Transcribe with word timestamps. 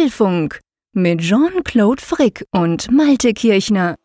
Apfelfunk 0.00 0.60
mit 0.94 1.20
Jean-Claude 1.20 2.02
Frick 2.02 2.46
und 2.52 2.90
Malte 2.90 3.34
Kirchner. 3.34 3.96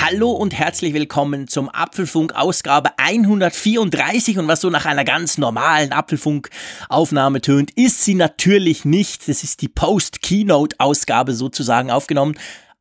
Hallo 0.00 0.30
und 0.30 0.54
herzlich 0.54 0.94
willkommen 0.94 1.46
zum 1.46 1.68
Apfelfunk 1.68 2.34
Ausgabe 2.34 2.92
134 2.96 4.38
und 4.38 4.48
was 4.48 4.62
so 4.62 4.70
nach 4.70 4.86
einer 4.86 5.04
ganz 5.04 5.36
normalen 5.36 5.92
Apfelfunk 5.92 6.48
Aufnahme 6.88 7.42
tönt, 7.42 7.70
ist 7.72 8.02
sie 8.02 8.14
natürlich 8.14 8.86
nicht. 8.86 9.28
Das 9.28 9.44
ist 9.44 9.60
die 9.60 9.68
Post-Keynote 9.68 10.76
Ausgabe 10.78 11.34
sozusagen 11.34 11.90
aufgenommen 11.90 12.34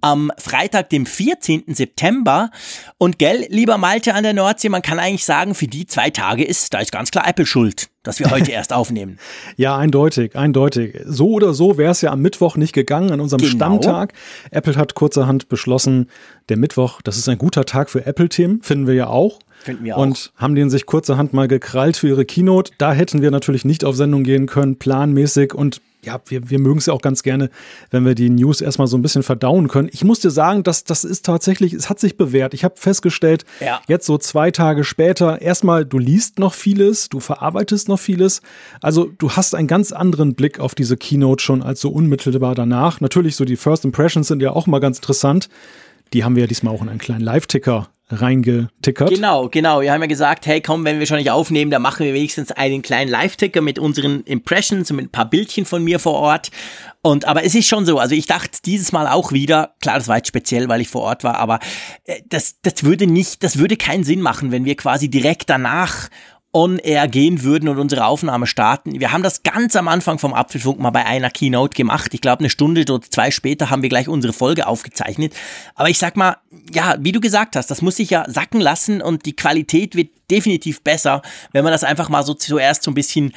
am 0.03 0.31
Freitag, 0.37 0.89
dem 0.89 1.05
14. 1.05 1.63
September. 1.67 2.51
Und 2.97 3.19
gell, 3.19 3.45
lieber 3.49 3.77
Malte 3.77 4.13
an 4.13 4.23
der 4.23 4.33
Nordsee, 4.33 4.67
man 4.67 4.81
kann 4.81 4.99
eigentlich 4.99 5.23
sagen, 5.23 5.55
für 5.55 5.67
die 5.67 5.87
zwei 5.87 6.09
Tage 6.09 6.43
ist, 6.43 6.73
da 6.73 6.79
ist 6.79 6.91
ganz 6.91 7.09
klar 7.09 7.25
Apple 7.25 7.45
schuld, 7.45 7.89
dass 8.03 8.19
wir 8.19 8.29
heute 8.29 8.51
erst 8.51 8.73
aufnehmen. 8.73 9.17
Ja, 9.55 9.77
eindeutig, 9.77 10.35
eindeutig. 10.35 10.99
So 11.05 11.29
oder 11.29 11.53
so 11.53 11.77
wäre 11.77 11.91
es 11.91 12.01
ja 12.01 12.11
am 12.11 12.21
Mittwoch 12.21 12.57
nicht 12.57 12.73
gegangen, 12.73 13.11
an 13.11 13.21
unserem 13.21 13.41
genau. 13.41 13.55
Stammtag. 13.55 14.13
Apple 14.51 14.75
hat 14.75 14.93
kurzerhand 14.93 15.47
beschlossen, 15.47 16.09
der 16.49 16.57
Mittwoch, 16.57 17.01
das 17.01 17.17
ist 17.17 17.29
ein 17.29 17.37
guter 17.37 17.63
Tag 17.63 17.89
für 17.89 18.05
Apple-Themen, 18.05 18.61
finden 18.61 18.87
wir 18.87 18.95
ja 18.95 19.07
auch. 19.07 19.39
Finden 19.63 19.85
wir 19.85 19.95
auch. 19.95 20.01
Und 20.01 20.33
haben 20.35 20.55
den 20.55 20.69
sich 20.69 20.85
kurzerhand 20.85 21.31
mal 21.31 21.47
gekrallt 21.47 21.95
für 21.95 22.09
ihre 22.09 22.25
Keynote. 22.25 22.73
Da 22.77 22.91
hätten 22.91 23.21
wir 23.21 23.31
natürlich 23.31 23.63
nicht 23.63 23.85
auf 23.85 23.95
Sendung 23.95 24.23
gehen 24.23 24.47
können, 24.47 24.75
planmäßig 24.75 25.53
und 25.53 25.81
ja, 26.03 26.19
wir, 26.25 26.49
wir 26.49 26.59
mögen 26.59 26.79
es 26.79 26.85
ja 26.87 26.93
auch 26.93 27.01
ganz 27.01 27.23
gerne, 27.23 27.49
wenn 27.91 28.05
wir 28.05 28.15
die 28.15 28.29
News 28.29 28.61
erstmal 28.61 28.87
so 28.87 28.97
ein 28.97 29.01
bisschen 29.01 29.23
verdauen 29.23 29.67
können. 29.67 29.89
Ich 29.91 30.03
muss 30.03 30.19
dir 30.19 30.29
sagen, 30.29 30.63
dass 30.63 30.83
das 30.83 31.03
ist 31.03 31.25
tatsächlich, 31.25 31.73
es 31.73 31.89
hat 31.89 31.99
sich 31.99 32.17
bewährt. 32.17 32.53
Ich 32.53 32.63
habe 32.63 32.75
festgestellt, 32.77 33.45
ja. 33.59 33.81
jetzt 33.87 34.05
so 34.05 34.17
zwei 34.17 34.51
Tage 34.51 34.83
später, 34.83 35.41
erstmal, 35.41 35.85
du 35.85 35.97
liest 35.97 36.39
noch 36.39 36.53
vieles, 36.53 37.09
du 37.09 37.19
verarbeitest 37.19 37.87
noch 37.87 37.99
vieles. 37.99 38.41
Also 38.81 39.09
du 39.17 39.31
hast 39.31 39.55
einen 39.55 39.67
ganz 39.67 39.91
anderen 39.91 40.35
Blick 40.35 40.59
auf 40.59 40.75
diese 40.75 40.97
Keynote 40.97 41.43
schon 41.43 41.61
als 41.61 41.81
so 41.81 41.89
unmittelbar 41.89 42.55
danach. 42.55 43.01
Natürlich, 43.01 43.35
so 43.35 43.45
die 43.45 43.55
First 43.55 43.85
Impressions 43.85 44.27
sind 44.27 44.41
ja 44.41 44.51
auch 44.51 44.67
mal 44.67 44.79
ganz 44.79 44.97
interessant. 44.97 45.49
Die 46.13 46.23
haben 46.23 46.35
wir 46.35 46.43
ja 46.43 46.47
diesmal 46.47 46.73
auch 46.73 46.81
in 46.81 46.89
einen 46.89 46.99
kleinen 46.99 47.21
Live-Ticker 47.21 47.89
reingetickert. 48.09 49.09
Genau, 49.09 49.49
genau. 49.49 49.81
Wir 49.81 49.91
haben 49.91 50.01
ja 50.01 50.07
gesagt, 50.07 50.45
hey 50.45 50.61
komm, 50.61 50.85
wenn 50.85 50.99
wir 50.99 51.05
schon 51.05 51.17
nicht 51.17 51.31
aufnehmen, 51.31 51.71
dann 51.71 51.81
machen 51.81 52.05
wir 52.05 52.13
wenigstens 52.13 52.51
einen 52.51 52.81
kleinen 52.81 53.09
Live-Ticker 53.09 53.61
mit 53.61 53.79
unseren 53.79 54.21
Impressions 54.21 54.91
und 54.91 54.97
mit 54.97 55.05
ein 55.07 55.11
paar 55.11 55.29
Bildchen 55.29 55.65
von 55.65 55.83
mir 55.83 55.99
vor 55.99 56.13
Ort. 56.13 56.51
Und 57.01 57.25
aber 57.25 57.43
es 57.43 57.53
ist 57.53 57.67
schon 57.67 57.85
so, 57.85 57.99
also 57.99 58.15
ich 58.15 58.27
dachte 58.27 58.59
dieses 58.63 58.91
Mal 58.91 59.07
auch 59.07 59.31
wieder, 59.31 59.75
klar, 59.81 59.97
das 59.97 60.07
war 60.07 60.17
jetzt 60.17 60.29
speziell, 60.29 60.69
weil 60.69 60.81
ich 60.81 60.87
vor 60.87 61.01
Ort 61.01 61.23
war, 61.23 61.35
aber 61.35 61.59
äh, 62.05 62.21
das, 62.27 62.61
das 62.61 62.83
würde 62.83 63.07
nicht, 63.07 63.43
das 63.43 63.57
würde 63.57 63.75
keinen 63.75 64.03
Sinn 64.03 64.21
machen, 64.21 64.51
wenn 64.51 64.63
wir 64.63 64.75
quasi 64.75 65.09
direkt 65.09 65.49
danach 65.49 66.09
on 66.53 66.77
air 66.77 67.07
gehen 67.07 67.41
würden 67.41 67.67
und 67.67 67.79
unsere 67.79 68.05
Aufnahme 68.05 68.45
starten. 68.45 68.99
Wir 68.99 69.11
haben 69.11 69.23
das 69.23 69.41
ganz 69.41 69.75
am 69.75 69.87
Anfang 69.87 70.19
vom 70.19 70.35
Apfelfunk 70.35 70.79
mal 70.79 70.91
bei 70.91 71.03
einer 71.03 71.31
Keynote 71.31 71.75
gemacht. 71.75 72.13
Ich 72.13 72.21
glaube, 72.21 72.41
eine 72.41 72.51
Stunde 72.51 72.81
oder 72.81 73.01
zwei 73.01 73.31
später 73.31 73.71
haben 73.71 73.81
wir 73.81 73.89
gleich 73.89 74.07
unsere 74.07 74.33
Folge 74.33 74.67
aufgezeichnet. 74.67 75.33
Aber 75.73 75.89
ich 75.89 75.97
sag 75.97 76.15
mal, 76.15 76.37
ja, 76.71 76.95
wie 76.99 77.11
du 77.11 77.19
gesagt 77.19 77.55
hast, 77.55 77.71
das 77.71 77.81
muss 77.81 77.95
sich 77.95 78.11
ja 78.11 78.29
sacken 78.29 78.61
lassen 78.61 79.01
und 79.01 79.25
die 79.25 79.35
Qualität 79.35 79.95
wird 79.95 80.09
definitiv 80.29 80.83
besser, 80.83 81.23
wenn 81.53 81.63
man 81.63 81.73
das 81.73 81.83
einfach 81.83 82.09
mal 82.09 82.23
so 82.23 82.35
zuerst 82.35 82.83
so 82.83 82.91
ein 82.91 82.95
bisschen 82.95 83.33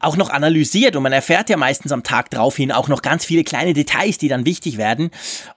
auch 0.00 0.16
noch 0.16 0.30
analysiert 0.30 0.94
und 0.94 1.02
man 1.02 1.12
erfährt 1.12 1.50
ja 1.50 1.56
meistens 1.56 1.90
am 1.90 2.02
Tag 2.02 2.30
drauf 2.30 2.56
hin 2.56 2.70
auch 2.70 2.88
noch 2.88 3.02
ganz 3.02 3.24
viele 3.24 3.42
kleine 3.42 3.72
Details, 3.72 4.18
die 4.18 4.28
dann 4.28 4.46
wichtig 4.46 4.78
werden. 4.78 5.10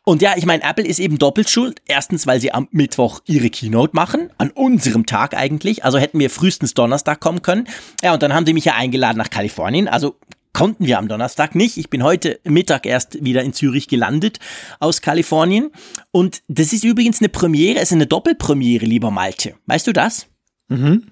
Und 0.03 0.21
ja, 0.21 0.33
ich 0.35 0.45
meine, 0.45 0.63
Apple 0.63 0.85
ist 0.85 0.99
eben 0.99 1.19
doppelt 1.19 1.49
schuld. 1.49 1.81
Erstens, 1.85 2.25
weil 2.25 2.41
sie 2.41 2.51
am 2.51 2.67
Mittwoch 2.71 3.21
ihre 3.25 3.49
Keynote 3.49 3.95
machen, 3.95 4.31
an 4.37 4.49
unserem 4.49 5.05
Tag 5.05 5.35
eigentlich. 5.35 5.85
Also 5.85 5.99
hätten 5.99 6.19
wir 6.19 6.29
frühestens 6.29 6.73
Donnerstag 6.73 7.19
kommen 7.19 7.41
können. 7.41 7.67
Ja, 8.01 8.13
und 8.13 8.23
dann 8.23 8.33
haben 8.33 8.45
sie 8.45 8.53
mich 8.53 8.65
ja 8.65 8.73
eingeladen 8.73 9.17
nach 9.17 9.29
Kalifornien. 9.29 9.87
Also 9.87 10.15
konnten 10.53 10.85
wir 10.85 10.97
am 10.97 11.07
Donnerstag 11.07 11.55
nicht. 11.55 11.77
Ich 11.77 11.89
bin 11.89 12.03
heute 12.03 12.39
Mittag 12.43 12.85
erst 12.85 13.23
wieder 13.23 13.43
in 13.43 13.53
Zürich 13.53 13.87
gelandet 13.87 14.39
aus 14.79 15.01
Kalifornien. 15.01 15.71
Und 16.11 16.41
das 16.47 16.73
ist 16.73 16.83
übrigens 16.83 17.19
eine 17.19 17.29
Premiere, 17.29 17.77
es 17.77 17.89
ist 17.89 17.93
eine 17.93 18.07
Doppelpremiere, 18.07 18.85
lieber 18.85 19.11
Malte. 19.11 19.55
Weißt 19.67 19.87
du 19.87 19.93
das? 19.93 20.27
Mhm. 20.67 21.10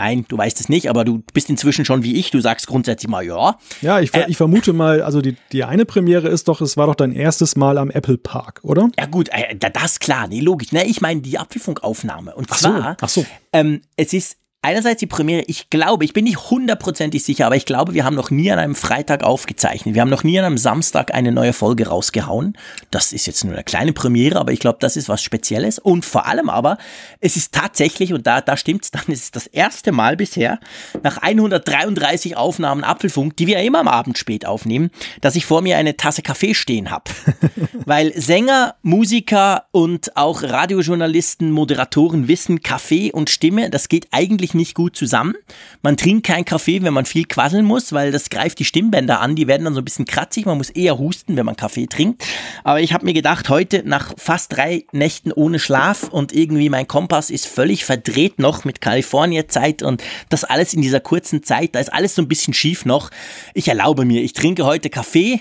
Nein, 0.00 0.24
du 0.28 0.38
weißt 0.38 0.58
es 0.60 0.70
nicht, 0.70 0.88
aber 0.88 1.04
du 1.04 1.22
bist 1.34 1.50
inzwischen 1.50 1.84
schon 1.84 2.02
wie 2.02 2.16
ich. 2.16 2.30
Du 2.30 2.40
sagst 2.40 2.66
grundsätzlich 2.66 3.10
mal 3.10 3.22
ja. 3.22 3.58
Ja, 3.82 4.00
ich, 4.00 4.14
äh, 4.14 4.24
ich 4.28 4.38
vermute 4.38 4.72
mal, 4.72 5.02
also 5.02 5.20
die, 5.20 5.36
die 5.52 5.62
eine 5.62 5.84
Premiere 5.84 6.28
ist 6.28 6.48
doch, 6.48 6.62
es 6.62 6.78
war 6.78 6.86
doch 6.86 6.94
dein 6.94 7.12
erstes 7.12 7.54
Mal 7.54 7.76
am 7.76 7.90
Apple 7.90 8.16
Park, 8.16 8.60
oder? 8.62 8.88
Ja, 8.98 9.04
gut, 9.04 9.28
äh, 9.28 9.54
das 9.56 10.00
klar, 10.00 10.26
nee, 10.26 10.40
logisch. 10.40 10.72
Ne, 10.72 10.86
ich 10.86 11.02
meine 11.02 11.20
die 11.20 11.38
Apfelfunkaufnahme. 11.38 12.34
Und 12.34 12.48
zwar, 12.50 12.96
ach 12.98 13.08
so. 13.10 13.26
Ähm, 13.52 13.82
es 13.96 14.14
ist 14.14 14.38
einerseits 14.62 15.00
die 15.00 15.06
Premiere, 15.06 15.42
ich 15.46 15.70
glaube, 15.70 16.04
ich 16.04 16.12
bin 16.12 16.24
nicht 16.24 16.50
hundertprozentig 16.50 17.24
sicher, 17.24 17.46
aber 17.46 17.56
ich 17.56 17.64
glaube, 17.64 17.94
wir 17.94 18.04
haben 18.04 18.14
noch 18.14 18.30
nie 18.30 18.50
an 18.50 18.58
einem 18.58 18.74
Freitag 18.74 19.22
aufgezeichnet. 19.22 19.94
Wir 19.94 20.02
haben 20.02 20.10
noch 20.10 20.24
nie 20.24 20.38
an 20.38 20.44
einem 20.44 20.58
Samstag 20.58 21.14
eine 21.14 21.32
neue 21.32 21.52
Folge 21.52 21.88
rausgehauen. 21.88 22.56
Das 22.90 23.12
ist 23.12 23.26
jetzt 23.26 23.44
nur 23.44 23.54
eine 23.54 23.64
kleine 23.64 23.92
Premiere, 23.92 24.38
aber 24.38 24.52
ich 24.52 24.60
glaube, 24.60 24.78
das 24.80 24.96
ist 24.96 25.08
was 25.08 25.22
Spezielles. 25.22 25.78
Und 25.78 26.04
vor 26.04 26.26
allem 26.26 26.50
aber, 26.50 26.76
es 27.20 27.36
ist 27.36 27.54
tatsächlich, 27.54 28.12
und 28.12 28.26
da, 28.26 28.40
da 28.40 28.56
stimmt's 28.56 28.90
dann, 28.90 29.04
es 29.08 29.22
ist 29.22 29.36
das 29.36 29.46
erste 29.46 29.92
Mal 29.92 30.16
bisher, 30.16 30.60
nach 31.02 31.18
133 31.18 32.36
Aufnahmen 32.36 32.84
Apfelfunk, 32.84 33.36
die 33.36 33.46
wir 33.46 33.58
ja 33.58 33.64
immer 33.64 33.80
am 33.80 33.88
Abend 33.88 34.18
spät 34.18 34.46
aufnehmen, 34.46 34.90
dass 35.20 35.36
ich 35.36 35.46
vor 35.46 35.62
mir 35.62 35.78
eine 35.78 35.96
Tasse 35.96 36.22
Kaffee 36.22 36.54
stehen 36.54 36.90
habe. 36.90 37.04
Weil 37.86 38.12
Sänger, 38.14 38.74
Musiker 38.82 39.64
und 39.70 40.16
auch 40.16 40.42
Radiojournalisten, 40.42 41.50
Moderatoren 41.50 42.28
wissen, 42.28 42.62
Kaffee 42.62 43.10
und 43.10 43.30
Stimme, 43.30 43.70
das 43.70 43.88
geht 43.88 44.08
eigentlich 44.10 44.49
eigentlich 44.50 44.54
nicht 44.54 44.74
gut 44.74 44.96
zusammen. 44.96 45.34
Man 45.82 45.96
trinkt 45.96 46.26
keinen 46.26 46.44
Kaffee, 46.44 46.82
wenn 46.82 46.94
man 46.94 47.04
viel 47.04 47.24
quasseln 47.24 47.64
muss, 47.64 47.92
weil 47.92 48.12
das 48.12 48.30
greift 48.30 48.58
die 48.58 48.64
Stimmbänder 48.64 49.20
an. 49.20 49.36
Die 49.36 49.46
werden 49.46 49.64
dann 49.64 49.74
so 49.74 49.80
ein 49.80 49.84
bisschen 49.84 50.04
kratzig. 50.04 50.46
Man 50.46 50.58
muss 50.58 50.70
eher 50.70 50.98
husten, 50.98 51.36
wenn 51.36 51.46
man 51.46 51.56
Kaffee 51.56 51.86
trinkt. 51.86 52.24
Aber 52.64 52.80
ich 52.80 52.92
habe 52.92 53.04
mir 53.04 53.12
gedacht, 53.12 53.48
heute 53.48 53.82
nach 53.84 54.12
fast 54.16 54.56
drei 54.56 54.84
Nächten 54.92 55.32
ohne 55.32 55.58
Schlaf 55.58 56.08
und 56.08 56.32
irgendwie 56.32 56.68
mein 56.68 56.86
Kompass 56.86 57.30
ist 57.30 57.46
völlig 57.46 57.84
verdreht 57.84 58.38
noch 58.38 58.64
mit 58.64 58.80
Kalifornien-Zeit 58.80 59.82
und 59.82 60.02
das 60.28 60.44
alles 60.44 60.74
in 60.74 60.82
dieser 60.82 61.00
kurzen 61.00 61.42
Zeit. 61.42 61.74
Da 61.74 61.80
ist 61.80 61.92
alles 61.92 62.14
so 62.14 62.22
ein 62.22 62.28
bisschen 62.28 62.54
schief 62.54 62.84
noch. 62.84 63.10
Ich 63.54 63.68
erlaube 63.68 64.04
mir, 64.04 64.22
ich 64.22 64.32
trinke 64.32 64.64
heute 64.64 64.90
Kaffee. 64.90 65.40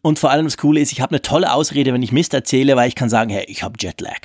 Und 0.00 0.20
vor 0.20 0.30
allem 0.30 0.46
das 0.46 0.56
Coole 0.56 0.80
ist, 0.80 0.92
ich 0.92 1.00
habe 1.00 1.10
eine 1.10 1.22
tolle 1.22 1.52
Ausrede, 1.52 1.92
wenn 1.92 2.02
ich 2.02 2.12
Mist 2.12 2.32
erzähle, 2.32 2.76
weil 2.76 2.88
ich 2.88 2.94
kann 2.94 3.08
sagen, 3.08 3.30
hey, 3.30 3.44
ich 3.48 3.64
habe 3.64 3.74
Jetlag. 3.80 4.20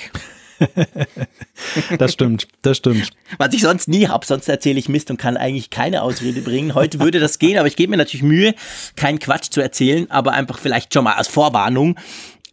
das 1.98 2.14
stimmt, 2.14 2.48
das 2.62 2.78
stimmt. 2.78 3.10
Was 3.38 3.54
ich 3.54 3.62
sonst 3.62 3.88
nie 3.88 4.08
habe, 4.08 4.26
sonst 4.26 4.48
erzähle 4.48 4.80
ich 4.80 4.90
Mist 4.90 5.10
und 5.12 5.18
kann 5.18 5.38
eigentlich 5.38 5.70
keine 5.70 6.02
Ausrede 6.02 6.42
bringen. 6.42 6.76
Heute 6.76 7.00
würde 7.00 7.20
das 7.20 7.40
gehen, 7.40 7.58
aber 7.58 7.68
ich 7.68 7.76
gebe 7.76 7.92
mir 7.92 7.98
natürlich 7.98 8.24
Mühe, 8.24 8.56
keinen 8.96 9.20
Quatsch 9.20 9.50
zu 9.52 9.62
erzählen, 9.62 10.10
aber 10.12 10.34
einfach 10.34 10.60
vielleicht 10.60 10.94
schon 10.94 11.04
mal 11.04 11.14
als 11.14 11.28
Vorwarnung. 11.28 12.00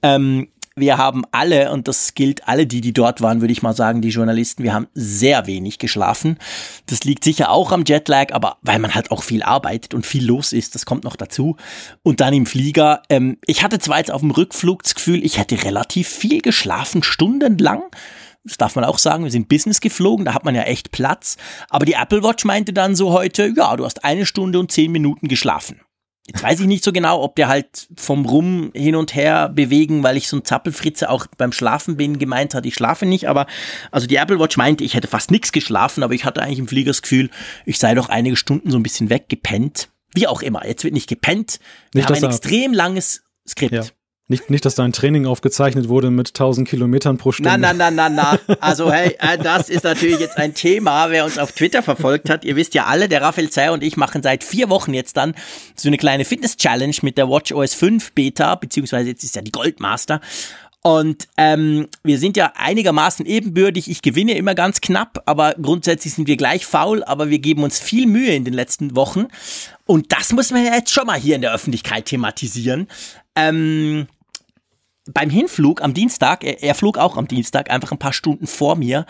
Ähm, 0.03 0.49
wir 0.77 0.99
haben 0.99 1.25
alle, 1.33 1.73
und 1.73 1.89
das 1.89 2.15
gilt 2.15 2.47
alle, 2.49 2.67
die, 2.67 2.81
die 2.81 2.93
dort 2.93 3.21
waren, 3.21 3.41
würde 3.41 3.53
ich 3.53 3.63
mal 3.63 3.75
sagen, 3.75 4.03
die 4.03 4.09
Journalisten, 4.09 4.63
wir 4.63 4.73
haben 4.73 4.87
sehr 4.95 5.47
wenig 5.47 5.79
geschlafen. 5.79 6.39
Das 6.87 7.05
liegt 7.05 7.25
sicher 7.25 7.51
auch 7.51 7.73
am 7.73 7.85
Jetlag, 7.85 8.33
aber 8.33 8.59
weil 8.63 8.79
man 8.79 8.95
halt 8.95 9.11
auch 9.11 9.23
viel 9.23 9.43
arbeitet 9.43 9.95
und 9.95 10.07
viel 10.07 10.25
los 10.25 10.53
ist, 10.53 10.75
das 10.75 10.87
kommt 10.87 11.05
noch 11.05 11.17
dazu. 11.17 11.57
Und 12.03 12.21
dann 12.21 12.35
im 12.35 12.47
Flieger, 12.47 13.03
ähm, 13.09 13.39
ich 13.47 13.63
hatte 13.63 13.79
zwar 13.79 13.99
jetzt 13.99 14.11
auf 14.11 14.21
dem 14.21 14.31
Rückflug 14.31 14.83
das 14.83 14.95
Gefühl, 14.95 15.25
ich 15.25 15.39
hätte 15.39 15.63
relativ 15.65 16.09
viel 16.09 16.41
geschlafen, 16.41 17.03
stundenlang. 17.03 17.83
Das 18.45 18.57
darf 18.57 18.75
man 18.75 18.85
auch 18.85 18.99
sagen, 18.99 19.25
wir 19.25 19.31
sind 19.31 19.49
Business 19.49 19.81
geflogen, 19.81 20.25
da 20.25 20.35
hat 20.35 20.45
man 20.45 20.55
ja 20.55 20.63
echt 20.63 20.93
Platz. 20.93 21.37
Aber 21.69 21.85
die 21.85 21.93
Apple 21.93 22.23
Watch 22.23 22.45
meinte 22.45 22.73
dann 22.73 22.95
so 22.95 23.13
heute, 23.13 23.53
ja, 23.55 23.77
du 23.77 23.85
hast 23.85 24.05
eine 24.05 24.25
Stunde 24.25 24.59
und 24.59 24.73
zehn 24.73 24.93
Minuten 24.93 25.29
geschlafen. 25.29 25.81
Jetzt 26.27 26.43
weiß 26.43 26.61
ich 26.61 26.67
nicht 26.67 26.85
so 26.85 26.93
genau, 26.93 27.23
ob 27.23 27.35
der 27.35 27.49
halt 27.49 27.89
vom 27.97 28.25
Rum 28.25 28.71
hin 28.75 28.95
und 28.95 29.15
her 29.15 29.49
bewegen, 29.49 30.03
weil 30.03 30.17
ich 30.17 30.29
so 30.29 30.37
ein 30.37 30.45
Zappelfritze 30.45 31.11
auch 31.11 31.27
beim 31.39 31.51
Schlafen 31.51 31.97
bin, 31.97 32.19
gemeint 32.19 32.55
hat, 32.55 32.67
ich 32.67 32.75
schlafe 32.75 33.07
nicht. 33.07 33.29
Aber 33.29 33.47
also 33.91 34.07
die 34.07 34.17
Apple 34.17 34.39
Watch 34.39 34.57
meinte, 34.57 34.85
ich 34.85 34.95
hätte 34.95 35.09
fast 35.09 35.31
nichts 35.31 35.51
geschlafen, 35.51 36.03
aber 36.03 36.15
ich 36.15 36.25
hatte 36.25 36.43
eigentlich 36.43 36.59
im 36.59 36.69
Flieger 36.69 36.91
das 36.91 37.03
Gefühl, 37.03 37.31
ich 37.65 37.79
sei 37.79 37.95
doch 37.95 38.09
einige 38.11 38.37
Stunden 38.37 38.71
so 38.71 38.79
ein 38.79 38.83
bisschen 38.83 39.11
weggepennt. 39.11 39.89
Wie 40.15 40.27
auch 40.27 40.43
immer, 40.43 40.67
jetzt 40.67 40.85
wird 40.85 40.95
nicht 40.95 41.09
gepennt. 41.09 41.59
Wir 41.93 42.03
nicht, 42.03 42.11
haben 42.11 42.25
ein 42.25 42.31
extrem 42.31 42.75
langes 42.75 43.23
Skript. 43.49 43.73
Ja. 43.73 43.85
Nicht, 44.31 44.49
nicht, 44.49 44.65
dass 44.65 44.77
dein 44.77 44.93
Training 44.93 45.27
aufgezeichnet 45.27 45.89
wurde 45.89 46.13
mit 46.13 46.29
1000 46.29 46.69
Kilometern 46.69 47.19
pro 47.19 47.33
Stunde. 47.33 47.51
Na, 47.51 47.73
na, 47.73 47.91
na, 47.91 47.91
na, 47.91 48.09
na. 48.09 48.57
Also, 48.61 48.93
hey, 48.93 49.17
äh, 49.19 49.37
das 49.37 49.69
ist 49.69 49.83
natürlich 49.83 50.21
jetzt 50.21 50.37
ein 50.37 50.55
Thema. 50.55 51.11
Wer 51.11 51.25
uns 51.25 51.37
auf 51.37 51.51
Twitter 51.51 51.83
verfolgt 51.83 52.31
hat, 52.31 52.45
ihr 52.45 52.55
wisst 52.55 52.75
ja 52.75 52.85
alle, 52.85 53.09
der 53.09 53.23
Raphael 53.23 53.51
Zeyer 53.51 53.73
und 53.73 53.83
ich 53.83 53.97
machen 53.97 54.23
seit 54.23 54.45
vier 54.45 54.71
Wochen 54.71 54.95
jetzt 54.95 55.17
dann 55.17 55.35
so 55.75 55.89
eine 55.89 55.97
kleine 55.97 56.25
Fitness-Challenge 56.25 56.95
mit 57.03 57.19
der 57.19 57.29
Watch 57.29 57.51
OS 57.51 57.75
5 57.75 58.13
Beta, 58.13 58.55
beziehungsweise 58.55 59.09
jetzt 59.09 59.25
ist 59.25 59.35
ja 59.35 59.43
die 59.43 59.51
Goldmaster. 59.51 60.21
Und 60.83 61.27
ähm, 61.37 61.89
wir 62.05 62.19
sind 62.19 62.37
ja 62.37 62.53
einigermaßen 62.55 63.27
ebenbürtig. 63.27 63.91
Ich 63.91 64.01
gewinne 64.01 64.35
immer 64.35 64.55
ganz 64.55 64.81
knapp, 64.81 65.25
aber 65.27 65.57
grundsätzlich 65.61 66.15
sind 66.15 66.29
wir 66.29 66.37
gleich 66.37 66.65
faul, 66.67 67.03
aber 67.03 67.31
wir 67.31 67.41
geben 67.41 67.65
uns 67.65 67.81
viel 67.81 68.07
Mühe 68.07 68.33
in 68.33 68.45
den 68.45 68.55
letzten 68.55 68.95
Wochen. 68.95 69.27
Und 69.87 70.13
das 70.13 70.33
muss 70.33 70.53
man 70.53 70.65
ja 70.65 70.77
jetzt 70.77 70.93
schon 70.93 71.07
mal 71.07 71.19
hier 71.19 71.35
in 71.35 71.43
der 71.43 71.53
Öffentlichkeit 71.53 72.07
thematisieren. 72.07 72.87
Ähm, 73.35 74.07
beim 75.07 75.31
Hinflug 75.31 75.83
am 75.83 75.95
Dienstag, 75.95 76.45
er, 76.45 76.63
er, 76.63 76.75
flog 76.75 76.99
auch 76.99 77.17
am 77.17 77.27
Dienstag, 77.27 77.71
einfach 77.71 77.93
ein 77.93 77.99
paar 77.99 78.13
Stunden 78.13 78.47
vor 78.47 78.77
mir. 78.77 79.07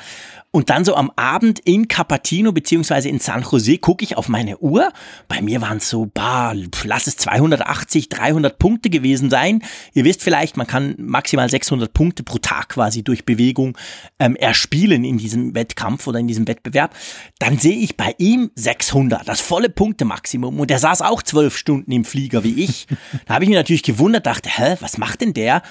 Und 0.53 0.69
dann 0.69 0.85
so 0.85 0.97
am 0.97 1.13
Abend 1.15 1.61
in 1.61 1.87
Capatino 1.87 2.51
beziehungsweise 2.51 3.09
in 3.09 3.21
San 3.21 3.43
Jose 3.43 3.79
gucke 3.79 4.03
ich 4.03 4.17
auf 4.17 4.29
meine 4.29 4.59
Uhr. 4.59 4.93
Bei 5.29 5.41
mir 5.43 5.61
waren 5.61 5.77
es 5.77 5.89
so, 5.89 6.07
bah, 6.07 6.55
lass 6.83 7.07
es 7.07 7.17
280, 7.19 8.09
300 8.09 8.59
Punkte 8.59 8.91
gewesen 8.91 9.31
sein. 9.31 9.63
Ihr 9.95 10.05
wisst 10.05 10.25
vielleicht, 10.25 10.57
man 10.57 10.67
kann 10.67 10.97
maximal 10.99 11.49
600 11.49 11.93
Punkte 11.95 12.25
pro 12.25 12.39
Tag 12.39 12.71
quasi 12.71 13.05
durch 13.05 13.25
Bewegung 13.25 13.79
ähm, 14.19 14.35
erspielen 14.35 15.05
in 15.05 15.19
diesem 15.19 15.55
Wettkampf 15.55 16.09
oder 16.09 16.19
in 16.19 16.27
diesem 16.27 16.49
Wettbewerb. 16.49 16.97
Dann 17.39 17.59
sehe 17.59 17.79
ich 17.79 17.97
bei 17.97 18.17
ihm 18.19 18.51
600, 18.57 19.29
das 19.29 19.41
volle 19.41 19.71
Punktemaximum. 19.71 20.59
Und 20.59 20.69
der 20.69 20.81
saß 20.81 21.03
auch 21.03 21.23
zwölf 21.23 21.57
Stunden 21.57 21.93
im 21.93 22.05
Flieger 22.05 22.43
wie 22.43 22.65
ich. 22.65 22.89
da 23.27 23.35
habe 23.35 23.45
ich 23.45 23.51
mich 23.51 23.59
natürlich 23.59 23.85
gewundert, 23.85 24.27
dachte, 24.27 24.49
hä, 24.49 24.77
was 24.81 24.99
macht 24.99 25.21
denn 25.21 25.33
der? 25.33 25.63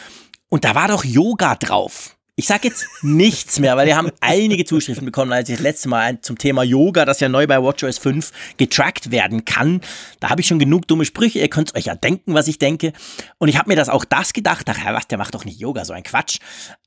Und 0.48 0.64
da 0.64 0.74
war 0.74 0.88
doch 0.88 1.04
Yoga 1.04 1.56
drauf. 1.56 2.16
Ich 2.40 2.48
sage 2.48 2.70
jetzt 2.70 2.88
nichts 3.02 3.60
mehr, 3.60 3.76
weil 3.76 3.86
wir 3.86 3.98
haben 3.98 4.12
einige 4.22 4.64
Zuschriften 4.64 5.04
bekommen, 5.04 5.34
als 5.34 5.50
ich 5.50 5.56
das 5.56 5.62
letzte 5.62 5.90
Mal 5.90 6.22
zum 6.22 6.38
Thema 6.38 6.64
Yoga, 6.64 7.04
das 7.04 7.20
ja 7.20 7.28
neu 7.28 7.46
bei 7.48 7.62
WatchOS 7.62 7.98
5 7.98 8.32
getrackt 8.56 9.12
werden 9.12 9.44
kann. 9.44 9.82
Da 10.22 10.30
habe 10.30 10.40
ich 10.40 10.48
schon 10.48 10.58
genug 10.58 10.88
dumme 10.88 11.04
Sprüche, 11.04 11.40
ihr 11.40 11.50
könnt 11.50 11.76
euch 11.76 11.88
ja 11.88 11.96
denken, 11.96 12.36
was 12.36 12.48
ich 12.48 12.58
denke. 12.58 12.94
Und 13.40 13.50
ich 13.50 13.58
habe 13.58 13.68
mir 13.68 13.76
das 13.76 13.90
auch 13.90 14.06
das 14.06 14.32
gedacht, 14.32 14.70
ach 14.70 14.78
was, 14.94 15.10
der 15.10 15.18
macht 15.18 15.36
doch 15.36 15.44
nicht 15.44 15.60
Yoga, 15.60 15.84
so 15.84 15.92
ein 15.92 16.04
Quatsch. 16.04 16.38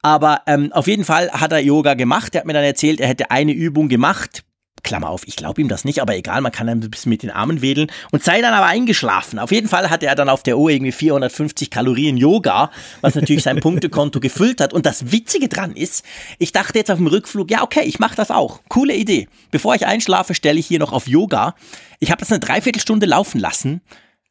Aber 0.00 0.40
ähm, 0.46 0.72
auf 0.72 0.86
jeden 0.86 1.04
Fall 1.04 1.30
hat 1.30 1.52
er 1.52 1.58
Yoga 1.58 1.92
gemacht. 1.92 2.34
Er 2.34 2.38
hat 2.38 2.46
mir 2.46 2.54
dann 2.54 2.64
erzählt, 2.64 2.98
er 2.98 3.08
hätte 3.08 3.30
eine 3.30 3.52
Übung 3.52 3.90
gemacht, 3.90 4.44
Klammer 4.82 5.10
auf, 5.10 5.26
ich 5.26 5.36
glaube 5.36 5.60
ihm 5.60 5.68
das 5.68 5.84
nicht, 5.84 6.00
aber 6.00 6.16
egal, 6.16 6.40
man 6.40 6.52
kann 6.52 6.68
ein 6.68 6.80
bisschen 6.80 7.10
mit 7.10 7.22
den 7.22 7.30
Armen 7.30 7.62
wedeln 7.62 7.90
und 8.10 8.22
sei 8.22 8.40
dann 8.40 8.54
aber 8.54 8.66
eingeschlafen. 8.66 9.38
Auf 9.38 9.52
jeden 9.52 9.68
Fall 9.68 9.90
hatte 9.90 10.06
er 10.06 10.14
dann 10.14 10.28
auf 10.28 10.42
der 10.42 10.58
Uhr 10.58 10.70
irgendwie 10.70 10.92
450 10.92 11.70
Kalorien 11.70 12.16
Yoga, 12.16 12.70
was 13.00 13.14
natürlich 13.14 13.42
sein 13.42 13.60
Punktekonto 13.60 14.20
gefüllt 14.20 14.60
hat. 14.60 14.72
Und 14.72 14.86
das 14.86 15.12
Witzige 15.12 15.48
dran 15.48 15.72
ist, 15.72 16.04
ich 16.38 16.52
dachte 16.52 16.78
jetzt 16.78 16.90
auf 16.90 16.98
dem 16.98 17.06
Rückflug, 17.06 17.50
ja 17.50 17.62
okay, 17.62 17.84
ich 17.84 17.98
mache 17.98 18.16
das 18.16 18.30
auch. 18.30 18.60
Coole 18.68 18.94
Idee. 18.94 19.28
Bevor 19.50 19.74
ich 19.74 19.86
einschlafe, 19.86 20.34
stelle 20.34 20.58
ich 20.58 20.66
hier 20.66 20.78
noch 20.78 20.92
auf 20.92 21.06
Yoga. 21.06 21.54
Ich 22.00 22.10
habe 22.10 22.20
das 22.20 22.30
eine 22.30 22.40
Dreiviertelstunde 22.40 23.06
laufen 23.06 23.40
lassen. 23.40 23.80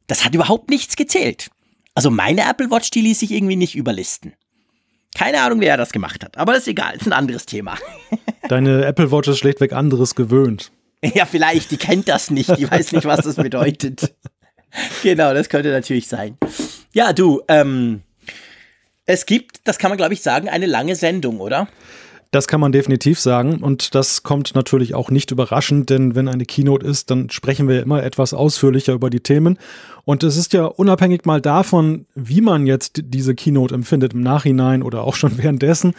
Das 0.07 0.25
hat 0.25 0.36
überhaupt 0.36 0.69
nichts 0.69 0.95
gezählt. 0.95 1.50
Also 1.95 2.09
meine 2.09 2.50
Apple 2.50 2.71
Watch, 2.71 2.92
die 2.92 3.01
ließ 3.01 3.19
sich 3.19 3.31
irgendwie 3.31 3.56
nicht 3.56 3.75
überlisten. 3.75 4.33
Keine 5.16 5.42
Ahnung, 5.42 5.60
wer 5.60 5.78
das 5.78 5.92
gemacht 5.92 6.24
hat, 6.24 6.38
aber 6.38 6.54
das 6.54 6.63
ist 6.63 6.69
egal, 6.69 6.96
ist 6.96 7.06
ein 7.06 7.13
anderes 7.13 7.46
Thema. 7.46 7.78
Deine 8.48 8.86
Apple 8.86 9.12
Watch 9.12 9.28
ist 9.28 9.40
schlechtweg 9.40 9.74
anderes 9.74 10.16
gewöhnt. 10.16 10.72
Ja, 11.04 11.25
vielleicht, 11.25 11.72
die 11.72 11.78
kennt 11.78 12.08
das 12.08 12.30
nicht, 12.30 12.56
die 12.58 12.69
weiß 12.69 12.92
nicht, 12.92 13.06
was 13.06 13.22
das 13.22 13.36
bedeutet. 13.36 14.13
genau, 15.04 15.34
das 15.34 15.50
könnte 15.50 15.72
natürlich 15.72 16.08
sein. 16.08 16.38
Ja, 16.94 17.12
du, 17.12 17.42
ähm, 17.48 18.04
es 19.06 19.25
gibt, 19.25 19.68
das 19.68 19.78
kann 19.78 19.90
man 19.90 19.98
glaube 19.98 20.13
ich 20.13 20.22
sagen, 20.22 20.48
eine 20.48 20.68
lange 20.68 20.96
Sendung, 20.96 21.40
oder? 21.40 21.68
Das 22.31 22.48
kann 22.48 22.62
man 22.62 22.72
definitiv 22.72 23.19
sagen 23.19 23.57
und 23.62 23.94
das 23.94 24.24
kommt 24.24 24.56
natürlich 24.56 24.95
auch 24.95 25.12
nicht 25.12 25.31
überraschend, 25.31 25.89
denn 25.89 26.16
wenn 26.16 26.30
eine 26.30 26.45
Keynote 26.45 26.88
ist, 26.88 27.12
dann 27.12 27.30
sprechen 27.30 27.68
wir 27.68 27.81
immer 27.81 28.04
etwas 28.04 28.33
ausführlicher 28.33 28.94
über 28.94 29.10
die 29.10 29.19
Themen. 29.19 29.60
Und 30.06 30.24
es 30.24 30.38
ist 30.38 30.54
ja 30.54 30.63
unabhängig 30.63 31.25
mal 31.25 31.42
davon, 31.42 32.06
wie 32.16 32.39
man 32.39 32.66
jetzt 32.66 33.01
diese 33.04 33.36
Keynote 33.36 33.75
empfindet 33.75 34.13
im 34.13 34.22
Nachhinein 34.22 34.81
oder 34.81 35.04
auch 35.04 35.16
schon 35.16 35.38
währenddessen. 35.44 35.94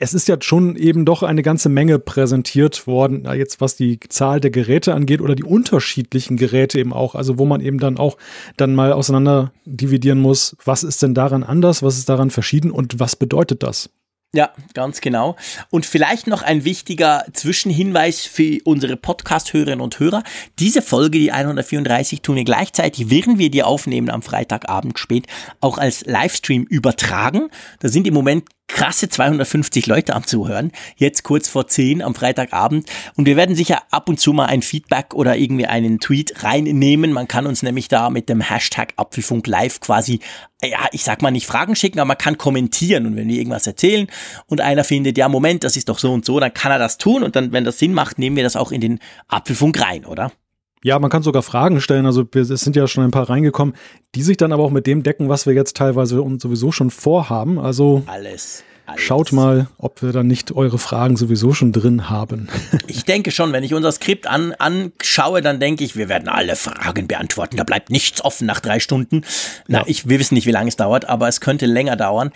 Es 0.00 0.12
ist 0.12 0.26
ja 0.26 0.38
schon 0.40 0.74
eben 0.74 1.04
doch 1.04 1.22
eine 1.22 1.42
ganze 1.42 1.68
Menge 1.68 2.00
präsentiert 2.00 2.88
worden, 2.88 3.28
jetzt 3.32 3.60
was 3.60 3.76
die 3.76 4.00
Zahl 4.08 4.40
der 4.40 4.50
Geräte 4.50 4.92
angeht 4.92 5.20
oder 5.20 5.36
die 5.36 5.44
unterschiedlichen 5.44 6.36
Geräte 6.36 6.80
eben 6.80 6.92
auch, 6.92 7.14
also 7.14 7.38
wo 7.38 7.46
man 7.46 7.60
eben 7.60 7.78
dann 7.78 7.96
auch 7.96 8.16
dann 8.56 8.74
mal 8.74 8.92
auseinander 8.92 9.52
dividieren 9.66 10.18
muss, 10.18 10.56
was 10.64 10.82
ist 10.82 11.02
denn 11.04 11.14
daran 11.14 11.44
anders, 11.44 11.80
was 11.84 11.96
ist 11.96 12.08
daran 12.08 12.30
verschieden 12.30 12.72
und 12.72 12.98
was 12.98 13.14
bedeutet 13.14 13.62
das? 13.62 13.90
Ja, 14.32 14.52
ganz 14.74 15.00
genau. 15.00 15.34
Und 15.70 15.86
vielleicht 15.86 16.28
noch 16.28 16.42
ein 16.42 16.64
wichtiger 16.64 17.24
Zwischenhinweis 17.32 18.20
für 18.20 18.60
unsere 18.62 18.96
Podcast-Hörerinnen 18.96 19.80
und 19.80 19.98
Hörer. 19.98 20.22
Diese 20.60 20.82
Folge, 20.82 21.18
die 21.18 21.32
134, 21.32 22.22
tun 22.22 22.36
wir 22.36 22.44
gleichzeitig, 22.44 23.10
während 23.10 23.38
wir 23.38 23.50
die 23.50 23.64
aufnehmen 23.64 24.08
am 24.08 24.22
Freitagabend 24.22 25.00
spät, 25.00 25.26
auch 25.60 25.78
als 25.78 26.06
Livestream 26.06 26.62
übertragen. 26.62 27.48
Da 27.80 27.88
sind 27.88 28.06
im 28.06 28.14
Moment 28.14 28.44
krasse 28.72 29.08
250 29.08 29.86
Leute 29.86 30.14
am 30.14 30.26
Zuhören, 30.26 30.72
jetzt 30.96 31.22
kurz 31.22 31.48
vor 31.48 31.66
10 31.66 32.02
am 32.02 32.14
Freitagabend. 32.14 32.88
Und 33.16 33.26
wir 33.26 33.36
werden 33.36 33.54
sicher 33.54 33.82
ab 33.90 34.08
und 34.08 34.20
zu 34.20 34.32
mal 34.32 34.46
ein 34.46 34.62
Feedback 34.62 35.14
oder 35.14 35.36
irgendwie 35.36 35.66
einen 35.66 36.00
Tweet 36.00 36.42
reinnehmen. 36.44 37.12
Man 37.12 37.28
kann 37.28 37.46
uns 37.46 37.62
nämlich 37.62 37.88
da 37.88 38.10
mit 38.10 38.28
dem 38.28 38.40
Hashtag 38.40 38.94
Apfelfunk 38.96 39.46
Live 39.46 39.80
quasi, 39.80 40.20
ja, 40.62 40.86
ich 40.92 41.04
sag 41.04 41.22
mal 41.22 41.30
nicht 41.30 41.46
Fragen 41.46 41.76
schicken, 41.76 41.98
aber 41.98 42.08
man 42.08 42.18
kann 42.18 42.38
kommentieren. 42.38 43.06
Und 43.06 43.16
wenn 43.16 43.28
wir 43.28 43.36
irgendwas 43.36 43.66
erzählen 43.66 44.06
und 44.46 44.60
einer 44.60 44.84
findet, 44.84 45.18
ja, 45.18 45.28
Moment, 45.28 45.64
das 45.64 45.76
ist 45.76 45.88
doch 45.88 45.98
so 45.98 46.12
und 46.12 46.24
so, 46.24 46.40
dann 46.40 46.54
kann 46.54 46.72
er 46.72 46.78
das 46.78 46.98
tun. 46.98 47.22
Und 47.22 47.36
dann, 47.36 47.52
wenn 47.52 47.64
das 47.64 47.78
Sinn 47.78 47.92
macht, 47.92 48.18
nehmen 48.18 48.36
wir 48.36 48.44
das 48.44 48.56
auch 48.56 48.72
in 48.72 48.80
den 48.80 48.98
Apfelfunk 49.28 49.80
rein, 49.80 50.04
oder? 50.04 50.32
Ja, 50.82 50.98
man 50.98 51.10
kann 51.10 51.22
sogar 51.22 51.42
Fragen 51.42 51.80
stellen. 51.80 52.06
Also 52.06 52.26
es 52.34 52.48
sind 52.48 52.74
ja 52.74 52.86
schon 52.86 53.04
ein 53.04 53.10
paar 53.10 53.28
reingekommen, 53.28 53.74
die 54.14 54.22
sich 54.22 54.36
dann 54.36 54.52
aber 54.52 54.62
auch 54.62 54.70
mit 54.70 54.86
dem 54.86 55.02
decken, 55.02 55.28
was 55.28 55.46
wir 55.46 55.52
jetzt 55.52 55.76
teilweise 55.76 56.22
und 56.22 56.40
sowieso 56.40 56.72
schon 56.72 56.90
vorhaben. 56.90 57.58
Also 57.58 58.02
alles. 58.06 58.64
Schaut 58.96 59.32
mal, 59.32 59.68
ob 59.78 60.02
wir 60.02 60.12
dann 60.12 60.26
nicht 60.26 60.52
eure 60.52 60.78
Fragen 60.78 61.16
sowieso 61.16 61.52
schon 61.52 61.72
drin 61.72 62.08
haben. 62.08 62.48
ich 62.86 63.04
denke 63.04 63.30
schon, 63.30 63.52
wenn 63.52 63.64
ich 63.64 63.74
unser 63.74 63.92
Skript 63.92 64.26
an, 64.26 64.52
anschaue, 64.54 65.42
dann 65.42 65.60
denke 65.60 65.84
ich, 65.84 65.96
wir 65.96 66.08
werden 66.08 66.28
alle 66.28 66.56
Fragen 66.56 67.06
beantworten. 67.06 67.56
Da 67.56 67.64
bleibt 67.64 67.90
nichts 67.90 68.24
offen 68.24 68.46
nach 68.46 68.60
drei 68.60 68.80
Stunden. 68.80 69.22
Na, 69.68 69.80
ja. 69.80 69.84
ich, 69.86 70.08
wir 70.08 70.18
wissen 70.18 70.34
nicht, 70.34 70.46
wie 70.46 70.52
lange 70.52 70.68
es 70.68 70.76
dauert, 70.76 71.08
aber 71.08 71.28
es 71.28 71.40
könnte 71.40 71.66
länger 71.66 71.96
dauern. 71.96 72.30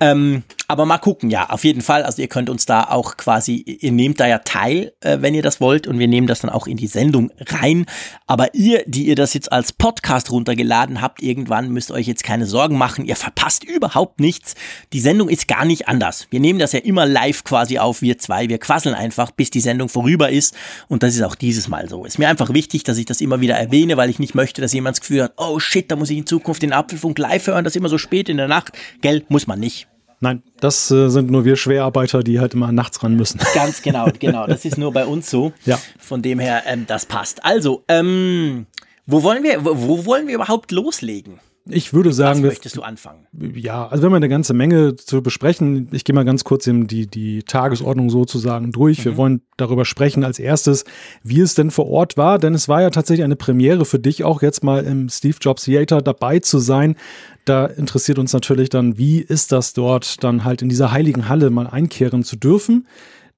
Ähm, 0.00 0.42
aber 0.70 0.86
mal 0.86 0.98
gucken, 0.98 1.30
ja, 1.30 1.50
auf 1.50 1.64
jeden 1.64 1.80
Fall. 1.80 2.04
Also 2.04 2.22
ihr 2.22 2.28
könnt 2.28 2.48
uns 2.48 2.64
da 2.64 2.84
auch 2.84 3.16
quasi, 3.16 3.56
ihr 3.56 3.90
nehmt 3.90 4.20
da 4.20 4.28
ja 4.28 4.38
teil, 4.38 4.92
äh, 5.00 5.18
wenn 5.20 5.34
ihr 5.34 5.42
das 5.42 5.60
wollt, 5.60 5.88
und 5.88 5.98
wir 5.98 6.06
nehmen 6.06 6.28
das 6.28 6.40
dann 6.40 6.50
auch 6.50 6.68
in 6.68 6.76
die 6.76 6.86
Sendung 6.86 7.32
rein. 7.48 7.86
Aber 8.28 8.54
ihr, 8.54 8.84
die 8.86 9.06
ihr 9.06 9.16
das 9.16 9.34
jetzt 9.34 9.50
als 9.50 9.72
Podcast 9.72 10.30
runtergeladen 10.30 11.00
habt, 11.00 11.22
irgendwann 11.22 11.70
müsst 11.70 11.90
euch 11.90 12.06
jetzt 12.06 12.22
keine 12.22 12.46
Sorgen 12.46 12.78
machen. 12.78 13.04
Ihr 13.04 13.16
verpasst 13.16 13.64
überhaupt 13.64 14.20
nichts. 14.20 14.54
Die 14.92 15.00
Sendung 15.00 15.28
ist 15.28 15.48
gar 15.48 15.64
nicht 15.64 15.88
anders. 16.00 16.26
Wir 16.30 16.40
nehmen 16.40 16.58
das 16.58 16.72
ja 16.72 16.80
immer 16.80 17.06
live 17.06 17.44
quasi 17.44 17.78
auf, 17.78 18.00
wir 18.00 18.18
zwei. 18.18 18.48
Wir 18.48 18.58
quasseln 18.58 18.94
einfach, 18.94 19.30
bis 19.30 19.50
die 19.50 19.60
Sendung 19.60 19.88
vorüber 19.88 20.30
ist. 20.30 20.54
Und 20.88 21.02
das 21.02 21.14
ist 21.14 21.22
auch 21.22 21.34
dieses 21.34 21.68
Mal 21.68 21.88
so. 21.88 22.04
Ist 22.04 22.18
mir 22.18 22.28
einfach 22.28 22.52
wichtig, 22.54 22.84
dass 22.84 22.96
ich 22.96 23.04
das 23.04 23.20
immer 23.20 23.40
wieder 23.40 23.54
erwähne, 23.54 23.96
weil 23.96 24.08
ich 24.08 24.18
nicht 24.18 24.34
möchte, 24.34 24.62
dass 24.62 24.72
jemand 24.72 24.96
das 24.96 25.00
Gefühl 25.02 25.24
hat, 25.24 25.34
oh 25.36 25.58
shit, 25.58 25.90
da 25.90 25.96
muss 25.96 26.10
ich 26.10 26.18
in 26.18 26.26
Zukunft 26.26 26.62
den 26.62 26.72
Apfelfunk 26.72 27.18
live 27.18 27.46
hören, 27.46 27.64
das 27.64 27.74
ist 27.74 27.76
immer 27.76 27.88
so 27.88 27.98
spät 27.98 28.28
in 28.28 28.38
der 28.38 28.48
Nacht. 28.48 28.72
Gell, 29.02 29.24
muss 29.28 29.46
man 29.46 29.60
nicht. 29.60 29.86
Nein, 30.22 30.42
das 30.60 30.90
äh, 30.90 31.08
sind 31.08 31.30
nur 31.30 31.46
wir 31.46 31.56
Schwerarbeiter, 31.56 32.22
die 32.22 32.40
halt 32.40 32.52
immer 32.52 32.72
nachts 32.72 33.02
ran 33.02 33.16
müssen. 33.16 33.40
Ganz 33.54 33.80
genau, 33.82 34.08
genau. 34.18 34.46
Das 34.46 34.64
ist 34.64 34.76
nur 34.76 34.92
bei 34.92 35.06
uns 35.06 35.30
so. 35.30 35.52
Ja. 35.64 35.78
Von 35.98 36.20
dem 36.20 36.38
her, 36.38 36.62
ähm, 36.66 36.84
das 36.86 37.06
passt. 37.06 37.44
Also, 37.44 37.84
ähm, 37.88 38.66
wo 39.06 39.22
wollen 39.22 39.42
wir, 39.42 39.64
wo, 39.64 39.72
wo 39.76 40.06
wollen 40.06 40.26
wir 40.26 40.34
überhaupt 40.34 40.72
loslegen? 40.72 41.40
Ich 41.72 41.92
würde 41.92 42.12
sagen, 42.12 42.40
Was 42.40 42.48
möchtest 42.48 42.76
du 42.76 42.82
anfangen? 42.82 43.26
Ja, 43.54 43.86
also 43.86 44.02
wir 44.02 44.06
haben 44.06 44.14
eine 44.14 44.28
ganze 44.28 44.54
Menge 44.54 44.96
zu 44.96 45.22
besprechen. 45.22 45.88
Ich 45.92 46.04
gehe 46.04 46.14
mal 46.14 46.24
ganz 46.24 46.44
kurz 46.44 46.64
die, 46.64 47.06
die 47.06 47.42
Tagesordnung 47.42 48.10
sozusagen 48.10 48.72
durch. 48.72 49.00
Mhm. 49.00 49.04
Wir 49.04 49.16
wollen 49.16 49.42
darüber 49.56 49.84
sprechen 49.84 50.24
als 50.24 50.38
erstes, 50.38 50.84
wie 51.22 51.40
es 51.40 51.54
denn 51.54 51.70
vor 51.70 51.88
Ort 51.88 52.16
war, 52.16 52.38
denn 52.38 52.54
es 52.54 52.68
war 52.68 52.82
ja 52.82 52.90
tatsächlich 52.90 53.24
eine 53.24 53.36
Premiere 53.36 53.84
für 53.84 53.98
dich 53.98 54.24
auch 54.24 54.42
jetzt 54.42 54.64
mal 54.64 54.84
im 54.84 55.08
Steve 55.08 55.36
Jobs 55.40 55.64
Theater 55.64 56.02
dabei 56.02 56.38
zu 56.40 56.58
sein. 56.58 56.96
Da 57.44 57.66
interessiert 57.66 58.18
uns 58.18 58.32
natürlich 58.32 58.68
dann, 58.68 58.98
wie 58.98 59.20
ist 59.20 59.52
das 59.52 59.72
dort 59.72 60.22
dann 60.24 60.44
halt 60.44 60.62
in 60.62 60.68
dieser 60.68 60.92
heiligen 60.92 61.28
Halle 61.28 61.50
mal 61.50 61.66
einkehren 61.66 62.22
zu 62.22 62.36
dürfen. 62.36 62.86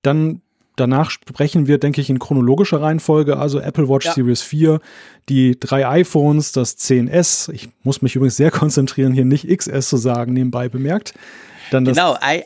Dann 0.02 0.42
Danach 0.76 1.10
sprechen 1.10 1.66
wir, 1.66 1.78
denke 1.78 2.00
ich, 2.00 2.08
in 2.08 2.18
chronologischer 2.18 2.80
Reihenfolge, 2.80 3.36
also 3.36 3.60
Apple 3.60 3.88
Watch 3.88 4.06
ja. 4.06 4.14
Series 4.14 4.40
4, 4.42 4.80
die 5.28 5.58
drei 5.60 5.86
iPhones, 5.86 6.52
das 6.52 6.78
10S. 6.78 7.52
Ich 7.52 7.68
muss 7.82 8.00
mich 8.00 8.16
übrigens 8.16 8.36
sehr 8.36 8.50
konzentrieren, 8.52 9.12
hier 9.12 9.24
nicht 9.24 9.46
XS 9.48 9.88
zu 9.88 9.96
sagen, 9.98 10.32
nebenbei 10.32 10.68
bemerkt. 10.68 11.14
Dann 11.70 11.86
genau, 11.86 12.18
ein, 12.20 12.42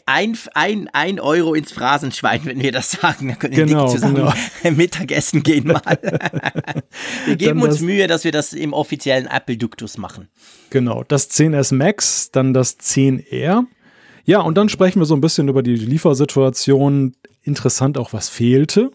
ein, 0.54 0.88
ein 0.92 1.18
Euro 1.18 1.54
ins 1.54 1.72
Phrasenschwein, 1.72 2.42
wenn 2.44 2.62
wir 2.62 2.70
das 2.70 2.92
sagen. 2.92 3.28
Dann 3.28 3.38
können 3.38 3.56
wir 3.56 3.66
genau, 3.66 3.88
zusammen 3.88 4.14
genau. 4.14 4.32
Mittagessen 4.76 5.42
gehen 5.42 5.66
mal. 5.66 5.82
wir 7.26 7.36
geben 7.36 7.60
uns 7.62 7.80
Mühe, 7.80 8.06
dass 8.06 8.22
wir 8.22 8.30
das 8.30 8.52
im 8.52 8.72
offiziellen 8.72 9.26
Apple-Duktus 9.26 9.98
machen. 9.98 10.28
Genau, 10.70 11.02
das 11.02 11.28
10S 11.30 11.74
Max, 11.74 12.30
dann 12.30 12.54
das 12.54 12.78
10R. 12.78 13.64
Ja, 14.24 14.40
und 14.40 14.56
dann 14.56 14.68
sprechen 14.68 15.00
wir 15.00 15.06
so 15.06 15.14
ein 15.14 15.20
bisschen 15.20 15.48
über 15.48 15.62
die 15.64 15.74
Liefersituation 15.74 17.14
interessant 17.46 17.98
auch, 17.98 18.12
was 18.12 18.28
fehlte. 18.28 18.90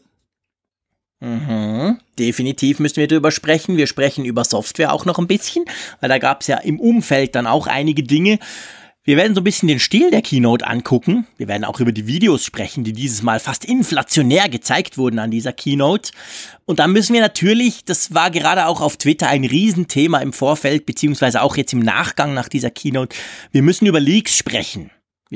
Mhm. 1.20 2.00
Definitiv 2.18 2.80
müssen 2.80 2.98
wir 2.98 3.08
darüber 3.08 3.32
sprechen. 3.32 3.78
Wir 3.78 3.88
sprechen 3.88 4.26
über 4.26 4.44
Software 4.44 4.92
auch 4.92 5.06
noch 5.06 5.20
ein 5.20 5.28
bisschen, 5.28 5.66
weil 6.00 6.10
da 6.10 6.18
gab 6.18 6.42
es 6.42 6.48
ja 6.48 6.58
im 6.58 6.80
Umfeld 6.80 7.36
dann 7.36 7.48
auch 7.48 7.68
einige 7.68 8.04
Dinge. 8.04 8.40
Wir 9.04 9.18
werden 9.18 9.34
so 9.34 9.42
ein 9.42 9.44
bisschen 9.44 9.68
den 9.68 9.80
Stil 9.80 10.12
der 10.12 10.22
Keynote 10.22 10.66
angucken. 10.66 11.26
Wir 11.38 11.48
werden 11.48 11.64
auch 11.64 11.80
über 11.80 11.92
die 11.92 12.06
Videos 12.06 12.46
sprechen, 12.46 12.84
die 12.84 12.94
dieses 12.94 13.24
Mal 13.24 13.40
fast 13.40 13.66
inflationär 13.66 14.48
gezeigt 14.48 14.98
wurden 15.00 15.18
an 15.18 15.32
dieser 15.32 15.54
Keynote. 15.54 16.12
Und 16.66 16.78
dann 16.78 16.92
müssen 16.92 17.14
wir 17.14 17.22
natürlich, 17.22 17.84
das 17.84 18.14
war 18.14 18.30
gerade 18.30 18.68
auch 18.68 18.80
auf 18.80 18.98
Twitter 18.98 19.28
ein 19.28 19.44
Riesenthema 19.44 20.20
im 20.20 20.34
Vorfeld, 20.34 20.86
beziehungsweise 20.86 21.42
auch 21.42 21.58
jetzt 21.58 21.74
im 21.74 21.80
Nachgang 21.80 22.36
nach 22.36 22.48
dieser 22.48 22.70
Keynote, 22.70 23.16
wir 23.52 23.64
müssen 23.64 23.88
über 23.88 24.00
Leaks 24.00 24.38
sprechen. 24.38 24.92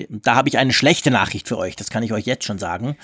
Da 0.09 0.35
habe 0.35 0.49
ich 0.49 0.57
eine 0.57 0.73
schlechte 0.73 1.09
Nachricht 1.09 1.47
für 1.47 1.57
euch, 1.57 1.75
das 1.75 1.89
kann 1.89 2.03
ich 2.03 2.13
euch 2.13 2.25
jetzt 2.25 2.43
schon 2.43 2.59
sagen. 2.59 2.97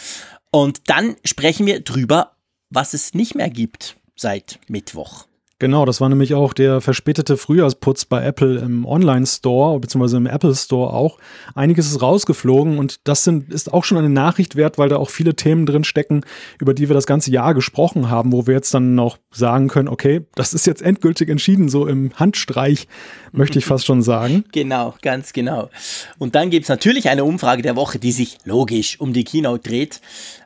Und 0.51 0.89
dann 0.89 1.15
sprechen 1.23 1.65
wir 1.65 1.81
drüber, 1.81 2.35
was 2.69 2.93
es 2.93 3.13
nicht 3.13 3.35
mehr 3.35 3.49
gibt 3.49 3.97
seit 4.15 4.59
Mittwoch. 4.67 5.25
Genau, 5.61 5.85
das 5.85 6.01
war 6.01 6.09
nämlich 6.09 6.33
auch 6.33 6.53
der 6.53 6.81
verspätete 6.81 7.37
Frühjahrsputz 7.37 8.05
bei 8.05 8.23
Apple 8.23 8.57
im 8.57 8.83
Online-Store, 8.83 9.79
beziehungsweise 9.79 10.17
im 10.17 10.25
Apple 10.25 10.55
Store 10.55 10.91
auch. 10.91 11.19
Einiges 11.53 11.85
ist 11.85 12.01
rausgeflogen 12.01 12.79
und 12.79 12.99
das 13.03 13.23
sind, 13.23 13.53
ist 13.53 13.71
auch 13.71 13.83
schon 13.83 13.99
eine 13.99 14.09
Nachricht 14.09 14.55
wert, 14.55 14.79
weil 14.79 14.89
da 14.89 14.95
auch 14.95 15.11
viele 15.11 15.35
Themen 15.35 15.67
drin 15.67 15.83
stecken, 15.83 16.25
über 16.59 16.73
die 16.73 16.89
wir 16.89 16.95
das 16.95 17.05
ganze 17.05 17.29
Jahr 17.29 17.53
gesprochen 17.53 18.09
haben, 18.09 18.31
wo 18.31 18.47
wir 18.47 18.55
jetzt 18.55 18.73
dann 18.73 18.97
auch 18.97 19.19
sagen 19.29 19.67
können, 19.67 19.87
okay, 19.87 20.21
das 20.33 20.55
ist 20.55 20.65
jetzt 20.65 20.81
endgültig 20.81 21.29
entschieden, 21.29 21.69
so 21.69 21.85
im 21.85 22.11
Handstreich, 22.15 22.87
möchte 23.31 23.59
ich 23.59 23.65
fast 23.67 23.85
schon 23.85 24.01
sagen. 24.01 24.45
Genau, 24.51 24.95
ganz 25.03 25.31
genau. 25.31 25.69
Und 26.17 26.33
dann 26.33 26.49
gibt's 26.49 26.69
natürlich 26.69 27.07
eine 27.07 27.23
Umfrage 27.23 27.61
der 27.61 27.75
Woche, 27.75 27.99
die 27.99 28.11
sich 28.11 28.39
logisch 28.45 28.99
um 28.99 29.13
die 29.13 29.25
Keynote 29.25 29.69
dreht. 29.69 30.01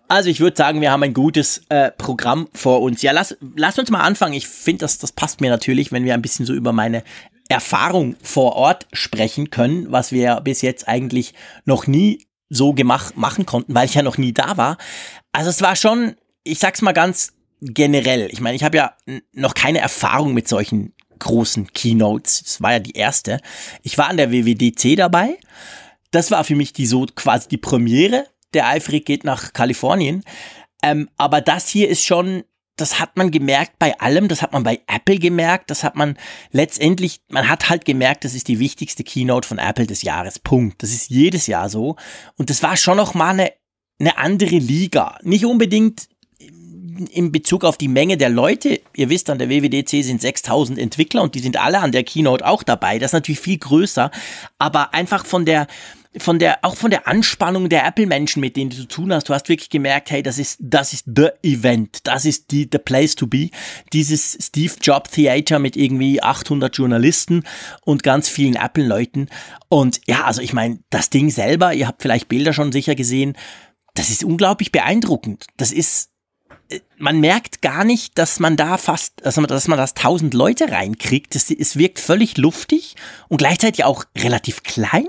Also 0.07 0.29
ich 0.29 0.39
würde 0.39 0.55
sagen, 0.55 0.81
wir 0.81 0.91
haben 0.91 1.03
ein 1.03 1.13
gutes 1.13 1.63
äh, 1.69 1.91
Programm 1.91 2.47
vor 2.53 2.81
uns. 2.81 3.01
Ja, 3.01 3.11
lass, 3.11 3.37
lass 3.55 3.79
uns 3.79 3.89
mal 3.89 4.01
anfangen. 4.01 4.33
Ich 4.33 4.47
finde, 4.47 4.81
das, 4.81 4.99
das 4.99 5.11
passt 5.11 5.41
mir 5.41 5.49
natürlich, 5.49 5.91
wenn 5.91 6.05
wir 6.05 6.13
ein 6.13 6.21
bisschen 6.21 6.45
so 6.45 6.53
über 6.53 6.73
meine 6.73 7.03
Erfahrung 7.49 8.15
vor 8.21 8.55
Ort 8.55 8.87
sprechen 8.93 9.49
können, 9.49 9.91
was 9.91 10.11
wir 10.11 10.41
bis 10.41 10.61
jetzt 10.61 10.87
eigentlich 10.87 11.33
noch 11.65 11.87
nie 11.87 12.25
so 12.49 12.73
gemacht 12.73 13.17
machen 13.17 13.45
konnten, 13.45 13.73
weil 13.73 13.85
ich 13.85 13.95
ja 13.95 14.03
noch 14.03 14.17
nie 14.17 14.33
da 14.33 14.57
war. 14.57 14.77
Also 15.31 15.49
es 15.49 15.61
war 15.61 15.75
schon, 15.75 16.15
ich 16.43 16.59
sag's 16.59 16.81
mal 16.81 16.93
ganz 16.93 17.33
generell. 17.61 18.29
Ich 18.31 18.41
meine, 18.41 18.55
ich 18.55 18.63
habe 18.63 18.77
ja 18.77 18.93
noch 19.33 19.53
keine 19.53 19.79
Erfahrung 19.79 20.33
mit 20.33 20.47
solchen 20.47 20.93
großen 21.19 21.73
Keynotes. 21.73 22.43
Es 22.45 22.61
war 22.61 22.73
ja 22.73 22.79
die 22.79 22.95
erste. 22.95 23.39
Ich 23.81 23.97
war 23.97 24.09
an 24.09 24.17
der 24.17 24.31
WWDC 24.31 24.95
dabei. 24.95 25.37
Das 26.11 26.31
war 26.31 26.43
für 26.43 26.55
mich 26.55 26.73
die 26.73 26.85
so 26.85 27.05
quasi 27.15 27.47
die 27.49 27.57
Premiere 27.57 28.27
der 28.55 28.67
Eifrig 28.67 29.05
geht 29.05 29.23
nach 29.23 29.53
Kalifornien. 29.53 30.23
Ähm, 30.81 31.09
aber 31.17 31.41
das 31.41 31.67
hier 31.67 31.89
ist 31.89 32.03
schon, 32.03 32.43
das 32.75 32.99
hat 32.99 33.17
man 33.17 33.31
gemerkt 33.31 33.79
bei 33.79 33.99
allem, 33.99 34.27
das 34.27 34.41
hat 34.41 34.53
man 34.53 34.63
bei 34.63 34.81
Apple 34.87 35.19
gemerkt, 35.19 35.69
das 35.69 35.83
hat 35.83 35.95
man 35.95 36.17
letztendlich, 36.51 37.21
man 37.29 37.47
hat 37.47 37.69
halt 37.69 37.85
gemerkt, 37.85 38.25
das 38.25 38.33
ist 38.33 38.47
die 38.47 38.59
wichtigste 38.59 39.03
Keynote 39.03 39.47
von 39.47 39.57
Apple 39.57 39.87
des 39.87 40.01
Jahres. 40.01 40.39
Punkt. 40.39 40.81
Das 40.81 40.91
ist 40.91 41.09
jedes 41.09 41.47
Jahr 41.47 41.69
so. 41.69 41.95
Und 42.37 42.49
das 42.49 42.63
war 42.63 42.77
schon 42.77 42.97
noch 42.97 43.13
mal 43.13 43.29
eine, 43.29 43.51
eine 43.99 44.17
andere 44.17 44.57
Liga. 44.57 45.17
Nicht 45.23 45.45
unbedingt 45.45 46.07
in 47.11 47.31
Bezug 47.31 47.63
auf 47.63 47.77
die 47.77 47.87
Menge 47.87 48.17
der 48.17 48.29
Leute, 48.29 48.81
ihr 48.95 49.09
wisst, 49.09 49.29
an 49.29 49.39
der 49.39 49.49
WWDC 49.49 50.03
sind 50.03 50.21
6000 50.21 50.79
Entwickler 50.79 51.21
und 51.21 51.35
die 51.35 51.39
sind 51.39 51.57
alle 51.57 51.79
an 51.79 51.91
der 51.91 52.03
Keynote 52.03 52.45
auch 52.45 52.63
dabei. 52.63 52.99
Das 52.99 53.09
ist 53.09 53.13
natürlich 53.13 53.39
viel 53.39 53.57
größer, 53.57 54.11
aber 54.59 54.93
einfach 54.93 55.25
von 55.25 55.45
der, 55.45 55.67
von 56.17 56.39
der, 56.39 56.63
auch 56.63 56.75
von 56.75 56.91
der 56.91 57.07
Anspannung 57.07 57.69
der 57.69 57.85
Apple-Menschen, 57.85 58.39
mit 58.39 58.55
denen 58.55 58.69
du 58.69 58.77
zu 58.77 58.85
tun 58.85 59.13
hast, 59.13 59.29
du 59.29 59.33
hast 59.33 59.49
wirklich 59.49 59.69
gemerkt, 59.69 60.11
hey, 60.11 60.23
das 60.23 60.37
ist, 60.37 60.57
das 60.61 60.93
ist 60.93 61.05
the 61.13 61.29
Event, 61.43 61.99
das 62.03 62.25
ist 62.25 62.51
die, 62.51 62.67
the 62.71 62.77
place 62.77 63.15
to 63.15 63.27
be. 63.27 63.49
Dieses 63.93 64.37
Steve 64.41 64.73
Jobs 64.81 65.11
Theater 65.11 65.59
mit 65.59 65.75
irgendwie 65.75 66.21
800 66.21 66.75
Journalisten 66.75 67.43
und 67.83 68.03
ganz 68.03 68.29
vielen 68.29 68.55
Apple-Leuten. 68.55 69.27
Und 69.69 70.01
ja, 70.07 70.23
also 70.23 70.41
ich 70.41 70.53
meine, 70.53 70.79
das 70.89 71.09
Ding 71.09 71.29
selber, 71.29 71.73
ihr 71.73 71.87
habt 71.87 72.01
vielleicht 72.01 72.29
Bilder 72.29 72.53
schon 72.53 72.71
sicher 72.71 72.95
gesehen, 72.95 73.37
das 73.93 74.09
ist 74.09 74.23
unglaublich 74.23 74.71
beeindruckend. 74.71 75.45
Das 75.57 75.71
ist, 75.71 76.11
äh, 76.69 76.79
man 76.97 77.19
merkt 77.19 77.61
gar 77.61 77.83
nicht, 77.83 78.17
dass 78.17 78.39
man 78.39 78.55
da 78.57 78.77
fast, 78.77 79.25
also 79.25 79.41
dass 79.43 79.67
man 79.67 79.77
das 79.77 79.93
tausend 79.93 80.33
Leute 80.33 80.71
reinkriegt. 80.71 81.35
Es 81.35 81.77
wirkt 81.77 81.99
völlig 81.99 82.37
luftig 82.37 82.95
und 83.27 83.37
gleichzeitig 83.37 83.83
auch 83.83 84.05
relativ 84.17 84.63
klein. 84.63 85.07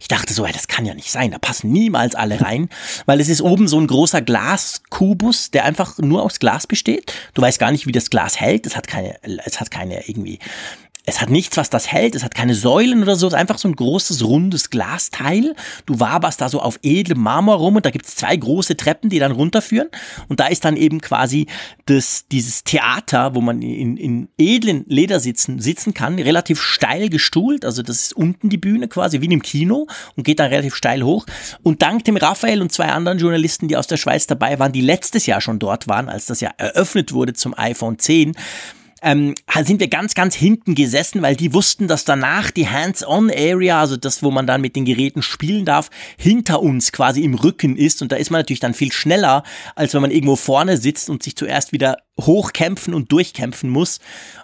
Ich 0.00 0.08
dachte 0.08 0.32
so, 0.32 0.46
das 0.46 0.68
kann 0.68 0.86
ja 0.86 0.94
nicht 0.94 1.10
sein, 1.10 1.30
da 1.30 1.38
passen 1.38 1.70
niemals 1.72 2.14
alle 2.14 2.40
rein, 2.40 2.68
weil 3.06 3.20
es 3.20 3.28
ist 3.28 3.42
oben 3.42 3.68
so 3.68 3.78
ein 3.80 3.86
großer 3.86 4.22
Glaskubus, 4.22 5.50
der 5.50 5.64
einfach 5.64 5.98
nur 5.98 6.22
aus 6.22 6.38
Glas 6.38 6.66
besteht. 6.66 7.12
Du 7.34 7.42
weißt 7.42 7.58
gar 7.58 7.70
nicht, 7.70 7.86
wie 7.86 7.92
das 7.92 8.10
Glas 8.10 8.40
hält. 8.40 8.66
Es 8.66 8.76
hat 8.76 8.86
keine, 8.86 9.16
es 9.44 9.60
hat 9.60 9.70
keine 9.70 10.08
irgendwie 10.08 10.38
es 11.08 11.22
hat 11.22 11.30
nichts, 11.30 11.56
was 11.56 11.70
das 11.70 11.90
hält. 11.90 12.14
Es 12.14 12.22
hat 12.22 12.34
keine 12.34 12.54
Säulen 12.54 13.02
oder 13.02 13.16
so. 13.16 13.26
Es 13.26 13.32
ist 13.32 13.38
einfach 13.38 13.56
so 13.56 13.66
ein 13.66 13.74
großes, 13.74 14.24
rundes 14.24 14.68
Glasteil. 14.68 15.54
Du 15.86 15.98
waberst 16.00 16.42
da 16.42 16.50
so 16.50 16.60
auf 16.60 16.78
edlem 16.82 17.20
Marmor 17.20 17.56
rum 17.56 17.76
und 17.76 17.86
da 17.86 17.90
gibt 17.90 18.04
es 18.04 18.16
zwei 18.16 18.36
große 18.36 18.76
Treppen, 18.76 19.08
die 19.08 19.18
dann 19.18 19.32
runterführen. 19.32 19.88
Und 20.28 20.38
da 20.40 20.48
ist 20.48 20.66
dann 20.66 20.76
eben 20.76 21.00
quasi 21.00 21.46
das, 21.86 22.26
dieses 22.30 22.62
Theater, 22.62 23.34
wo 23.34 23.40
man 23.40 23.62
in, 23.62 23.96
in 23.96 24.28
edlen 24.36 24.84
Ledersitzen 24.86 25.60
sitzen 25.60 25.94
kann, 25.94 26.18
relativ 26.18 26.60
steil 26.60 27.08
gestuhlt. 27.08 27.64
Also 27.64 27.82
das 27.82 28.02
ist 28.02 28.12
unten 28.12 28.50
die 28.50 28.58
Bühne 28.58 28.86
quasi, 28.86 29.22
wie 29.22 29.26
in 29.26 29.32
einem 29.32 29.42
Kino 29.42 29.86
und 30.14 30.24
geht 30.24 30.40
dann 30.40 30.48
relativ 30.48 30.74
steil 30.74 31.02
hoch. 31.02 31.24
Und 31.62 31.80
dank 31.80 32.04
dem 32.04 32.18
Raphael 32.18 32.60
und 32.60 32.70
zwei 32.70 32.88
anderen 32.88 33.18
Journalisten, 33.18 33.66
die 33.68 33.78
aus 33.78 33.86
der 33.86 33.96
Schweiz 33.96 34.26
dabei 34.26 34.58
waren, 34.58 34.72
die 34.72 34.82
letztes 34.82 35.24
Jahr 35.24 35.40
schon 35.40 35.58
dort 35.58 35.88
waren, 35.88 36.10
als 36.10 36.26
das 36.26 36.42
ja 36.42 36.50
eröffnet 36.58 37.14
wurde 37.14 37.32
zum 37.32 37.56
iPhone 37.56 37.98
10, 37.98 38.36
ähm, 39.02 39.34
sind 39.62 39.80
wir 39.80 39.88
ganz, 39.88 40.14
ganz 40.14 40.34
hinten 40.34 40.74
gesessen, 40.74 41.22
weil 41.22 41.36
die 41.36 41.54
wussten, 41.54 41.88
dass 41.88 42.04
danach 42.04 42.50
die 42.50 42.68
Hands-on-Area, 42.68 43.80
also 43.80 43.96
das, 43.96 44.22
wo 44.22 44.30
man 44.30 44.46
dann 44.46 44.60
mit 44.60 44.76
den 44.76 44.84
Geräten 44.84 45.22
spielen 45.22 45.64
darf, 45.64 45.90
hinter 46.16 46.62
uns 46.62 46.92
quasi 46.92 47.22
im 47.22 47.34
Rücken 47.34 47.76
ist. 47.76 48.02
Und 48.02 48.12
da 48.12 48.16
ist 48.16 48.30
man 48.30 48.40
natürlich 48.40 48.60
dann 48.60 48.74
viel 48.74 48.92
schneller, 48.92 49.42
als 49.74 49.94
wenn 49.94 50.02
man 50.02 50.10
irgendwo 50.10 50.36
vorne 50.36 50.76
sitzt 50.76 51.10
und 51.10 51.22
sich 51.22 51.36
zuerst 51.36 51.72
wieder 51.72 51.98
hochkämpfen 52.20 52.94
und 52.94 53.12
durchkämpfen 53.12 53.70
muss. 53.70 54.00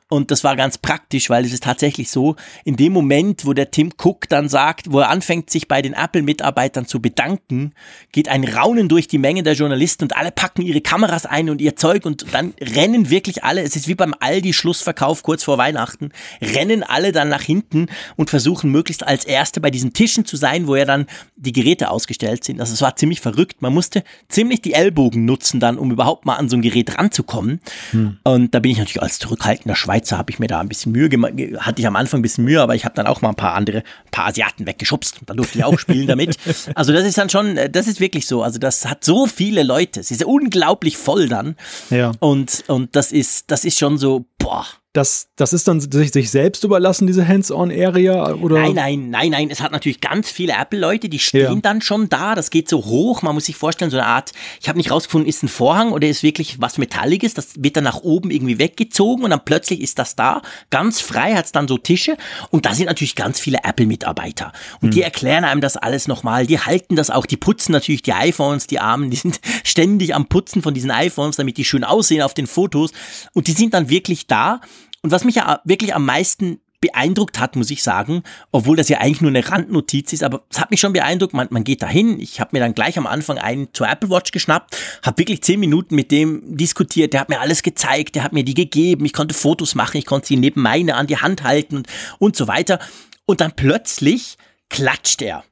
Und 0.08 0.30
das 0.30 0.44
war 0.44 0.54
ganz 0.54 0.78
praktisch, 0.78 1.30
weil 1.30 1.44
es 1.44 1.52
ist 1.52 1.64
tatsächlich 1.64 2.10
so, 2.10 2.36
in 2.64 2.76
dem 2.76 2.92
Moment, 2.92 3.46
wo 3.46 3.52
der 3.52 3.70
Tim 3.70 3.90
Cook 4.00 4.28
dann 4.28 4.48
sagt, 4.48 4.92
wo 4.92 5.00
er 5.00 5.08
anfängt, 5.08 5.50
sich 5.50 5.66
bei 5.66 5.82
den 5.82 5.94
Apple-Mitarbeitern 5.94 6.86
zu 6.86 7.00
bedanken, 7.00 7.72
geht 8.12 8.28
ein 8.28 8.44
Raunen 8.44 8.88
durch 8.88 9.08
die 9.08 9.18
Menge 9.18 9.42
der 9.42 9.54
Journalisten 9.54 10.04
und 10.04 10.16
alle 10.16 10.30
packen 10.30 10.62
ihre 10.62 10.82
Kameras 10.82 11.26
ein 11.26 11.50
und 11.50 11.60
ihr 11.60 11.74
Zeug 11.74 12.04
und 12.04 12.26
dann 12.32 12.54
rennen 12.60 13.10
wirklich 13.10 13.44
alle, 13.44 13.62
es 13.62 13.76
ist 13.76 13.88
wie 13.88 13.94
beim 13.94 14.14
Aldi-Schlussverkauf 14.20 15.22
kurz 15.22 15.42
vor 15.42 15.58
Weihnachten, 15.58 16.10
rennen 16.40 16.82
alle 16.82 17.10
dann 17.10 17.30
nach 17.30 17.42
hinten 17.42 17.86
und 18.16 18.30
versuchen 18.30 18.70
möglichst 18.70 19.04
als 19.04 19.24
Erste 19.24 19.60
bei 19.60 19.70
diesen 19.70 19.94
Tischen 19.94 20.26
zu 20.26 20.36
sein, 20.36 20.66
wo 20.68 20.76
ja 20.76 20.84
dann 20.84 21.06
die 21.34 21.52
Geräte 21.52 21.90
ausgestellt 21.90 22.44
sind. 22.44 22.60
Also 22.60 22.74
es 22.74 22.82
war 22.82 22.94
ziemlich 22.94 23.20
verrückt. 23.20 23.62
Man 23.62 23.74
musste 23.74 24.04
ziemlich 24.28 24.60
die 24.60 24.74
Ellbogen 24.74 25.24
nutzen 25.24 25.60
dann, 25.60 25.78
um 25.78 25.90
überhaupt 25.90 26.24
mal 26.24 26.36
an 26.36 26.48
so 26.48 26.56
ein 26.56 26.62
Gerät 26.62 26.98
ranzukommen. 26.98 27.60
Hm. 27.90 28.18
Und 28.22 28.54
da 28.54 28.60
bin 28.60 28.72
ich 28.72 28.78
natürlich 28.78 29.02
als 29.02 29.18
zurückhaltender 29.18 29.76
Schweizer, 29.76 30.18
habe 30.18 30.30
ich 30.30 30.38
mir 30.38 30.46
da 30.46 30.60
ein 30.60 30.68
bisschen 30.68 30.92
Mühe 30.92 31.08
gemacht, 31.08 31.34
hatte 31.58 31.80
ich 31.80 31.86
am 31.86 31.96
Anfang 31.96 32.20
ein 32.20 32.22
bisschen 32.22 32.44
Mühe, 32.44 32.60
aber 32.60 32.74
ich 32.74 32.84
habe 32.84 32.94
dann 32.94 33.06
auch 33.06 33.22
mal 33.22 33.30
ein 33.30 33.34
paar 33.34 33.54
andere, 33.54 33.78
ein 33.78 34.10
paar 34.10 34.26
Asiaten 34.26 34.66
weggeschubst. 34.66 35.20
Da 35.26 35.34
durfte 35.34 35.58
ich 35.58 35.64
auch 35.64 35.78
spielen 35.78 36.06
damit. 36.06 36.36
Also 36.74 36.92
das 36.92 37.04
ist 37.04 37.18
dann 37.18 37.30
schon, 37.30 37.58
das 37.70 37.86
ist 37.86 38.00
wirklich 38.00 38.26
so. 38.26 38.42
Also 38.42 38.58
das 38.58 38.86
hat 38.86 39.04
so 39.04 39.26
viele 39.26 39.62
Leute. 39.62 40.00
Es 40.00 40.10
ist 40.10 40.24
unglaublich 40.24 40.96
voll 40.96 41.28
dann. 41.28 41.56
Ja. 41.90 42.12
Und, 42.20 42.64
und 42.68 42.96
das 42.96 43.12
ist, 43.12 43.50
das 43.50 43.64
ist 43.64 43.78
schon 43.78 43.98
so, 43.98 44.26
boah 44.38 44.66
das, 44.94 45.26
das 45.34 45.52
ist 45.52 45.66
dann 45.66 45.80
sich, 45.80 46.12
sich 46.12 46.30
selbst 46.30 46.62
überlassen, 46.62 47.08
diese 47.08 47.26
Hands-on-Area? 47.26 48.34
oder? 48.34 48.60
Nein, 48.60 48.74
nein, 48.74 49.10
nein, 49.10 49.30
nein. 49.30 49.50
Es 49.50 49.60
hat 49.60 49.72
natürlich 49.72 50.00
ganz 50.00 50.30
viele 50.30 50.52
Apple-Leute, 50.52 51.08
die 51.08 51.18
stehen 51.18 51.42
ja. 51.42 51.54
dann 51.56 51.82
schon 51.82 52.08
da. 52.08 52.36
Das 52.36 52.50
geht 52.50 52.68
so 52.68 52.84
hoch. 52.84 53.20
Man 53.22 53.34
muss 53.34 53.46
sich 53.46 53.56
vorstellen, 53.56 53.90
so 53.90 53.96
eine 53.96 54.06
Art, 54.06 54.30
ich 54.60 54.68
habe 54.68 54.78
nicht 54.78 54.92
rausgefunden, 54.92 55.28
ist 55.28 55.42
ein 55.42 55.48
Vorhang 55.48 55.90
oder 55.90 56.06
ist 56.06 56.22
wirklich 56.22 56.60
was 56.60 56.78
Metalliges. 56.78 57.34
Das 57.34 57.54
wird 57.58 57.76
dann 57.76 57.82
nach 57.82 58.02
oben 58.02 58.30
irgendwie 58.30 58.60
weggezogen 58.60 59.24
und 59.24 59.30
dann 59.30 59.44
plötzlich 59.44 59.80
ist 59.80 59.98
das 59.98 60.14
da. 60.14 60.42
Ganz 60.70 61.00
frei 61.00 61.34
hat 61.34 61.46
es 61.46 61.52
dann 61.52 61.66
so 61.66 61.76
Tische. 61.76 62.16
Und 62.50 62.64
da 62.64 62.72
sind 62.72 62.86
natürlich 62.86 63.16
ganz 63.16 63.40
viele 63.40 63.58
Apple-Mitarbeiter. 63.64 64.52
Und 64.80 64.90
hm. 64.90 64.90
die 64.92 65.02
erklären 65.02 65.42
einem 65.42 65.60
das 65.60 65.76
alles 65.76 66.06
nochmal. 66.06 66.46
Die 66.46 66.60
halten 66.60 66.94
das 66.94 67.10
auch. 67.10 67.26
Die 67.26 67.36
putzen 67.36 67.72
natürlich 67.72 68.02
die 68.02 68.12
iPhones, 68.12 68.68
die 68.68 68.78
Armen. 68.78 69.10
Die 69.10 69.16
sind 69.16 69.40
ständig 69.64 70.14
am 70.14 70.26
Putzen 70.26 70.62
von 70.62 70.72
diesen 70.72 70.92
iPhones, 70.92 71.34
damit 71.34 71.56
die 71.56 71.64
schön 71.64 71.82
aussehen 71.82 72.22
auf 72.22 72.32
den 72.32 72.46
Fotos. 72.46 72.92
Und 73.32 73.48
die 73.48 73.52
sind 73.52 73.74
dann 73.74 73.90
wirklich 73.90 74.28
da. 74.28 74.60
Und 75.04 75.10
was 75.10 75.24
mich 75.24 75.34
ja 75.34 75.60
wirklich 75.64 75.94
am 75.94 76.06
meisten 76.06 76.60
beeindruckt 76.80 77.38
hat, 77.38 77.56
muss 77.56 77.70
ich 77.70 77.82
sagen, 77.82 78.22
obwohl 78.52 78.74
das 78.74 78.88
ja 78.88 79.00
eigentlich 79.00 79.20
nur 79.20 79.28
eine 79.28 79.46
Randnotiz 79.46 80.14
ist, 80.14 80.22
aber 80.22 80.44
es 80.48 80.58
hat 80.58 80.70
mich 80.70 80.80
schon 80.80 80.94
beeindruckt, 80.94 81.34
man, 81.34 81.46
man 81.50 81.62
geht 81.62 81.82
dahin, 81.82 82.18
ich 82.18 82.40
habe 82.40 82.50
mir 82.52 82.60
dann 82.60 82.74
gleich 82.74 82.96
am 82.96 83.06
Anfang 83.06 83.36
einen 83.36 83.68
zur 83.74 83.86
Apple 83.86 84.08
Watch 84.08 84.32
geschnappt, 84.32 84.78
habe 85.02 85.18
wirklich 85.18 85.42
zehn 85.42 85.60
Minuten 85.60 85.94
mit 85.94 86.10
dem 86.10 86.56
diskutiert, 86.56 87.12
der 87.12 87.20
hat 87.20 87.28
mir 87.28 87.40
alles 87.40 87.62
gezeigt, 87.62 88.14
der 88.14 88.24
hat 88.24 88.32
mir 88.32 88.44
die 88.44 88.54
gegeben, 88.54 89.04
ich 89.04 89.12
konnte 89.12 89.34
Fotos 89.34 89.74
machen, 89.74 89.98
ich 89.98 90.06
konnte 90.06 90.28
sie 90.28 90.38
neben 90.38 90.62
meine 90.62 90.94
an 90.94 91.06
die 91.06 91.18
Hand 91.18 91.42
halten 91.42 91.76
und, 91.76 91.88
und 92.18 92.34
so 92.34 92.48
weiter 92.48 92.78
und 93.26 93.42
dann 93.42 93.52
plötzlich 93.52 94.38
klatscht 94.70 95.20
er. 95.20 95.44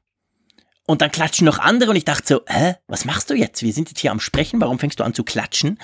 Und 0.87 1.01
dann 1.01 1.11
klatschen 1.11 1.45
noch 1.45 1.59
andere 1.59 1.91
und 1.91 1.95
ich 1.95 2.05
dachte 2.05 2.25
so, 2.25 2.41
hä, 2.47 2.73
was 2.87 3.05
machst 3.05 3.29
du 3.29 3.35
jetzt? 3.35 3.61
Wir 3.61 3.71
sind 3.71 3.89
jetzt 3.89 3.99
hier 3.99 4.11
am 4.11 4.19
Sprechen, 4.19 4.59
warum 4.59 4.79
fängst 4.79 4.99
du 4.99 5.03
an 5.03 5.13
zu 5.13 5.23
klatschen? 5.23 5.77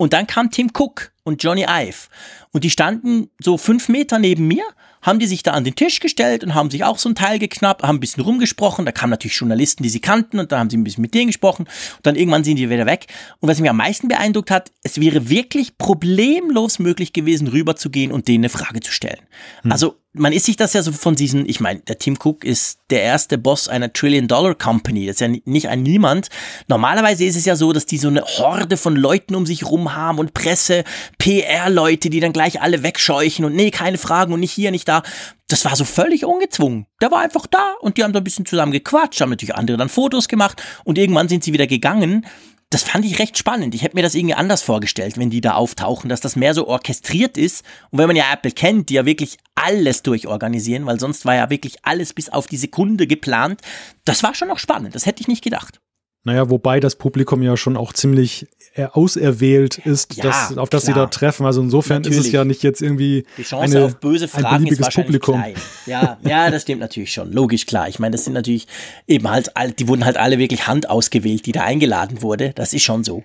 Und 0.00 0.14
dann 0.14 0.26
kam 0.26 0.50
Tim 0.50 0.70
Cook 0.72 1.12
und 1.24 1.42
Johnny 1.42 1.66
Ive. 1.68 2.08
Und 2.52 2.64
die 2.64 2.70
standen 2.70 3.28
so 3.38 3.58
fünf 3.58 3.90
Meter 3.90 4.18
neben 4.18 4.48
mir 4.48 4.64
haben 5.02 5.18
die 5.18 5.26
sich 5.26 5.42
da 5.42 5.52
an 5.52 5.64
den 5.64 5.74
Tisch 5.74 6.00
gestellt 6.00 6.44
und 6.44 6.54
haben 6.54 6.70
sich 6.70 6.84
auch 6.84 6.98
so 6.98 7.08
ein 7.08 7.14
Teil 7.14 7.38
geknappt, 7.38 7.82
haben 7.82 7.96
ein 7.96 8.00
bisschen 8.00 8.22
rumgesprochen. 8.22 8.84
Da 8.84 8.92
kamen 8.92 9.10
natürlich 9.10 9.36
Journalisten, 9.36 9.82
die 9.82 9.88
sie 9.88 10.00
kannten 10.00 10.38
und 10.38 10.52
dann 10.52 10.60
haben 10.60 10.70
sie 10.70 10.76
ein 10.76 10.84
bisschen 10.84 11.02
mit 11.02 11.14
denen 11.14 11.28
gesprochen 11.28 11.66
und 11.66 12.06
dann 12.06 12.16
irgendwann 12.16 12.44
sind 12.44 12.56
die 12.56 12.68
wieder 12.68 12.86
weg. 12.86 13.06
Und 13.40 13.48
was 13.48 13.60
mich 13.60 13.70
am 13.70 13.78
meisten 13.78 14.08
beeindruckt 14.08 14.50
hat, 14.50 14.70
es 14.82 15.00
wäre 15.00 15.30
wirklich 15.30 15.78
problemlos 15.78 16.78
möglich 16.78 17.12
gewesen, 17.12 17.48
rüberzugehen 17.48 18.12
und 18.12 18.28
denen 18.28 18.44
eine 18.44 18.50
Frage 18.50 18.80
zu 18.80 18.92
stellen. 18.92 19.20
Hm. 19.62 19.72
Also 19.72 19.96
man 20.12 20.32
ist 20.32 20.46
sich 20.46 20.56
das 20.56 20.72
ja 20.72 20.82
so 20.82 20.90
von 20.90 21.14
diesen, 21.14 21.48
ich 21.48 21.60
meine, 21.60 21.80
der 21.80 21.98
Tim 21.98 22.18
Cook 22.20 22.44
ist 22.44 22.80
der 22.90 23.02
erste 23.02 23.38
Boss 23.38 23.68
einer 23.68 23.92
Trillion-Dollar-Company. 23.92 25.06
Das 25.06 25.16
ist 25.16 25.20
ja 25.20 25.28
nicht 25.28 25.68
ein 25.68 25.84
Niemand. 25.84 26.30
Normalerweise 26.66 27.24
ist 27.24 27.36
es 27.36 27.44
ja 27.44 27.54
so, 27.54 27.72
dass 27.72 27.86
die 27.86 27.98
so 27.98 28.08
eine 28.08 28.22
Horde 28.22 28.76
von 28.76 28.96
Leuten 28.96 29.36
um 29.36 29.46
sich 29.46 29.64
rum 29.64 29.94
haben 29.94 30.18
und 30.18 30.34
Presse, 30.34 30.82
PR-Leute, 31.18 32.10
die 32.10 32.18
dann 32.18 32.32
gleich 32.32 32.60
alle 32.60 32.82
wegscheuchen 32.82 33.44
und 33.44 33.54
nee, 33.54 33.70
keine 33.70 33.98
Fragen 33.98 34.32
und 34.32 34.40
nicht 34.40 34.52
hier, 34.52 34.72
nicht 34.72 34.88
da. 34.88 35.04
Das 35.46 35.64
war 35.64 35.76
so 35.76 35.84
völlig 35.84 36.24
ungezwungen. 36.24 36.86
Der 37.00 37.12
war 37.12 37.20
einfach 37.20 37.46
da 37.46 37.74
und 37.80 37.96
die 37.96 38.02
haben 38.02 38.12
da 38.12 38.20
ein 38.20 38.24
bisschen 38.24 38.46
zusammen 38.46 38.72
gequatscht, 38.72 39.20
haben 39.20 39.30
natürlich 39.30 39.54
andere 39.54 39.76
dann 39.76 39.88
Fotos 39.88 40.26
gemacht 40.26 40.62
und 40.84 40.98
irgendwann 40.98 41.28
sind 41.28 41.44
sie 41.44 41.52
wieder 41.52 41.68
gegangen 41.68 42.26
das 42.70 42.84
fand 42.84 43.04
ich 43.04 43.18
recht 43.18 43.36
spannend. 43.36 43.74
Ich 43.74 43.82
hätte 43.82 43.96
mir 43.96 44.02
das 44.02 44.14
irgendwie 44.14 44.34
anders 44.34 44.62
vorgestellt, 44.62 45.18
wenn 45.18 45.28
die 45.28 45.40
da 45.40 45.54
auftauchen, 45.54 46.08
dass 46.08 46.20
das 46.20 46.36
mehr 46.36 46.54
so 46.54 46.68
orchestriert 46.68 47.36
ist. 47.36 47.64
Und 47.90 47.98
wenn 47.98 48.06
man 48.06 48.14
ja 48.14 48.32
Apple 48.32 48.52
kennt, 48.52 48.88
die 48.88 48.94
ja 48.94 49.04
wirklich 49.04 49.38
alles 49.56 50.02
durchorganisieren, 50.02 50.86
weil 50.86 51.00
sonst 51.00 51.24
war 51.24 51.34
ja 51.34 51.50
wirklich 51.50 51.84
alles 51.84 52.12
bis 52.12 52.28
auf 52.28 52.46
die 52.46 52.56
Sekunde 52.56 53.08
geplant. 53.08 53.60
Das 54.04 54.22
war 54.22 54.34
schon 54.34 54.48
noch 54.48 54.60
spannend. 54.60 54.94
Das 54.94 55.04
hätte 55.04 55.20
ich 55.20 55.28
nicht 55.28 55.42
gedacht. 55.42 55.80
Naja, 56.22 56.50
wobei 56.50 56.80
das 56.80 56.96
Publikum 56.96 57.42
ja 57.42 57.56
schon 57.56 57.78
auch 57.78 57.94
ziemlich 57.94 58.46
äh, 58.74 58.84
auserwählt 58.84 59.78
ist, 59.78 60.16
ja, 60.16 60.24
das, 60.24 60.58
auf 60.58 60.68
das 60.68 60.84
klar. 60.84 60.94
sie 60.94 61.00
da 61.00 61.06
treffen. 61.06 61.46
Also 61.46 61.62
insofern 61.62 62.02
natürlich. 62.02 62.18
ist 62.18 62.26
es 62.26 62.32
ja 62.32 62.44
nicht 62.44 62.62
jetzt 62.62 62.82
irgendwie 62.82 63.24
die 63.38 63.42
Chance 63.42 63.76
eine, 63.76 63.86
auf 63.86 63.96
böse 63.96 64.28
Fragen 64.28 64.46
ein 64.46 64.64
beliebiges 64.64 64.88
ist 64.88 64.94
Publikum. 64.94 65.40
Klein. 65.40 65.54
Ja, 65.86 66.18
ja, 66.22 66.50
das 66.50 66.62
stimmt 66.62 66.80
natürlich 66.80 67.12
schon. 67.12 67.32
Logisch 67.32 67.64
klar. 67.64 67.88
Ich 67.88 67.98
meine, 67.98 68.12
das 68.12 68.24
sind 68.24 68.34
natürlich 68.34 68.66
eben 69.08 69.28
halt, 69.30 69.50
die 69.78 69.88
wurden 69.88 70.04
halt 70.04 70.18
alle 70.18 70.38
wirklich 70.38 70.66
Hand 70.66 70.90
ausgewählt, 70.90 71.46
die 71.46 71.52
da 71.52 71.62
eingeladen 71.62 72.20
wurde. 72.20 72.52
Das 72.54 72.74
ist 72.74 72.82
schon 72.82 73.02
so. 73.02 73.24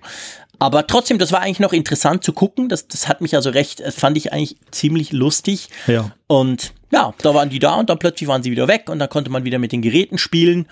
Aber 0.58 0.86
trotzdem, 0.86 1.18
das 1.18 1.32
war 1.32 1.42
eigentlich 1.42 1.60
noch 1.60 1.74
interessant 1.74 2.24
zu 2.24 2.32
gucken. 2.32 2.68
Das, 2.68 2.88
das 2.88 3.08
hat 3.08 3.20
mich 3.20 3.34
also 3.34 3.50
recht, 3.50 3.82
fand 3.94 4.16
ich 4.16 4.32
eigentlich 4.32 4.56
ziemlich 4.70 5.12
lustig. 5.12 5.68
Ja. 5.86 6.12
Und 6.28 6.72
ja, 6.90 7.12
da 7.20 7.34
waren 7.34 7.50
die 7.50 7.58
da 7.58 7.74
und 7.74 7.90
dann 7.90 7.98
plötzlich 7.98 8.28
waren 8.28 8.42
sie 8.42 8.50
wieder 8.50 8.68
weg 8.68 8.88
und 8.88 8.98
dann 8.98 9.08
konnte 9.08 9.30
man 9.30 9.44
wieder 9.44 9.58
mit 9.58 9.72
den 9.72 9.82
Geräten 9.82 10.18
spielen. 10.18 10.66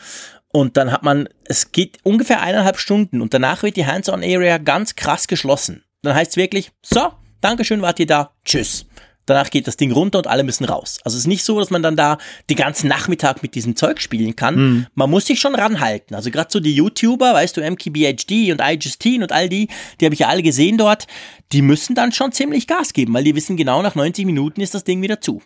Und 0.55 0.77
dann 0.77 0.93
hat 0.93 1.03
man, 1.03 1.29
es 1.47 1.73
geht 1.73 1.99
ungefähr 2.05 2.41
eineinhalb 2.41 2.79
Stunden 2.79 3.21
und 3.21 3.35
danach 3.35 3.65
wird 3.65 3.75
die 3.75 3.87
Hands-on-Area 3.87 4.59
ganz 4.59 4.95
krass 4.95 5.27
geschlossen. 5.27 5.83
Dann 6.03 6.15
heißt 6.15 6.31
es 6.31 6.37
wirklich, 6.37 6.71
so, 6.81 7.11
Dankeschön, 7.41 7.83
wart 7.83 7.99
ihr 7.99 8.07
da, 8.07 8.31
tschüss. 8.45 8.87
Danach 9.27 9.51
geht 9.51 9.67
das 9.67 9.77
Ding 9.77 9.91
runter 9.91 10.19
und 10.19 10.29
alle 10.29 10.45
müssen 10.45 10.65
raus. 10.65 11.01
Also 11.03 11.17
es 11.17 11.23
ist 11.23 11.27
nicht 11.27 11.43
so, 11.43 11.59
dass 11.59 11.71
man 11.71 11.83
dann 11.83 11.97
da 11.97 12.19
den 12.49 12.57
ganzen 12.57 12.87
Nachmittag 12.87 13.43
mit 13.43 13.57
diesem 13.57 13.75
Zeug 13.75 14.01
spielen 14.01 14.37
kann. 14.37 14.55
Mhm. 14.55 14.87
Man 14.95 15.11
muss 15.11 15.27
sich 15.27 15.41
schon 15.41 15.57
ranhalten. 15.57 16.15
Also 16.15 16.31
gerade 16.31 16.51
so 16.53 16.61
die 16.61 16.77
YouTuber, 16.77 17.35
weißt 17.35 17.57
du, 17.57 17.69
MKBHD 17.69 18.53
und 18.53 18.61
iJustine 18.63 19.25
und 19.25 19.33
all 19.33 19.49
die, 19.49 19.67
die 20.01 20.05
habe 20.05 20.15
ich 20.15 20.21
ja 20.21 20.29
alle 20.29 20.45
gesehen 20.45 20.79
dort, 20.79 21.09
die 21.51 21.63
müssen 21.63 21.97
dann 21.97 22.13
schon 22.13 22.31
ziemlich 22.31 22.69
Gas 22.69 22.93
geben, 22.93 23.13
weil 23.13 23.25
die 23.25 23.35
wissen 23.35 23.57
genau, 23.57 23.83
nach 23.83 23.97
90 23.97 24.25
Minuten 24.25 24.61
ist 24.61 24.75
das 24.75 24.85
Ding 24.85 25.03
wieder 25.03 25.21
zu. 25.21 25.43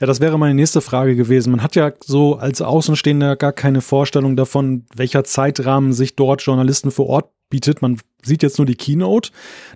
Ja, 0.00 0.06
das 0.06 0.20
wäre 0.20 0.38
meine 0.38 0.54
nächste 0.54 0.80
Frage 0.80 1.16
gewesen. 1.16 1.50
Man 1.50 1.62
hat 1.62 1.76
ja 1.76 1.92
so 2.04 2.36
als 2.36 2.62
Außenstehender 2.62 3.36
gar 3.36 3.52
keine 3.52 3.80
Vorstellung 3.80 4.36
davon, 4.36 4.86
welcher 4.94 5.24
Zeitrahmen 5.24 5.92
sich 5.92 6.16
dort 6.16 6.42
Journalisten 6.42 6.90
vor 6.90 7.06
Ort 7.06 7.30
bietet. 7.50 7.82
Man 7.82 8.00
sieht 8.22 8.42
jetzt 8.42 8.58
nur 8.58 8.66
die 8.66 8.74
Keynote, 8.74 9.30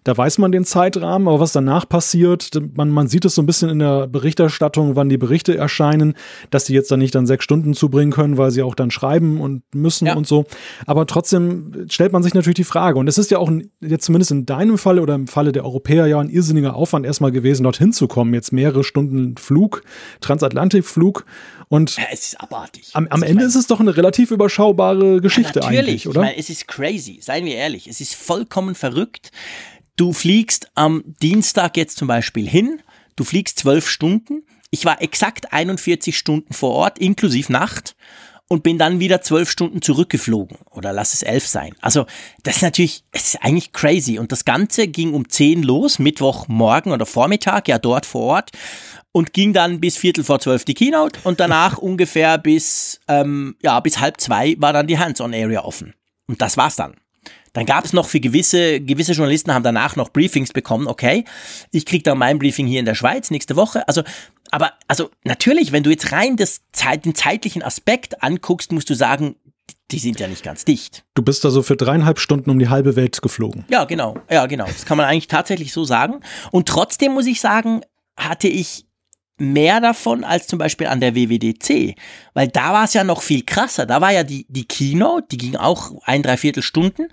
da 0.04 0.16
weiß 0.16 0.38
man 0.38 0.50
den 0.50 0.64
Zeitrahmen, 0.64 1.28
aber 1.28 1.40
was 1.40 1.52
danach 1.52 1.88
passiert, 1.88 2.50
man, 2.75 2.90
man 2.90 3.06
sieht 3.06 3.25
es 3.25 3.34
so 3.34 3.42
ein 3.42 3.46
bisschen 3.46 3.70
in 3.70 3.78
der 3.78 4.08
Berichterstattung, 4.08 4.96
wann 4.96 5.08
die 5.08 5.18
Berichte 5.18 5.56
erscheinen, 5.56 6.14
dass 6.50 6.64
die 6.64 6.75
jetzt 6.75 6.90
dann 6.90 6.99
nicht 6.99 7.14
dann 7.14 7.26
sechs 7.26 7.44
Stunden 7.44 7.75
zubringen 7.75 8.11
können, 8.12 8.38
weil 8.38 8.50
sie 8.50 8.62
auch 8.62 8.75
dann 8.75 8.90
schreiben 8.90 9.40
und 9.40 9.62
müssen 9.75 10.06
ja. 10.06 10.16
und 10.16 10.26
so. 10.26 10.44
Aber 10.87 11.06
trotzdem 11.06 11.87
stellt 11.88 12.12
man 12.12 12.22
sich 12.22 12.34
natürlich 12.34 12.56
die 12.56 12.64
Frage, 12.64 12.99
und 12.99 13.08
es 13.08 13.18
ist 13.18 13.30
ja 13.30 13.38
auch 13.38 13.50
jetzt 13.80 14.06
zumindest 14.06 14.32
in 14.32 14.44
deinem 14.44 14.76
Falle 14.76 15.02
oder 15.02 15.14
im 15.14 15.28
Falle 15.28 15.52
der 15.52 15.64
Europäer 15.64 16.06
ja 16.06 16.18
ein 16.18 16.28
irrsinniger 16.28 16.75
Aufwand 16.75 17.06
erstmal 17.06 17.32
gewesen, 17.32 17.62
dorthin 17.62 17.92
zu 17.92 18.08
kommen. 18.08 18.34
Jetzt 18.34 18.52
mehrere 18.52 18.82
Stunden 18.82 19.37
Flug, 19.37 19.82
Transatlantikflug 20.20 21.25
und 21.72 21.96
ja, 21.96 22.04
es 22.12 22.26
ist 22.26 22.40
abartig. 22.40 22.90
Am, 22.92 23.06
am 23.08 23.22
Ende 23.22 23.46
ist 23.46 23.54
es 23.54 23.66
doch 23.66 23.80
eine 23.80 23.96
relativ 23.96 24.30
überschaubare 24.30 25.22
Geschichte 25.22 25.61
ja, 25.61 25.68
eigentlich, 25.68 26.06
oder? 26.06 26.20
Ich 26.20 26.26
meine, 26.26 26.38
es 26.38 26.50
ist 26.50 26.68
crazy, 26.68 27.18
seien 27.22 27.46
wir 27.46 27.54
ehrlich. 27.54 27.87
Es 27.87 28.02
ist 28.02 28.14
vollkommen 28.32 28.74
verrückt. 28.74 29.30
Du 29.94 30.14
fliegst 30.14 30.70
am 30.74 31.04
Dienstag 31.20 31.76
jetzt 31.76 31.99
zum 31.99 32.08
Beispiel 32.08 32.49
hin, 32.49 32.80
du 33.14 33.25
fliegst 33.25 33.58
zwölf 33.58 33.86
Stunden. 33.86 34.47
Ich 34.71 34.86
war 34.86 35.02
exakt 35.02 35.52
41 35.52 36.16
Stunden 36.16 36.54
vor 36.54 36.71
Ort, 36.71 36.99
inklusive 36.99 37.52
Nacht 37.52 37.95
und 38.49 38.62
bin 38.62 38.78
dann 38.78 39.00
wieder 39.00 39.21
zwölf 39.21 39.50
Stunden 39.50 39.82
zurückgeflogen 39.82 40.56
oder 40.71 40.95
lass 40.95 41.12
es 41.12 41.23
elf 41.23 41.47
sein. 41.47 41.75
Also 41.82 42.06
das 42.42 42.56
ist 42.56 42.62
natürlich, 42.62 43.04
es 43.12 43.34
ist 43.34 43.42
eigentlich 43.42 43.75
crazy 43.75 44.18
und 44.18 44.32
das 44.32 44.47
Ganze 44.47 44.88
ging 44.88 45.12
um 45.12 45.28
zehn 45.28 45.62
los, 45.62 45.99
Mittwochmorgen 45.99 46.90
oder 46.90 47.04
Vormittag, 47.04 47.68
ja 47.68 47.78
dort 47.78 48.06
vor 48.06 48.23
Ort 48.23 48.50
und 49.12 49.34
ging 49.34 49.52
dann 49.52 49.78
bis 49.78 49.99
Viertel 49.99 50.25
vor 50.25 50.40
zwölf 50.40 50.64
die 50.64 50.73
Keynote 50.73 51.21
und 51.25 51.38
danach 51.38 51.76
ungefähr 51.90 52.38
bis, 52.38 52.99
ähm, 53.08 53.56
ja, 53.62 53.78
bis 53.80 54.00
halb 54.00 54.23
zwei 54.23 54.56
war 54.58 54.73
dann 54.73 54.86
die 54.86 54.99
Hands-on-Area 54.99 55.62
offen. 55.64 55.92
Und 56.26 56.40
das 56.40 56.56
war's 56.56 56.76
dann. 56.76 56.95
Dann 57.52 57.67
gab 57.67 57.84
es 57.84 57.93
noch 57.93 58.08
für 58.08 58.21
gewisse, 58.21 58.80
gewisse 58.80 59.12
Journalisten 59.12 59.52
haben 59.52 59.62
danach 59.62 59.97
noch 59.97 60.10
Briefings 60.10 60.52
bekommen, 60.52 60.86
okay, 60.86 61.25
ich 61.71 61.86
krieg 61.86 62.04
dann 62.04 62.19
mein 62.19 62.38
Briefing 62.38 62.67
hier 62.67 62.80
in 62.80 62.86
der 62.86 62.95
Schweiz 62.95 63.30
nächste 63.30 63.56
Woche. 63.56 63.86
Also, 63.88 64.02
aber, 64.50 64.73
also 64.88 65.10
natürlich, 65.25 65.73
wenn 65.73 65.82
du 65.82 65.91
jetzt 65.91 66.12
rein 66.12 66.36
das, 66.36 66.62
den 67.04 67.15
zeitlichen 67.15 67.62
Aspekt 67.62 68.23
anguckst, 68.23 68.73
musst 68.73 68.88
du 68.91 68.95
sagen, 68.95 69.36
die 69.91 69.99
sind 69.99 70.19
ja 70.21 70.28
nicht 70.28 70.43
ganz 70.43 70.65
dicht. 70.65 71.04
Du 71.15 71.23
bist 71.23 71.45
also 71.45 71.62
für 71.62 71.76
dreieinhalb 71.76 72.19
Stunden 72.19 72.50
um 72.50 72.58
die 72.58 72.69
halbe 72.69 72.97
Welt 72.97 73.21
geflogen. 73.21 73.65
Ja, 73.69 73.84
genau. 73.84 74.17
Ja, 74.30 74.47
genau. 74.47 74.67
Das 74.67 74.86
kann 74.86 74.97
man 74.97 75.06
eigentlich 75.06 75.28
tatsächlich 75.28 75.73
so 75.73 75.84
sagen. 75.84 76.21
Und 76.50 76.69
trotzdem 76.69 77.12
muss 77.12 77.26
ich 77.26 77.41
sagen, 77.41 77.82
hatte 78.17 78.49
ich 78.49 78.86
mehr 79.38 79.80
davon 79.80 80.25
als 80.25 80.47
zum 80.47 80.58
Beispiel 80.58 80.86
an 80.86 81.00
der 81.00 81.14
WWDC, 81.14 81.97
weil 82.34 82.49
da 82.49 82.73
war 82.73 82.84
es 82.84 82.95
ja 82.95 83.04
noch 83.04 83.23
viel 83.23 83.42
krasser. 83.42 83.86
Da 83.86 84.00
war 84.00 84.12
ja 84.12 84.25
die, 84.25 84.47
die 84.49 84.66
Keynote, 84.66 85.28
die 85.30 85.38
ging 85.38 85.56
auch 85.56 85.92
ein, 86.04 86.23
dreiviertel 86.23 86.62
Stunden 86.62 87.08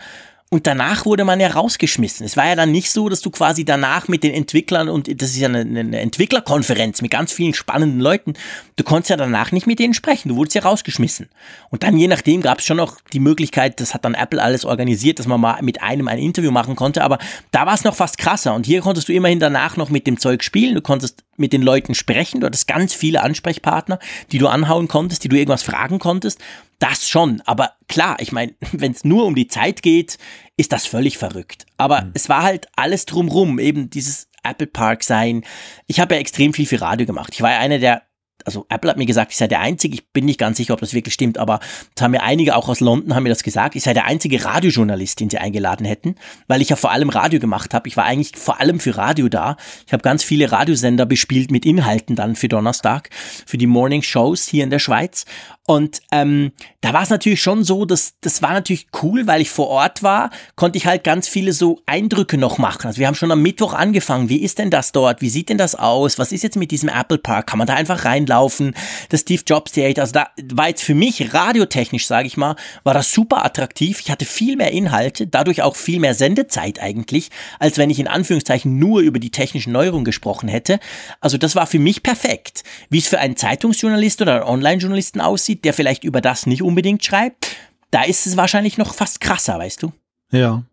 und 0.51 0.65
danach 0.65 1.05
wurde 1.05 1.25
man 1.25 1.39
ja 1.39 1.49
rausgeschmissen. 1.49 2.25
Es 2.25 2.35
war 2.35 2.47
ja 2.47 2.55
dann 2.55 2.71
nicht 2.71 2.89
so, 2.89 3.07
dass 3.07 3.21
du 3.21 3.29
quasi 3.29 3.65
danach 3.65 4.07
mit 4.07 4.23
den 4.23 4.33
Entwicklern 4.33 4.89
und 4.89 5.21
das 5.21 5.29
ist 5.29 5.37
ja 5.37 5.47
eine, 5.47 5.59
eine 5.59 5.99
Entwicklerkonferenz 5.99 7.03
mit 7.03 7.11
ganz 7.11 7.31
vielen 7.31 7.53
spannenden 7.53 7.99
Leuten. 7.99 8.33
Du 8.75 8.83
konntest 8.83 9.11
ja 9.11 9.17
danach 9.17 9.51
nicht 9.51 9.67
mit 9.67 9.77
denen 9.77 9.93
sprechen. 9.93 10.29
Du 10.29 10.35
wurdest 10.37 10.55
ja 10.55 10.63
rausgeschmissen. 10.63 11.29
Und 11.69 11.83
dann 11.83 11.95
je 11.97 12.07
nachdem 12.07 12.41
gab 12.41 12.59
es 12.59 12.65
schon 12.65 12.77
noch 12.77 12.97
die 13.13 13.19
Möglichkeit, 13.19 13.79
das 13.79 13.93
hat 13.93 14.05
dann 14.05 14.15
Apple 14.15 14.41
alles 14.41 14.65
organisiert, 14.65 15.19
dass 15.19 15.27
man 15.27 15.39
mal 15.39 15.61
mit 15.61 15.83
einem 15.83 16.07
ein 16.07 16.17
Interview 16.17 16.49
machen 16.49 16.75
konnte. 16.75 17.03
Aber 17.03 17.19
da 17.51 17.67
war 17.67 17.75
es 17.75 17.83
noch 17.83 17.93
fast 17.93 18.17
krasser. 18.17 18.55
Und 18.55 18.65
hier 18.65 18.81
konntest 18.81 19.07
du 19.07 19.13
immerhin 19.13 19.39
danach 19.39 19.77
noch 19.77 19.91
mit 19.91 20.07
dem 20.07 20.19
Zeug 20.19 20.43
spielen. 20.43 20.73
Du 20.73 20.81
konntest 20.81 21.23
mit 21.37 21.53
den 21.53 21.61
Leuten 21.61 21.93
sprechen. 21.93 22.39
Du 22.39 22.47
hattest 22.47 22.67
ganz 22.67 22.95
viele 22.95 23.21
Ansprechpartner, 23.21 23.99
die 24.31 24.39
du 24.39 24.47
anhauen 24.47 24.87
konntest, 24.87 25.23
die 25.23 25.29
du 25.29 25.35
irgendwas 25.35 25.61
fragen 25.61 25.99
konntest. 25.99 26.39
Das 26.79 27.09
schon, 27.09 27.41
aber 27.45 27.73
klar, 27.87 28.17
ich 28.19 28.31
meine, 28.31 28.55
wenn 28.71 28.91
es 28.91 29.03
nur 29.03 29.25
um 29.25 29.35
die 29.35 29.47
Zeit 29.47 29.81
geht, 29.81 30.17
ist 30.57 30.71
das 30.71 30.85
völlig 30.85 31.17
verrückt. 31.17 31.65
Aber 31.77 32.01
mhm. 32.01 32.11
es 32.13 32.29
war 32.29 32.43
halt 32.43 32.67
alles 32.75 33.05
drumrum, 33.05 33.59
eben 33.59 33.89
dieses 33.89 34.27
Apple 34.43 34.67
Park 34.67 35.03
sein. 35.03 35.43
Ich 35.87 35.99
habe 35.99 36.15
ja 36.15 36.21
extrem 36.21 36.53
viel 36.53 36.65
für 36.65 36.81
Radio 36.81 37.05
gemacht. 37.05 37.33
Ich 37.33 37.41
war 37.41 37.51
ja 37.51 37.59
einer 37.59 37.79
der 37.79 38.03
also 38.45 38.65
Apple 38.69 38.89
hat 38.89 38.97
mir 38.97 39.05
gesagt, 39.05 39.31
ich 39.31 39.37
sei 39.37 39.47
der 39.47 39.59
Einzige, 39.59 39.95
ich 39.95 40.11
bin 40.11 40.25
nicht 40.25 40.39
ganz 40.39 40.57
sicher, 40.57 40.73
ob 40.73 40.79
das 40.79 40.93
wirklich 40.93 41.13
stimmt, 41.13 41.37
aber 41.37 41.59
es 41.95 42.01
haben 42.01 42.11
mir 42.11 42.23
einige 42.23 42.55
auch 42.55 42.69
aus 42.69 42.79
London 42.79 43.13
haben 43.13 43.23
mir 43.23 43.29
das 43.29 43.43
gesagt, 43.43 43.75
ich 43.75 43.83
sei 43.83 43.93
der 43.93 44.05
einzige 44.05 44.43
Radiojournalist, 44.43 45.19
den 45.19 45.29
sie 45.29 45.37
eingeladen 45.37 45.85
hätten, 45.85 46.15
weil 46.47 46.61
ich 46.61 46.69
ja 46.69 46.75
vor 46.75 46.91
allem 46.91 47.09
Radio 47.09 47.39
gemacht 47.39 47.73
habe. 47.73 47.87
Ich 47.87 47.97
war 47.97 48.05
eigentlich 48.05 48.37
vor 48.37 48.59
allem 48.59 48.79
für 48.79 48.97
Radio 48.97 49.29
da. 49.29 49.57
Ich 49.85 49.93
habe 49.93 50.03
ganz 50.03 50.23
viele 50.23 50.51
Radiosender 50.51 51.05
bespielt 51.05 51.51
mit 51.51 51.65
Inhalten 51.65 52.15
dann 52.15 52.35
für 52.35 52.47
Donnerstag, 52.47 53.09
für 53.45 53.57
die 53.57 53.67
Morning 53.67 54.01
Shows 54.01 54.47
hier 54.47 54.63
in 54.63 54.69
der 54.69 54.79
Schweiz. 54.79 55.25
Und 55.69 56.01
ähm, 56.11 56.51
da 56.81 56.93
war 56.93 57.03
es 57.03 57.11
natürlich 57.11 57.43
schon 57.43 57.63
so, 57.63 57.85
dass 57.85 58.15
das 58.21 58.41
war 58.41 58.53
natürlich 58.53 58.87
cool, 59.03 59.27
weil 59.27 59.39
ich 59.39 59.51
vor 59.51 59.67
Ort 59.67 60.01
war, 60.01 60.31
konnte 60.55 60.79
ich 60.79 60.87
halt 60.87 61.03
ganz 61.03 61.27
viele 61.27 61.53
so 61.53 61.79
Eindrücke 61.85 62.39
noch 62.39 62.57
machen. 62.57 62.87
Also 62.87 62.97
wir 62.97 63.05
haben 63.05 63.13
schon 63.13 63.31
am 63.31 63.43
Mittwoch 63.43 63.75
angefangen. 63.75 64.29
Wie 64.29 64.41
ist 64.41 64.57
denn 64.57 64.71
das 64.71 64.93
dort? 64.93 65.21
Wie 65.21 65.29
sieht 65.29 65.49
denn 65.49 65.59
das 65.59 65.75
aus? 65.75 66.17
Was 66.17 66.31
ist 66.31 66.41
jetzt 66.41 66.55
mit 66.55 66.71
diesem 66.71 66.89
Apple 66.89 67.19
Park? 67.19 67.45
Kann 67.45 67.59
man 67.59 67.67
da 67.67 67.75
einfach 67.75 68.03
reinlaufen? 68.03 68.73
Das 69.09 69.21
Steve 69.21 69.43
Jobs 69.45 69.73
Theater. 69.73 70.01
Also 70.01 70.13
da 70.13 70.29
war 70.51 70.69
jetzt 70.69 70.81
für 70.81 70.95
mich 70.95 71.35
radiotechnisch, 71.35 72.07
sage 72.07 72.25
ich 72.25 72.35
mal, 72.35 72.55
war 72.83 72.95
das 72.95 73.11
super 73.11 73.45
attraktiv. 73.45 73.99
Ich 73.99 74.09
hatte 74.09 74.25
viel 74.25 74.55
mehr 74.55 74.71
Inhalte, 74.71 75.27
dadurch 75.27 75.61
auch 75.61 75.75
viel 75.75 75.99
mehr 75.99 76.15
Sendezeit 76.15 76.81
eigentlich, 76.81 77.29
als 77.59 77.77
wenn 77.77 77.91
ich 77.91 77.99
in 77.99 78.07
Anführungszeichen 78.07 78.79
nur 78.79 79.01
über 79.01 79.19
die 79.19 79.29
technischen 79.29 79.73
Neuerungen 79.73 80.05
gesprochen 80.05 80.49
hätte. 80.49 80.79
Also 81.19 81.37
das 81.37 81.55
war 81.55 81.67
für 81.67 81.77
mich 81.77 82.01
perfekt. 82.01 82.63
Wie 82.89 82.97
es 82.97 83.07
für 83.07 83.19
einen 83.19 83.35
Zeitungsjournalist 83.35 84.23
oder 84.23 84.37
einen 84.37 84.49
Online-Journalisten 84.49 85.21
aussieht, 85.21 85.58
der 85.63 85.73
vielleicht 85.73 86.03
über 86.03 86.21
das 86.21 86.45
nicht 86.45 86.63
unbedingt 86.63 87.03
schreibt, 87.03 87.55
da 87.91 88.03
ist 88.03 88.27
es 88.27 88.37
wahrscheinlich 88.37 88.77
noch 88.77 88.93
fast 88.93 89.21
krasser, 89.21 89.57
weißt 89.57 89.83
du? 89.83 89.91
Ja. 90.31 90.63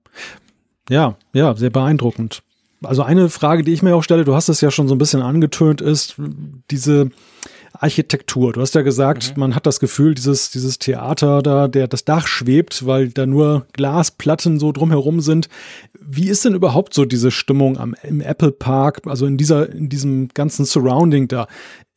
Ja, 0.89 1.17
ja, 1.33 1.55
sehr 1.57 1.71
beeindruckend. 1.71 2.43
also 2.83 3.03
eine 3.03 3.29
Frage, 3.29 3.65
die 3.65 3.73
ich 3.73 3.83
mir 3.83 3.97
auch 3.97 4.05
stelle, 4.05 4.25
du 4.25 4.35
hast 4.35 4.49
es 4.49 4.61
ja 4.61 4.71
schon 4.71 4.87
so 4.87 4.95
ein 4.95 4.99
bisschen 4.99 5.23
angetönt, 5.23 5.81
ist 5.81 6.15
diese 6.71 7.11
Architektur. 7.81 8.53
Du 8.53 8.61
hast 8.61 8.75
ja 8.75 8.83
gesagt, 8.83 9.35
mhm. 9.35 9.41
man 9.41 9.55
hat 9.55 9.67
das 9.67 9.81
Gefühl, 9.81 10.15
dieses, 10.15 10.51
dieses 10.51 10.79
Theater 10.79 11.43
da, 11.43 11.69
der 11.69 11.89
das 11.89 12.05
Dach 12.05 12.27
schwebt, 12.27 12.87
weil 12.87 13.09
da 13.09 13.27
nur 13.27 13.67
Glasplatten 13.73 14.59
so 14.59 14.73
drumherum 14.73 15.21
sind. 15.21 15.49
Wie 16.01 16.29
ist 16.29 16.45
denn 16.45 16.55
überhaupt 16.55 16.95
so 16.95 17.05
diese 17.05 17.31
Stimmung 17.31 17.79
am, 17.79 17.95
im 18.03 18.21
Apple 18.21 18.53
Park, 18.53 19.03
also 19.07 19.27
in 19.27 19.37
dieser, 19.37 19.71
in 19.71 19.89
diesem 19.89 20.29
ganzen 20.29 20.65
Surrounding 20.65 21.29
da? 21.29 21.49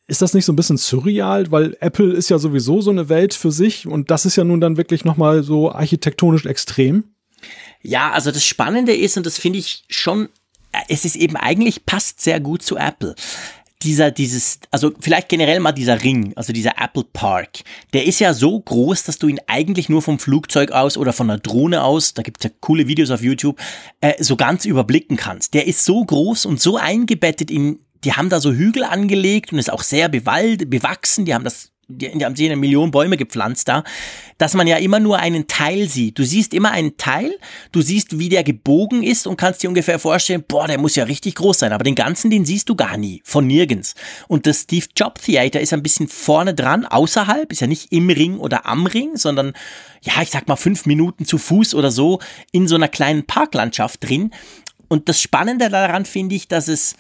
Ist 0.10 0.22
das 0.24 0.34
nicht 0.34 0.46
so 0.46 0.54
ein 0.54 0.56
bisschen 0.56 0.78
surreal, 0.78 1.52
weil 1.52 1.78
Apple 1.82 2.14
ist 2.14 2.30
ja 2.30 2.40
sowieso 2.40 2.82
so 2.82 2.90
eine 2.90 3.10
Welt 3.10 3.36
für 3.36 3.52
sich 3.52 3.86
und 3.86 4.10
das 4.10 4.26
ist 4.26 4.36
ja 4.36 4.44
nun 4.44 4.60
dann 4.60 4.76
wirklich 4.76 5.06
nochmal 5.06 5.44
so 5.44 5.72
architektonisch 5.72 6.46
extrem? 6.46 7.04
Ja, 7.84 8.12
also 8.12 8.32
das 8.32 8.44
Spannende 8.44 8.94
ist, 8.94 9.18
und 9.18 9.26
das 9.26 9.38
finde 9.38 9.60
ich 9.60 9.86
schon, 9.88 10.30
äh, 10.72 10.80
es 10.90 11.06
ist 11.06 11.16
eben 11.16 11.38
eigentlich 11.38 11.86
passt 11.86 12.22
sehr 12.22 12.40
gut 12.40 12.64
zu 12.64 12.76
Apple 12.76 13.16
dieser, 13.82 14.12
dieses, 14.12 14.60
also 14.72 14.92
vielleicht 15.00 15.30
generell 15.30 15.60
mal 15.62 15.72
dieser 15.72 16.04
Ring, 16.04 16.34
also 16.36 16.52
dieser 16.52 16.74
Apple 16.78 17.06
Park, 17.14 17.60
der 17.94 18.06
ist 18.06 18.20
ja 18.20 18.34
so 18.34 18.60
groß, 18.60 19.04
dass 19.04 19.20
du 19.20 19.28
ihn 19.28 19.40
eigentlich 19.48 19.88
nur 19.88 20.02
vom 20.02 20.20
Flugzeug 20.20 20.72
aus 20.72 20.98
oder 20.98 21.14
von 21.14 21.30
einer 21.30 21.40
Drohne 21.40 21.84
aus, 21.84 22.14
da 22.14 22.22
gibt's 22.22 22.44
ja 22.44 22.50
coole 22.60 22.88
Videos 22.88 23.10
auf 23.10 23.22
YouTube, 23.22 23.58
äh, 24.02 24.22
so 24.22 24.36
ganz 24.36 24.66
überblicken 24.66 25.16
kannst. 25.16 25.54
Der 25.54 25.66
ist 25.66 25.86
so 25.86 26.04
groß 26.04 26.46
und 26.46 26.60
so 26.60 26.76
eingebettet 26.76 27.50
in, 27.50 27.80
die 28.04 28.14
haben 28.14 28.30
da 28.30 28.40
so 28.40 28.52
Hügel 28.52 28.84
angelegt 28.84 29.52
und 29.52 29.60
ist 29.60 29.72
auch 29.72 29.84
sehr 29.84 30.10
bewald, 30.10 30.70
bewachsen, 30.70 31.26
die 31.26 31.34
haben 31.34 31.44
das 31.44 31.72
die, 31.90 32.12
die 32.18 32.24
haben 32.24 32.36
sie 32.36 32.46
eine 32.46 32.56
Million 32.56 32.92
Bäume 32.92 33.18
gepflanzt 33.18 33.68
da, 33.68 33.84
dass 34.38 34.54
man 34.54 34.68
ja 34.68 34.78
immer 34.78 35.00
nur 35.00 35.18
einen 35.18 35.48
Teil 35.48 35.90
sieht. 35.90 36.20
Du 36.20 36.24
siehst 36.24 36.54
immer 36.54 36.72
einen 36.72 36.98
Teil, 36.98 37.38
du 37.72 37.82
siehst, 37.82 38.20
wie 38.20 38.30
der 38.30 38.44
gebogen 38.44 39.04
ist 39.04 39.28
und 39.28 39.38
kannst 39.38 39.64
dir 39.64 39.70
ungefähr 39.70 40.00
vorstellen, 40.00 40.44
boah, 40.48 40.68
der 40.68 40.80
muss 40.80 40.96
ja 40.96 41.04
richtig 41.06 41.36
groß 41.36 41.60
sein. 41.60 41.74
Aber 41.74 41.84
den 41.84 41.96
ganzen, 41.96 42.30
den 42.30 42.46
siehst 42.46 42.70
du 42.70 42.76
gar 42.76 42.96
nie, 42.98 43.22
von 43.26 43.48
nirgends. 43.48 43.96
Und 44.28 44.46
das 44.46 44.62
Steve 44.62 44.86
Jobs 44.96 45.24
Theater 45.24 45.60
ist 45.60 45.74
ein 45.74 45.84
bisschen 45.84 46.08
vorne 46.08 46.54
dran, 46.54 46.86
außerhalb, 46.86 47.52
ist 47.52 47.62
ja 47.62 47.68
nicht 47.68 47.92
im 47.92 48.10
Ring 48.10 48.38
oder 48.38 48.66
am 48.68 48.86
Ring, 48.86 49.18
sondern, 49.18 49.54
ja, 50.02 50.22
ich 50.22 50.30
sag 50.30 50.48
mal 50.48 50.56
fünf 50.56 50.86
Minuten 50.86 51.26
zu 51.26 51.38
Fuß 51.38 51.74
oder 51.74 51.92
so 51.92 52.20
in 52.52 52.68
so 52.68 52.76
einer 52.76 52.88
kleinen 52.88 53.26
Parklandschaft 53.26 54.08
drin. 54.08 54.32
Und 54.88 55.10
das 55.10 55.22
Spannende 55.22 55.70
daran 55.70 56.06
finde 56.06 56.36
ich, 56.36 56.48
dass 56.48 56.68
es 56.68 56.96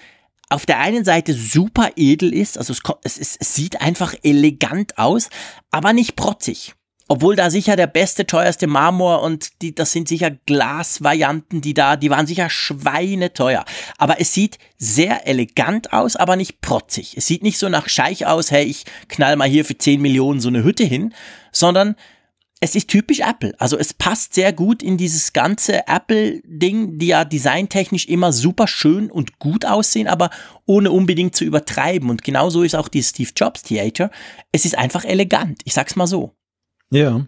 auf 0.49 0.65
der 0.65 0.79
einen 0.79 1.05
Seite 1.05 1.33
super 1.33 1.91
edel 1.95 2.33
ist, 2.33 2.57
also 2.57 2.73
es, 2.73 3.17
es, 3.17 3.38
es, 3.39 3.55
sieht 3.55 3.81
einfach 3.81 4.15
elegant 4.23 4.97
aus, 4.97 5.29
aber 5.69 5.93
nicht 5.93 6.15
protzig. 6.15 6.73
Obwohl 7.12 7.35
da 7.35 7.49
sicher 7.49 7.75
der 7.75 7.88
beste, 7.88 8.27
teuerste 8.27 8.67
Marmor 8.67 9.23
und 9.23 9.63
die, 9.63 9.73
das 9.73 9.91
sind 9.91 10.07
sicher 10.07 10.29
Glasvarianten, 10.29 11.59
die 11.59 11.73
da, 11.73 11.95
die 11.95 12.12
waren 12.12 12.27
sicher 12.27 12.51
schweineteuer. 12.51 13.65
Aber 13.97 14.21
es 14.21 14.31
sieht 14.33 14.59
sehr 14.77 15.25
elegant 15.27 15.91
aus, 15.91 16.15
aber 16.15 16.35
nicht 16.35 16.62
protzig. 16.62 17.17
Es 17.17 17.25
sieht 17.25 17.41
nicht 17.41 17.57
so 17.57 17.67
nach 17.67 17.89
Scheich 17.89 18.27
aus, 18.27 18.51
hey, 18.51 18.63
ich 18.63 18.85
knall 19.07 19.38
mal 19.38 19.47
hier 19.47 19.65
für 19.65 19.75
10 19.75 19.99
Millionen 19.99 20.39
so 20.39 20.49
eine 20.49 20.63
Hütte 20.63 20.83
hin, 20.83 21.15
sondern 21.51 21.95
es 22.62 22.76
ist 22.76 22.89
typisch 22.89 23.22
Apple. 23.22 23.54
Also 23.58 23.78
es 23.78 23.93
passt 23.93 24.34
sehr 24.34 24.52
gut 24.52 24.84
in 24.84 24.98
dieses 24.98 25.32
ganze 25.32 25.88
Apple-Ding, 25.88 26.98
die 27.00 27.08
ja 27.08 27.24
designtechnisch 27.24 28.08
immer 28.08 28.34
super 28.34 28.67
schön 28.67 29.10
und 29.10 29.39
gut 29.39 29.65
aussehen, 29.65 30.08
aber 30.08 30.30
ohne 30.65 30.91
unbedingt 30.91 31.36
zu 31.36 31.45
übertreiben. 31.45 32.10
Und 32.10 32.24
genauso 32.24 32.63
ist 32.63 32.76
auch 32.76 32.89
die 32.89 33.04
Steve 33.04 33.32
Jobs 33.36 33.63
Theater. 33.63 34.12
Es 34.52 34.65
ist 34.65 34.78
einfach 34.78 35.06
elegant. 35.06 35.62
Ich 35.63 35.74
sag's 35.74 35.95
mal 35.95 36.08
so. 36.08 36.36
Ja. 36.91 37.26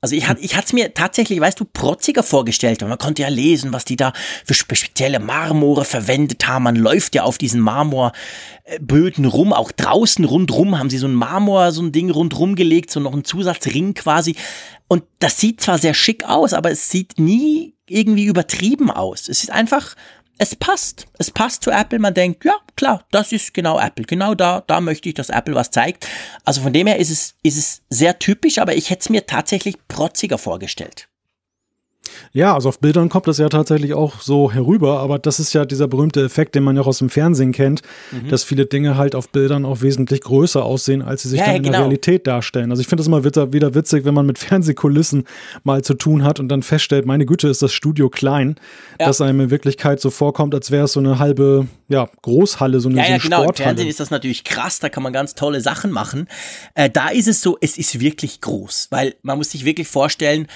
Also 0.00 0.14
ich 0.14 0.28
hatte 0.28 0.40
ich 0.40 0.54
es 0.56 0.72
mir 0.72 0.94
tatsächlich, 0.94 1.40
weißt 1.40 1.58
du, 1.58 1.64
protziger 1.64 2.22
vorgestellt. 2.22 2.82
Und 2.82 2.88
man 2.88 2.98
konnte 2.98 3.22
ja 3.22 3.28
lesen, 3.28 3.72
was 3.72 3.84
die 3.84 3.96
da 3.96 4.12
für 4.44 4.54
spezielle 4.54 5.18
Marmore 5.18 5.84
verwendet 5.84 6.46
haben. 6.46 6.62
Man 6.62 6.76
läuft 6.76 7.16
ja 7.16 7.24
auf 7.24 7.36
diesen 7.36 7.60
Marmorböden 7.60 9.24
rum. 9.24 9.52
Auch 9.52 9.72
draußen 9.72 10.24
rundrum 10.24 10.78
haben 10.78 10.88
sie 10.88 10.98
so 10.98 11.08
ein 11.08 11.14
Marmor, 11.14 11.72
so 11.72 11.82
ein 11.82 11.90
Ding 11.90 12.10
rundrum 12.10 12.54
gelegt, 12.54 12.92
so 12.92 13.00
noch 13.00 13.12
ein 13.12 13.24
Zusatzring 13.24 13.94
quasi. 13.94 14.36
Und 14.86 15.02
das 15.18 15.38
sieht 15.38 15.60
zwar 15.60 15.78
sehr 15.78 15.94
schick 15.94 16.24
aus, 16.24 16.52
aber 16.52 16.70
es 16.70 16.90
sieht 16.90 17.18
nie 17.18 17.74
irgendwie 17.88 18.26
übertrieben 18.26 18.92
aus. 18.92 19.28
Es 19.28 19.42
ist 19.42 19.50
einfach 19.50 19.96
es 20.38 20.54
passt. 20.54 21.06
Es 21.18 21.30
passt 21.30 21.64
zu 21.64 21.70
Apple. 21.70 21.98
Man 21.98 22.14
denkt, 22.14 22.44
ja, 22.44 22.54
klar, 22.76 23.04
das 23.10 23.32
ist 23.32 23.52
genau 23.52 23.78
Apple. 23.78 24.04
Genau 24.04 24.34
da, 24.34 24.62
da 24.66 24.80
möchte 24.80 25.08
ich, 25.08 25.14
dass 25.14 25.30
Apple 25.30 25.54
was 25.54 25.70
zeigt. 25.70 26.06
Also 26.44 26.62
von 26.62 26.72
dem 26.72 26.86
her 26.86 26.98
ist 26.98 27.10
es, 27.10 27.34
ist 27.42 27.58
es 27.58 27.82
sehr 27.90 28.18
typisch, 28.18 28.58
aber 28.58 28.74
ich 28.74 28.90
hätte 28.90 29.00
es 29.00 29.10
mir 29.10 29.26
tatsächlich 29.26 29.76
protziger 29.88 30.38
vorgestellt. 30.38 31.07
Ja, 32.32 32.54
also 32.54 32.68
auf 32.68 32.78
Bildern 32.78 33.08
kommt 33.08 33.26
das 33.26 33.38
ja 33.38 33.48
tatsächlich 33.48 33.94
auch 33.94 34.20
so 34.20 34.52
herüber, 34.52 35.00
aber 35.00 35.18
das 35.18 35.40
ist 35.40 35.52
ja 35.52 35.64
dieser 35.64 35.88
berühmte 35.88 36.22
Effekt, 36.22 36.54
den 36.54 36.62
man 36.62 36.76
ja 36.76 36.82
auch 36.82 36.86
aus 36.86 36.98
dem 36.98 37.10
Fernsehen 37.10 37.52
kennt, 37.52 37.82
mhm. 38.10 38.28
dass 38.28 38.44
viele 38.44 38.66
Dinge 38.66 38.96
halt 38.96 39.14
auf 39.14 39.28
Bildern 39.30 39.64
auch 39.64 39.82
wesentlich 39.82 40.20
größer 40.22 40.64
aussehen, 40.64 41.02
als 41.02 41.22
sie 41.22 41.30
sich 41.30 41.40
ja, 41.40 41.46
dann 41.46 41.56
in 41.56 41.62
genau. 41.62 41.72
der 41.72 41.80
Realität 41.82 42.26
darstellen. 42.26 42.70
Also 42.70 42.80
ich 42.80 42.88
finde 42.88 43.02
es 43.02 43.06
immer 43.06 43.24
wieder 43.24 43.74
witzig, 43.74 44.04
wenn 44.04 44.14
man 44.14 44.26
mit 44.26 44.38
Fernsehkulissen 44.38 45.24
mal 45.64 45.82
zu 45.82 45.94
tun 45.94 46.24
hat 46.24 46.40
und 46.40 46.48
dann 46.48 46.62
feststellt, 46.62 47.06
meine 47.06 47.26
Güte, 47.26 47.48
ist 47.48 47.62
das 47.62 47.72
Studio 47.72 48.08
klein, 48.08 48.56
ja. 49.00 49.06
dass 49.06 49.20
einem 49.20 49.40
in 49.40 49.50
Wirklichkeit 49.50 50.00
so 50.00 50.10
vorkommt, 50.10 50.54
als 50.54 50.70
wäre 50.70 50.84
es 50.84 50.92
so 50.92 51.00
eine 51.00 51.18
halbe 51.18 51.66
ja, 51.88 52.08
Großhalle, 52.22 52.80
so 52.80 52.88
eine, 52.88 52.98
ja, 52.98 53.04
so 53.04 53.08
eine 53.08 53.18
ja, 53.18 53.22
genau. 53.22 53.42
Sporthalle. 53.42 53.70
Im 53.70 53.76
Fernsehen 53.76 53.88
ist 53.88 54.00
das 54.00 54.10
natürlich 54.10 54.44
krass, 54.44 54.78
da 54.78 54.88
kann 54.88 55.02
man 55.02 55.12
ganz 55.12 55.34
tolle 55.34 55.60
Sachen 55.60 55.90
machen. 55.90 56.28
Äh, 56.74 56.90
da 56.90 57.08
ist 57.08 57.28
es 57.28 57.40
so, 57.40 57.56
es 57.60 57.78
ist 57.78 58.00
wirklich 58.00 58.40
groß, 58.40 58.88
weil 58.90 59.14
man 59.22 59.38
muss 59.38 59.50
sich 59.50 59.64
wirklich 59.64 59.88
vorstellen, 59.88 60.46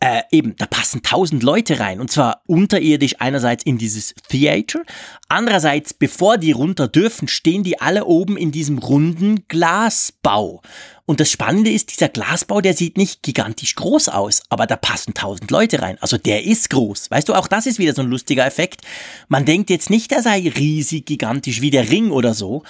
äh, 0.00 0.22
eben, 0.30 0.54
da 0.56 0.66
passen 0.66 1.02
tausend 1.02 1.42
Leute 1.42 1.80
rein. 1.80 2.00
Und 2.00 2.10
zwar 2.10 2.42
unterirdisch 2.46 3.16
einerseits 3.20 3.64
in 3.64 3.78
dieses 3.78 4.14
Theater, 4.28 4.82
andererseits, 5.28 5.94
bevor 5.94 6.36
die 6.36 6.52
runter 6.52 6.88
dürfen, 6.88 7.28
stehen 7.28 7.62
die 7.62 7.80
alle 7.80 8.04
oben 8.04 8.36
in 8.36 8.52
diesem 8.52 8.78
runden 8.78 9.46
Glasbau. 9.48 10.62
Und 11.06 11.20
das 11.20 11.30
Spannende 11.30 11.70
ist, 11.70 11.92
dieser 11.92 12.08
Glasbau, 12.08 12.60
der 12.60 12.74
sieht 12.74 12.96
nicht 12.96 13.22
gigantisch 13.22 13.74
groß 13.76 14.08
aus, 14.08 14.42
aber 14.48 14.66
da 14.66 14.76
passen 14.76 15.14
tausend 15.14 15.50
Leute 15.50 15.82
rein. 15.82 15.96
Also 16.00 16.18
der 16.18 16.44
ist 16.44 16.70
groß. 16.70 17.10
Weißt 17.10 17.28
du, 17.28 17.34
auch 17.34 17.46
das 17.48 17.66
ist 17.66 17.78
wieder 17.78 17.94
so 17.94 18.02
ein 18.02 18.08
lustiger 18.08 18.46
Effekt. 18.46 18.82
Man 19.28 19.44
denkt 19.44 19.70
jetzt 19.70 19.90
nicht, 19.90 20.12
er 20.12 20.22
sei 20.22 20.52
riesig, 20.56 21.06
gigantisch 21.06 21.60
wie 21.60 21.70
der 21.70 21.90
Ring 21.90 22.10
oder 22.10 22.34
so, 22.34 22.62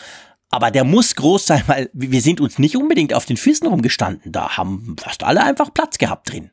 aber 0.50 0.70
der 0.70 0.84
muss 0.84 1.16
groß 1.16 1.46
sein, 1.46 1.62
weil 1.66 1.90
wir 1.92 2.20
sind 2.20 2.40
uns 2.40 2.60
nicht 2.60 2.76
unbedingt 2.76 3.12
auf 3.12 3.24
den 3.24 3.36
Füßen 3.36 3.66
rumgestanden. 3.66 4.30
Da 4.30 4.56
haben 4.56 4.94
fast 5.00 5.24
alle 5.24 5.42
einfach 5.42 5.74
Platz 5.74 5.98
gehabt 5.98 6.32
drin. 6.32 6.50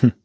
Hm. 0.00 0.12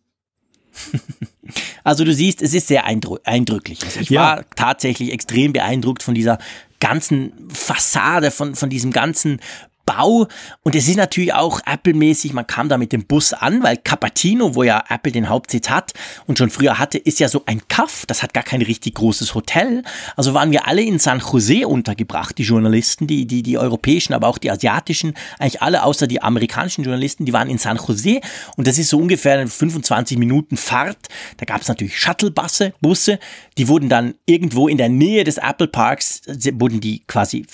Also 1.84 2.06
du 2.06 2.14
siehst, 2.14 2.42
es 2.42 2.54
ist 2.54 2.68
sehr 2.68 2.86
eindrücklich. 2.86 3.84
Also 3.84 4.00
ich 4.00 4.10
ja. 4.10 4.22
war 4.22 4.46
tatsächlich 4.56 5.12
extrem 5.12 5.52
beeindruckt 5.52 6.02
von 6.02 6.16
dieser 6.16 6.38
ganzen 6.80 7.50
Fassade, 7.50 8.32
von, 8.32 8.56
von 8.56 8.70
diesem 8.70 8.92
ganzen 8.92 9.42
Bau. 9.86 10.28
Und 10.64 10.76
es 10.76 10.88
ist 10.88 10.98
natürlich 10.98 11.34
auch 11.34 11.62
Apple-mäßig, 11.66 12.34
man 12.34 12.48
kam 12.48 12.70
da 12.70 12.78
mit 12.78 12.92
dem 12.92 13.06
Bus 13.06 13.34
an, 13.34 13.64
weil 13.64 13.78
Capatino, 13.78 14.56
wo 14.56 14.64
ja 14.64 14.84
Apple 14.90 15.12
den 15.12 15.30
Hauptsitz 15.30 15.70
hat 15.70 15.94
und 16.28 16.38
schon 16.38 16.50
früher 16.50 16.80
hatte, 16.80 16.98
ist 16.98 17.20
ja 17.20 17.28
so 17.28 17.44
ein 17.46 17.62
Kaff, 17.68 18.06
das 18.08 18.24
hat 18.24 18.34
gar 18.34 18.44
kein 18.44 18.62
richtig 18.62 18.96
großes 18.96 19.36
Hotel. 19.36 19.84
Also 20.16 20.34
waren 20.34 20.52
wir 20.52 20.68
alle 20.68 20.82
in 20.82 21.00
San 21.00 21.20
Jose 21.20 21.68
untergebracht, 21.68 22.38
die 22.38 22.44
Journalisten, 22.44 23.08
die, 23.08 23.26
die, 23.26 23.44
die 23.44 23.58
europäischen, 23.58 24.14
aber 24.14 24.28
auch 24.28 24.38
die 24.38 24.52
asiatischen, 24.52 25.14
eigentlich 25.40 25.62
alle 25.62 25.84
außer 25.84 26.08
die 26.08 26.22
amerikanischen 26.22 26.84
Journalisten, 26.84 27.26
die 27.26 27.34
waren 27.34 27.50
in 27.50 27.58
San 27.58 27.78
Jose 27.78 28.22
und 28.58 28.68
das 28.68 28.78
ist 28.78 28.90
so 28.90 28.98
ungefähr 28.98 29.34
eine 29.34 29.48
25 29.48 30.18
Minuten 30.18 30.58
Fahrt. 30.58 31.08
Da 31.38 31.46
gab 31.46 31.62
es 31.62 31.68
natürlich 31.68 32.00
Shuttlebusse, 32.00 32.74
Busse, 32.82 33.20
die 33.58 33.68
wurden 33.68 33.90
dann 33.90 34.16
irgendwo 34.26 34.68
in 34.68 34.78
der 34.78 34.90
Nähe 34.90 35.24
des 35.24 35.38
Apple 35.38 35.68
Parks, 35.68 36.22
wurden 36.54 36.80
die 36.80 37.04
quasi 37.08 37.46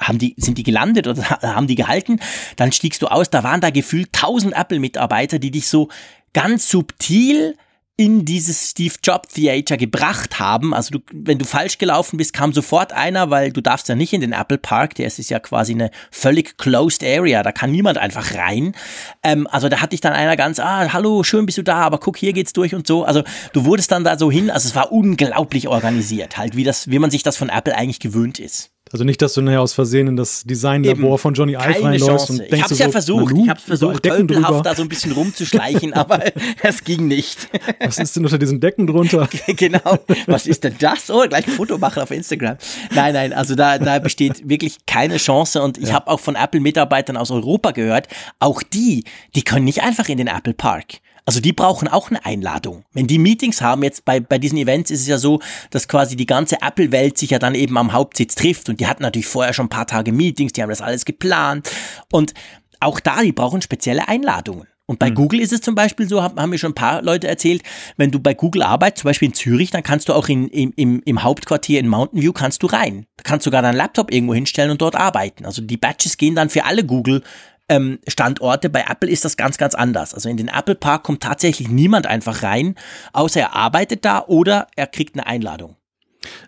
haben 0.00 0.18
die, 0.18 0.34
sind 0.36 0.58
die 0.58 0.62
gelandet 0.62 1.06
oder 1.06 1.22
haben 1.42 1.66
die 1.66 1.76
gehalten? 1.76 2.20
Dann 2.56 2.72
stiegst 2.72 3.02
du 3.02 3.06
aus, 3.06 3.30
da 3.30 3.44
waren 3.44 3.60
da 3.60 3.70
gefühlt 3.70 4.12
tausend 4.12 4.54
Apple-Mitarbeiter, 4.56 5.38
die 5.38 5.50
dich 5.50 5.68
so 5.68 5.88
ganz 6.32 6.68
subtil 6.68 7.56
in 8.00 8.24
dieses 8.24 8.70
Steve 8.70 8.94
Jobs 9.04 9.34
Theater 9.34 9.76
gebracht 9.76 10.40
haben. 10.40 10.72
Also 10.72 10.92
du, 10.92 11.00
wenn 11.12 11.38
du 11.38 11.44
falsch 11.44 11.76
gelaufen 11.76 12.16
bist, 12.16 12.32
kam 12.32 12.54
sofort 12.54 12.94
einer, 12.94 13.28
weil 13.28 13.52
du 13.52 13.60
darfst 13.60 13.90
ja 13.90 13.94
nicht 13.94 14.14
in 14.14 14.22
den 14.22 14.32
Apple 14.32 14.56
Park, 14.56 14.94
der 14.94 15.06
ist 15.06 15.18
ja 15.28 15.38
quasi 15.38 15.74
eine 15.74 15.90
völlig 16.10 16.56
closed 16.56 17.04
area, 17.04 17.42
da 17.42 17.52
kann 17.52 17.70
niemand 17.70 17.98
einfach 17.98 18.34
rein. 18.34 18.74
Ähm, 19.22 19.46
also 19.50 19.68
da 19.68 19.82
hatte 19.82 19.94
ich 19.94 20.00
dann 20.00 20.14
einer 20.14 20.38
ganz, 20.38 20.58
ah, 20.58 20.90
hallo, 20.94 21.22
schön 21.24 21.44
bist 21.44 21.58
du 21.58 21.62
da, 21.62 21.76
aber 21.76 21.98
guck, 21.98 22.16
hier 22.16 22.32
geht's 22.32 22.54
durch 22.54 22.74
und 22.74 22.86
so. 22.86 23.04
Also 23.04 23.22
du 23.52 23.66
wurdest 23.66 23.92
dann 23.92 24.02
da 24.02 24.16
so 24.16 24.30
hin, 24.30 24.50
also 24.50 24.66
es 24.66 24.74
war 24.74 24.92
unglaublich 24.92 25.68
organisiert, 25.68 26.38
halt 26.38 26.56
wie 26.56 26.64
das, 26.64 26.90
wie 26.90 26.98
man 26.98 27.10
sich 27.10 27.22
das 27.22 27.36
von 27.36 27.50
Apple 27.50 27.76
eigentlich 27.76 28.00
gewöhnt 28.00 28.38
ist. 28.38 28.70
Also 28.92 29.04
nicht, 29.04 29.22
dass 29.22 29.34
du 29.34 29.40
nachher 29.40 29.60
aus 29.60 29.72
Versehen 29.72 30.08
in 30.08 30.16
das 30.16 30.42
Designlabor 30.42 31.18
von 31.18 31.32
Johnny 31.34 31.52
Ive 31.52 31.84
reinläufst 31.84 32.30
und 32.30 32.38
denkst 32.38 32.52
Ich 32.52 32.62
hab's 32.62 32.78
ja 32.78 32.86
so, 32.86 32.90
versucht, 32.92 33.34
ich 33.36 33.48
hab's 33.48 33.62
versucht, 33.62 34.02
tölpelhaft 34.02 34.66
da 34.66 34.74
so 34.74 34.82
ein 34.82 34.88
bisschen 34.88 35.12
rumzuschleichen, 35.12 35.92
aber 35.94 36.20
es 36.62 36.82
ging 36.82 37.06
nicht. 37.06 37.48
Was 37.84 37.98
ist 37.98 38.16
denn 38.16 38.24
unter 38.24 38.38
diesen 38.38 38.58
Decken 38.58 38.88
drunter? 38.88 39.28
genau, 39.46 40.00
was 40.26 40.48
ist 40.48 40.64
denn 40.64 40.74
das? 40.80 41.08
Oh, 41.08 41.22
gleich 41.28 41.46
ein 41.46 41.52
Foto 41.52 41.78
machen 41.78 42.02
auf 42.02 42.10
Instagram. 42.10 42.56
Nein, 42.92 43.14
nein, 43.14 43.32
also 43.32 43.54
da, 43.54 43.78
da 43.78 44.00
besteht 44.00 44.48
wirklich 44.48 44.78
keine 44.86 45.18
Chance 45.18 45.62
und 45.62 45.78
ich 45.78 45.88
ja. 45.88 45.94
habe 45.94 46.08
auch 46.08 46.18
von 46.18 46.34
Apple-Mitarbeitern 46.34 47.16
aus 47.16 47.30
Europa 47.30 47.70
gehört, 47.70 48.08
auch 48.40 48.62
die, 48.62 49.04
die 49.36 49.42
können 49.42 49.66
nicht 49.66 49.82
einfach 49.82 50.08
in 50.08 50.18
den 50.18 50.26
Apple 50.26 50.54
Park. 50.54 51.00
Also 51.24 51.40
die 51.40 51.52
brauchen 51.52 51.88
auch 51.88 52.10
eine 52.10 52.24
Einladung. 52.24 52.84
Wenn 52.92 53.06
die 53.06 53.18
Meetings 53.18 53.60
haben, 53.60 53.82
jetzt 53.82 54.04
bei, 54.04 54.20
bei 54.20 54.38
diesen 54.38 54.58
Events 54.58 54.90
ist 54.90 55.02
es 55.02 55.06
ja 55.06 55.18
so, 55.18 55.40
dass 55.70 55.88
quasi 55.88 56.16
die 56.16 56.26
ganze 56.26 56.62
Apple-Welt 56.62 57.18
sich 57.18 57.30
ja 57.30 57.38
dann 57.38 57.54
eben 57.54 57.76
am 57.78 57.92
Hauptsitz 57.92 58.34
trifft 58.34 58.68
und 58.68 58.80
die 58.80 58.86
hatten 58.86 59.02
natürlich 59.02 59.26
vorher 59.26 59.52
schon 59.52 59.66
ein 59.66 59.70
paar 59.70 59.86
Tage 59.86 60.12
Meetings, 60.12 60.52
die 60.52 60.62
haben 60.62 60.70
das 60.70 60.82
alles 60.82 61.04
geplant 61.04 61.70
und 62.12 62.34
auch 62.80 62.98
da, 62.98 63.22
die 63.22 63.32
brauchen 63.32 63.62
spezielle 63.62 64.08
Einladungen. 64.08 64.66
Und 64.90 64.98
bei 64.98 65.10
mhm. 65.10 65.14
Google 65.14 65.40
ist 65.40 65.52
es 65.52 65.60
zum 65.60 65.76
Beispiel 65.76 66.08
so, 66.08 66.20
haben 66.20 66.50
mir 66.50 66.58
schon 66.58 66.72
ein 66.72 66.74
paar 66.74 67.00
Leute 67.00 67.28
erzählt, 67.28 67.62
wenn 67.96 68.10
du 68.10 68.18
bei 68.18 68.34
Google 68.34 68.62
arbeitest, 68.62 69.02
zum 69.02 69.08
Beispiel 69.08 69.28
in 69.28 69.34
Zürich, 69.34 69.70
dann 69.70 69.84
kannst 69.84 70.08
du 70.08 70.14
auch 70.14 70.28
in, 70.28 70.48
im, 70.48 71.00
im 71.04 71.22
Hauptquartier 71.22 71.78
in 71.78 71.86
Mountain 71.86 72.20
View 72.20 72.32
kannst 72.32 72.64
du 72.64 72.66
rein. 72.66 73.06
Da 73.16 73.22
kannst 73.22 73.46
du 73.46 73.50
sogar 73.50 73.62
deinen 73.62 73.76
Laptop 73.76 74.12
irgendwo 74.12 74.34
hinstellen 74.34 74.72
und 74.72 74.82
dort 74.82 74.96
arbeiten. 74.96 75.46
Also 75.46 75.62
die 75.62 75.76
Badges 75.76 76.16
gehen 76.16 76.34
dann 76.34 76.50
für 76.50 76.64
alle 76.64 76.82
Google 76.82 77.22
ähm, 77.70 78.00
Standorte. 78.06 78.68
Bei 78.68 78.84
Apple 78.86 79.08
ist 79.08 79.24
das 79.24 79.38
ganz, 79.38 79.56
ganz 79.56 79.74
anders. 79.74 80.12
Also 80.12 80.28
in 80.28 80.36
den 80.36 80.48
Apple 80.48 80.74
Park 80.74 81.04
kommt 81.04 81.22
tatsächlich 81.22 81.68
niemand 81.70 82.06
einfach 82.06 82.42
rein, 82.42 82.74
außer 83.14 83.40
er 83.40 83.54
arbeitet 83.54 84.04
da 84.04 84.24
oder 84.26 84.66
er 84.76 84.86
kriegt 84.86 85.14
eine 85.14 85.26
Einladung. 85.26 85.76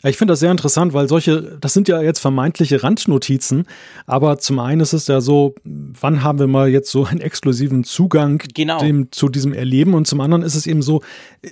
Ich 0.04 0.16
finde 0.18 0.32
das 0.32 0.40
sehr 0.40 0.50
interessant, 0.50 0.92
weil 0.92 1.08
solche, 1.08 1.56
das 1.60 1.72
sind 1.72 1.88
ja 1.88 2.02
jetzt 2.02 2.18
vermeintliche 2.18 2.82
Randnotizen, 2.82 3.64
aber 4.06 4.38
zum 4.38 4.58
einen 4.58 4.82
ist 4.82 4.92
es 4.92 5.06
ja 5.06 5.20
so, 5.20 5.54
wann 5.64 6.22
haben 6.22 6.38
wir 6.38 6.46
mal 6.46 6.68
jetzt 6.68 6.90
so 6.90 7.04
einen 7.04 7.20
exklusiven 7.20 7.82
Zugang 7.82 8.42
genau. 8.54 8.80
dem, 8.80 9.10
zu 9.12 9.28
diesem 9.28 9.54
Erleben 9.54 9.94
und 9.94 10.06
zum 10.06 10.20
anderen 10.20 10.42
ist 10.42 10.56
es 10.56 10.66
eben 10.66 10.82
so, 10.82 11.00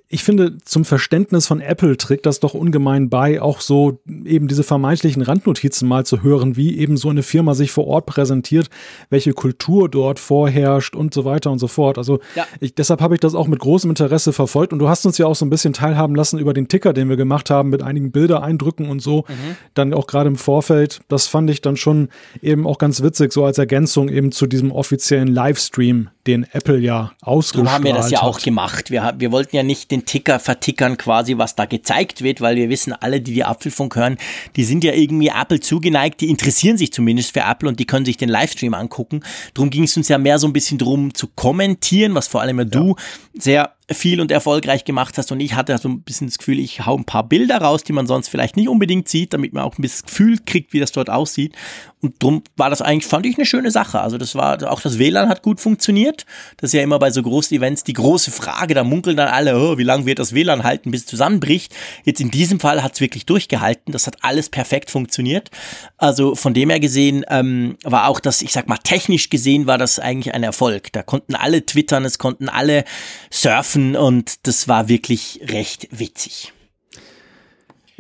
ich 0.09 0.23
finde, 0.23 0.59
zum 0.65 0.85
Verständnis 0.85 1.47
von 1.47 1.61
Apple 1.61 1.97
trägt 1.97 2.27
das 2.27 2.41
doch 2.41 2.53
ungemein 2.53 3.09
bei, 3.09 3.41
auch 3.41 3.61
so 3.61 4.01
eben 4.25 4.49
diese 4.49 4.65
vermeintlichen 4.65 5.23
Randnotizen 5.23 5.89
mal 5.89 6.05
zu 6.05 6.23
hören, 6.23 6.57
wie 6.57 6.79
eben 6.79 6.97
so 6.99 7.09
eine 7.09 7.23
Firma 7.23 7.55
sich 7.55 7.73
vor 7.73 7.87
Ort 7.87 8.07
präsentiert, 8.07 8.69
welche 9.09 9.33
Kultur 9.33 9.89
dort 9.89 10.19
vorherrscht 10.19 10.95
und 10.95 11.15
so 11.15 11.25
weiter 11.25 11.51
und 11.51 11.59
so 11.59 11.69
fort. 11.69 11.97
Also 11.97 12.21
ja. 12.35 12.47
ich, 12.61 12.75
deshalb 12.75 13.01
habe 13.01 13.15
ich 13.15 13.21
das 13.21 13.35
auch 13.35 13.47
mit 13.47 13.61
großem 13.61 13.91
Interesse 13.91 14.33
verfolgt 14.33 14.73
und 14.73 14.79
du 14.79 14.89
hast 14.89 15.07
uns 15.07 15.17
ja 15.17 15.27
auch 15.27 15.35
so 15.35 15.47
ein 15.47 15.51
bisschen 15.51 15.73
teilhaben 15.73 16.15
lassen 16.15 16.39
über 16.39 16.53
den 16.53 16.69
Ticker, 16.69 16.93
den 16.93 17.09
wir 17.09 17.17
gemacht 17.17 17.49
haben 17.49 17.71
mit 17.71 17.83
einigen 17.83 18.10
Bilder 18.11 18.43
eindrücken 18.43 18.89
und 18.89 19.01
so. 19.01 19.25
Mhm. 19.29 19.57
Dann 19.75 19.95
auch 19.95 20.07
gerade 20.07 20.29
im 20.29 20.37
Vorfeld. 20.37 21.01
Das 21.09 21.27
fand 21.27 21.51
ich 21.51 21.61
dann 21.61 21.77
schon 21.77 22.09
eben 22.43 22.67
auch 22.67 22.79
ganz 22.79 23.03
witzig, 23.03 23.33
so 23.33 23.45
als 23.45 23.59
Ergänzung 23.59 24.09
eben 24.09 24.33
zu 24.33 24.47
diesem 24.47 24.73
offiziellen 24.73 25.29
Livestream, 25.29 26.11
den 26.27 26.47
Apple 26.53 26.79
ja 26.79 27.13
ausgestrahlt 27.23 27.69
hat. 27.69 27.75
haben 27.75 27.85
wir 27.85 27.95
das 27.95 28.11
ja 28.11 28.23
auch 28.23 28.41
gemacht. 28.41 28.91
Wir, 28.91 29.15
wir 29.19 29.33
wollten 29.33 29.57
ja 29.57 29.63
nicht 29.63 29.91
den 29.91 30.05
Ticker 30.05 30.39
vertickern 30.39 30.97
quasi, 30.97 31.39
was 31.39 31.57
da 31.57 31.65
gezeigt 31.65 32.23
wird, 32.23 32.41
weil 32.41 32.57
wir 32.57 32.69
wissen, 32.69 32.93
alle, 32.93 33.21
die 33.21 33.35
die 33.35 33.45
Apfelfunk 33.45 33.97
hören, 33.97 34.19
die 34.57 34.65
sind 34.65 34.85
ja 34.85 34.93
irgendwie 34.93 35.29
Apple 35.29 35.61
zugeneigt, 35.61 36.21
die 36.21 36.29
interessieren 36.29 36.77
sich 36.77 36.93
zumindest 36.93 37.33
für 37.33 37.41
Apple 37.41 37.69
und 37.69 37.81
die 37.81 37.87
können 37.87 38.05
sich 38.05 38.17
den 38.17 38.29
Livestream 38.29 38.75
angucken. 38.75 39.23
Darum 39.55 39.71
ging 39.71 39.85
es 39.85 39.97
uns 39.97 40.09
ja 40.09 40.19
mehr 40.19 40.39
so 40.39 40.47
ein 40.47 40.53
bisschen 40.53 40.79
drum 40.79 41.15
zu 41.15 41.27
kommentieren, 41.27 42.15
was 42.15 42.29
vor 42.29 42.41
allem 42.41 42.59
ja 42.59 42.65
du 42.65 42.97
sehr 43.35 43.73
viel 43.93 44.21
und 44.21 44.31
erfolgreich 44.31 44.85
gemacht 44.85 45.19
hast. 45.19 45.33
Und 45.33 45.41
ich 45.41 45.55
hatte 45.55 45.77
so 45.79 45.89
ein 45.89 46.03
bisschen 46.03 46.29
das 46.29 46.39
Gefühl, 46.39 46.59
ich 46.59 46.87
hau 46.87 46.97
ein 46.97 47.05
paar 47.05 47.29
Bilder 47.29 47.59
raus, 47.59 47.83
die 47.83 47.93
man 47.93 48.07
sonst 48.07 48.29
vielleicht 48.29 48.57
nicht 48.57 48.69
unbedingt 48.69 49.09
sieht, 49.09 49.33
damit 49.33 49.53
man 49.53 49.65
auch 49.65 49.79
ein 49.79 49.83
bisschen 49.83 50.07
Gefühl 50.07 50.39
kriegt, 50.45 50.73
wie 50.73 50.81
das 50.81 50.93
dort 50.93 51.11
aussieht. 51.11 51.55
Und 52.03 52.23
drum 52.23 52.43
war 52.57 52.71
das 52.71 52.81
eigentlich, 52.81 53.07
fand 53.07 53.27
ich, 53.27 53.37
eine 53.37 53.45
schöne 53.45 53.71
Sache. 53.71 54.01
Also 54.01 54.17
das 54.17 54.35
war, 54.35 54.71
auch 54.71 54.81
das 54.81 54.99
WLAN 54.99 55.29
hat 55.29 55.43
gut 55.43 55.61
funktioniert. 55.61 56.25
Das 56.57 56.71
ist 56.71 56.75
ja 56.75 56.83
immer 56.83 56.99
bei 56.99 57.11
so 57.11 57.23
großen 57.23 57.55
Events 57.57 57.85
die 57.85 57.93
große 57.93 58.31
Frage. 58.31 58.73
Da 58.73 58.85
munkeln 58.85 59.19
dann 59.19 59.29
alle, 59.29 59.59
oh, 59.59 59.77
wie 59.77 59.83
lange 59.83 60.07
wird 60.07 60.19
das 60.19 60.33
WLAN 60.35 60.65
halten, 60.65 60.91
bis 60.91 61.03
es 61.03 61.07
zusammenbricht. 61.07 61.75
Jetzt 62.05 62.21
in 62.21 62.31
diesem 62.31 62.59
Fall 62.59 62.83
hat 62.83 62.95
es 62.95 63.01
wirklich 63.03 63.27
durchgehalten. 63.27 63.93
Das 63.93 64.07
hat 64.07 64.17
alles 64.23 64.49
perfekt 64.49 64.91
funktioniert. 64.91 65.51
Also 65.99 66.35
von 66.35 66.55
dem 66.55 66.71
her 66.71 66.81
gesehen 66.81 67.25
ähm, 67.29 67.77
war 67.85 68.09
auch 68.09 68.21
das, 68.21 68.41
ich 68.41 68.53
sag 68.53 68.67
mal, 68.67 68.79
technisch 68.79 69.29
gesehen 69.29 69.67
war 69.67 69.77
das 69.77 69.99
eigentlich 69.99 70.33
ein 70.33 70.43
Erfolg. 70.43 70.93
Da 70.93 71.03
konnten 71.03 71.35
alle 71.35 71.67
twittern, 71.67 72.07
es 72.07 72.19
konnten 72.19 72.49
alle 72.49 72.85
surfen 73.31 73.95
und 73.95 74.47
das 74.47 74.69
war 74.69 74.89
wirklich 74.89 75.41
recht 75.49 75.89
witzig. 75.91 76.53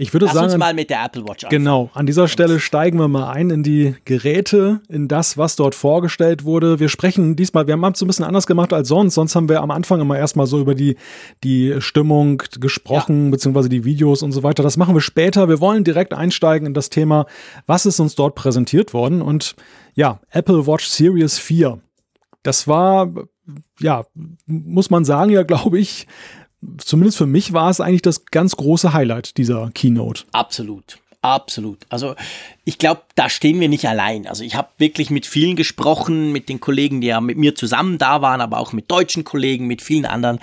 Ich 0.01 0.15
würde 0.15 0.25
Lass 0.25 0.35
sagen, 0.35 0.47
uns 0.47 0.57
mal 0.57 0.73
mit 0.73 0.89
der 0.89 1.05
Apple 1.05 1.25
Watch 1.25 1.45
anfangen. 1.45 1.63
Genau, 1.63 1.91
an 1.93 2.07
dieser 2.07 2.27
Stelle 2.27 2.59
steigen 2.59 2.99
wir 2.99 3.07
mal 3.07 3.31
ein 3.33 3.51
in 3.51 3.63
die 3.63 3.95
Geräte, 4.07 4.81
in 4.89 5.09
das, 5.09 5.37
was 5.37 5.57
dort 5.57 5.75
vorgestellt 5.75 6.43
wurde. 6.43 6.81
Wir 6.81 6.89
sprechen 6.89 7.37
diesmal, 7.37 7.67
wir 7.67 7.75
haben 7.75 7.85
es 7.85 8.01
ein 8.01 8.07
bisschen 8.07 8.25
anders 8.25 8.47
gemacht 8.47 8.73
als 8.73 8.89
sonst. 8.89 9.13
Sonst 9.13 9.37
haben 9.37 9.51
wir 9.51 9.61
am 9.61 9.71
Anfang 9.71 10.01
immer 10.01 10.17
erstmal 10.17 10.47
so 10.47 10.59
über 10.59 10.75
die, 10.75 10.97
die 11.45 11.75
Stimmung 11.81 12.43
gesprochen, 12.61 13.27
ja. 13.27 13.31
beziehungsweise 13.33 13.69
die 13.69 13.85
Videos 13.85 14.23
und 14.23 14.33
so 14.33 14.43
weiter. 14.43 14.63
Das 14.63 14.79
machen 14.79 14.95
wir 14.95 15.03
später. 15.03 15.51
Wir 15.51 15.61
wollen 15.61 15.85
direkt 15.85 16.15
einsteigen 16.15 16.67
in 16.67 16.73
das 16.73 16.89
Thema, 16.89 17.27
was 17.67 17.85
ist 17.85 18.01
uns 18.01 18.15
dort 18.15 18.35
präsentiert 18.35 18.95
worden. 18.95 19.21
Und 19.21 19.55
ja, 19.95 20.19
Apple 20.31 20.67
Watch 20.67 20.87
Series 20.87 21.39
4. 21.39 21.79
Das 22.43 22.67
war, 22.67 23.13
ja, 23.79 24.07
muss 24.47 24.89
man 24.89 25.05
sagen, 25.05 25.31
ja, 25.31 25.43
glaube 25.43 25.79
ich, 25.79 26.07
zumindest 26.79 27.19
für 27.19 27.27
mich 27.27 27.53
war 27.53 27.71
es 27.71 27.81
eigentlich 27.81 28.03
das 28.03 28.27
ganz 28.27 28.57
große 28.57 28.93
Highlight 28.93 29.37
dieser 29.37 29.71
Keynote. 29.75 30.25
Absolut. 30.33 30.99
Absolut. 31.23 31.81
Also 31.91 32.15
ich 32.65 32.79
glaube, 32.79 33.03
da 33.15 33.29
stehen 33.29 33.61
wir 33.61 33.69
nicht 33.69 33.87
allein. 33.87 34.27
Also 34.27 34.43
ich 34.43 34.55
habe 34.55 34.71
wirklich 34.79 35.11
mit 35.11 35.27
vielen 35.27 35.55
gesprochen, 35.55 36.33
mit 36.33 36.49
den 36.49 36.61
Kollegen, 36.61 37.03
die 37.03 37.09
ja 37.09 37.21
mit 37.21 37.37
mir 37.37 37.55
zusammen 37.55 37.99
da 37.99 38.23
waren, 38.23 38.41
aber 38.41 38.59
auch 38.59 38.73
mit 38.73 38.91
deutschen 38.91 39.25
Kollegen, 39.25 39.67
mit 39.67 39.83
vielen 39.83 40.07
anderen. 40.07 40.39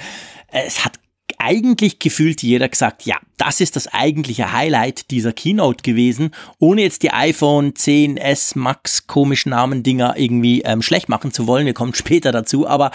Es 0.52 0.86
hat 0.86 1.00
eigentlich 1.40 2.00
gefühlt 2.00 2.42
jeder 2.42 2.70
gesagt, 2.70 3.04
ja, 3.04 3.18
das 3.38 3.60
ist 3.60 3.76
das 3.76 3.88
eigentliche 3.88 4.52
Highlight 4.54 5.12
dieser 5.12 5.34
Keynote 5.34 5.84
gewesen, 5.84 6.32
ohne 6.60 6.82
jetzt 6.82 7.04
die 7.04 7.12
iPhone 7.12 7.74
10s 7.74 8.58
Max 8.58 9.08
komischen 9.08 9.52
Namen 9.52 9.84
Dinger 9.84 10.16
irgendwie 10.18 10.62
ähm, 10.62 10.82
schlecht 10.82 11.10
machen 11.10 11.32
zu 11.32 11.48
wollen. 11.48 11.66
Wir 11.66 11.74
kommen 11.74 11.94
später 11.94 12.32
dazu, 12.32 12.68
aber 12.68 12.92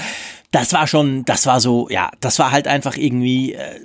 das 0.52 0.72
war 0.72 0.86
schon, 0.86 1.24
das 1.24 1.46
war 1.46 1.60
so, 1.60 1.88
ja, 1.90 2.10
das 2.20 2.38
war 2.38 2.52
halt 2.52 2.68
einfach 2.68 2.96
irgendwie 2.96 3.54
äh, 3.54 3.80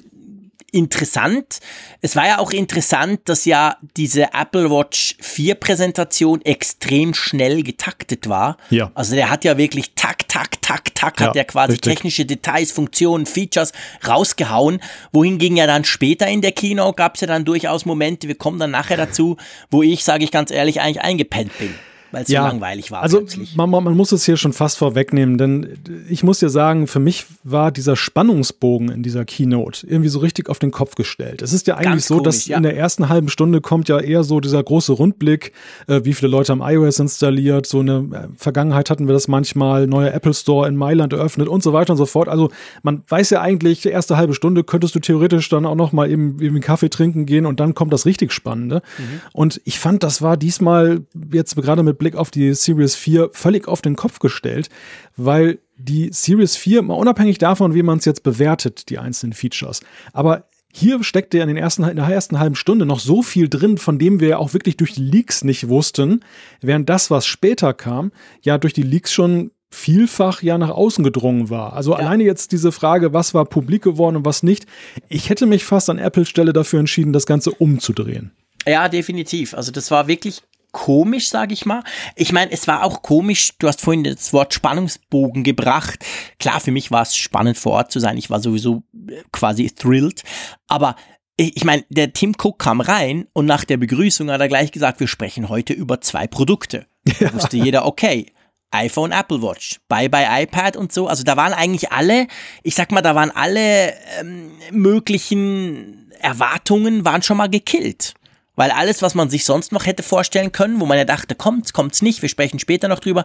interessant. 0.72 1.60
Es 2.02 2.16
war 2.18 2.28
ja 2.28 2.40
auch 2.40 2.52
interessant, 2.52 3.22
dass 3.26 3.46
ja 3.46 3.78
diese 3.96 4.34
Apple 4.34 4.70
Watch 4.70 5.16
4 5.22 5.56
Präsentation 5.56 6.42
extrem 6.44 7.14
schnell 7.14 7.64
getaktet 7.64 8.28
war. 8.28 8.58
Ja. 8.70 8.92
Also 8.96 9.16
der 9.16 9.30
hat 9.30 9.46
ja 9.46 9.58
wirklich 9.58 9.96
tak, 9.96 10.28
tak, 10.28 10.62
tak, 10.62 10.94
tak, 10.94 11.20
ja, 11.22 11.28
hat 11.28 11.36
der 11.36 11.46
quasi 11.46 11.74
richtig. 11.74 11.94
technische 11.94 12.26
Details, 12.26 12.74
Funktionen, 12.74 13.26
Features 13.26 13.72
rausgehauen. 14.06 14.82
Wohingegen 15.14 15.56
ja 15.56 15.68
dann 15.68 15.86
später 15.86 16.28
in 16.28 16.42
der 16.42 16.52
Kino 16.52 16.92
gab 16.92 17.16
es 17.16 17.22
ja 17.22 17.28
dann 17.28 17.46
durchaus 17.46 17.86
Momente, 17.86 18.28
wir 18.28 18.36
kommen 18.36 18.60
dann 18.60 18.72
nachher 18.72 18.98
dazu, 18.98 19.38
wo 19.72 19.84
ich, 19.84 20.04
sage 20.04 20.26
ich 20.26 20.32
ganz 20.32 20.52
ehrlich, 20.52 20.82
eigentlich 20.82 21.02
eingepennt 21.02 21.58
bin 21.58 21.74
weil 22.12 22.24
es 22.24 22.30
ja, 22.30 22.44
so 22.44 22.48
langweilig 22.48 22.92
war. 22.92 23.02
Also 23.02 23.26
man, 23.56 23.70
man, 23.70 23.96
muss 23.96 24.12
es 24.12 24.26
hier 24.26 24.38
schon 24.38 24.54
fast 24.54 24.78
vorwegnehmen, 24.78 25.38
denn 25.38 25.78
ich 26.10 26.24
muss 26.24 26.40
dir 26.40 26.50
sagen, 26.50 26.88
für 26.88 27.00
mich 27.00 27.26
war 27.44 27.72
dieser 27.72 27.96
Spannungsbogen 27.96 28.90
in 28.90 29.04
dieser 29.04 29.26
Keynote 29.26 29.86
irgendwie 29.88 30.10
so 30.10 30.20
richtig 30.20 30.50
auf 30.50 30.60
den 30.60 30.72
Kopf 30.72 30.96
gestellt. 30.96 31.42
Es 31.42 31.54
ist 31.54 31.68
ja 31.68 31.76
eigentlich 31.76 31.88
Ganz 31.88 32.08
so, 32.08 32.16
komisch, 32.16 32.26
dass 32.26 32.48
ja. 32.48 32.58
in 32.58 32.64
der 32.64 32.78
ersten 32.78 33.10
halben 33.10 33.30
Stunde 33.30 33.62
kommt 33.62 33.90
ja 33.90 34.00
eher 34.00 34.24
so 34.24 34.40
dieser 34.40 34.64
große 34.64 34.94
Rundblick, 34.94 35.52
äh, 35.88 36.02
wie 36.04 36.14
viele 36.14 36.32
Leute 36.32 36.52
haben 36.52 36.62
iOS 36.62 37.00
installiert, 37.00 37.66
so 37.66 37.80
eine 37.80 37.98
äh, 38.12 38.28
Vergangenheit 38.38 38.90
hatten 38.90 39.08
wir 39.08 39.14
das 39.14 39.28
manchmal, 39.28 39.88
neuer 39.88 40.14
Apple 40.14 40.34
Store 40.34 40.68
in 40.68 40.76
Mailand 40.76 41.14
eröffnet 41.14 41.48
und 41.48 41.64
so 41.64 41.74
weiter 41.74 41.94
und 41.94 41.98
so 41.98 42.06
fort. 42.06 42.30
Also 42.30 42.50
man 42.84 43.04
weiß 43.08 43.30
ja 43.32 43.42
eigentlich, 43.42 43.82
die 43.82 43.90
erste 43.90 44.18
halbe 44.18 44.34
Stunde 44.34 44.64
könntest 44.64 44.96
du 44.96 45.00
theoretisch 45.00 45.50
dann 45.50 45.66
auch 45.66 45.76
noch 45.76 45.92
mal 45.92 46.10
eben, 46.10 46.40
eben 46.42 46.56
einen 46.56 46.62
Kaffee 46.62 46.90
trinken 46.90 47.26
gehen 47.26 47.46
und 47.46 47.60
dann 47.60 47.74
kommt 47.74 47.92
das 47.94 48.06
richtig 48.06 48.32
Spannende. 48.32 48.82
Mhm. 48.98 49.22
Und 49.34 49.62
ich 49.66 49.80
fand, 49.80 50.04
das 50.04 50.22
war 50.22 50.38
diesmal 50.38 51.02
jetzt 51.32 51.56
gerade 51.56 51.84
mit 51.84 51.97
Blick 51.98 52.16
auf 52.16 52.32
die 52.32 52.54
Series 52.54 52.96
4 52.96 53.30
völlig 53.34 53.68
auf 53.68 53.82
den 53.82 53.96
Kopf 53.96 54.20
gestellt, 54.20 54.70
weil 55.16 55.60
die 55.78 56.10
Series 56.12 56.56
4, 56.56 56.82
mal 56.82 56.96
unabhängig 56.96 57.38
davon, 57.38 57.74
wie 57.74 57.84
man 57.84 58.00
es 58.00 58.06
jetzt 58.06 58.24
bewertet, 58.24 58.90
die 58.90 59.00
einzelnen 59.00 59.34
Features, 59.34 59.82
aber 60.14 60.46
hier 60.74 61.04
steckte 61.04 61.40
in, 61.40 61.48
den 61.48 61.58
ersten, 61.58 61.84
in 61.84 61.96
der 61.96 62.06
ersten 62.06 62.40
halben 62.40 62.56
Stunde 62.56 62.86
noch 62.86 63.00
so 63.00 63.24
viel 63.24 63.50
drin, 63.50 63.78
von 63.78 63.98
dem 63.98 64.20
wir 64.20 64.28
ja 64.28 64.38
auch 64.38 64.54
wirklich 64.54 64.78
durch 64.78 64.94
die 64.94 65.02
Leaks 65.02 65.44
nicht 65.44 65.70
wussten, 65.70 66.20
während 66.62 66.88
das, 66.90 67.10
was 67.10 67.26
später 67.26 67.74
kam, 67.74 68.12
ja 68.44 68.58
durch 68.58 68.74
die 68.74 68.84
Leaks 68.84 69.12
schon 69.12 69.52
vielfach 69.70 70.42
ja 70.42 70.58
nach 70.58 70.70
außen 70.70 71.04
gedrungen 71.04 71.50
war. 71.50 71.74
Also 71.74 71.92
ja. 71.92 72.00
alleine 72.00 72.24
jetzt 72.24 72.52
diese 72.52 72.72
Frage, 72.72 73.14
was 73.14 73.34
war 73.34 73.46
publik 73.46 73.84
geworden 73.84 74.18
und 74.18 74.26
was 74.26 74.44
nicht. 74.44 74.66
Ich 75.10 75.30
hätte 75.30 75.46
mich 75.46 75.66
fast 75.66 75.90
an 75.90 76.00
Apples 76.00 76.30
Stelle 76.30 76.54
dafür 76.54 76.80
entschieden, 76.80 77.14
das 77.14 77.26
Ganze 77.26 77.52
umzudrehen. 77.52 78.32
Ja, 78.68 78.90
definitiv. 78.90 79.54
Also 79.54 79.72
das 79.72 79.92
war 79.92 80.08
wirklich 80.08 80.42
komisch, 80.78 81.30
sage 81.30 81.54
ich 81.56 81.66
mal. 81.66 81.84
Ich 82.16 82.32
meine, 82.32 82.52
es 82.52 82.68
war 82.68 82.84
auch 82.84 83.02
komisch, 83.02 83.54
du 83.58 83.68
hast 83.68 83.82
vorhin 83.82 84.04
das 84.04 84.32
Wort 84.32 84.54
Spannungsbogen 84.54 85.44
gebracht. 85.44 86.06
Klar, 86.38 86.60
für 86.60 86.70
mich 86.70 86.92
war 86.92 87.02
es 87.02 87.16
spannend 87.16 87.58
vor 87.58 87.72
Ort 87.72 87.92
zu 87.92 88.00
sein. 88.00 88.16
Ich 88.16 88.30
war 88.30 88.40
sowieso 88.40 88.84
äh, 89.10 89.24
quasi 89.32 89.72
thrilled. 89.72 90.24
Aber 90.68 90.96
ich 91.36 91.64
meine, 91.64 91.84
der 91.90 92.14
Tim 92.14 92.36
Cook 92.38 92.60
kam 92.60 92.80
rein 92.80 93.26
und 93.34 93.48
nach 93.48 93.66
der 93.66 93.78
Begrüßung 93.78 94.30
hat 94.30 94.40
er 94.40 94.48
gleich 94.48 94.72
gesagt, 94.72 95.00
wir 95.00 95.08
sprechen 95.08 95.50
heute 95.50 95.74
über 95.74 96.00
zwei 96.00 96.28
Produkte. 96.28 96.86
Da 97.20 97.34
wusste 97.34 97.58
jeder, 97.58 97.88
okay, 97.88 98.28
iPhone, 98.70 99.12
Apple 99.12 99.42
Watch, 99.42 99.80
Bye 99.88 100.10
Bye 100.10 100.44
iPad 100.44 100.78
und 100.78 100.92
so. 100.92 101.08
Also 101.08 101.24
da 101.24 101.38
waren 101.38 101.54
eigentlich 101.54 101.92
alle, 101.92 102.28
ich 102.62 102.76
sag 102.76 102.92
mal, 102.92 103.02
da 103.02 103.16
waren 103.16 103.32
alle 103.32 103.94
ähm, 104.20 104.52
möglichen 104.72 106.12
Erwartungen 106.20 107.06
waren 107.06 107.22
schon 107.22 107.38
mal 107.38 107.50
gekillt. 107.50 108.14
Weil 108.58 108.72
alles, 108.72 109.02
was 109.02 109.16
man 109.16 109.30
sich 109.30 109.46
sonst 109.46 109.72
noch 109.72 109.86
hätte 109.86 110.04
vorstellen 110.04 110.52
können, 110.52 110.82
wo 110.82 110.86
man 110.86 110.98
ja 110.98 111.06
dachte, 111.06 111.36
kommt's, 111.36 111.72
kommt's 111.72 112.02
nicht, 112.02 112.22
wir 112.22 112.28
sprechen 112.28 112.60
später 112.60 112.90
noch 112.90 113.00
drüber, 113.00 113.24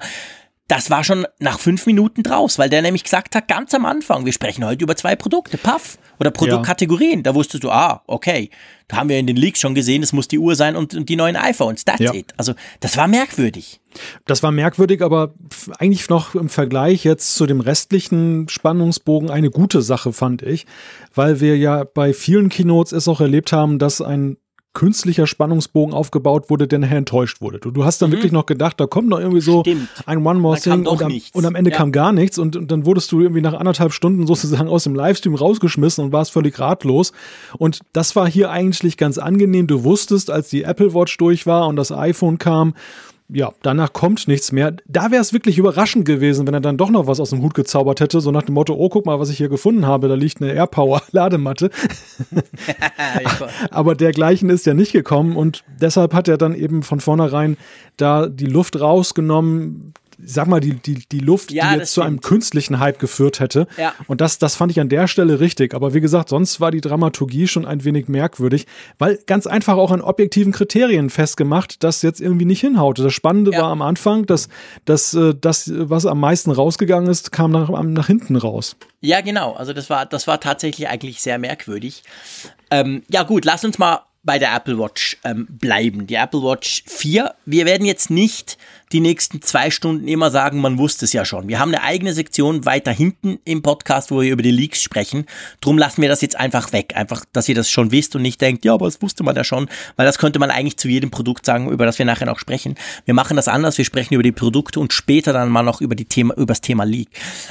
das 0.68 0.88
war 0.88 1.04
schon 1.04 1.26
nach 1.38 1.58
fünf 1.58 1.86
Minuten 1.86 2.22
draus, 2.22 2.58
weil 2.58 2.70
der 2.70 2.82
nämlich 2.82 3.04
gesagt 3.04 3.34
hat, 3.34 3.48
ganz 3.48 3.74
am 3.74 3.84
Anfang, 3.84 4.24
wir 4.24 4.32
sprechen 4.32 4.64
heute 4.64 4.84
über 4.84 4.96
zwei 4.96 5.16
Produkte, 5.16 5.58
Puff 5.58 5.98
oder 6.18 6.30
Produktkategorien. 6.30 7.18
Ja. 7.18 7.22
Da 7.24 7.34
wusstest 7.34 7.64
du, 7.64 7.70
ah, 7.70 8.02
okay, 8.06 8.48
da 8.88 8.96
haben 8.96 9.08
wir 9.08 9.18
in 9.18 9.26
den 9.26 9.36
Leaks 9.36 9.60
schon 9.60 9.74
gesehen, 9.74 10.02
es 10.02 10.12
muss 10.12 10.28
die 10.28 10.38
Uhr 10.38 10.54
sein 10.54 10.76
und, 10.76 10.94
und 10.94 11.08
die 11.08 11.16
neuen 11.16 11.36
iPhones. 11.36 11.84
That's 11.84 12.00
ja. 12.00 12.14
it. 12.14 12.32
Also 12.36 12.54
das 12.80 12.96
war 12.96 13.08
merkwürdig. 13.08 13.80
Das 14.24 14.42
war 14.42 14.50
merkwürdig, 14.50 15.02
aber 15.02 15.34
eigentlich 15.78 16.08
noch 16.08 16.34
im 16.34 16.48
Vergleich 16.48 17.04
jetzt 17.04 17.34
zu 17.34 17.44
dem 17.46 17.60
restlichen 17.60 18.48
Spannungsbogen 18.48 19.30
eine 19.30 19.50
gute 19.50 19.82
Sache, 19.82 20.12
fand 20.12 20.42
ich, 20.42 20.66
weil 21.14 21.40
wir 21.40 21.58
ja 21.58 21.84
bei 21.84 22.14
vielen 22.14 22.48
Keynotes 22.48 22.92
es 22.92 23.08
auch 23.08 23.20
erlebt 23.20 23.52
haben, 23.52 23.78
dass 23.78 24.00
ein 24.00 24.36
künstlicher 24.74 25.26
Spannungsbogen 25.26 25.94
aufgebaut 25.94 26.48
wurde, 26.48 26.66
der 26.66 26.78
nachher 26.78 26.96
enttäuscht 26.96 27.40
wurde. 27.40 27.58
Du, 27.58 27.70
du 27.70 27.84
hast 27.84 28.00
dann 28.00 28.10
mhm. 28.10 28.14
wirklich 28.14 28.32
noch 28.32 28.46
gedacht, 28.46 28.80
da 28.80 28.86
kommt 28.86 29.08
noch 29.08 29.18
irgendwie 29.18 29.40
so 29.42 29.60
Stimmt. 29.60 29.88
ein 30.06 30.26
One 30.26 30.40
More 30.40 30.58
Thing 30.58 30.86
und 30.86 31.02
am, 31.02 31.12
und 31.32 31.44
am, 31.44 31.54
Ende 31.54 31.70
ja. 31.70 31.76
kam 31.76 31.92
gar 31.92 32.12
nichts 32.12 32.38
und, 32.38 32.56
und, 32.56 32.70
dann 32.70 32.86
wurdest 32.86 33.12
du 33.12 33.20
irgendwie 33.20 33.42
nach 33.42 33.52
anderthalb 33.52 33.92
Stunden 33.92 34.26
sozusagen 34.26 34.68
aus 34.68 34.84
dem 34.84 34.94
Livestream 34.94 35.34
rausgeschmissen 35.34 36.04
und 36.04 36.12
warst 36.12 36.32
völlig 36.32 36.58
ratlos. 36.58 37.12
Und 37.58 37.80
das 37.92 38.16
war 38.16 38.28
hier 38.28 38.50
eigentlich 38.50 38.96
ganz 38.96 39.18
angenehm. 39.18 39.66
Du 39.66 39.84
wusstest, 39.84 40.30
als 40.30 40.48
die 40.48 40.62
Apple 40.62 40.94
Watch 40.94 41.16
durch 41.18 41.46
war 41.46 41.68
und 41.68 41.76
das 41.76 41.92
iPhone 41.92 42.38
kam, 42.38 42.74
ja, 43.32 43.52
danach 43.62 43.92
kommt 43.92 44.28
nichts 44.28 44.52
mehr. 44.52 44.76
Da 44.86 45.10
wäre 45.10 45.22
es 45.22 45.32
wirklich 45.32 45.58
überraschend 45.58 46.04
gewesen, 46.04 46.46
wenn 46.46 46.54
er 46.54 46.60
dann 46.60 46.76
doch 46.76 46.90
noch 46.90 47.06
was 47.06 47.20
aus 47.20 47.30
dem 47.30 47.42
Hut 47.42 47.54
gezaubert 47.54 48.00
hätte, 48.00 48.20
so 48.20 48.30
nach 48.30 48.42
dem 48.42 48.54
Motto, 48.54 48.74
oh, 48.74 48.88
guck 48.88 49.06
mal, 49.06 49.18
was 49.18 49.30
ich 49.30 49.38
hier 49.38 49.48
gefunden 49.48 49.86
habe, 49.86 50.08
da 50.08 50.14
liegt 50.14 50.42
eine 50.42 50.52
AirPower-Ladematte. 50.52 51.70
Aber 53.70 53.94
dergleichen 53.94 54.50
ist 54.50 54.66
ja 54.66 54.74
nicht 54.74 54.92
gekommen 54.92 55.36
und 55.36 55.64
deshalb 55.80 56.14
hat 56.14 56.28
er 56.28 56.38
dann 56.38 56.54
eben 56.54 56.82
von 56.82 57.00
vornherein 57.00 57.56
da 57.96 58.26
die 58.26 58.46
Luft 58.46 58.80
rausgenommen, 58.80 59.94
sag 60.24 60.46
mal, 60.46 60.60
die, 60.60 60.74
die, 60.74 61.04
die 61.10 61.18
Luft, 61.18 61.50
ja, 61.50 61.72
die 61.72 61.80
jetzt 61.80 61.92
zu 61.92 62.02
einem 62.02 62.20
künstlichen 62.20 62.78
Hype 62.78 62.98
geführt 62.98 63.40
hätte. 63.40 63.66
Ja. 63.76 63.94
Und 64.06 64.20
das, 64.20 64.38
das 64.38 64.54
fand 64.54 64.72
ich 64.72 64.80
an 64.80 64.88
der 64.88 65.08
Stelle 65.08 65.40
richtig. 65.40 65.74
Aber 65.74 65.94
wie 65.94 66.00
gesagt, 66.00 66.28
sonst 66.28 66.60
war 66.60 66.70
die 66.70 66.80
Dramaturgie 66.80 67.48
schon 67.48 67.64
ein 67.64 67.84
wenig 67.84 68.08
merkwürdig, 68.08 68.66
weil 68.98 69.18
ganz 69.26 69.46
einfach 69.46 69.76
auch 69.76 69.90
an 69.90 70.00
objektiven 70.00 70.52
Kriterien 70.52 71.10
festgemacht, 71.10 71.82
das 71.82 72.02
jetzt 72.02 72.20
irgendwie 72.20 72.44
nicht 72.44 72.60
hinhaute. 72.60 73.02
Das 73.02 73.12
Spannende 73.12 73.52
ja. 73.52 73.62
war 73.62 73.70
am 73.70 73.82
Anfang, 73.82 74.26
dass, 74.26 74.48
dass 74.84 75.14
äh, 75.14 75.34
das, 75.34 75.70
was 75.74 76.06
am 76.06 76.20
meisten 76.20 76.50
rausgegangen 76.50 77.10
ist, 77.10 77.32
kam 77.32 77.50
nach, 77.50 77.68
nach 77.82 78.06
hinten 78.06 78.36
raus. 78.36 78.76
Ja, 79.00 79.20
genau. 79.20 79.52
Also 79.54 79.72
das 79.72 79.90
war, 79.90 80.06
das 80.06 80.26
war 80.26 80.40
tatsächlich 80.40 80.88
eigentlich 80.88 81.20
sehr 81.20 81.38
merkwürdig. 81.38 82.02
Ähm, 82.70 83.02
ja, 83.08 83.22
gut, 83.24 83.44
lass 83.44 83.64
uns 83.64 83.78
mal 83.78 84.02
bei 84.22 84.38
der 84.38 84.54
Apple 84.54 84.78
Watch 84.78 85.18
ähm, 85.24 85.46
bleiben. 85.50 86.06
Die 86.06 86.14
Apple 86.14 86.42
Watch 86.42 86.84
4. 86.86 87.34
Wir 87.44 87.66
werden 87.66 87.86
jetzt 87.86 88.10
nicht 88.10 88.56
die 88.92 89.00
nächsten 89.00 89.40
zwei 89.42 89.70
Stunden 89.70 90.06
immer 90.06 90.30
sagen, 90.30 90.60
man 90.60 90.78
wusste 90.78 91.04
es 91.04 91.12
ja 91.12 91.24
schon. 91.24 91.48
Wir 91.48 91.58
haben 91.58 91.70
eine 91.74 91.82
eigene 91.82 92.12
Sektion 92.12 92.66
weiter 92.66 92.92
hinten 92.92 93.38
im 93.44 93.62
Podcast, 93.62 94.10
wo 94.10 94.20
wir 94.20 94.30
über 94.30 94.42
die 94.42 94.50
Leaks 94.50 94.82
sprechen. 94.82 95.26
Drum 95.60 95.78
lassen 95.78 96.02
wir 96.02 96.08
das 96.08 96.20
jetzt 96.20 96.36
einfach 96.36 96.72
weg. 96.72 96.92
Einfach, 96.94 97.24
dass 97.32 97.48
ihr 97.48 97.54
das 97.54 97.70
schon 97.70 97.90
wisst 97.90 98.14
und 98.14 98.22
nicht 98.22 98.40
denkt, 98.40 98.64
ja, 98.64 98.74
aber 98.74 98.86
das 98.86 99.00
wusste 99.00 99.22
man 99.22 99.34
ja 99.34 99.44
schon. 99.44 99.68
Weil 99.96 100.06
das 100.06 100.18
könnte 100.18 100.38
man 100.38 100.50
eigentlich 100.50 100.76
zu 100.76 100.88
jedem 100.88 101.10
Produkt 101.10 101.46
sagen, 101.46 101.70
über 101.70 101.86
das 101.86 101.98
wir 101.98 102.06
nachher 102.06 102.26
noch 102.26 102.38
sprechen. 102.38 102.74
Wir 103.04 103.14
machen 103.14 103.36
das 103.36 103.48
anders. 103.48 103.78
Wir 103.78 103.84
sprechen 103.84 104.14
über 104.14 104.22
die 104.22 104.32
Produkte 104.32 104.78
und 104.80 104.92
später 104.92 105.32
dann 105.32 105.48
mal 105.48 105.62
noch 105.62 105.80
über, 105.80 105.94
die 105.94 106.04
Thema, 106.04 106.34
über 106.34 106.46
das 106.46 106.60
Thema 106.60 106.84
Leak. 106.84 107.08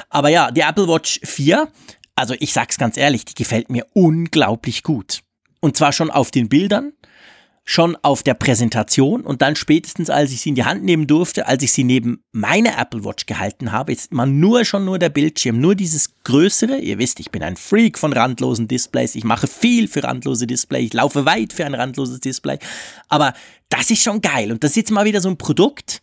Aber 0.09 0.29
ja, 0.29 0.51
die 0.51 0.61
Apple 0.61 0.87
Watch 0.87 1.19
4. 1.23 1.67
Also 2.15 2.35
ich 2.39 2.53
sag's 2.53 2.77
ganz 2.77 2.97
ehrlich, 2.97 3.25
die 3.25 3.33
gefällt 3.33 3.69
mir 3.69 3.87
unglaublich 3.93 4.83
gut. 4.83 5.21
Und 5.59 5.77
zwar 5.77 5.93
schon 5.93 6.11
auf 6.11 6.29
den 6.29 6.49
Bildern, 6.49 6.93
schon 7.63 7.95
auf 8.01 8.23
der 8.23 8.33
Präsentation 8.33 9.21
und 9.21 9.41
dann 9.41 9.55
spätestens, 9.55 10.09
als 10.09 10.31
ich 10.31 10.41
sie 10.41 10.49
in 10.49 10.55
die 10.55 10.65
Hand 10.65 10.83
nehmen 10.83 11.07
durfte, 11.07 11.47
als 11.47 11.63
ich 11.63 11.71
sie 11.71 11.83
neben 11.83 12.23
meine 12.31 12.77
Apple 12.77 13.03
Watch 13.05 13.27
gehalten 13.27 13.71
habe, 13.71 13.91
ist 13.91 14.11
man 14.13 14.39
nur 14.39 14.65
schon 14.65 14.83
nur 14.85 14.97
der 14.97 15.09
Bildschirm, 15.09 15.59
nur 15.59 15.75
dieses 15.75 16.23
größere. 16.23 16.79
Ihr 16.79 16.97
wisst, 16.97 17.19
ich 17.19 17.31
bin 17.31 17.43
ein 17.43 17.57
Freak 17.57 17.99
von 17.99 18.13
randlosen 18.13 18.67
Displays. 18.67 19.15
Ich 19.15 19.23
mache 19.23 19.47
viel 19.47 19.87
für 19.87 20.03
randlose 20.03 20.47
Displays. 20.47 20.87
Ich 20.87 20.93
laufe 20.93 21.25
weit 21.25 21.53
für 21.53 21.65
ein 21.65 21.75
randloses 21.75 22.19
Display. 22.19 22.57
Aber 23.09 23.33
das 23.69 23.91
ist 23.91 24.03
schon 24.03 24.21
geil. 24.21 24.51
Und 24.51 24.63
das 24.63 24.71
ist 24.71 24.77
jetzt 24.77 24.91
mal 24.91 25.05
wieder 25.05 25.21
so 25.21 25.29
ein 25.29 25.37
Produkt, 25.37 26.01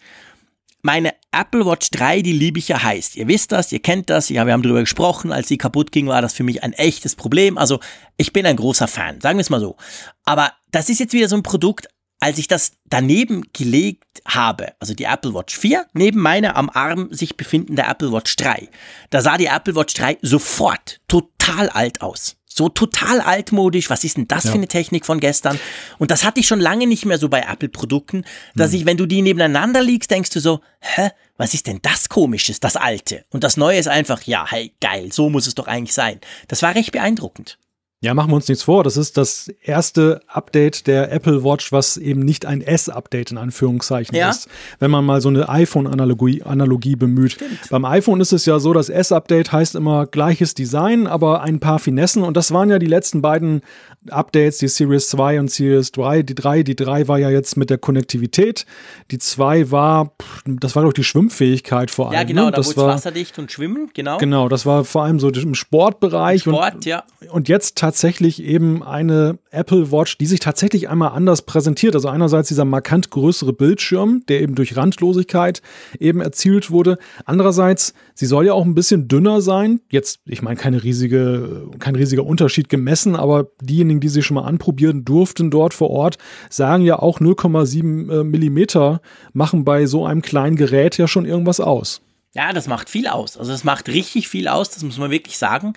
meine 0.82 1.12
Apple 1.32 1.66
Watch 1.66 1.90
3, 1.90 2.22
die 2.22 2.32
liebe 2.32 2.58
ich 2.58 2.68
ja 2.68 2.82
heißt. 2.82 3.16
Ihr 3.16 3.26
wisst 3.26 3.52
das, 3.52 3.72
ihr 3.72 3.80
kennt 3.80 4.10
das, 4.10 4.28
ja, 4.28 4.46
wir 4.46 4.52
haben 4.52 4.62
darüber 4.62 4.80
gesprochen. 4.80 5.32
Als 5.32 5.48
sie 5.48 5.58
kaputt 5.58 5.90
ging, 5.90 6.06
war 6.06 6.22
das 6.22 6.34
für 6.34 6.44
mich 6.44 6.62
ein 6.62 6.72
echtes 6.72 7.16
Problem. 7.16 7.58
Also, 7.58 7.80
ich 8.16 8.32
bin 8.32 8.46
ein 8.46 8.56
großer 8.56 8.86
Fan, 8.86 9.20
sagen 9.20 9.38
wir 9.38 9.42
es 9.42 9.50
mal 9.50 9.60
so. 9.60 9.76
Aber 10.24 10.52
das 10.70 10.88
ist 10.88 11.00
jetzt 11.00 11.12
wieder 11.12 11.28
so 11.28 11.36
ein 11.36 11.42
Produkt, 11.42 11.88
als 12.20 12.38
ich 12.38 12.48
das 12.48 12.72
daneben 12.84 13.44
gelegt 13.52 14.22
habe, 14.26 14.72
also 14.80 14.94
die 14.94 15.04
Apple 15.04 15.34
Watch 15.34 15.56
4, 15.56 15.86
neben 15.92 16.20
meiner 16.20 16.56
am 16.56 16.68
Arm 16.68 17.08
sich 17.12 17.36
befindende 17.36 17.82
Apple 17.82 18.12
Watch 18.12 18.34
3, 18.36 18.68
da 19.10 19.20
sah 19.20 19.36
die 19.36 19.46
Apple 19.46 19.76
Watch 19.76 19.94
3 19.94 20.18
sofort 20.22 21.00
total 21.06 21.68
alt 21.68 22.00
aus 22.00 22.38
so 22.58 22.68
total 22.68 23.20
altmodisch. 23.20 23.88
Was 23.88 24.04
ist 24.04 24.18
denn 24.18 24.28
das 24.28 24.44
ja. 24.44 24.50
für 24.50 24.58
eine 24.58 24.68
Technik 24.68 25.06
von 25.06 25.20
gestern? 25.20 25.58
Und 25.98 26.10
das 26.10 26.24
hatte 26.24 26.40
ich 26.40 26.46
schon 26.46 26.60
lange 26.60 26.86
nicht 26.86 27.06
mehr 27.06 27.16
so 27.16 27.28
bei 27.28 27.40
Apple-Produkten, 27.40 28.24
dass 28.54 28.72
hm. 28.72 28.80
ich, 28.80 28.86
wenn 28.86 28.96
du 28.98 29.06
die 29.06 29.22
nebeneinander 29.22 29.82
liegst, 29.82 30.10
denkst 30.10 30.30
du 30.30 30.40
so, 30.40 30.60
hä, 30.80 31.10
was 31.36 31.54
ist 31.54 31.68
denn 31.68 31.78
das 31.82 32.08
Komisches, 32.08 32.58
das 32.58 32.76
Alte? 32.76 33.24
Und 33.30 33.44
das 33.44 33.56
Neue 33.56 33.78
ist 33.78 33.88
einfach, 33.88 34.22
ja, 34.22 34.44
hey, 34.46 34.74
geil, 34.80 35.12
so 35.12 35.30
muss 35.30 35.46
es 35.46 35.54
doch 35.54 35.68
eigentlich 35.68 35.94
sein. 35.94 36.20
Das 36.48 36.62
war 36.62 36.74
recht 36.74 36.92
beeindruckend. 36.92 37.58
Ja, 38.00 38.14
machen 38.14 38.30
wir 38.30 38.36
uns 38.36 38.46
nichts 38.46 38.62
vor. 38.62 38.84
Das 38.84 38.96
ist 38.96 39.16
das 39.16 39.48
erste 39.60 40.20
Update 40.28 40.86
der 40.86 41.10
Apple 41.10 41.42
Watch, 41.42 41.72
was 41.72 41.96
eben 41.96 42.20
nicht 42.20 42.46
ein 42.46 42.60
S-Update 42.60 43.32
in 43.32 43.38
Anführungszeichen 43.38 44.14
ja. 44.14 44.30
ist. 44.30 44.48
Wenn 44.78 44.92
man 44.92 45.04
mal 45.04 45.20
so 45.20 45.28
eine 45.28 45.48
iPhone-Analogie 45.48 46.44
Analogie 46.44 46.94
bemüht. 46.94 47.32
Stimmt. 47.32 47.70
Beim 47.70 47.84
iPhone 47.84 48.20
ist 48.20 48.32
es 48.32 48.46
ja 48.46 48.60
so, 48.60 48.72
das 48.72 48.88
S-Update 48.88 49.50
heißt 49.50 49.74
immer 49.74 50.06
gleiches 50.06 50.54
Design, 50.54 51.08
aber 51.08 51.42
ein 51.42 51.58
paar 51.58 51.80
Finessen. 51.80 52.22
Und 52.22 52.36
das 52.36 52.52
waren 52.52 52.70
ja 52.70 52.78
die 52.78 52.86
letzten 52.86 53.20
beiden 53.20 53.62
Updates, 54.10 54.58
die 54.58 54.68
Series 54.68 55.08
2 55.08 55.40
und 55.40 55.50
Series 55.50 55.90
3. 55.90 56.22
Die 56.22 56.36
3, 56.36 56.62
die 56.62 56.76
3 56.76 57.08
war 57.08 57.18
ja 57.18 57.30
jetzt 57.30 57.56
mit 57.56 57.68
der 57.68 57.78
Konnektivität. 57.78 58.64
Die 59.10 59.18
2 59.18 59.72
war, 59.72 60.12
das 60.46 60.76
war 60.76 60.84
doch 60.84 60.92
die 60.92 61.02
Schwimmfähigkeit 61.02 61.90
vor 61.90 62.06
allem. 62.06 62.14
Ja, 62.14 62.22
genau, 62.22 62.44
ne? 62.46 62.52
da 62.52 62.64
wurde 62.64 62.76
wasserdicht 62.76 63.40
und 63.40 63.50
schwimmen, 63.50 63.90
genau. 63.92 64.18
Genau, 64.18 64.48
das 64.48 64.66
war 64.66 64.84
vor 64.84 65.02
allem 65.02 65.18
so 65.18 65.30
im 65.30 65.56
Sportbereich. 65.56 66.42
Sport, 66.42 66.76
und, 66.76 66.84
ja. 66.84 67.02
Und 67.30 67.48
jetzt 67.48 67.76
tatsächlich 67.88 68.42
eben 68.42 68.82
eine 68.82 69.38
Apple 69.50 69.90
Watch, 69.90 70.18
die 70.18 70.26
sich 70.26 70.40
tatsächlich 70.40 70.90
einmal 70.90 71.12
anders 71.12 71.40
präsentiert. 71.40 71.94
Also 71.94 72.08
einerseits 72.08 72.48
dieser 72.48 72.66
markant 72.66 73.08
größere 73.08 73.54
Bildschirm, 73.54 74.24
der 74.28 74.42
eben 74.42 74.54
durch 74.54 74.76
Randlosigkeit 74.76 75.62
eben 75.98 76.20
erzielt 76.20 76.70
wurde. 76.70 76.98
Andererseits, 77.24 77.94
sie 78.14 78.26
soll 78.26 78.44
ja 78.44 78.52
auch 78.52 78.66
ein 78.66 78.74
bisschen 78.74 79.08
dünner 79.08 79.40
sein. 79.40 79.80
Jetzt, 79.90 80.20
ich 80.26 80.42
meine, 80.42 80.56
keine 80.56 80.84
riesige, 80.84 81.70
kein 81.78 81.94
riesiger 81.94 82.26
Unterschied 82.26 82.68
gemessen, 82.68 83.16
aber 83.16 83.46
diejenigen, 83.62 84.00
die 84.00 84.10
sie 84.10 84.22
schon 84.22 84.34
mal 84.34 84.44
anprobieren 84.44 85.06
durften 85.06 85.50
dort 85.50 85.72
vor 85.72 85.88
Ort, 85.88 86.18
sagen 86.50 86.84
ja 86.84 86.98
auch 86.98 87.20
0,7 87.20 88.20
äh, 88.20 88.22
Millimeter 88.22 89.00
machen 89.32 89.64
bei 89.64 89.86
so 89.86 90.04
einem 90.04 90.20
kleinen 90.20 90.56
Gerät 90.56 90.98
ja 90.98 91.08
schon 91.08 91.24
irgendwas 91.24 91.58
aus. 91.58 92.02
Ja, 92.34 92.52
das 92.52 92.66
macht 92.66 92.90
viel 92.90 93.06
aus. 93.06 93.38
Also 93.38 93.50
das 93.50 93.64
macht 93.64 93.88
richtig 93.88 94.28
viel 94.28 94.46
aus, 94.46 94.68
das 94.68 94.82
muss 94.82 94.98
man 94.98 95.10
wirklich 95.10 95.38
sagen. 95.38 95.72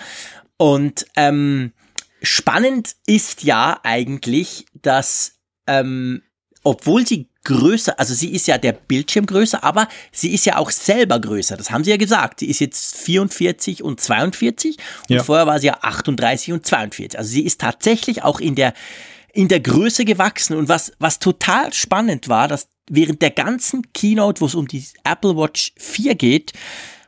Und 0.58 1.06
ähm, 1.16 1.72
spannend 2.22 2.96
ist 3.06 3.44
ja 3.44 3.80
eigentlich, 3.84 4.66
dass 4.74 5.40
ähm, 5.68 6.22
obwohl 6.64 7.06
sie 7.08 7.28
größer, 7.44 8.00
also 8.00 8.14
sie 8.14 8.32
ist 8.32 8.48
ja 8.48 8.58
der 8.58 8.74
Bildschirm 8.74 9.26
größer, 9.26 9.64
aber 9.64 9.88
sie 10.12 10.32
ist 10.34 10.46
ja 10.46 10.58
auch 10.58 10.70
selber 10.70 11.20
größer. 11.20 11.58
Das 11.58 11.72
haben 11.72 11.84
sie 11.84 11.90
ja 11.90 11.98
gesagt. 11.98 12.40
Sie 12.40 12.50
ist 12.50 12.60
jetzt 12.60 12.98
44 12.98 13.84
und 13.84 14.00
42 14.00 14.78
und 15.10 15.16
ja. 15.16 15.24
vorher 15.24 15.48
war 15.48 15.60
sie 15.60 15.68
ja 15.68 15.80
38 15.82 16.54
und 16.54 16.66
42. 16.66 17.18
Also 17.18 17.32
sie 17.32 17.44
ist 17.44 17.62
tatsächlich 17.62 18.24
auch 18.24 18.40
in 18.40 18.56
der 18.56 18.74
in 19.34 19.48
der 19.48 19.62
Größe 19.62 20.06
gewachsen 20.06 20.56
und 20.56 20.70
was 20.70 20.92
was 21.00 21.20
total 21.20 21.74
spannend 21.74 22.28
war, 22.28 22.48
dass 22.48 22.68
während 22.90 23.22
der 23.22 23.32
ganzen 23.32 23.92
Keynote, 23.94 24.42
wo 24.42 24.46
es 24.46 24.56
um 24.56 24.68
die 24.68 24.84
Apple 25.04 25.36
Watch 25.38 25.74
4 25.78 26.16
geht, 26.16 26.54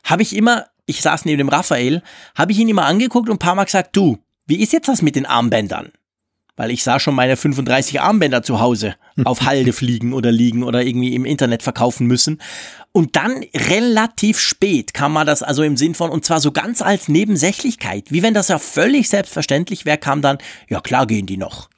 habe 0.02 0.22
ich 0.22 0.34
immer, 0.34 0.66
ich 0.86 1.02
saß 1.02 1.26
neben 1.26 1.38
dem 1.38 1.48
Raphael, 1.48 2.02
habe 2.34 2.52
ich 2.52 2.58
ihn 2.58 2.68
immer 2.68 2.86
angeguckt 2.86 3.28
und 3.28 3.36
ein 3.36 3.38
paar 3.38 3.54
Mal 3.54 3.64
gesagt, 3.64 3.94
du, 3.94 4.18
wie 4.46 4.60
ist 4.60 4.72
jetzt 4.72 4.88
das 4.88 5.02
mit 5.02 5.16
den 5.16 5.26
Armbändern? 5.26 5.92
Weil 6.56 6.70
ich 6.70 6.84
sah 6.84 7.00
schon 7.00 7.16
meine 7.16 7.36
35 7.36 8.00
Armbänder 8.00 8.42
zu 8.42 8.60
Hause 8.60 8.94
auf 9.24 9.42
Halde 9.42 9.72
fliegen 9.72 10.12
oder 10.12 10.30
liegen 10.30 10.62
oder 10.62 10.84
irgendwie 10.84 11.14
im 11.14 11.24
Internet 11.24 11.64
verkaufen 11.64 12.06
müssen. 12.06 12.40
Und 12.92 13.16
dann 13.16 13.44
relativ 13.54 14.38
spät 14.38 14.94
kam 14.94 15.14
man 15.14 15.26
das 15.26 15.42
also 15.42 15.64
im 15.64 15.76
Sinn 15.76 15.96
von, 15.96 16.10
und 16.10 16.24
zwar 16.24 16.40
so 16.40 16.52
ganz 16.52 16.80
als 16.80 17.08
Nebensächlichkeit, 17.08 18.12
wie 18.12 18.22
wenn 18.22 18.34
das 18.34 18.48
ja 18.48 18.60
völlig 18.60 19.08
selbstverständlich 19.08 19.84
wäre, 19.84 19.98
kam 19.98 20.22
dann, 20.22 20.38
ja 20.68 20.80
klar 20.80 21.06
gehen 21.06 21.26
die 21.26 21.36
noch. 21.36 21.70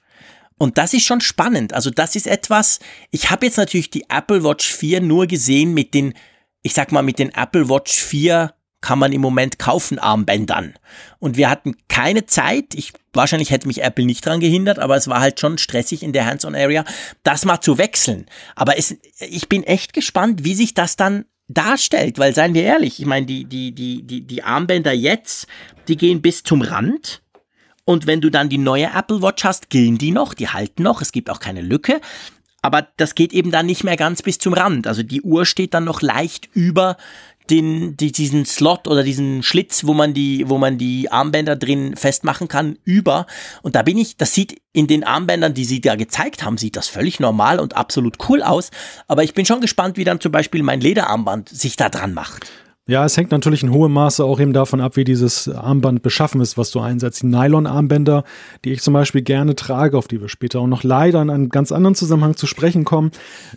Und 0.58 0.78
das 0.78 0.94
ist 0.94 1.04
schon 1.04 1.20
spannend. 1.20 1.72
Also 1.72 1.90
das 1.90 2.16
ist 2.16 2.26
etwas, 2.26 2.80
ich 3.10 3.30
habe 3.30 3.46
jetzt 3.46 3.58
natürlich 3.58 3.90
die 3.90 4.04
Apple 4.08 4.44
Watch 4.44 4.70
4 4.72 5.00
nur 5.00 5.26
gesehen 5.26 5.72
mit 5.72 5.94
den, 5.94 6.14
ich 6.62 6.74
sag 6.74 6.92
mal, 6.92 7.02
mit 7.02 7.18
den 7.18 7.30
Apple 7.34 7.68
Watch 7.68 7.94
4 7.94 8.52
kann 8.80 8.98
man 8.98 9.12
im 9.12 9.20
Moment 9.20 9.58
kaufen 9.58 9.98
Armbändern. 9.98 10.74
Und 11.18 11.36
wir 11.36 11.50
hatten 11.50 11.76
keine 11.88 12.26
Zeit. 12.26 12.74
Ich, 12.74 12.92
wahrscheinlich 13.12 13.50
hätte 13.50 13.66
mich 13.66 13.82
Apple 13.82 14.04
nicht 14.04 14.24
dran 14.24 14.40
gehindert, 14.40 14.78
aber 14.78 14.96
es 14.96 15.08
war 15.08 15.20
halt 15.20 15.40
schon 15.40 15.58
stressig 15.58 16.02
in 16.02 16.12
der 16.12 16.26
Hands-on-Area, 16.26 16.84
das 17.22 17.44
mal 17.44 17.60
zu 17.60 17.78
wechseln. 17.78 18.26
Aber 18.54 18.78
es, 18.78 18.96
ich 19.18 19.48
bin 19.48 19.64
echt 19.64 19.92
gespannt, 19.92 20.44
wie 20.44 20.54
sich 20.54 20.74
das 20.74 20.96
dann 20.96 21.24
darstellt, 21.48 22.18
weil 22.18 22.34
seien 22.34 22.54
wir 22.54 22.62
ehrlich, 22.62 23.00
ich 23.00 23.06
meine, 23.06 23.26
die, 23.26 23.44
die, 23.44 23.72
die, 23.72 24.02
die, 24.02 24.22
die 24.22 24.42
Armbänder 24.42 24.92
jetzt, 24.92 25.46
die 25.88 25.96
gehen 25.96 26.20
bis 26.22 26.42
zum 26.42 26.62
Rand. 26.62 27.22
Und 27.84 28.06
wenn 28.06 28.20
du 28.20 28.30
dann 28.30 28.48
die 28.48 28.58
neue 28.58 28.90
Apple 28.92 29.22
Watch 29.22 29.44
hast, 29.44 29.70
gehen 29.70 29.96
die 29.96 30.10
noch, 30.10 30.34
die 30.34 30.48
halten 30.48 30.82
noch, 30.82 31.02
es 31.02 31.12
gibt 31.12 31.30
auch 31.30 31.38
keine 31.38 31.62
Lücke. 31.62 32.00
Aber 32.62 32.88
das 32.96 33.14
geht 33.14 33.32
eben 33.32 33.52
dann 33.52 33.66
nicht 33.66 33.84
mehr 33.84 33.96
ganz 33.96 34.22
bis 34.22 34.38
zum 34.38 34.52
Rand. 34.52 34.88
Also 34.88 35.04
die 35.04 35.22
Uhr 35.22 35.46
steht 35.46 35.72
dann 35.72 35.84
noch 35.84 36.02
leicht 36.02 36.48
über 36.52 36.96
den, 37.50 37.96
die, 37.96 38.12
diesen 38.12 38.44
Slot 38.44 38.88
oder 38.88 39.02
diesen 39.02 39.42
Schlitz, 39.42 39.84
wo 39.84 39.94
man 39.94 40.14
die, 40.14 40.48
wo 40.48 40.58
man 40.58 40.78
die 40.78 41.10
Armbänder 41.10 41.56
drin 41.56 41.96
festmachen 41.96 42.48
kann, 42.48 42.78
über. 42.84 43.26
Und 43.62 43.74
da 43.74 43.82
bin 43.82 43.98
ich, 43.98 44.16
das 44.16 44.34
sieht 44.34 44.60
in 44.72 44.86
den 44.86 45.04
Armbändern, 45.04 45.54
die 45.54 45.64
sie 45.64 45.80
da 45.80 45.94
gezeigt 45.96 46.44
haben, 46.44 46.58
sieht 46.58 46.76
das 46.76 46.88
völlig 46.88 47.20
normal 47.20 47.60
und 47.60 47.76
absolut 47.76 48.16
cool 48.28 48.42
aus. 48.42 48.70
Aber 49.08 49.24
ich 49.24 49.34
bin 49.34 49.46
schon 49.46 49.60
gespannt, 49.60 49.96
wie 49.96 50.04
dann 50.04 50.20
zum 50.20 50.32
Beispiel 50.32 50.62
mein 50.62 50.80
Lederarmband 50.80 51.48
sich 51.48 51.76
da 51.76 51.88
dran 51.88 52.14
macht. 52.14 52.46
Ja, 52.88 53.04
es 53.04 53.16
hängt 53.16 53.32
natürlich 53.32 53.64
in 53.64 53.72
hohem 53.72 53.92
Maße 53.92 54.24
auch 54.24 54.38
eben 54.38 54.52
davon 54.52 54.80
ab, 54.80 54.96
wie 54.96 55.02
dieses 55.02 55.48
Armband 55.48 56.02
beschaffen 56.02 56.40
ist, 56.40 56.56
was 56.56 56.70
du 56.70 56.78
einsetzt. 56.78 57.22
Die 57.22 57.26
Nylon-Armbänder, 57.26 58.22
die 58.64 58.70
ich 58.70 58.80
zum 58.80 58.94
Beispiel 58.94 59.22
gerne 59.22 59.56
trage, 59.56 59.98
auf 59.98 60.06
die 60.06 60.20
wir 60.20 60.28
später 60.28 60.60
auch 60.60 60.68
noch 60.68 60.84
leider 60.84 61.20
in 61.20 61.28
einem 61.28 61.48
ganz 61.48 61.72
anderen 61.72 61.96
Zusammenhang 61.96 62.36
zu 62.36 62.46
sprechen 62.46 62.84
kommen, 62.84 63.10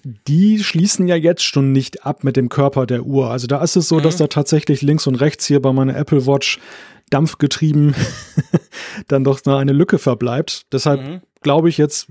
die 0.03 0.63
schließen 0.63 1.07
ja 1.07 1.15
jetzt 1.15 1.43
schon 1.43 1.71
nicht 1.71 2.07
ab 2.07 2.23
mit 2.23 2.38
dem 2.38 2.49
Körper 2.49 2.88
der 2.88 3.03
Uhr. 3.03 3.30
Also 3.30 3.45
da 3.45 3.61
ist 3.61 3.75
es 3.75 3.88
so, 3.88 3.97
mhm. 3.97 4.01
dass 4.01 4.17
da 4.17 4.25
tatsächlich 4.25 4.82
links 4.82 5.05
und 5.05 5.13
rechts 5.13 5.45
hier 5.45 5.61
bei 5.61 5.71
meiner 5.73 5.95
Apple 5.95 6.25
Watch 6.25 6.57
dampfgetrieben 7.10 7.95
dann 9.07 9.24
doch 9.24 9.43
noch 9.45 9.57
eine 9.57 9.74
Lücke 9.74 9.99
verbleibt. 9.99 10.66
Deshalb 10.72 11.01
mhm 11.01 11.22
glaube 11.41 11.70
ich 11.70 11.78
jetzt, 11.78 12.07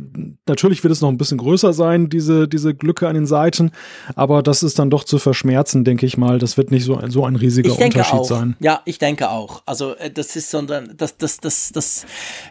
natürlich 0.47 0.83
wird 0.83 0.93
es 0.93 1.01
noch 1.01 1.09
ein 1.09 1.19
bisschen 1.19 1.39
größer 1.39 1.73
sein, 1.73 2.09
diese, 2.09 2.49
diese 2.49 2.75
Glücke 2.75 3.09
an 3.09 3.15
den 3.15 3.27
Seiten, 3.27 3.73
aber 4.15 4.43
das 4.43 4.63
ist 4.63 4.79
dann 4.79 4.91
doch 4.91 5.05
zu 5.05 5.19
verschmerzen, 5.19 5.85
denke 5.85 6.07
ich 6.07 6.17
mal. 6.17 6.39
Das 6.39 6.57
wird 6.57 6.71
nicht 6.71 6.85
so, 6.85 7.01
so 7.09 7.25
ein 7.25 7.37
riesiger 7.37 7.73
Unterschied 7.79 8.21
auch. 8.21 8.25
sein. 8.25 8.57
Ja, 8.61 8.81
ich 8.85 8.99
denke 8.99 9.31
auch. 9.31 9.63
Also 9.67 9.95
äh, 9.97 10.11
das 10.11 10.37
ist 10.37 10.51
sondern, 10.51 10.95
das, 10.97 11.17
das, 11.17 11.39
das, 11.39 11.71
das, 11.73 12.07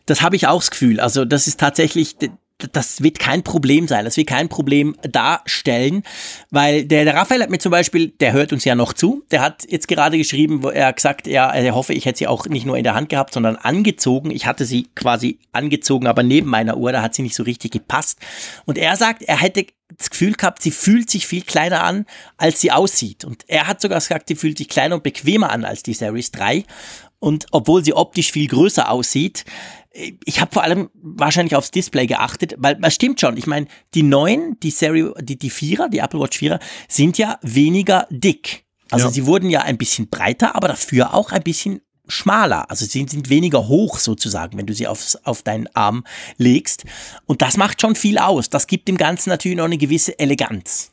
das 0.05 0.21
habe 0.21 0.35
ich 0.35 0.47
auch 0.47 0.59
das 0.59 0.71
Gefühl. 0.71 0.99
Also 0.99 1.25
das 1.25 1.47
ist 1.47 1.59
tatsächlich, 1.59 2.15
das 2.57 3.03
wird 3.03 3.19
kein 3.19 3.43
Problem 3.43 3.87
sein, 3.87 4.05
das 4.05 4.17
wird 4.17 4.27
kein 4.27 4.49
Problem 4.49 4.95
darstellen, 5.03 6.03
weil 6.49 6.85
der, 6.85 7.05
der 7.05 7.13
Raphael 7.13 7.43
hat 7.43 7.51
mir 7.51 7.59
zum 7.59 7.71
Beispiel, 7.71 8.09
der 8.09 8.33
hört 8.33 8.51
uns 8.51 8.65
ja 8.65 8.73
noch 8.73 8.93
zu, 8.93 9.23
der 9.29 9.41
hat 9.41 9.65
jetzt 9.69 9.87
gerade 9.87 10.17
geschrieben, 10.17 10.63
wo 10.63 10.69
er 10.69 10.91
gesagt, 10.91 11.27
ja, 11.27 11.51
er 11.51 11.75
hoffe, 11.75 11.93
ich 11.93 12.05
hätte 12.05 12.19
sie 12.19 12.27
auch 12.27 12.47
nicht 12.47 12.65
nur 12.65 12.77
in 12.77 12.83
der 12.83 12.95
Hand 12.95 13.09
gehabt, 13.09 13.33
sondern 13.33 13.57
angezogen. 13.57 14.31
Ich 14.31 14.47
hatte 14.47 14.65
sie 14.65 14.87
quasi 14.95 15.39
angezogen, 15.51 16.07
aber 16.07 16.23
neben 16.23 16.49
meiner 16.49 16.77
Uhr, 16.77 16.91
da 16.91 17.03
hat 17.03 17.13
sie 17.13 17.21
nicht 17.21 17.35
so 17.35 17.43
richtig 17.43 17.71
gepasst. 17.71 18.19
Und 18.65 18.77
er 18.77 18.95
sagt, 18.95 19.21
er 19.21 19.39
hätte 19.39 19.67
das 19.95 20.09
Gefühl 20.09 20.33
gehabt, 20.33 20.61
sie 20.61 20.71
fühlt 20.71 21.09
sich 21.09 21.27
viel 21.27 21.43
kleiner 21.43 21.83
an, 21.83 22.05
als 22.37 22.59
sie 22.59 22.71
aussieht. 22.71 23.23
Und 23.23 23.43
er 23.47 23.67
hat 23.67 23.81
sogar 23.81 23.99
gesagt, 23.99 24.29
sie 24.29 24.35
fühlt 24.35 24.57
sich 24.57 24.67
kleiner 24.67 24.95
und 24.95 25.03
bequemer 25.03 25.51
an 25.51 25.63
als 25.63 25.83
die 25.83 25.93
Series 25.93 26.31
3. 26.31 26.63
Und 27.19 27.47
obwohl 27.51 27.83
sie 27.83 27.93
optisch 27.93 28.31
viel 28.31 28.47
größer 28.47 28.91
aussieht, 28.91 29.45
ich 30.25 30.39
habe 30.39 30.53
vor 30.53 30.63
allem 30.63 30.89
wahrscheinlich 30.93 31.55
aufs 31.55 31.71
Display 31.71 32.05
geachtet, 32.07 32.55
weil 32.57 32.77
es 32.81 32.95
stimmt 32.95 33.19
schon. 33.19 33.37
Ich 33.37 33.47
meine, 33.47 33.67
die 33.93 34.03
neuen, 34.03 34.59
die 34.61 34.71
Serie, 34.71 35.13
die, 35.21 35.37
die 35.37 35.49
Vierer, 35.49 35.89
die 35.89 35.99
Apple 35.99 36.19
Watch 36.19 36.37
Vierer, 36.37 36.59
sind 36.87 37.17
ja 37.17 37.39
weniger 37.41 38.07
dick. 38.09 38.65
Also 38.91 39.07
ja. 39.07 39.11
sie 39.11 39.25
wurden 39.25 39.49
ja 39.49 39.61
ein 39.61 39.77
bisschen 39.77 40.09
breiter, 40.09 40.55
aber 40.55 40.67
dafür 40.67 41.13
auch 41.13 41.31
ein 41.31 41.43
bisschen 41.43 41.81
schmaler. 42.07 42.69
Also 42.69 42.85
sie 42.85 43.05
sind 43.07 43.29
weniger 43.29 43.67
hoch 43.67 43.99
sozusagen, 43.99 44.57
wenn 44.57 44.65
du 44.65 44.73
sie 44.73 44.87
aufs, 44.87 45.15
auf 45.23 45.41
deinen 45.41 45.67
Arm 45.75 46.03
legst. 46.37 46.85
Und 47.25 47.41
das 47.41 47.57
macht 47.57 47.81
schon 47.81 47.95
viel 47.95 48.17
aus. 48.17 48.49
Das 48.49 48.67
gibt 48.67 48.87
dem 48.87 48.97
Ganzen 48.97 49.29
natürlich 49.29 49.57
noch 49.57 49.65
eine 49.65 49.77
gewisse 49.77 50.17
Eleganz. 50.19 50.91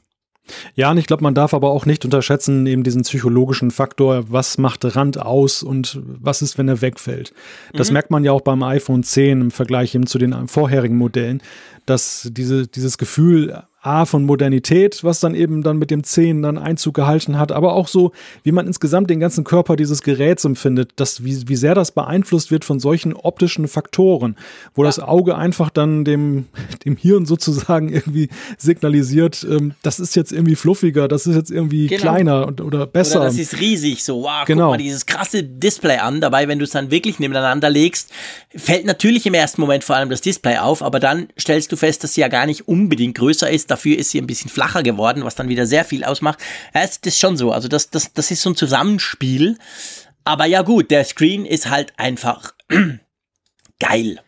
Ja, 0.75 0.91
und 0.91 0.99
ich 0.99 1.07
glaube, 1.07 1.23
man 1.23 1.35
darf 1.35 1.55
aber 1.55 1.71
auch 1.71 1.87
nicht 1.87 2.05
unterschätzen, 2.05 2.67
eben 2.67 2.83
diesen 2.83 3.03
psychologischen 3.03 3.71
Faktor, 3.71 4.25
was 4.31 4.59
macht 4.59 4.85
Rand 4.97 5.19
aus 5.19 5.63
und 5.63 6.01
was 6.05 6.43
ist, 6.43 6.59
wenn 6.59 6.69
er 6.69 6.81
wegfällt. 6.81 7.33
Das 7.73 7.89
mhm. 7.89 7.95
merkt 7.95 8.11
man 8.11 8.25
ja 8.25 8.33
auch 8.33 8.43
beim 8.43 8.63
iPhone 8.63 9.03
10 9.03 9.41
im 9.41 9.51
Vergleich 9.51 9.95
eben 9.95 10.07
zu 10.07 10.19
den 10.19 10.49
vorherigen 10.49 10.97
Modellen, 10.97 11.43
dass 11.87 12.29
diese, 12.31 12.67
dieses 12.67 12.99
Gefühl, 12.99 13.63
A 13.85 14.07
von 14.07 14.25
Modernität, 14.25 15.05
was 15.05 15.21
dann 15.21 15.35
eben 15.35 15.63
dann 15.63 15.77
mit 15.77 15.91
dem 15.91 16.05
Zehen 16.05 16.41
dann 16.41 16.57
Einzug 16.57 16.95
gehalten 16.95 17.39
hat, 17.39 17.53
aber 17.53 17.75
auch 17.75 17.87
so, 17.87 18.13
wie 18.43 18.51
man 18.51 18.67
insgesamt 18.67 19.11
den 19.11 19.21
ganzen 19.21 19.45
Körper 19.45 19.77
dieses 19.77 20.01
Geräts 20.01 20.47
empfindet, 20.47 20.93
dass, 20.97 21.23
wie, 21.23 21.49
wie 21.49 21.57
sehr 21.57 21.75
das 21.75 21.93
beeinflusst 21.93 22.51
wird 22.51 22.65
von 22.65 22.81
solchen 22.81 23.13
optischen 23.13 23.69
Faktoren, 23.69 24.37
wo 24.75 24.83
ja. 24.83 24.89
das 24.89 25.01
Auge 25.01 25.37
einfach 25.37 25.69
dann 25.69 26.07
dem, 26.07 26.47
dem 26.87 26.97
Hirn 26.97 27.27
sozusagen 27.27 27.91
irgendwie 27.91 28.31
signalisiert, 28.57 29.47
ähm, 29.49 29.75
das 29.83 30.01
ist 30.01 30.17
jetzt 30.17 30.33
irgendwie 30.33 30.57
fluffiger, 30.57 31.07
das 31.07 31.27
ist 31.27 31.37
jetzt 31.37 31.51
irgendwie 31.51 31.89
genau. 31.89 32.01
kleiner 32.01 32.47
und, 32.47 32.63
oder 32.63 32.87
besser. 32.87 33.21
Oder 33.21 33.27
das 33.27 33.39
ist 33.39 33.61
riesig, 33.61 34.03
so, 34.03 34.23
wow, 34.23 34.47
genau. 34.47 34.65
guck 34.65 34.71
mal 34.73 34.79
dieses 34.79 35.05
krasse 35.05 35.43
Display 35.45 35.99
an, 35.99 36.23
dabei, 36.23 36.49
wenn 36.49 36.59
du 36.59 36.65
es 36.65 36.71
dann 36.71 36.91
wirklich 36.91 37.19
nebeneinander 37.19 37.69
legst, 37.69 38.11
fällt 38.57 38.87
natürlich 38.87 39.27
im 39.27 39.35
ersten 39.35 39.61
Moment 39.61 39.85
vor 39.85 39.97
allem 39.97 40.09
das 40.09 40.23
Display 40.23 40.57
auf, 40.57 40.83
aber 40.83 41.01
dann 41.01 41.29
stellst 41.39 41.71
du 41.71 41.77
fest, 41.77 42.03
dass 42.03 42.15
sie 42.15 42.23
ja 42.23 42.29
gar 42.29 42.47
nicht 42.47 42.67
unbedingt 42.67 43.17
größer 43.17 43.51
ist, 43.51 43.74
Dafür 43.75 43.99
ist 43.99 44.11
sie 44.11 44.21
ein 44.21 44.29
bisschen 44.29 44.51
flacher 44.51 44.85
geworden, 44.85 45.25
was 45.25 45.35
dann 45.35 45.49
wieder 45.49 45.67
sehr 45.67 45.85
viel 45.85 46.05
ausmacht. 46.05 46.39
Ja, 46.73 46.83
das 46.83 46.99
ist 47.05 47.19
schon 47.19 47.37
so. 47.37 47.51
Also 47.51 47.67
das, 47.67 47.91
das, 47.91 48.13
das 48.13 48.31
ist 48.31 48.41
so 48.41 48.51
ein 48.51 48.57
Zusammenspiel. 48.57 49.59
Aber 50.23 50.47
ja 50.47 50.63
gut, 50.63 50.93
der 50.93 51.05
Screen 51.05 51.45
ist 51.45 51.69
halt 51.69 51.93
einfach 51.99 52.55
geil. 53.81 54.21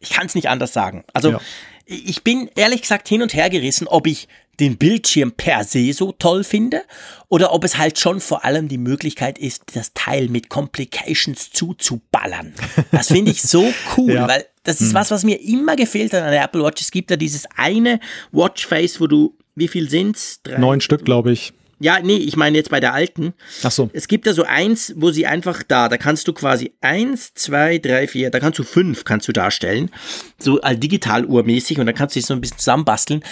Ich 0.00 0.10
kann 0.10 0.26
es 0.26 0.34
nicht 0.34 0.48
anders 0.48 0.72
sagen. 0.72 1.04
Also 1.14 1.30
ja. 1.30 1.40
ich 1.86 2.24
bin 2.24 2.50
ehrlich 2.56 2.82
gesagt 2.82 3.06
hin 3.06 3.22
und 3.22 3.34
her 3.34 3.50
gerissen, 3.50 3.86
ob 3.86 4.08
ich 4.08 4.26
den 4.58 4.78
Bildschirm 4.78 5.30
per 5.30 5.62
se 5.62 5.92
so 5.92 6.10
toll 6.10 6.42
finde 6.42 6.82
oder 7.28 7.52
ob 7.52 7.62
es 7.62 7.78
halt 7.78 8.00
schon 8.00 8.20
vor 8.20 8.44
allem 8.44 8.66
die 8.66 8.78
Möglichkeit 8.78 9.38
ist, 9.38 9.76
das 9.76 9.92
Teil 9.94 10.28
mit 10.28 10.48
Complications 10.48 11.52
zuzuballern. 11.52 12.52
Das 12.90 13.06
finde 13.06 13.30
ich 13.30 13.42
so 13.42 13.72
cool, 13.96 14.14
ja. 14.14 14.26
weil 14.26 14.44
das 14.64 14.80
ist 14.80 14.88
hm. 14.88 14.94
was, 14.94 15.10
was 15.10 15.24
mir 15.24 15.40
immer 15.40 15.76
gefehlt 15.76 16.12
hat 16.12 16.22
an 16.22 16.30
der 16.30 16.44
Apple 16.44 16.62
Watch. 16.62 16.82
Es 16.82 16.90
gibt 16.90 17.10
ja 17.10 17.16
dieses 17.16 17.46
eine 17.56 18.00
Watchface, 18.30 19.00
wo 19.00 19.06
du, 19.06 19.36
wie 19.54 19.68
viel 19.68 19.88
sind's? 19.88 20.40
Drei, 20.42 20.58
Neun 20.58 20.80
Stück, 20.80 21.04
glaube 21.04 21.32
ich. 21.32 21.52
Ja, 21.82 21.98
nee, 22.00 22.16
ich 22.16 22.36
meine 22.36 22.56
jetzt 22.56 22.70
bei 22.70 22.78
der 22.78 22.94
alten. 22.94 23.34
Ach 23.64 23.72
so. 23.72 23.90
Es 23.92 24.06
gibt 24.06 24.28
da 24.28 24.34
so 24.34 24.44
eins, 24.44 24.94
wo 24.96 25.10
sie 25.10 25.26
einfach 25.26 25.64
da, 25.64 25.88
da 25.88 25.96
kannst 25.96 26.28
du 26.28 26.32
quasi 26.32 26.74
eins, 26.80 27.34
zwei, 27.34 27.78
drei, 27.78 28.06
vier, 28.06 28.30
da 28.30 28.38
kannst 28.38 28.60
du 28.60 28.62
fünf, 28.62 29.02
kannst 29.02 29.26
du 29.26 29.32
darstellen. 29.32 29.90
So 30.38 30.60
all 30.60 30.76
digitaluhrmäßig 30.76 31.80
und 31.80 31.86
dann 31.86 31.94
kannst 31.96 32.14
du 32.14 32.20
dich 32.20 32.26
so 32.26 32.34
ein 32.34 32.40
bisschen 32.40 32.58
zusammenbasteln. 32.58 33.24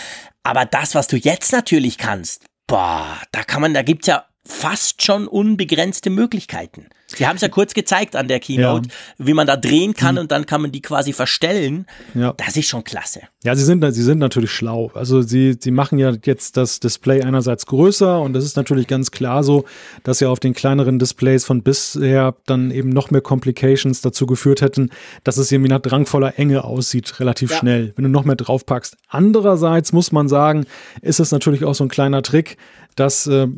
Aber 0.43 0.65
das, 0.65 0.97
was 0.97 1.07
du 1.07 1.17
jetzt 1.17 1.53
natürlich 1.53 1.97
kannst, 1.97 2.45
boah, 2.67 3.21
da 3.31 3.45
kann 3.45 3.61
man, 3.61 3.73
da 3.73 3.83
gibt's 3.83 4.09
ja 4.09 4.25
fast 4.45 5.05
schon 5.05 5.29
unbegrenzte 5.29 6.11
Möglichkeiten. 6.11 6.89
Sie 7.17 7.27
haben 7.27 7.37
es 7.37 7.43
ja 7.43 7.49
kurz 7.49 7.75
gezeigt 7.75 8.15
an 8.15 8.29
der 8.29 8.39
Keynote, 8.39 8.89
ja. 8.89 9.27
wie 9.27 9.35
man 9.35 9.47
da 9.47 9.57
drehen 9.57 9.95
kann 9.95 10.15
mhm. 10.15 10.23
und 10.23 10.33
dann 10.33 10.47
kann 10.47 10.63
man 10.63 10.71
die 10.71 10.81
quasi 10.81 11.13
verstellen. 11.13 11.87
Ja. 12.15 12.35
Das 12.37 12.57
ist 12.57 12.69
schon 12.69 12.85
klasse. 12.85 13.23
Ja, 13.43 13.57
sie 13.57 13.65
sind, 13.65 13.85
sie 13.93 14.03
sind 14.03 14.19
natürlich 14.19 14.53
schlau. 14.53 14.91
Also 14.95 15.21
sie, 15.23 15.57
sie 15.59 15.71
machen 15.71 15.99
ja 15.99 16.13
jetzt 16.25 16.57
das 16.57 16.79
Display 16.79 17.23
einerseits 17.23 17.67
größer 17.67 18.21
und 18.21 18.33
das 18.33 18.45
ist 18.45 18.57
natürlich 18.57 18.87
ganz 18.87 19.11
klar 19.11 19.43
so, 19.43 19.65
dass 20.05 20.21
ja 20.21 20.29
auf 20.29 20.41
den 20.41 20.55
kleineren 20.55 20.99
Displays 20.99 21.45
von 21.45 21.63
bisher 21.63 22.37
dann 22.47 22.71
eben 22.71 22.91
noch 22.91 23.11
mehr 23.11 23.23
Complications 23.23 24.01
dazu 24.03 24.27
geführt 24.27 24.61
hätten, 24.61 24.91
dass 25.25 25.37
es 25.37 25.51
irgendwie 25.51 25.71
nach 25.71 25.81
drangvoller 25.81 26.39
Enge 26.39 26.65
aussieht, 26.65 27.19
relativ 27.19 27.51
ja. 27.51 27.59
schnell, 27.59 27.93
wenn 27.97 28.05
du 28.05 28.11
noch 28.11 28.25
mehr 28.25 28.37
draufpackst. 28.37 28.97
Andererseits 29.09 29.93
muss 29.93 30.13
man 30.13 30.29
sagen, 30.29 30.65
ist 31.03 31.19
es 31.19 31.33
natürlich 31.33 31.65
auch 31.65 31.75
so 31.75 31.85
ein 31.85 31.89
kleiner 31.89 32.23
Trick, 32.23 32.57
dass 32.97 33.27
äh, 33.27 33.49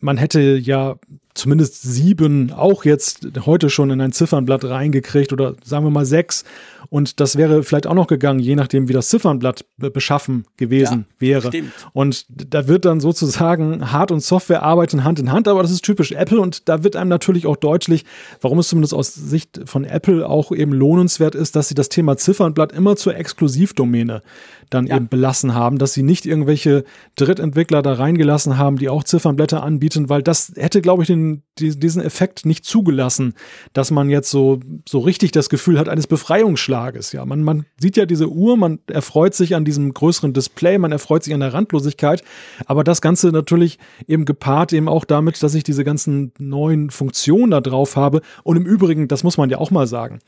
man 0.00 0.16
hätte 0.16 0.40
ja 0.40 0.96
zumindest 1.34 1.82
sieben 1.82 2.52
auch 2.52 2.84
jetzt 2.84 3.26
heute 3.46 3.70
schon 3.70 3.90
in 3.90 4.00
ein 4.00 4.12
Ziffernblatt 4.12 4.64
reingekriegt 4.64 5.32
oder 5.32 5.54
sagen 5.64 5.84
wir 5.84 5.90
mal 5.90 6.04
sechs. 6.04 6.44
Und 6.88 7.20
das 7.20 7.36
wäre 7.36 7.62
vielleicht 7.62 7.86
auch 7.86 7.94
noch 7.94 8.06
gegangen, 8.06 8.40
je 8.40 8.56
nachdem, 8.56 8.88
wie 8.88 8.92
das 8.92 9.08
Ziffernblatt 9.08 9.64
beschaffen 9.76 10.44
gewesen 10.56 11.06
ja, 11.08 11.20
wäre. 11.20 11.48
Stimmt. 11.48 11.72
Und 11.92 12.26
da 12.28 12.68
wird 12.68 12.84
dann 12.84 13.00
sozusagen 13.00 13.92
Hard- 13.92 14.12
und 14.12 14.20
Software 14.20 14.62
arbeiten 14.62 15.04
Hand 15.04 15.18
in 15.18 15.32
Hand, 15.32 15.48
aber 15.48 15.62
das 15.62 15.70
ist 15.70 15.84
typisch 15.84 16.12
Apple 16.12 16.40
und 16.40 16.68
da 16.68 16.84
wird 16.84 16.96
einem 16.96 17.08
natürlich 17.08 17.46
auch 17.46 17.56
deutlich, 17.56 18.04
warum 18.40 18.58
es 18.58 18.68
zumindest 18.68 18.94
aus 18.94 19.14
Sicht 19.14 19.60
von 19.64 19.84
Apple 19.84 20.28
auch 20.28 20.52
eben 20.52 20.72
lohnenswert 20.72 21.34
ist, 21.34 21.56
dass 21.56 21.68
sie 21.68 21.74
das 21.74 21.88
Thema 21.88 22.16
Ziffernblatt 22.16 22.72
immer 22.72 22.96
zur 22.96 23.16
Exklusivdomäne 23.16 24.22
dann 24.70 24.86
ja. 24.86 24.96
eben 24.96 25.08
belassen 25.08 25.54
haben, 25.54 25.78
dass 25.78 25.92
sie 25.92 26.02
nicht 26.02 26.26
irgendwelche 26.26 26.84
Drittentwickler 27.16 27.82
da 27.82 27.94
reingelassen 27.94 28.58
haben, 28.58 28.76
die 28.78 28.88
auch 28.88 29.04
Ziffernblätter 29.04 29.62
anbieten, 29.62 30.08
weil 30.08 30.22
das 30.22 30.52
hätte, 30.56 30.80
glaube 30.80 31.02
ich, 31.02 31.08
den, 31.08 31.42
diesen 31.58 32.02
Effekt 32.02 32.46
nicht 32.46 32.64
zugelassen, 32.64 33.34
dass 33.72 33.90
man 33.90 34.08
jetzt 34.08 34.30
so, 34.30 34.60
so 34.88 35.00
richtig 35.00 35.32
das 35.32 35.50
Gefühl 35.50 35.78
hat 35.78 35.88
eines 35.88 36.06
Befreiungsschlages. 36.06 37.12
Ja, 37.12 37.26
man, 37.26 37.42
man 37.42 37.66
sieht 37.78 37.96
ja 37.96 38.06
diese 38.06 38.28
Uhr, 38.28 38.56
man 38.56 38.78
erfreut 38.86 39.34
sich 39.34 39.54
an 39.54 39.64
diesem 39.64 39.92
größeren 39.92 40.32
Display, 40.32 40.78
man 40.78 40.92
erfreut 40.92 41.24
sich 41.24 41.34
an 41.34 41.40
der 41.40 41.52
Randlosigkeit, 41.52 42.22
aber 42.66 42.84
das 42.84 43.02
Ganze 43.02 43.28
natürlich 43.28 43.78
eben 44.06 44.24
gepaart 44.24 44.72
eben 44.72 44.88
auch 44.88 45.04
damit, 45.04 45.42
dass 45.42 45.54
ich 45.54 45.64
diese 45.64 45.84
ganzen 45.84 46.32
neuen 46.38 46.90
Funktionen 46.90 47.50
da 47.50 47.60
drauf 47.60 47.96
habe. 47.96 48.22
Und 48.44 48.56
im 48.56 48.64
Übrigen, 48.64 49.08
das 49.08 49.22
muss 49.22 49.36
man 49.36 49.50
ja 49.50 49.58
auch 49.58 49.70
mal 49.70 49.86
sagen, 49.86 50.20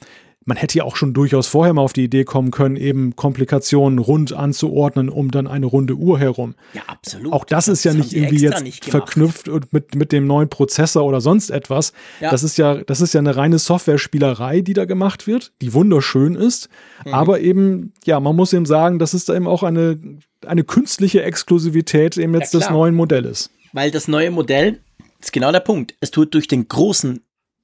man 0.47 0.57
hätte 0.57 0.79
ja 0.79 0.85
auch 0.85 0.97
schon 0.97 1.15
durchaus 1.15 1.47
vorher 1.47 1.73
mal 1.73 1.83
auf 1.83 1.93
die 1.93 2.05
Idee 2.05 2.25
kommen 2.25 2.51
können, 2.51 2.77
eben 2.77 3.17
Komplikationen 3.17 3.99
rund 3.99 4.33
anzuordnen, 4.33 5.09
um 5.09 5.31
dann 5.31 5.47
eine 5.47 5.67
runde 5.67 5.95
Uhr 5.95 6.19
herum. 6.19 6.55
Ja, 6.75 6.83
absolut. 6.87 7.33
Auch 7.33 7.45
das, 7.45 7.67
das 7.67 7.79
ist 7.79 7.85
ja 7.85 7.95
nicht 7.95 8.13
irgendwie 8.13 8.39
jetzt 8.39 8.63
nicht 8.63 8.85
verknüpft 8.85 9.49
und 9.49 9.73
mit, 9.73 9.95
mit 9.95 10.13
dem 10.13 10.27
neuen 10.27 10.49
Prozessor 10.49 11.05
oder 11.05 11.21
sonst 11.21 11.51
etwas. 11.51 11.93
Ja. 12.21 12.31
Das 12.31 12.43
ist 12.43 12.59
ja, 12.59 12.77
das 12.77 13.01
ist 13.01 13.15
ja 13.15 13.21
eine 13.21 13.37
reine 13.37 13.59
Software-Spielerei, 13.59 14.61
die 14.61 14.75
da 14.75 14.85
gemacht 14.85 15.27
wird, 15.27 15.53
die 15.63 15.73
wunderschön 15.73 16.35
ist. 16.35 16.69
Mhm. 17.05 17.15
Aber 17.15 17.41
eben, 17.41 17.93
ja, 18.05 18.21
man 18.21 18.37
muss 18.37 18.53
eben 18.53 18.67
sagen, 18.67 18.99
das 18.99 19.15
ist 19.15 19.29
da 19.29 19.35
eben 19.35 19.47
auch 19.47 19.63
eine, 19.63 19.99
eine 20.47 20.65
künstliche 20.65 21.23
Exklusivität 21.23 22.19
eben 22.19 22.35
jetzt 22.35 22.53
ja, 22.53 22.61
des 22.61 22.71
neuen 22.71 22.95
Modells. 22.95 23.51
Weil 23.73 23.91
das 23.91 24.09
neue 24.09 24.31
Modell 24.31 24.81
ist 25.21 25.33
genau 25.33 25.53
der 25.53 25.61
Punkt. 25.61 25.95
Es 26.01 26.11
tut 26.11 26.35
durch 26.35 26.49
den 26.49 26.69
großen 26.69 27.21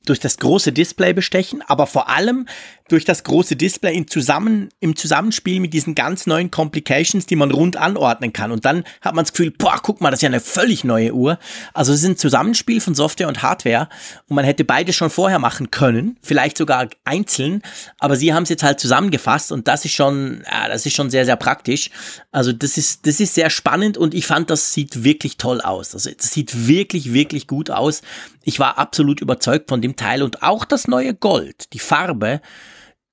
durch 0.07 0.21
das 0.21 0.39
große 0.39 0.73
Display 0.73 1.13
bestechen, 1.13 1.63
aber 1.67 1.87
vor 1.87 2.09
allem 2.09 2.47
durch 2.91 3.05
das 3.05 3.23
große 3.23 3.55
Display 3.55 3.95
in 3.95 4.09
zusammen, 4.09 4.71
im 4.81 4.97
Zusammenspiel 4.97 5.61
mit 5.61 5.73
diesen 5.73 5.95
ganz 5.95 6.27
neuen 6.27 6.51
Complications, 6.51 7.25
die 7.27 7.37
man 7.37 7.53
rund 7.53 7.77
anordnen 7.77 8.33
kann. 8.33 8.51
Und 8.51 8.65
dann 8.65 8.85
hat 9.01 9.15
man 9.15 9.25
das 9.25 9.33
Gefühl, 9.33 9.53
boah, 9.53 9.79
guck 9.81 10.01
mal, 10.01 10.11
das 10.11 10.19
ist 10.19 10.23
ja 10.23 10.29
eine 10.29 10.41
völlig 10.41 10.83
neue 10.83 11.15
Uhr. 11.15 11.39
Also 11.73 11.93
es 11.93 12.01
ist 12.01 12.09
ein 12.09 12.17
Zusammenspiel 12.17 12.81
von 12.81 12.95
Software 12.95 13.29
und 13.29 13.43
Hardware 13.43 13.89
und 14.29 14.35
man 14.35 14.45
hätte 14.45 14.65
beide 14.65 14.93
schon 14.93 15.11
vorher 15.11 15.39
machen 15.39 15.71
können, 15.71 16.17
vielleicht 16.23 16.59
sogar 16.59 16.89
einzeln, 17.05 17.63
aber 17.99 18.17
sie 18.17 18.35
haben 18.35 18.43
es 18.43 18.49
jetzt 18.49 18.65
halt 18.65 18.81
zusammengefasst 18.81 19.53
und 19.53 19.69
das 19.69 19.85
ist 19.85 19.93
schon, 19.93 20.43
ja, 20.51 20.69
das 20.69 20.85
ist 20.85 20.97
schon 20.97 21.11
sehr, 21.11 21.25
sehr 21.25 21.37
praktisch. 21.37 21.91
Also 22.33 22.53
das 22.53 22.77
ist, 22.77 23.07
das 23.07 23.21
ist 23.21 23.35
sehr 23.35 23.51
spannend 23.51 23.99
und 23.99 24.15
ich 24.15 24.27
fand, 24.27 24.51
das 24.51 24.73
sieht 24.73 25.05
wirklich 25.05 25.37
toll 25.37 25.61
aus. 25.61 25.95
Also 25.95 26.11
das 26.11 26.33
sieht 26.33 26.67
wirklich, 26.67 27.13
wirklich 27.13 27.47
gut 27.47 27.71
aus. 27.71 28.03
Ich 28.43 28.59
war 28.59 28.79
absolut 28.79 29.21
überzeugt 29.21 29.69
von 29.69 29.81
dem 29.81 29.90
Teil 29.97 30.23
und 30.23 30.43
auch 30.43 30.65
das 30.65 30.89
neue 30.89 31.15
Gold, 31.15 31.73
die 31.73 31.79
Farbe, 31.79 32.41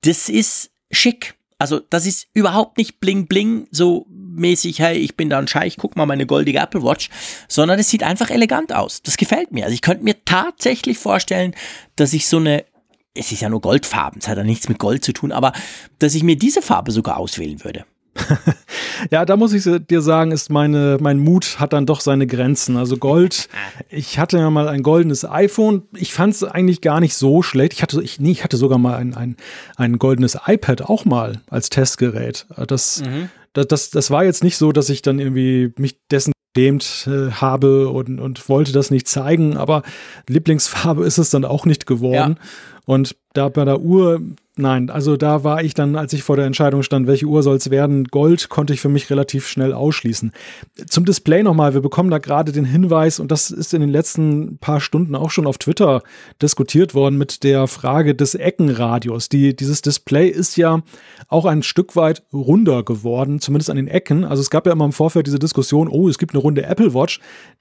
das 0.01 0.29
ist 0.29 0.71
schick. 0.91 1.35
Also 1.59 1.79
das 1.79 2.05
ist 2.05 2.27
überhaupt 2.33 2.77
nicht 2.77 2.99
bling 2.99 3.27
bling 3.27 3.67
so 3.71 4.05
mäßig, 4.09 4.79
hey, 4.79 4.97
ich 4.97 5.17
bin 5.17 5.29
da 5.29 5.39
ein 5.39 5.47
Scheich, 5.47 5.77
guck 5.77 5.95
mal 5.95 6.05
meine 6.05 6.25
goldige 6.25 6.59
Apple 6.59 6.83
Watch, 6.83 7.09
sondern 7.47 7.79
es 7.79 7.89
sieht 7.89 8.03
einfach 8.03 8.29
elegant 8.29 8.73
aus. 8.73 9.01
Das 9.01 9.17
gefällt 9.17 9.51
mir. 9.51 9.65
Also 9.65 9.73
ich 9.73 9.81
könnte 9.81 10.03
mir 10.03 10.23
tatsächlich 10.23 10.97
vorstellen, 10.97 11.55
dass 11.95 12.13
ich 12.13 12.27
so 12.27 12.37
eine, 12.37 12.63
es 13.15 13.31
ist 13.31 13.41
ja 13.41 13.49
nur 13.49 13.61
Goldfarben, 13.61 14.19
es 14.21 14.27
hat 14.27 14.37
ja 14.37 14.43
nichts 14.43 14.69
mit 14.69 14.77
Gold 14.77 15.03
zu 15.03 15.13
tun, 15.13 15.31
aber 15.31 15.53
dass 15.97 16.13
ich 16.13 16.23
mir 16.23 16.37
diese 16.37 16.61
Farbe 16.61 16.91
sogar 16.91 17.17
auswählen 17.17 17.63
würde. 17.63 17.85
ja, 19.11 19.25
da 19.25 19.37
muss 19.37 19.53
ich 19.53 19.63
dir 19.87 20.01
sagen, 20.01 20.31
ist 20.31 20.49
meine, 20.49 20.97
mein 20.99 21.19
Mut 21.19 21.59
hat 21.59 21.73
dann 21.73 21.85
doch 21.85 22.01
seine 22.01 22.27
Grenzen. 22.27 22.77
Also 22.77 22.97
Gold, 22.97 23.49
ich 23.89 24.19
hatte 24.19 24.37
ja 24.37 24.49
mal 24.49 24.67
ein 24.67 24.83
goldenes 24.83 25.25
iPhone. 25.25 25.83
Ich 25.95 26.13
fand 26.13 26.33
es 26.33 26.43
eigentlich 26.43 26.81
gar 26.81 26.99
nicht 26.99 27.15
so 27.15 27.41
schlecht. 27.41 27.73
Ich 27.73 27.81
hatte, 27.81 28.01
ich, 28.01 28.19
nee, 28.19 28.31
ich 28.31 28.43
hatte 28.43 28.57
sogar 28.57 28.77
mal 28.77 28.95
ein, 28.95 29.13
ein, 29.13 29.37
ein 29.75 29.99
goldenes 29.99 30.37
iPad 30.45 30.83
auch 30.83 31.05
mal 31.05 31.41
als 31.49 31.69
Testgerät. 31.69 32.45
Das, 32.67 33.01
mhm. 33.01 33.29
das, 33.53 33.67
das, 33.67 33.89
das 33.89 34.11
war 34.11 34.23
jetzt 34.23 34.43
nicht 34.43 34.57
so, 34.57 34.71
dass 34.71 34.89
ich 34.89 35.01
dann 35.01 35.19
irgendwie 35.19 35.73
mich 35.77 35.97
dessen 36.11 36.33
gedämt 36.57 37.07
äh, 37.07 37.31
habe 37.31 37.89
und, 37.89 38.19
und 38.19 38.49
wollte 38.49 38.71
das 38.71 38.89
nicht 38.89 39.07
zeigen, 39.07 39.57
aber 39.57 39.83
Lieblingsfarbe 40.27 41.05
ist 41.05 41.19
es 41.19 41.29
dann 41.29 41.45
auch 41.45 41.65
nicht 41.65 41.85
geworden. 41.85 42.37
Ja. 42.39 42.47
Und 42.85 43.15
da 43.33 43.49
bei 43.49 43.65
der 43.65 43.81
Uhr 43.81 44.21
nein, 44.57 44.89
also 44.89 45.17
da 45.17 45.43
war 45.43 45.63
ich 45.63 45.73
dann, 45.73 45.95
als 45.95 46.13
ich 46.13 46.23
vor 46.23 46.35
der 46.35 46.45
Entscheidung 46.45 46.83
stand, 46.83 47.07
welche 47.07 47.25
Uhr 47.25 47.43
soll 47.43 47.57
es 47.57 47.69
werden, 47.69 48.05
Gold 48.05 48.49
konnte 48.49 48.73
ich 48.73 48.81
für 48.81 48.89
mich 48.89 49.09
relativ 49.09 49.47
schnell 49.47 49.73
ausschließen. 49.73 50.31
Zum 50.87 51.05
Display 51.05 51.43
nochmal, 51.43 51.73
wir 51.73 51.81
bekommen 51.81 52.09
da 52.09 52.17
gerade 52.17 52.51
den 52.51 52.65
Hinweis, 52.65 53.19
und 53.19 53.31
das 53.31 53.51
ist 53.51 53.73
in 53.73 53.81
den 53.81 53.89
letzten 53.89 54.57
paar 54.57 54.79
Stunden 54.79 55.15
auch 55.15 55.31
schon 55.31 55.47
auf 55.47 55.57
Twitter 55.57 56.01
diskutiert 56.41 56.93
worden 56.93 57.17
mit 57.17 57.43
der 57.43 57.67
Frage 57.67 58.15
des 58.15 58.35
Eckenradius. 58.35 59.29
Die, 59.29 59.55
dieses 59.55 59.81
Display 59.81 60.27
ist 60.27 60.57
ja 60.57 60.81
auch 61.27 61.45
ein 61.45 61.63
Stück 61.63 61.95
weit 61.95 62.23
runder 62.33 62.83
geworden, 62.83 63.39
zumindest 63.39 63.69
an 63.69 63.77
den 63.77 63.87
Ecken. 63.87 64.23
Also 64.23 64.41
es 64.41 64.49
gab 64.49 64.65
ja 64.65 64.73
immer 64.73 64.85
im 64.85 64.93
Vorfeld 64.93 65.27
diese 65.27 65.39
Diskussion, 65.39 65.87
oh, 65.87 66.09
es 66.09 66.17
gibt 66.17 66.33
eine 66.33 66.41
runde 66.41 66.63
Apple 66.63 66.93
Watch. 66.93 67.19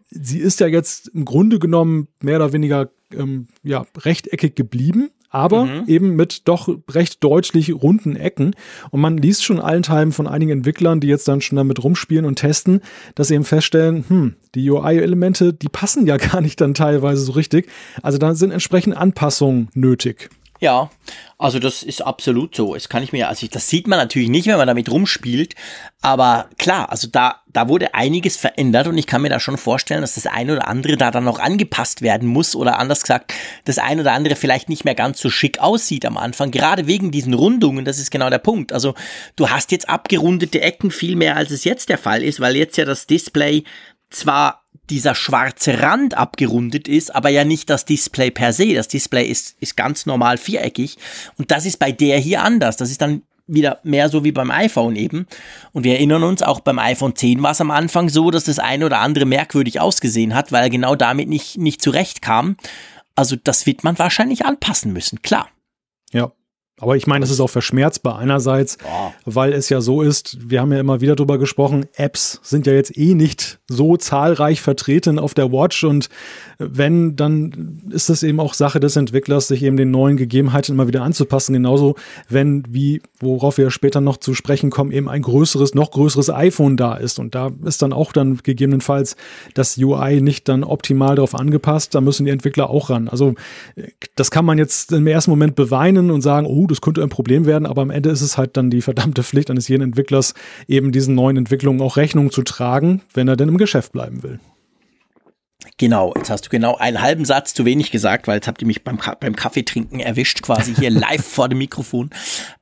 Sie 0.09 0.39
ist 0.39 0.61
ja 0.61 0.67
jetzt 0.67 1.09
im 1.09 1.25
Grunde 1.25 1.59
genommen 1.59 2.09
mehr 2.21 2.37
oder 2.37 2.53
weniger 2.53 2.91
ähm, 3.13 3.49
ja, 3.63 3.87
rechteckig 3.99 4.55
geblieben 4.55 5.11
aber 5.37 5.67
mhm. 5.67 5.83
eben 5.87 6.17
mit 6.17 6.49
doch 6.49 6.67
recht 6.91 7.23
deutlich 7.23 7.75
runden 7.75 8.17
Ecken. 8.17 8.55
Und 8.91 9.03
man 9.03 9.19
liest 9.19 9.45
schon 9.45 9.61
allenthalben 9.61 10.13
von 10.13 10.27
einigen 10.27 10.51
Entwicklern, 10.51 10.99
die 10.99 11.09
jetzt 11.09 11.29
dann 11.29 11.43
schon 11.43 11.57
damit 11.57 11.85
rumspielen 11.85 12.25
und 12.25 12.37
testen, 12.37 12.81
dass 13.15 13.29
sie 13.29 13.35
eben 13.35 13.45
feststellen, 13.45 14.07
hm, 14.09 14.35
die 14.55 14.71
UI-Elemente, 14.71 15.53
die 15.53 15.69
passen 15.69 16.07
ja 16.07 16.17
gar 16.17 16.41
nicht 16.41 16.59
dann 16.63 16.73
teilweise 16.73 17.21
so 17.21 17.33
richtig. 17.33 17.69
Also 18.03 18.17
da 18.17 18.35
sind 18.35 18.51
entsprechend 18.51 18.97
Anpassungen 18.97 19.69
nötig. 19.75 20.31
Ja, 20.61 20.91
also 21.39 21.59
das 21.59 21.83
ist 21.83 22.01
absolut 22.01 22.55
so. 22.55 22.75
Das 22.75 22.89
kann 22.89 23.03
ich 23.03 23.13
mir, 23.13 23.29
also 23.29 23.47
das 23.47 23.69
sieht 23.69 23.87
man 23.87 23.99
natürlich 23.99 24.31
nicht, 24.31 24.47
wenn 24.47 24.57
man 24.57 24.67
damit 24.67 24.91
rumspielt, 24.91 25.55
aber 26.01 26.49
klar, 26.57 26.91
also 26.91 27.09
da, 27.11 27.43
da 27.47 27.69
wurde 27.69 27.95
einiges 27.95 28.37
verändert 28.37 28.87
und 28.87 28.97
ich 28.97 29.07
kann 29.07 29.21
mir 29.21 29.29
da 29.29 29.39
schon 29.39 29.59
vorstellen, 29.59 30.01
dass 30.01 30.15
das 30.15 30.27
eine 30.27 30.55
oder 30.55 30.69
andere 30.69 30.97
da 30.97 31.11
dann 31.11 31.25
noch 31.25 31.39
angepasst 31.39 32.01
werden 32.01 32.29
muss 32.29 32.57
oder 32.57 32.79
anders 32.79 33.03
gesagt, 33.03 33.35
das 33.65 33.79
eine 33.79 34.01
oder 34.01 34.13
andere 34.13 34.35
vielleicht 34.35 34.69
nicht 34.71 34.85
mehr 34.85 34.95
ganz 34.95 35.21
so 35.21 35.29
schick 35.29 35.59
aussieht 35.59 36.07
am 36.07 36.17
Anfang, 36.17 36.51
gerade 36.51 36.87
wegen 36.87 37.11
diesen 37.11 37.35
Rundungen, 37.35 37.85
das 37.85 37.99
ist 37.99 38.11
genau 38.11 38.31
der 38.31 38.39
Punkt. 38.39 38.73
Also 38.73 38.95
du 39.37 39.51
hast 39.51 39.73
jetzt 39.73 39.91
abgerundete 39.91 40.63
Ecken 40.63 40.91
viel 40.91 41.17
mehr, 41.17 41.37
als 41.37 41.51
es 41.51 41.65
jetzt 41.65 41.91
der 41.91 41.99
Fall 41.99 42.23
ist, 42.23 42.41
weil 42.41 42.57
jetzt 42.57 42.79
ja 42.79 42.87
das 42.87 43.07
Display 43.07 43.65
zwar 44.09 44.66
dieser 44.91 45.15
schwarze 45.15 45.83
Rand 45.83 46.17
abgerundet 46.17 46.89
ist, 46.89 47.15
aber 47.15 47.29
ja 47.29 47.45
nicht 47.45 47.71
das 47.71 47.85
Display 47.85 48.31
per 48.31 48.53
se. 48.53 48.75
Das 48.75 48.89
Display 48.89 49.27
ist, 49.27 49.57
ist 49.61 49.77
ganz 49.77 50.07
normal 50.07 50.39
viereckig 50.39 50.99
und 51.39 51.51
das 51.51 51.67
ist 51.67 51.79
bei 51.79 51.93
der 51.93 52.19
hier 52.19 52.43
anders. 52.43 52.77
Das 52.77 52.91
ist 52.91 53.01
dann 53.01 53.23
wieder 53.47 53.79
mehr 53.85 54.09
so 54.09 54.25
wie 54.25 54.33
beim 54.33 54.51
iPhone 54.51 54.97
eben. 54.97 55.27
Und 55.73 55.85
wir 55.85 55.95
erinnern 55.95 56.25
uns, 56.25 56.43
auch 56.43 56.61
beim 56.61 56.79
iPhone 56.79 57.15
10 57.15 57.43
war 57.43 57.53
es 57.53 57.61
am 57.61 57.71
Anfang 57.71 58.09
so, 58.09 58.31
dass 58.31 58.45
das 58.45 58.59
eine 58.59 58.87
oder 58.87 58.99
andere 58.99 59.25
merkwürdig 59.25 59.81
ausgesehen 59.81 60.35
hat, 60.35 60.53
weil 60.53 60.65
er 60.65 60.71
genau 60.71 60.97
damit 60.97 61.29
nicht, 61.29 61.59
nicht 61.59 61.81
zurechtkam. 61.81 62.57
Also 63.15 63.37
das 63.43 63.67
wird 63.67 63.85
man 63.85 63.99
wahrscheinlich 63.99 64.45
anpassen 64.45 64.93
müssen, 64.93 65.23
klar. 65.23 65.49
Aber 66.79 66.97
ich 66.97 67.07
meine, 67.07 67.25
es 67.25 67.31
ist 67.31 67.41
auch 67.41 67.49
verschmerzbar. 67.49 68.19
Einerseits, 68.19 68.77
oh. 68.85 69.13
weil 69.25 69.55
es 69.55 69.71
ja 69.71 69.81
so 69.81 70.03
ist, 70.03 70.37
wir 70.51 70.61
haben 70.61 70.73
ja 70.73 70.81
immer 70.81 71.01
wieder 71.01 71.17
drüber 71.17 71.39
gesprochen, 71.39 71.87
Apps 71.95 72.39
sind 72.43 72.67
ja 72.67 72.75
jetzt 72.75 72.97
eh 72.99 73.15
nicht 73.15 73.59
so 73.67 73.97
zahlreich 73.97 74.61
vertreten 74.61 75.19
auf 75.19 75.33
der 75.33 75.51
Watch 75.53 75.85
und 75.85 76.11
wenn, 76.59 77.17
dann 77.17 77.83
ist 77.91 78.09
es 78.09 78.23
eben 78.23 78.41
auch 78.41 78.55
Sache 78.55 78.81
des 78.81 78.97
Entwicklers, 78.97 79.49
sich 79.49 79.63
eben 79.63 79.77
den 79.77 79.91
neuen 79.91 80.17
Gegebenheiten 80.17 80.75
immer 80.75 80.89
wieder 80.89 81.03
anzupassen. 81.03 81.53
Genauso, 81.53 81.97
wenn, 82.29 82.65
wie, 82.69 83.03
worauf 83.21 83.59
wir 83.59 83.71
später 83.71 84.01
noch 84.01 84.17
zu 84.17 84.35
sprechen 84.35 84.71
kommen, 84.71 84.93
eben 84.93 85.09
ein 85.09 85.23
größeres, 85.23 85.75
noch 85.75 85.91
größeres 85.91 86.31
iPhone 86.31 86.77
da 86.77 86.95
ist. 86.95 87.19
Und 87.19 87.35
da 87.35 87.51
ist 87.65 87.83
dann 87.83 87.93
auch 87.93 88.13
dann 88.13 88.39
gegebenenfalls 88.43 89.17
das 89.55 89.77
UI 89.77 90.21
nicht 90.23 90.49
dann 90.49 90.65
optimal 90.65 91.17
darauf 91.17 91.35
angepasst. 91.35 91.95
Da 91.95 92.01
müssen 92.01 92.25
die 92.25 92.33
Entwickler 92.33 92.71
auch 92.71 92.89
ran. 92.89 93.09
Also, 93.09 93.35
das 94.15 94.31
kann 94.31 94.45
man 94.45 94.57
jetzt 94.57 94.93
im 94.93 95.07
ersten 95.07 95.31
Moment 95.31 95.57
beweinen 95.57 96.11
und 96.11 96.23
sagen, 96.23 96.47
oh, 96.47 96.66
das 96.67 96.81
könnte 96.81 97.03
ein 97.03 97.09
Problem 97.09 97.47
werden, 97.47 97.67
aber 97.67 97.83
am 97.83 97.91
Ende 97.91 98.11
ist 98.11 98.23
es 98.23 98.39
halt 98.39 98.57
dann 98.57 98.71
die 98.71 98.83
verdammte 98.83 99.23
Pflicht 99.23 99.51
eines 99.51 99.69
jeden 99.69 99.83
Entwicklers, 99.83 100.35
eben 100.69 100.93
diesen 100.93 101.15
neuen 101.15 101.37
Entwicklungen 101.37 101.81
auch 101.81 101.97
Rechnung 101.97 102.31
zu 102.31 102.43
tragen, 102.43 103.03
wenn 103.15 103.29
er 103.29 103.37
denn 103.37 103.49
im 103.49 103.59
Geschäft 103.59 103.93
bleiben 103.93 104.23
will. 104.23 104.41
Genau, 105.79 106.15
jetzt 106.17 106.31
hast 106.31 106.47
du 106.47 106.49
genau 106.49 106.77
einen 106.77 107.01
halben 107.03 107.25
Satz 107.25 107.53
zu 107.53 107.65
wenig 107.65 107.91
gesagt, 107.91 108.27
weil 108.27 108.37
jetzt 108.37 108.49
habt 108.49 108.63
ihr 108.63 108.67
mich 108.67 108.85
beim, 108.85 108.99
beim 109.21 109.37
Kaffeetrinken 109.37 110.01
erwischt, 110.01 110.43
quasi 110.43 110.75
hier 110.75 110.91
live 110.91 111.25
vor 111.25 111.49
dem 111.49 111.59
Mikrofon. 111.59 112.11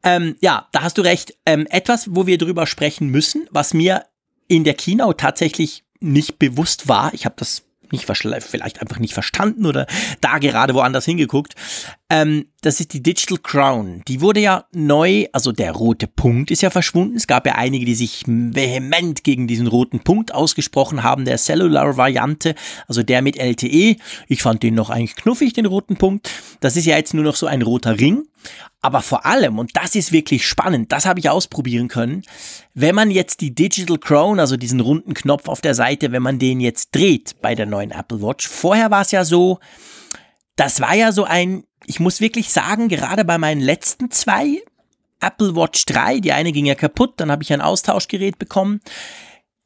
Ähm, 0.03 0.37
ja, 0.41 0.69
da 0.73 0.83
hast 0.83 0.99
du 0.99 1.03
recht. 1.03 1.37
Ähm, 1.47 1.67
etwas, 1.71 2.15
wo 2.15 2.27
wir 2.27 2.39
drüber 2.39 2.67
sprechen 2.67 3.09
müssen, 3.09 3.47
was 3.51 3.75
mir 3.75 4.05
in 4.49 4.65
der 4.65 4.75
Keynote 4.75 5.17
tatsächlich 5.17 5.85
nicht 6.01 6.39
bewusst 6.39 6.89
war. 6.89 7.15
Ich 7.15 7.25
habe 7.25 7.37
das 7.39 7.63
nicht 7.93 8.07
vielleicht 8.07 8.81
einfach 8.81 8.99
nicht 8.99 9.15
verstanden 9.15 9.67
oder 9.67 9.87
da 10.21 10.39
gerade 10.39 10.75
woanders 10.75 11.05
hingeguckt. 11.05 11.55
Ähm, 12.11 12.47
das 12.61 12.81
ist 12.81 12.93
die 12.93 13.03
Digital 13.03 13.39
Crown. 13.39 14.03
Die 14.07 14.21
wurde 14.21 14.41
ja 14.41 14.67
neu, 14.73 15.27
also 15.33 15.53
der 15.53 15.73
rote 15.73 16.07
Punkt 16.07 16.51
ist 16.51 16.61
ja 16.61 16.69
verschwunden. 16.69 17.17
Es 17.17 17.27
gab 17.27 17.47
ja 17.47 17.55
einige, 17.55 17.87
die 17.87 17.95
sich 17.95 18.25
vehement 18.27 19.25
gegen 19.25 19.47
diesen 19.47 19.67
roten 19.67 20.01
Punkt 20.01 20.35
ausgesprochen 20.35 21.03
haben, 21.03 21.25
der 21.25 21.39
Cellular-Variante, 21.39 22.55
also 22.89 23.03
der 23.03 23.23
mit 23.23 23.39
LTE. 23.39 23.97
Ich 24.29 24.43
fand 24.43 24.63
den 24.63 24.75
noch 24.75 24.91
eigentlich 24.91 25.17
knuffig, 25.17 25.55
den 25.55 25.67
roten 25.67 25.97
Punkt. 25.97 26.31
Das 26.61 26.77
ist 26.77 26.85
ja 26.85 26.97
jetzt 26.97 27.15
nur 27.15 27.25
noch 27.25 27.37
so 27.37 27.47
ein 27.47 27.63
roter 27.63 27.99
Ring. 27.99 28.25
Aber 28.83 29.01
vor 29.01 29.25
allem, 29.25 29.59
und 29.59 29.75
das 29.75 29.95
ist 29.95 30.13
wirklich 30.13 30.47
spannend, 30.47 30.93
das 30.93 31.07
habe 31.07 31.19
ich 31.19 31.31
ausprobieren 31.31 31.89
können, 31.89 32.23
wenn 32.75 32.95
man 32.95 33.11
jetzt 33.11 33.41
die 33.41 33.55
Digital 33.55 33.97
Crown, 33.97 34.39
also 34.39 34.59
diesen 34.59 34.81
runden 34.81 35.15
Knopf 35.15 35.49
auf 35.49 35.63
der 35.63 35.75
Seite, 35.75 36.13
wenn 36.13 36.23
man 36.23 36.39
den 36.39 36.61
jetzt 36.61 36.95
dreht 36.95 37.41
bei 37.41 37.55
der 37.55 37.65
neuen 37.65 37.93
Apple 37.93 38.21
Watch, 38.21 38.47
vorher 38.47 38.91
war 38.91 39.01
es 39.01 39.11
ja 39.11 39.25
so, 39.25 39.59
das 40.57 40.81
war 40.81 40.95
ja 40.95 41.13
so 41.13 41.25
ein, 41.25 41.65
ich 41.87 42.01
muss 42.01 42.21
wirklich 42.21 42.53
sagen, 42.53 42.89
gerade 42.89 43.25
bei 43.25 43.39
meinen 43.39 43.61
letzten 43.61 44.11
zwei, 44.11 44.63
Apple 45.21 45.57
Watch 45.57 45.87
3, 45.87 46.21
die 46.21 46.33
eine 46.33 46.53
ging 46.53 46.67
ja 46.67 46.75
kaputt, 46.75 47.15
dann 47.17 47.31
habe 47.31 47.43
ich 47.43 47.53
ein 47.53 47.61
Austauschgerät 47.61 48.39
bekommen. 48.39 48.81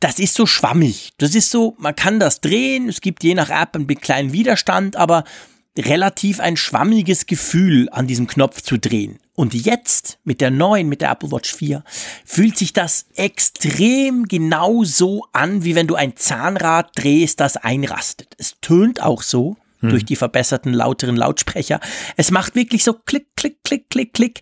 Das 0.00 0.18
ist 0.18 0.34
so 0.34 0.46
schwammig. 0.46 1.12
Das 1.18 1.34
ist 1.34 1.50
so, 1.50 1.74
man 1.78 1.96
kann 1.96 2.20
das 2.20 2.40
drehen, 2.40 2.88
es 2.88 3.00
gibt 3.00 3.24
je 3.24 3.34
nach 3.34 3.50
App 3.50 3.74
einen 3.74 3.86
kleinen 3.88 4.32
Widerstand, 4.32 4.96
aber 4.96 5.24
relativ 5.76 6.40
ein 6.40 6.56
schwammiges 6.56 7.26
Gefühl 7.26 7.88
an 7.90 8.06
diesem 8.06 8.26
Knopf 8.26 8.62
zu 8.62 8.78
drehen. 8.78 9.18
Und 9.34 9.54
jetzt 9.54 10.18
mit 10.24 10.40
der 10.40 10.50
neuen, 10.50 10.88
mit 10.88 11.00
der 11.00 11.10
Apple 11.10 11.30
Watch 11.30 11.54
4, 11.54 11.84
fühlt 12.24 12.58
sich 12.58 12.72
das 12.72 13.06
extrem 13.14 14.26
genau 14.26 14.82
so 14.82 15.26
an, 15.32 15.62
wie 15.62 15.76
wenn 15.76 15.86
du 15.86 15.94
ein 15.94 16.16
Zahnrad 16.16 16.90
drehst, 16.96 17.38
das 17.38 17.56
einrastet. 17.56 18.34
Es 18.38 18.56
tönt 18.60 19.00
auch 19.00 19.22
so 19.22 19.56
hm. 19.80 19.90
durch 19.90 20.04
die 20.04 20.16
verbesserten, 20.16 20.72
lauteren 20.72 21.16
Lautsprecher. 21.16 21.80
Es 22.16 22.30
macht 22.30 22.54
wirklich 22.54 22.84
so 22.84 22.94
klick, 22.94 23.28
klick, 23.36 23.62
klick, 23.64 23.90
klick, 23.90 24.12
klick. 24.12 24.40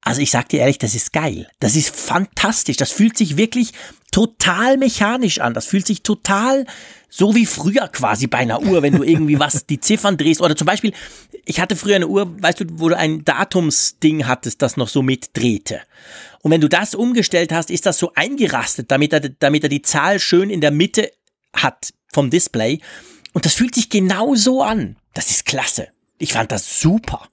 Also 0.00 0.20
ich 0.20 0.30
sag 0.30 0.48
dir 0.48 0.60
ehrlich, 0.60 0.78
das 0.78 0.94
ist 0.94 1.12
geil. 1.12 1.48
Das 1.58 1.74
ist 1.74 1.94
fantastisch. 1.94 2.76
Das 2.76 2.92
fühlt 2.92 3.18
sich 3.18 3.36
wirklich 3.36 3.72
total 4.12 4.76
mechanisch 4.76 5.40
an. 5.40 5.52
Das 5.52 5.66
fühlt 5.66 5.86
sich 5.86 6.04
total 6.04 6.64
so 7.10 7.34
wie 7.34 7.44
früher 7.44 7.88
quasi 7.88 8.28
bei 8.28 8.38
einer 8.38 8.62
Uhr, 8.62 8.82
wenn 8.82 8.94
du 8.94 9.02
irgendwie 9.02 9.40
was, 9.40 9.66
die 9.66 9.80
Ziffern 9.80 10.16
drehst. 10.16 10.40
Oder 10.40 10.54
zum 10.54 10.66
Beispiel, 10.66 10.92
ich 11.44 11.58
hatte 11.58 11.74
früher 11.74 11.96
eine 11.96 12.06
Uhr, 12.06 12.40
weißt 12.40 12.60
du, 12.60 12.64
wo 12.74 12.88
du 12.88 12.96
ein 12.96 13.24
Datumsding 13.24 14.28
hattest, 14.28 14.62
das 14.62 14.76
noch 14.76 14.88
so 14.88 15.02
mitdrehte. 15.02 15.80
Und 16.40 16.52
wenn 16.52 16.60
du 16.60 16.68
das 16.68 16.94
umgestellt 16.94 17.50
hast, 17.52 17.70
ist 17.70 17.84
das 17.84 17.98
so 17.98 18.12
eingerastet, 18.14 18.92
damit 18.92 19.12
er, 19.12 19.20
damit 19.20 19.64
er 19.64 19.68
die 19.68 19.82
Zahl 19.82 20.20
schön 20.20 20.50
in 20.50 20.60
der 20.60 20.70
Mitte 20.70 21.10
hat 21.52 21.92
vom 22.12 22.30
Display. 22.30 22.78
Und 23.36 23.44
das 23.44 23.54
fühlt 23.54 23.74
sich 23.74 23.90
genau 23.90 24.34
so 24.34 24.62
an. 24.62 24.96
Das 25.12 25.30
ist 25.30 25.44
klasse. 25.44 25.88
Ich 26.18 26.32
fand 26.32 26.50
das 26.50 26.80
super 26.80 27.28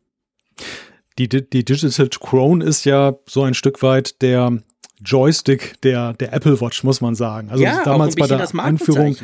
die, 1.20 1.28
die 1.28 1.66
Digital 1.66 2.10
Crown 2.20 2.62
ist 2.62 2.86
ja 2.86 3.14
so 3.26 3.44
ein 3.44 3.54
Stück 3.54 3.82
weit 3.84 4.22
der 4.22 4.60
Joystick 5.06 5.82
der, 5.82 6.14
der 6.14 6.32
Apple 6.32 6.62
Watch, 6.62 6.84
muss 6.84 7.02
man 7.02 7.14
sagen. 7.14 7.50
Also 7.50 7.64
ja, 7.64 7.84
damals 7.84 8.16
bei 8.16 8.26
der 8.26 8.48
Einführung 8.58 9.18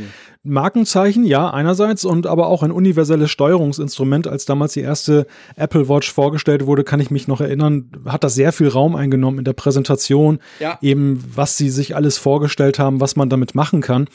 Markenzeichen, 0.43 1.25
ja, 1.25 1.49
einerseits 1.49 2.03
und 2.03 2.27
aber 2.27 2.47
auch 2.47 2.63
ein 2.63 2.71
universelles 2.71 3.31
Steuerungsinstrument. 3.31 4.27
Als 4.27 4.45
damals 4.45 4.73
die 4.73 4.81
erste 4.81 5.25
Apple 5.55 5.87
Watch 5.87 6.11
vorgestellt 6.11 6.65
wurde, 6.65 6.83
kann 6.83 6.99
ich 6.99 7.11
mich 7.11 7.27
noch 7.27 7.39
erinnern, 7.39 7.91
hat 8.05 8.25
das 8.25 8.35
sehr 8.35 8.51
viel 8.51 8.67
Raum 8.67 8.95
eingenommen 8.95 9.39
in 9.39 9.45
der 9.45 9.53
Präsentation, 9.53 10.39
ja. 10.59 10.77
eben 10.81 11.23
was 11.33 11.57
sie 11.57 11.69
sich 11.69 11.95
alles 11.95 12.17
vorgestellt 12.17 12.77
haben, 12.77 12.99
was 12.99 13.15
man 13.15 13.29
damit 13.29 13.55
machen 13.55 13.81
kann 13.81 14.07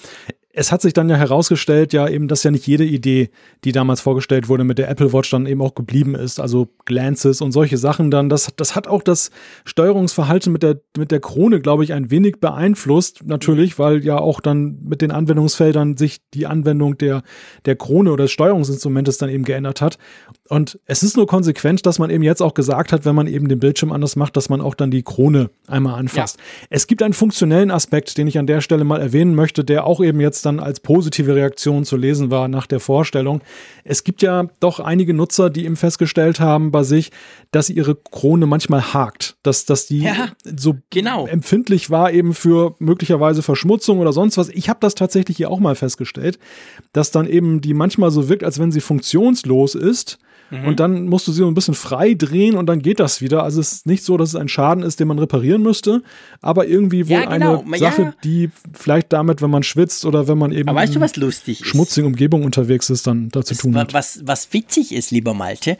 es 0.56 0.70
hat 0.70 0.82
sich 0.82 0.92
dann 0.92 1.10
ja 1.10 1.16
herausgestellt, 1.16 1.92
ja 1.92 2.08
eben, 2.08 2.28
dass 2.28 2.44
ja 2.44 2.52
nicht 2.52 2.66
jede 2.66 2.84
Idee, 2.84 3.30
die 3.64 3.72
damals 3.72 4.00
vorgestellt 4.00 4.48
wurde 4.48 4.62
mit 4.62 4.78
der 4.78 4.88
Apple 4.88 5.12
Watch 5.12 5.30
dann 5.30 5.46
eben 5.46 5.60
auch 5.60 5.74
geblieben 5.74 6.14
ist. 6.14 6.38
Also 6.38 6.68
Glances 6.84 7.40
und 7.40 7.50
solche 7.50 7.76
Sachen 7.76 8.12
dann. 8.12 8.28
Das, 8.28 8.52
das 8.54 8.76
hat 8.76 8.86
auch 8.86 9.02
das 9.02 9.30
Steuerungsverhalten 9.64 10.52
mit 10.52 10.62
der, 10.62 10.80
mit 10.96 11.10
der 11.10 11.18
Krone, 11.18 11.60
glaube 11.60 11.82
ich, 11.82 11.92
ein 11.92 12.10
wenig 12.12 12.40
beeinflusst. 12.40 13.24
Natürlich, 13.24 13.80
weil 13.80 14.04
ja 14.04 14.18
auch 14.18 14.40
dann 14.40 14.78
mit 14.84 15.02
den 15.02 15.10
Anwendungsfeldern 15.10 15.96
sich 15.96 16.20
die 16.32 16.46
Anwendung 16.46 16.98
der, 16.98 17.22
der 17.64 17.74
Krone 17.74 18.12
oder 18.12 18.24
des 18.24 18.32
Steuerungsinstrumentes 18.32 19.18
dann 19.18 19.30
eben 19.30 19.44
geändert 19.44 19.80
hat. 19.80 19.98
Und 20.50 20.78
es 20.84 21.02
ist 21.02 21.16
nur 21.16 21.26
konsequent, 21.26 21.86
dass 21.86 21.98
man 21.98 22.10
eben 22.10 22.22
jetzt 22.22 22.42
auch 22.42 22.52
gesagt 22.52 22.92
hat, 22.92 23.06
wenn 23.06 23.14
man 23.14 23.26
eben 23.26 23.48
den 23.48 23.58
Bildschirm 23.58 23.92
anders 23.92 24.14
macht, 24.14 24.36
dass 24.36 24.50
man 24.50 24.60
auch 24.60 24.74
dann 24.74 24.90
die 24.90 25.02
Krone 25.02 25.48
einmal 25.68 25.98
anfasst. 25.98 26.36
Ja. 26.36 26.66
Es 26.68 26.86
gibt 26.86 27.02
einen 27.02 27.14
funktionellen 27.14 27.70
Aspekt, 27.70 28.18
den 28.18 28.26
ich 28.26 28.38
an 28.38 28.46
der 28.46 28.60
Stelle 28.60 28.84
mal 28.84 29.00
erwähnen 29.00 29.34
möchte, 29.34 29.64
der 29.64 29.86
auch 29.86 30.04
eben 30.04 30.20
jetzt 30.20 30.44
dann 30.44 30.60
als 30.60 30.80
positive 30.80 31.34
Reaktion 31.34 31.86
zu 31.86 31.96
lesen 31.96 32.30
war 32.30 32.48
nach 32.48 32.66
der 32.66 32.80
Vorstellung. 32.80 33.40
Es 33.84 34.04
gibt 34.04 34.20
ja 34.20 34.48
doch 34.60 34.80
einige 34.80 35.14
Nutzer, 35.14 35.48
die 35.48 35.64
eben 35.64 35.76
festgestellt 35.76 36.40
haben 36.40 36.70
bei 36.70 36.82
sich, 36.82 37.10
dass 37.50 37.70
ihre 37.70 37.94
Krone 37.94 38.44
manchmal 38.44 38.92
hakt, 38.92 39.36
dass, 39.44 39.64
dass 39.64 39.86
die 39.86 40.00
ja, 40.00 40.28
so 40.44 40.76
genau. 40.90 41.26
empfindlich 41.26 41.88
war 41.88 42.12
eben 42.12 42.34
für 42.34 42.74
möglicherweise 42.80 43.42
Verschmutzung 43.42 43.98
oder 43.98 44.12
sonst 44.12 44.36
was. 44.36 44.50
Ich 44.50 44.68
habe 44.68 44.80
das 44.82 44.94
tatsächlich 44.94 45.38
hier 45.38 45.50
auch 45.50 45.60
mal 45.60 45.74
festgestellt, 45.74 46.38
dass 46.92 47.10
dann 47.10 47.26
eben 47.26 47.62
die 47.62 47.72
manchmal 47.72 48.10
so 48.10 48.28
wirkt, 48.28 48.44
als 48.44 48.58
wenn 48.58 48.70
sie 48.70 48.82
funktionslos 48.82 49.74
ist 49.74 50.18
Mhm. 50.54 50.68
Und 50.68 50.80
dann 50.80 51.06
musst 51.06 51.26
du 51.26 51.32
sie 51.32 51.38
so 51.38 51.48
ein 51.48 51.54
bisschen 51.54 51.74
frei 51.74 52.14
drehen 52.14 52.54
und 52.54 52.66
dann 52.66 52.80
geht 52.80 53.00
das 53.00 53.20
wieder. 53.20 53.42
Also 53.42 53.60
es 53.60 53.72
ist 53.72 53.86
nicht 53.86 54.04
so, 54.04 54.16
dass 54.16 54.30
es 54.30 54.36
ein 54.36 54.48
Schaden 54.48 54.84
ist, 54.84 55.00
den 55.00 55.08
man 55.08 55.18
reparieren 55.18 55.62
müsste, 55.62 56.02
aber 56.40 56.66
irgendwie 56.66 57.08
wohl 57.08 57.16
ja, 57.16 57.26
genau. 57.26 57.64
eine 57.66 57.78
Sache, 57.78 58.02
ja. 58.02 58.14
die 58.22 58.50
vielleicht 58.72 59.12
damit, 59.12 59.42
wenn 59.42 59.50
man 59.50 59.62
schwitzt 59.62 60.04
oder 60.04 60.28
wenn 60.28 60.38
man 60.38 60.52
eben 60.52 60.68
aber 60.68 60.80
weißt 60.80 60.94
du, 60.94 61.00
was 61.00 61.16
lustig 61.16 61.60
in 61.60 61.66
schmutzigen 61.66 62.06
Umgebung 62.06 62.44
unterwegs 62.44 62.90
ist, 62.90 63.06
dann 63.06 63.28
dazu 63.30 63.54
tun 63.54 63.76
hat. 63.76 63.92
Was, 63.92 64.20
was 64.24 64.52
witzig 64.52 64.92
ist, 64.92 65.10
lieber 65.10 65.34
Malte, 65.34 65.76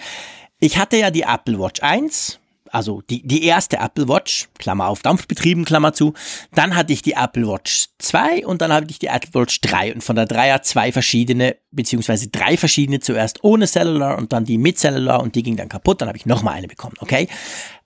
ich 0.61 0.79
hatte 0.79 0.97
ja 0.97 1.11
die 1.11 1.23
Apple 1.23 1.59
Watch 1.59 1.83
1 1.83 2.41
also 2.75 3.03
die, 3.03 3.27
die 3.27 3.45
erste 3.45 3.77
Apple 3.77 4.09
Watch, 4.09 4.49
Klammer 4.59 4.89
auf 4.89 5.03
Dampfbetrieben, 5.03 5.65
Klammer 5.65 5.93
zu. 5.93 6.13
Dann 6.53 6.75
hatte 6.75 6.93
ich 6.93 7.03
die 7.03 7.13
Apple 7.13 7.47
Watch 7.47 7.87
2 7.99 8.45
und 8.47 8.61
dann 8.61 8.73
hatte 8.73 8.89
ich 8.91 8.99
die 8.99 9.07
Apple 9.07 9.41
Watch 9.41 9.61
3 9.61 9.95
und 9.95 10.03
von 10.03 10.17
der 10.17 10.27
3er 10.27 10.63
zwei 10.63 10.91
verschiedene, 10.91 11.57
beziehungsweise 11.71 12.29
drei 12.29 12.57
verschiedene 12.57 13.01
zuerst 13.01 13.45
ohne 13.45 13.67
Cellular 13.67 14.19
und 14.19 14.33
dann 14.33 14.45
die 14.45 14.59
mit 14.59 14.79
Cellular 14.79 15.23
und 15.23 15.37
die 15.37 15.43
ging 15.43 15.57
dann 15.57 15.69
kaputt, 15.69 16.01
dann 16.01 16.09
habe 16.09 16.19
ich 16.19 16.27
nochmal 16.27 16.55
eine 16.55 16.67
bekommen, 16.67 16.97
okay? 16.99 17.29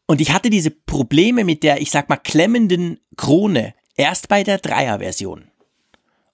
Und 0.06 0.22
ich 0.22 0.32
hatte 0.32 0.48
diese 0.48 0.70
Probleme 0.70 1.44
mit 1.44 1.62
der, 1.62 1.82
ich 1.82 1.90
sag 1.90 2.08
mal, 2.08 2.16
klemmenden 2.16 2.98
Krone 3.16 3.74
erst 3.94 4.28
bei 4.28 4.42
der 4.42 4.56
Dreier-Version. 4.56 5.50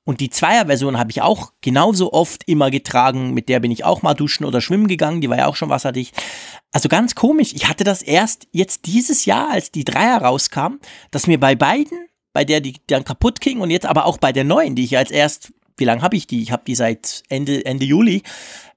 Und 0.04 0.20
die 0.20 0.28
Zweier-Version 0.28 0.98
habe 0.98 1.10
ich 1.10 1.22
auch 1.22 1.52
genauso 1.62 2.12
oft 2.12 2.46
immer 2.46 2.70
getragen. 2.70 3.32
Mit 3.32 3.48
der 3.48 3.60
bin 3.60 3.70
ich 3.70 3.84
auch 3.84 4.02
mal 4.02 4.12
duschen 4.12 4.44
oder 4.44 4.60
schwimmen 4.60 4.86
gegangen. 4.86 5.22
Die 5.22 5.30
war 5.30 5.38
ja 5.38 5.46
auch 5.46 5.56
schon 5.56 5.70
wasserdicht. 5.70 6.14
Also 6.74 6.88
ganz 6.88 7.14
komisch. 7.14 7.52
Ich 7.54 7.68
hatte 7.68 7.84
das 7.84 8.02
erst 8.02 8.48
jetzt 8.50 8.86
dieses 8.86 9.26
Jahr, 9.26 9.48
als 9.48 9.70
die 9.70 9.84
Dreier 9.84 10.18
rauskam, 10.20 10.80
dass 11.12 11.28
mir 11.28 11.38
bei 11.38 11.54
beiden, 11.54 12.08
bei 12.32 12.44
der 12.44 12.60
die 12.60 12.74
dann 12.88 13.04
kaputt 13.04 13.40
ging 13.40 13.60
und 13.60 13.70
jetzt 13.70 13.86
aber 13.86 14.06
auch 14.06 14.18
bei 14.18 14.32
der 14.32 14.42
neuen, 14.42 14.74
die 14.74 14.82
ich 14.82 14.98
als 14.98 15.12
erst, 15.12 15.52
wie 15.76 15.84
lange 15.84 16.02
habe 16.02 16.16
ich 16.16 16.26
die? 16.26 16.42
Ich 16.42 16.50
habe 16.50 16.64
die 16.66 16.74
seit 16.74 17.22
Ende, 17.28 17.64
Ende 17.64 17.84
Juli 17.84 18.24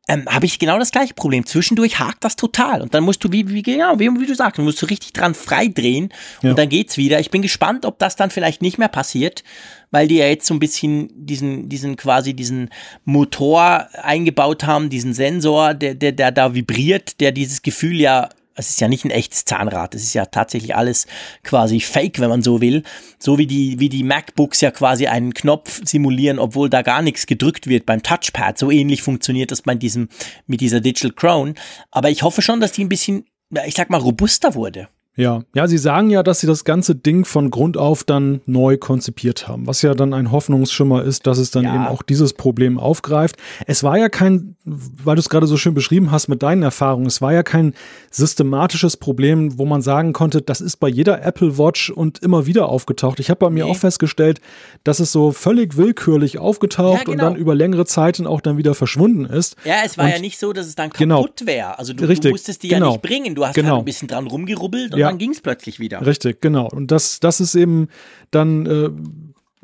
ähm, 0.07 0.25
habe 0.27 0.45
ich 0.45 0.57
genau 0.57 0.79
das 0.79 0.91
gleiche 0.91 1.13
Problem. 1.13 1.45
Zwischendurch 1.45 1.99
hakt 1.99 2.23
das 2.23 2.35
total. 2.35 2.81
Und 2.81 2.93
dann 2.93 3.03
musst 3.03 3.23
du, 3.23 3.31
wie, 3.31 3.49
wie 3.49 3.61
genau, 3.61 3.99
wie, 3.99 4.09
wie 4.09 4.25
du 4.25 4.35
sagst, 4.35 4.57
musst 4.59 4.81
du 4.81 4.85
richtig 4.85 5.13
dran 5.13 5.35
freidrehen 5.35 6.13
und 6.41 6.49
ja. 6.49 6.53
dann 6.53 6.69
geht's 6.69 6.97
wieder. 6.97 7.19
Ich 7.19 7.29
bin 7.29 7.41
gespannt, 7.41 7.85
ob 7.85 7.99
das 7.99 8.15
dann 8.15 8.29
vielleicht 8.29 8.61
nicht 8.61 8.77
mehr 8.77 8.87
passiert, 8.87 9.43
weil 9.91 10.07
die 10.07 10.15
ja 10.15 10.27
jetzt 10.27 10.47
so 10.47 10.53
ein 10.53 10.59
bisschen 10.59 11.09
diesen, 11.13 11.67
diesen 11.67 11.97
quasi 11.97 12.33
diesen 12.33 12.69
Motor 13.03 13.87
eingebaut 14.01 14.63
haben, 14.63 14.89
diesen 14.89 15.13
Sensor, 15.13 15.73
der, 15.73 15.93
der, 15.93 16.13
der 16.13 16.31
da 16.31 16.53
vibriert, 16.53 17.19
der 17.19 17.33
dieses 17.33 17.61
Gefühl 17.61 17.99
ja 17.99 18.29
es 18.57 18.69
ist 18.69 18.81
ja 18.81 18.87
nicht 18.87 19.05
ein 19.05 19.11
echtes 19.11 19.45
Zahnrad, 19.45 19.95
es 19.95 20.03
ist 20.03 20.13
ja 20.13 20.25
tatsächlich 20.25 20.75
alles 20.75 21.07
quasi 21.43 21.79
fake, 21.79 22.19
wenn 22.19 22.29
man 22.29 22.41
so 22.41 22.59
will. 22.59 22.83
So 23.19 23.37
wie 23.37 23.47
die, 23.47 23.79
wie 23.79 23.89
die 23.89 24.03
MacBooks 24.03 24.61
ja 24.61 24.71
quasi 24.71 25.07
einen 25.07 25.33
Knopf 25.33 25.81
simulieren, 25.85 26.39
obwohl 26.39 26.69
da 26.69 26.81
gar 26.81 27.01
nichts 27.01 27.27
gedrückt 27.27 27.67
wird 27.67 27.85
beim 27.85 28.03
Touchpad. 28.03 28.57
So 28.57 28.71
ähnlich 28.71 29.01
funktioniert 29.03 29.51
das 29.51 29.61
bei 29.61 29.75
diesem, 29.75 30.09
mit 30.47 30.61
dieser 30.61 30.81
Digital 30.81 31.11
Crown. 31.11 31.55
Aber 31.91 32.09
ich 32.09 32.23
hoffe 32.23 32.41
schon, 32.41 32.59
dass 32.59 32.71
die 32.71 32.83
ein 32.83 32.89
bisschen, 32.89 33.25
ich 33.65 33.75
sag 33.75 33.89
mal, 33.89 34.01
robuster 34.01 34.55
wurde. 34.55 34.89
Ja, 35.17 35.41
ja, 35.55 35.67
sie 35.67 35.79
sagen 35.79 36.11
ja, 36.11 36.21
dass 36.21 36.41
sie 36.41 36.47
das 36.47 36.63
ganze 36.63 36.93
Ding 36.93 37.25
von 37.25 37.49
Grund 37.49 37.75
auf 37.75 38.03
dann 38.03 38.41
neu 38.45 38.77
konzipiert 38.77 39.47
haben, 39.47 39.65
was 39.65 39.81
ja 39.81 39.95
dann 39.95 40.13
ein 40.13 40.31
Hoffnungsschimmer 40.31 41.03
ist, 41.03 41.25
dass 41.25 41.39
es 41.39 41.49
dann 41.49 41.63
ja. 41.63 41.73
eben 41.73 41.87
auch 41.87 42.03
dieses 42.03 42.33
Problem 42.33 42.77
aufgreift. 42.79 43.35
Es 43.65 43.83
war 43.83 43.97
ja 43.97 44.09
kein, 44.09 44.55
weil 44.63 45.15
du 45.15 45.19
es 45.19 45.29
gerade 45.29 45.47
so 45.47 45.57
schön 45.57 45.73
beschrieben 45.73 46.11
hast 46.11 46.27
mit 46.27 46.43
deinen 46.43 46.61
Erfahrungen, 46.61 47.07
es 47.07 47.19
war 47.19 47.33
ja 47.33 47.41
kein 47.41 47.73
systematisches 48.11 48.95
Problem, 48.97 49.57
wo 49.57 49.65
man 49.65 49.81
sagen 49.81 50.13
konnte, 50.13 50.43
das 50.43 50.61
ist 50.61 50.77
bei 50.77 50.87
jeder 50.87 51.23
Apple 51.23 51.57
Watch 51.57 51.89
und 51.89 52.19
immer 52.19 52.45
wieder 52.45 52.69
aufgetaucht. 52.69 53.19
Ich 53.19 53.31
habe 53.31 53.39
bei 53.39 53.49
mir 53.49 53.65
nee. 53.65 53.71
auch 53.71 53.77
festgestellt, 53.77 54.39
dass 54.83 54.99
es 54.99 55.11
so 55.11 55.31
völlig 55.31 55.77
willkürlich 55.77 56.37
aufgetaucht 56.37 56.99
ja, 56.99 57.03
genau. 57.05 57.11
und 57.11 57.17
dann 57.17 57.35
über 57.35 57.55
längere 57.55 57.87
Zeiten 57.87 58.27
auch 58.27 58.41
dann 58.41 58.57
wieder 58.57 58.75
verschwunden 58.75 59.25
ist. 59.25 59.55
Ja, 59.65 59.77
es 59.83 59.97
war 59.97 60.05
und 60.05 60.11
ja 60.11 60.19
nicht 60.19 60.37
so, 60.37 60.53
dass 60.53 60.67
es 60.67 60.75
dann 60.75 60.91
genau. 60.91 61.23
kaputt 61.23 61.39
genau, 61.39 61.51
wäre. 61.51 61.79
Also 61.79 61.93
du, 61.93 62.05
du, 62.05 62.29
musstest 62.29 62.61
die 62.61 62.67
genau. 62.67 62.85
ja 62.85 62.91
nicht 62.91 63.01
bringen. 63.01 63.33
Du 63.33 63.43
hast 63.43 63.55
genau. 63.55 63.69
halt 63.69 63.79
ein 63.79 63.85
bisschen 63.85 64.07
dran 64.07 64.27
rumgerubbelt 64.27 64.93
und 64.93 65.06
ja 65.07 65.11
dann 65.11 65.17
ging 65.17 65.31
es 65.31 65.41
plötzlich 65.41 65.79
wieder. 65.79 66.05
Richtig, 66.05 66.41
genau. 66.41 66.67
Und 66.69 66.91
das, 66.91 67.19
das 67.19 67.39
ist 67.39 67.55
eben 67.55 67.87
dann 68.31 68.65
äh, 68.65 68.89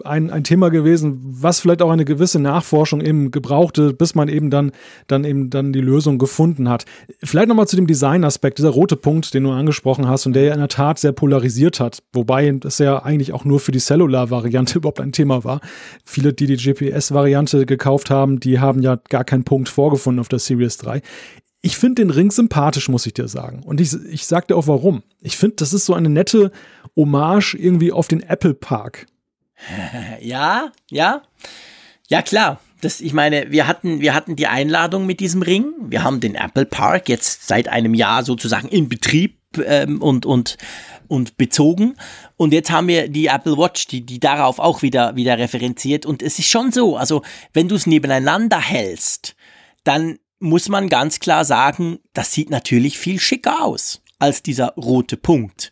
ein, 0.04 0.32
ein 0.32 0.44
Thema 0.44 0.70
gewesen, 0.70 1.20
was 1.24 1.60
vielleicht 1.60 1.82
auch 1.82 1.92
eine 1.92 2.06
gewisse 2.06 2.40
Nachforschung 2.40 3.02
eben 3.02 3.32
gebrauchte, 3.32 3.94
bis 3.94 4.16
man 4.16 4.28
eben 4.28 4.50
dann, 4.50 4.72
dann 5.08 5.24
eben 5.24 5.50
dann 5.50 5.72
die 5.72 5.82
Lösung 5.82 6.18
gefunden 6.18 6.68
hat. 6.68 6.86
Vielleicht 7.24 7.48
nochmal 7.48 7.68
zu 7.68 7.76
dem 7.76 7.86
Designaspekt, 7.86 8.58
dieser 8.58 8.72
rote 8.72 8.96
Punkt, 8.96 9.34
den 9.34 9.44
du 9.44 9.52
angesprochen 9.52 10.08
hast 10.08 10.26
und 10.26 10.34
der 10.34 10.44
ja 10.44 10.54
in 10.54 10.60
der 10.60 10.68
Tat 10.68 11.00
sehr 11.00 11.12
polarisiert 11.12 11.80
hat, 11.80 12.02
wobei 12.12 12.52
das 12.52 12.80
ja 12.80 13.04
eigentlich 13.04 13.34
auch 13.34 13.46
nur 13.46 13.60
für 13.60 13.72
die 13.72 13.80
Cellular-Variante 13.80 14.78
überhaupt 14.80 15.00
ein 15.00 15.12
Thema 15.12 15.44
war. 15.44 15.62
Viele, 16.04 16.34
die 16.34 16.48
die 16.48 16.58
GPS-Variante 16.58 17.66
gekauft 17.66 18.10
haben, 18.10 18.40
die 18.40 18.60
haben 18.60 18.82
ja 18.82 18.98
gar 19.10 19.24
keinen 19.24 19.44
Punkt 19.44 19.70
vorgefunden 19.70 20.20
auf 20.20 20.28
der 20.28 20.40
Series 20.40 20.78
3. 20.78 21.02
Ich 21.66 21.78
finde 21.78 22.04
den 22.04 22.10
Ring 22.10 22.30
sympathisch, 22.30 22.90
muss 22.90 23.06
ich 23.06 23.14
dir 23.14 23.30
sagen. 23.30 23.64
Und 23.64 23.80
ich, 23.80 23.94
ich 24.12 24.26
sag 24.28 24.50
dir 24.50 24.58
auch 24.58 24.68
warum. 24.68 25.02
Ich 25.22 25.38
finde, 25.38 25.56
das 25.56 25.72
ist 25.72 25.86
so 25.86 25.94
eine 25.94 26.10
nette 26.10 26.52
Hommage 26.98 27.56
irgendwie 27.56 27.94
auf 27.94 28.10
den 28.10 28.22
Apple 28.22 28.54
Park. 28.54 29.08
Ja, 30.22 30.72
ja. 30.90 31.22
Ja, 32.10 32.22
klar. 32.22 32.60
Das, 32.82 33.00
ich 33.00 33.14
meine, 33.14 33.50
wir 33.50 33.66
hatten, 33.66 34.02
wir 34.02 34.14
hatten 34.14 34.36
die 34.36 34.48
Einladung 34.48 35.06
mit 35.06 35.22
diesem 35.22 35.42
Ring. 35.42 35.72
Wir 35.88 36.04
haben 36.04 36.20
den 36.20 36.36
Apple 36.36 36.66
Park 36.66 37.08
jetzt 37.08 37.48
seit 37.48 37.70
einem 37.70 37.94
Jahr 37.94 38.26
sozusagen 38.26 38.68
in 38.68 38.90
Betrieb 38.90 39.38
ähm, 39.66 40.02
und, 40.02 40.26
und, 40.26 40.58
und 41.08 41.38
bezogen. 41.38 41.96
Und 42.36 42.52
jetzt 42.52 42.72
haben 42.72 42.90
wir 42.90 43.08
die 43.08 43.28
Apple 43.28 43.58
Watch, 43.58 43.88
die, 43.88 44.06
die 44.06 44.20
darauf 44.20 44.60
auch 44.60 44.82
wieder, 44.82 45.16
wieder 45.16 45.38
referenziert. 45.38 46.06
Und 46.06 46.22
es 46.22 46.40
ist 46.40 46.50
schon 46.50 46.74
so, 46.74 46.98
also 46.98 47.22
wenn 47.54 47.70
du 47.70 47.76
es 47.76 47.88
nebeneinander 47.88 48.60
hältst, 48.60 49.36
dann 49.86 50.18
muss 50.44 50.68
man 50.68 50.90
ganz 50.90 51.20
klar 51.20 51.46
sagen, 51.46 52.00
das 52.14 52.34
sieht 52.34 52.50
natürlich 52.50 53.00
viel 53.00 53.20
schicker 53.20 53.64
aus 53.64 54.02
als 54.20 54.44
dieser 54.44 54.74
rote 54.76 55.18
Punkt. 55.18 55.72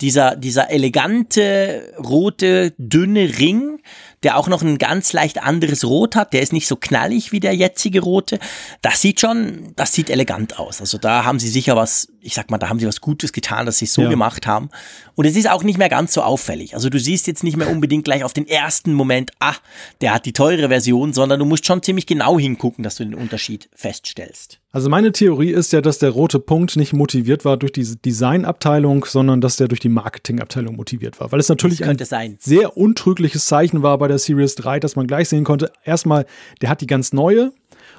Dieser, 0.00 0.36
dieser 0.36 0.70
elegante, 0.70 1.92
rote, 1.98 2.72
dünne 2.78 3.38
Ring, 3.38 3.80
der 4.22 4.36
auch 4.36 4.48
noch 4.48 4.62
ein 4.62 4.78
ganz 4.78 5.12
leicht 5.12 5.42
anderes 5.42 5.84
Rot 5.84 6.16
hat. 6.16 6.32
Der 6.32 6.42
ist 6.42 6.52
nicht 6.52 6.66
so 6.66 6.76
knallig 6.76 7.30
wie 7.32 7.40
der 7.40 7.54
jetzige 7.54 8.00
rote. 8.00 8.38
Das 8.80 9.00
sieht 9.00 9.20
schon, 9.20 9.72
das 9.76 9.92
sieht 9.92 10.08
elegant 10.08 10.58
aus. 10.58 10.80
Also 10.80 10.98
da 10.98 11.24
haben 11.24 11.38
sie 11.38 11.48
sicher 11.48 11.76
was, 11.76 12.08
ich 12.22 12.34
sag 12.34 12.50
mal, 12.50 12.58
da 12.58 12.68
haben 12.68 12.78
sie 12.78 12.86
was 12.86 13.00
Gutes 13.00 13.32
getan, 13.32 13.66
dass 13.66 13.78
sie 13.78 13.86
es 13.86 13.94
so 13.94 14.02
ja. 14.02 14.08
gemacht 14.08 14.46
haben. 14.46 14.70
Und 15.14 15.24
es 15.24 15.36
ist 15.36 15.50
auch 15.50 15.64
nicht 15.64 15.78
mehr 15.78 15.88
ganz 15.88 16.14
so 16.14 16.22
auffällig. 16.22 16.74
Also 16.74 16.88
du 16.88 16.98
siehst 16.98 17.26
jetzt 17.26 17.42
nicht 17.42 17.56
mehr 17.56 17.70
unbedingt 17.70 18.04
gleich 18.04 18.24
auf 18.24 18.32
den 18.32 18.46
ersten 18.46 18.94
Moment, 18.94 19.32
ah, 19.40 19.56
der 20.00 20.14
hat 20.14 20.24
die 20.24 20.32
teure 20.32 20.68
Version, 20.68 21.12
sondern 21.12 21.40
du 21.40 21.44
musst 21.44 21.66
schon 21.66 21.82
ziemlich 21.82 22.06
genau 22.06 22.38
hingucken, 22.38 22.84
dass 22.84 22.96
du 22.96 23.04
den 23.04 23.14
Unterschied 23.14 23.68
feststellst. 23.74 24.60
Also 24.74 24.88
meine 24.88 25.12
Theorie 25.12 25.50
ist 25.50 25.72
ja, 25.74 25.82
dass 25.82 25.98
der 25.98 26.10
rote 26.10 26.38
Punkt 26.38 26.76
nicht 26.76 26.94
motiviert 26.94 27.44
war 27.44 27.58
durch 27.58 27.72
diese 27.72 27.96
Designabteilung, 27.96 29.04
sondern 29.04 29.42
dass 29.42 29.56
der 29.56 29.68
durch 29.68 29.80
die 29.80 29.90
Marketingabteilung 29.90 30.76
motiviert 30.76 31.20
war. 31.20 31.30
Weil 31.30 31.40
es 31.40 31.50
natürlich 31.50 31.84
ein 31.84 31.98
sein. 31.98 32.38
sehr 32.40 32.76
untrügliches 32.76 33.44
Zeichen 33.44 33.82
war 33.82 33.98
bei 33.98 34.08
der 34.08 34.18
Series 34.18 34.54
3, 34.54 34.80
dass 34.80 34.96
man 34.96 35.06
gleich 35.06 35.28
sehen 35.28 35.44
konnte, 35.44 35.70
erstmal, 35.84 36.24
der 36.62 36.70
hat 36.70 36.80
die 36.80 36.86
ganz 36.86 37.12
neue, 37.12 37.52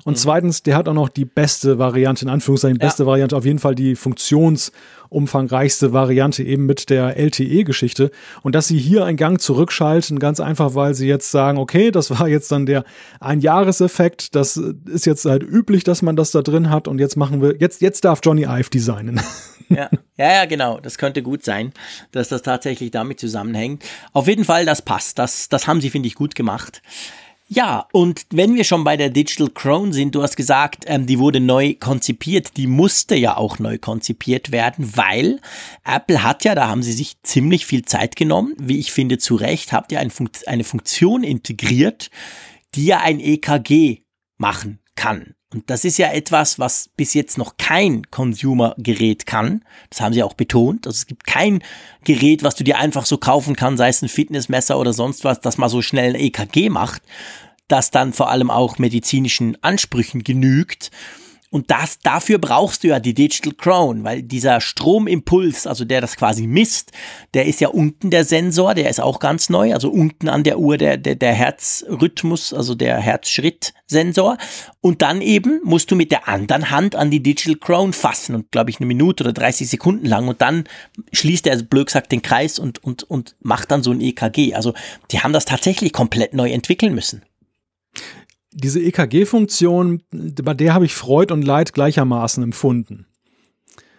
und 0.05 0.13
mhm. 0.13 0.17
zweitens, 0.17 0.63
der 0.63 0.75
hat 0.75 0.87
auch 0.87 0.93
noch 0.93 1.09
die 1.09 1.25
beste 1.25 1.79
Variante, 1.79 2.25
in 2.25 2.29
Anführungszeichen, 2.29 2.77
beste 2.77 3.03
ja. 3.03 3.07
Variante, 3.07 3.37
auf 3.37 3.45
jeden 3.45 3.59
Fall 3.59 3.75
die 3.75 3.95
funktionsumfangreichste 3.95 5.93
Variante 5.93 6.43
eben 6.43 6.65
mit 6.65 6.89
der 6.89 7.17
LTE-Geschichte. 7.17 8.11
Und 8.41 8.55
dass 8.55 8.67
sie 8.67 8.77
hier 8.77 9.05
einen 9.05 9.17
Gang 9.17 9.39
zurückschalten, 9.39 10.19
ganz 10.19 10.39
einfach, 10.39 10.75
weil 10.75 10.93
sie 10.93 11.07
jetzt 11.07 11.31
sagen, 11.31 11.57
okay, 11.57 11.91
das 11.91 12.11
war 12.11 12.27
jetzt 12.27 12.51
dann 12.51 12.65
der 12.65 12.83
Einjahreseffekt, 13.19 14.35
das 14.35 14.57
ist 14.57 15.05
jetzt 15.05 15.25
halt 15.25 15.43
üblich, 15.43 15.83
dass 15.83 16.01
man 16.01 16.15
das 16.15 16.31
da 16.31 16.41
drin 16.41 16.69
hat 16.69 16.87
und 16.87 16.99
jetzt 16.99 17.15
machen 17.15 17.41
wir, 17.41 17.55
jetzt, 17.59 17.81
jetzt 17.81 18.03
darf 18.03 18.19
Johnny 18.23 18.43
Ive 18.43 18.69
designen. 18.69 19.21
Ja. 19.69 19.89
ja, 20.17 20.33
ja, 20.33 20.45
genau. 20.45 20.79
Das 20.79 20.97
könnte 20.97 21.23
gut 21.23 21.43
sein, 21.43 21.73
dass 22.11 22.27
das 22.27 22.41
tatsächlich 22.41 22.91
damit 22.91 23.19
zusammenhängt. 23.19 23.83
Auf 24.11 24.27
jeden 24.27 24.43
Fall, 24.43 24.65
das 24.65 24.81
passt. 24.81 25.17
Das, 25.19 25.49
das 25.49 25.67
haben 25.67 25.81
sie, 25.81 25.89
finde 25.89 26.07
ich, 26.07 26.15
gut 26.15 26.35
gemacht. 26.35 26.81
Ja, 27.55 27.87
und 27.91 28.25
wenn 28.31 28.55
wir 28.55 28.63
schon 28.63 28.83
bei 28.83 28.97
der 28.97 29.11
Digital 29.11 29.49
Crown 29.49 29.93
sind, 29.93 30.15
du 30.15 30.23
hast 30.23 30.35
gesagt, 30.35 30.85
ähm, 30.87 31.05
die 31.05 31.19
wurde 31.19 31.39
neu 31.39 31.75
konzipiert, 31.75 32.57
die 32.57 32.65
musste 32.65 33.15
ja 33.15 33.37
auch 33.37 33.59
neu 33.59 33.77
konzipiert 33.77 34.51
werden, 34.51 34.97
weil 34.97 35.39
Apple 35.85 36.23
hat 36.23 36.45
ja, 36.45 36.55
da 36.55 36.67
haben 36.67 36.81
sie 36.81 36.93
sich 36.93 37.21
ziemlich 37.21 37.67
viel 37.67 37.85
Zeit 37.85 38.15
genommen, 38.15 38.55
wie 38.57 38.79
ich 38.79 38.91
finde 38.91 39.19
zu 39.19 39.35
Recht, 39.35 39.71
habt 39.71 39.91
ihr 39.91 39.99
ein 39.99 40.09
Funkt 40.09 40.47
eine 40.47 40.63
Funktion 40.63 41.23
integriert, 41.23 42.09
die 42.73 42.85
ja 42.85 43.01
ein 43.01 43.19
EKG 43.19 44.01
machen 44.37 44.79
kann. 44.95 45.35
Und 45.53 45.69
das 45.69 45.85
ist 45.85 45.97
ja 45.97 46.11
etwas, 46.11 46.57
was 46.57 46.89
bis 46.97 47.13
jetzt 47.13 47.37
noch 47.37 47.57
kein 47.57 48.09
Consumer-Gerät 48.09 49.25
kann. 49.25 49.63
Das 49.89 50.01
haben 50.01 50.13
sie 50.13 50.23
auch 50.23 50.33
betont. 50.33 50.87
Also 50.87 50.97
es 50.97 51.05
gibt 51.05 51.25
kein 51.25 51.63
Gerät, 52.03 52.43
was 52.43 52.55
du 52.55 52.63
dir 52.63 52.77
einfach 52.77 53.05
so 53.05 53.17
kaufen 53.17 53.55
kannst, 53.55 53.77
sei 53.77 53.89
es 53.89 54.01
ein 54.01 54.09
Fitnessmesser 54.09 54.79
oder 54.79 54.93
sonst 54.93 55.23
was, 55.23 55.39
das 55.41 55.57
mal 55.57 55.69
so 55.69 55.81
schnell 55.81 56.15
ein 56.15 56.21
EKG 56.21 56.69
macht, 56.69 57.03
das 57.67 57.91
dann 57.91 58.13
vor 58.13 58.29
allem 58.29 58.49
auch 58.49 58.79
medizinischen 58.79 59.57
Ansprüchen 59.61 60.23
genügt. 60.23 60.91
Und 61.53 61.69
das, 61.69 61.99
dafür 61.99 62.39
brauchst 62.39 62.83
du 62.83 62.87
ja 62.87 62.99
die 62.99 63.13
Digital 63.13 63.53
Crown, 63.53 64.03
weil 64.03 64.23
dieser 64.23 64.59
Stromimpuls, 64.59 65.67
also 65.67 65.85
der 65.85 66.01
das 66.01 66.15
quasi 66.15 66.47
misst, 66.47 66.91
der 67.35 67.45
ist 67.45 67.61
ja 67.61 67.67
unten 67.67 68.09
der 68.09 68.25
Sensor, 68.25 68.73
der 68.73 68.89
ist 68.89 68.99
auch 68.99 69.19
ganz 69.19 69.51
neu, 69.51 69.71
also 69.71 69.91
unten 69.91 70.29
an 70.29 70.43
der 70.43 70.57
Uhr 70.57 70.77
der, 70.79 70.97
der, 70.97 71.13
der 71.13 71.33
Herzrhythmus, 71.33 72.55
also 72.55 72.73
der 72.73 72.97
Herzschrittsensor. 72.97 74.39
Und 74.81 75.03
dann 75.03 75.21
eben 75.21 75.61
musst 75.63 75.91
du 75.91 75.95
mit 75.95 76.09
der 76.09 76.27
anderen 76.27 76.71
Hand 76.71 76.95
an 76.95 77.11
die 77.11 77.21
Digital 77.21 77.57
Crown 77.57 77.93
fassen 77.93 78.33
und 78.33 78.51
glaube 78.51 78.71
ich 78.71 78.79
eine 78.79 78.87
Minute 78.87 79.23
oder 79.23 79.33
30 79.33 79.69
Sekunden 79.69 80.07
lang 80.07 80.27
und 80.27 80.41
dann 80.41 80.63
schließt 81.11 81.45
er, 81.45 81.53
also 81.53 81.65
blöd 81.65 81.85
gesagt, 81.85 82.11
den 82.11 82.23
Kreis 82.23 82.57
und, 82.57 82.83
und, 82.83 83.03
und 83.03 83.35
macht 83.41 83.69
dann 83.69 83.83
so 83.83 83.91
ein 83.91 84.01
EKG. 84.01 84.55
Also 84.55 84.73
die 85.11 85.19
haben 85.19 85.33
das 85.33 85.45
tatsächlich 85.45 85.93
komplett 85.93 86.33
neu 86.33 86.49
entwickeln 86.49 86.95
müssen 86.95 87.21
diese 88.53 88.81
EKG-Funktion, 88.81 90.01
bei 90.11 90.53
der 90.53 90.73
habe 90.73 90.85
ich 90.85 90.95
Freud 90.95 91.33
und 91.33 91.43
Leid 91.43 91.73
gleichermaßen 91.73 92.43
empfunden. 92.43 93.05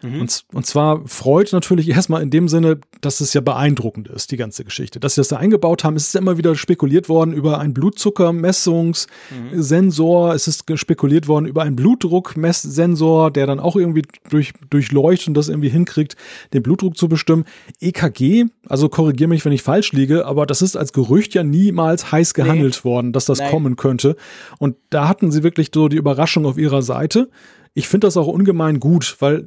Mhm. 0.04 0.20
Und, 0.20 0.44
und 0.52 0.66
zwar 0.66 1.00
freut 1.06 1.52
natürlich 1.52 1.88
erstmal 1.90 2.22
in 2.22 2.30
dem 2.30 2.48
Sinne, 2.48 2.78
dass 3.00 3.20
es 3.20 3.34
ja 3.34 3.40
beeindruckend 3.40 4.08
ist, 4.08 4.30
die 4.30 4.36
ganze 4.36 4.64
Geschichte. 4.64 5.00
Dass 5.00 5.14
sie 5.14 5.20
das 5.20 5.28
da 5.28 5.36
eingebaut 5.36 5.84
haben, 5.84 5.96
es 5.96 6.08
ist 6.08 6.14
ja 6.14 6.20
immer 6.20 6.36
wieder 6.38 6.54
spekuliert 6.54 7.08
worden 7.08 7.32
über 7.32 7.58
einen 7.58 7.74
Blutzuckermessungssensor, 7.74 10.28
mhm. 10.28 10.34
es 10.34 10.46
ist 10.46 10.64
spekuliert 10.78 11.26
worden 11.28 11.46
über 11.46 11.62
einen 11.62 11.76
Blutdruckmesssensor, 11.76 13.30
der 13.30 13.46
dann 13.46 13.60
auch 13.60 13.76
irgendwie 13.76 14.02
durch, 14.28 14.52
durchleuchtet 14.68 15.28
und 15.28 15.34
das 15.34 15.48
irgendwie 15.48 15.70
hinkriegt, 15.70 16.16
den 16.52 16.62
Blutdruck 16.62 16.96
zu 16.96 17.08
bestimmen. 17.08 17.44
EKG, 17.80 18.44
also 18.68 18.88
korrigiere 18.88 19.28
mich, 19.28 19.44
wenn 19.44 19.52
ich 19.52 19.62
falsch 19.62 19.92
liege, 19.92 20.26
aber 20.26 20.46
das 20.46 20.62
ist 20.62 20.76
als 20.76 20.92
Gerücht 20.92 21.34
ja 21.34 21.42
niemals 21.42 22.12
heiß 22.12 22.34
gehandelt 22.34 22.82
nee. 22.84 22.90
worden, 22.90 23.12
dass 23.12 23.24
das 23.24 23.38
Nein. 23.38 23.50
kommen 23.50 23.76
könnte. 23.76 24.16
Und 24.58 24.76
da 24.90 25.08
hatten 25.08 25.32
sie 25.32 25.42
wirklich 25.42 25.70
so 25.72 25.88
die 25.88 25.96
Überraschung 25.96 26.44
auf 26.46 26.58
ihrer 26.58 26.82
Seite 26.82 27.30
ich 27.74 27.88
finde 27.88 28.06
das 28.06 28.16
auch 28.16 28.28
ungemein 28.28 28.80
gut, 28.80 29.16
weil 29.18 29.46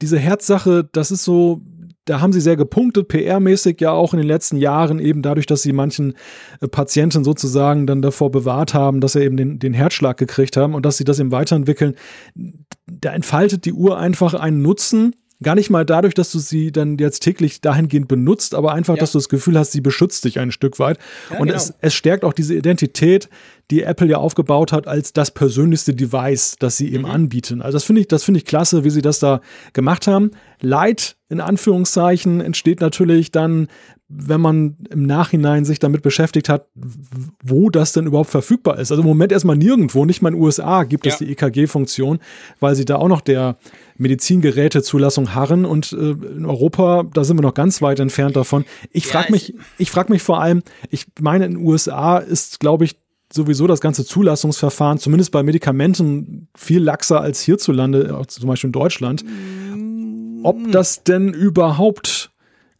diese 0.00 0.18
Herzsache, 0.18 0.88
das 0.92 1.10
ist 1.10 1.24
so, 1.24 1.60
da 2.04 2.20
haben 2.20 2.32
sie 2.32 2.40
sehr 2.40 2.56
gepunktet, 2.56 3.10
PR-mäßig 3.10 3.80
ja 3.80 3.90
auch 3.90 4.14
in 4.14 4.18
den 4.18 4.26
letzten 4.26 4.56
Jahren, 4.56 4.98
eben 4.98 5.20
dadurch, 5.20 5.46
dass 5.46 5.62
sie 5.62 5.72
manchen 5.72 6.14
äh, 6.60 6.68
Patienten 6.68 7.24
sozusagen 7.24 7.86
dann 7.86 8.02
davor 8.02 8.30
bewahrt 8.30 8.72
haben, 8.72 9.00
dass 9.00 9.12
sie 9.12 9.22
eben 9.22 9.36
den, 9.36 9.58
den 9.58 9.74
Herzschlag 9.74 10.16
gekriegt 10.16 10.56
haben 10.56 10.74
und 10.74 10.86
dass 10.86 10.96
sie 10.96 11.04
das 11.04 11.18
eben 11.18 11.32
weiterentwickeln. 11.32 11.96
Da 12.86 13.12
entfaltet 13.12 13.64
die 13.64 13.72
Uhr 13.72 13.98
einfach 13.98 14.34
einen 14.34 14.62
Nutzen, 14.62 15.14
Gar 15.42 15.54
nicht 15.54 15.70
mal 15.70 15.86
dadurch, 15.86 16.14
dass 16.14 16.30
du 16.32 16.38
sie 16.38 16.70
dann 16.70 16.98
jetzt 16.98 17.20
täglich 17.20 17.60
dahingehend 17.60 18.08
benutzt, 18.08 18.54
aber 18.54 18.72
einfach, 18.72 18.96
ja. 18.96 19.00
dass 19.00 19.12
du 19.12 19.18
das 19.18 19.28
Gefühl 19.28 19.58
hast, 19.58 19.72
sie 19.72 19.80
beschützt 19.80 20.24
dich 20.24 20.38
ein 20.38 20.52
Stück 20.52 20.78
weit. 20.78 20.98
Ja, 21.30 21.38
und 21.38 21.46
genau. 21.46 21.56
es, 21.56 21.74
es 21.80 21.94
stärkt 21.94 22.24
auch 22.24 22.32
diese 22.32 22.54
Identität, 22.54 23.28
die 23.70 23.82
Apple 23.82 24.08
ja 24.08 24.18
aufgebaut 24.18 24.72
hat 24.72 24.86
als 24.86 25.12
das 25.12 25.30
persönlichste 25.30 25.94
Device, 25.94 26.56
das 26.58 26.76
sie 26.76 26.92
eben 26.92 27.04
mhm. 27.04 27.10
anbieten. 27.10 27.62
Also 27.62 27.76
das 27.76 27.84
finde 27.84 28.02
ich, 28.02 28.08
das 28.08 28.24
finde 28.24 28.38
ich 28.38 28.44
klasse, 28.44 28.84
wie 28.84 28.90
sie 28.90 29.02
das 29.02 29.18
da 29.18 29.40
gemacht 29.72 30.06
haben. 30.06 30.32
Leid 30.60 31.16
in 31.28 31.40
Anführungszeichen 31.40 32.40
entsteht 32.40 32.80
natürlich 32.80 33.30
dann, 33.30 33.68
wenn 34.08 34.40
man 34.40 34.76
im 34.90 35.04
Nachhinein 35.04 35.64
sich 35.64 35.78
damit 35.78 36.02
beschäftigt 36.02 36.48
hat, 36.48 36.66
wo 37.44 37.70
das 37.70 37.92
denn 37.92 38.06
überhaupt 38.06 38.30
verfügbar 38.30 38.78
ist. 38.80 38.90
Also 38.90 39.02
im 39.02 39.08
Moment 39.08 39.30
erstmal 39.30 39.56
nirgendwo, 39.56 40.04
nicht 40.04 40.20
mal 40.20 40.30
in 40.30 40.34
den 40.34 40.42
USA 40.42 40.82
gibt 40.82 41.06
ja. 41.06 41.12
es 41.12 41.18
die 41.18 41.30
EKG-Funktion, 41.30 42.18
weil 42.58 42.74
sie 42.74 42.84
da 42.84 42.96
auch 42.96 43.08
noch 43.08 43.20
der 43.20 43.56
Medizingerätezulassung 44.00 45.34
harren 45.34 45.64
und 45.64 45.92
äh, 45.92 46.10
in 46.12 46.46
Europa, 46.46 47.04
da 47.12 47.22
sind 47.22 47.38
wir 47.38 47.42
noch 47.42 47.54
ganz 47.54 47.82
weit 47.82 48.00
entfernt 48.00 48.34
davon. 48.34 48.64
Ich 48.90 49.04
ja, 49.06 49.12
frage 49.12 49.32
mich, 49.32 49.54
ich 49.78 49.90
frage 49.90 50.12
mich 50.12 50.22
vor 50.22 50.40
allem, 50.40 50.62
ich 50.88 51.06
meine, 51.20 51.44
in 51.44 51.54
den 51.54 51.64
USA 51.64 52.18
ist, 52.18 52.60
glaube 52.60 52.84
ich, 52.84 52.96
sowieso 53.32 53.66
das 53.66 53.80
ganze 53.80 54.04
Zulassungsverfahren, 54.04 54.98
zumindest 54.98 55.30
bei 55.30 55.42
Medikamenten, 55.42 56.48
viel 56.56 56.82
laxer 56.82 57.20
als 57.20 57.42
hierzulande, 57.42 58.22
zum 58.26 58.48
Beispiel 58.48 58.68
in 58.68 58.72
Deutschland. 58.72 59.24
Ob 60.42 60.58
mm. 60.58 60.70
das 60.72 61.04
denn 61.04 61.32
überhaupt 61.32 62.30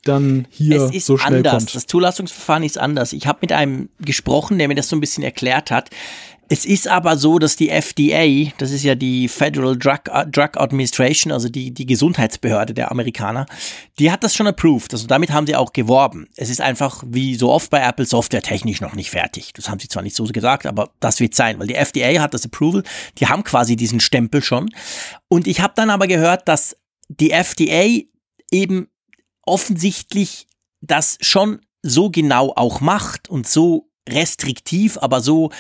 dann 0.05 0.47
hier 0.51 0.91
so 0.99 1.18
schnell 1.18 1.39
anders. 1.39 1.53
kommt. 1.53 1.75
Das 1.75 1.87
Zulassungsverfahren 1.87 2.62
ist 2.62 2.79
anders. 2.79 3.12
Ich 3.12 3.27
habe 3.27 3.41
mit 3.43 3.53
einem 3.53 3.91
gesprochen, 4.01 4.59
der 4.59 4.68
mir 4.68 4.75
das 4.75 4.89
so 4.89 4.97
ein 4.97 5.01
bisschen 5.01 5.23
erklärt 5.23 5.71
hat. 5.71 5.91
Es 6.53 6.64
ist 6.64 6.88
aber 6.88 7.16
so, 7.16 7.38
dass 7.38 7.55
die 7.55 7.68
FDA, 7.70 8.51
das 8.59 8.72
ist 8.72 8.82
ja 8.82 8.96
die 8.96 9.28
Federal 9.28 9.78
Drug, 9.78 10.01
Drug 10.32 10.57
Administration, 10.57 11.32
also 11.32 11.48
die, 11.48 11.72
die 11.72 11.86
Gesundheitsbehörde 11.86 12.74
der 12.74 12.90
Amerikaner, 12.90 13.46
die 14.01 14.11
hat 14.11 14.24
das 14.24 14.34
schon 14.34 14.48
approved. 14.48 14.92
Also 14.92 15.07
damit 15.07 15.30
haben 15.30 15.46
sie 15.46 15.55
auch 15.55 15.72
geworben. 15.72 16.26
Es 16.34 16.51
ist 16.51 16.61
einfach 16.61 17.05
wie 17.07 17.36
so 17.36 17.53
oft 17.53 17.70
bei 17.70 17.80
Apple 17.80 18.05
Software 18.05 18.42
technisch 18.42 18.80
noch 18.80 18.94
nicht 18.94 19.11
fertig. 19.11 19.53
Das 19.53 19.68
haben 19.68 19.78
sie 19.78 19.86
zwar 19.86 20.03
nicht 20.03 20.16
so 20.16 20.24
gesagt, 20.24 20.66
aber 20.66 20.90
das 20.98 21.20
wird 21.20 21.36
sein, 21.36 21.61
weil 21.61 21.68
die 21.68 21.76
FDA 21.76 22.20
hat 22.20 22.34
das 22.34 22.44
Approval. 22.44 22.82
Die 23.18 23.28
haben 23.28 23.44
quasi 23.44 23.76
diesen 23.76 24.01
Stempel 24.01 24.42
schon. 24.42 24.70
Und 25.28 25.46
ich 25.46 25.61
habe 25.61 25.74
dann 25.76 25.88
aber 25.88 26.09
gehört, 26.09 26.48
dass 26.48 26.76
die 27.09 27.30
FDA 27.30 28.03
eben 28.51 28.88
offensichtlich 29.42 30.48
das 30.80 31.16
schon 31.20 31.61
so 31.82 32.11
genau 32.11 32.53
auch 32.57 32.80
macht 32.80 33.30
und 33.30 33.46
so 33.46 33.86
restriktiv, 34.09 34.98
aber 34.98 35.20
so 35.20 35.51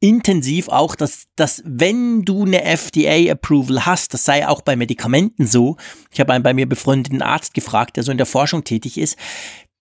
intensiv 0.00 0.68
auch, 0.68 0.94
dass, 0.94 1.24
dass 1.36 1.62
wenn 1.64 2.24
du 2.24 2.44
eine 2.44 2.62
FDA-Approval 2.62 3.86
hast, 3.86 4.12
das 4.12 4.24
sei 4.24 4.46
auch 4.46 4.60
bei 4.60 4.76
Medikamenten 4.76 5.46
so, 5.46 5.76
ich 6.12 6.20
habe 6.20 6.32
einen 6.32 6.42
bei 6.42 6.52
mir 6.52 6.68
befreundeten 6.68 7.22
Arzt 7.22 7.54
gefragt, 7.54 7.96
der 7.96 8.02
so 8.02 8.12
in 8.12 8.18
der 8.18 8.26
Forschung 8.26 8.64
tätig 8.64 8.98
ist, 8.98 9.16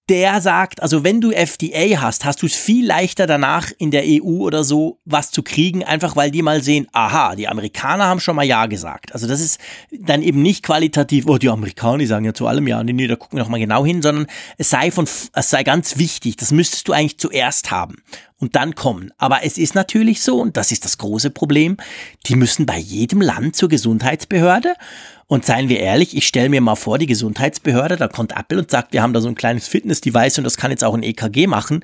der 0.10 0.42
sagt, 0.42 0.82
also 0.82 1.06
wenn 1.06 1.22
du 1.22 1.32
FDA 1.32 2.02
hast, 2.02 2.26
hast 2.26 2.42
du 2.42 2.46
es 2.46 2.56
viel 2.56 2.86
leichter 2.86 3.26
danach 3.26 3.72
in 3.78 3.90
der 3.90 4.04
EU 4.06 4.42
oder 4.42 4.66
so 4.66 5.00
was 5.06 5.32
zu 5.32 5.44
kriegen, 5.44 5.84
einfach 5.84 6.18
weil 6.18 6.30
die 6.30 6.42
mal 6.42 6.62
sehen, 6.62 6.88
aha, 6.92 7.36
die 7.36 7.48
Amerikaner 7.48 8.06
haben 8.06 8.20
schon 8.20 8.36
mal 8.36 8.44
Ja 8.44 8.66
gesagt. 8.66 9.14
Also 9.14 9.28
das 9.28 9.40
ist 9.40 9.60
dann 9.92 10.22
eben 10.22 10.42
nicht 10.42 10.64
qualitativ, 10.64 11.26
oh, 11.28 11.38
die 11.38 11.50
Amerikaner 11.50 12.06
sagen 12.06 12.26
ja 12.26 12.34
zu 12.34 12.48
allem 12.48 12.68
Ja, 12.68 12.84
nee, 12.84 12.92
nee, 12.92 13.08
da 13.08 13.16
gucken 13.16 13.38
wir 13.38 13.44
noch 13.44 13.50
mal 13.50 13.60
genau 13.60 13.86
hin, 13.86 14.02
sondern 14.02 14.28
es 14.58 14.70
sei 14.70 14.92
von, 14.92 15.06
es 15.06 15.50
sei 15.50 15.64
ganz 15.64 15.98
wichtig, 15.98 16.36
das 16.36 16.52
müsstest 16.52 16.90
du 16.90 16.92
eigentlich 16.92 17.18
zuerst 17.18 17.72
haben 17.72 18.04
und 18.40 18.58
dann 18.58 18.76
kommen. 18.76 19.12
Aber 19.18 19.46
es 19.46 19.58
ist 19.58 19.74
natürlich 19.74 20.22
so, 20.22 20.42
und 20.42 20.58
das 20.58 20.74
ist 20.74 20.84
das 20.84 20.98
große 20.98 21.30
Problem, 21.30 21.78
die 22.26 22.36
müssen 22.36 22.66
bei 22.66 22.78
jedem 22.78 23.22
Land 23.22 23.56
zur 23.56 23.70
Gesundheitsbehörde 23.70 24.74
und 25.28 25.46
seien 25.46 25.70
wir 25.70 25.80
ehrlich, 25.80 26.16
ich 26.16 26.28
stelle 26.28 26.50
mir 26.50 26.62
mal 26.62 26.76
vor, 26.76 26.98
die 26.98 27.06
Gesundheitsbehörde, 27.06 27.98
da 27.98 28.08
kommt 28.08 28.34
Apple 28.38 28.60
und 28.60 28.70
sagt, 28.72 28.94
wir 28.94 29.02
haben 29.02 29.14
da 29.14 29.22
so 29.22 29.28
ein 29.28 29.36
kleines 29.36 29.68
Fitness-Device 29.68 30.38
und 30.38 30.44
das 30.44 30.58
kann 30.58 30.72
jetzt 30.72 30.84
auch 30.84 30.94
ein 30.94 31.04
EKG 31.04 31.48
machen, 31.48 31.84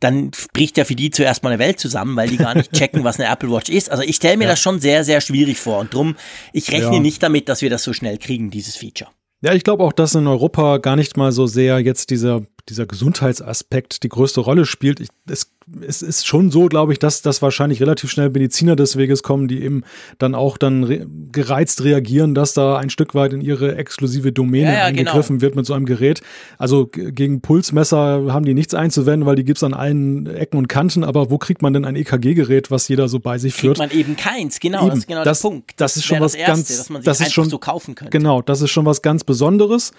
dann 0.00 0.30
bricht 0.52 0.76
ja 0.76 0.84
für 0.84 0.94
die 0.94 1.10
zuerst 1.10 1.42
mal 1.42 1.50
eine 1.50 1.58
Welt 1.58 1.80
zusammen, 1.80 2.16
weil 2.16 2.28
die 2.28 2.36
gar 2.36 2.54
nicht 2.54 2.72
checken, 2.72 3.04
was 3.04 3.18
eine 3.18 3.28
Apple 3.32 3.50
Watch 3.50 3.70
ist. 3.70 3.90
Also 3.90 4.02
ich 4.02 4.16
stelle 4.16 4.36
mir 4.36 4.44
ja. 4.44 4.50
das 4.50 4.60
schon 4.60 4.80
sehr, 4.80 5.04
sehr 5.04 5.20
schwierig 5.20 5.58
vor 5.58 5.78
und 5.78 5.94
drum, 5.94 6.16
ich 6.52 6.70
rechne 6.70 6.94
ja. 6.94 7.00
nicht 7.00 7.22
damit, 7.22 7.48
dass 7.48 7.62
wir 7.62 7.70
das 7.70 7.82
so 7.82 7.92
schnell 7.92 8.18
kriegen, 8.18 8.50
dieses 8.50 8.76
Feature. 8.76 9.10
Ja, 9.42 9.54
ich 9.54 9.64
glaube 9.64 9.82
auch, 9.84 9.92
dass 9.92 10.14
in 10.14 10.26
Europa 10.26 10.78
gar 10.78 10.96
nicht 10.96 11.16
mal 11.16 11.32
so 11.32 11.46
sehr 11.46 11.80
jetzt 11.80 12.10
dieser, 12.10 12.42
dieser 12.68 12.86
Gesundheitsaspekt 12.86 14.02
die 14.02 14.10
größte 14.10 14.40
Rolle 14.40 14.66
spielt. 14.66 15.00
Ich, 15.00 15.08
es 15.30 15.50
es 15.86 16.02
ist 16.02 16.26
schon 16.26 16.50
so, 16.50 16.66
glaube 16.66 16.92
ich, 16.92 16.98
dass, 16.98 17.22
dass 17.22 17.42
wahrscheinlich 17.42 17.80
relativ 17.80 18.10
schnell 18.10 18.30
Mediziner 18.30 18.76
des 18.76 18.96
Weges 18.96 19.22
kommen, 19.22 19.48
die 19.48 19.62
eben 19.62 19.82
dann 20.18 20.34
auch 20.34 20.58
dann 20.58 20.84
re 20.84 21.06
gereizt 21.32 21.84
reagieren, 21.84 22.34
dass 22.34 22.54
da 22.54 22.76
ein 22.76 22.90
Stück 22.90 23.14
weit 23.14 23.32
in 23.32 23.40
ihre 23.40 23.76
exklusive 23.76 24.32
Domäne 24.32 24.72
ja, 24.72 24.78
ja, 24.78 24.84
eingegriffen 24.86 25.38
genau. 25.38 25.42
wird 25.42 25.54
mit 25.54 25.66
so 25.66 25.74
einem 25.74 25.86
Gerät. 25.86 26.22
Also 26.58 26.88
gegen 26.90 27.40
Pulsmesser 27.40 28.32
haben 28.32 28.44
die 28.44 28.54
nichts 28.54 28.74
einzuwenden, 28.74 29.26
weil 29.26 29.36
die 29.36 29.44
gibt's 29.44 29.62
an 29.62 29.72
allen 29.72 30.26
Ecken 30.26 30.56
und 30.58 30.68
Kanten. 30.68 31.04
Aber 31.04 31.30
wo 31.30 31.38
kriegt 31.38 31.62
man 31.62 31.72
denn 31.72 31.84
ein 31.84 31.94
EKG-Gerät, 31.94 32.70
was 32.70 32.88
jeder 32.88 33.08
so 33.08 33.20
bei 33.20 33.38
sich 33.38 33.54
führt? 33.54 33.78
Kriegt 33.78 33.92
man 33.92 33.98
eben 33.98 34.16
keins, 34.16 34.58
genau, 34.58 34.80
eben, 34.80 34.90
das 34.90 34.98
ist 34.98 35.06
genau 35.06 35.24
das, 35.24 35.40
der 35.40 35.48
Punkt. 35.48 35.70
Das, 35.76 35.94
das 35.94 35.96
ist 35.98 36.04
schon 36.04 36.20
was 36.20 36.34
Erste, 36.34 36.52
ganz, 36.52 36.76
dass 36.76 36.90
man 36.90 37.02
sich 37.02 37.06
das 37.06 37.20
ist 37.20 37.32
schon 37.32 37.48
so 37.48 37.58
kaufen 37.58 37.94
könnte. 37.94 38.10
Genau, 38.10 38.42
das 38.42 38.60
ist 38.60 38.70
schon 38.70 38.86
was 38.86 39.02
ganz 39.02 39.22
Besonderes. 39.22 39.92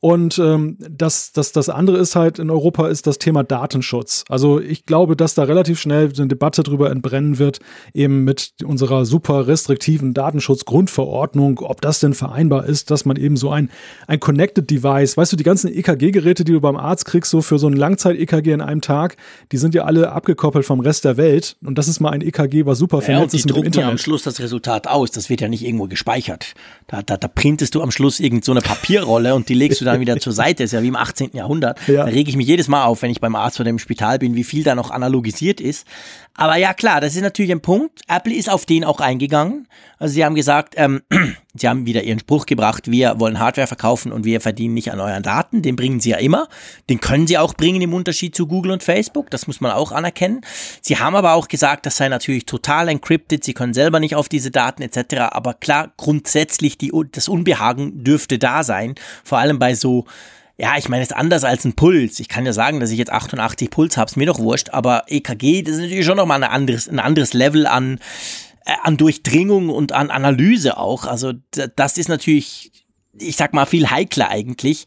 Und 0.00 0.38
ähm, 0.38 0.76
das, 0.78 1.32
das, 1.32 1.52
das 1.52 1.68
andere 1.68 1.96
ist 1.96 2.16
halt 2.16 2.38
in 2.38 2.50
Europa 2.50 2.88
ist 2.88 3.06
das 3.06 3.18
Thema 3.18 3.42
Datenschutz. 3.42 4.24
Also 4.28 4.60
ich 4.60 4.84
glaube, 4.84 5.16
dass 5.16 5.34
da 5.34 5.44
relativ 5.44 5.80
schnell 5.80 6.12
eine 6.16 6.28
Debatte 6.28 6.62
drüber 6.62 6.90
entbrennen 6.90 7.38
wird, 7.38 7.60
eben 7.94 8.24
mit 8.24 8.52
unserer 8.62 9.06
super 9.06 9.46
restriktiven 9.46 10.12
Datenschutzgrundverordnung, 10.12 11.60
ob 11.60 11.80
das 11.80 12.00
denn 12.00 12.12
vereinbar 12.12 12.66
ist, 12.66 12.90
dass 12.90 13.06
man 13.06 13.16
eben 13.16 13.38
so 13.38 13.50
ein, 13.50 13.70
ein 14.06 14.20
Connected 14.20 14.70
Device, 14.70 15.16
weißt 15.16 15.32
du, 15.32 15.36
die 15.36 15.44
ganzen 15.44 15.72
EKG-Geräte, 15.72 16.44
die 16.44 16.52
du 16.52 16.60
beim 16.60 16.76
Arzt 16.76 17.06
kriegst, 17.06 17.30
so 17.30 17.40
für 17.40 17.58
so 17.58 17.66
ein 17.66 17.72
Langzeit-EKG 17.72 18.52
in 18.52 18.60
einem 18.60 18.82
Tag, 18.82 19.16
die 19.50 19.56
sind 19.56 19.74
ja 19.74 19.84
alle 19.84 20.12
abgekoppelt 20.12 20.66
vom 20.66 20.80
Rest 20.80 21.06
der 21.06 21.16
Welt. 21.16 21.56
Und 21.64 21.78
das 21.78 21.88
ist 21.88 22.00
mal 22.00 22.10
ein 22.10 22.20
EKG, 22.20 22.66
was 22.66 22.78
super 22.78 23.00
vernetzt 23.00 23.32
ja, 23.32 23.38
ist 23.38 23.46
mit 23.46 23.56
dem 23.56 23.64
Internet. 23.64 23.86
Ja 23.86 23.90
am 23.90 23.98
Schluss 23.98 24.24
das 24.24 24.40
Resultat 24.40 24.88
aus. 24.88 25.10
Das 25.10 25.30
wird 25.30 25.40
ja 25.40 25.48
nicht 25.48 25.64
irgendwo 25.64 25.86
gespeichert. 25.86 26.54
Da, 26.86 27.00
da, 27.02 27.16
da 27.16 27.28
printest 27.28 27.74
du 27.74 27.80
am 27.80 27.90
Schluss 27.90 28.20
irgend 28.20 28.44
so 28.44 28.52
eine 28.52 28.60
Papierrolle 28.60 29.34
und 29.34 29.48
die 29.48 29.54
legst 29.54 29.80
du 29.80 29.85
dann 29.86 30.00
wieder 30.00 30.18
zur 30.18 30.32
Seite, 30.32 30.64
ist 30.64 30.72
ja 30.72 30.82
wie 30.82 30.88
im 30.88 30.96
18. 30.96 31.30
Jahrhundert. 31.32 31.78
Ja. 31.88 32.04
Da 32.04 32.10
rege 32.10 32.28
ich 32.28 32.36
mich 32.36 32.46
jedes 32.46 32.68
Mal 32.68 32.84
auf, 32.84 33.02
wenn 33.02 33.10
ich 33.10 33.20
beim 33.20 33.34
Arzt 33.34 33.60
oder 33.60 33.70
im 33.70 33.78
Spital 33.78 34.18
bin, 34.18 34.34
wie 34.34 34.44
viel 34.44 34.64
da 34.64 34.74
noch 34.74 34.90
analogisiert 34.90 35.60
ist. 35.60 35.86
Aber 36.36 36.56
ja, 36.56 36.74
klar, 36.74 37.00
das 37.00 37.14
ist 37.14 37.22
natürlich 37.22 37.50
ein 37.50 37.62
Punkt. 37.62 38.02
Apple 38.08 38.34
ist 38.34 38.50
auf 38.50 38.66
den 38.66 38.84
auch 38.84 39.00
eingegangen. 39.00 39.66
Also 39.98 40.14
sie 40.14 40.24
haben 40.24 40.34
gesagt, 40.34 40.74
ähm, 40.76 41.02
sie 41.54 41.68
haben 41.68 41.86
wieder 41.86 42.02
ihren 42.02 42.18
Spruch 42.18 42.44
gebracht, 42.44 42.90
wir 42.90 43.18
wollen 43.18 43.38
Hardware 43.38 43.66
verkaufen 43.66 44.12
und 44.12 44.24
wir 44.24 44.40
verdienen 44.40 44.74
nicht 44.74 44.92
an 44.92 45.00
euren 45.00 45.22
Daten. 45.22 45.62
Den 45.62 45.76
bringen 45.76 46.00
sie 46.00 46.10
ja 46.10 46.18
immer. 46.18 46.48
Den 46.90 47.00
können 47.00 47.26
sie 47.26 47.38
auch 47.38 47.54
bringen 47.54 47.80
im 47.80 47.94
Unterschied 47.94 48.34
zu 48.34 48.46
Google 48.46 48.72
und 48.72 48.82
Facebook. 48.82 49.30
Das 49.30 49.46
muss 49.46 49.60
man 49.60 49.72
auch 49.72 49.92
anerkennen. 49.92 50.42
Sie 50.82 50.98
haben 50.98 51.16
aber 51.16 51.32
auch 51.32 51.48
gesagt, 51.48 51.86
das 51.86 51.96
sei 51.96 52.08
natürlich 52.08 52.44
total 52.44 52.88
encrypted. 52.88 53.42
Sie 53.42 53.54
können 53.54 53.74
selber 53.74 54.00
nicht 54.00 54.14
auf 54.14 54.28
diese 54.28 54.50
Daten 54.50 54.82
etc. 54.82 55.16
Aber 55.30 55.54
klar, 55.54 55.92
grundsätzlich 55.96 56.76
die, 56.76 56.92
das 57.12 57.28
Unbehagen 57.28 58.04
dürfte 58.04 58.38
da 58.38 58.62
sein. 58.62 58.94
Vor 59.24 59.38
allem 59.38 59.58
bei 59.58 59.74
so 59.74 60.04
ja, 60.58 60.76
ich 60.78 60.88
meine, 60.88 61.02
es 61.02 61.10
ist 61.10 61.16
anders 61.16 61.44
als 61.44 61.64
ein 61.64 61.74
Puls. 61.74 62.18
Ich 62.18 62.28
kann 62.28 62.46
ja 62.46 62.52
sagen, 62.52 62.80
dass 62.80 62.90
ich 62.90 62.98
jetzt 62.98 63.12
88 63.12 63.70
Puls 63.70 63.96
habe, 63.96 64.08
ist 64.08 64.16
mir 64.16 64.26
doch 64.26 64.38
wurscht, 64.38 64.70
aber 64.70 65.04
EKG, 65.08 65.62
das 65.62 65.76
ist 65.76 65.82
natürlich 65.82 66.06
schon 66.06 66.16
nochmal 66.16 66.42
ein 66.42 66.50
anderes, 66.50 66.88
ein 66.88 66.98
anderes 66.98 67.34
Level 67.34 67.66
an, 67.66 67.98
äh, 68.64 68.72
an 68.82 68.96
Durchdringung 68.96 69.68
und 69.68 69.92
an 69.92 70.10
Analyse 70.10 70.78
auch. 70.78 71.04
Also 71.04 71.32
das 71.50 71.98
ist 71.98 72.08
natürlich, 72.08 72.72
ich 73.18 73.36
sag 73.36 73.52
mal, 73.52 73.66
viel 73.66 73.90
heikler 73.90 74.30
eigentlich. 74.30 74.86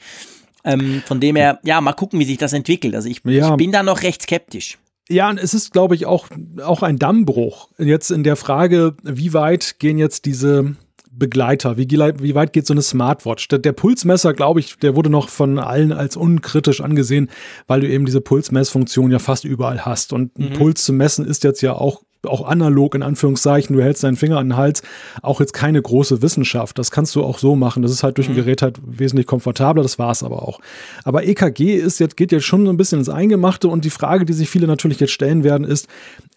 Ähm, 0.65 1.03
von 1.05 1.19
dem 1.19 1.35
her, 1.35 1.59
ja, 1.63 1.79
mal 1.81 1.93
gucken, 1.93 2.19
wie 2.19 2.25
sich 2.25 2.37
das 2.37 2.53
entwickelt. 2.53 2.95
Also 2.95 3.07
ich, 3.07 3.21
ja. 3.23 3.51
ich 3.51 3.55
bin 3.55 3.71
da 3.71 3.83
noch 3.83 4.01
recht 4.01 4.23
skeptisch. 4.23 4.77
Ja, 5.07 5.29
und 5.29 5.39
es 5.39 5.53
ist, 5.53 5.71
glaube 5.71 5.95
ich, 5.95 6.05
auch, 6.05 6.27
auch 6.63 6.83
ein 6.83 6.97
Dammbruch. 6.97 7.69
Jetzt 7.77 8.11
in 8.11 8.23
der 8.23 8.35
Frage, 8.35 8.95
wie 9.03 9.33
weit 9.33 9.79
gehen 9.79 9.97
jetzt 9.97 10.25
diese 10.25 10.75
Begleiter? 11.19 11.77
Wie, 11.77 11.87
wie 11.87 12.35
weit 12.35 12.53
geht 12.53 12.65
so 12.65 12.73
eine 12.73 12.81
Smartwatch? 12.81 13.47
Der, 13.49 13.59
der 13.59 13.73
Pulsmesser, 13.73 14.33
glaube 14.33 14.59
ich, 14.59 14.77
der 14.77 14.95
wurde 14.95 15.09
noch 15.09 15.29
von 15.29 15.59
allen 15.59 15.91
als 15.91 16.17
unkritisch 16.17 16.81
angesehen, 16.81 17.29
weil 17.67 17.81
du 17.81 17.87
eben 17.87 18.05
diese 18.05 18.21
Pulsmessfunktion 18.21 19.11
ja 19.11 19.19
fast 19.19 19.43
überall 19.45 19.85
hast. 19.85 20.13
Und 20.13 20.37
mhm. 20.39 20.53
Puls 20.53 20.83
zu 20.83 20.93
messen 20.93 21.25
ist 21.25 21.43
jetzt 21.43 21.61
ja 21.61 21.73
auch 21.73 22.01
auch 22.25 22.45
analog 22.47 22.95
in 22.95 23.03
Anführungszeichen, 23.03 23.75
du 23.75 23.81
hältst 23.81 24.03
deinen 24.03 24.17
Finger 24.17 24.37
an 24.37 24.49
den 24.49 24.57
Hals, 24.57 24.83
auch 25.21 25.39
jetzt 25.39 25.53
keine 25.53 25.81
große 25.81 26.21
Wissenschaft. 26.21 26.77
Das 26.77 26.91
kannst 26.91 27.15
du 27.15 27.23
auch 27.23 27.39
so 27.39 27.55
machen. 27.55 27.81
Das 27.81 27.91
ist 27.91 28.03
halt 28.03 28.17
durch 28.17 28.27
ein 28.27 28.33
mhm. 28.33 28.39
Gerät 28.39 28.61
halt 28.61 28.79
wesentlich 28.85 29.25
komfortabler, 29.25 29.83
das 29.83 29.99
war 29.99 30.11
es 30.11 30.23
aber 30.23 30.43
auch. 30.43 30.59
Aber 31.03 31.25
EKG 31.25 31.75
ist 31.75 31.99
jetzt, 31.99 32.17
geht 32.17 32.31
jetzt 32.31 32.45
schon 32.45 32.65
so 32.65 32.71
ein 32.71 32.77
bisschen 32.77 32.99
ins 32.99 33.09
Eingemachte 33.09 33.67
und 33.67 33.85
die 33.85 33.89
Frage, 33.89 34.25
die 34.25 34.33
sich 34.33 34.49
viele 34.49 34.67
natürlich 34.67 34.99
jetzt 34.99 35.11
stellen 35.11 35.43
werden, 35.43 35.65
ist, 35.65 35.87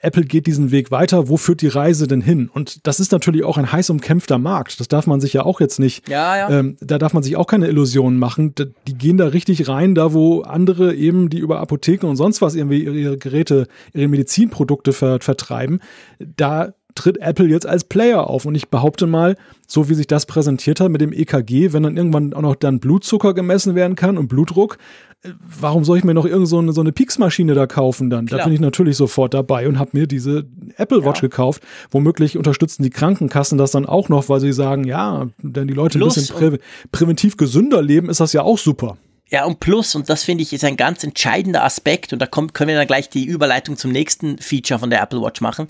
Apple 0.01 0.25
geht 0.25 0.47
diesen 0.47 0.73
Weg 0.73 0.91
weiter, 0.91 1.29
wo 1.29 1.37
führt 1.37 1.63
die 1.63 1.69
Reise 1.69 2.07
denn 2.07 2.21
hin? 2.21 2.51
Und 2.53 2.87
das 2.87 2.99
ist 2.99 3.13
natürlich 3.13 3.45
auch 3.45 3.57
ein 3.57 3.71
heiß 3.71 3.91
umkämpfter 3.91 4.39
Markt. 4.39 4.81
Das 4.81 4.89
darf 4.89 5.07
man 5.07 5.21
sich 5.21 5.33
ja 5.33 5.45
auch 5.45 5.61
jetzt 5.61 5.79
nicht, 5.79 6.09
ja, 6.09 6.37
ja. 6.37 6.51
Ähm, 6.51 6.77
da 6.81 6.99
darf 6.99 7.13
man 7.13 7.23
sich 7.23 7.37
auch 7.37 7.47
keine 7.47 7.69
Illusionen 7.69 8.19
machen. 8.19 8.55
Die 8.87 8.95
gehen 8.95 9.17
da 9.17 9.29
richtig 9.29 9.69
rein, 9.69 9.95
da 9.95 10.13
wo 10.13 10.43
andere 10.43 10.95
eben, 10.95 11.31
die 11.31 11.39
über 11.39 11.61
Apotheken 11.61 12.07
und 12.09 12.17
sonst 12.17 12.43
was 12.43 12.55
irgendwie 12.57 12.83
ihre 12.83 13.17
Geräte, 13.17 13.69
ihre 13.93 14.09
Medizinprodukte 14.09 14.93
ver 14.93 15.21
vertreiben, 15.21 15.72
da 16.19 16.75
tritt 16.95 17.19
Apple 17.19 17.47
jetzt 17.47 17.67
als 17.67 17.85
Player 17.85 18.29
auf. 18.29 18.45
Und 18.45 18.55
ich 18.55 18.69
behaupte 18.69 19.07
mal, 19.07 19.37
so 19.67 19.89
wie 19.89 19.95
sich 19.95 20.07
das 20.07 20.27
präsentiert 20.27 20.81
hat 20.81 20.91
mit 20.91 21.01
dem 21.01 21.13
EKG, 21.13 21.73
wenn 21.73 21.83
dann 21.83 21.97
irgendwann 21.97 22.35
auch 22.35 22.43
noch 22.43 22.55
dann 22.55 22.81
Blutzucker 22.81 23.35
gemessen 23.35 23.75
werden 23.75 23.97
kann 23.97 24.19
und 24.19 24.29
Blutdruck, 24.29 24.79
äh, 25.23 25.31
warum 25.61 25.85
soll 25.85 25.99
ich 25.99 26.05
mir 26.05 26.15
noch 26.15 26.27
irgend 26.27 26.49
so 26.49 26.59
eine, 26.59 26.73
so 26.73 26.81
eine 26.81 26.93
Pieksmaschine 26.93 27.55
da 27.55 27.67
kaufen 27.67 28.11
dann? 28.11 28.27
Klar. 28.27 28.41
Da 28.41 28.45
bin 28.45 28.55
ich 28.55 28.61
natürlich 28.61 28.97
sofort 28.97 29.35
dabei 29.35 29.69
und 29.69 29.79
habe 29.79 29.91
mir 29.95 30.07
diese 30.07 30.47
Apple 30.77 31.05
Watch 31.05 31.23
ja. 31.23 31.29
gekauft. 31.29 31.63
Womöglich 31.91 32.37
unterstützen 32.37 32.83
die 32.83 32.91
Krankenkassen 32.91 33.59
das 33.59 33.71
dann 33.71 33.87
auch 33.87 34.09
noch, 34.09 34.29
weil 34.29 34.41
sie 34.41 34.53
sagen, 34.53 34.85
ja, 34.85 35.29
wenn 35.39 35.69
die 35.69 35.75
Leute 35.75 35.99
Plus 35.99 36.17
ein 36.17 36.21
bisschen 36.21 36.37
prä 36.37 36.59
präventiv 36.91 37.37
gesünder 37.37 37.83
leben, 37.83 38.11
ist 38.11 38.21
das 38.21 38.33
ja 38.33 38.43
auch 38.43 38.59
super. 38.59 38.99
Ja, 39.33 39.47
und 39.47 39.61
plus, 39.61 39.95
und 39.95 40.11
das 40.11 40.25
finde 40.25 40.43
ich 40.43 40.53
ist 40.53 40.63
ein 40.63 40.77
ganz 40.77 41.03
entscheidender 41.03 41.65
Aspekt, 41.65 42.13
und 42.13 42.19
da 42.19 42.27
kommt, 42.27 42.53
können 42.53 42.69
wir 42.69 42.77
dann 42.77 42.87
gleich 42.87 43.09
die 43.09 43.25
Überleitung 43.25 43.79
zum 43.79 43.91
nächsten 43.91 44.37
Feature 44.37 44.79
von 44.79 44.91
der 44.91 45.01
Apple 45.01 45.23
Watch 45.23 45.41
machen. 45.41 45.69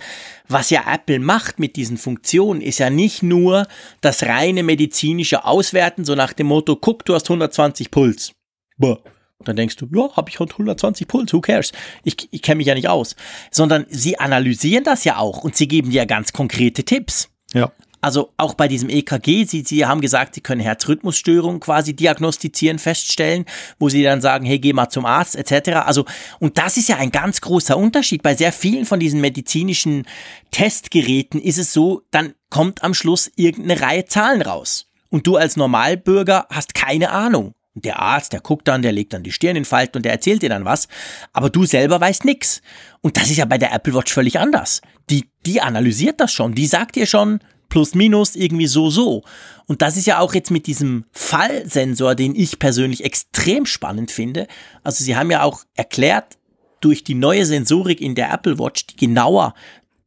Was 0.48 0.70
ja 0.70 0.82
Apple 0.92 1.20
macht 1.20 1.60
mit 1.60 1.76
diesen 1.76 1.96
Funktionen, 1.96 2.60
ist 2.60 2.78
ja 2.78 2.90
nicht 2.90 3.22
nur 3.22 3.68
das 4.00 4.24
reine 4.24 4.64
medizinische 4.64 5.44
Auswerten, 5.44 6.04
so 6.04 6.16
nach 6.16 6.32
dem 6.32 6.48
Motto, 6.48 6.74
guck, 6.74 7.04
du 7.04 7.14
hast 7.14 7.26
120 7.26 7.92
Puls. 7.92 8.32
Boah. 8.78 8.98
Und 9.38 9.46
dann 9.46 9.54
denkst 9.54 9.76
du, 9.76 9.86
ja, 9.94 10.10
habe 10.16 10.28
ich 10.28 10.40
120 10.40 11.06
Puls, 11.06 11.32
who 11.32 11.40
cares? 11.40 11.70
Ich, 12.02 12.28
ich 12.32 12.42
kenne 12.42 12.56
mich 12.56 12.66
ja 12.66 12.74
nicht 12.74 12.88
aus. 12.88 13.14
Sondern 13.52 13.86
sie 13.88 14.18
analysieren 14.18 14.82
das 14.82 15.04
ja 15.04 15.18
auch 15.18 15.44
und 15.44 15.54
sie 15.54 15.68
geben 15.68 15.90
dir 15.90 16.04
ganz 16.06 16.32
konkrete 16.32 16.82
Tipps. 16.82 17.28
Ja. 17.52 17.70
Also 18.02 18.32
auch 18.36 18.54
bei 18.54 18.66
diesem 18.66 18.90
EKG, 18.90 19.44
Sie, 19.44 19.62
Sie 19.62 19.86
haben 19.86 20.00
gesagt, 20.00 20.34
Sie 20.34 20.40
können 20.40 20.60
Herzrhythmusstörungen 20.60 21.60
quasi 21.60 21.94
diagnostizieren, 21.94 22.80
feststellen, 22.80 23.44
wo 23.78 23.88
Sie 23.88 24.02
dann 24.02 24.20
sagen, 24.20 24.44
hey, 24.44 24.58
geh 24.58 24.72
mal 24.72 24.88
zum 24.88 25.06
Arzt 25.06 25.36
etc. 25.36 25.76
Also 25.86 26.04
und 26.40 26.58
das 26.58 26.76
ist 26.76 26.88
ja 26.88 26.96
ein 26.96 27.12
ganz 27.12 27.40
großer 27.40 27.78
Unterschied. 27.78 28.24
Bei 28.24 28.34
sehr 28.34 28.52
vielen 28.52 28.86
von 28.86 28.98
diesen 28.98 29.20
medizinischen 29.20 30.04
Testgeräten 30.50 31.40
ist 31.40 31.58
es 31.58 31.72
so, 31.72 32.02
dann 32.10 32.34
kommt 32.50 32.82
am 32.82 32.92
Schluss 32.92 33.30
irgendeine 33.36 33.80
Reihe 33.80 34.04
Zahlen 34.04 34.42
raus. 34.42 34.88
Und 35.08 35.28
du 35.28 35.36
als 35.36 35.56
Normalbürger 35.56 36.46
hast 36.50 36.74
keine 36.74 37.10
Ahnung. 37.10 37.54
Und 37.74 37.84
der 37.84 38.00
Arzt, 38.00 38.32
der 38.32 38.40
guckt 38.40 38.66
dann, 38.66 38.82
der 38.82 38.92
legt 38.92 39.12
dann 39.12 39.22
die 39.22 39.32
Stirn 39.32 39.56
in 39.56 39.64
Falten 39.64 39.98
und 39.98 40.04
der 40.04 40.12
erzählt 40.12 40.42
dir 40.42 40.48
dann 40.48 40.64
was, 40.64 40.88
aber 41.32 41.50
du 41.50 41.64
selber 41.64 42.00
weißt 42.00 42.24
nix. 42.24 42.60
Und 43.00 43.16
das 43.16 43.30
ist 43.30 43.36
ja 43.36 43.44
bei 43.44 43.58
der 43.58 43.72
Apple 43.72 43.94
Watch 43.94 44.12
völlig 44.12 44.38
anders. 44.40 44.82
Die, 45.08 45.30
die 45.46 45.60
analysiert 45.60 46.20
das 46.20 46.32
schon, 46.32 46.54
die 46.54 46.66
sagt 46.66 46.96
dir 46.96 47.06
schon, 47.06 47.40
plus 47.72 47.94
minus 47.94 48.36
irgendwie 48.36 48.66
so 48.66 48.90
so. 48.90 49.22
Und 49.66 49.80
das 49.80 49.96
ist 49.96 50.06
ja 50.06 50.18
auch 50.18 50.34
jetzt 50.34 50.50
mit 50.50 50.66
diesem 50.66 51.06
Fallsensor, 51.10 52.14
den 52.14 52.34
ich 52.34 52.58
persönlich 52.58 53.02
extrem 53.02 53.64
spannend 53.64 54.10
finde. 54.10 54.46
Also 54.84 55.02
sie 55.02 55.16
haben 55.16 55.30
ja 55.30 55.42
auch 55.42 55.64
erklärt, 55.74 56.36
durch 56.82 57.02
die 57.02 57.14
neue 57.14 57.46
Sensorik 57.46 58.02
in 58.02 58.14
der 58.14 58.30
Apple 58.30 58.58
Watch, 58.58 58.88
die 58.88 58.96
genauer 58.96 59.54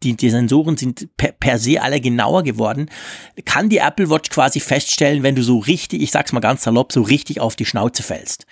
die, 0.03 0.15
die 0.15 0.29
Sensoren 0.29 0.77
sind 0.77 1.09
per, 1.17 1.31
per 1.31 1.57
se 1.57 1.81
alle 1.81 1.99
genauer 1.99 2.43
geworden, 2.43 2.91
kann 3.45 3.69
die 3.69 3.77
Apple 3.77 4.11
Watch 4.11 4.29
quasi 4.29 4.59
feststellen, 4.59 5.23
wenn 5.23 5.33
du 5.33 5.41
so 5.41 5.57
richtig, 5.57 6.03
ich 6.03 6.11
sag's 6.11 6.33
mal 6.33 6.41
ganz 6.41 6.61
salopp, 6.61 6.91
so 6.91 7.01
richtig 7.01 7.39
auf 7.39 7.55
die 7.55 7.65
Schnauze 7.65 8.03
fällst. 8.03 8.45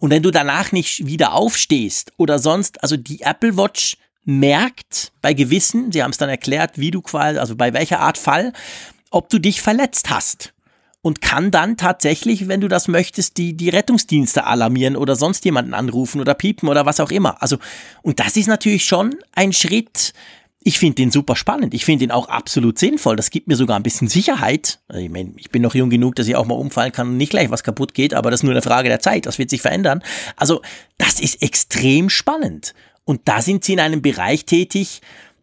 Und 0.00 0.10
wenn 0.10 0.24
du 0.24 0.32
danach 0.32 0.72
nicht 0.72 1.06
wieder 1.06 1.34
aufstehst 1.34 2.10
oder 2.16 2.40
sonst, 2.40 2.82
also 2.82 2.96
die 2.96 3.20
Apple 3.20 3.56
Watch 3.56 3.98
merkt 4.26 5.12
bei 5.22 5.32
gewissen, 5.32 5.92
sie 5.92 6.02
haben 6.02 6.10
es 6.10 6.18
dann 6.18 6.28
erklärt, 6.28 6.78
wie 6.78 6.90
du 6.90 7.00
quasi, 7.00 7.38
also 7.38 7.56
bei 7.56 7.72
welcher 7.72 8.00
Art 8.00 8.18
Fall, 8.18 8.52
ob 9.10 9.30
du 9.30 9.38
dich 9.38 9.62
verletzt 9.62 10.10
hast 10.10 10.52
und 11.06 11.20
kann 11.20 11.52
dann 11.52 11.76
tatsächlich, 11.76 12.48
wenn 12.48 12.60
du 12.60 12.66
das 12.66 12.88
möchtest, 12.88 13.36
die, 13.36 13.56
die 13.56 13.68
Rettungsdienste 13.68 14.44
alarmieren 14.44 14.96
oder 14.96 15.14
sonst 15.14 15.44
jemanden 15.44 15.72
anrufen 15.72 16.20
oder 16.20 16.34
piepen 16.34 16.68
oder 16.68 16.84
was 16.84 16.98
auch 16.98 17.12
immer. 17.12 17.40
Also, 17.40 17.58
und 18.02 18.18
das 18.18 18.36
ist 18.36 18.48
natürlich 18.48 18.84
schon 18.84 19.14
ein 19.32 19.52
Schritt. 19.52 20.12
Ich 20.64 20.80
finde 20.80 20.96
den 20.96 21.12
super 21.12 21.36
spannend. 21.36 21.74
Ich 21.74 21.84
finde 21.84 22.02
ihn 22.02 22.10
auch 22.10 22.28
absolut 22.28 22.80
sinnvoll. 22.80 23.14
Das 23.14 23.30
gibt 23.30 23.46
mir 23.46 23.54
sogar 23.54 23.78
ein 23.78 23.84
bisschen 23.84 24.08
Sicherheit. 24.08 24.80
Also 24.88 25.00
ich, 25.00 25.08
mein, 25.08 25.34
ich 25.36 25.50
bin 25.50 25.62
noch 25.62 25.76
jung 25.76 25.90
genug, 25.90 26.16
dass 26.16 26.26
ich 26.26 26.34
auch 26.34 26.44
mal 26.44 26.54
umfallen 26.54 26.90
kann 26.90 27.10
und 27.10 27.16
nicht 27.16 27.30
gleich 27.30 27.50
was 27.50 27.62
kaputt 27.62 27.94
geht, 27.94 28.12
aber 28.12 28.32
das 28.32 28.40
ist 28.40 28.44
nur 28.44 28.52
eine 28.52 28.62
Frage 28.62 28.88
der 28.88 28.98
Zeit. 28.98 29.26
Das 29.26 29.38
wird 29.38 29.50
sich 29.50 29.62
verändern. 29.62 30.02
Also, 30.34 30.60
das 30.98 31.20
ist 31.20 31.40
extrem 31.40 32.10
spannend. 32.10 32.74
Und 33.06 33.22
da 33.24 33.40
sind 33.40 33.64
sie 33.64 33.72
in 33.72 33.80
einem 33.80 34.02
Bereich 34.02 34.44
tätig, 34.44 35.00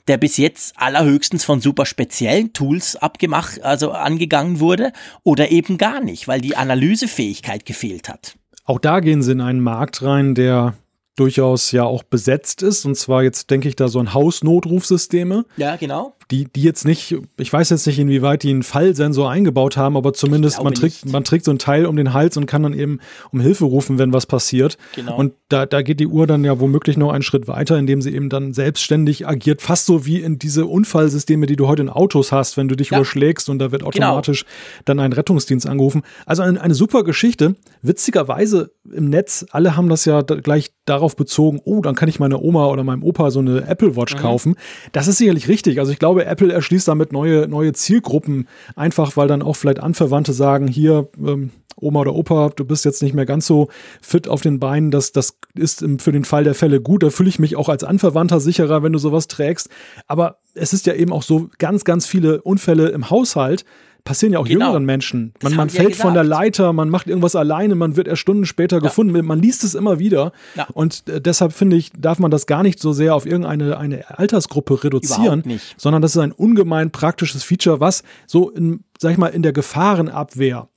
der 0.07 0.17
bis 0.17 0.37
jetzt 0.37 0.73
allerhöchstens 0.77 1.45
von 1.45 1.61
super 1.61 1.85
speziellen 1.85 2.53
Tools 2.53 2.97
abgemacht, 2.97 3.63
also 3.63 3.91
angegangen 3.91 4.59
wurde 4.59 4.91
oder 5.23 5.49
eben 5.49 5.77
gar 5.77 6.01
nicht, 6.01 6.27
weil 6.27 6.41
die 6.41 6.57
Analysefähigkeit 6.57 7.65
gefehlt 7.65 8.09
hat. 8.09 8.35
Auch 8.65 8.79
da 8.79 8.99
gehen 8.99 9.23
sie 9.23 9.31
in 9.31 9.41
einen 9.41 9.61
Markt 9.61 10.03
rein, 10.03 10.35
der 10.35 10.75
durchaus 11.15 11.71
ja 11.71 11.83
auch 11.83 12.03
besetzt 12.03 12.61
ist. 12.63 12.85
Und 12.85 12.95
zwar 12.95 13.23
jetzt 13.23 13.49
denke 13.49 13.69
ich 13.69 13.75
da 13.75 13.87
so 13.87 13.99
an 13.99 14.13
Hausnotrufsysteme. 14.13 15.45
Ja, 15.57 15.77
genau 15.77 16.15
die, 16.31 16.45
die 16.45 16.61
jetzt 16.61 16.85
nicht, 16.85 17.15
ich 17.37 17.51
weiß 17.51 17.69
jetzt 17.69 17.85
nicht, 17.87 17.99
inwieweit 17.99 18.43
die 18.43 18.49
einen 18.49 18.63
Fallsensor 18.63 19.29
eingebaut 19.29 19.77
haben, 19.77 19.97
aber 19.97 20.13
zumindest 20.13 20.63
man 20.63 20.73
trägt, 20.73 21.05
man 21.11 21.23
trägt 21.23 21.45
so 21.45 21.51
ein 21.51 21.59
Teil 21.59 21.85
um 21.85 21.95
den 21.95 22.13
Hals 22.13 22.37
und 22.37 22.45
kann 22.45 22.63
dann 22.63 22.73
eben 22.73 22.99
um 23.31 23.39
Hilfe 23.39 23.65
rufen, 23.65 23.97
wenn 23.97 24.13
was 24.13 24.25
passiert. 24.25 24.77
Genau. 24.95 25.17
Und 25.17 25.33
da, 25.49 25.65
da 25.65 25.81
geht 25.81 25.99
die 25.99 26.07
Uhr 26.07 26.27
dann 26.27 26.43
ja 26.43 26.59
womöglich 26.59 26.97
noch 26.97 27.11
einen 27.11 27.23
Schritt 27.23 27.47
weiter, 27.47 27.77
indem 27.77 28.01
sie 28.01 28.13
eben 28.13 28.29
dann 28.29 28.53
selbstständig 28.53 29.27
agiert, 29.27 29.61
fast 29.61 29.85
so 29.85 30.05
wie 30.05 30.21
in 30.21 30.39
diese 30.39 30.65
Unfallsysteme, 30.65 31.45
die 31.45 31.55
du 31.55 31.67
heute 31.67 31.83
in 31.83 31.89
Autos 31.89 32.31
hast, 32.31 32.57
wenn 32.57 32.67
du 32.67 32.75
dich 32.75 32.89
ja. 32.89 32.97
überschlägst 32.97 33.49
und 33.49 33.59
da 33.59 33.71
wird 33.71 33.81
genau. 33.91 34.07
automatisch 34.07 34.43
genau. 34.43 34.83
dann 34.85 34.99
ein 34.99 35.13
Rettungsdienst 35.13 35.67
angerufen. 35.67 36.03
Also 36.25 36.43
eine, 36.43 36.61
eine 36.61 36.75
super 36.75 37.03
Geschichte. 37.03 37.55
Witzigerweise 37.81 38.71
im 38.91 39.09
Netz, 39.09 39.45
alle 39.51 39.75
haben 39.75 39.89
das 39.89 40.05
ja 40.05 40.21
gleich 40.21 40.73
darauf 40.85 41.15
bezogen, 41.15 41.61
oh, 41.63 41.81
dann 41.81 41.95
kann 41.95 42.09
ich 42.09 42.19
meiner 42.19 42.41
Oma 42.41 42.67
oder 42.67 42.83
meinem 42.83 43.03
Opa 43.03 43.31
so 43.31 43.39
eine 43.39 43.67
Apple 43.67 43.95
Watch 43.95 44.15
mhm. 44.15 44.19
kaufen. 44.19 44.55
Das 44.91 45.07
ist 45.07 45.17
sicherlich 45.17 45.47
richtig. 45.47 45.79
Also 45.79 45.91
ich 45.91 45.99
glaube, 45.99 46.12
glaube, 46.13 46.25
Apple 46.25 46.53
erschließt 46.53 46.87
damit 46.87 47.11
neue, 47.11 47.47
neue 47.47 47.73
Zielgruppen, 47.73 48.47
einfach 48.75 49.17
weil 49.17 49.27
dann 49.27 49.41
auch 49.41 49.55
vielleicht 49.55 49.79
Anverwandte 49.79 50.33
sagen, 50.33 50.67
hier, 50.67 51.09
ähm, 51.17 51.51
Oma 51.75 52.01
oder 52.01 52.13
Opa, 52.13 52.49
du 52.55 52.65
bist 52.65 52.85
jetzt 52.85 53.01
nicht 53.01 53.15
mehr 53.15 53.25
ganz 53.25 53.47
so 53.47 53.69
fit 53.99 54.27
auf 54.27 54.41
den 54.41 54.59
Beinen, 54.59 54.91
das, 54.91 55.11
das 55.11 55.37
ist 55.55 55.83
für 55.97 56.11
den 56.11 56.23
Fall 56.23 56.43
der 56.43 56.53
Fälle 56.53 56.79
gut, 56.79 57.01
da 57.01 57.09
fühle 57.09 57.29
ich 57.29 57.39
mich 57.39 57.55
auch 57.55 57.67
als 57.67 57.83
Anverwandter 57.83 58.39
sicherer, 58.39 58.83
wenn 58.83 58.93
du 58.93 58.99
sowas 58.99 59.27
trägst. 59.27 59.69
Aber 60.07 60.37
es 60.53 60.71
ist 60.71 60.85
ja 60.85 60.93
eben 60.93 61.11
auch 61.11 61.23
so 61.23 61.49
ganz, 61.57 61.83
ganz 61.83 62.05
viele 62.05 62.41
Unfälle 62.43 62.89
im 62.89 63.09
Haushalt, 63.09 63.65
passieren 64.03 64.33
ja 64.33 64.39
auch 64.39 64.45
genau. 64.45 64.65
jüngeren 64.65 64.85
Menschen. 64.85 65.33
Man, 65.41 65.55
man 65.55 65.69
fällt 65.69 65.97
ja 65.97 66.03
von 66.03 66.13
der 66.13 66.23
Leiter, 66.23 66.73
man 66.73 66.89
macht 66.89 67.07
irgendwas 67.07 67.35
alleine, 67.35 67.75
man 67.75 67.95
wird 67.95 68.07
erst 68.07 68.21
Stunden 68.21 68.45
später 68.45 68.77
ja. 68.77 68.81
gefunden. 68.81 69.25
Man 69.25 69.39
liest 69.39 69.63
es 69.63 69.75
immer 69.75 69.99
wieder. 69.99 70.31
Ja. 70.55 70.67
Und 70.73 71.07
äh, 71.07 71.21
deshalb 71.21 71.53
finde 71.53 71.77
ich, 71.77 71.91
darf 71.97 72.19
man 72.19 72.31
das 72.31 72.45
gar 72.45 72.63
nicht 72.63 72.79
so 72.79 72.93
sehr 72.93 73.15
auf 73.15 73.25
irgendeine 73.25 73.77
eine 73.77 74.17
Altersgruppe 74.17 74.83
reduzieren, 74.83 75.43
sondern 75.77 76.01
das 76.01 76.15
ist 76.15 76.21
ein 76.21 76.31
ungemein 76.31 76.91
praktisches 76.91 77.43
Feature, 77.43 77.79
was 77.79 78.03
so 78.27 78.49
in, 78.49 78.83
sag 78.99 79.11
ich 79.11 79.17
mal, 79.17 79.27
in 79.27 79.41
der 79.41 79.53
Gefahrenabwehr 79.53 80.67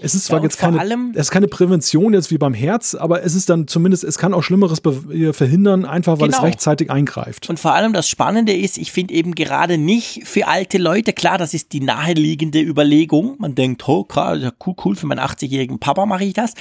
es 0.00 0.14
ist 0.14 0.26
zwar 0.26 0.38
ja, 0.38 0.44
jetzt 0.44 0.58
keine, 0.58 1.12
es 1.14 1.26
ist 1.26 1.30
keine 1.30 1.48
Prävention 1.48 2.14
jetzt 2.14 2.30
wie 2.30 2.38
beim 2.38 2.54
Herz, 2.54 2.94
aber 2.94 3.22
es 3.22 3.34
ist 3.34 3.48
dann 3.48 3.66
zumindest, 3.68 4.04
es 4.04 4.18
kann 4.18 4.34
auch 4.34 4.42
Schlimmeres 4.42 4.80
verhindern, 5.32 5.84
einfach 5.84 6.20
weil 6.20 6.28
genau. 6.28 6.38
es 6.38 6.44
rechtzeitig 6.44 6.90
eingreift. 6.90 7.48
Und 7.48 7.60
vor 7.60 7.74
allem 7.74 7.92
das 7.92 8.08
Spannende 8.08 8.52
ist, 8.52 8.78
ich 8.78 8.92
finde 8.92 9.14
eben 9.14 9.34
gerade 9.34 9.78
nicht 9.78 10.22
für 10.24 10.46
alte 10.46 10.78
Leute, 10.78 11.12
klar, 11.12 11.38
das 11.38 11.54
ist 11.54 11.72
die 11.72 11.80
naheliegende 11.80 12.60
Überlegung. 12.60 13.36
Man 13.38 13.54
denkt, 13.54 13.86
oh, 13.88 14.04
klar, 14.04 14.52
cool, 14.66 14.74
cool, 14.84 14.96
für 14.96 15.06
meinen 15.06 15.20
80-jährigen 15.20 15.78
Papa 15.78 16.06
mache 16.06 16.24
ich 16.24 16.34
das. 16.34 16.54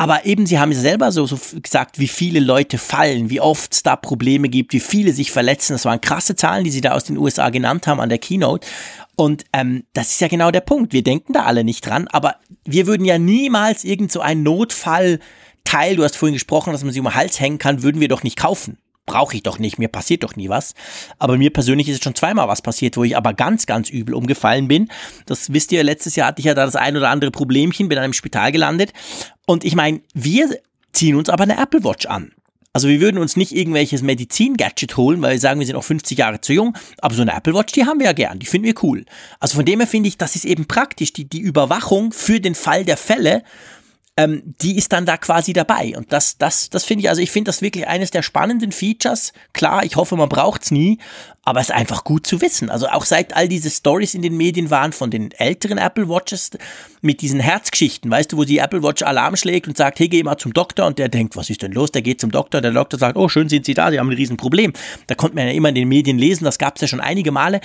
Aber 0.00 0.24
eben, 0.24 0.46
sie 0.46 0.58
haben 0.58 0.72
selber 0.72 1.12
so, 1.12 1.26
so 1.26 1.38
gesagt, 1.60 1.98
wie 1.98 2.08
viele 2.08 2.40
Leute 2.40 2.78
fallen, 2.78 3.28
wie 3.28 3.38
oft 3.38 3.74
es 3.74 3.82
da 3.82 3.96
Probleme 3.96 4.48
gibt, 4.48 4.72
wie 4.72 4.80
viele 4.80 5.12
sich 5.12 5.30
verletzen. 5.30 5.74
Das 5.74 5.84
waren 5.84 6.00
krasse 6.00 6.34
Zahlen, 6.36 6.64
die 6.64 6.70
sie 6.70 6.80
da 6.80 6.92
aus 6.92 7.04
den 7.04 7.18
USA 7.18 7.50
genannt 7.50 7.86
haben 7.86 8.00
an 8.00 8.08
der 8.08 8.16
Keynote. 8.16 8.66
Und 9.14 9.44
ähm, 9.52 9.84
das 9.92 10.12
ist 10.12 10.22
ja 10.22 10.28
genau 10.28 10.50
der 10.50 10.62
Punkt. 10.62 10.94
Wir 10.94 11.02
denken 11.02 11.34
da 11.34 11.42
alle 11.42 11.64
nicht 11.64 11.84
dran, 11.84 12.08
aber 12.08 12.36
wir 12.64 12.86
würden 12.86 13.04
ja 13.04 13.18
niemals 13.18 13.84
irgend 13.84 14.10
so 14.10 14.20
ein 14.20 14.42
Notfallteil, 14.42 15.96
du 15.96 16.02
hast 16.02 16.16
vorhin 16.16 16.32
gesprochen, 16.32 16.72
dass 16.72 16.82
man 16.82 16.94
sich 16.94 17.00
um 17.00 17.04
den 17.04 17.14
Hals 17.14 17.38
hängen 17.38 17.58
kann, 17.58 17.82
würden 17.82 18.00
wir 18.00 18.08
doch 18.08 18.22
nicht 18.22 18.38
kaufen. 18.38 18.78
Brauche 19.04 19.34
ich 19.34 19.42
doch 19.42 19.58
nicht, 19.58 19.78
mir 19.78 19.88
passiert 19.88 20.22
doch 20.22 20.36
nie 20.36 20.48
was. 20.48 20.74
Aber 21.18 21.36
mir 21.36 21.52
persönlich 21.52 21.88
ist 21.88 22.04
schon 22.04 22.14
zweimal 22.14 22.48
was 22.48 22.62
passiert, 22.62 22.96
wo 22.96 23.04
ich 23.04 23.16
aber 23.16 23.34
ganz, 23.34 23.66
ganz 23.66 23.90
übel 23.90 24.14
umgefallen 24.14 24.68
bin. 24.68 24.88
Das 25.26 25.52
wisst 25.52 25.72
ihr, 25.72 25.82
letztes 25.82 26.16
Jahr 26.16 26.28
hatte 26.28 26.40
ich 26.40 26.46
ja 26.46 26.54
da 26.54 26.64
das 26.64 26.76
ein 26.76 26.96
oder 26.96 27.10
andere 27.10 27.30
Problemchen, 27.30 27.88
bin 27.88 27.96
dann 27.96 28.04
im 28.04 28.12
Spital 28.12 28.52
gelandet. 28.52 28.92
Und 29.50 29.64
ich 29.64 29.74
meine, 29.74 30.00
wir 30.14 30.48
ziehen 30.92 31.16
uns 31.16 31.28
aber 31.28 31.42
eine 31.42 31.58
Apple 31.58 31.82
Watch 31.82 32.06
an. 32.06 32.30
Also 32.72 32.86
wir 32.86 33.00
würden 33.00 33.18
uns 33.18 33.36
nicht 33.36 33.50
irgendwelches 33.50 34.00
Medizin-Gadget 34.00 34.96
holen, 34.96 35.20
weil 35.22 35.32
wir 35.32 35.40
sagen, 35.40 35.58
wir 35.58 35.66
sind 35.66 35.74
noch 35.74 35.82
50 35.82 36.16
Jahre 36.16 36.40
zu 36.40 36.52
jung, 36.52 36.78
aber 36.98 37.16
so 37.16 37.22
eine 37.22 37.34
Apple 37.34 37.52
Watch, 37.52 37.72
die 37.72 37.84
haben 37.84 37.98
wir 37.98 38.06
ja 38.06 38.12
gern, 38.12 38.38
die 38.38 38.46
finden 38.46 38.68
wir 38.68 38.74
cool. 38.84 39.04
Also 39.40 39.56
von 39.56 39.64
dem 39.64 39.80
her 39.80 39.88
finde 39.88 40.08
ich, 40.08 40.18
das 40.18 40.36
ist 40.36 40.44
eben 40.44 40.66
praktisch, 40.66 41.12
die, 41.12 41.28
die 41.28 41.40
Überwachung 41.40 42.12
für 42.12 42.38
den 42.38 42.54
Fall 42.54 42.84
der 42.84 42.96
Fälle 42.96 43.42
ähm, 44.20 44.42
die 44.60 44.76
ist 44.76 44.92
dann 44.92 45.06
da 45.06 45.16
quasi 45.16 45.52
dabei. 45.52 45.94
Und 45.96 46.12
das, 46.12 46.36
das, 46.36 46.68
das 46.68 46.84
finde 46.84 47.04
ich, 47.04 47.08
also 47.08 47.22
ich 47.22 47.30
finde 47.30 47.48
das 47.48 47.62
wirklich 47.62 47.86
eines 47.86 48.10
der 48.10 48.22
spannenden 48.22 48.72
Features. 48.72 49.32
Klar, 49.52 49.84
ich 49.84 49.96
hoffe, 49.96 50.16
man 50.16 50.28
braucht 50.28 50.64
es 50.64 50.70
nie, 50.70 50.98
aber 51.42 51.60
es 51.60 51.70
ist 51.70 51.74
einfach 51.74 52.04
gut 52.04 52.26
zu 52.26 52.40
wissen. 52.40 52.68
Also 52.70 52.88
auch 52.88 53.04
seit 53.04 53.34
all 53.34 53.48
diese 53.48 53.70
Stories 53.70 54.14
in 54.14 54.22
den 54.22 54.36
Medien 54.36 54.70
waren 54.70 54.92
von 54.92 55.10
den 55.10 55.32
älteren 55.32 55.78
Apple 55.78 56.08
Watches 56.08 56.50
mit 57.00 57.22
diesen 57.22 57.40
Herzgeschichten, 57.40 58.10
weißt 58.10 58.32
du, 58.32 58.36
wo 58.36 58.44
die 58.44 58.58
Apple 58.58 58.82
Watch 58.82 59.02
Alarm 59.02 59.36
schlägt 59.36 59.66
und 59.66 59.76
sagt, 59.76 59.98
hey, 60.00 60.08
geh 60.08 60.22
mal 60.22 60.36
zum 60.36 60.52
Doktor 60.52 60.86
und 60.86 60.98
der 60.98 61.08
denkt, 61.08 61.34
was 61.36 61.48
ist 61.48 61.62
denn 61.62 61.72
los? 61.72 61.90
Der 61.92 62.02
geht 62.02 62.20
zum 62.20 62.30
Doktor, 62.30 62.60
der 62.60 62.72
Doktor 62.72 62.98
sagt, 62.98 63.16
oh, 63.16 63.28
schön 63.28 63.48
sind 63.48 63.64
Sie 63.64 63.74
da, 63.74 63.90
Sie 63.90 63.98
haben 63.98 64.10
ein 64.10 64.16
Riesenproblem. 64.16 64.74
Da 65.06 65.14
konnte 65.14 65.36
man 65.36 65.46
ja 65.46 65.52
immer 65.52 65.70
in 65.70 65.76
den 65.76 65.88
Medien 65.88 66.18
lesen, 66.18 66.44
das 66.44 66.58
gab 66.58 66.76
es 66.76 66.82
ja 66.82 66.88
schon 66.88 67.00
einige 67.00 67.32
Male. 67.32 67.60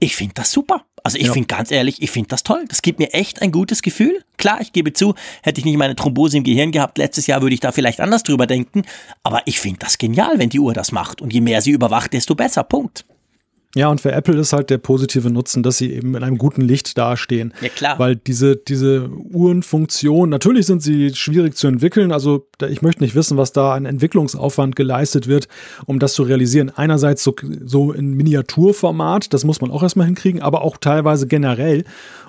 Ich 0.00 0.16
finde 0.16 0.34
das 0.34 0.52
super. 0.52 0.84
Also 1.02 1.18
ich 1.18 1.26
ja. 1.26 1.32
finde 1.32 1.46
ganz 1.46 1.70
ehrlich, 1.70 2.02
ich 2.02 2.10
finde 2.10 2.28
das 2.28 2.42
toll. 2.42 2.64
Das 2.68 2.82
gibt 2.82 2.98
mir 2.98 3.12
echt 3.14 3.42
ein 3.42 3.50
gutes 3.50 3.82
Gefühl. 3.82 4.22
Klar, 4.36 4.60
ich 4.60 4.72
gebe 4.72 4.92
zu, 4.92 5.14
hätte 5.42 5.58
ich 5.60 5.64
nicht 5.64 5.76
meine 5.76 5.96
Thrombose 5.96 6.36
im 6.36 6.44
Gehirn 6.44 6.70
gehabt 6.70 6.98
letztes 6.98 7.26
Jahr, 7.26 7.42
würde 7.42 7.54
ich 7.54 7.60
da 7.60 7.72
vielleicht 7.72 8.00
anders 8.00 8.22
drüber 8.22 8.46
denken. 8.46 8.82
Aber 9.22 9.42
ich 9.46 9.58
finde 9.58 9.80
das 9.80 9.98
genial, 9.98 10.38
wenn 10.38 10.50
die 10.50 10.60
Uhr 10.60 10.74
das 10.74 10.92
macht. 10.92 11.20
Und 11.20 11.32
je 11.32 11.40
mehr 11.40 11.62
sie 11.62 11.70
überwacht, 11.72 12.12
desto 12.12 12.34
besser. 12.34 12.62
Punkt. 12.62 13.04
Ja, 13.78 13.86
und 13.90 14.00
für 14.00 14.10
Apple 14.10 14.36
ist 14.40 14.52
halt 14.52 14.70
der 14.70 14.78
positive 14.78 15.30
Nutzen, 15.30 15.62
dass 15.62 15.78
sie 15.78 15.92
eben 15.92 16.16
in 16.16 16.24
einem 16.24 16.36
guten 16.36 16.62
Licht 16.62 16.98
dastehen. 16.98 17.54
Ja, 17.60 17.68
klar. 17.68 17.96
Weil 17.96 18.16
diese, 18.16 18.56
diese 18.56 19.08
Uhrenfunktion, 19.08 20.28
natürlich 20.28 20.66
sind 20.66 20.82
sie 20.82 21.14
schwierig 21.14 21.54
zu 21.54 21.68
entwickeln. 21.68 22.10
Also 22.10 22.48
ich 22.68 22.82
möchte 22.82 23.04
nicht 23.04 23.14
wissen, 23.14 23.36
was 23.36 23.52
da 23.52 23.74
an 23.74 23.86
Entwicklungsaufwand 23.86 24.74
geleistet 24.74 25.28
wird, 25.28 25.46
um 25.86 26.00
das 26.00 26.14
zu 26.14 26.24
realisieren. 26.24 26.72
Einerseits 26.74 27.22
so, 27.22 27.36
so 27.64 27.92
in 27.92 28.14
Miniaturformat, 28.14 29.32
das 29.32 29.44
muss 29.44 29.60
man 29.60 29.70
auch 29.70 29.84
erstmal 29.84 30.06
hinkriegen, 30.06 30.42
aber 30.42 30.62
auch 30.62 30.78
teilweise 30.78 31.28
generell. 31.28 31.84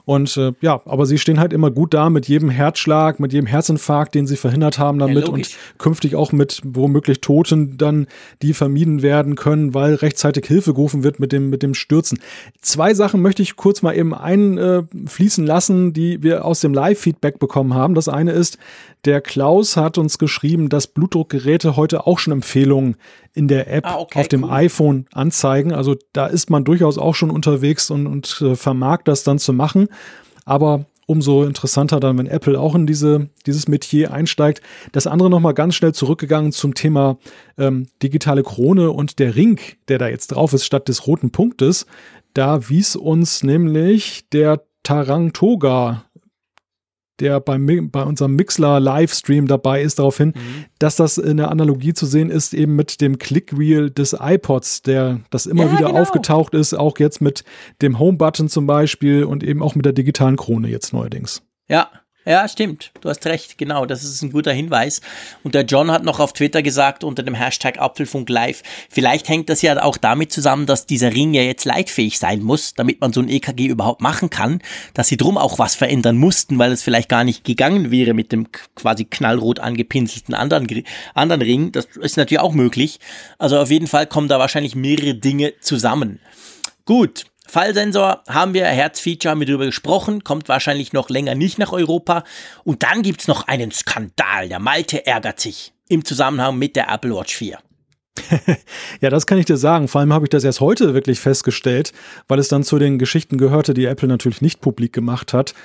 Und 0.05 0.35
äh, 0.37 0.53
ja, 0.61 0.81
aber 0.85 1.05
sie 1.05 1.17
stehen 1.17 1.39
halt 1.39 1.53
immer 1.53 1.71
gut 1.71 1.93
da 1.93 2.09
mit 2.09 2.27
jedem 2.27 2.49
Herzschlag, 2.49 3.19
mit 3.19 3.33
jedem 3.33 3.47
Herzinfarkt, 3.47 4.15
den 4.15 4.27
sie 4.27 4.35
verhindert 4.35 4.79
haben 4.79 4.99
damit 4.99 5.27
ja, 5.27 5.33
und 5.33 5.49
künftig 5.77 6.15
auch 6.15 6.31
mit 6.31 6.61
womöglich 6.63 7.21
Toten 7.21 7.77
dann, 7.77 8.07
die 8.41 8.53
vermieden 8.53 9.01
werden 9.01 9.35
können, 9.35 9.73
weil 9.73 9.95
rechtzeitig 9.95 10.45
Hilfe 10.45 10.73
gerufen 10.73 11.03
wird 11.03 11.19
mit 11.19 11.31
dem, 11.31 11.49
mit 11.49 11.63
dem 11.63 11.73
Stürzen. 11.73 12.19
Zwei 12.61 12.93
Sachen 12.93 13.21
möchte 13.21 13.41
ich 13.41 13.55
kurz 13.55 13.81
mal 13.81 13.95
eben 13.95 14.13
einfließen 14.13 15.45
lassen, 15.45 15.93
die 15.93 16.23
wir 16.23 16.45
aus 16.45 16.61
dem 16.61 16.73
Live-Feedback 16.73 17.39
bekommen 17.39 17.73
haben. 17.73 17.95
Das 17.95 18.09
eine 18.09 18.31
ist, 18.31 18.57
der 19.05 19.21
Klaus 19.21 19.77
hat 19.77 19.97
uns 19.97 20.17
geschrieben, 20.17 20.69
dass 20.69 20.87
Blutdruckgeräte 20.87 21.75
heute 21.77 22.05
auch 22.05 22.19
schon 22.19 22.33
Empfehlungen 22.33 22.97
in 23.33 23.47
der 23.47 23.71
App 23.71 23.85
ah, 23.85 23.97
okay, 23.99 24.19
auf 24.19 24.27
dem 24.27 24.43
cool. 24.43 24.51
iPhone 24.51 25.05
anzeigen. 25.13 25.73
Also 25.73 25.95
da 26.13 26.27
ist 26.27 26.49
man 26.49 26.63
durchaus 26.63 26.97
auch 26.97 27.15
schon 27.15 27.29
unterwegs 27.29 27.89
und, 27.89 28.07
und 28.07 28.41
äh, 28.41 28.55
vermag 28.55 28.99
das 29.05 29.23
dann 29.23 29.39
zu 29.39 29.53
machen. 29.53 29.87
Aber 30.45 30.85
umso 31.09 31.43
interessanter 31.43 31.99
dann, 31.99 32.19
wenn 32.19 32.27
Apple 32.27 32.59
auch 32.59 32.75
in 32.75 32.85
diese, 32.85 33.29
dieses 33.47 33.67
Metier 33.67 34.13
einsteigt. 34.13 34.61
Das 34.91 35.07
andere 35.07 35.31
nochmal 35.31 35.55
ganz 35.55 35.73
schnell 35.73 35.91
zurückgegangen 35.91 36.51
zum 36.51 36.75
Thema 36.75 37.17
ähm, 37.57 37.87
digitale 38.03 38.43
Krone 38.43 38.91
und 38.91 39.17
der 39.17 39.35
Ring, 39.35 39.59
der 39.87 39.97
da 39.97 40.07
jetzt 40.07 40.27
drauf 40.27 40.53
ist, 40.53 40.65
statt 40.65 40.87
des 40.87 41.07
roten 41.07 41.31
Punktes. 41.31 41.87
Da 42.35 42.69
wies 42.69 42.95
uns 42.95 43.41
nämlich 43.41 44.29
der 44.29 44.61
Tarang 44.83 45.33
Toga 45.33 46.05
der 47.19 47.39
beim, 47.39 47.89
bei 47.91 48.03
unserem 48.03 48.35
Mixler-Livestream 48.35 49.47
dabei 49.47 49.81
ist, 49.81 49.99
darauf 49.99 50.17
hin, 50.17 50.33
mhm. 50.35 50.65
dass 50.79 50.95
das 50.95 51.17
in 51.17 51.37
der 51.37 51.51
Analogie 51.51 51.93
zu 51.93 52.05
sehen 52.05 52.29
ist, 52.29 52.53
eben 52.53 52.75
mit 52.75 53.01
dem 53.01 53.17
Clickwheel 53.17 53.89
des 53.89 54.15
iPods, 54.19 54.81
der 54.83 55.21
das 55.29 55.45
immer 55.45 55.65
ja, 55.65 55.71
wieder 55.71 55.87
genau. 55.87 56.01
aufgetaucht 56.01 56.53
ist, 56.53 56.73
auch 56.73 56.97
jetzt 56.99 57.21
mit 57.21 57.43
dem 57.81 57.99
Home-Button 57.99 58.49
zum 58.49 58.67
Beispiel 58.67 59.23
und 59.23 59.43
eben 59.43 59.61
auch 59.61 59.75
mit 59.75 59.85
der 59.85 59.93
digitalen 59.93 60.37
Krone 60.37 60.69
jetzt 60.69 60.93
neuerdings. 60.93 61.43
Ja, 61.67 61.89
ja, 62.29 62.47
stimmt. 62.47 62.91
Du 63.01 63.09
hast 63.09 63.25
recht. 63.25 63.57
Genau, 63.57 63.87
das 63.87 64.03
ist 64.03 64.21
ein 64.21 64.31
guter 64.31 64.53
Hinweis. 64.53 65.01
Und 65.43 65.55
der 65.55 65.63
John 65.63 65.89
hat 65.89 66.03
noch 66.03 66.19
auf 66.19 66.31
Twitter 66.31 66.61
gesagt 66.61 67.03
unter 67.03 67.23
dem 67.23 67.33
Hashtag 67.33 67.79
Apfelfunk 67.79 68.29
Live, 68.29 68.61
vielleicht 68.87 69.27
hängt 69.29 69.49
das 69.49 69.63
ja 69.63 69.81
auch 69.81 69.97
damit 69.97 70.31
zusammen, 70.31 70.67
dass 70.67 70.85
dieser 70.85 71.11
Ring 71.11 71.33
ja 71.33 71.41
jetzt 71.41 71.65
leitfähig 71.65 72.19
sein 72.19 72.43
muss, 72.43 72.75
damit 72.75 73.01
man 73.01 73.13
so 73.13 73.21
ein 73.21 73.29
EKG 73.29 73.65
überhaupt 73.65 74.01
machen 74.01 74.29
kann, 74.29 74.61
dass 74.93 75.07
sie 75.07 75.17
drum 75.17 75.39
auch 75.39 75.57
was 75.57 75.73
verändern 75.73 76.17
mussten, 76.17 76.59
weil 76.59 76.71
es 76.71 76.83
vielleicht 76.83 77.09
gar 77.09 77.23
nicht 77.23 77.45
gegangen 77.45 77.89
wäre 77.89 78.13
mit 78.13 78.31
dem 78.31 78.47
quasi 78.75 79.05
knallrot 79.05 79.59
angepinselten 79.59 80.35
anderen, 80.35 80.67
anderen 81.15 81.41
Ring. 81.41 81.71
Das 81.71 81.87
ist 81.99 82.17
natürlich 82.17 82.41
auch 82.41 82.53
möglich. 82.53 82.99
Also 83.39 83.57
auf 83.57 83.71
jeden 83.71 83.87
Fall 83.87 84.05
kommen 84.05 84.27
da 84.27 84.37
wahrscheinlich 84.37 84.75
mehrere 84.75 85.15
Dinge 85.15 85.53
zusammen. 85.61 86.19
Gut, 86.85 87.25
Fallsensor 87.49 88.23
haben 88.27 88.53
wir, 88.53 88.65
Herzfeature, 88.65 89.31
haben 89.31 89.39
wir 89.39 89.47
drüber 89.47 89.65
gesprochen, 89.65 90.23
kommt 90.23 90.47
wahrscheinlich 90.49 90.93
noch 90.93 91.09
länger 91.09 91.35
nicht 91.35 91.57
nach 91.57 91.71
Europa. 91.71 92.23
Und 92.63 92.83
dann 92.83 93.01
gibt's 93.01 93.27
noch 93.27 93.47
einen 93.47 93.71
Skandal. 93.71 94.49
Der 94.49 94.59
Malte 94.59 95.05
ärgert 95.05 95.39
sich 95.39 95.73
im 95.87 96.05
Zusammenhang 96.05 96.57
mit 96.57 96.75
der 96.75 96.89
Apple 96.89 97.15
Watch 97.15 97.35
4. 97.35 97.57
ja, 99.01 99.09
das 99.09 99.25
kann 99.25 99.39
ich 99.39 99.45
dir 99.45 99.57
sagen. 99.57 99.87
Vor 99.87 100.01
allem 100.01 100.13
habe 100.13 100.25
ich 100.25 100.29
das 100.29 100.43
erst 100.43 100.61
heute 100.61 100.93
wirklich 100.93 101.19
festgestellt, 101.19 101.91
weil 102.27 102.37
es 102.39 102.49
dann 102.49 102.63
zu 102.63 102.77
den 102.77 102.99
Geschichten 102.99 103.37
gehörte, 103.37 103.73
die 103.73 103.85
Apple 103.85 104.07
natürlich 104.07 104.41
nicht 104.41 104.61
publik 104.61 104.93
gemacht 104.93 105.33
hat. 105.33 105.55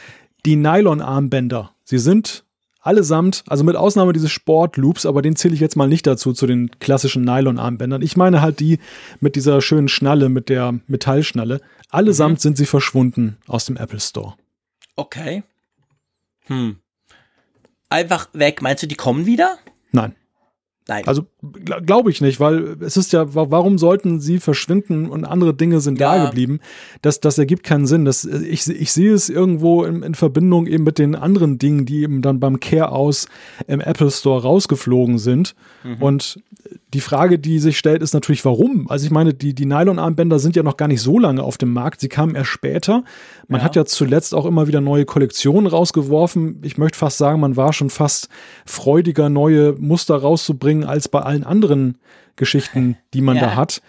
Die 0.46 0.56
Nylon-Armbänder. 0.56 1.72
Sie 1.84 1.98
sind 1.98 2.43
allesamt, 2.84 3.42
also 3.48 3.64
mit 3.64 3.76
Ausnahme 3.76 4.12
dieses 4.12 4.30
Sportloops, 4.30 5.06
aber 5.06 5.22
den 5.22 5.36
zähle 5.36 5.54
ich 5.54 5.60
jetzt 5.60 5.76
mal 5.76 5.88
nicht 5.88 6.06
dazu, 6.06 6.32
zu 6.32 6.46
den 6.46 6.70
klassischen 6.78 7.24
Nylon-Armbändern. 7.24 8.02
Ich 8.02 8.16
meine 8.16 8.42
halt 8.42 8.60
die 8.60 8.78
mit 9.20 9.36
dieser 9.36 9.60
schönen 9.60 9.88
Schnalle, 9.88 10.28
mit 10.28 10.48
der 10.48 10.78
Metallschnalle. 10.86 11.60
Allesamt 11.90 12.38
mhm. 12.38 12.40
sind 12.40 12.56
sie 12.58 12.66
verschwunden 12.66 13.38
aus 13.46 13.64
dem 13.64 13.76
Apple 13.76 14.00
Store. 14.00 14.34
Okay. 14.96 15.42
Hm. 16.46 16.76
Einfach 17.88 18.28
weg. 18.32 18.60
Meinst 18.60 18.82
du, 18.82 18.86
die 18.86 18.96
kommen 18.96 19.24
wieder? 19.24 19.58
Nein. 19.92 20.14
Nein. 20.86 21.06
Also 21.06 21.24
gl 21.42 21.80
glaube 21.82 22.10
ich 22.10 22.20
nicht, 22.20 22.40
weil 22.40 22.76
es 22.80 22.96
ist 22.96 23.12
ja, 23.12 23.34
warum 23.34 23.78
sollten 23.78 24.20
sie 24.20 24.38
verschwinden 24.38 25.08
und 25.08 25.24
andere 25.24 25.54
Dinge 25.54 25.80
sind 25.80 25.98
ja. 25.98 26.14
da 26.14 26.24
geblieben? 26.26 26.60
Das, 27.00 27.20
das 27.20 27.38
ergibt 27.38 27.62
keinen 27.62 27.86
Sinn. 27.86 28.04
Das, 28.04 28.24
ich, 28.24 28.68
ich 28.68 28.92
sehe 28.92 29.14
es 29.14 29.30
irgendwo 29.30 29.84
in, 29.84 30.02
in 30.02 30.14
Verbindung 30.14 30.66
eben 30.66 30.84
mit 30.84 30.98
den 30.98 31.14
anderen 31.14 31.58
Dingen, 31.58 31.86
die 31.86 32.02
eben 32.02 32.20
dann 32.20 32.38
beim 32.38 32.60
Care 32.60 32.92
aus 32.92 33.28
im 33.66 33.80
Apple 33.80 34.10
Store 34.10 34.42
rausgeflogen 34.42 35.18
sind. 35.18 35.54
Mhm. 35.84 36.02
Und 36.02 36.42
die 36.94 37.00
Frage, 37.00 37.40
die 37.40 37.58
sich 37.58 37.76
stellt, 37.76 38.02
ist 38.02 38.14
natürlich, 38.14 38.44
warum? 38.44 38.88
Also 38.88 39.04
ich 39.04 39.10
meine, 39.10 39.34
die, 39.34 39.52
die 39.52 39.66
Nylon-Armbänder 39.66 40.38
sind 40.38 40.54
ja 40.54 40.62
noch 40.62 40.76
gar 40.76 40.86
nicht 40.86 41.00
so 41.00 41.18
lange 41.18 41.42
auf 41.42 41.58
dem 41.58 41.72
Markt. 41.72 42.00
Sie 42.00 42.08
kamen 42.08 42.36
erst 42.36 42.50
später. 42.50 43.02
Man 43.48 43.60
ja. 43.60 43.64
hat 43.64 43.74
ja 43.74 43.84
zuletzt 43.84 44.32
auch 44.32 44.46
immer 44.46 44.68
wieder 44.68 44.80
neue 44.80 45.04
Kollektionen 45.04 45.66
rausgeworfen. 45.66 46.60
Ich 46.62 46.78
möchte 46.78 46.96
fast 46.96 47.18
sagen, 47.18 47.40
man 47.40 47.56
war 47.56 47.72
schon 47.72 47.90
fast 47.90 48.28
freudiger, 48.64 49.28
neue 49.28 49.72
Muster 49.72 50.14
rauszubringen, 50.14 50.84
als 50.84 51.08
bei 51.08 51.20
allen 51.20 51.42
anderen 51.42 51.98
Geschichten, 52.36 52.96
die 53.12 53.20
man 53.20 53.36
ja. 53.36 53.42
da 53.42 53.56
hat. 53.56 53.82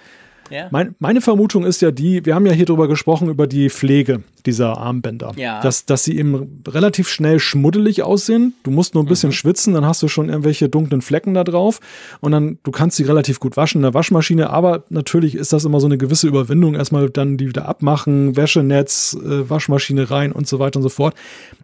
Ja. 0.50 0.68
Mein, 0.72 0.96
meine 1.00 1.22
Vermutung 1.22 1.66
ist 1.66 1.82
ja 1.82 1.92
die, 1.92 2.26
wir 2.26 2.36
haben 2.36 2.46
ja 2.46 2.52
hier 2.52 2.66
drüber 2.66 2.88
gesprochen, 2.88 3.30
über 3.30 3.48
die 3.48 3.70
Pflege 3.70 4.24
dieser 4.46 4.78
Armbänder. 4.78 5.34
Ja. 5.36 5.62
Dass, 5.62 5.86
dass 5.86 6.04
sie 6.04 6.18
eben 6.18 6.64
relativ 6.68 7.10
schnell 7.10 7.40
schmuddelig 7.40 8.04
aussehen. 8.04 8.54
Du 8.64 8.72
musst 8.72 8.94
nur 8.94 9.04
ein 9.04 9.08
bisschen 9.08 9.30
mhm. 9.30 9.34
schwitzen, 9.34 9.74
dann 9.74 9.86
hast 9.86 10.04
du 10.04 10.08
schon 10.08 10.30
irgendwelche 10.30 10.70
dunklen 10.70 11.02
Flecken 11.02 11.34
da 11.34 11.44
drauf. 11.44 11.80
Und 12.22 12.32
dann, 12.32 12.60
du 12.64 12.72
kannst 12.72 12.98
sie 12.98 13.04
relativ 13.04 13.40
gut 13.40 13.58
waschen 13.58 13.80
in 13.80 13.84
der 13.84 13.94
Waschmaschine, 13.94 14.50
aber 14.50 14.84
natürlich 14.90 15.36
ist 15.36 15.54
das 15.54 15.66
immer 15.66 15.80
so 15.80 15.88
eine 15.88 15.98
gewisse 15.98 16.28
Überwindung. 16.28 16.76
Erstmal 16.76 17.10
dann 17.10 17.38
die 17.38 17.48
wieder 17.48 17.68
abmachen, 17.68 18.36
Wäschenetz, 18.36 19.18
äh, 19.20 19.50
Waschmaschine 19.50 20.12
rein 20.12 20.32
und 20.32 20.48
so 20.48 20.60
weiter 20.60 20.78
und 20.78 20.84
so 20.84 20.90
fort. 20.90 21.16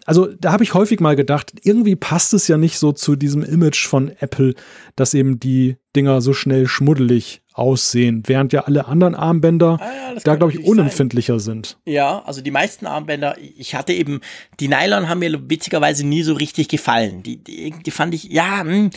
Also 0.06 0.28
da 0.40 0.52
habe 0.52 0.64
ich 0.64 0.74
häufig 0.74 1.00
mal 1.00 1.16
gedacht, 1.16 1.54
irgendwie 1.64 1.96
passt 1.96 2.34
es 2.34 2.48
ja 2.48 2.58
nicht 2.58 2.80
so 2.80 2.92
zu 2.92 3.16
diesem 3.16 3.44
Image 3.44 3.86
von 3.86 4.12
Apple, 4.20 4.56
dass 4.96 5.14
eben 5.14 5.40
die 5.40 5.78
Dinger 5.96 6.22
so 6.22 6.34
schnell 6.34 6.68
schmuddelig 6.68 7.42
aussehen, 7.62 8.24
während 8.26 8.51
ja 8.51 8.62
alle 8.62 8.86
anderen 8.86 9.16
Armbänder 9.16 9.78
ah, 9.80 10.14
ja, 10.14 10.20
da, 10.24 10.36
glaube 10.36 10.53
ich, 10.53 10.66
unempfindlicher 10.66 11.39
sein. 11.39 11.64
sind. 11.64 11.78
Ja, 11.86 12.24
also 12.26 12.41
die 12.41 12.51
meisten 12.51 12.86
Armbänder, 12.88 13.38
ich 13.57 13.76
hatte 13.76 13.93
eben, 13.93 14.20
die 14.59 14.68
Nylon 14.68 15.07
haben 15.07 15.20
mir 15.20 15.49
witzigerweise 15.49 16.05
nie 16.05 16.24
so 16.24 16.34
richtig 16.34 16.68
gefallen. 16.68 17.24
Die, 17.24 17.38
die, 17.38 17.72
die 17.72 17.91
fand 17.91 18.14
ich, 18.14 18.26
ja, 18.26 18.64
mh, 18.64 18.72
hm, 18.72 18.89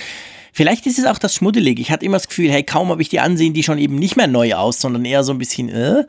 Vielleicht 0.57 0.87
ist 0.87 1.01
es 1.01 1.07
auch 1.07 1.19
das 1.19 1.35
Schmuddelige. 1.35 1.83
Ich 1.83 1.91
hatte 1.91 2.07
immer 2.07 2.17
das 2.17 2.29
Gefühl, 2.29 2.49
hey, 2.49 2.63
kaum 2.63 2.91
habe 2.91 3.03
ich 3.03 3.09
die 3.09 3.19
ansehen, 3.19 3.55
die 3.55 3.65
schon 3.65 3.77
eben 3.77 3.97
nicht 3.97 4.15
mehr 4.15 4.29
neu 4.29 4.55
aus, 4.55 4.81
sondern 4.81 5.05
eher 5.05 5.25
so 5.25 5.33
ein 5.33 5.39
bisschen, 5.39 5.69
äh. 5.69 6.05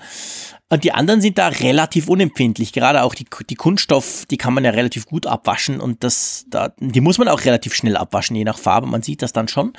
Und 0.70 0.84
die 0.84 0.92
anderen 0.92 1.20
sind 1.20 1.40
da 1.40 1.48
relativ 1.48 2.08
unempfindlich. 2.08 2.72
Gerade 2.72 3.02
auch 3.02 3.16
die, 3.16 3.26
die 3.50 3.56
Kunststoff, 3.56 4.26
die 4.30 4.38
kann 4.38 4.54
man 4.54 4.64
ja 4.64 4.70
relativ 4.70 5.08
gut 5.08 5.26
abwaschen 5.26 5.80
und 5.82 6.04
das, 6.04 6.46
da, 6.48 6.74
die 6.80 7.02
muss 7.02 7.18
man 7.18 7.28
auch 7.28 7.44
relativ 7.44 7.74
schnell 7.74 7.98
abwaschen, 7.98 8.36
je 8.36 8.44
nach 8.44 8.60
Farbe. 8.60 8.86
Man 8.86 9.02
sieht 9.02 9.24
das 9.24 9.34
dann 9.34 9.48
schon. 9.48 9.74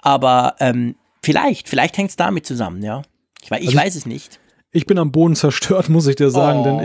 Aber 0.00 0.56
ähm, 0.60 0.94
Vielleicht, 1.22 1.68
vielleicht 1.68 1.96
hängt 1.98 2.10
es 2.10 2.16
damit 2.16 2.46
zusammen, 2.46 2.82
ja. 2.82 3.02
Ich, 3.42 3.50
ich 3.50 3.68
also 3.68 3.78
weiß 3.78 3.94
es 3.96 4.06
nicht. 4.06 4.40
Ich 4.72 4.86
bin 4.86 4.98
am 4.98 5.12
Boden 5.12 5.36
zerstört, 5.36 5.88
muss 5.88 6.06
ich 6.06 6.16
dir 6.16 6.30
sagen, 6.30 6.60
oh. 6.60 6.64
denn 6.64 6.80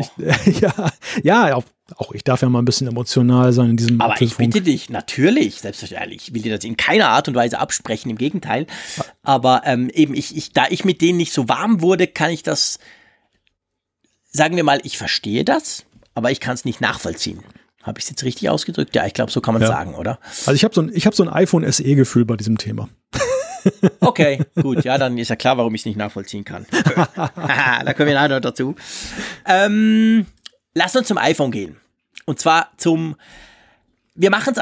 ich, 0.45 0.59
ja, 0.61 0.91
ja, 1.23 1.55
auch, 1.55 1.63
auch, 1.97 2.13
ich 2.13 2.23
darf 2.23 2.41
ja 2.41 2.49
mal 2.49 2.61
ein 2.61 2.65
bisschen 2.65 2.87
emotional 2.87 3.51
sein 3.51 3.71
in 3.71 3.77
diesem 3.77 3.99
Aber 3.99 4.21
ich 4.21 4.37
bitte 4.37 4.61
dich, 4.61 4.89
natürlich, 4.89 5.59
selbstverständlich, 5.59 6.29
ich 6.29 6.33
will 6.33 6.41
dir 6.41 6.55
das 6.55 6.63
in 6.63 6.77
keiner 6.77 7.09
Art 7.09 7.27
und 7.27 7.35
Weise 7.35 7.59
absprechen, 7.59 8.09
im 8.09 8.17
Gegenteil. 8.17 8.67
Aber 9.23 9.63
ähm, 9.65 9.89
eben, 9.89 10.13
ich, 10.13 10.37
ich, 10.37 10.53
da 10.53 10.67
ich 10.69 10.85
mit 10.85 11.01
denen 11.01 11.17
nicht 11.17 11.33
so 11.33 11.49
warm 11.49 11.81
wurde, 11.81 12.07
kann 12.07 12.31
ich 12.31 12.43
das, 12.43 12.79
sagen 14.29 14.55
wir 14.55 14.63
mal, 14.63 14.79
ich 14.83 14.97
verstehe 14.97 15.43
das, 15.43 15.85
aber 16.13 16.31
ich 16.31 16.39
kann 16.39 16.53
es 16.53 16.65
nicht 16.65 16.79
nachvollziehen. 16.79 17.43
Habe 17.83 17.99
ich 17.99 18.05
es 18.05 18.11
jetzt 18.11 18.23
richtig 18.23 18.49
ausgedrückt? 18.49 18.95
Ja, 18.95 19.05
ich 19.07 19.13
glaube, 19.13 19.31
so 19.31 19.41
kann 19.41 19.53
man 19.53 19.63
ja. 19.63 19.67
sagen, 19.67 19.95
oder? 19.95 20.19
Also 20.45 20.53
ich 20.53 20.63
habe 20.63 20.73
so 20.73 20.81
ein, 20.81 20.91
ich 20.93 21.07
hab 21.07 21.15
so 21.15 21.23
ein 21.23 21.29
iPhone 21.29 21.69
SE-Gefühl 21.69 22.25
bei 22.25 22.37
diesem 22.37 22.57
Thema. 22.57 22.89
Okay, 23.99 24.39
gut, 24.61 24.83
ja, 24.83 24.97
dann 24.97 25.17
ist 25.17 25.29
ja 25.29 25.35
klar, 25.35 25.57
warum 25.57 25.73
ich 25.75 25.81
es 25.81 25.85
nicht 25.85 25.97
nachvollziehen 25.97 26.43
kann. 26.43 26.65
da 27.15 27.93
kommen 27.93 28.07
wir 28.07 28.15
nachher 28.15 28.29
noch 28.29 28.39
dazu. 28.39 28.75
Ähm, 29.45 30.25
lass 30.73 30.95
uns 30.95 31.07
zum 31.07 31.17
iPhone 31.17 31.51
gehen. 31.51 31.77
Und 32.25 32.39
zwar 32.39 32.71
zum, 32.77 33.15
wir 34.15 34.29
machen 34.29 34.53
es 34.55 34.61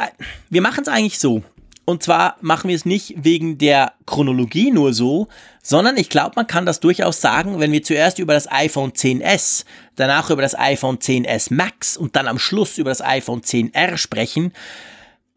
wir 0.49 0.61
machen's 0.61 0.87
eigentlich 0.87 1.19
so. 1.19 1.43
Und 1.85 2.03
zwar 2.03 2.37
machen 2.41 2.67
wir 2.67 2.75
es 2.75 2.85
nicht 2.85 3.15
wegen 3.17 3.57
der 3.57 3.93
Chronologie 4.05 4.69
nur 4.69 4.93
so, 4.93 5.27
sondern 5.63 5.97
ich 5.97 6.09
glaube, 6.09 6.33
man 6.35 6.45
kann 6.45 6.67
das 6.67 6.79
durchaus 6.79 7.19
sagen, 7.19 7.59
wenn 7.59 7.71
wir 7.71 7.81
zuerst 7.81 8.19
über 8.19 8.35
das 8.35 8.51
iPhone 8.51 8.91
10s, 8.91 9.65
danach 9.95 10.29
über 10.29 10.43
das 10.43 10.57
iPhone 10.57 10.99
10s 10.99 11.51
Max 11.51 11.97
und 11.97 12.15
dann 12.15 12.27
am 12.27 12.37
Schluss 12.37 12.77
über 12.77 12.91
das 12.91 13.01
iPhone 13.01 13.41
10R 13.41 13.97
sprechen, 13.97 14.53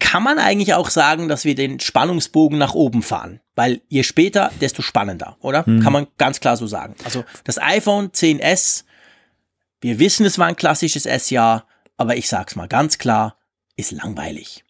kann 0.03 0.23
man 0.23 0.39
eigentlich 0.39 0.75
auch 0.75 0.91
sagen, 0.91 1.29
dass 1.29 1.45
wir 1.45 1.55
den 1.55 1.81
Spannungsbogen 1.81 2.59
nach 2.59 2.75
oben 2.75 3.03
fahren. 3.03 3.41
Weil 3.55 3.81
je 3.89 4.03
später, 4.03 4.51
desto 4.61 4.83
spannender, 4.83 5.37
oder? 5.41 5.65
Mhm. 5.67 5.81
Kann 5.81 5.93
man 5.93 6.07
ganz 6.19 6.41
klar 6.41 6.57
so 6.57 6.67
sagen. 6.67 6.95
Also 7.05 7.25
das 7.45 7.59
iPhone 7.59 8.11
10S, 8.11 8.85
wir 9.81 9.99
wissen, 9.99 10.27
es 10.27 10.39
war 10.39 10.47
ein 10.47 10.57
klassisches 10.57 11.07
S-Jahr, 11.07 11.67
aber 11.97 12.17
ich 12.17 12.29
sag's 12.29 12.57
mal 12.57 12.69
ganz 12.69 12.99
klar, 12.99 13.39
ist 13.77 13.93
langweilig. 13.93 14.65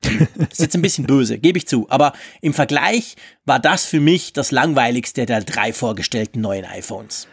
Ist 0.50 0.60
jetzt 0.60 0.76
ein 0.76 0.82
bisschen 0.82 1.06
böse, 1.06 1.38
gebe 1.38 1.58
ich 1.58 1.66
zu. 1.66 1.90
Aber 1.90 2.12
im 2.40 2.54
Vergleich 2.54 3.16
war 3.44 3.58
das 3.58 3.84
für 3.84 3.98
mich 3.98 4.32
das 4.32 4.52
langweiligste 4.52 5.26
der 5.26 5.42
drei 5.42 5.72
vorgestellten 5.72 6.40
neuen 6.40 6.64
iPhones. 6.64 7.26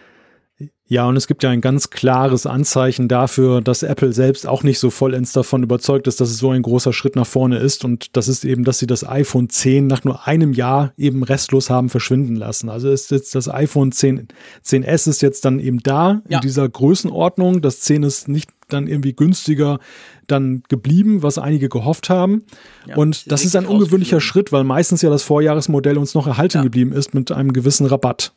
Ja, 0.88 1.08
und 1.08 1.18
es 1.18 1.26
gibt 1.26 1.42
ja 1.42 1.50
ein 1.50 1.62
ganz 1.62 1.90
klares 1.90 2.46
Anzeichen 2.46 3.08
dafür, 3.08 3.60
dass 3.60 3.82
Apple 3.82 4.14
selbst 4.14 4.46
auch 4.46 4.62
nicht 4.62 4.78
so 4.78 4.92
vollends 4.92 5.34
davon 5.34 5.64
überzeugt 5.64 6.06
ist, 6.08 6.22
dass 6.22 6.30
es 6.30 6.38
so 6.38 6.52
ein 6.52 6.62
großer 6.62 6.94
Schritt 6.94 7.16
nach 7.16 7.26
vorne 7.26 7.58
ist. 7.58 7.84
Und 7.84 8.16
das 8.16 8.28
ist 8.28 8.46
eben, 8.46 8.64
dass 8.64 8.78
sie 8.78 8.86
das 8.86 9.06
iPhone 9.06 9.50
10 9.50 9.88
nach 9.88 10.04
nur 10.04 10.28
einem 10.28 10.54
Jahr 10.54 10.94
eben 10.96 11.24
restlos 11.24 11.72
haben 11.72 11.90
verschwinden 11.90 12.36
lassen. 12.36 12.70
Also 12.70 12.90
ist 12.90 13.10
jetzt 13.10 13.34
das 13.34 13.50
iPhone 13.50 13.92
10, 13.92 14.28
10S 14.64 15.10
ist 15.10 15.22
jetzt 15.24 15.44
dann 15.44 15.60
eben 15.60 15.80
da 15.80 16.22
ja. 16.30 16.38
in 16.38 16.42
dieser 16.42 16.70
Größenordnung. 16.70 17.62
Das 17.62 17.80
10 17.80 18.04
ist 18.04 18.28
nicht 18.28 18.52
dann 18.70 18.88
irgendwie 18.88 19.14
günstiger 19.14 19.80
dann 20.28 20.64
geblieben, 20.70 21.24
was 21.24 21.40
einige 21.40 21.68
gehofft 21.68 22.10
haben. 22.10 22.44
Ja, 22.88 22.96
und 22.96 23.32
das 23.32 23.44
ist 23.44 23.56
ein 23.56 23.66
ungewöhnlicher 23.66 24.22
Schritt, 24.22 24.52
weil 24.52 24.64
meistens 24.64 25.02
ja 25.02 25.10
das 25.10 25.24
Vorjahresmodell 25.24 25.98
uns 25.98 26.14
noch 26.14 26.28
erhalten 26.28 26.58
ja. 26.58 26.64
geblieben 26.64 26.94
ist 26.94 27.14
mit 27.16 27.32
einem 27.32 27.54
gewissen 27.54 27.88
Rabatt. 27.88 28.34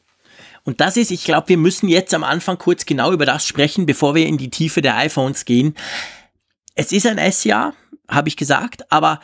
Und 0.64 0.80
das 0.80 0.96
ist, 0.96 1.11
ich 1.11 1.24
glaube, 1.24 1.48
wir 1.48 1.56
müssen 1.56 1.88
jetzt 1.88 2.14
am 2.14 2.24
Anfang 2.24 2.59
kurz 2.59 2.86
genau 2.86 3.12
über 3.12 3.26
das 3.26 3.46
sprechen, 3.46 3.86
bevor 3.86 4.14
wir 4.14 4.26
in 4.26 4.38
die 4.38 4.50
Tiefe 4.50 4.82
der 4.82 4.96
iPhones 4.96 5.44
gehen. 5.44 5.74
Es 6.74 6.92
ist 6.92 7.06
ein 7.06 7.18
S-Jahr, 7.18 7.74
habe 8.09 8.28
ich 8.28 8.36
gesagt, 8.36 8.90
aber 8.92 9.20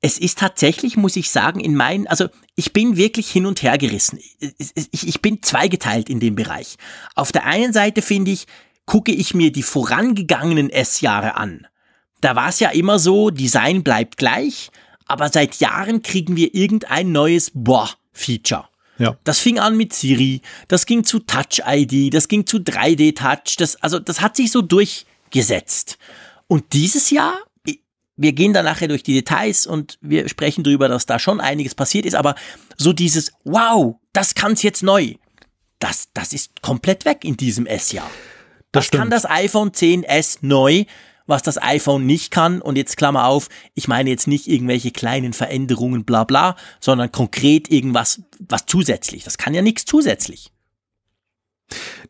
es 0.00 0.18
ist 0.18 0.38
tatsächlich, 0.38 0.96
muss 0.96 1.16
ich 1.16 1.30
sagen, 1.30 1.60
in 1.60 1.74
meinen, 1.74 2.06
also 2.06 2.28
ich 2.54 2.72
bin 2.72 2.96
wirklich 2.96 3.30
hin 3.30 3.46
und 3.46 3.62
her 3.62 3.78
gerissen. 3.78 4.18
Ich, 4.38 5.08
ich 5.08 5.22
bin 5.22 5.42
zweigeteilt 5.42 6.08
in 6.08 6.20
dem 6.20 6.34
Bereich. 6.36 6.76
Auf 7.14 7.32
der 7.32 7.46
einen 7.46 7.72
Seite 7.72 8.02
finde 8.02 8.30
ich, 8.30 8.46
gucke 8.86 9.12
ich 9.12 9.34
mir 9.34 9.52
die 9.52 9.62
vorangegangenen 9.62 10.70
S-Jahre 10.70 11.36
an, 11.36 11.66
da 12.20 12.34
war 12.34 12.48
es 12.48 12.60
ja 12.60 12.70
immer 12.70 12.98
so, 12.98 13.30
Design 13.30 13.82
bleibt 13.82 14.16
gleich, 14.16 14.70
aber 15.06 15.28
seit 15.28 15.56
Jahren 15.60 16.02
kriegen 16.02 16.36
wir 16.36 16.54
irgendein 16.54 17.12
neues 17.12 17.52
Boah-Feature. 17.54 18.67
Ja. 18.98 19.16
Das 19.24 19.38
fing 19.38 19.58
an 19.58 19.76
mit 19.76 19.92
Siri, 19.92 20.42
das 20.66 20.86
ging 20.86 21.04
zu 21.04 21.20
Touch 21.20 21.62
ID, 21.66 22.12
das 22.12 22.28
ging 22.28 22.46
zu 22.46 22.58
3D 22.58 23.14
Touch, 23.14 23.56
das, 23.56 23.76
also 23.76 23.98
das 23.98 24.20
hat 24.20 24.36
sich 24.36 24.50
so 24.50 24.60
durchgesetzt. 24.60 25.98
Und 26.48 26.72
dieses 26.72 27.10
Jahr, 27.10 27.38
wir 28.16 28.32
gehen 28.32 28.52
da 28.52 28.62
nachher 28.62 28.88
durch 28.88 29.04
die 29.04 29.14
Details 29.14 29.66
und 29.66 29.98
wir 30.00 30.28
sprechen 30.28 30.64
darüber, 30.64 30.88
dass 30.88 31.06
da 31.06 31.18
schon 31.18 31.40
einiges 31.40 31.74
passiert 31.74 32.04
ist, 32.06 32.14
aber 32.14 32.34
so 32.76 32.92
dieses, 32.92 33.32
wow, 33.44 33.96
das 34.12 34.34
kann's 34.34 34.62
jetzt 34.62 34.82
neu, 34.82 35.14
das, 35.78 36.08
das 36.12 36.32
ist 36.32 36.60
komplett 36.60 37.04
weg 37.04 37.24
in 37.24 37.36
diesem 37.36 37.66
S-Jahr. 37.66 38.10
Das, 38.72 38.90
das 38.90 38.98
kann 38.98 39.10
das 39.10 39.24
iPhone 39.24 39.70
10s 39.70 40.38
neu 40.42 40.84
was 41.28 41.42
das 41.42 41.62
iPhone 41.62 42.06
nicht 42.06 42.32
kann. 42.32 42.60
Und 42.60 42.76
jetzt 42.76 42.96
Klammer 42.96 43.26
auf, 43.26 43.48
ich 43.74 43.86
meine 43.86 44.10
jetzt 44.10 44.26
nicht 44.26 44.48
irgendwelche 44.48 44.90
kleinen 44.90 45.32
Veränderungen, 45.32 46.04
bla 46.04 46.24
bla, 46.24 46.56
sondern 46.80 47.12
konkret 47.12 47.70
irgendwas, 47.70 48.22
was 48.40 48.66
zusätzlich. 48.66 49.22
Das 49.22 49.38
kann 49.38 49.54
ja 49.54 49.62
nichts 49.62 49.84
zusätzlich. 49.84 50.50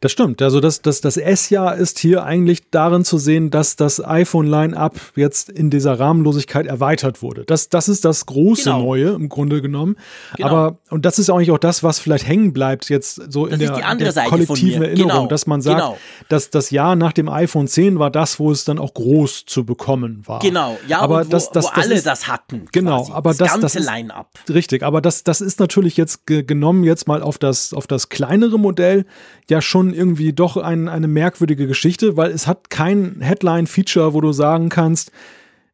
Das 0.01 0.13
stimmt. 0.13 0.43
Also 0.43 0.61
das, 0.61 0.83
das, 0.83 1.01
das 1.01 1.17
S-Jahr 1.17 1.77
ist 1.77 1.99
hier 1.99 2.25
eigentlich 2.25 2.71
darin 2.71 3.05
zu 3.05 3.19
sehen, 3.19 3.51
dass 3.51 3.77
das 3.77 4.05
iPhone-Line-Up 4.05 4.95
jetzt 5.17 5.51
in 5.51 5.71
dieser 5.71 5.99
Rahmenlosigkeit 5.99 6.67
erweitert 6.67 7.23
wurde. 7.23 7.45
Das, 7.45 7.69
das 7.69 7.89
ist 7.89 8.05
das 8.05 8.27
große 8.27 8.65
genau. 8.65 8.83
Neue 8.83 9.09
im 9.11 9.29
Grunde 9.29 9.61
genommen. 9.61 9.97
Genau. 10.37 10.49
Aber, 10.49 10.79
und 10.91 11.05
das 11.05 11.19
ist 11.19 11.31
eigentlich 11.31 11.51
auch 11.51 11.59
das, 11.59 11.83
was 11.83 11.99
vielleicht 11.99 12.29
hängen 12.29 12.53
bleibt 12.53 12.89
jetzt 12.89 13.17
so 13.33 13.47
das 13.47 13.55
in 13.55 13.67
der, 13.67 13.97
der 13.97 14.25
kollektiven 14.25 14.83
Erinnerung, 14.83 15.11
genau. 15.11 15.27
dass 15.27 15.47
man 15.47 15.61
sagt, 15.63 15.81
genau. 15.81 15.99
dass 16.29 16.51
das 16.51 16.71
Jahr 16.71 16.95
nach 16.95 17.13
dem 17.13 17.29
iPhone 17.29 17.67
10 17.67 17.99
war 17.99 18.11
das, 18.11 18.39
wo 18.39 18.53
es 18.53 18.65
dann 18.65 18.79
auch 18.79 18.95
groß 18.95 19.47
zu 19.47 19.65
bekommen 19.65 20.23
war. 20.27 20.39
Genau, 20.39 20.79
ja, 20.87 21.01
aber 21.01 21.27
wo, 21.27 21.31
das, 21.31 21.51
das, 21.51 21.65
wo 21.65 21.69
alle 21.71 21.95
ist, 21.95 22.07
das 22.07 22.29
hatten. 22.29 22.67
Genau, 22.73 23.03
quasi. 23.03 23.13
aber 23.13 23.31
das, 23.31 23.39
das 23.39 23.61
ganze 23.61 23.79
Line-Up. 23.81 24.31
Richtig, 24.49 24.83
aber 24.83 25.01
das, 25.01 25.25
das 25.25 25.41
ist 25.41 25.59
natürlich 25.59 25.97
jetzt 25.97 26.27
genommen 26.27 26.85
jetzt 26.85 27.09
mal 27.09 27.23
auf 27.23 27.39
das, 27.39 27.73
auf 27.73 27.87
das 27.87 28.09
kleinere 28.09 28.59
Modell 28.59 29.07
ja 29.51 29.61
schon 29.61 29.88
irgendwie 29.93 30.33
doch 30.33 30.57
ein, 30.57 30.89
eine 30.89 31.09
merkwürdige 31.09 31.67
Geschichte, 31.67 32.17
weil 32.17 32.31
es 32.31 32.47
hat 32.47 32.71
kein 32.71 33.17
Headline-Feature, 33.21 34.15
wo 34.15 34.21
du 34.21 34.33
sagen 34.33 34.69
kannst, 34.69 35.13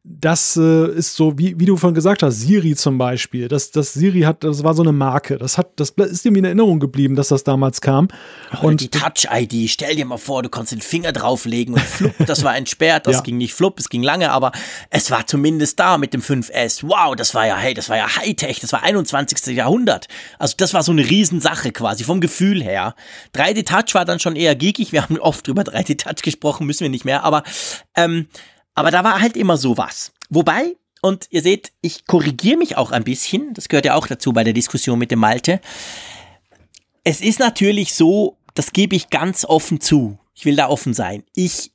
das 0.07 0.55
äh, 0.55 0.87
ist 0.91 1.15
so, 1.15 1.39
wie, 1.39 1.59
wie 1.59 1.65
du 1.65 1.77
vorhin 1.77 1.95
gesagt 1.95 2.21
hast, 2.21 2.39
Siri 2.39 2.75
zum 2.75 2.99
Beispiel. 2.99 3.47
Das, 3.47 3.71
das 3.71 3.93
Siri 3.93 4.21
hat, 4.21 4.43
das 4.43 4.63
war 4.63 4.75
so 4.75 4.83
eine 4.83 4.91
Marke. 4.91 5.39
Das 5.39 5.57
hat, 5.57 5.79
das 5.79 5.89
ist 5.89 6.23
dir 6.23 6.35
in 6.35 6.45
Erinnerung 6.45 6.79
geblieben, 6.79 7.15
dass 7.15 7.29
das 7.29 7.43
damals 7.43 7.81
kam. 7.81 8.09
Oder 8.51 8.63
und 8.63 8.81
die 8.81 8.89
Touch-ID, 8.89 9.67
stell 9.67 9.95
dir 9.95 10.05
mal 10.05 10.17
vor, 10.17 10.43
du 10.43 10.49
konntest 10.49 10.73
den 10.73 10.81
Finger 10.81 11.11
drauflegen 11.11 11.73
und 11.73 11.81
flupp, 11.81 12.13
das 12.27 12.43
war 12.43 12.55
entsperrt. 12.55 13.07
Das 13.07 13.15
ja. 13.15 13.21
ging 13.21 13.37
nicht 13.37 13.55
flupp, 13.55 13.79
es 13.79 13.89
ging 13.89 14.03
lange, 14.03 14.31
aber 14.31 14.51
es 14.91 15.09
war 15.09 15.25
zumindest 15.25 15.79
da 15.79 15.97
mit 15.97 16.13
dem 16.13 16.21
5S. 16.21 16.83
Wow, 16.83 17.15
das 17.15 17.33
war 17.33 17.47
ja, 17.47 17.57
hey, 17.57 17.73
das 17.73 17.89
war 17.89 17.97
ja 17.97 18.15
Hightech, 18.15 18.59
das 18.59 18.73
war 18.73 18.83
21. 18.83 19.55
Jahrhundert. 19.55 20.07
Also 20.37 20.53
das 20.57 20.75
war 20.75 20.83
so 20.83 20.91
eine 20.91 21.09
Riesensache 21.09 21.71
quasi, 21.71 22.03
vom 22.03 22.21
Gefühl 22.21 22.61
her. 22.61 22.93
3D 23.33 23.65
Touch 23.65 23.95
war 23.95 24.05
dann 24.05 24.19
schon 24.19 24.35
eher 24.35 24.55
geekig. 24.55 24.91
Wir 24.91 25.01
haben 25.01 25.17
oft 25.17 25.47
über 25.47 25.63
3D 25.63 25.97
Touch 25.97 26.21
gesprochen, 26.21 26.67
müssen 26.67 26.81
wir 26.81 26.89
nicht 26.89 27.05
mehr, 27.05 27.23
aber 27.23 27.41
ähm, 27.95 28.27
aber 28.75 28.91
da 28.91 29.03
war 29.03 29.21
halt 29.21 29.35
immer 29.37 29.57
sowas. 29.57 30.11
Wobei, 30.29 30.75
und 31.01 31.27
ihr 31.29 31.41
seht, 31.41 31.71
ich 31.81 32.05
korrigiere 32.05 32.57
mich 32.57 32.77
auch 32.77 32.91
ein 32.91 33.03
bisschen, 33.03 33.53
das 33.53 33.69
gehört 33.69 33.85
ja 33.85 33.95
auch 33.95 34.07
dazu 34.07 34.33
bei 34.33 34.43
der 34.43 34.53
Diskussion 34.53 34.99
mit 34.99 35.11
dem 35.11 35.19
Malte. 35.19 35.61
Es 37.03 37.21
ist 37.21 37.39
natürlich 37.39 37.93
so, 37.93 38.37
das 38.53 38.71
gebe 38.71 38.95
ich 38.95 39.09
ganz 39.09 39.45
offen 39.45 39.81
zu. 39.81 40.17
Ich 40.33 40.45
will 40.45 40.55
da 40.55 40.67
offen 40.67 40.93
sein. 40.93 41.23
Ich 41.35 41.71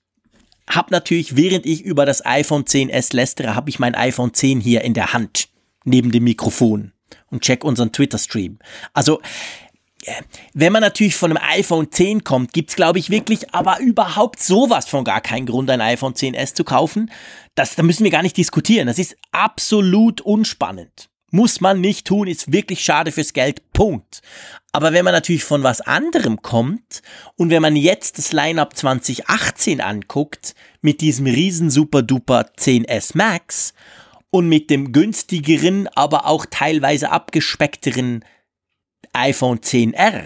habe 0.68 0.88
natürlich, 0.90 1.36
während 1.36 1.66
ich 1.66 1.82
über 1.82 2.06
das 2.06 2.24
iPhone 2.24 2.64
10s 2.64 3.14
lästere, 3.14 3.54
habe 3.54 3.70
ich 3.70 3.78
mein 3.78 3.94
iPhone 3.94 4.34
10 4.34 4.60
hier 4.60 4.82
in 4.82 4.94
der 4.94 5.12
Hand, 5.12 5.48
neben 5.84 6.12
dem 6.12 6.24
Mikrofon 6.24 6.92
und 7.30 7.42
check 7.42 7.64
unseren 7.64 7.92
Twitter-Stream. 7.92 8.58
Also 8.92 9.20
wenn 10.54 10.72
man 10.72 10.82
natürlich 10.82 11.14
von 11.14 11.36
einem 11.36 11.44
iPhone 11.58 11.90
10 11.90 12.24
kommt, 12.24 12.52
gibt's 12.52 12.76
glaube 12.76 12.98
ich 12.98 13.10
wirklich 13.10 13.54
aber 13.54 13.80
überhaupt 13.80 14.42
sowas 14.42 14.86
von 14.88 15.04
gar 15.04 15.20
keinen 15.20 15.46
Grund, 15.46 15.70
ein 15.70 15.80
iPhone 15.80 16.14
10s 16.14 16.54
zu 16.54 16.64
kaufen. 16.64 17.10
Das, 17.54 17.74
da 17.74 17.82
müssen 17.82 18.04
wir 18.04 18.10
gar 18.10 18.22
nicht 18.22 18.36
diskutieren. 18.36 18.86
Das 18.86 18.98
ist 18.98 19.16
absolut 19.32 20.20
unspannend. 20.20 21.08
Muss 21.32 21.60
man 21.60 21.80
nicht 21.80 22.06
tun, 22.06 22.26
ist 22.26 22.52
wirklich 22.52 22.82
schade 22.82 23.12
fürs 23.12 23.32
Geld. 23.32 23.72
Punkt. 23.72 24.20
Aber 24.72 24.92
wenn 24.92 25.04
man 25.04 25.14
natürlich 25.14 25.44
von 25.44 25.62
was 25.62 25.80
anderem 25.80 26.42
kommt 26.42 27.02
und 27.36 27.50
wenn 27.50 27.62
man 27.62 27.76
jetzt 27.76 28.18
das 28.18 28.32
Lineup 28.32 28.76
2018 28.76 29.80
anguckt, 29.80 30.54
mit 30.80 31.00
diesem 31.00 31.26
riesen 31.26 31.70
super 31.70 32.02
duper 32.02 32.46
10s 32.58 33.16
Max 33.16 33.74
und 34.30 34.48
mit 34.48 34.70
dem 34.70 34.92
günstigeren, 34.92 35.88
aber 35.94 36.26
auch 36.26 36.46
teilweise 36.46 37.10
abgespeckteren 37.10 38.24
iPhone 39.12 39.58
10R, 39.58 40.24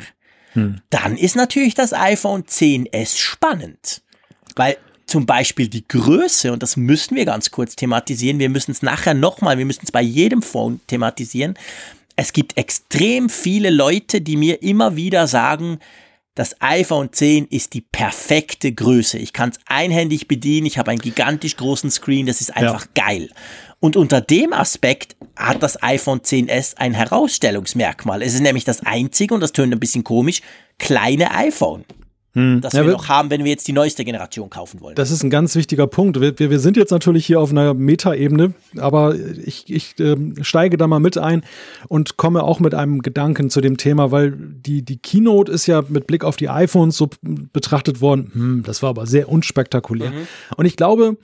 hm. 0.52 0.80
dann 0.90 1.16
ist 1.16 1.36
natürlich 1.36 1.74
das 1.74 1.92
iPhone 1.92 2.44
10S 2.44 3.18
spannend. 3.18 4.02
Weil 4.56 4.76
zum 5.06 5.26
Beispiel 5.26 5.68
die 5.68 5.86
Größe, 5.86 6.52
und 6.52 6.62
das 6.62 6.76
müssen 6.76 7.16
wir 7.16 7.24
ganz 7.24 7.50
kurz 7.50 7.76
thematisieren, 7.76 8.38
wir 8.38 8.48
müssen 8.48 8.70
es 8.70 8.82
nachher 8.82 9.14
nochmal, 9.14 9.58
wir 9.58 9.66
müssen 9.66 9.84
es 9.84 9.92
bei 9.92 10.02
jedem 10.02 10.42
Phone 10.42 10.80
thematisieren. 10.86 11.54
Es 12.16 12.32
gibt 12.32 12.56
extrem 12.56 13.28
viele 13.28 13.70
Leute, 13.70 14.20
die 14.20 14.36
mir 14.36 14.62
immer 14.62 14.96
wieder 14.96 15.26
sagen, 15.26 15.78
das 16.34 16.60
iPhone 16.60 17.12
10 17.12 17.46
ist 17.46 17.74
die 17.74 17.80
perfekte 17.80 18.72
Größe. 18.72 19.18
Ich 19.18 19.32
kann 19.32 19.50
es 19.50 19.60
einhändig 19.66 20.26
bedienen, 20.26 20.66
ich 20.66 20.78
habe 20.78 20.90
einen 20.90 21.00
gigantisch 21.00 21.56
großen 21.56 21.90
Screen, 21.90 22.26
das 22.26 22.40
ist 22.40 22.56
einfach 22.56 22.86
ja. 22.96 23.06
geil. 23.06 23.30
Und 23.84 23.98
unter 23.98 24.22
dem 24.22 24.54
Aspekt 24.54 25.14
hat 25.36 25.62
das 25.62 25.82
iPhone 25.82 26.20
10s 26.20 26.78
ein 26.78 26.94
Herausstellungsmerkmal. 26.94 28.22
Es 28.22 28.32
ist 28.32 28.40
nämlich 28.40 28.64
das 28.64 28.80
einzige, 28.86 29.34
und 29.34 29.42
das 29.42 29.52
tönt 29.52 29.74
ein 29.74 29.78
bisschen 29.78 30.04
komisch, 30.04 30.40
kleine 30.78 31.34
iPhone. 31.34 31.84
Hm. 32.32 32.62
Das 32.62 32.72
ja, 32.72 32.86
wir 32.86 32.92
noch 32.92 33.08
haben, 33.08 33.28
wenn 33.28 33.44
wir 33.44 33.50
jetzt 33.50 33.68
die 33.68 33.74
neueste 33.74 34.06
Generation 34.06 34.48
kaufen 34.48 34.80
wollen. 34.80 34.94
Das 34.94 35.10
ist 35.10 35.22
ein 35.22 35.28
ganz 35.28 35.54
wichtiger 35.54 35.86
Punkt. 35.86 36.18
Wir, 36.18 36.38
wir 36.38 36.60
sind 36.60 36.78
jetzt 36.78 36.92
natürlich 36.92 37.26
hier 37.26 37.38
auf 37.38 37.50
einer 37.50 37.74
Metaebene, 37.74 38.54
aber 38.78 39.16
ich, 39.44 39.70
ich 39.70 40.00
äh, 40.00 40.16
steige 40.40 40.78
da 40.78 40.86
mal 40.86 40.98
mit 40.98 41.18
ein 41.18 41.44
und 41.86 42.16
komme 42.16 42.42
auch 42.42 42.60
mit 42.60 42.74
einem 42.74 43.02
Gedanken 43.02 43.50
zu 43.50 43.60
dem 43.60 43.76
Thema, 43.76 44.10
weil 44.10 44.32
die, 44.34 44.80
die 44.80 44.96
Keynote 44.96 45.52
ist 45.52 45.66
ja 45.66 45.84
mit 45.86 46.06
Blick 46.06 46.24
auf 46.24 46.36
die 46.36 46.48
iPhones 46.48 46.96
so 46.96 47.10
betrachtet 47.20 48.00
worden. 48.00 48.30
Hm, 48.32 48.62
das 48.64 48.82
war 48.82 48.88
aber 48.88 49.06
sehr 49.06 49.28
unspektakulär. 49.28 50.10
Mhm. 50.10 50.26
Und 50.56 50.64
ich 50.64 50.76
glaube, 50.76 51.18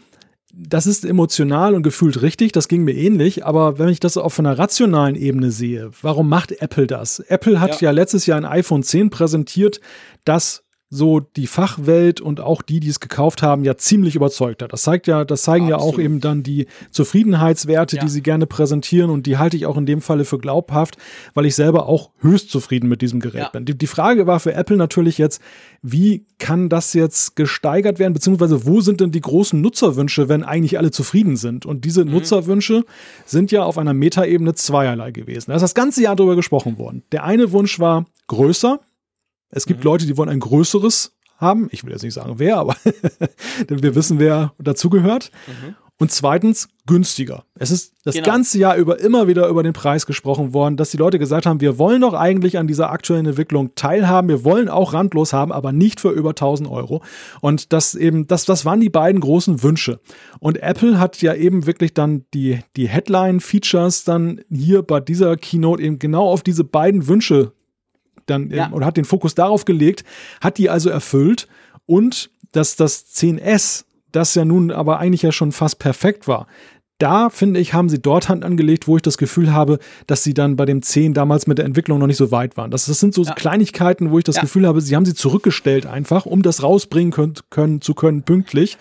das 0.52 0.86
ist 0.86 1.05
emotional 1.05 1.74
und 1.74 1.82
gefühlt 1.82 2.22
richtig, 2.22 2.52
das 2.52 2.68
ging 2.68 2.82
mir 2.85 2.94
ähnlich, 2.94 3.44
aber 3.44 3.78
wenn 3.78 3.89
ich 3.89 4.01
das 4.01 4.16
auf 4.16 4.39
einer 4.39 4.59
rationalen 4.59 5.14
Ebene 5.14 5.51
sehe, 5.51 5.90
warum 6.02 6.28
macht 6.28 6.52
Apple 6.60 6.86
das? 6.86 7.20
Apple 7.20 7.60
hat 7.60 7.81
ja, 7.81 7.89
ja 7.89 7.90
letztes 7.93 8.27
Jahr 8.27 8.39
ein 8.39 8.44
iPhone 8.44 8.82
10 8.82 9.10
präsentiert, 9.10 9.81
das 10.24 10.64
so 10.92 11.20
die 11.20 11.46
Fachwelt 11.46 12.20
und 12.20 12.40
auch 12.40 12.62
die, 12.62 12.80
die 12.80 12.88
es 12.88 12.98
gekauft 12.98 13.44
haben, 13.44 13.62
ja 13.62 13.76
ziemlich 13.76 14.16
überzeugt 14.16 14.60
hat. 14.60 14.72
Das 14.72 14.82
zeigt 14.82 15.06
ja, 15.06 15.24
das 15.24 15.42
zeigen 15.42 15.66
ja, 15.66 15.76
ja 15.76 15.78
auch 15.78 16.00
eben 16.00 16.20
dann 16.20 16.42
die 16.42 16.66
Zufriedenheitswerte, 16.90 17.96
ja. 17.96 18.02
die 18.02 18.08
sie 18.08 18.22
gerne 18.22 18.46
präsentieren 18.46 19.08
und 19.08 19.26
die 19.26 19.38
halte 19.38 19.56
ich 19.56 19.66
auch 19.66 19.76
in 19.76 19.86
dem 19.86 20.00
Falle 20.00 20.24
für 20.24 20.38
glaubhaft, 20.38 20.96
weil 21.32 21.46
ich 21.46 21.54
selber 21.54 21.86
auch 21.86 22.10
höchst 22.18 22.50
zufrieden 22.50 22.88
mit 22.88 23.02
diesem 23.02 23.20
Gerät 23.20 23.40
ja. 23.40 23.48
bin. 23.50 23.66
Die, 23.66 23.78
die 23.78 23.86
Frage 23.86 24.26
war 24.26 24.40
für 24.40 24.52
Apple 24.52 24.76
natürlich 24.76 25.16
jetzt, 25.16 25.40
wie 25.80 26.26
kann 26.40 26.68
das 26.68 26.92
jetzt 26.92 27.36
gesteigert 27.36 28.00
werden, 28.00 28.12
beziehungsweise 28.12 28.66
wo 28.66 28.80
sind 28.80 29.00
denn 29.00 29.12
die 29.12 29.20
großen 29.20 29.60
Nutzerwünsche, 29.60 30.28
wenn 30.28 30.42
eigentlich 30.42 30.76
alle 30.76 30.90
zufrieden 30.90 31.36
sind? 31.36 31.66
Und 31.66 31.84
diese 31.84 32.04
mhm. 32.04 32.10
Nutzerwünsche 32.10 32.84
sind 33.26 33.52
ja 33.52 33.62
auf 33.62 33.78
einer 33.78 33.94
Metaebene 33.94 34.54
zweierlei 34.54 35.12
gewesen. 35.12 35.50
Da 35.50 35.56
ist 35.56 35.62
das 35.62 35.74
ganze 35.74 36.02
Jahr 36.02 36.16
darüber 36.16 36.34
gesprochen 36.34 36.78
worden. 36.78 37.04
Der 37.12 37.22
eine 37.22 37.52
Wunsch 37.52 37.78
war 37.78 38.06
größer, 38.26 38.80
es 39.51 39.66
gibt 39.66 39.81
mhm. 39.81 39.85
Leute, 39.85 40.06
die 40.06 40.16
wollen 40.16 40.28
ein 40.28 40.40
größeres 40.40 41.12
haben. 41.39 41.68
Ich 41.72 41.85
will 41.85 41.93
jetzt 41.93 42.02
nicht 42.02 42.14
sagen, 42.14 42.35
wer, 42.36 42.59
aber 42.59 42.77
wir 43.68 43.94
wissen, 43.94 44.18
wer 44.18 44.52
dazugehört. 44.59 45.31
Mhm. 45.47 45.74
Und 46.01 46.10
zweitens 46.10 46.70
günstiger. 46.86 47.44
Es 47.59 47.70
ist 47.70 47.93
das 48.05 48.14
genau. 48.14 48.27
ganze 48.27 48.59
Jahr 48.59 48.74
über 48.77 49.01
immer 49.01 49.28
wieder 49.28 49.48
über 49.48 49.62
den 49.62 49.74
Preis 49.74 50.06
gesprochen 50.06 50.55
worden, 50.55 50.78
dass 50.78 50.90
die 50.90 50.97
Leute 50.97 51.18
gesagt 51.18 51.44
haben, 51.44 51.60
wir 51.60 51.77
wollen 51.77 52.01
doch 52.01 52.14
eigentlich 52.14 52.56
an 52.56 52.66
dieser 52.66 52.90
aktuellen 52.90 53.27
Entwicklung 53.27 53.74
teilhaben, 53.74 54.31
wir 54.31 54.43
wollen 54.43 54.70
auch 54.70 54.94
randlos 54.94 55.35
haben, 55.35 55.52
aber 55.52 55.72
nicht 55.72 56.01
für 56.01 56.09
über 56.09 56.31
1000 56.31 56.70
Euro. 56.70 57.02
Und 57.43 57.74
das 57.74 57.94
eben, 57.94 58.27
das, 58.27 58.47
das 58.47 58.64
waren 58.64 58.81
die 58.81 58.89
beiden 58.89 59.20
großen 59.20 59.62
Wünsche. 59.62 60.01
Und 60.39 60.62
Apple 60.62 60.98
hat 60.98 61.20
ja 61.20 61.35
eben 61.35 61.66
wirklich 61.66 61.93
dann 61.93 62.24
die, 62.32 62.60
die 62.77 62.89
Headline-Features 62.89 64.05
dann 64.05 64.40
hier 64.51 64.81
bei 64.81 65.01
dieser 65.01 65.36
Keynote 65.36 65.82
eben 65.82 65.98
genau 65.98 66.28
auf 66.28 66.43
diese 66.43 66.64
beiden 66.64 67.09
Wünsche 67.09 67.52
dann 68.31 68.51
ja. 68.51 68.70
oder 68.73 68.86
hat 68.86 68.97
den 68.97 69.05
Fokus 69.05 69.35
darauf 69.35 69.65
gelegt, 69.65 70.05
hat 70.40 70.59
die 70.59 70.70
also 70.70 70.89
erfüllt 70.89 71.48
und 71.86 72.31
dass 72.52 72.77
das 72.77 73.07
10S, 73.15 73.85
das 74.12 74.35
ja 74.35 74.44
nun 74.44 74.70
aber 74.70 74.98
eigentlich 74.98 75.23
ja 75.23 75.32
schon 75.32 75.52
fast 75.52 75.78
perfekt 75.78 76.27
war, 76.27 76.47
da 77.01 77.31
finde 77.31 77.60
ich, 77.60 77.74
haben 77.74 77.89
sie 77.89 78.01
dort 78.01 78.28
Hand 78.28 78.44
angelegt, 78.44 78.86
wo 78.86 78.97
ich 78.97 79.02
das 79.02 79.18
Gefühl 79.18 79.52
habe, 79.52 79.78
dass 80.06 80.22
sie 80.22 80.35
dann 80.35 80.56
bei 80.56 80.66
dem 80.66 80.82
10 80.82 81.14
damals 81.14 81.47
mit 81.47 81.59
der 81.59 81.64
Entwicklung 81.64 81.98
noch 81.98 82.06
nicht 82.06 82.16
so 82.16 82.31
weit 82.31 82.56
waren. 82.56 82.70
Das, 82.70 82.86
das 82.86 83.01
sind 83.01 83.14
so 83.14 83.24
ja. 83.24 83.32
Kleinigkeiten, 83.32 84.10
wo 84.10 84.18
ich 84.18 84.24
das 84.24 84.36
ja. 84.36 84.43
Gefühl 84.43 84.66
habe, 84.66 84.81
sie 84.81 84.94
haben 84.94 85.06
sie 85.06 85.14
zurückgestellt 85.14 85.86
einfach, 85.86 86.27
um 86.27 86.43
das 86.43 86.62
rausbringen 86.62 87.10
können, 87.10 87.35
können 87.48 87.81
zu 87.81 87.94
können 87.94 88.22
pünktlich 88.22 88.77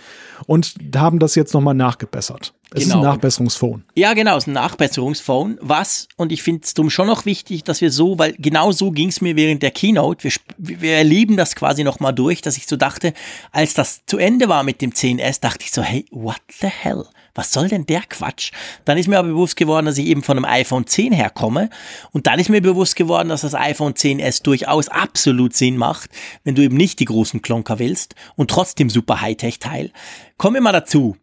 und 0.45 0.75
haben 0.95 1.19
das 1.19 1.35
jetzt 1.35 1.53
nochmal 1.53 1.73
nachgebessert. 1.75 2.53
Es 2.71 2.83
genau. 2.83 2.83
ist 2.83 2.85
ein 2.85 2.99
genau. 2.99 3.11
Nachbesserungsphone. 3.13 3.83
Ja, 3.95 4.13
genau, 4.13 4.37
es 4.37 4.43
ist 4.43 4.47
ein 4.47 4.53
Nachbesserungsphone. 4.53 5.57
Was, 5.59 6.07
und 6.17 6.31
ich 6.31 6.43
finde 6.43 6.61
es 6.65 6.75
dumm 6.75 6.91
schon 6.91 7.07
noch 7.07 7.25
wichtig, 7.25 7.63
dass 7.63 7.81
wir 7.81 7.91
so, 7.91 8.19
weil 8.19 8.33
genau 8.37 8.71
so 8.71 8.91
ging 8.91 9.09
es 9.09 9.21
mir 9.21 9.35
während 9.35 9.63
der 9.63 9.71
Keynote, 9.71 10.23
wir, 10.23 10.31
wir 10.57 10.93
erleben 10.93 11.35
das 11.35 11.55
quasi 11.55 11.83
nochmal 11.83 12.13
durch, 12.13 12.41
dass 12.41 12.57
ich 12.57 12.67
so 12.67 12.75
dachte, 12.75 13.13
als 13.51 13.73
das 13.73 14.05
zu 14.05 14.17
Ende 14.17 14.49
war 14.49 14.63
mit 14.63 14.81
dem 14.81 14.91
10S, 14.91 15.41
dachte 15.41 15.63
ich 15.63 15.71
so, 15.71 15.81
hey, 15.81 16.05
what 16.11 16.41
the 16.61 16.67
hell? 16.67 17.05
Was 17.39 17.53
soll 17.53 17.69
denn 17.69 17.85
der 17.85 18.01
Quatsch? 18.01 18.51
Dann 18.83 18.97
ist 18.97 19.07
mir 19.07 19.17
aber 19.17 19.29
bewusst 19.29 19.55
geworden, 19.55 19.85
dass 19.85 19.97
ich 19.97 20.07
eben 20.07 20.23
von 20.23 20.35
einem 20.35 20.43
iPhone 20.43 20.85
10 20.85 21.13
herkomme. 21.13 21.69
Und 22.11 22.27
dann 22.27 22.37
ist 22.37 22.49
mir 22.49 22.61
bewusst 22.61 22.97
geworden, 22.97 23.29
dass 23.29 23.39
das 23.39 23.55
iPhone 23.55 23.93
10S 23.93 24.43
durchaus 24.43 24.89
absolut 24.89 25.55
Sinn 25.55 25.77
macht, 25.77 26.09
wenn 26.43 26.55
du 26.55 26.63
eben 26.63 26.75
nicht 26.75 26.99
die 26.99 27.05
großen 27.05 27.41
Klonker 27.41 27.79
willst 27.79 28.15
und 28.35 28.51
trotzdem 28.51 28.89
super 28.89 29.21
Hightech-Teil. 29.21 29.93
Kommen 30.35 30.55
wir 30.55 30.61
mal 30.61 30.73
dazu. 30.73 31.15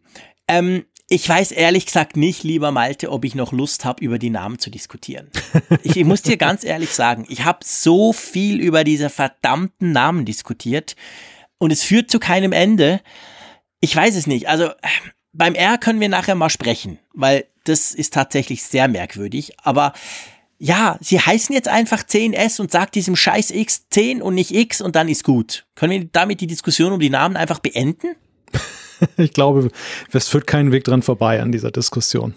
Ähm, 0.47 0.85
ich 1.07 1.29
weiß 1.29 1.51
ehrlich 1.51 1.85
gesagt 1.85 2.17
nicht, 2.17 2.43
lieber 2.43 2.71
Malte, 2.71 3.11
ob 3.11 3.23
ich 3.23 3.35
noch 3.35 3.51
Lust 3.51 3.85
habe, 3.85 4.03
über 4.03 4.17
die 4.17 4.31
Namen 4.31 4.57
zu 4.57 4.71
diskutieren. 4.71 5.29
Ich, 5.83 5.97
ich 5.97 6.03
muss 6.03 6.23
dir 6.23 6.37
ganz 6.37 6.63
ehrlich 6.63 6.95
sagen, 6.95 7.27
ich 7.29 7.45
habe 7.45 7.59
so 7.63 8.11
viel 8.11 8.59
über 8.59 8.83
diese 8.83 9.11
verdammten 9.11 9.91
Namen 9.91 10.25
diskutiert 10.25 10.95
und 11.59 11.71
es 11.71 11.83
führt 11.83 12.09
zu 12.09 12.17
keinem 12.17 12.53
Ende. 12.53 13.01
Ich 13.81 13.95
weiß 13.95 14.15
es 14.15 14.25
nicht. 14.25 14.49
Also 14.49 14.71
beim 15.37 15.55
R 15.55 15.77
können 15.77 15.99
wir 15.99 16.09
nachher 16.09 16.35
mal 16.35 16.49
sprechen, 16.49 16.99
weil 17.13 17.45
das 17.63 17.93
ist 17.93 18.13
tatsächlich 18.13 18.63
sehr 18.63 18.87
merkwürdig. 18.87 19.53
Aber 19.63 19.93
ja, 20.57 20.97
sie 21.01 21.19
heißen 21.19 21.53
jetzt 21.53 21.67
einfach 21.67 22.03
10S 22.03 22.59
und 22.59 22.71
sagt 22.71 22.95
diesem 22.95 23.15
Scheiß 23.15 23.51
X 23.51 23.87
10 23.89 24.21
und 24.21 24.33
nicht 24.33 24.51
X 24.51 24.81
und 24.81 24.95
dann 24.95 25.07
ist 25.07 25.23
gut. 25.23 25.65
Können 25.75 25.91
wir 25.91 26.09
damit 26.11 26.41
die 26.41 26.47
Diskussion 26.47 26.91
um 26.91 26.99
die 26.99 27.09
Namen 27.09 27.37
einfach 27.37 27.59
beenden? 27.59 28.15
ich 29.17 29.33
glaube, 29.33 29.69
es 30.11 30.27
führt 30.27 30.47
keinen 30.47 30.71
Weg 30.71 30.83
dran 30.83 31.03
vorbei 31.03 31.41
an 31.41 31.51
dieser 31.51 31.71
Diskussion. 31.71 32.33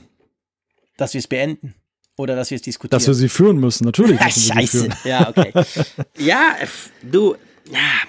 Dass 0.97 1.15
wir 1.15 1.21
es 1.21 1.29
beenden. 1.29 1.75
Oder 2.17 2.37
dass 2.37 2.51
wir 2.51 2.57
es 2.57 2.63
diskutieren. 2.63 2.99
Dass 2.99 3.07
wir 3.07 3.15
sie 3.15 3.31
führen 3.31 3.57
müssen, 3.57 3.87
natürlich. 3.87 4.21
Ja, 4.21 4.31
scheiße. 4.31 4.89
Ja, 5.05 5.29
okay. 5.31 5.53
ja, 6.19 6.57
du, 7.03 7.35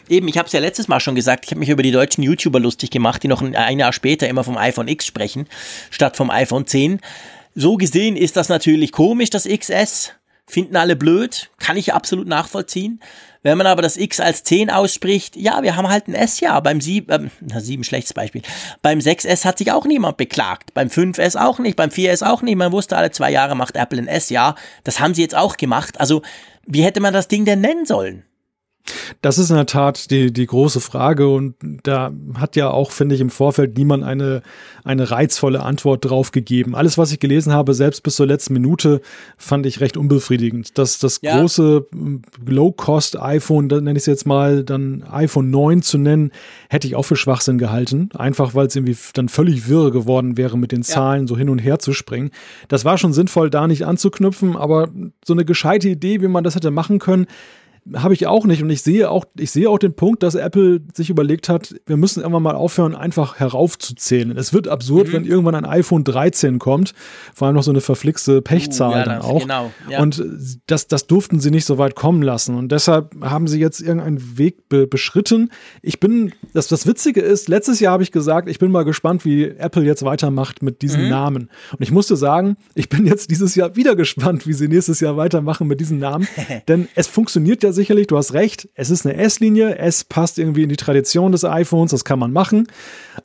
eben, 0.09 0.27
ich 0.27 0.37
habe 0.37 0.47
es 0.47 0.53
ja 0.53 0.59
letztes 0.59 0.87
Mal 0.87 0.99
schon 0.99 1.15
gesagt, 1.15 1.45
ich 1.45 1.51
habe 1.51 1.59
mich 1.59 1.69
über 1.69 1.83
die 1.83 1.91
deutschen 1.91 2.23
YouTuber 2.23 2.59
lustig 2.59 2.91
gemacht, 2.91 3.23
die 3.23 3.27
noch 3.27 3.41
ein, 3.41 3.55
ein 3.55 3.79
Jahr 3.79 3.93
später 3.93 4.27
immer 4.27 4.43
vom 4.43 4.57
iPhone 4.57 4.87
X 4.87 5.05
sprechen, 5.05 5.47
statt 5.89 6.17
vom 6.17 6.29
iPhone 6.29 6.67
10. 6.67 6.99
So 7.55 7.77
gesehen 7.77 8.15
ist 8.15 8.37
das 8.37 8.49
natürlich 8.49 8.91
komisch, 8.91 9.29
das 9.29 9.47
XS. 9.47 10.13
Finden 10.47 10.75
alle 10.75 10.97
blöd, 10.97 11.49
kann 11.59 11.77
ich 11.77 11.93
absolut 11.93 12.27
nachvollziehen. 12.27 12.99
Wenn 13.43 13.57
man 13.57 13.67
aber 13.67 13.81
das 13.81 13.97
X 13.97 14.19
als 14.19 14.43
10 14.43 14.69
ausspricht, 14.69 15.35
ja, 15.35 15.63
wir 15.63 15.75
haben 15.75 15.87
halt 15.87 16.07
ein 16.07 16.13
S 16.13 16.39
ja. 16.41 16.59
Beim 16.59 16.79
7, 16.79 17.31
äh, 17.49 17.59
7 17.59 17.83
schlechtes 17.83 18.13
Beispiel. 18.13 18.41
Beim 18.81 18.99
6S 18.99 19.45
hat 19.45 19.57
sich 19.57 19.71
auch 19.71 19.85
niemand 19.85 20.17
beklagt. 20.17 20.73
Beim 20.73 20.89
5S 20.89 21.37
auch 21.37 21.59
nicht, 21.59 21.75
beim 21.75 21.89
4S 21.89 22.25
auch 22.25 22.41
nicht. 22.41 22.57
Man 22.57 22.71
wusste, 22.71 22.97
alle 22.97 23.11
zwei 23.11 23.31
Jahre 23.31 23.55
macht 23.55 23.75
Apple 23.75 23.99
ein 23.99 24.07
S 24.07 24.29
ja. 24.29 24.55
Das 24.83 24.99
haben 24.99 25.13
sie 25.13 25.21
jetzt 25.21 25.35
auch 25.35 25.57
gemacht. 25.57 25.99
Also, 25.99 26.21
wie 26.67 26.83
hätte 26.83 26.99
man 26.99 27.13
das 27.13 27.27
Ding 27.27 27.45
denn 27.45 27.61
nennen 27.61 27.85
sollen? 27.85 28.23
Das 29.21 29.37
ist 29.37 29.49
in 29.49 29.55
der 29.55 29.65
Tat 29.65 30.09
die, 30.11 30.31
die 30.31 30.45
große 30.45 30.79
Frage 30.79 31.29
und 31.29 31.55
da 31.83 32.11
hat 32.35 32.55
ja 32.55 32.69
auch, 32.69 32.91
finde 32.91 33.15
ich, 33.15 33.21
im 33.21 33.29
Vorfeld 33.29 33.77
niemand 33.77 34.03
eine, 34.03 34.41
eine 34.83 35.11
reizvolle 35.11 35.61
Antwort 35.61 36.05
drauf 36.05 36.31
gegeben. 36.31 36.75
Alles, 36.75 36.97
was 36.97 37.11
ich 37.11 37.19
gelesen 37.19 37.53
habe, 37.53 37.73
selbst 37.73 38.03
bis 38.03 38.15
zur 38.15 38.25
letzten 38.25 38.53
Minute, 38.53 39.01
fand 39.37 39.65
ich 39.65 39.79
recht 39.79 39.97
unbefriedigend. 39.97 40.77
Das, 40.77 40.99
das 40.99 41.19
ja. 41.21 41.39
große 41.39 41.85
Low-Cost-iPhone, 42.45 43.69
da 43.69 43.77
nenne 43.77 43.97
ich 43.97 44.03
es 44.03 44.07
jetzt 44.07 44.25
mal, 44.25 44.63
dann 44.63 45.03
iPhone 45.11 45.49
9 45.49 45.81
zu 45.81 45.97
nennen, 45.97 46.31
hätte 46.69 46.87
ich 46.87 46.95
auch 46.95 47.03
für 47.03 47.15
Schwachsinn 47.15 47.57
gehalten. 47.57 48.09
Einfach, 48.15 48.55
weil 48.55 48.67
es 48.67 48.75
irgendwie 48.75 48.97
dann 49.13 49.29
völlig 49.29 49.67
wirr 49.67 49.91
geworden 49.91 50.37
wäre, 50.37 50.57
mit 50.57 50.71
den 50.71 50.83
Zahlen 50.83 51.23
ja. 51.23 51.27
so 51.27 51.37
hin 51.37 51.49
und 51.49 51.59
her 51.59 51.79
zu 51.79 51.93
springen. 51.93 52.31
Das 52.67 52.85
war 52.85 52.97
schon 52.97 53.13
sinnvoll, 53.13 53.49
da 53.49 53.67
nicht 53.67 53.85
anzuknüpfen, 53.85 54.55
aber 54.55 54.89
so 55.25 55.33
eine 55.33 55.45
gescheite 55.45 55.89
Idee, 55.89 56.21
wie 56.21 56.27
man 56.27 56.43
das 56.43 56.55
hätte 56.55 56.71
machen 56.71 56.99
können, 56.99 57.27
habe 57.95 58.13
ich 58.13 58.27
auch 58.27 58.45
nicht. 58.45 58.61
Und 58.61 58.69
ich 58.69 58.83
sehe 58.83 59.09
auch, 59.09 59.25
ich 59.37 59.51
sehe 59.51 59.69
auch 59.69 59.79
den 59.79 59.95
Punkt, 59.95 60.23
dass 60.23 60.35
Apple 60.35 60.81
sich 60.93 61.09
überlegt 61.09 61.49
hat, 61.49 61.75
wir 61.85 61.97
müssen 61.97 62.19
irgendwann 62.19 62.43
mal 62.43 62.55
aufhören, 62.55 62.95
einfach 62.95 63.39
heraufzuzählen. 63.39 64.37
Es 64.37 64.53
wird 64.53 64.67
absurd, 64.67 65.07
mhm. 65.07 65.13
wenn 65.13 65.25
irgendwann 65.25 65.55
ein 65.55 65.65
iPhone 65.65 66.03
13 66.03 66.59
kommt. 66.59 66.93
Vor 67.33 67.47
allem 67.47 67.55
noch 67.55 67.63
so 67.63 67.71
eine 67.71 67.81
verflixte 67.81 68.41
Pechzahl 68.41 68.91
uh, 68.91 68.95
ja, 68.97 69.03
dann 69.03 69.17
das, 69.17 69.25
auch. 69.25 69.41
Genau, 69.41 69.71
ja. 69.89 70.01
Und 70.01 70.23
das, 70.67 70.87
das 70.87 71.07
durften 71.07 71.39
sie 71.39 71.49
nicht 71.49 71.65
so 71.65 71.77
weit 71.77 71.95
kommen 71.95 72.21
lassen. 72.21 72.55
Und 72.55 72.71
deshalb 72.71 73.15
haben 73.21 73.47
sie 73.47 73.59
jetzt 73.59 73.81
irgendeinen 73.81 74.37
Weg 74.37 74.69
be 74.69 74.85
beschritten. 74.85 75.49
Ich 75.81 75.99
bin, 75.99 76.33
das, 76.53 76.67
das 76.67 76.85
Witzige 76.85 77.21
ist, 77.21 77.49
letztes 77.49 77.79
Jahr 77.79 77.93
habe 77.93 78.03
ich 78.03 78.11
gesagt, 78.11 78.47
ich 78.47 78.59
bin 78.59 78.71
mal 78.71 78.83
gespannt, 78.83 79.25
wie 79.25 79.45
Apple 79.45 79.83
jetzt 79.83 80.03
weitermacht 80.03 80.61
mit 80.61 80.81
diesen 80.81 81.03
mhm. 81.03 81.09
Namen. 81.09 81.49
Und 81.71 81.81
ich 81.81 81.91
musste 81.91 82.15
sagen, 82.15 82.57
ich 82.75 82.89
bin 82.89 83.07
jetzt 83.07 83.31
dieses 83.31 83.55
Jahr 83.55 83.75
wieder 83.75 83.95
gespannt, 83.95 84.45
wie 84.45 84.53
sie 84.53 84.67
nächstes 84.67 84.99
Jahr 84.99 85.17
weitermachen 85.17 85.67
mit 85.67 85.79
diesen 85.79 85.97
Namen. 85.97 86.27
Denn 86.67 86.87
es 86.95 87.07
funktioniert 87.07 87.63
ja 87.63 87.70
sicherlich, 87.73 88.07
du 88.07 88.17
hast 88.17 88.33
recht, 88.33 88.69
es 88.75 88.89
ist 88.89 89.05
eine 89.05 89.17
S-Linie, 89.17 89.77
es 89.77 90.03
passt 90.03 90.39
irgendwie 90.39 90.63
in 90.63 90.69
die 90.69 90.77
Tradition 90.77 91.31
des 91.31 91.43
iPhones, 91.43 91.91
das 91.91 92.05
kann 92.05 92.19
man 92.19 92.31
machen, 92.31 92.67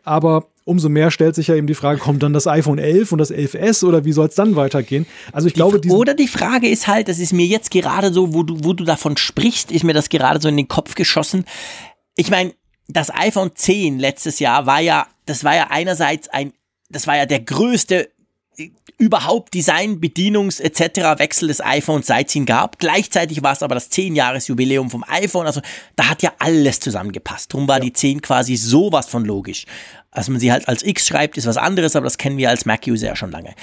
aber 0.03 0.47
umso 0.65 0.89
mehr 0.89 1.13
stellt 1.13 1.35
sich 1.37 1.47
ja 1.47 1.55
eben 1.55 1.69
die 1.69 1.75
Frage, 1.75 2.01
kommt 2.01 2.23
dann 2.23 2.33
das 2.33 2.47
iPhone 2.49 2.79
11 2.79 3.13
und 3.13 3.19
das 3.19 3.33
11S 3.33 3.85
oder 3.85 4.05
wie 4.05 4.13
soll 4.13 4.27
es 4.27 4.35
dann 4.35 4.57
weitergehen? 4.57 5.07
Also 5.33 5.47
ich 5.47 5.55
die, 5.55 5.59
glaube, 5.59 5.81
oder 5.89 6.15
die 6.15 6.27
Frage 6.27 6.69
ist 6.69 6.89
halt, 6.89 7.09
das 7.09 7.21
ist 7.21 7.33
mir 7.33 7.47
jetzt 7.47 7.71
gerade 7.71 8.13
so, 8.13 8.35
wo 8.35 8.43
du, 8.43 8.59
wo 8.65 8.73
du 8.73 8.85
davon 8.85 9.17
sprichst, 9.17 9.71
ist 9.71 9.85
mir 9.85 9.95
das 9.95 10.09
gerade 10.09 10.41
so 10.41 10.49
in 10.49 10.57
den 10.57 10.67
Kopf 10.67 10.97
geschossen. 10.97 11.45
Ich 12.17 12.31
meine, 12.31 12.53
das 12.89 13.15
iPhone 13.15 13.53
10 13.55 13.99
letztes 14.01 14.41
Jahr 14.41 14.67
war 14.67 14.81
ja, 14.81 15.07
das 15.25 15.45
war 15.45 15.55
ja 15.55 15.69
einerseits 15.71 16.29
ein, 16.29 16.53
das 16.89 17.07
war 17.07 17.17
ja 17.17 17.27
der 17.27 17.41
größte 17.41 18.11
überhaupt 18.99 19.53
Design, 19.55 20.01
Bedienungs 20.01 20.61
etc. 20.61 21.19
Wechsel 21.19 21.49
des 21.49 21.61
iPhones 21.61 22.07
seit 22.07 22.29
es 22.29 22.37
ihn 22.37 22.47
gab. 22.47 22.79
Gleichzeitig 22.79 23.43
war 23.43 23.53
es 23.53 23.63
aber 23.63 23.75
das 23.75 23.91
10-Jahres-Jubiläum 23.91 24.91
vom 24.91 25.05
iPhone. 25.07 25.47
Also 25.47 25.61
da 25.97 26.09
hat 26.09 26.23
ja 26.23 26.33
alles 26.39 26.81
zusammengepasst. 26.81 27.53
Drum 27.53 27.69
war 27.69 27.79
ja. 27.79 27.85
die 27.85 27.93
10 27.93 28.23
quasi 28.23 28.57
sowas 28.57 29.07
von 29.07 29.25
logisch. 29.25 29.67
Als 30.11 30.29
man 30.29 30.41
sie 30.41 30.51
halt 30.51 30.67
als 30.67 30.83
X 30.83 31.07
schreibt, 31.07 31.37
ist 31.37 31.47
was 31.47 31.59
anderes, 31.59 31.95
aber 31.95 32.05
das 32.05 32.17
kennen 32.17 32.39
wir 32.39 32.49
als 32.49 32.65
Mac-User 32.65 33.09
ja 33.09 33.17
schon 33.17 33.31
lange. 33.31 33.55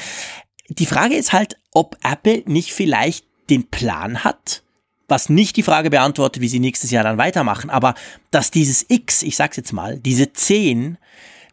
Die 0.69 0.85
Frage 0.85 1.15
ist 1.15 1.33
halt, 1.33 1.57
ob 1.71 1.97
Apple 2.03 2.43
nicht 2.45 2.73
vielleicht 2.73 3.25
den 3.49 3.69
Plan 3.69 4.23
hat, 4.23 4.63
was 5.07 5.29
nicht 5.29 5.57
die 5.57 5.63
Frage 5.63 5.89
beantwortet, 5.89 6.41
wie 6.41 6.47
sie 6.47 6.59
nächstes 6.59 6.91
Jahr 6.91 7.03
dann 7.03 7.17
weitermachen, 7.17 7.69
aber 7.69 7.95
dass 8.31 8.51
dieses 8.51 8.85
X, 8.87 9.23
ich 9.23 9.35
sag's 9.35 9.57
jetzt 9.57 9.73
mal, 9.73 9.99
diese 9.99 10.31
10 10.31 10.97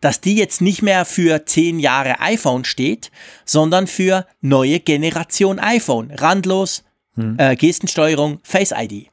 dass 0.01 0.21
die 0.21 0.35
jetzt 0.35 0.61
nicht 0.61 0.83
mehr 0.83 1.05
für 1.05 1.45
zehn 1.47 1.79
Jahre 1.79 2.21
iPhone 2.21 2.65
steht, 2.65 3.11
sondern 3.45 3.87
für 3.87 4.27
neue 4.41 4.81
Generation 4.81 5.59
iPhone. 5.59 6.11
Randlos, 6.11 6.85
hm. 7.15 7.37
äh, 7.39 7.57
Gestensteuerung, 7.57 8.41
Face 8.43 8.73
ID. 8.77 9.09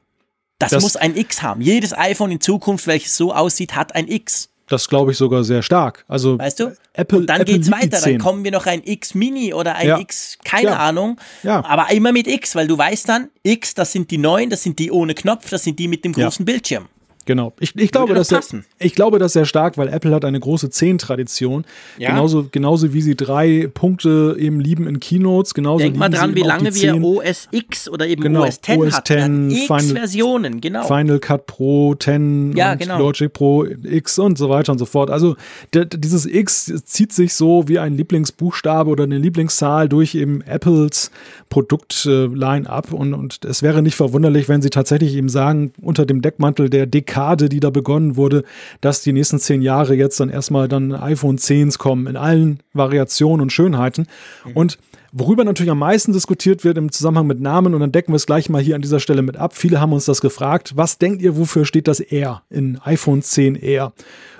Das, 0.58 0.72
das 0.72 0.82
muss 0.82 0.96
ein 0.96 1.16
X 1.16 1.42
haben. 1.42 1.60
Jedes 1.60 1.96
iPhone 1.96 2.32
in 2.32 2.40
Zukunft, 2.40 2.86
welches 2.86 3.16
so 3.16 3.32
aussieht, 3.32 3.76
hat 3.76 3.94
ein 3.94 4.08
X. 4.08 4.50
Das 4.66 4.88
glaube 4.88 5.12
ich 5.12 5.18
sogar 5.18 5.44
sehr 5.44 5.62
stark. 5.62 6.04
Also 6.08 6.38
weißt 6.38 6.60
du? 6.60 6.76
Apple. 6.92 7.20
Und 7.20 7.26
dann 7.26 7.40
Apple 7.40 7.54
geht's 7.54 7.70
weiter. 7.70 8.00
Dann 8.00 8.18
kommen 8.18 8.44
wir 8.44 8.50
noch 8.50 8.66
ein 8.66 8.82
X 8.84 9.14
Mini 9.14 9.54
oder 9.54 9.76
ein 9.76 9.88
ja. 9.88 9.98
X, 9.98 10.36
keine 10.44 10.70
ja. 10.70 10.78
Ahnung. 10.78 11.18
Ja. 11.42 11.64
Aber 11.64 11.90
immer 11.90 12.12
mit 12.12 12.26
X, 12.26 12.54
weil 12.54 12.66
du 12.66 12.76
weißt 12.76 13.08
dann, 13.08 13.30
X, 13.42 13.74
das 13.74 13.92
sind 13.92 14.10
die 14.10 14.18
neuen, 14.18 14.50
das 14.50 14.62
sind 14.62 14.78
die 14.78 14.90
ohne 14.90 15.14
Knopf, 15.14 15.48
das 15.48 15.64
sind 15.64 15.78
die 15.78 15.88
mit 15.88 16.04
dem 16.04 16.12
großen. 16.12 16.44
Bildschirm. 16.44 16.86
Genau. 17.28 17.52
Ich, 17.60 17.76
ich 17.76 17.92
glaube, 17.92 18.14
dass 18.14 18.32
er, 18.32 18.40
ich 18.78 18.94
glaube, 18.94 19.18
das 19.18 19.34
sehr 19.34 19.44
stark, 19.44 19.76
weil 19.76 19.88
Apple 19.88 20.14
hat 20.14 20.24
eine 20.24 20.40
große 20.40 20.68
10-Tradition. 20.68 21.66
Ja. 21.98 22.08
Genauso, 22.08 22.48
genauso 22.50 22.94
wie 22.94 23.02
sie 23.02 23.16
drei 23.16 23.68
Punkte 23.74 24.34
eben 24.38 24.60
lieben 24.60 24.86
in 24.86 24.98
Keynotes. 24.98 25.52
Genauso 25.52 25.80
Denk 25.80 25.98
mal 25.98 26.08
dran, 26.08 26.34
wie 26.34 26.40
lange 26.40 26.74
wir 26.74 27.04
OS 27.04 27.48
X 27.50 27.90
oder 27.90 28.06
eben 28.06 28.22
genau, 28.22 28.46
OS 28.46 28.62
10 28.62 28.80
OS 28.80 28.94
hatten. 28.94 29.50
X 29.50 29.92
Versionen, 29.92 30.62
genau. 30.62 30.84
Final 30.84 31.18
Cut 31.18 31.44
Pro, 31.44 31.94
10 31.96 32.56
ja, 32.56 32.76
genau. 32.76 32.98
Logic 32.98 33.30
Pro 33.30 33.66
X 33.66 34.18
und 34.18 34.38
so 34.38 34.48
weiter 34.48 34.72
und 34.72 34.78
so 34.78 34.86
fort. 34.86 35.10
Also 35.10 35.36
dieses 35.74 36.24
X 36.24 36.72
zieht 36.86 37.12
sich 37.12 37.34
so 37.34 37.68
wie 37.68 37.78
ein 37.78 37.94
Lieblingsbuchstabe 37.94 38.88
oder 38.88 39.04
eine 39.04 39.18
Lieblingszahl 39.18 39.86
durch 39.86 40.14
eben 40.14 40.40
Apples 40.40 41.10
Produkt-Line-Up 41.50 42.90
und, 42.92 43.12
und 43.12 43.44
es 43.44 43.62
wäre 43.62 43.82
nicht 43.82 43.96
verwunderlich, 43.96 44.48
wenn 44.48 44.62
sie 44.62 44.70
tatsächlich 44.70 45.14
eben 45.14 45.28
sagen, 45.28 45.72
unter 45.82 46.06
dem 46.06 46.22
Deckmantel 46.22 46.70
der 46.70 46.86
Dekade, 47.18 47.48
die 47.48 47.60
da 47.60 47.70
begonnen 47.70 48.16
wurde, 48.16 48.44
dass 48.80 49.02
die 49.02 49.12
nächsten 49.12 49.38
zehn 49.38 49.60
Jahre 49.60 49.94
jetzt 49.94 50.20
dann 50.20 50.30
erstmal 50.30 50.68
dann 50.68 50.92
iPhone 50.92 51.36
10s 51.36 51.78
kommen, 51.78 52.06
in 52.06 52.16
allen 52.16 52.60
Variationen 52.72 53.40
und 53.40 53.52
Schönheiten. 53.52 54.06
Mhm. 54.44 54.52
Und 54.52 54.78
Worüber 55.10 55.42
natürlich 55.42 55.70
am 55.70 55.78
meisten 55.78 56.12
diskutiert 56.12 56.64
wird 56.64 56.76
im 56.76 56.92
Zusammenhang 56.92 57.26
mit 57.26 57.40
Namen, 57.40 57.72
und 57.72 57.80
dann 57.80 57.92
decken 57.92 58.12
wir 58.12 58.16
es 58.16 58.26
gleich 58.26 58.50
mal 58.50 58.60
hier 58.60 58.74
an 58.74 58.82
dieser 58.82 59.00
Stelle 59.00 59.22
mit 59.22 59.38
ab. 59.38 59.56
Viele 59.56 59.80
haben 59.80 59.94
uns 59.94 60.04
das 60.04 60.20
gefragt. 60.20 60.74
Was 60.76 60.98
denkt 60.98 61.22
ihr, 61.22 61.38
wofür 61.38 61.64
steht 61.64 61.88
das 61.88 62.00
R 62.00 62.42
in 62.50 62.78
iPhone 62.84 63.22
10 63.22 63.56
R? 63.56 63.94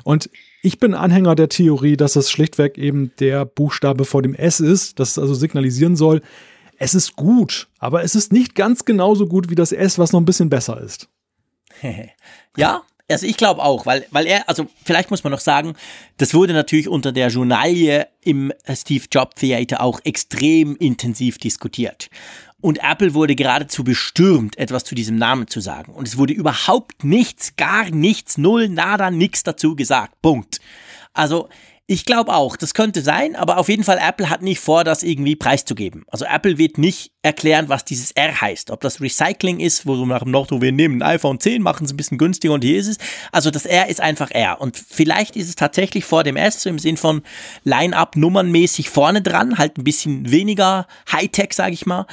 Und 0.05 0.29
Ich 0.61 0.79
bin 0.79 0.93
Anhänger 0.93 1.35
der 1.37 1.49
Theorie, 1.49 1.97
dass 1.97 2.17
es 2.17 2.31
schlichtweg 2.31 2.77
eben 2.77 3.13
der 3.19 3.47
Buchstabe 3.47 4.05
vor 4.05 4.21
dem 4.21 4.35
S 4.35 4.61
ist, 4.61 5.01
das 5.01 5.19
also 5.19 5.33
signalisieren 5.33 5.97
soll, 5.97 6.21
es 6.77 6.95
ist 6.95 7.17
gut, 7.17 7.69
aber 7.79 8.03
es 8.05 8.15
ist 8.15 8.33
nicht 8.33 8.55
ganz 8.55 8.85
genauso 8.85 9.27
gut 9.27 9.49
wie 9.49 9.55
das 9.55 9.73
S, 9.73 9.99
was 9.99 10.13
noch 10.13 10.21
ein 10.21 10.27
bisschen 10.27 10.51
besser 10.51 10.81
ist. 10.83 11.09
ja, 12.57 12.83
also 13.11 13.27
ich 13.27 13.37
glaube 13.37 13.63
auch, 13.63 13.87
weil, 13.87 14.07
weil 14.11 14.27
er, 14.27 14.49
also 14.49 14.67
vielleicht 14.85 15.11
muss 15.11 15.25
man 15.25 15.31
noch 15.31 15.41
sagen, 15.41 15.75
das 16.19 16.35
wurde 16.35 16.53
natürlich 16.53 16.89
unter 16.89 17.11
der 17.11 17.29
Journalie 17.29 18.07
im 18.23 18.53
Steve 18.75 19.05
Jobs 19.11 19.37
Theater 19.37 19.81
auch 19.81 20.01
extrem 20.05 20.77
intensiv 20.77 21.39
diskutiert. 21.39 22.11
Und 22.61 22.81
Apple 22.83 23.15
wurde 23.15 23.37
geradezu 23.37 23.85
bestürmt, 23.85 24.59
etwas 24.59 24.85
zu 24.85 24.95
diesem 24.95 25.17
Namen 25.17 25.47
zu 25.47 25.61
sagen. 25.61 25.93
Und 25.93 26.09
es 26.09 26.19
wurde 26.19 26.33
überhaupt 26.33 27.05
nichts, 27.05 27.55
gar 27.57 27.89
nichts, 27.91 28.37
null, 28.37 28.69
nada, 28.69 29.11
nix 29.11 29.45
dazu 29.45 29.77
gesagt. 29.77 30.21
Punkt. 30.21 30.61
Also 31.15 31.49
ich 31.91 32.05
glaube 32.05 32.35
auch, 32.35 32.59
das 32.59 32.75
könnte 32.75 33.01
sein, 33.01 33.35
aber 33.35 33.57
auf 33.57 33.71
jeden 33.71 33.83
Fall, 33.83 33.99
Apple 33.99 34.29
hat 34.29 34.43
nicht 34.43 34.61
vor, 34.61 34.85
das 34.85 35.03
irgendwie 35.03 35.37
preiszugeben. 35.37 36.05
Also 36.09 36.27
Apple 36.27 36.59
wird 36.59 36.77
nicht 36.77 37.13
erklären, 37.23 37.71
was 37.71 37.87
dieses 37.87 38.11
R 38.11 38.43
heißt. 38.43 38.71
Ob 38.71 38.83
das 38.83 39.01
Recycling 39.01 39.59
ist, 39.59 39.87
wo 39.87 39.97
so 39.97 40.05
nach 40.05 40.23
dem 40.23 40.33
Motto, 40.33 40.61
wir 40.61 40.71
nehmen 40.71 41.03
ein 41.03 41.15
iPhone 41.15 41.41
10, 41.41 41.63
machen 41.63 41.87
es 41.87 41.93
ein 41.95 41.97
bisschen 41.97 42.19
günstiger 42.19 42.53
und 42.53 42.63
hier 42.63 42.79
ist 42.79 42.89
es. 42.89 42.99
Also 43.33 43.51
das 43.51 43.65
R 43.65 43.89
ist 43.89 44.03
einfach 44.03 44.31
R. 44.31 44.61
Und 44.61 44.77
vielleicht 44.77 45.35
ist 45.35 45.49
es 45.49 45.57
tatsächlich 45.57 46.05
vor 46.05 46.25
dem 46.25 46.37
S, 46.37 46.63
so 46.63 46.69
im 46.69 46.79
Sinn 46.79 46.99
von 46.99 47.23
Line-Up 47.65 48.17
nummernmäßig 48.17 48.91
vorne 48.91 49.23
dran, 49.23 49.57
halt 49.57 49.79
ein 49.79 49.85
bisschen 49.85 50.31
weniger 50.31 50.87
Hightech, 51.11 51.55
sage 51.55 51.73
ich 51.73 51.87
mal. 51.87 52.05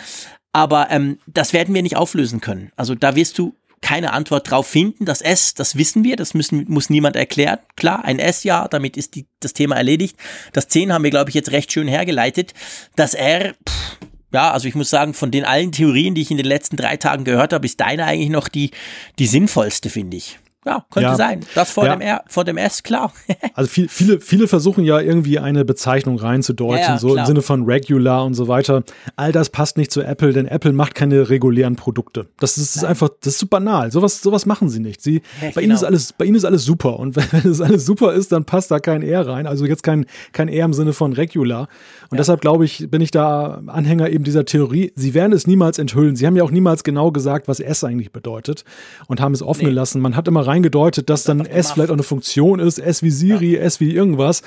Aber 0.54 0.90
ähm, 0.90 1.20
das 1.28 1.52
werden 1.52 1.76
wir 1.76 1.84
nicht 1.84 1.98
auflösen 1.98 2.40
können. 2.40 2.72
Also 2.78 2.96
da 2.96 3.18
wirst 3.18 3.38
du 3.40 3.54
keine 3.86 4.14
Antwort 4.14 4.50
drauf 4.50 4.66
finden. 4.66 5.06
Das 5.06 5.22
S, 5.22 5.54
das 5.54 5.76
wissen 5.78 6.04
wir, 6.04 6.16
das 6.16 6.34
müssen, 6.34 6.66
muss 6.68 6.90
niemand 6.90 7.16
erklären. 7.16 7.60
Klar, 7.76 8.04
ein 8.04 8.18
S 8.18 8.44
ja, 8.44 8.68
damit 8.68 8.98
ist 8.98 9.14
die, 9.14 9.28
das 9.40 9.54
Thema 9.54 9.76
erledigt. 9.76 10.18
Das 10.54 10.68
10 10.70 10.92
haben 10.92 11.04
wir, 11.04 11.12
glaube 11.12 11.30
ich, 11.30 11.36
jetzt 11.36 11.52
recht 11.52 11.72
schön 11.72 11.88
hergeleitet. 11.88 12.56
Das 12.96 13.14
R, 13.14 13.54
pff, 13.54 13.98
ja, 14.34 14.52
also 14.52 14.68
ich 14.68 14.74
muss 14.74 14.90
sagen, 14.90 15.14
von 15.14 15.30
den 15.30 15.46
allen 15.46 15.72
Theorien, 15.72 16.16
die 16.16 16.22
ich 16.24 16.32
in 16.32 16.38
den 16.38 16.48
letzten 16.48 16.78
drei 16.78 16.98
Tagen 16.98 17.26
gehört 17.26 17.54
habe, 17.54 17.68
ist 17.68 17.80
deine 17.80 18.06
eigentlich 18.06 18.32
noch 18.32 18.48
die, 18.48 18.72
die 19.20 19.28
sinnvollste, 19.28 19.92
finde 19.92 20.18
ich. 20.18 20.40
Ja, 20.66 20.84
könnte 20.90 21.10
ja. 21.10 21.16
sein. 21.16 21.42
Das 21.54 21.72
vor, 21.72 21.86
ja. 21.86 21.96
dem 21.96 22.02
R, 22.02 22.24
vor 22.28 22.44
dem 22.44 22.58
S, 22.58 22.82
klar. 22.82 23.14
also 23.54 23.70
viel, 23.70 23.88
viele, 23.88 24.20
viele 24.20 24.48
versuchen 24.48 24.84
ja 24.84 25.00
irgendwie 25.00 25.38
eine 25.38 25.64
Bezeichnung 25.64 26.18
reinzudeuten, 26.18 26.82
ja, 26.82 26.98
so 26.98 27.12
klar. 27.12 27.20
im 27.20 27.28
Sinne 27.28 27.42
von 27.44 27.66
regular 27.66 28.26
und 28.26 28.34
so 28.34 28.48
weiter. 28.48 28.84
All 29.16 29.32
das 29.32 29.52
passt 29.52 29.78
nicht 29.78 29.92
zu 29.92 30.02
Apple, 30.02 30.34
denn 30.34 30.48
Apple 30.48 30.74
macht 30.74 30.96
keine 30.96 31.30
regulären 31.30 31.76
Produkte. 31.76 32.28
Das 32.40 32.58
ist, 32.58 32.76
ist 32.76 32.84
einfach, 32.84 33.10
das 33.22 33.34
ist 33.34 33.40
so 33.40 33.46
banal. 33.46 33.92
Sowas, 33.92 34.22
sowas 34.22 34.48
machen 34.48 34.70
sie 34.70 34.80
nicht. 34.80 35.02
Sie, 35.02 35.22
bei 35.40 35.50
genau. 35.50 35.62
ihnen 35.62 35.72
ist 35.74 35.84
alles, 35.84 36.14
bei 36.14 36.26
ihnen 36.26 36.36
ist 36.36 36.46
alles 36.46 36.66
super. 36.66 36.98
Und 36.98 37.16
wenn 37.32 37.52
es 37.52 37.62
alles 37.62 37.86
super 37.86 38.14
ist, 38.14 38.32
dann 38.32 38.46
passt 38.46 38.72
da 38.72 38.80
kein 38.80 39.04
R 39.04 39.28
rein. 39.28 39.46
Also 39.46 39.66
jetzt 39.66 39.84
kein, 39.84 40.08
kein 40.32 40.48
R 40.48 40.66
im 40.66 40.74
Sinne 40.74 40.94
von 40.94 41.14
regular. 41.14 41.68
Und 42.10 42.20
deshalb 42.20 42.42
glaube 42.42 42.66
ich, 42.66 42.90
bin 42.90 43.02
ich 43.02 43.12
da 43.12 43.62
Anhänger 43.68 44.10
eben 44.10 44.24
dieser 44.24 44.46
Theorie. 44.46 44.92
Sie 44.96 45.14
werden 45.14 45.34
es 45.34 45.46
niemals 45.46 45.78
enthüllen. 45.78 46.16
Sie 46.16 46.26
haben 46.26 46.36
ja 46.36 46.44
auch 46.44 46.52
niemals 46.52 46.84
genau 46.84 47.12
gesagt, 47.12 47.48
was 47.48 47.60
S 47.60 47.84
eigentlich 47.84 48.12
bedeutet 48.12 48.64
und 49.08 49.22
haben 49.22 49.34
es 49.34 49.44
offen 49.44 49.64
nee. 49.64 49.70
gelassen. 49.70 50.02
Man 50.02 50.16
hat 50.16 50.28
immer 50.28 50.42
reingedeutet, 50.56 51.10
dass 51.10 51.24
dann 51.24 51.46
S 51.46 51.72
vielleicht 51.72 51.90
auch 51.90 51.96
eine 51.96 52.04
Funktion 52.04 52.60
ist, 52.60 52.80
S 52.80 53.04
wie 53.04 53.12
Siri, 53.12 53.56
ja. 53.56 53.62
S 53.62 53.80
wie 53.80 53.94
irgendwas. 53.94 54.42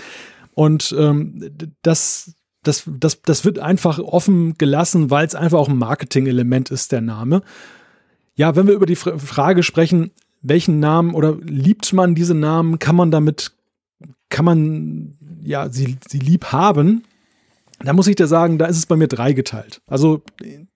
Und 0.55 0.95
ähm, 0.99 1.51
das, 1.83 2.35
das, 2.63 2.85
das, 2.87 3.23
das 3.23 3.45
wird 3.45 3.59
einfach 3.59 3.99
offen 3.99 4.57
gelassen, 4.59 5.11
weil 5.11 5.27
es 5.27 5.35
einfach 5.35 5.59
auch 5.59 5.69
ein 5.69 5.79
Marketing-Element 5.79 6.71
ist, 6.71 6.93
der 6.93 7.01
Name. 7.01 7.43
Ja, 8.35 8.57
wenn 8.57 8.67
wir 8.67 8.75
über 8.75 8.87
die 8.87 8.97
Frage 8.97 9.63
sprechen, 9.63 10.11
welchen 10.43 10.81
Namen 10.81 11.15
oder 11.15 11.37
liebt 11.43 11.93
man 11.93 12.15
diese 12.15 12.35
Namen, 12.35 12.79
kann 12.79 12.97
man 12.97 13.11
damit, 13.11 13.53
kann 14.29 14.45
man 14.45 15.17
ja 15.43 15.71
sie, 15.71 15.97
sie 16.09 16.19
lieb 16.19 16.47
haben, 16.47 17.05
da 17.81 17.93
muss 17.93 18.09
ich 18.09 18.17
dir 18.17 18.27
sagen, 18.27 18.59
da 18.59 18.67
ist 18.67 18.77
es 18.77 18.87
bei 18.87 18.97
mir 18.97 19.09
drei 19.09 19.33
geteilt. 19.33 19.81
Also 19.87 20.23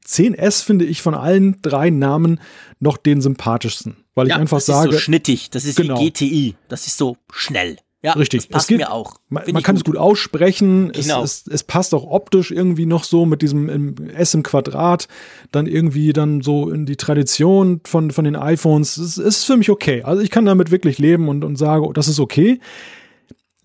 10S 0.06 0.64
finde 0.64 0.84
ich 0.84 1.02
von 1.02 1.14
allen 1.14 1.60
drei 1.62 1.90
Namen 1.90 2.40
noch 2.78 2.96
den 2.96 3.20
sympathischsten, 3.20 3.96
weil 4.14 4.28
ja, 4.28 4.36
ich 4.36 4.40
einfach 4.40 4.58
das 4.58 4.66
sage. 4.66 4.88
Das 4.88 4.96
ist 4.96 5.00
so 5.00 5.04
schnittig, 5.04 5.50
das 5.50 5.64
ist 5.64 5.76
genau. 5.76 5.98
wie 6.00 6.10
GTI, 6.10 6.54
das 6.68 6.86
ist 6.86 6.98
so 6.98 7.16
schnell. 7.32 7.78
Ja, 8.04 8.14
Richtig. 8.14 8.40
Das 8.40 8.48
passt 8.48 8.68
geht, 8.68 8.78
mir 8.78 8.90
auch. 8.90 9.14
Man, 9.28 9.44
man 9.52 9.62
kann 9.62 9.76
gut. 9.76 9.82
es 9.82 9.84
gut 9.84 9.96
aussprechen. 9.96 10.90
Genau. 10.90 11.22
Es, 11.22 11.42
es, 11.46 11.52
es, 11.52 11.62
passt 11.62 11.94
auch 11.94 12.04
optisch 12.04 12.50
irgendwie 12.50 12.84
noch 12.84 13.04
so 13.04 13.26
mit 13.26 13.42
diesem 13.42 14.08
S 14.08 14.34
im 14.34 14.42
Quadrat. 14.42 15.06
Dann 15.52 15.68
irgendwie 15.68 16.12
dann 16.12 16.40
so 16.40 16.68
in 16.68 16.84
die 16.84 16.96
Tradition 16.96 17.80
von, 17.84 18.10
von 18.10 18.24
den 18.24 18.34
iPhones. 18.34 18.96
Es 18.96 19.18
ist 19.18 19.44
für 19.44 19.56
mich 19.56 19.70
okay. 19.70 20.02
Also 20.02 20.20
ich 20.20 20.30
kann 20.30 20.44
damit 20.44 20.72
wirklich 20.72 20.98
leben 20.98 21.28
und, 21.28 21.44
und 21.44 21.54
sage, 21.54 21.86
oh, 21.86 21.92
das 21.92 22.08
ist 22.08 22.18
okay. 22.18 22.58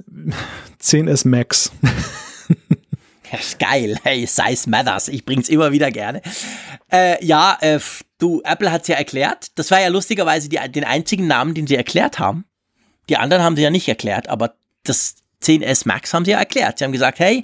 10S 0.83 1.27
Max. 1.27 1.71
Geil. 3.59 3.97
Hey, 4.03 4.25
Size 4.25 4.69
Matters. 4.69 5.07
Ich 5.07 5.25
bring's 5.25 5.49
immer 5.49 5.71
wieder 5.71 5.91
gerne. 5.91 6.21
Äh, 6.91 7.23
ja, 7.25 7.57
äh, 7.61 7.79
du, 8.19 8.41
Apple 8.43 8.71
hat's 8.71 8.87
ja 8.87 8.95
erklärt. 8.95 9.51
Das 9.55 9.71
war 9.71 9.81
ja 9.81 9.87
lustigerweise 9.87 10.49
die, 10.49 10.59
den 10.69 10.83
einzigen 10.83 11.27
Namen, 11.27 11.53
den 11.53 11.67
sie 11.67 11.75
erklärt 11.75 12.19
haben. 12.19 12.45
Die 13.09 13.17
anderen 13.17 13.43
haben 13.43 13.55
sie 13.55 13.63
ja 13.63 13.69
nicht 13.69 13.87
erklärt, 13.87 14.27
aber 14.27 14.55
das 14.83 15.15
10S 15.43 15.87
Max 15.87 16.13
haben 16.13 16.25
sie 16.25 16.31
ja 16.31 16.39
erklärt. 16.39 16.79
Sie 16.79 16.83
haben 16.85 16.91
gesagt, 16.91 17.19
hey, 17.19 17.43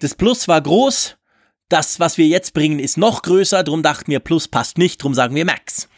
das 0.00 0.14
Plus 0.14 0.48
war 0.48 0.60
groß, 0.60 1.16
das, 1.68 2.00
was 2.00 2.18
wir 2.18 2.26
jetzt 2.26 2.54
bringen, 2.54 2.78
ist 2.78 2.96
noch 2.96 3.22
größer, 3.22 3.64
drum 3.64 3.82
dachten 3.82 4.10
wir, 4.10 4.20
Plus 4.20 4.48
passt 4.48 4.78
nicht, 4.78 5.02
drum 5.02 5.14
sagen 5.14 5.34
wir 5.34 5.44
Max. 5.44 5.88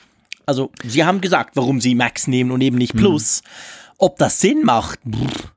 Also, 0.44 0.70
sie 0.84 1.04
haben 1.04 1.20
gesagt, 1.20 1.56
warum 1.56 1.80
sie 1.80 1.94
Max 1.94 2.26
nehmen 2.26 2.50
und 2.50 2.60
eben 2.60 2.78
nicht 2.78 2.94
mhm. 2.94 2.98
Plus. 2.98 3.42
Mhm. 3.42 3.48
Ob 3.98 4.18
das 4.18 4.40
Sinn 4.40 4.62
macht, 4.64 5.00
pff, 5.08 5.52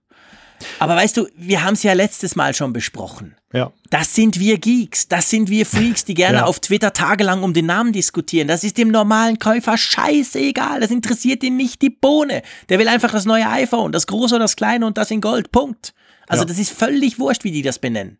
aber 0.79 0.95
weißt 0.95 1.17
du, 1.17 1.27
wir 1.35 1.63
haben 1.63 1.73
es 1.73 1.83
ja 1.83 1.93
letztes 1.93 2.35
Mal 2.35 2.53
schon 2.53 2.73
besprochen. 2.73 3.35
Ja. 3.51 3.73
Das 3.89 4.13
sind 4.13 4.39
wir 4.39 4.59
Geeks, 4.59 5.07
das 5.07 5.29
sind 5.29 5.49
wir 5.49 5.65
Freaks, 5.65 6.05
die 6.05 6.13
gerne 6.13 6.39
ja. 6.39 6.45
auf 6.45 6.59
Twitter 6.59 6.93
tagelang 6.93 7.41
um 7.41 7.53
den 7.53 7.65
Namen 7.65 7.91
diskutieren. 7.93 8.47
Das 8.47 8.63
ist 8.63 8.77
dem 8.77 8.89
normalen 8.89 9.39
Käufer 9.39 9.77
scheißegal. 9.77 10.81
Das 10.81 10.91
interessiert 10.91 11.43
ihn 11.43 11.57
nicht 11.57 11.81
die 11.81 11.89
Bohne. 11.89 12.43
Der 12.69 12.77
will 12.77 12.87
einfach 12.87 13.11
das 13.11 13.25
neue 13.25 13.49
iPhone, 13.49 13.91
das 13.91 14.05
große 14.05 14.35
oder 14.35 14.43
das 14.43 14.55
kleine 14.55 14.85
und 14.85 14.97
das 14.97 15.09
in 15.09 15.21
Gold. 15.21 15.51
Punkt. 15.51 15.93
Also 16.27 16.43
ja. 16.43 16.47
das 16.47 16.59
ist 16.59 16.71
völlig 16.71 17.17
wurscht, 17.17 17.43
wie 17.43 17.51
die 17.51 17.63
das 17.63 17.79
benennen. 17.79 18.19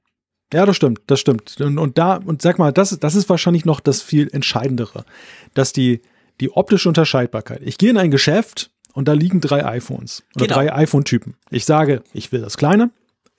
Ja, 0.52 0.66
das 0.66 0.76
stimmt, 0.76 1.02
das 1.06 1.20
stimmt. 1.20 1.62
Und, 1.62 1.78
und 1.78 2.00
da, 2.00 2.16
und 2.16 2.42
sag 2.42 2.58
mal, 2.58 2.74
das, 2.74 2.98
das 3.00 3.14
ist 3.14 3.30
wahrscheinlich 3.30 3.66
noch 3.66 3.80
das 3.80 4.02
viel 4.02 4.30
Entscheidendere, 4.32 5.06
dass 5.54 5.74
die, 5.74 6.02
die 6.40 6.52
optische 6.52 6.90
Unterscheidbarkeit. 6.90 7.62
Ich 7.64 7.78
gehe 7.78 7.92
in 7.92 7.98
ein 7.98 8.10
Geschäft 8.10 8.72
und 8.94 9.08
da 9.08 9.14
liegen 9.14 9.42
drei 9.42 9.64
iPhones 9.64 10.24
oder 10.36 10.48
genau. 10.48 10.58
drei 10.58 10.74
iPhone-Typen. 10.74 11.36
Ich 11.52 11.66
sage, 11.66 12.02
ich 12.14 12.32
will 12.32 12.42
das 12.42 12.58
kleine, 12.58 12.90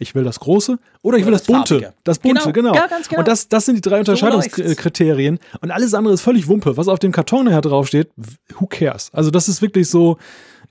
ich 0.00 0.14
will 0.14 0.24
das 0.24 0.40
große 0.40 0.78
oder 1.02 1.18
ich 1.18 1.24
will 1.24 1.32
das, 1.32 1.42
das 1.42 1.46
bunte. 1.46 1.74
Farbige. 1.74 1.94
Das 2.02 2.18
bunte, 2.18 2.52
genau. 2.52 2.72
genau. 2.72 2.74
Ja, 2.74 2.86
genau. 2.86 3.20
Und 3.20 3.28
das, 3.28 3.48
das 3.48 3.66
sind 3.66 3.76
die 3.76 3.80
drei 3.88 4.00
Unterscheidungskriterien. 4.00 5.38
So 5.52 5.58
und 5.60 5.70
alles 5.70 5.94
andere 5.94 6.14
ist 6.14 6.22
völlig 6.22 6.48
Wumpe. 6.48 6.76
Was 6.76 6.88
auf 6.88 6.98
dem 6.98 7.12
Karton 7.12 7.44
nachher 7.44 7.60
draufsteht, 7.60 8.10
who 8.58 8.66
cares? 8.66 9.10
Also 9.12 9.30
das 9.30 9.48
ist 9.48 9.62
wirklich 9.62 9.88
so, 9.88 10.18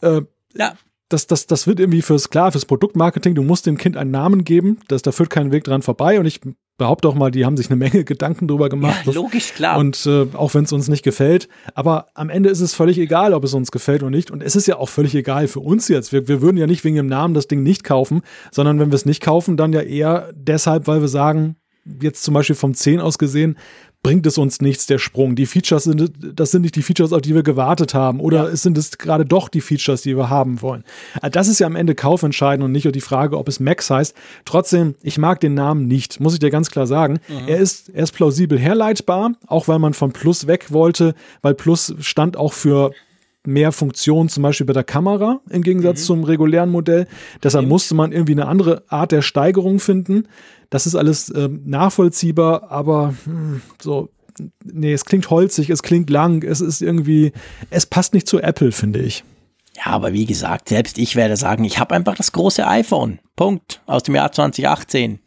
äh, 0.02 0.22
ja 0.56 0.74
das, 1.10 1.26
das, 1.28 1.48
das 1.48 1.68
wird 1.68 1.80
irgendwie 1.80 2.04
fürs, 2.04 2.30
klar, 2.30 2.52
fürs 2.52 2.66
Produktmarketing, 2.66 3.36
du 3.36 3.42
musst 3.42 3.66
dem 3.66 3.78
Kind 3.78 3.98
einen 3.98 4.12
Namen 4.12 4.44
geben, 4.44 4.80
das, 4.88 5.02
da 5.02 5.12
führt 5.12 5.32
kein 5.32 5.52
Weg 5.52 5.64
dran 5.64 5.82
vorbei 5.82 6.20
und 6.20 6.26
ich 6.26 6.40
behaupte 6.80 7.08
auch 7.08 7.14
mal, 7.14 7.30
die 7.30 7.46
haben 7.46 7.56
sich 7.56 7.70
eine 7.70 7.76
Menge 7.76 8.04
Gedanken 8.04 8.48
drüber 8.48 8.70
gemacht. 8.70 9.06
Ja, 9.06 9.12
logisch, 9.12 9.54
klar. 9.54 9.78
Und 9.78 10.04
äh, 10.08 10.26
auch 10.34 10.56
wenn 10.56 10.64
es 10.64 10.74
uns 10.74 10.88
nicht 10.88 11.04
gefällt, 11.04 11.48
aber 11.76 12.08
am 12.16 12.32
Ende 12.32 12.50
ist 12.50 12.62
es 12.62 12.74
völlig 12.74 12.98
egal, 12.98 13.36
ob 13.36 13.44
es 13.44 13.54
uns 13.54 13.70
gefällt 13.70 14.02
oder 14.02 14.10
nicht 14.10 14.32
und 14.32 14.42
es 14.42 14.56
ist 14.56 14.68
ja 14.68 14.78
auch 14.78 14.90
völlig 14.90 15.14
egal 15.14 15.48
für 15.48 15.60
uns 15.60 15.88
jetzt. 15.88 16.12
Wir, 16.12 16.28
wir 16.28 16.42
würden 16.42 16.58
ja 16.58 16.66
nicht 16.66 16.84
wegen 16.84 16.96
dem 16.96 17.08
Namen 17.08 17.36
das 17.36 17.48
Ding 17.48 17.62
nicht 17.62 17.84
kaufen, 17.84 18.24
sondern 18.52 18.80
wenn 18.80 18.90
wir 18.90 18.96
es 18.96 19.06
nicht 19.06 19.22
kaufen, 19.22 19.58
dann 19.58 19.74
ja 19.74 19.82
eher 19.82 20.32
deshalb, 20.34 20.88
weil 20.88 21.02
wir 21.02 21.08
sagen, 21.08 21.58
jetzt 22.02 22.24
zum 22.24 22.34
Beispiel 22.34 22.56
vom 22.56 22.74
10 22.74 23.00
aus 23.00 23.18
gesehen, 23.18 23.58
bringt 24.02 24.26
es 24.26 24.38
uns 24.38 24.62
nichts, 24.62 24.86
der 24.86 24.98
Sprung. 24.98 25.36
Die 25.36 25.46
Features 25.46 25.84
sind, 25.84 26.12
das 26.20 26.52
sind 26.52 26.62
nicht 26.62 26.76
die 26.76 26.82
Features, 26.82 27.12
auf 27.12 27.22
die 27.22 27.36
wir 27.36 27.44
gewartet 27.44 27.94
haben. 27.94 28.20
Oder 28.20 28.50
ja. 28.50 28.56
sind 28.56 28.78
es 28.78 28.98
gerade 28.98 29.26
doch 29.26 29.50
die 29.50 29.62
Features, 29.62 30.02
die 30.04 30.16
wir 30.16 30.30
haben 30.30 30.62
wollen. 30.62 30.84
Äh, 31.22 31.30
das 31.30 31.48
ist 31.48 31.60
ja 31.60 31.68
am 31.68 31.76
Ende 31.76 31.96
kaufentscheidend 31.96 32.64
und 32.64 32.72
nicht 32.72 32.90
die 32.90 33.02
Frage, 33.02 33.38
ob 33.38 33.48
es 33.48 33.60
Max 33.60 33.90
heißt. 33.90 34.16
Trotzdem, 34.46 34.96
ich 35.04 35.18
mag 35.18 35.42
den 35.42 35.54
Namen 35.54 35.88
nicht, 35.88 36.20
muss 36.20 36.34
ich 36.34 36.40
dir 36.40 36.50
ganz 36.50 36.72
klar 36.72 36.88
sagen. 36.88 37.20
Mhm. 37.28 37.48
Er, 37.48 37.58
ist, 37.58 37.90
er 37.90 38.04
ist 38.04 38.14
plausibel 38.14 38.58
herleitbar, 38.58 39.34
auch 39.48 39.68
weil 39.68 39.80
man 39.80 39.94
von 39.94 40.14
Plus 40.14 40.48
weg 40.48 40.72
wollte, 40.72 41.14
weil 41.42 41.54
Plus 41.54 41.94
stand 42.00 42.38
auch 42.38 42.54
für 42.54 42.92
mehr 43.46 43.72
Funktionen, 43.72 44.30
zum 44.30 44.44
Beispiel 44.44 44.66
bei 44.66 44.74
der 44.74 44.84
Kamera, 44.84 45.42
im 45.50 45.62
Gegensatz 45.62 46.02
mhm. 46.02 46.06
zum 46.06 46.24
regulären 46.24 46.70
Modell. 46.70 47.08
Deshalb 47.42 47.66
mhm. 47.66 47.70
musste 47.70 47.96
man 47.96 48.12
irgendwie 48.12 48.34
eine 48.34 48.48
andere 48.48 48.84
Art 48.90 49.12
der 49.12 49.22
Steigerung 49.22 49.80
finden. 49.80 50.28
Das 50.70 50.86
ist 50.86 50.96
alles 50.96 51.30
äh, 51.30 51.50
nachvollziehbar, 51.66 52.72
aber 52.72 53.16
hm, 53.26 53.62
so, 53.82 54.10
nee, 54.64 54.94
es 54.94 55.06
klingt 55.06 55.30
holzig, 55.30 55.70
es 55.70 55.82
klingt 55.82 56.10
lang, 56.10 56.44
es 56.44 56.62
ist 56.62 56.82
irgendwie, 56.82 57.32
es 57.70 57.86
passt 57.86 58.14
nicht 58.14 58.28
zu 58.28 58.40
Apple, 58.40 58.72
finde 58.72 59.00
ich. 59.00 59.24
Ja, 59.78 59.94
aber 59.94 60.14
wie 60.14 60.26
gesagt, 60.26 60.70
selbst 60.70 60.98
ich 60.98 61.16
werde 61.16 61.38
sagen, 61.38 61.64
ich 61.64 61.80
habe 61.80 61.96
einfach 61.96 62.16
das 62.16 62.32
große 62.34 62.68
iPhone. 62.68 63.20
Punkt. 63.36 63.82
Aus 63.86 64.04
dem 64.04 64.16
Jahr 64.16 64.32
2018. 64.32 65.20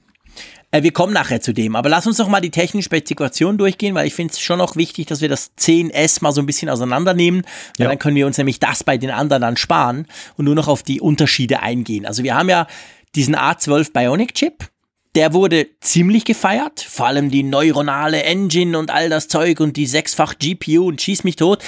Äh, 0.72 0.82
wir 0.82 0.92
kommen 0.92 1.12
nachher 1.12 1.40
zu 1.40 1.52
dem, 1.52 1.76
aber 1.76 1.88
lass 1.88 2.06
uns 2.06 2.16
doch 2.16 2.28
mal 2.28 2.40
die 2.40 2.50
technischen 2.50 2.82
Spezifikationen 2.82 3.58
durchgehen, 3.58 3.94
weil 3.94 4.06
ich 4.06 4.14
finde 4.14 4.32
es 4.32 4.40
schon 4.40 4.58
noch 4.58 4.74
wichtig, 4.74 5.06
dass 5.06 5.20
wir 5.20 5.28
das 5.28 5.52
10S 5.56 6.22
mal 6.22 6.32
so 6.32 6.40
ein 6.40 6.46
bisschen 6.46 6.68
auseinandernehmen, 6.68 7.42
weil 7.78 7.84
ja. 7.84 7.88
dann 7.90 7.98
können 7.98 8.16
wir 8.16 8.26
uns 8.26 8.38
nämlich 8.38 8.58
das 8.58 8.82
bei 8.82 8.96
den 8.96 9.10
anderen 9.10 9.42
dann 9.42 9.56
sparen 9.56 10.06
und 10.36 10.46
nur 10.46 10.54
noch 10.54 10.66
auf 10.68 10.82
die 10.82 11.00
Unterschiede 11.00 11.62
eingehen. 11.62 12.06
Also 12.06 12.24
wir 12.24 12.34
haben 12.34 12.48
ja 12.48 12.66
diesen 13.14 13.36
A12 13.36 13.92
Bionic 13.92 14.34
Chip, 14.34 14.70
der 15.14 15.34
wurde 15.34 15.66
ziemlich 15.80 16.24
gefeiert, 16.24 16.80
vor 16.80 17.06
allem 17.06 17.30
die 17.30 17.42
neuronale 17.42 18.22
Engine 18.22 18.78
und 18.78 18.90
all 18.90 19.10
das 19.10 19.28
Zeug 19.28 19.60
und 19.60 19.76
die 19.76 19.86
sechsfach 19.86 20.36
GPU 20.38 20.88
und 20.88 21.02
schieß 21.02 21.24
mich 21.24 21.36
tot. 21.36 21.62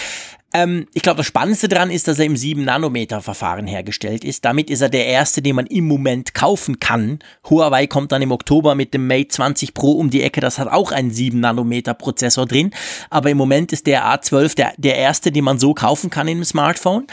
Ähm, 0.54 0.86
ich 0.94 1.02
glaube, 1.02 1.18
das 1.18 1.26
Spannendste 1.26 1.68
dran 1.68 1.90
ist, 1.90 2.06
dass 2.06 2.20
er 2.20 2.26
im 2.26 2.36
7-Nanometer-Verfahren 2.36 3.66
hergestellt 3.66 4.24
ist. 4.24 4.44
Damit 4.44 4.70
ist 4.70 4.80
er 4.80 4.88
der 4.88 5.06
erste, 5.06 5.42
den 5.42 5.56
man 5.56 5.66
im 5.66 5.86
Moment 5.86 6.32
kaufen 6.32 6.78
kann. 6.78 7.18
Huawei 7.50 7.88
kommt 7.88 8.12
dann 8.12 8.22
im 8.22 8.30
Oktober 8.30 8.76
mit 8.76 8.94
dem 8.94 9.08
Mate 9.08 9.28
20 9.28 9.74
Pro 9.74 9.92
um 9.92 10.10
die 10.10 10.22
Ecke. 10.22 10.40
Das 10.40 10.60
hat 10.60 10.68
auch 10.68 10.92
einen 10.92 11.10
7-Nanometer-Prozessor 11.10 12.46
drin. 12.46 12.70
Aber 13.10 13.30
im 13.30 13.36
Moment 13.36 13.72
ist 13.72 13.88
der 13.88 14.06
A12 14.06 14.54
der, 14.54 14.72
der 14.76 14.96
erste, 14.96 15.32
den 15.32 15.42
man 15.42 15.58
so 15.58 15.74
kaufen 15.74 16.08
kann 16.08 16.28
im 16.28 16.44
Smartphone. 16.44 17.08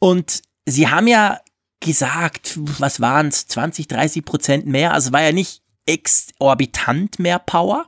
Und 0.00 0.42
sie 0.66 0.88
haben 0.88 1.06
ja 1.06 1.38
gesagt, 1.78 2.58
was 2.78 3.00
waren 3.00 3.28
es, 3.28 3.46
20, 3.46 3.86
30 3.86 4.24
Prozent 4.24 4.66
mehr. 4.66 4.92
Also 4.92 5.12
war 5.12 5.22
ja 5.22 5.32
nicht 5.32 5.62
exorbitant 5.86 7.20
mehr 7.20 7.38
Power. 7.38 7.86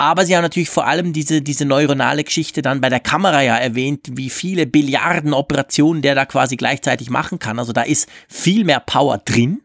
Aber 0.00 0.24
sie 0.24 0.34
haben 0.34 0.42
natürlich 0.42 0.70
vor 0.70 0.86
allem 0.86 1.12
diese, 1.12 1.42
diese 1.42 1.66
neuronale 1.66 2.24
Geschichte 2.24 2.62
dann 2.62 2.80
bei 2.80 2.88
der 2.88 3.00
Kamera 3.00 3.42
ja 3.42 3.58
erwähnt, 3.58 4.08
wie 4.12 4.30
viele 4.30 4.66
Billiarden 4.66 5.34
Operationen 5.34 6.00
der 6.00 6.14
da 6.14 6.24
quasi 6.24 6.56
gleichzeitig 6.56 7.10
machen 7.10 7.38
kann. 7.38 7.58
Also 7.58 7.74
da 7.74 7.82
ist 7.82 8.08
viel 8.26 8.64
mehr 8.64 8.80
Power 8.80 9.18
drin. 9.18 9.60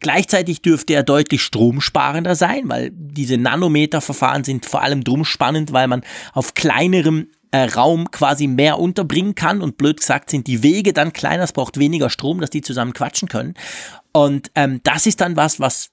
Gleichzeitig 0.00 0.62
dürfte 0.62 0.94
er 0.94 1.02
deutlich 1.02 1.42
stromsparender 1.42 2.34
sein, 2.34 2.62
weil 2.64 2.92
diese 2.94 3.36
Nanometer-Verfahren 3.36 4.42
sind 4.42 4.64
vor 4.64 4.80
allem 4.80 5.04
drum 5.04 5.26
spannend, 5.26 5.74
weil 5.74 5.86
man 5.86 6.00
auf 6.32 6.54
kleinerem 6.54 7.28
äh, 7.50 7.64
Raum 7.64 8.10
quasi 8.10 8.46
mehr 8.46 8.78
unterbringen 8.78 9.34
kann 9.34 9.60
und 9.60 9.76
blöd 9.76 9.98
gesagt 9.98 10.30
sind 10.30 10.46
die 10.46 10.62
Wege 10.62 10.94
dann 10.94 11.12
kleiner, 11.12 11.44
es 11.44 11.52
braucht 11.52 11.78
weniger 11.78 12.08
Strom, 12.08 12.40
dass 12.40 12.48
die 12.48 12.62
zusammen 12.62 12.94
quatschen 12.94 13.28
können. 13.28 13.52
Und 14.12 14.50
ähm, 14.54 14.80
das 14.82 15.04
ist 15.04 15.20
dann 15.20 15.36
was, 15.36 15.60
was 15.60 15.90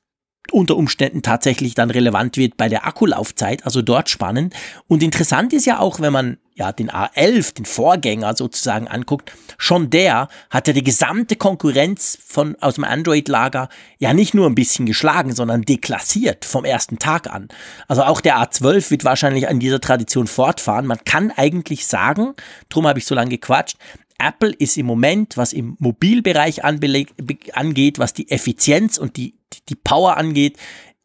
unter 0.52 0.76
Umständen 0.76 1.22
tatsächlich 1.22 1.76
dann 1.76 1.92
relevant 1.92 2.38
wird 2.38 2.58
bei 2.58 2.68
der 2.68 2.86
Akkulaufzeit, 2.86 3.66
also 3.66 3.82
dort 3.82 4.10
spannend. 4.10 4.54
Und 4.88 5.04
interessant 5.04 5.54
ist 5.54 5.66
ja 5.66 5.80
auch, 5.80 6.00
wenn 6.00 6.12
man 6.12 6.38
ja 6.56 6.72
den 6.72 6.92
A11, 6.92 7.56
den 7.56 7.66
Vorgänger 7.66 8.36
sozusagen 8.36 8.88
anguckt, 8.88 9.32
schon 9.58 9.90
der 9.90 10.28
hat 10.50 10.68
ja 10.68 10.74
die 10.74 10.84
gesamte 10.84 11.36
Konkurrenz 11.36 12.18
von 12.26 12.56
aus 12.60 12.76
dem 12.76 12.84
Android-Lager 12.84 13.70
ja 14.00 14.14
nicht 14.14 14.34
nur 14.34 14.48
ein 14.48 14.56
bisschen 14.56 14.86
geschlagen, 14.86 15.34
sondern 15.34 15.62
deklassiert 15.62 16.44
vom 16.44 16.66
ersten 16.66 17.00
Tag 17.00 17.34
an. 17.34 17.48
Also 17.88 18.04
auch 18.04 18.20
der 18.20 18.38
A12 18.38 18.92
wird 18.92 19.06
wahrscheinlich 19.06 19.48
an 19.48 19.60
dieser 19.60 19.80
Tradition 19.80 20.28
fortfahren. 20.28 20.86
Man 20.86 21.00
kann 21.06 21.32
eigentlich 21.32 21.88
sagen, 21.88 22.34
drum 22.70 22.88
habe 22.88 23.00
ich 23.00 23.06
so 23.06 23.16
lange 23.16 23.30
gequatscht, 23.30 23.78
Apple 24.22 24.52
ist 24.52 24.78
im 24.78 24.86
Moment, 24.86 25.38
was 25.38 25.54
im 25.54 25.76
Mobilbereich 25.80 26.64
angeht, 26.64 28.00
was 28.00 28.14
die 28.14 28.30
Effizienz 28.30 28.98
und 28.98 29.18
die, 29.18 29.40
die 29.70 29.76
Power 29.76 30.18
angeht, 30.18 30.58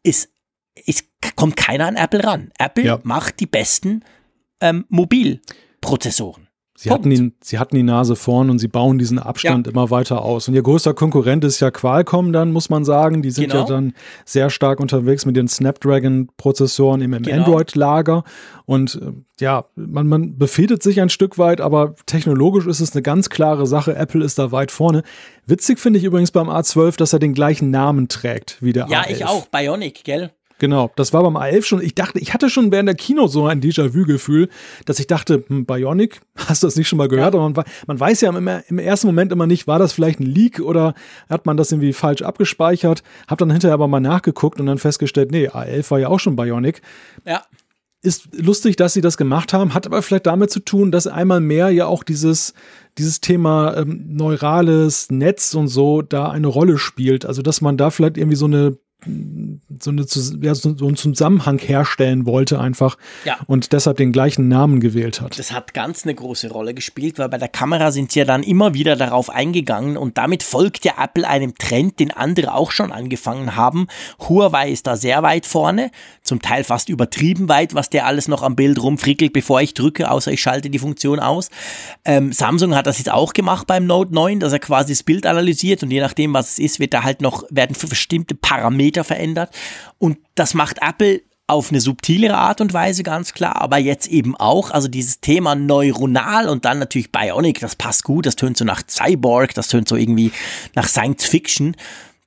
ist, 0.03 0.29
ist, 0.85 1.05
kommt 1.35 1.57
keiner 1.57 1.87
an 1.87 1.95
Apple 1.95 2.23
ran. 2.23 2.51
Apple 2.57 2.85
ja. 2.85 2.99
macht 3.03 3.39
die 3.39 3.45
besten 3.47 4.03
ähm, 4.61 4.85
Mobilprozessoren. 4.89 6.46
Sie 6.79 6.91
hatten, 6.91 7.09
die, 7.09 7.33
sie 7.41 7.57
hatten 7.57 7.75
die 7.75 7.81
Nase 7.81 8.15
vorn 8.15 8.51
und 8.51 8.59
sie 8.59 8.67
bauen 8.67 8.99
diesen 8.99 9.17
Abstand 9.17 9.65
ja. 9.65 9.73
immer 9.73 9.89
weiter 9.89 10.21
aus. 10.21 10.47
Und 10.47 10.53
ihr 10.53 10.61
größter 10.61 10.93
Konkurrent 10.93 11.43
ist 11.43 11.59
ja 11.59 11.71
Qualcomm 11.71 12.31
dann, 12.31 12.51
muss 12.51 12.69
man 12.69 12.85
sagen. 12.85 13.23
Die 13.23 13.31
sind 13.31 13.49
genau. 13.49 13.61
ja 13.61 13.65
dann 13.65 13.93
sehr 14.25 14.51
stark 14.51 14.79
unterwegs 14.79 15.25
mit 15.25 15.35
den 15.35 15.47
Snapdragon-Prozessoren 15.47 17.01
im, 17.01 17.13
im 17.13 17.23
genau. 17.23 17.37
Android-Lager. 17.37 18.23
Und 18.65 19.01
äh, 19.01 19.11
ja, 19.43 19.65
man, 19.75 20.07
man 20.07 20.37
befehdet 20.37 20.83
sich 20.83 21.01
ein 21.01 21.09
Stück 21.09 21.39
weit, 21.39 21.61
aber 21.61 21.95
technologisch 22.05 22.67
ist 22.67 22.79
es 22.79 22.93
eine 22.93 23.01
ganz 23.01 23.29
klare 23.29 23.65
Sache. 23.65 23.95
Apple 23.95 24.23
ist 24.23 24.37
da 24.37 24.51
weit 24.51 24.69
vorne. 24.69 25.01
Witzig 25.47 25.79
finde 25.79 25.97
ich 25.97 26.05
übrigens 26.05 26.29
beim 26.29 26.47
A12, 26.47 26.95
dass 26.97 27.11
er 27.11 27.17
den 27.17 27.33
gleichen 27.33 27.71
Namen 27.71 28.07
trägt 28.07 28.57
wie 28.61 28.73
der 28.73 28.85
ja, 28.87 29.01
A11. 29.01 29.09
Ja, 29.09 29.15
ich 29.15 29.25
auch. 29.25 29.47
Bionic, 29.47 30.03
gell? 30.03 30.29
Genau, 30.59 30.91
das 30.95 31.13
war 31.13 31.21
beim 31.21 31.37
A11 31.37 31.63
schon. 31.63 31.81
Ich 31.81 31.93
dachte, 31.93 32.19
ich 32.19 32.33
hatte 32.33 32.49
schon 32.49 32.71
während 32.71 32.87
der 32.87 32.95
Kino 32.95 33.27
so 33.27 33.45
ein 33.45 33.61
Déjà-vu-Gefühl, 33.61 34.49
dass 34.85 34.99
ich 34.99 35.05
dachte, 35.05 35.43
hm, 35.47 35.65
Bionic, 35.65 36.21
hast 36.35 36.63
du 36.63 36.67
das 36.67 36.75
nicht 36.75 36.87
schon 36.87 36.97
mal 36.97 37.07
gehört? 37.07 37.35
Ja. 37.35 37.39
Aber 37.39 37.49
man, 37.49 37.65
man, 37.85 37.99
weiß 37.99 38.21
ja 38.21 38.35
im, 38.35 38.47
im, 38.67 38.79
ersten 38.79 39.07
Moment 39.07 39.31
immer 39.31 39.45
nicht, 39.45 39.67
war 39.67 39.77
das 39.77 39.93
vielleicht 39.93 40.19
ein 40.19 40.25
Leak 40.25 40.59
oder 40.59 40.95
hat 41.29 41.45
man 41.45 41.57
das 41.57 41.71
irgendwie 41.71 41.93
falsch 41.93 42.23
abgespeichert? 42.23 43.03
Hab 43.27 43.37
dann 43.37 43.51
hinterher 43.51 43.75
aber 43.75 43.87
mal 43.87 43.99
nachgeguckt 43.99 44.59
und 44.59 44.65
dann 44.65 44.79
festgestellt, 44.79 45.31
nee, 45.31 45.47
A11 45.47 45.91
war 45.91 45.99
ja 45.99 46.07
auch 46.07 46.19
schon 46.19 46.35
Bionic. 46.35 46.81
Ja. 47.25 47.43
Ist 48.01 48.29
lustig, 48.33 48.77
dass 48.77 48.93
sie 48.93 49.01
das 49.01 49.17
gemacht 49.17 49.53
haben, 49.53 49.73
hat 49.73 49.85
aber 49.85 50.01
vielleicht 50.01 50.27
damit 50.27 50.49
zu 50.49 50.59
tun, 50.59 50.91
dass 50.91 51.07
einmal 51.07 51.39
mehr 51.39 51.69
ja 51.69 51.87
auch 51.87 52.03
dieses, 52.03 52.53
dieses 52.97 53.21
Thema 53.21 53.75
ähm, 53.77 54.05
neurales 54.07 55.11
Netz 55.11 55.53
und 55.55 55.67
so 55.67 56.01
da 56.01 56.29
eine 56.29 56.47
Rolle 56.47 56.77
spielt. 56.77 57.25
Also, 57.25 57.41
dass 57.41 57.59
man 57.59 57.75
da 57.75 57.89
vielleicht 57.89 58.17
irgendwie 58.17 58.37
so 58.37 58.45
eine 58.45 58.77
so, 59.79 59.91
eine, 59.91 60.05
ja, 60.41 60.55
so 60.55 60.69
einen 60.69 60.95
Zusammenhang 60.95 61.59
herstellen 61.59 62.25
wollte 62.25 62.59
einfach 62.59 62.97
ja. 63.25 63.37
und 63.47 63.73
deshalb 63.73 63.97
den 63.97 64.11
gleichen 64.11 64.47
Namen 64.47 64.79
gewählt 64.79 65.21
hat. 65.21 65.37
Das 65.37 65.51
hat 65.51 65.73
ganz 65.73 66.03
eine 66.03 66.15
große 66.15 66.49
Rolle 66.49 66.73
gespielt, 66.73 67.19
weil 67.19 67.29
bei 67.29 67.37
der 67.37 67.47
Kamera 67.47 67.91
sind 67.91 68.11
sie 68.11 68.19
ja 68.19 68.25
dann 68.25 68.43
immer 68.43 68.73
wieder 68.73 68.95
darauf 68.95 69.29
eingegangen 69.29 69.97
und 69.97 70.17
damit 70.17 70.43
folgt 70.43 70.85
ja 70.85 70.93
Apple 71.01 71.27
einem 71.27 71.55
Trend, 71.57 71.99
den 71.99 72.11
andere 72.11 72.53
auch 72.53 72.71
schon 72.71 72.91
angefangen 72.91 73.55
haben. 73.55 73.87
Huawei 74.27 74.71
ist 74.71 74.87
da 74.87 74.97
sehr 74.97 75.23
weit 75.23 75.45
vorne, 75.45 75.91
zum 76.27 76.41
Teil 76.41 76.63
fast 76.63 76.89
übertrieben 76.89 77.49
weit, 77.49 77.73
was 77.73 77.89
der 77.89 78.05
alles 78.05 78.27
noch 78.27 78.43
am 78.43 78.55
Bild 78.55 78.81
rumfrickelt, 78.81 79.33
bevor 79.33 79.61
ich 79.61 79.73
drücke, 79.73 80.11
außer 80.11 80.31
ich 80.31 80.41
schalte 80.41 80.69
die 80.69 80.79
Funktion 80.79 81.19
aus. 81.19 81.49
Ähm, 82.05 82.31
Samsung 82.31 82.75
hat 82.75 82.85
das 82.85 82.99
jetzt 82.99 83.11
auch 83.11 83.33
gemacht 83.33 83.65
beim 83.67 83.85
Note 83.85 84.13
9, 84.13 84.39
dass 84.39 84.53
er 84.53 84.59
quasi 84.59 84.93
das 84.93 85.03
Bild 85.03 85.25
analysiert 85.25 85.81
und 85.83 85.91
je 85.91 86.01
nachdem, 86.01 86.33
was 86.33 86.51
es 86.51 86.59
ist, 86.59 86.79
wird 86.79 86.93
da 86.93 87.03
halt 87.03 87.21
noch, 87.21 87.43
werden 87.49 87.75
bestimmte 87.87 88.35
Parameter 88.35 89.03
verändert. 89.03 89.51
Und 89.97 90.17
das 90.35 90.53
macht 90.53 90.79
Apple 90.81 91.21
auf 91.47 91.71
eine 91.71 91.79
subtilere 91.79 92.35
Art 92.35 92.59
und 92.59 92.73
Weise 92.73 93.03
ganz 93.03 93.33
klar, 93.33 93.61
aber 93.61 93.77
jetzt 93.77 94.07
eben 94.07 94.35
auch, 94.35 94.69
also 94.69 94.89
dieses 94.89 95.21
Thema 95.21 95.55
neuronal 95.55 96.49
und 96.49 96.65
dann 96.65 96.79
natürlich 96.79 97.11
Bionic, 97.11 97.61
das 97.61 97.77
passt 97.77 98.03
gut, 98.03 98.25
das 98.25 98.35
tönt 98.35 98.57
so 98.57 98.65
nach 98.65 98.83
Cyborg, 98.85 99.53
das 99.53 99.69
tönt 99.69 99.87
so 99.87 99.95
irgendwie 99.95 100.31
nach 100.75 100.89
Science 100.89 101.25
Fiction. 101.25 101.75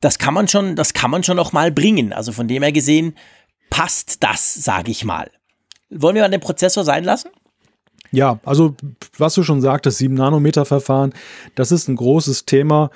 Das 0.01 0.19
kann 0.19 0.33
man 0.33 0.49
schon, 0.49 0.75
das 0.75 0.95
kann 0.95 1.11
man 1.11 1.23
schon 1.23 1.37
noch 1.37 1.53
mal 1.53 1.71
bringen. 1.71 2.15
Also 2.15 2.33
von 2.33 2.49
dem 2.49 2.63
her 2.63 2.73
gesehen 2.73 3.15
passt 3.71 4.23
das, 4.23 4.55
sage 4.55 4.91
ich 4.91 5.05
mal. 5.05 5.31
Wollen 5.89 6.15
wir 6.15 6.23
mal 6.23 6.29
den 6.29 6.41
Prozessor 6.41 6.85
sein 6.85 7.05
lassen? 7.05 7.31
Ja, 8.13 8.41
also 8.45 8.75
was 9.19 9.35
du 9.35 9.43
schon 9.43 9.61
sagtest, 9.61 10.01
7-Nanometer-Verfahren, 10.01 11.15
das 11.55 11.73
ist 11.73 11.89
ein 11.89 11.97
großes 11.97 12.45
Thema. 12.45 12.91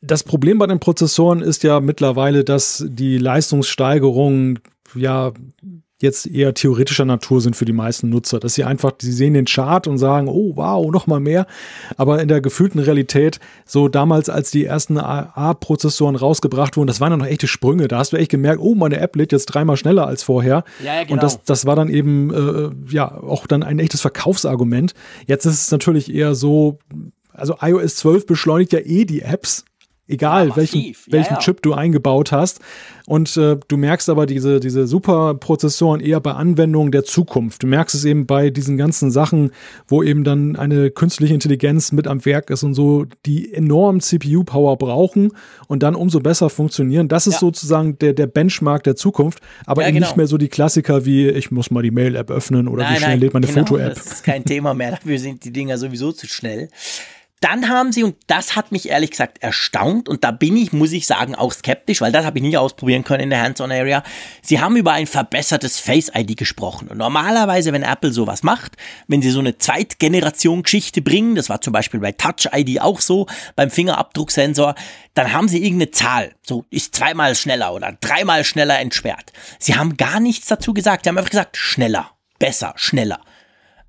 Das 0.00 0.24
Problem 0.24 0.58
bei 0.58 0.66
den 0.66 0.80
Prozessoren 0.80 1.42
ist 1.42 1.62
ja 1.62 1.80
mittlerweile, 1.80 2.44
dass 2.44 2.84
die 2.88 3.18
Leistungssteigerungen 3.18 4.60
ja 4.94 5.32
jetzt 6.00 6.26
eher 6.26 6.54
theoretischer 6.54 7.04
Natur 7.04 7.40
sind 7.40 7.56
für 7.56 7.64
die 7.64 7.72
meisten 7.72 8.08
Nutzer, 8.08 8.38
dass 8.38 8.54
sie 8.54 8.64
einfach, 8.64 8.92
sie 9.00 9.12
sehen 9.12 9.34
den 9.34 9.46
Chart 9.46 9.86
und 9.86 9.98
sagen, 9.98 10.28
oh 10.28 10.52
wow, 10.54 10.90
noch 10.90 11.06
mal 11.06 11.20
mehr, 11.20 11.46
aber 11.96 12.22
in 12.22 12.28
der 12.28 12.40
gefühlten 12.40 12.80
Realität, 12.80 13.40
so 13.66 13.88
damals, 13.88 14.28
als 14.28 14.50
die 14.50 14.64
ersten 14.64 14.98
A-Prozessoren 14.98 16.14
rausgebracht 16.14 16.76
wurden, 16.76 16.86
das 16.86 17.00
waren 17.00 17.10
dann 17.10 17.20
noch 17.20 17.26
echte 17.26 17.48
Sprünge, 17.48 17.88
da 17.88 17.98
hast 17.98 18.12
du 18.12 18.16
echt 18.16 18.30
gemerkt, 18.30 18.60
oh, 18.62 18.74
meine 18.74 18.98
App 18.98 19.16
lädt 19.16 19.32
jetzt 19.32 19.46
dreimal 19.46 19.76
schneller 19.76 20.06
als 20.06 20.22
vorher 20.22 20.64
ja, 20.82 20.94
ja, 20.94 21.02
genau. 21.02 21.14
und 21.14 21.22
das, 21.22 21.42
das 21.42 21.66
war 21.66 21.74
dann 21.74 21.88
eben, 21.88 22.32
äh, 22.32 22.94
ja, 22.94 23.20
auch 23.20 23.46
dann 23.46 23.62
ein 23.62 23.78
echtes 23.78 24.00
Verkaufsargument. 24.00 24.94
Jetzt 25.26 25.46
ist 25.46 25.62
es 25.62 25.70
natürlich 25.70 26.14
eher 26.14 26.34
so, 26.34 26.78
also 27.32 27.56
iOS 27.60 27.96
12 27.96 28.26
beschleunigt 28.26 28.72
ja 28.72 28.80
eh 28.80 29.04
die 29.04 29.22
Apps, 29.22 29.64
Egal, 30.08 30.48
ja, 30.48 30.56
welchen, 30.56 30.96
welchen 31.08 31.34
ja, 31.34 31.38
Chip 31.38 31.60
du 31.60 31.74
eingebaut 31.74 32.32
hast. 32.32 32.60
Und 33.06 33.36
äh, 33.36 33.56
du 33.68 33.76
merkst 33.76 34.08
aber 34.08 34.24
diese, 34.26 34.58
diese 34.58 34.86
Superprozessoren 34.86 36.00
eher 36.00 36.20
bei 36.20 36.32
Anwendungen 36.32 36.92
der 36.92 37.04
Zukunft. 37.04 37.62
Du 37.62 37.66
merkst 37.66 37.94
es 37.94 38.04
eben 38.04 38.26
bei 38.26 38.48
diesen 38.48 38.76
ganzen 38.76 39.10
Sachen, 39.10 39.50
wo 39.86 40.02
eben 40.02 40.24
dann 40.24 40.56
eine 40.56 40.90
künstliche 40.90 41.34
Intelligenz 41.34 41.92
mit 41.92 42.06
am 42.06 42.24
Werk 42.24 42.48
ist 42.50 42.62
und 42.62 42.72
so, 42.74 43.06
die 43.26 43.52
enorm 43.52 44.00
CPU-Power 44.00 44.76
brauchen 44.78 45.32
und 45.68 45.82
dann 45.82 45.94
umso 45.94 46.20
besser 46.20 46.50
funktionieren. 46.50 47.08
Das 47.08 47.26
ist 47.26 47.34
ja. 47.34 47.40
sozusagen 47.40 47.98
der, 47.98 48.14
der 48.14 48.26
Benchmark 48.26 48.84
der 48.84 48.96
Zukunft, 48.96 49.40
aber 49.66 49.84
eben 49.84 49.94
genau. 49.94 50.06
nicht 50.06 50.16
mehr 50.16 50.26
so 50.26 50.38
die 50.38 50.48
Klassiker 50.48 51.04
wie 51.04 51.28
ich 51.28 51.50
muss 51.50 51.70
mal 51.70 51.82
die 51.82 51.90
Mail-App 51.90 52.30
öffnen 52.30 52.68
oder 52.68 52.82
nein, 52.82 52.94
wie 52.94 52.98
schnell 52.98 53.10
nein, 53.10 53.20
lädt 53.20 53.34
meine 53.34 53.46
genau, 53.46 53.60
Foto-App. 53.60 53.94
Das 53.94 54.06
ist 54.06 54.24
kein 54.24 54.44
Thema 54.44 54.74
mehr, 54.74 54.90
dafür 55.02 55.18
sind 55.18 55.44
die 55.44 55.52
Dinger 55.52 55.76
sowieso 55.76 56.12
zu 56.12 56.26
schnell. 56.26 56.70
Dann 57.40 57.68
haben 57.68 57.92
sie, 57.92 58.02
und 58.02 58.16
das 58.26 58.56
hat 58.56 58.72
mich 58.72 58.88
ehrlich 58.88 59.10
gesagt 59.12 59.42
erstaunt, 59.42 60.08
und 60.08 60.24
da 60.24 60.30
bin 60.30 60.56
ich, 60.56 60.72
muss 60.72 60.92
ich 60.92 61.06
sagen, 61.06 61.34
auch 61.34 61.52
skeptisch, 61.52 62.00
weil 62.00 62.12
das 62.12 62.24
habe 62.24 62.38
ich 62.38 62.42
nicht 62.42 62.58
ausprobieren 62.58 63.04
können 63.04 63.24
in 63.24 63.30
der 63.30 63.42
Hands-on-Area. 63.42 64.02
Sie 64.42 64.60
haben 64.60 64.76
über 64.76 64.92
ein 64.92 65.06
verbessertes 65.06 65.78
Face-ID 65.78 66.36
gesprochen. 66.36 66.88
Und 66.88 66.98
normalerweise, 66.98 67.72
wenn 67.72 67.82
Apple 67.82 68.12
sowas 68.12 68.42
macht, 68.42 68.76
wenn 69.06 69.22
sie 69.22 69.30
so 69.30 69.40
eine 69.40 69.58
Zweitgeneration-Geschichte 69.58 71.02
bringen, 71.02 71.34
das 71.34 71.48
war 71.48 71.60
zum 71.60 71.72
Beispiel 71.72 72.00
bei 72.00 72.12
Touch-ID 72.12 72.80
auch 72.80 73.00
so, 73.00 73.26
beim 73.54 73.70
Fingerabdrucksensor, 73.70 74.74
dann 75.14 75.32
haben 75.32 75.48
sie 75.48 75.62
irgendeine 75.62 75.90
Zahl, 75.90 76.34
so 76.42 76.64
ist 76.70 76.94
zweimal 76.94 77.34
schneller 77.34 77.72
oder 77.72 77.96
dreimal 78.00 78.44
schneller 78.44 78.78
entsperrt. 78.78 79.32
Sie 79.58 79.76
haben 79.76 79.96
gar 79.96 80.20
nichts 80.20 80.46
dazu 80.46 80.74
gesagt, 80.74 81.04
sie 81.04 81.10
haben 81.10 81.18
einfach 81.18 81.30
gesagt, 81.30 81.56
schneller, 81.56 82.10
besser, 82.38 82.72
schneller. 82.76 83.20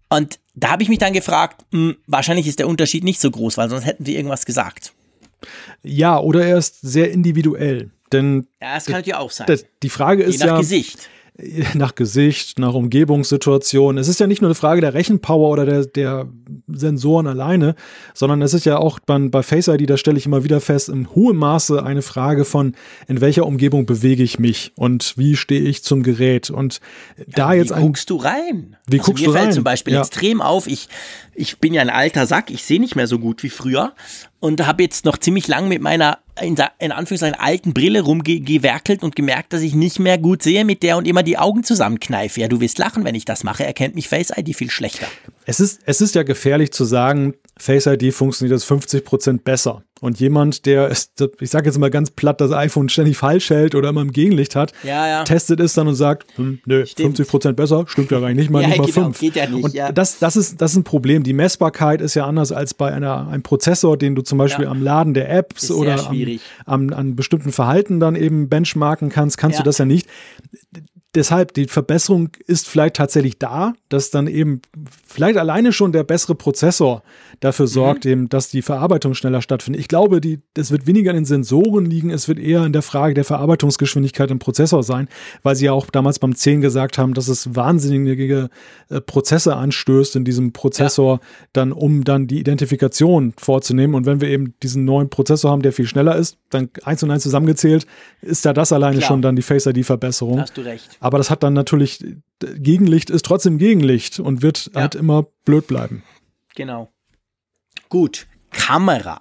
Und 0.09 0.39
da 0.55 0.71
habe 0.71 0.83
ich 0.83 0.89
mich 0.89 0.99
dann 0.99 1.13
gefragt, 1.13 1.65
mh, 1.71 1.79
hm, 1.79 1.97
wahrscheinlich 2.07 2.47
ist 2.47 2.59
der 2.59 2.67
Unterschied 2.67 3.03
nicht 3.03 3.21
so 3.21 3.31
groß, 3.31 3.57
weil 3.57 3.69
sonst 3.69 3.85
hätten 3.85 4.05
sie 4.05 4.15
irgendwas 4.15 4.45
gesagt. 4.45 4.93
Ja, 5.83 6.19
oder 6.19 6.45
er 6.45 6.57
ist 6.57 6.81
sehr 6.81 7.11
individuell. 7.11 7.91
Denn 8.11 8.47
ja, 8.61 8.75
das 8.75 8.85
kann 8.85 9.03
ja 9.05 9.19
auch 9.19 9.31
sein. 9.31 9.47
Die 9.83 9.89
Frage 9.89 10.23
ist 10.23 10.39
Je 10.39 10.39
nach 10.39 10.53
ja, 10.53 10.57
Gesicht 10.57 11.09
nach 11.73 11.95
Gesicht, 11.95 12.59
nach 12.59 12.73
Umgebungssituation. 12.73 13.97
Es 13.97 14.07
ist 14.07 14.19
ja 14.19 14.27
nicht 14.27 14.41
nur 14.41 14.49
eine 14.49 14.55
Frage 14.55 14.81
der 14.81 14.93
Rechenpower 14.93 15.49
oder 15.49 15.65
der, 15.65 15.85
der 15.85 16.27
Sensoren 16.67 17.27
alleine, 17.27 17.75
sondern 18.13 18.41
es 18.41 18.53
ist 18.53 18.65
ja 18.65 18.77
auch 18.77 18.99
bei, 18.99 19.17
bei 19.19 19.43
Face 19.43 19.67
ID, 19.67 19.89
da 19.89 19.97
stelle 19.97 20.17
ich 20.17 20.25
immer 20.25 20.43
wieder 20.43 20.59
fest, 20.59 20.89
in 20.89 21.13
hohem 21.15 21.37
Maße 21.37 21.83
eine 21.83 22.01
Frage 22.01 22.45
von, 22.45 22.73
in 23.07 23.21
welcher 23.21 23.45
Umgebung 23.45 23.85
bewege 23.85 24.23
ich 24.23 24.39
mich 24.39 24.71
und 24.75 25.17
wie 25.17 25.35
stehe 25.35 25.61
ich 25.61 25.83
zum 25.83 26.03
Gerät. 26.03 26.49
Und 26.49 26.79
ja, 27.17 27.25
da 27.27 27.53
jetzt 27.53 27.71
ein. 27.71 27.81
Wie 27.81 27.85
guckst 27.85 28.09
du 28.09 28.15
rein? 28.17 28.75
Wie 28.87 28.99
also 28.99 29.11
guckst 29.11 29.21
mir 29.21 29.27
du 29.27 29.33
fällt 29.33 29.45
rein? 29.47 29.53
zum 29.53 29.63
Beispiel 29.63 29.93
ja. 29.93 30.01
extrem 30.01 30.41
auf, 30.41 30.67
ich, 30.67 30.89
ich 31.35 31.59
bin 31.59 31.73
ja 31.73 31.81
ein 31.81 31.89
alter 31.89 32.25
Sack, 32.25 32.51
ich 32.51 32.63
sehe 32.63 32.79
nicht 32.79 32.95
mehr 32.95 33.07
so 33.07 33.19
gut 33.19 33.43
wie 33.43 33.49
früher 33.49 33.93
und 34.39 34.65
habe 34.65 34.83
jetzt 34.83 35.05
noch 35.05 35.17
ziemlich 35.17 35.47
lang 35.47 35.67
mit 35.67 35.81
meiner 35.81 36.19
in, 36.41 36.55
in 36.79 36.91
Anführungszeichen 36.91 37.39
alten 37.39 37.73
Brille 37.73 38.01
rumgewerkelt 38.01 39.03
und 39.03 39.15
gemerkt, 39.15 39.53
dass 39.53 39.61
ich 39.61 39.75
nicht 39.75 39.99
mehr 39.99 40.17
gut 40.17 40.41
sehe 40.41 40.65
mit 40.65 40.83
der 40.83 40.97
und 40.97 41.07
immer 41.07 41.23
die 41.23 41.37
Augen 41.37 41.63
zusammenkneife. 41.63 42.41
Ja, 42.41 42.47
du 42.47 42.61
wirst 42.61 42.77
lachen, 42.77 43.03
wenn 43.03 43.15
ich 43.15 43.25
das 43.25 43.43
mache. 43.43 43.65
Erkennt 43.65 43.95
mich 43.95 44.07
Face 44.07 44.31
ID 44.35 44.55
viel 44.55 44.69
schlechter. 44.69 45.07
Es 45.45 45.59
ist, 45.59 45.81
es 45.85 46.01
ist 46.01 46.15
ja 46.15 46.23
gefährlich 46.23 46.71
zu 46.71 46.85
sagen, 46.85 47.33
Face 47.57 47.87
ID 47.87 48.13
funktioniert 48.13 48.55
das 48.55 48.63
50 48.63 49.03
Prozent 49.03 49.43
besser. 49.43 49.83
Und 50.01 50.19
jemand, 50.19 50.65
der, 50.65 50.87
ist, 50.87 51.21
ich 51.39 51.49
sage 51.49 51.65
jetzt 51.65 51.77
mal 51.77 51.89
ganz 51.89 52.11
platt, 52.11 52.39
das 52.39 52.51
iPhone 52.51 52.89
ständig 52.89 53.17
falsch 53.17 53.49
hält 53.49 53.75
oder 53.75 53.89
immer 53.89 54.01
im 54.01 54.11
Gegenlicht 54.11 54.55
hat, 54.55 54.71
ja, 54.83 55.07
ja. 55.07 55.23
testet 55.23 55.59
es 55.59 55.73
dann 55.73 55.87
und 55.87 55.95
sagt, 55.95 56.25
hm, 56.37 56.59
nö, 56.65 56.85
stimmt. 56.85 57.17
50 57.17 57.27
Prozent 57.27 57.55
besser, 57.57 57.85
stimmt 57.87 58.11
ja 58.11 58.17
eigentlich 58.19 58.35
nicht 58.35 58.49
mal, 58.49 58.61
ja, 58.61 58.69
nicht 58.69 58.77
mal 58.77 58.85
genau, 58.85 59.05
5. 59.07 59.19
Geht 59.19 59.35
ja 59.35 59.47
nicht, 59.47 59.63
und 59.63 59.73
ja. 59.73 59.91
das, 59.91 60.19
das, 60.19 60.35
ist, 60.35 60.61
das 60.61 60.71
ist 60.71 60.77
ein 60.77 60.83
Problem. 60.83 61.23
Die 61.23 61.33
Messbarkeit 61.33 62.01
ist 62.01 62.15
ja 62.15 62.25
anders 62.25 62.51
als 62.51 62.73
bei 62.73 62.93
einer, 62.93 63.27
einem 63.27 63.43
Prozessor, 63.43 63.97
den 63.97 64.15
du 64.15 64.21
zum 64.21 64.37
Beispiel 64.37 64.67
am 64.67 64.81
Laden 64.81 65.13
der 65.13 65.29
Apps 65.29 65.69
oder 65.71 66.07
am, 66.07 66.39
am, 66.65 66.93
an 66.93 67.15
bestimmten 67.15 67.51
Verhalten 67.51 67.99
dann 67.99 68.15
eben 68.15 68.49
benchmarken 68.49 69.09
kannst, 69.09 69.37
kannst 69.37 69.59
du 69.59 69.63
das 69.63 69.77
ja 69.77 69.85
nicht 69.85 70.07
deshalb, 71.15 71.53
die 71.53 71.65
Verbesserung 71.65 72.29
ist 72.45 72.67
vielleicht 72.67 72.95
tatsächlich 72.95 73.39
da, 73.39 73.73
dass 73.89 74.11
dann 74.11 74.27
eben 74.27 74.61
vielleicht 75.07 75.37
alleine 75.37 75.73
schon 75.73 75.91
der 75.91 76.03
bessere 76.03 76.35
Prozessor 76.35 77.03
dafür 77.39 77.65
mhm. 77.65 77.69
sorgt, 77.69 78.05
mhm. 78.05 78.11
eben, 78.11 78.29
dass 78.29 78.49
die 78.49 78.61
Verarbeitung 78.61 79.13
schneller 79.13 79.41
stattfindet. 79.41 79.81
Ich 79.81 79.87
glaube, 79.87 80.21
die, 80.21 80.39
das 80.53 80.71
wird 80.71 80.87
weniger 80.87 81.11
an 81.11 81.15
den 81.15 81.25
Sensoren 81.25 81.85
liegen, 81.85 82.09
es 82.09 82.27
wird 82.27 82.39
eher 82.39 82.65
in 82.65 82.73
der 82.73 82.81
Frage 82.81 83.13
der 83.13 83.23
Verarbeitungsgeschwindigkeit 83.23 84.31
im 84.31 84.39
Prozessor 84.39 84.83
sein, 84.83 85.07
weil 85.43 85.55
sie 85.55 85.65
ja 85.65 85.71
auch 85.71 85.89
damals 85.89 86.19
beim 86.19 86.35
10 86.35 86.61
gesagt 86.61 86.97
haben, 86.97 87.13
dass 87.13 87.27
es 87.27 87.55
wahnsinnige 87.55 88.49
äh, 88.89 89.01
Prozesse 89.01 89.55
anstößt 89.55 90.15
in 90.15 90.25
diesem 90.25 90.51
Prozessor, 90.51 91.15
ja. 91.15 91.21
dann 91.53 91.71
um 91.71 92.03
dann 92.03 92.27
die 92.27 92.39
Identifikation 92.39 93.33
vorzunehmen. 93.37 93.95
Und 93.95 94.05
wenn 94.05 94.21
wir 94.21 94.29
eben 94.29 94.53
diesen 94.61 94.85
neuen 94.85 95.09
Prozessor 95.09 95.51
haben, 95.51 95.61
der 95.61 95.73
viel 95.73 95.87
schneller 95.87 96.15
ist, 96.15 96.37
dann 96.49 96.69
eins 96.83 97.03
und 97.03 97.11
eins 97.11 97.23
zusammengezählt, 97.23 97.85
ist 98.21 98.45
da 98.45 98.53
das 98.53 98.71
alleine 98.71 98.97
Klar. 98.97 99.07
schon 99.07 99.21
dann 99.21 99.35
die 99.35 99.41
Face 99.41 99.65
ID-Verbesserung. 99.65 100.41
Hast 100.41 100.57
du 100.57 100.61
recht. 100.61 100.97
Aber 100.99 101.17
das 101.17 101.29
hat 101.29 101.43
dann 101.43 101.53
natürlich, 101.53 102.03
Gegenlicht 102.39 103.09
ist 103.09 103.25
trotzdem 103.25 103.57
Gegenlicht 103.57 104.19
und 104.19 104.41
wird 104.41 104.71
ja. 104.73 104.81
halt 104.81 104.95
immer 104.95 105.27
blöd 105.45 105.67
bleiben. 105.67 106.03
Genau. 106.55 106.89
Gut, 107.89 108.27
Kamera. 108.51 109.19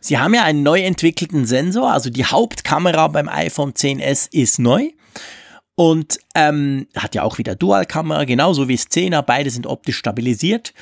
Sie 0.00 0.18
haben 0.18 0.34
ja 0.34 0.44
einen 0.44 0.62
neu 0.62 0.82
entwickelten 0.82 1.46
Sensor, 1.46 1.92
also 1.92 2.10
die 2.10 2.26
Hauptkamera 2.26 3.08
beim 3.08 3.28
iPhone 3.28 3.72
10s 3.72 4.28
ist 4.30 4.58
neu 4.58 4.90
und 5.76 6.18
ähm, 6.34 6.88
hat 6.94 7.14
ja 7.14 7.22
auch 7.22 7.38
wieder 7.38 7.54
Dualkamera, 7.54 8.24
genauso 8.24 8.68
wie 8.68 8.74
es 8.74 8.88
10er, 8.88 9.22
beide 9.22 9.48
sind 9.48 9.66
optisch 9.66 9.96
stabilisiert. 9.96 10.74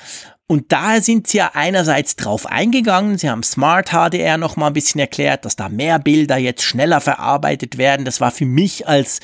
Und 0.48 0.72
da 0.72 1.00
sind 1.00 1.28
sie 1.28 1.38
ja 1.38 1.52
einerseits 1.54 2.16
drauf 2.16 2.46
eingegangen, 2.46 3.16
sie 3.16 3.30
haben 3.30 3.44
Smart 3.44 3.90
HDR 3.90 4.36
noch 4.36 4.56
mal 4.56 4.66
ein 4.66 4.72
bisschen 4.72 4.98
erklärt, 4.98 5.44
dass 5.44 5.54
da 5.54 5.68
mehr 5.68 6.00
Bilder 6.00 6.36
jetzt 6.36 6.64
schneller 6.64 7.00
verarbeitet 7.00 7.78
werden. 7.78 8.04
Das 8.04 8.20
war 8.20 8.32
für 8.32 8.46
mich 8.46 8.88
als, 8.88 9.20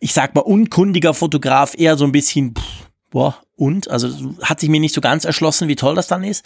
ich 0.00 0.12
sag 0.12 0.34
mal, 0.34 0.40
unkundiger 0.40 1.14
Fotograf 1.14 1.74
eher 1.78 1.96
so 1.96 2.04
ein 2.04 2.10
bisschen, 2.10 2.56
pff, 2.56 2.88
boah, 3.10 3.36
und? 3.54 3.88
Also 3.88 4.34
hat 4.42 4.58
sich 4.58 4.68
mir 4.68 4.80
nicht 4.80 4.94
so 4.94 5.00
ganz 5.00 5.24
erschlossen, 5.24 5.68
wie 5.68 5.76
toll 5.76 5.94
das 5.94 6.08
dann 6.08 6.24
ist. 6.24 6.44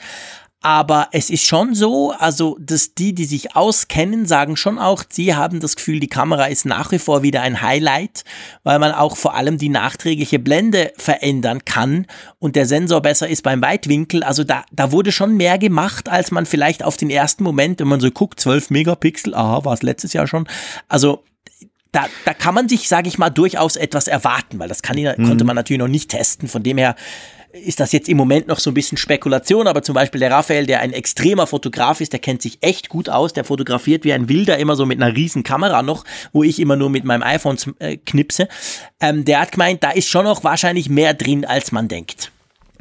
Aber 0.61 1.09
es 1.13 1.31
ist 1.31 1.45
schon 1.45 1.75
so, 1.75 2.11
also 2.11 2.57
dass 2.61 2.95
die, 2.95 3.15
die 3.15 3.27
sich 3.27 3.55
auskennen, 3.55 4.27
sagen 4.27 4.57
schon 4.57 4.81
auch, 4.81 5.05
sie 5.09 5.37
haben 5.37 5.61
das 5.61 5.77
Gefühl, 5.77 6.01
die 6.01 6.09
Kamera 6.09 6.47
ist 6.47 6.67
nach 6.67 6.91
wie 6.91 6.99
vor 6.99 7.23
wieder 7.23 7.43
ein 7.43 7.63
Highlight, 7.63 8.25
weil 8.65 8.81
man 8.81 8.91
auch 8.91 9.17
vor 9.17 9.37
allem 9.37 9.57
die 9.57 9.69
nachträgliche 9.69 10.41
Blende 10.41 10.93
verändern 10.97 11.65
kann 11.65 12.07
und 12.41 12.57
der 12.57 12.67
Sensor 12.67 13.03
besser 13.03 13.29
ist 13.29 13.43
beim 13.45 13.63
Weitwinkel. 13.63 14.25
Also 14.25 14.43
da, 14.43 14.65
da 14.73 14.91
wurde 14.91 15.13
schon 15.13 15.37
mehr 15.37 15.59
gemacht, 15.59 16.09
als 16.09 16.33
man 16.33 16.45
vielleicht 16.45 16.83
auf 16.83 16.97
den 16.97 17.11
ersten 17.11 17.45
Moment, 17.45 17.79
wenn 17.79 17.89
man 17.89 18.01
so 18.01 18.11
guckt, 18.11 18.41
12 18.41 18.71
Megapixel, 18.71 19.37
aha, 19.37 19.65
war 19.65 19.75
es 19.75 19.83
letztes 19.83 20.13
Jahr 20.13 20.27
schon. 20.27 20.49
Also 20.89 21.23
da, 21.93 22.07
da 22.25 22.35
kann 22.35 22.55
man 22.55 22.69
sich, 22.69 22.89
sage 22.89 23.09
ich 23.09 23.17
mal, 23.17 23.31
durchaus 23.31 23.77
etwas 23.77 24.09
erwarten, 24.09 24.59
weil 24.59 24.69
das 24.69 24.83
kann, 24.83 24.97
mhm. 24.97 25.25
konnte 25.25 25.45
man 25.45 25.57
natürlich 25.57 25.81
noch 25.81 25.89
nicht 25.89 26.11
testen. 26.11 26.49
Von 26.49 26.63
dem 26.63 26.79
her 26.79 26.97
ist 27.65 27.81
das 27.81 27.93
jetzt 27.93 28.09
im 28.09 28.17
Moment 28.17 28.49
noch 28.49 28.59
so 28.59 28.71
ein 28.71 28.75
bisschen 28.75 28.99
Spekulation, 28.99 29.67
aber 29.67 29.83
zum 29.83 29.95
Beispiel 29.95 30.21
der 30.21 30.31
Raphael, 30.31 30.67
der 30.67 30.81
ein 30.81 30.93
extremer 30.93 31.47
Fotograf 31.47 32.01
ist, 32.01 32.13
der 32.13 32.21
kennt 32.21 32.43
sich 32.43 32.59
echt 32.61 32.89
gut 32.89 33.09
aus, 33.09 33.33
der 33.33 33.45
fotografiert 33.45 34.05
wie 34.05 34.13
ein 34.13 34.29
Wilder 34.29 34.59
immer 34.59 34.77
so 34.77 34.87
mit 34.87 35.01
einer 35.01 35.15
riesen 35.15 35.43
Kamera 35.43 35.83
noch, 35.83 36.05
wo 36.33 36.43
ich 36.43 36.61
immer 36.61 36.77
nur 36.77 36.91
mit 36.91 37.05
meinem 37.05 37.23
iPhone 37.23 37.59
äh, 37.79 37.97
knipse. 37.97 38.49
Ähm, 39.01 39.25
der 39.25 39.41
hat 39.41 39.53
gemeint, 39.53 39.83
da 39.83 39.91
ist 39.91 40.09
schon 40.09 40.25
noch 40.25 40.45
wahrscheinlich 40.45 40.89
mehr 40.89 41.15
drin, 41.15 41.45
als 41.45 41.73
man 41.73 41.89
denkt. 41.89 42.31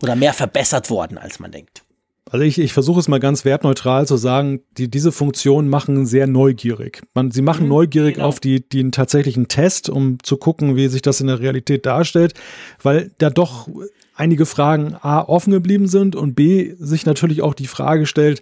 Oder 0.02 0.16
mehr 0.16 0.34
verbessert 0.34 0.90
worden, 0.90 1.18
als 1.18 1.40
man 1.40 1.52
denkt. 1.52 1.84
Also 2.30 2.44
ich, 2.44 2.60
ich 2.60 2.74
versuche 2.74 2.99
es 2.99 3.08
mal 3.08 3.20
ganz 3.20 3.45
wertneutral 3.45 4.06
zu 4.06 4.18
sagen, 4.18 4.62
die, 4.78 4.90
diese 4.90 5.12
Funktionen 5.12 5.70
machen 5.70 6.06
sehr 6.06 6.28
neugierig. 6.28 7.02
Man, 7.14 7.32
sie 7.32 7.41
machen 7.41 7.64
mhm, 7.64 7.70
neugierig 7.70 8.16
genau. 8.16 8.28
auf 8.28 8.40
die, 8.40 8.68
den 8.68 8.91
tatsächlichen 8.91 9.48
Test, 9.48 9.90
um 9.90 10.18
zu 10.24 10.38
gucken, 10.38 10.76
wie 10.76 10.88
sich 10.88 11.02
das 11.02 11.22
in 11.22 11.28
der 11.28 11.40
Realität 11.40 11.86
darstellt, 11.86 12.34
weil 12.82 13.12
da 13.18 13.30
doch 13.30 13.70
einige 14.16 14.45
Fragen 14.45 14.95
A 15.02 15.22
offen 15.22 15.54
geblieben 15.54 15.88
sind 15.88 16.16
und 16.16 16.36
B 16.36 16.74
sich 16.80 17.06
natürlich 17.06 17.41
auch 17.41 17.54
die 17.54 17.68
Frage 17.68 18.06
stellt, 18.06 18.41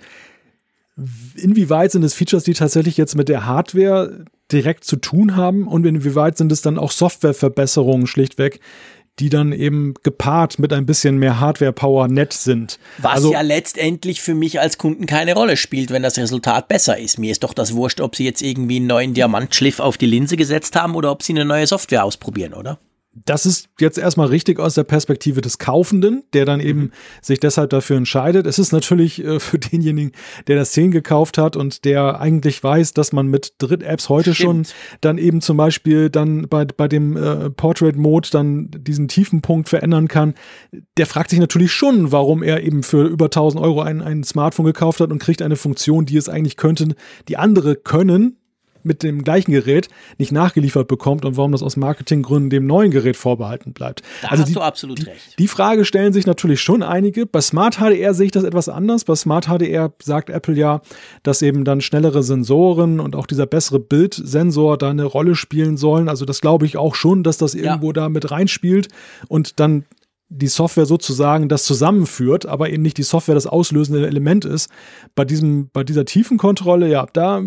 inwieweit 1.36 1.92
sind 1.92 2.04
es 2.04 2.14
Features, 2.14 2.44
die 2.44 2.54
tatsächlich 2.54 2.98
jetzt 2.98 3.16
mit 3.16 3.28
der 3.28 3.46
Hardware 3.46 4.26
direkt 4.52 4.84
zu 4.86 4.96
tun 4.96 5.36
haben 5.36 5.68
und 5.68 5.86
inwieweit 5.86 6.38
sind 6.38 6.52
es 6.52 6.62
dann 6.62 6.78
auch 6.78 6.92
Softwareverbesserungen 6.92 8.08
schlichtweg, 8.08 8.60
die 9.20 9.30
dann 9.30 9.54
eben 9.54 9.94
gepaart 10.04 10.60
mit 10.60 10.74
ein 10.74 10.86
bisschen 10.86 11.18
mehr 11.18 11.40
Hardware-Power 11.40 12.08
nett 12.10 12.34
sind. 12.34 12.80
Was 12.98 13.16
also, 13.16 13.34
ja 13.34 13.42
letztendlich 13.42 14.22
für 14.22 14.36
mich 14.36 14.60
als 14.60 14.78
Kunden 14.78 15.06
keine 15.06 15.34
Rolle 15.34 15.56
spielt, 15.58 15.92
wenn 15.92 16.04
das 16.04 16.18
Resultat 16.18 16.68
besser 16.68 16.98
ist. 16.98 17.18
Mir 17.18 17.32
ist 17.32 17.44
doch 17.44 17.54
das 17.54 17.74
wurscht, 17.74 18.02
ob 18.02 18.16
sie 18.16 18.26
jetzt 18.26 18.42
irgendwie 18.42 18.78
einen 18.78 18.88
neuen 18.88 19.14
Diamantschliff 19.14 19.80
auf 19.80 19.98
die 19.98 20.06
Linse 20.06 20.36
gesetzt 20.36 20.76
haben 20.76 20.96
oder 20.96 21.12
ob 21.12 21.24
sie 21.24 21.34
eine 21.34 21.46
neue 21.46 21.68
Software 21.68 22.04
ausprobieren, 22.04 22.54
oder? 22.54 22.78
Das 23.24 23.46
ist 23.46 23.70
jetzt 23.80 23.98
erstmal 23.98 24.28
richtig 24.28 24.60
aus 24.60 24.74
der 24.74 24.84
Perspektive 24.84 25.40
des 25.40 25.58
Kaufenden, 25.58 26.24
der 26.34 26.46
dann 26.46 26.60
eben 26.60 26.80
mhm. 26.80 26.92
sich 27.22 27.40
deshalb 27.40 27.70
dafür 27.70 27.96
entscheidet. 27.96 28.46
Es 28.46 28.60
ist 28.60 28.74
natürlich 28.74 29.24
äh, 29.24 29.40
für 29.40 29.58
denjenigen, 29.72 30.12
der 30.48 30.58
das 30.58 30.74
10 30.74 30.92
gekauft 30.92 31.38
hat 31.38 31.56
und 31.56 31.86
der 31.86 32.20
eigentlich 32.20 32.62
weiß, 32.62 32.94
dass 32.94 33.14
man 33.14 33.28
mit 33.28 33.54
Dritt-Apps 33.60 34.10
heute 34.10 34.34
Stimmt. 34.36 34.68
schon 34.68 34.76
dann 35.00 35.18
eben 35.18 35.40
zum 35.40 35.56
Beispiel 35.56 36.10
dann 36.10 36.48
bei, 36.50 36.66
bei 36.66 36.90
dem 36.90 37.16
äh, 37.16 37.50
Portrait-Mode 37.50 38.30
dann 38.32 38.70
diesen 38.72 39.08
Tiefenpunkt 39.08 39.70
verändern 39.70 40.10
kann. 40.10 40.34
Der 40.98 41.06
fragt 41.06 41.30
sich 41.30 41.40
natürlich 41.40 41.72
schon, 41.72 42.12
warum 42.12 42.44
er 42.44 42.64
eben 42.64 42.84
für 42.84 43.06
über 43.06 43.26
1000 43.26 43.64
Euro 43.64 43.82
ein, 43.82 44.02
ein 44.02 44.24
Smartphone 44.24 44.66
gekauft 44.66 45.00
hat 45.00 45.12
und 45.12 45.20
kriegt 45.20 45.42
eine 45.42 45.56
Funktion, 45.56 46.06
die 46.06 46.18
es 46.18 46.28
eigentlich 46.28 46.58
könnten, 46.58 46.96
die 47.30 47.38
andere 47.38 47.76
können, 47.76 48.38
mit 48.86 49.04
dem 49.04 49.24
gleichen 49.24 49.52
Gerät 49.52 49.90
nicht 50.18 50.32
nachgeliefert 50.32 50.88
bekommt 50.88 51.26
und 51.26 51.38
warum 51.38 51.52
das 51.52 51.64
aus 51.64 51.76
Marketinggründen 51.76 52.50
dem 52.50 52.68
neuen 52.68 52.92
Gerät 52.92 53.18
vorbehalten 53.18 53.74
bleibt. 53.74 54.04
Da 54.22 54.30
also 54.30 54.44
hast 54.44 54.50
die, 54.50 54.54
du 54.54 54.62
absolut 54.62 55.00
die, 55.00 55.06
recht. 55.06 55.40
Die 55.40 55.48
Frage 55.48 55.86
stellen 55.86 56.14
sich 56.14 56.26
natürlich 56.26 56.62
schon 56.62 56.84
einige. 56.84 57.26
Bei 57.26 57.42
Smart 57.42 57.78
HDR 57.78 58.14
sehe 58.14 58.28
ich 58.28 58.32
das 58.32 58.44
etwas 58.44 58.70
anders. 58.70 59.04
Bei 59.04 59.16
Smart 59.16 59.48
HDR 59.48 59.92
sagt 60.02 60.30
Apple 60.30 60.56
ja, 60.56 60.82
dass 61.24 61.42
eben 61.42 61.66
dann 61.66 61.82
schnellere 61.82 62.24
Sensoren 62.24 63.00
und 63.00 63.16
auch 63.16 63.28
dieser 63.28 63.48
bessere 63.48 63.80
Bildsensor 63.80 64.78
da 64.78 64.90
eine 64.90 65.06
Rolle 65.06 65.36
spielen 65.36 65.78
sollen. 65.78 66.08
Also 66.08 66.26
das 66.26 66.42
glaube 66.42 66.66
ich 66.66 66.78
auch 66.78 66.96
schon, 66.96 67.24
dass 67.24 67.38
das 67.38 67.56
irgendwo 67.56 67.88
ja. 67.88 67.94
da 67.94 68.10
mit 68.10 68.30
reinspielt 68.32 68.90
und 69.28 69.60
dann 69.60 69.86
die 70.30 70.48
Software 70.48 70.86
sozusagen 70.86 71.50
das 71.50 71.64
zusammenführt, 71.66 72.46
aber 72.46 72.70
eben 72.70 72.84
nicht 72.84 72.98
die 72.98 73.04
Software 73.04 73.36
das 73.36 73.48
auslösende 73.48 74.06
Element 74.08 74.46
ist. 74.46 74.70
Bei 75.14 75.24
diesem, 75.24 75.70
bei 75.72 75.84
dieser 75.84 76.06
Tiefenkontrolle, 76.06 76.90
ja, 76.90 77.06
da 77.14 77.42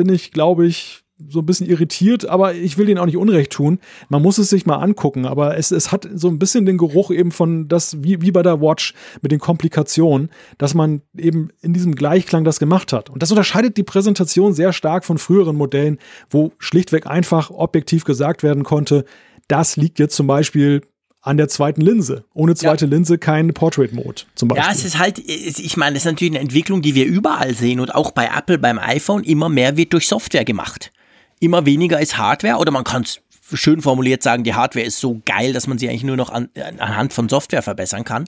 bin 0.00 0.14
ich, 0.14 0.32
glaube 0.32 0.66
ich, 0.66 1.04
so 1.28 1.40
ein 1.40 1.44
bisschen 1.44 1.68
irritiert, 1.68 2.24
aber 2.24 2.54
ich 2.54 2.78
will 2.78 2.86
denen 2.86 2.96
auch 2.96 3.04
nicht 3.04 3.18
Unrecht 3.18 3.52
tun. 3.52 3.80
Man 4.08 4.22
muss 4.22 4.38
es 4.38 4.48
sich 4.48 4.64
mal 4.64 4.76
angucken, 4.76 5.26
aber 5.26 5.58
es, 5.58 5.72
es 5.72 5.92
hat 5.92 6.08
so 6.14 6.28
ein 6.28 6.38
bisschen 6.38 6.64
den 6.64 6.78
Geruch 6.78 7.10
eben 7.10 7.32
von 7.32 7.68
das, 7.68 8.02
wie, 8.02 8.22
wie 8.22 8.32
bei 8.32 8.42
der 8.42 8.62
Watch 8.62 8.94
mit 9.20 9.30
den 9.30 9.40
Komplikationen, 9.40 10.30
dass 10.56 10.72
man 10.72 11.02
eben 11.14 11.50
in 11.60 11.74
diesem 11.74 11.94
Gleichklang 11.94 12.44
das 12.44 12.58
gemacht 12.58 12.94
hat. 12.94 13.10
Und 13.10 13.22
das 13.22 13.30
unterscheidet 13.30 13.76
die 13.76 13.82
Präsentation 13.82 14.54
sehr 14.54 14.72
stark 14.72 15.04
von 15.04 15.18
früheren 15.18 15.54
Modellen, 15.54 15.98
wo 16.30 16.52
schlichtweg 16.56 17.06
einfach 17.06 17.50
objektiv 17.50 18.04
gesagt 18.04 18.42
werden 18.42 18.64
konnte, 18.64 19.04
das 19.48 19.76
liegt 19.76 19.98
jetzt 19.98 20.16
zum 20.16 20.26
Beispiel 20.26 20.80
an 21.22 21.36
der 21.36 21.48
zweiten 21.48 21.80
Linse. 21.80 22.24
Ohne 22.32 22.54
zweite 22.54 22.86
ja. 22.86 22.90
Linse 22.90 23.18
kein 23.18 23.52
Portrait 23.52 23.92
Mode 23.92 24.22
zum 24.34 24.48
Beispiel. 24.48 24.64
Ja, 24.64 24.72
es 24.72 24.84
ist 24.84 24.98
halt, 24.98 25.18
ich 25.18 25.76
meine, 25.76 25.94
das 25.94 26.02
ist 26.04 26.10
natürlich 26.10 26.32
eine 26.32 26.40
Entwicklung, 26.40 26.82
die 26.82 26.94
wir 26.94 27.04
überall 27.04 27.54
sehen 27.54 27.80
und 27.80 27.94
auch 27.94 28.10
bei 28.10 28.30
Apple, 28.34 28.58
beim 28.58 28.78
iPhone, 28.78 29.24
immer 29.24 29.48
mehr 29.48 29.76
wird 29.76 29.92
durch 29.92 30.08
Software 30.08 30.44
gemacht. 30.44 30.92
Immer 31.38 31.66
weniger 31.66 32.00
ist 32.00 32.18
Hardware 32.18 32.56
oder 32.56 32.70
man 32.70 32.84
kann 32.84 33.02
es 33.02 33.20
schön 33.52 33.82
formuliert 33.82 34.22
sagen, 34.22 34.44
die 34.44 34.54
Hardware 34.54 34.84
ist 34.84 35.00
so 35.00 35.20
geil, 35.24 35.52
dass 35.52 35.66
man 35.66 35.78
sie 35.78 35.88
eigentlich 35.88 36.04
nur 36.04 36.16
noch 36.16 36.30
an, 36.30 36.48
anhand 36.78 37.12
von 37.12 37.28
Software 37.28 37.62
verbessern 37.62 38.04
kann. 38.04 38.26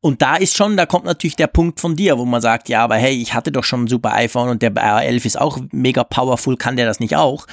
Und 0.00 0.22
da 0.22 0.36
ist 0.36 0.56
schon, 0.56 0.76
da 0.76 0.86
kommt 0.86 1.04
natürlich 1.04 1.36
der 1.36 1.46
Punkt 1.46 1.80
von 1.80 1.96
dir, 1.96 2.18
wo 2.18 2.24
man 2.24 2.40
sagt, 2.40 2.68
ja, 2.68 2.82
aber 2.82 2.96
hey, 2.96 3.14
ich 3.20 3.34
hatte 3.34 3.52
doch 3.52 3.64
schon 3.64 3.84
ein 3.84 3.88
super 3.88 4.14
iPhone 4.14 4.48
und 4.48 4.62
der 4.62 4.72
R11 4.72 5.26
ist 5.26 5.40
auch 5.40 5.58
mega 5.70 6.04
powerful, 6.04 6.56
kann 6.56 6.76
der 6.76 6.86
das 6.86 7.00
nicht 7.00 7.16
auch? 7.16 7.46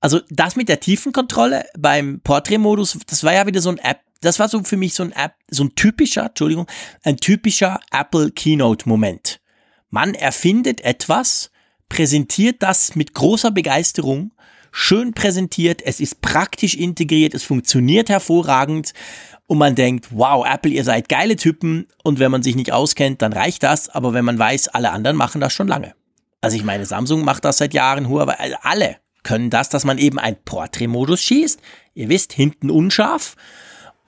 Also 0.00 0.20
das 0.30 0.56
mit 0.56 0.68
der 0.68 0.80
Tiefenkontrolle 0.80 1.64
beim 1.78 2.20
Portrait-Modus, 2.20 2.98
das 3.06 3.24
war 3.24 3.34
ja 3.34 3.46
wieder 3.46 3.60
so 3.60 3.70
ein 3.70 3.78
App, 3.78 4.00
das 4.20 4.38
war 4.38 4.48
so 4.48 4.62
für 4.64 4.76
mich 4.76 4.94
so 4.94 5.02
ein 5.02 5.12
App, 5.12 5.34
so 5.50 5.64
ein 5.64 5.74
typischer, 5.74 6.26
Entschuldigung, 6.26 6.66
ein 7.02 7.16
typischer 7.16 7.80
Apple 7.90 8.30
Keynote-Moment. 8.30 9.40
Man 9.90 10.14
erfindet 10.14 10.82
etwas, 10.82 11.50
präsentiert 11.88 12.62
das 12.62 12.94
mit 12.94 13.14
großer 13.14 13.50
Begeisterung, 13.50 14.32
schön 14.72 15.12
präsentiert, 15.12 15.82
es 15.84 16.00
ist 16.00 16.20
praktisch 16.20 16.74
integriert, 16.74 17.34
es 17.34 17.42
funktioniert 17.42 18.08
hervorragend 18.08 18.92
und 19.46 19.58
man 19.58 19.74
denkt, 19.74 20.08
wow, 20.10 20.46
Apple, 20.46 20.70
ihr 20.70 20.84
seid 20.84 21.08
geile 21.08 21.36
Typen 21.36 21.88
und 22.04 22.20
wenn 22.20 22.30
man 22.30 22.42
sich 22.42 22.54
nicht 22.54 22.72
auskennt, 22.72 23.22
dann 23.22 23.32
reicht 23.32 23.64
das, 23.64 23.88
aber 23.88 24.12
wenn 24.12 24.24
man 24.24 24.38
weiß, 24.38 24.68
alle 24.68 24.92
anderen 24.92 25.16
machen 25.16 25.40
das 25.40 25.52
schon 25.52 25.66
lange. 25.66 25.94
Also 26.40 26.56
ich 26.56 26.64
meine, 26.64 26.86
Samsung 26.86 27.24
macht 27.24 27.44
das 27.44 27.58
seit 27.58 27.74
Jahren, 27.74 28.08
Huawei, 28.08 28.38
also 28.38 28.56
alle 28.62 28.96
können 29.22 29.50
das, 29.50 29.68
dass 29.68 29.84
man 29.84 29.98
eben 29.98 30.18
ein 30.18 30.36
Portrait-Modus 30.44 31.22
schießt. 31.22 31.60
Ihr 31.94 32.08
wisst, 32.08 32.32
hinten 32.32 32.70
unscharf. 32.70 33.36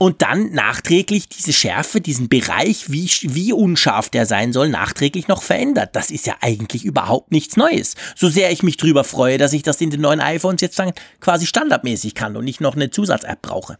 Und 0.03 0.21
dann 0.21 0.51
nachträglich 0.51 1.29
diese 1.29 1.53
Schärfe, 1.53 2.01
diesen 2.01 2.27
Bereich, 2.27 2.91
wie, 2.91 3.09
wie 3.21 3.53
unscharf 3.53 4.09
der 4.09 4.25
sein 4.25 4.51
soll, 4.51 4.67
nachträglich 4.67 5.29
noch 5.29 5.41
verändert. 5.41 5.91
Das 5.95 6.11
ist 6.11 6.27
ja 6.27 6.35
eigentlich 6.41 6.83
überhaupt 6.83 7.31
nichts 7.31 7.55
Neues. 7.55 7.95
So 8.13 8.27
sehr 8.27 8.51
ich 8.51 8.63
mich 8.63 8.75
drüber 8.75 9.05
freue, 9.05 9.37
dass 9.37 9.53
ich 9.53 9.63
das 9.63 9.79
in 9.79 9.91
den 9.91 10.01
neuen 10.01 10.19
iPhones 10.19 10.59
jetzt 10.59 10.83
quasi 11.21 11.45
standardmäßig 11.45 12.15
kann 12.15 12.35
und 12.35 12.43
nicht 12.43 12.59
noch 12.59 12.75
eine 12.75 12.89
Zusatz-App 12.89 13.41
brauche. 13.41 13.77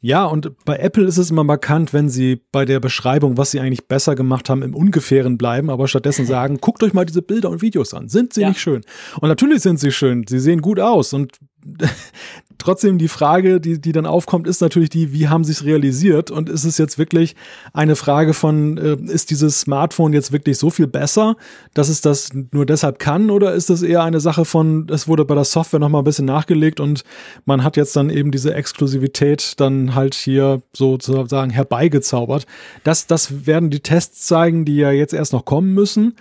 Ja, 0.00 0.24
und 0.24 0.52
bei 0.64 0.78
Apple 0.78 1.04
ist 1.04 1.18
es 1.18 1.30
immer 1.30 1.44
markant, 1.44 1.92
wenn 1.92 2.08
sie 2.08 2.40
bei 2.50 2.64
der 2.64 2.80
Beschreibung, 2.80 3.36
was 3.36 3.50
sie 3.50 3.60
eigentlich 3.60 3.86
besser 3.86 4.14
gemacht 4.14 4.48
haben, 4.48 4.62
im 4.62 4.74
Ungefähren 4.74 5.36
bleiben, 5.36 5.68
aber 5.68 5.86
stattdessen 5.86 6.24
sagen, 6.26 6.56
guckt 6.62 6.82
euch 6.82 6.94
mal 6.94 7.04
diese 7.04 7.20
Bilder 7.20 7.50
und 7.50 7.60
Videos 7.60 7.92
an. 7.92 8.08
Sind 8.08 8.32
sie 8.32 8.40
ja. 8.40 8.48
nicht 8.48 8.60
schön? 8.62 8.80
Und 9.20 9.28
natürlich 9.28 9.60
sind 9.60 9.78
sie 9.78 9.92
schön. 9.92 10.24
Sie 10.26 10.40
sehen 10.40 10.62
gut 10.62 10.80
aus 10.80 11.12
und 11.12 11.36
trotzdem 12.60 12.98
die 12.98 13.08
Frage, 13.08 13.60
die, 13.60 13.80
die 13.80 13.92
dann 13.92 14.06
aufkommt, 14.06 14.46
ist 14.46 14.60
natürlich 14.60 14.90
die, 14.90 15.12
wie 15.12 15.28
haben 15.28 15.44
sie 15.44 15.52
es 15.52 15.64
realisiert? 15.64 16.30
Und 16.30 16.48
ist 16.48 16.64
es 16.64 16.78
jetzt 16.78 16.98
wirklich 16.98 17.34
eine 17.72 17.96
Frage 17.96 18.34
von, 18.34 18.78
äh, 18.78 18.96
ist 19.12 19.30
dieses 19.30 19.60
Smartphone 19.60 20.12
jetzt 20.12 20.30
wirklich 20.30 20.58
so 20.58 20.70
viel 20.70 20.86
besser, 20.86 21.36
dass 21.74 21.88
es 21.88 22.00
das 22.00 22.30
nur 22.52 22.66
deshalb 22.66 22.98
kann? 22.98 23.30
Oder 23.30 23.54
ist 23.54 23.70
das 23.70 23.82
eher 23.82 24.04
eine 24.04 24.20
Sache 24.20 24.44
von, 24.44 24.86
es 24.90 25.08
wurde 25.08 25.24
bei 25.24 25.34
der 25.34 25.44
Software 25.44 25.80
nochmal 25.80 26.02
ein 26.02 26.04
bisschen 26.04 26.26
nachgelegt 26.26 26.80
und 26.80 27.02
man 27.44 27.64
hat 27.64 27.76
jetzt 27.76 27.96
dann 27.96 28.10
eben 28.10 28.30
diese 28.30 28.54
Exklusivität 28.54 29.54
dann 29.58 29.94
halt 29.94 30.14
hier 30.14 30.62
sozusagen 30.74 31.50
herbeigezaubert? 31.50 32.46
Das, 32.84 33.06
das 33.06 33.46
werden 33.46 33.70
die 33.70 33.80
Tests 33.80 34.26
zeigen, 34.26 34.64
die 34.64 34.76
ja 34.76 34.90
jetzt 34.90 35.14
erst 35.14 35.32
noch 35.32 35.44
kommen 35.44 35.74
müssen. 35.74 36.14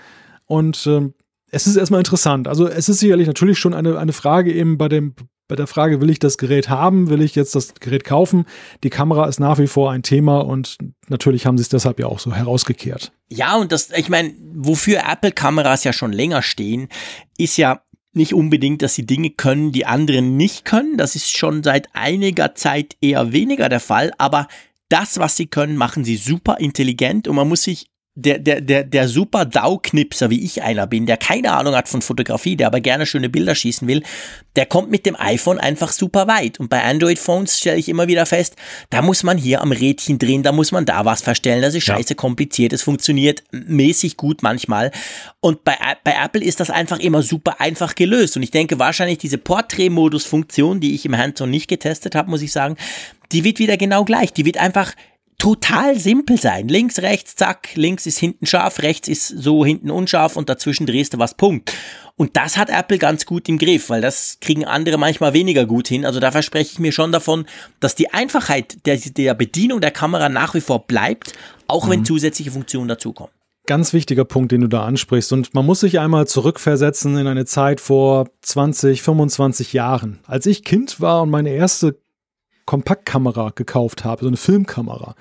Und 0.48 0.88
äh, 0.88 1.12
es 1.52 1.68
ist 1.68 1.76
erstmal 1.76 2.00
interessant. 2.00 2.48
Also 2.48 2.68
es 2.68 2.90
ist 2.90 3.00
sicherlich 3.00 3.28
natürlich 3.28 3.60
schon 3.60 3.74
eine, 3.74 3.98
eine 3.98 4.14
Frage 4.14 4.54
eben 4.54 4.78
bei 4.78 4.90
dem 4.90 5.16
bei 5.50 5.56
der 5.56 5.68
Frage, 5.68 6.00
will 6.00 6.12
ich 6.12 6.20
das 6.20 6.38
Gerät 6.38 6.70
haben, 6.70 7.10
will 7.10 7.24
ich 7.24 7.34
jetzt 7.34 7.56
das 7.56 7.74
Gerät 7.74 8.04
kaufen? 8.04 8.46
Die 8.84 8.92
Kamera 8.92 9.28
ist 9.28 9.40
nach 9.40 9.58
wie 9.58 9.66
vor 9.66 9.92
ein 9.92 10.04
Thema 10.04 10.42
und 10.42 10.78
natürlich 11.08 11.48
haben 11.48 11.58
sie 11.58 11.64
es 11.64 11.70
deshalb 11.70 12.00
ja 12.00 12.06
auch 12.06 12.20
so 12.20 12.32
herausgekehrt. 12.32 13.12
Ja, 13.30 13.58
und 13.58 13.72
das, 13.72 13.90
ich 13.90 14.10
meine, 14.10 14.36
wofür 14.54 15.02
Apple-Kameras 15.12 15.84
ja 15.84 15.92
schon 15.92 16.14
länger 16.14 16.44
stehen, 16.44 16.88
ist 17.36 17.58
ja 17.58 17.82
nicht 18.14 18.36
unbedingt, 18.36 18.84
dass 18.84 18.94
sie 18.94 19.08
Dinge 19.08 19.32
können, 19.32 19.72
die 19.72 19.88
andere 19.88 20.22
nicht 20.22 20.66
können. 20.66 20.98
Das 20.98 21.16
ist 21.16 21.36
schon 21.36 21.64
seit 21.64 21.88
einiger 21.94 22.54
Zeit 22.54 22.96
eher 23.02 23.32
weniger 23.32 23.70
der 23.70 23.80
Fall, 23.80 24.12
aber 24.20 24.48
das, 24.88 25.18
was 25.18 25.36
sie 25.36 25.48
können, 25.48 25.78
machen 25.78 26.04
sie 26.04 26.18
super 26.18 26.58
intelligent 26.60 27.28
und 27.28 27.36
man 27.36 27.50
muss 27.50 27.64
sich 27.64 27.88
der, 28.22 28.40
der, 28.40 28.62
der, 28.62 28.84
der 28.84 29.08
super 29.08 29.46
Dauknipser, 29.46 30.30
wie 30.30 30.44
ich 30.44 30.62
einer 30.62 30.88
bin, 30.88 31.06
der 31.06 31.18
keine 31.18 31.54
Ahnung 31.54 31.76
hat 31.76 31.88
von 31.88 32.02
Fotografie, 32.02 32.56
der 32.56 32.68
aber 32.68 32.82
gerne 32.82 33.06
schöne 33.06 33.30
Bilder 33.30 33.56
schießen 33.56 33.88
will, 33.88 34.04
der 34.56 34.66
kommt 34.66 34.92
mit 34.92 35.06
dem 35.06 35.16
iPhone 35.20 35.60
einfach 35.60 35.92
super 35.92 36.28
weit. 36.28 36.60
Und 36.60 36.70
bei 36.70 36.84
Android-Phones 36.84 37.60
stelle 37.60 37.78
ich 37.78 37.90
immer 37.90 38.08
wieder 38.08 38.26
fest, 38.26 38.56
da 38.90 39.02
muss 39.02 39.24
man 39.24 39.38
hier 39.38 39.62
am 39.62 39.72
Rädchen 39.72 40.20
drehen, 40.20 40.44
da 40.44 40.52
muss 40.52 40.72
man 40.72 40.86
da 40.86 41.06
was 41.06 41.22
verstellen, 41.22 41.62
das 41.62 41.76
ist 41.76 41.86
scheiße 41.86 42.16
kompliziert, 42.16 42.74
es 42.74 42.82
funktioniert 42.82 43.44
mäßig 43.52 44.18
gut 44.18 44.44
manchmal. 44.44 44.92
Und 45.40 45.64
bei, 45.64 45.78
bei 46.04 46.16
Apple 46.22 46.44
ist 46.44 46.60
das 46.60 46.70
einfach 46.70 47.00
immer 47.00 47.24
super 47.24 47.62
einfach 47.62 47.96
gelöst. 47.96 48.36
Und 48.36 48.44
ich 48.44 48.52
denke 48.52 48.80
wahrscheinlich 48.80 49.18
diese 49.18 49.38
Portrait-Modus-Funktion, 49.38 50.80
die 50.80 50.96
ich 50.96 51.06
im 51.06 51.18
Hands-on 51.18 51.50
nicht 51.50 51.68
getestet 51.68 52.16
habe, 52.16 52.30
muss 52.30 52.42
ich 52.42 52.52
sagen, 52.52 52.76
die 53.32 53.44
wird 53.44 53.60
wieder 53.60 53.78
genau 53.78 54.04
gleich. 54.06 54.34
Die 54.34 54.46
wird 54.46 54.58
einfach 54.58 54.94
total 55.40 55.98
simpel 55.98 56.38
sein. 56.38 56.68
Links, 56.68 57.00
rechts, 57.00 57.36
zack, 57.36 57.70
links 57.74 58.06
ist 58.06 58.20
hinten 58.20 58.46
scharf, 58.46 58.84
rechts 58.84 59.08
ist 59.08 59.28
so 59.28 59.66
hinten 59.66 59.90
unscharf 59.90 60.36
und 60.36 60.50
dazwischen 60.50 60.86
drehst 60.86 61.16
du 61.16 61.18
was, 61.18 61.34
Punkt. 61.34 61.74
Und 62.18 62.36
das 62.36 62.58
hat 62.58 62.70
Apple 62.70 63.00
ganz 63.00 63.26
gut 63.26 63.48
im 63.48 63.58
Griff, 63.58 63.90
weil 63.90 64.02
das 64.02 64.38
kriegen 64.42 64.66
andere 64.66 64.98
manchmal 64.98 65.34
weniger 65.34 65.66
gut 65.66 65.88
hin. 65.88 66.06
Also 66.06 66.20
da 66.20 66.32
verspreche 66.32 66.74
ich 66.74 66.80
mir 66.80 66.92
schon 66.92 67.14
davon, 67.14 67.46
dass 67.80 67.96
die 67.96 68.14
Einfachheit 68.14 68.86
der, 68.86 68.98
der 68.98 69.34
Bedienung 69.34 69.80
der 69.80 69.92
Kamera 69.92 70.28
nach 70.28 70.54
wie 70.54 70.62
vor 70.62 70.86
bleibt, 70.86 71.32
auch 71.68 71.88
mhm. 71.88 71.92
wenn 71.92 72.06
zusätzliche 72.06 72.52
Funktionen 72.52 72.90
dazukommen. 72.90 73.32
Ganz 73.66 73.94
wichtiger 73.94 74.26
Punkt, 74.26 74.52
den 74.52 74.62
du 74.62 74.68
da 74.68 74.84
ansprichst. 74.84 75.32
Und 75.32 75.54
man 75.54 75.66
muss 75.66 75.80
sich 75.80 76.00
einmal 76.00 76.28
zurückversetzen 76.28 77.18
in 77.18 77.28
eine 77.28 77.46
Zeit 77.46 77.80
vor 77.80 78.28
20, 78.42 79.02
25 79.02 79.72
Jahren. 79.74 80.20
Als 80.26 80.46
ich 80.46 80.64
Kind 80.66 81.00
war 81.00 81.22
und 81.22 81.30
meine 81.30 81.52
erste 81.52 81.96
Kompaktkamera 82.70 83.52
gekauft 83.56 84.06
habe, 84.06 84.22
so 84.22 84.28
eine 84.28 84.38
Filmkamera. 84.38 85.16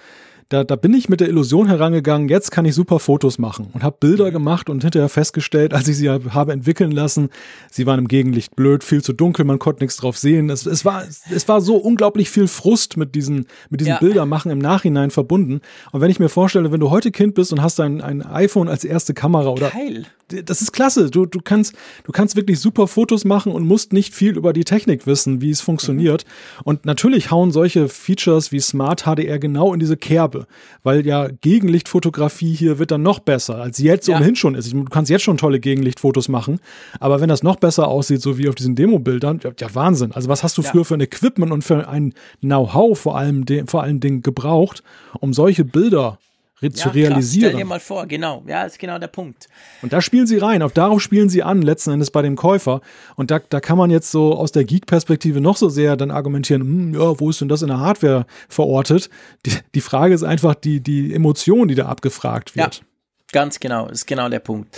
Da, 0.50 0.64
da 0.64 0.76
bin 0.76 0.94
ich 0.94 1.10
mit 1.10 1.20
der 1.20 1.28
Illusion 1.28 1.66
herangegangen, 1.66 2.30
jetzt 2.30 2.50
kann 2.50 2.64
ich 2.64 2.74
super 2.74 3.00
Fotos 3.00 3.38
machen 3.38 3.68
und 3.74 3.82
habe 3.82 3.98
Bilder 4.00 4.30
gemacht 4.30 4.70
und 4.70 4.82
hinterher 4.82 5.10
festgestellt, 5.10 5.74
als 5.74 5.88
ich 5.88 5.98
sie 5.98 6.08
habe 6.08 6.52
entwickeln 6.52 6.90
lassen, 6.90 7.28
sie 7.70 7.84
waren 7.84 7.98
im 7.98 8.08
Gegenlicht 8.08 8.56
blöd, 8.56 8.82
viel 8.82 9.02
zu 9.02 9.12
dunkel, 9.12 9.44
man 9.44 9.58
konnte 9.58 9.84
nichts 9.84 9.98
drauf 9.98 10.16
sehen. 10.16 10.48
Es, 10.48 10.64
es, 10.64 10.86
war, 10.86 11.04
es 11.04 11.48
war 11.48 11.60
so 11.60 11.76
unglaublich 11.76 12.30
viel 12.30 12.48
Frust 12.48 12.96
mit 12.96 13.14
diesen, 13.14 13.46
mit 13.68 13.80
diesen 13.80 13.92
ja. 13.92 13.98
Bildermachen 13.98 14.50
im 14.50 14.58
Nachhinein 14.58 15.10
verbunden. 15.10 15.60
Und 15.92 16.00
wenn 16.00 16.10
ich 16.10 16.18
mir 16.18 16.30
vorstelle, 16.30 16.72
wenn 16.72 16.80
du 16.80 16.88
heute 16.88 17.10
Kind 17.10 17.34
bist 17.34 17.52
und 17.52 17.60
hast 17.60 17.78
ein, 17.80 18.00
ein 18.00 18.22
iPhone 18.22 18.68
als 18.68 18.84
erste 18.84 19.12
Kamera 19.12 19.50
oder 19.50 19.68
Geil 19.68 20.06
das 20.28 20.60
ist 20.60 20.72
klasse. 20.72 21.10
Du, 21.10 21.26
du, 21.26 21.40
kannst, 21.42 21.74
du 22.04 22.12
kannst 22.12 22.36
wirklich 22.36 22.60
super 22.60 22.86
Fotos 22.86 23.24
machen 23.24 23.52
und 23.52 23.66
musst 23.66 23.92
nicht 23.92 24.14
viel 24.14 24.36
über 24.36 24.52
die 24.52 24.64
Technik 24.64 25.06
wissen, 25.06 25.40
wie 25.40 25.50
es 25.50 25.60
funktioniert. 25.60 26.24
Mhm. 26.24 26.62
Und 26.64 26.86
natürlich 26.86 27.30
hauen 27.30 27.50
solche 27.50 27.88
Features 27.88 28.52
wie 28.52 28.60
Smart 28.60 29.04
HDR 29.04 29.38
genau 29.38 29.72
in 29.72 29.80
diese 29.80 29.96
Kerbe, 29.96 30.38
weil 30.82 31.06
ja 31.06 31.28
Gegenlichtfotografie 31.28 32.55
hier 32.55 32.78
wird 32.78 32.90
dann 32.90 33.02
noch 33.02 33.19
besser, 33.19 33.56
als 33.56 33.77
sie 33.77 33.85
jetzt 33.85 34.09
ja. 34.09 34.16
ohnehin 34.16 34.36
schon 34.36 34.55
ist. 34.55 34.73
Du 34.73 34.85
kannst 34.85 35.10
jetzt 35.10 35.23
schon 35.23 35.36
tolle 35.36 35.60
Gegenlichtfotos 35.60 36.28
machen, 36.28 36.60
aber 37.01 37.20
wenn 37.20 37.28
das 37.28 37.43
noch 37.43 37.56
besser 37.56 37.89
aussieht, 37.89 38.23
so 38.23 38.39
wie 38.39 38.48
auf 38.48 38.55
diesen 38.55 38.74
Demo-Bildern, 38.74 39.40
ja, 39.43 39.51
ja, 39.59 39.74
Wahnsinn. 39.74 40.12
Also 40.12 40.28
was 40.28 40.43
hast 40.43 40.59
du 40.59 40.62
ja. 40.62 40.70
früher 40.70 40.85
für 40.85 40.94
ein 40.94 41.01
Equipment 41.01 41.52
und 41.52 41.62
für 41.62 41.89
ein 41.89 42.15
Know-how 42.40 42.98
vor 42.98 43.16
allem, 43.16 43.44
vor 43.66 43.82
allen 43.82 44.01
Dingen 44.01 44.23
gebraucht, 44.23 44.82
um 45.20 45.32
solche 45.32 45.65
Bilder 45.65 46.19
re 46.62 46.72
zu 46.72 46.89
realisieren. 46.90 47.40
Klar, 47.40 47.51
stell 47.51 47.60
dir 47.60 47.68
mal 47.68 47.80
vor, 47.80 48.06
genau. 48.06 48.43
Ja, 48.47 48.64
ist 48.64 48.78
genau 48.78 48.98
der 48.98 49.09
Punkt. 49.09 49.48
Und 49.82 49.93
da 49.93 50.01
spielen 50.01 50.26
sie 50.26 50.39
rein. 50.39 50.62
Auf 50.62 50.72
darauf 50.72 51.01
spielen 51.01 51.28
sie 51.28 51.43
an, 51.43 51.62
letzten 51.62 51.93
Endes 51.93 52.10
bei 52.10 52.22
dem 52.22 52.36
Käufer. 52.36 52.80
Und 53.16 53.30
da, 53.30 53.39
da 53.39 53.60
kann 53.60 53.78
man 53.78 53.90
jetzt 53.90 54.10
so 54.10 54.35
aus 54.35 54.52
der 54.52 54.64
Geek-Perspektive 54.64 55.40
noch 55.40 55.56
so 55.56 55.68
sehr 55.68 55.97
dann 55.97 56.10
argumentieren, 56.10 56.62
hm, 56.62 56.94
ja, 56.94 57.18
wo 57.20 57.30
ist 57.30 57.40
denn 57.40 57.48
das 57.48 57.62
in 57.62 57.68
der 57.68 57.80
Hardware 57.80 58.26
verortet? 58.48 59.10
Die, 59.47 59.52
die 59.74 59.80
Frage 59.80 60.14
ist 60.14 60.22
einfach 60.22 60.55
die, 60.55 60.80
die 60.80 61.14
Emotion, 61.14 61.68
die 61.68 61.74
da 61.74 61.86
abgefragt 61.86 62.56
wird. 62.56 62.76
Ja. 62.76 62.82
Ganz 63.30 63.60
genau, 63.60 63.89
ist 63.89 64.06
genau 64.06 64.30
der 64.30 64.39
Punkt. 64.39 64.74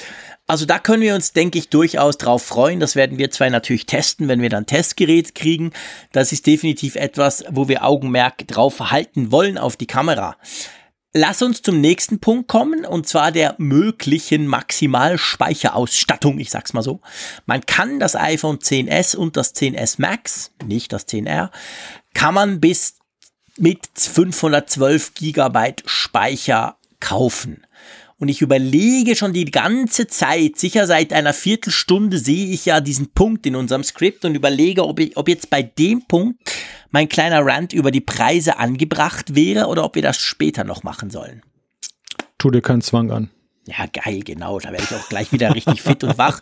Also 0.49 0.67
da 0.67 0.81
können 0.81 1.05
wir 1.05 1.15
uns, 1.15 1.33
denke 1.33 1.57
ich, 1.57 1.69
durchaus 1.69 2.19
drauf 2.19 2.43
freuen. 2.43 2.81
Das 2.81 2.97
werden 2.97 3.17
wir 3.17 3.31
zwei 3.31 3.49
natürlich 3.49 3.87
testen, 3.87 4.27
wenn 4.27 4.43
wir 4.43 4.49
dann 4.49 4.67
Testgerät 4.67 5.37
kriegen. 5.37 5.71
Das 6.11 6.33
ist 6.33 6.49
definitiv 6.49 6.97
etwas, 6.97 7.45
wo 7.49 7.69
wir 7.69 7.85
Augenmerk 7.85 8.49
drauf 8.49 8.91
halten 8.91 9.31
wollen 9.31 9.57
auf 9.57 9.77
die 9.77 9.87
Kamera. 9.87 10.37
Lass 11.13 11.43
uns 11.43 11.61
zum 11.63 11.81
nächsten 11.81 12.21
Punkt 12.21 12.47
kommen, 12.47 12.87
und 12.87 13.09
zwar 13.09 13.33
der 13.33 13.57
möglichen 13.59 14.47
Maximalspeicherausstattung, 14.47 16.39
ich 16.39 16.51
sag's 16.51 16.73
mal 16.73 16.83
so. 16.83 17.01
Man 17.47 17.67
kann 17.67 17.99
das 17.99 18.15
iPhone 18.15 18.59
10s 18.59 19.17
und 19.17 19.37
das 19.37 19.53
10s 19.57 19.97
Max, 19.99 20.53
nicht 20.65 20.93
das 20.93 21.09
10R, 21.09 21.51
kann 22.15 22.35
man 22.35 22.61
bis 22.61 22.99
mit 23.57 23.81
512 23.97 25.15
Gigabyte 25.15 25.83
Speicher 25.85 26.77
kaufen. 27.01 27.67
Und 28.19 28.29
ich 28.29 28.41
überlege 28.41 29.17
schon 29.17 29.33
die 29.33 29.47
ganze 29.47 30.07
Zeit, 30.07 30.59
sicher 30.59 30.87
seit 30.87 31.13
einer 31.13 31.33
Viertelstunde 31.33 32.19
sehe 32.19 32.53
ich 32.53 32.67
ja 32.67 32.81
diesen 32.81 33.09
Punkt 33.09 33.47
in 33.47 33.57
unserem 33.57 33.83
Skript 33.83 34.25
und 34.25 34.37
überlege, 34.37 34.87
ob, 34.87 35.01
ich, 35.01 35.17
ob 35.17 35.29
jetzt 35.29 35.51
bei 35.51 35.63
dem 35.63 36.03
Punkt 36.07 36.39
mein 36.91 37.09
kleiner 37.09 37.45
Rant 37.45 37.73
über 37.73 37.91
die 37.91 38.01
Preise 38.01 38.59
angebracht 38.59 39.35
wäre 39.35 39.67
oder 39.67 39.85
ob 39.85 39.95
wir 39.95 40.03
das 40.03 40.19
später 40.19 40.65
noch 40.65 40.83
machen 40.83 41.11
sollen. 41.11 41.43
Tu 42.39 42.51
dir 42.51 42.63
keinen 42.63 42.83
Zwang 42.83 43.11
an. 43.11 43.31
Ja, 43.67 43.87
geil, 43.87 44.21
genau. 44.25 44.59
Da 44.59 44.73
werde 44.73 44.85
ich 44.85 44.97
auch 44.97 45.09
gleich 45.09 45.33
wieder 45.33 45.55
richtig 45.55 45.83
fit 45.83 46.03
und 46.03 46.19
wach. 46.19 46.41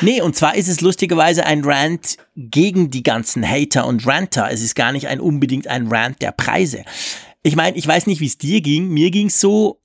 Nee, 0.00 0.20
und 0.20 0.36
zwar 0.36 0.54
ist 0.54 0.68
es 0.68 0.80
lustigerweise 0.80 1.44
ein 1.44 1.64
Rant 1.64 2.16
gegen 2.36 2.90
die 2.90 3.02
ganzen 3.02 3.46
Hater 3.46 3.86
und 3.86 4.06
Ranter. 4.06 4.50
Es 4.50 4.62
ist 4.62 4.74
gar 4.74 4.92
nicht 4.92 5.08
ein 5.08 5.20
unbedingt 5.20 5.66
ein 5.66 5.88
Rant 5.88 6.22
der 6.22 6.32
Preise. 6.32 6.84
Ich 7.42 7.56
meine, 7.56 7.76
ich 7.76 7.86
weiß 7.86 8.06
nicht, 8.06 8.20
wie 8.20 8.26
es 8.26 8.38
dir 8.38 8.60
ging. 8.60 8.88
Mir 8.88 9.10
ging 9.10 9.26
es 9.26 9.40
so, 9.40 9.81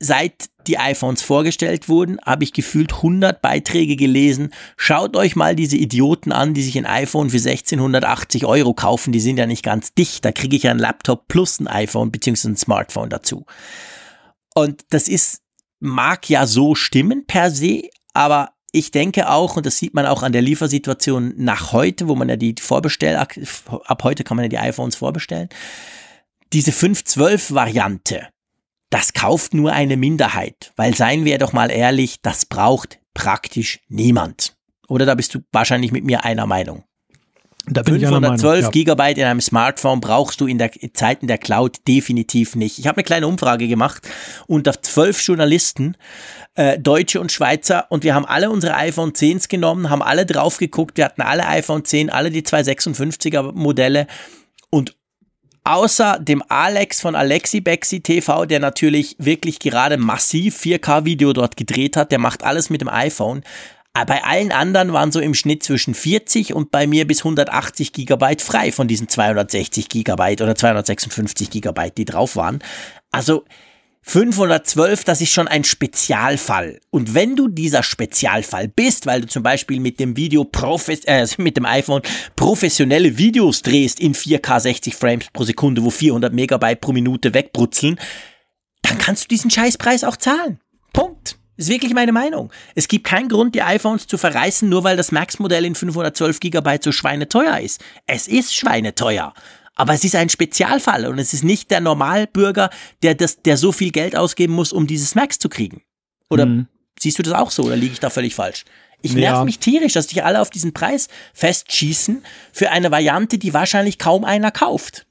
seit 0.00 0.50
die 0.66 0.78
iPhones 0.78 1.22
vorgestellt 1.22 1.88
wurden, 1.88 2.18
habe 2.24 2.44
ich 2.44 2.52
gefühlt 2.52 2.92
100 2.94 3.40
Beiträge 3.40 3.96
gelesen. 3.96 4.50
Schaut 4.76 5.16
euch 5.16 5.34
mal 5.34 5.56
diese 5.56 5.76
Idioten 5.76 6.30
an, 6.30 6.54
die 6.54 6.62
sich 6.62 6.76
ein 6.76 6.86
iPhone 6.86 7.30
für 7.30 7.38
1680 7.38 8.44
Euro 8.44 8.74
kaufen. 8.74 9.12
Die 9.12 9.20
sind 9.20 9.38
ja 9.38 9.46
nicht 9.46 9.64
ganz 9.64 9.94
dicht. 9.94 10.24
Da 10.24 10.32
kriege 10.32 10.56
ich 10.56 10.64
ja 10.64 10.70
ein 10.70 10.78
Laptop 10.78 11.26
plus 11.28 11.58
ein 11.58 11.68
iPhone 11.68 12.12
bzw. 12.12 12.48
ein 12.48 12.56
Smartphone 12.56 13.08
dazu. 13.08 13.46
Und 14.54 14.82
das 14.90 15.08
ist, 15.08 15.40
mag 15.80 16.28
ja 16.28 16.46
so 16.46 16.74
stimmen 16.74 17.24
per 17.26 17.50
se, 17.50 17.88
aber 18.12 18.50
ich 18.72 18.90
denke 18.90 19.30
auch, 19.30 19.56
und 19.56 19.64
das 19.64 19.78
sieht 19.78 19.94
man 19.94 20.06
auch 20.06 20.22
an 20.22 20.32
der 20.32 20.42
Liefersituation 20.42 21.32
nach 21.36 21.72
heute, 21.72 22.08
wo 22.08 22.14
man 22.14 22.28
ja 22.28 22.36
die 22.36 22.54
vorbestell, 22.60 23.16
ab 23.16 24.04
heute 24.04 24.24
kann 24.24 24.36
man 24.36 24.44
ja 24.44 24.48
die 24.48 24.58
iPhones 24.58 24.96
vorbestellen. 24.96 25.48
Diese 26.52 26.72
512 26.72 27.52
Variante, 27.52 28.28
das 28.90 29.12
kauft 29.12 29.54
nur 29.54 29.72
eine 29.72 29.96
Minderheit, 29.96 30.72
weil 30.76 30.94
seien 30.94 31.24
wir 31.24 31.38
doch 31.38 31.52
mal 31.52 31.70
ehrlich, 31.70 32.22
das 32.22 32.46
braucht 32.46 32.98
praktisch 33.14 33.80
niemand. 33.88 34.56
Oder 34.88 35.04
da 35.04 35.14
bist 35.14 35.34
du 35.34 35.40
wahrscheinlich 35.52 35.92
mit 35.92 36.04
mir 36.04 36.24
einer 36.24 36.46
Meinung. 36.46 36.84
Da 37.70 37.82
bin 37.82 38.00
512 38.00 38.64
ja. 38.64 38.70
Gigabyte 38.70 39.18
in 39.18 39.24
einem 39.24 39.40
Smartphone 39.40 40.00
brauchst 40.00 40.40
du 40.40 40.46
in 40.46 40.58
der 40.58 40.70
Zeiten 40.94 41.26
der 41.26 41.38
Cloud 41.38 41.76
definitiv 41.86 42.56
nicht. 42.56 42.78
Ich 42.78 42.86
habe 42.86 42.96
eine 42.96 43.04
kleine 43.04 43.26
Umfrage 43.26 43.68
gemacht 43.68 44.08
unter 44.46 44.80
zwölf 44.80 45.20
Journalisten, 45.20 45.96
äh, 46.54 46.78
Deutsche 46.78 47.20
und 47.20 47.30
Schweizer, 47.30 47.86
und 47.90 48.04
wir 48.04 48.14
haben 48.14 48.24
alle 48.24 48.50
unsere 48.50 48.74
iPhone 48.74 49.12
10s 49.12 49.48
genommen, 49.48 49.90
haben 49.90 50.02
alle 50.02 50.24
drauf 50.24 50.56
geguckt, 50.56 50.96
wir 50.96 51.04
hatten 51.04 51.20
alle 51.20 51.46
iPhone 51.46 51.84
10, 51.84 52.10
alle 52.10 52.30
die 52.30 52.42
256er 52.42 53.52
Modelle 53.52 54.06
außer 55.68 56.18
dem 56.18 56.42
Alex 56.48 57.02
von 57.02 57.14
Alexi 57.14 57.60
Bexi 57.60 58.00
TV, 58.00 58.46
der 58.46 58.58
natürlich 58.58 59.16
wirklich 59.18 59.58
gerade 59.58 59.98
massiv 59.98 60.58
4K-Video 60.60 61.34
dort 61.34 61.58
gedreht 61.58 61.96
hat, 61.96 62.10
der 62.10 62.18
macht 62.18 62.42
alles 62.42 62.70
mit 62.70 62.80
dem 62.80 62.88
iPhone. 62.88 63.42
Bei 63.92 64.24
allen 64.24 64.52
anderen 64.52 64.92
waren 64.92 65.12
so 65.12 65.20
im 65.20 65.34
Schnitt 65.34 65.62
zwischen 65.64 65.92
40 65.92 66.54
und 66.54 66.70
bei 66.70 66.86
mir 66.86 67.06
bis 67.06 67.20
180 67.20 67.92
Gigabyte 67.92 68.40
frei 68.40 68.72
von 68.72 68.88
diesen 68.88 69.08
260 69.08 69.88
Gigabyte 69.88 70.40
oder 70.40 70.54
256 70.54 71.50
Gigabyte, 71.50 71.98
die 71.98 72.04
drauf 72.04 72.36
waren. 72.36 72.60
Also 73.10 73.44
512, 74.02 75.04
das 75.04 75.20
ist 75.20 75.32
schon 75.32 75.48
ein 75.48 75.64
Spezialfall. 75.64 76.80
Und 76.90 77.14
wenn 77.14 77.36
du 77.36 77.48
dieser 77.48 77.82
Spezialfall 77.82 78.68
bist, 78.68 79.06
weil 79.06 79.22
du 79.22 79.26
zum 79.26 79.42
Beispiel 79.42 79.80
mit 79.80 80.00
dem 80.00 80.16
Video 80.16 80.44
profes 80.44 81.04
äh, 81.04 81.26
mit 81.38 81.56
dem 81.56 81.66
iPhone 81.66 82.02
professionelle 82.36 83.18
Videos 83.18 83.62
drehst 83.62 84.00
in 84.00 84.14
4K 84.14 84.60
60 84.60 84.94
Frames 84.94 85.26
pro 85.32 85.44
Sekunde, 85.44 85.84
wo 85.84 85.90
400 85.90 86.32
Megabyte 86.32 86.80
pro 86.80 86.92
Minute 86.92 87.34
wegbrutzeln, 87.34 87.98
dann 88.82 88.98
kannst 88.98 89.24
du 89.24 89.28
diesen 89.28 89.50
Scheißpreis 89.50 90.04
auch 90.04 90.16
zahlen. 90.16 90.58
Punkt. 90.92 91.36
Ist 91.58 91.68
wirklich 91.68 91.92
meine 91.92 92.12
Meinung. 92.12 92.52
Es 92.76 92.86
gibt 92.86 93.04
keinen 93.04 93.28
Grund, 93.28 93.56
die 93.56 93.62
iPhones 93.62 94.06
zu 94.06 94.16
verreißen, 94.16 94.68
nur 94.68 94.84
weil 94.84 94.96
das 94.96 95.10
Max-Modell 95.10 95.64
in 95.64 95.74
512 95.74 96.38
Gigabyte 96.38 96.84
so 96.84 96.92
schweineteuer 96.92 97.58
ist. 97.58 97.82
Es 98.06 98.28
ist 98.28 98.54
schweineteuer. 98.54 99.34
Aber 99.78 99.94
es 99.94 100.04
ist 100.04 100.16
ein 100.16 100.28
Spezialfall 100.28 101.06
und 101.06 101.18
es 101.18 101.32
ist 101.32 101.44
nicht 101.44 101.70
der 101.70 101.80
Normalbürger, 101.80 102.68
der 103.02 103.14
das, 103.14 103.42
der 103.42 103.56
so 103.56 103.72
viel 103.72 103.92
Geld 103.92 104.16
ausgeben 104.16 104.52
muss, 104.52 104.72
um 104.72 104.86
dieses 104.86 105.14
Max 105.14 105.38
zu 105.38 105.48
kriegen. 105.48 105.82
Oder 106.28 106.46
mhm. 106.46 106.66
siehst 106.98 107.18
du 107.18 107.22
das 107.22 107.32
auch 107.32 107.52
so 107.52 107.62
oder 107.62 107.76
liege 107.76 107.92
ich 107.92 108.00
da 108.00 108.10
völlig 108.10 108.34
falsch? 108.34 108.64
Ich 109.00 109.14
nerv 109.14 109.38
ja. 109.38 109.44
mich 109.44 109.60
tierisch, 109.60 109.92
dass 109.92 110.08
sich 110.08 110.24
alle 110.24 110.40
auf 110.40 110.50
diesen 110.50 110.74
Preis 110.74 111.08
festschießen 111.32 112.24
für 112.52 112.70
eine 112.70 112.90
Variante, 112.90 113.38
die 113.38 113.54
wahrscheinlich 113.54 113.98
kaum 113.98 114.24
einer 114.24 114.50
kauft. 114.50 115.06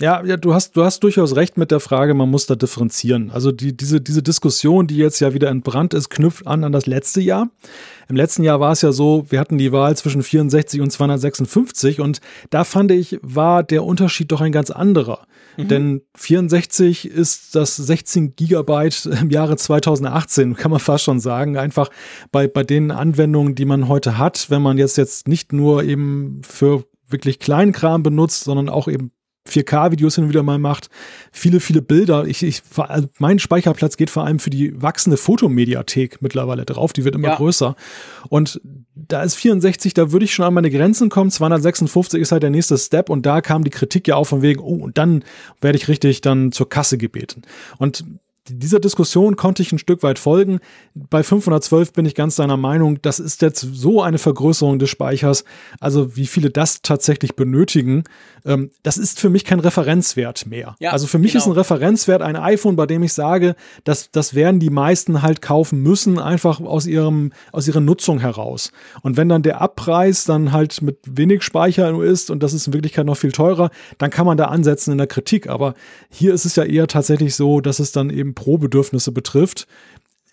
Ja, 0.00 0.24
ja, 0.24 0.36
du 0.36 0.54
hast, 0.54 0.76
du 0.76 0.84
hast 0.84 1.00
durchaus 1.00 1.34
recht 1.34 1.56
mit 1.56 1.72
der 1.72 1.80
Frage, 1.80 2.14
man 2.14 2.30
muss 2.30 2.46
da 2.46 2.54
differenzieren. 2.54 3.32
Also 3.32 3.50
die, 3.50 3.76
diese, 3.76 4.00
diese 4.00 4.22
Diskussion, 4.22 4.86
die 4.86 4.96
jetzt 4.96 5.18
ja 5.18 5.34
wieder 5.34 5.48
entbrannt 5.48 5.92
ist, 5.92 6.08
knüpft 6.08 6.46
an 6.46 6.62
an 6.62 6.70
das 6.70 6.86
letzte 6.86 7.20
Jahr. 7.20 7.50
Im 8.08 8.14
letzten 8.14 8.44
Jahr 8.44 8.60
war 8.60 8.70
es 8.70 8.82
ja 8.82 8.92
so, 8.92 9.26
wir 9.28 9.40
hatten 9.40 9.58
die 9.58 9.72
Wahl 9.72 9.96
zwischen 9.96 10.22
64 10.22 10.80
und 10.80 10.92
256 10.92 12.00
und 12.00 12.20
da 12.50 12.62
fand 12.62 12.92
ich, 12.92 13.18
war 13.22 13.64
der 13.64 13.82
Unterschied 13.82 14.30
doch 14.30 14.40
ein 14.40 14.52
ganz 14.52 14.70
anderer. 14.70 15.26
Mhm. 15.56 15.68
Denn 15.68 16.02
64 16.14 17.10
ist 17.10 17.56
das 17.56 17.74
16 17.74 18.36
Gigabyte 18.36 19.06
im 19.20 19.30
Jahre 19.30 19.56
2018, 19.56 20.54
kann 20.54 20.70
man 20.70 20.78
fast 20.78 21.02
schon 21.02 21.18
sagen. 21.18 21.56
Einfach 21.56 21.90
bei, 22.30 22.46
bei 22.46 22.62
den 22.62 22.92
Anwendungen, 22.92 23.56
die 23.56 23.64
man 23.64 23.88
heute 23.88 24.16
hat, 24.16 24.48
wenn 24.48 24.62
man 24.62 24.78
jetzt, 24.78 24.96
jetzt 24.96 25.26
nicht 25.26 25.52
nur 25.52 25.82
eben 25.82 26.40
für 26.44 26.84
wirklich 27.08 27.40
Kleinkram 27.40 28.04
benutzt, 28.04 28.44
sondern 28.44 28.68
auch 28.68 28.86
eben 28.86 29.10
4K-Videos 29.48 30.14
hin 30.14 30.24
und 30.24 30.30
wieder 30.30 30.42
mal 30.42 30.58
macht, 30.58 30.88
viele, 31.32 31.60
viele 31.60 31.82
Bilder. 31.82 32.26
Ich, 32.26 32.42
ich, 32.42 32.62
mein 33.18 33.38
Speicherplatz 33.38 33.96
geht 33.96 34.10
vor 34.10 34.24
allem 34.24 34.38
für 34.38 34.50
die 34.50 34.80
wachsende 34.80 35.16
Fotomediathek 35.16 36.20
mittlerweile 36.20 36.64
drauf, 36.64 36.92
die 36.92 37.04
wird 37.04 37.14
immer 37.14 37.28
ja. 37.28 37.36
größer. 37.36 37.76
Und 38.28 38.60
da 38.94 39.22
ist 39.22 39.36
64, 39.36 39.94
da 39.94 40.12
würde 40.12 40.24
ich 40.24 40.34
schon 40.34 40.44
an 40.44 40.54
meine 40.54 40.70
Grenzen 40.70 41.08
kommen. 41.08 41.30
256 41.30 42.20
ist 42.20 42.32
halt 42.32 42.42
der 42.42 42.50
nächste 42.50 42.76
Step 42.78 43.10
und 43.10 43.24
da 43.26 43.40
kam 43.40 43.64
die 43.64 43.70
Kritik 43.70 44.08
ja 44.08 44.16
auch 44.16 44.24
von 44.24 44.42
wegen, 44.42 44.60
oh, 44.60 44.76
und 44.76 44.98
dann 44.98 45.24
werde 45.60 45.78
ich 45.78 45.88
richtig 45.88 46.20
dann 46.20 46.52
zur 46.52 46.68
Kasse 46.68 46.98
gebeten. 46.98 47.42
Und 47.78 48.04
dieser 48.50 48.80
Diskussion 48.80 49.36
konnte 49.36 49.62
ich 49.62 49.72
ein 49.72 49.78
Stück 49.78 50.02
weit 50.02 50.18
folgen. 50.18 50.60
Bei 50.94 51.22
512 51.22 51.92
bin 51.92 52.06
ich 52.06 52.14
ganz 52.14 52.36
deiner 52.36 52.56
Meinung, 52.56 53.00
das 53.02 53.18
ist 53.18 53.42
jetzt 53.42 53.60
so 53.60 54.02
eine 54.02 54.18
Vergrößerung 54.18 54.78
des 54.78 54.90
Speichers, 54.90 55.44
also 55.80 56.16
wie 56.16 56.26
viele 56.26 56.50
das 56.50 56.82
tatsächlich 56.82 57.36
benötigen, 57.36 58.04
ähm, 58.44 58.70
das 58.82 58.96
ist 58.98 59.20
für 59.20 59.30
mich 59.30 59.44
kein 59.44 59.60
Referenzwert 59.60 60.46
mehr. 60.46 60.76
Ja, 60.80 60.90
also 60.90 61.06
für 61.06 61.18
mich 61.18 61.32
genau. 61.32 61.44
ist 61.44 61.48
ein 61.48 61.52
Referenzwert 61.52 62.22
ein 62.22 62.36
iPhone, 62.36 62.76
bei 62.76 62.86
dem 62.86 63.02
ich 63.02 63.12
sage, 63.12 63.54
dass 63.84 64.10
das 64.10 64.34
werden 64.34 64.60
die 64.60 64.70
meisten 64.70 65.22
halt 65.22 65.42
kaufen 65.42 65.82
müssen, 65.82 66.18
einfach 66.18 66.60
aus 66.60 66.86
ihrem 66.86 67.32
aus 67.52 67.68
ihrer 67.68 67.80
Nutzung 67.80 68.20
heraus. 68.20 68.72
Und 69.02 69.16
wenn 69.16 69.28
dann 69.28 69.42
der 69.42 69.60
Abpreis 69.60 70.24
dann 70.24 70.52
halt 70.52 70.82
mit 70.82 70.98
wenig 71.04 71.42
Speicher 71.42 72.02
ist 72.02 72.30
und 72.30 72.42
das 72.42 72.52
ist 72.52 72.66
in 72.66 72.72
Wirklichkeit 72.72 73.06
noch 73.06 73.16
viel 73.16 73.32
teurer, 73.32 73.70
dann 73.98 74.10
kann 74.10 74.26
man 74.26 74.36
da 74.36 74.46
ansetzen 74.46 74.92
in 74.92 74.98
der 74.98 75.06
Kritik. 75.06 75.48
Aber 75.48 75.74
hier 76.08 76.32
ist 76.32 76.44
es 76.44 76.56
ja 76.56 76.64
eher 76.64 76.86
tatsächlich 76.86 77.34
so, 77.34 77.60
dass 77.60 77.78
es 77.78 77.92
dann 77.92 78.10
eben 78.10 78.34
Pro-Bedürfnisse 78.38 79.12
betrifft. 79.12 79.66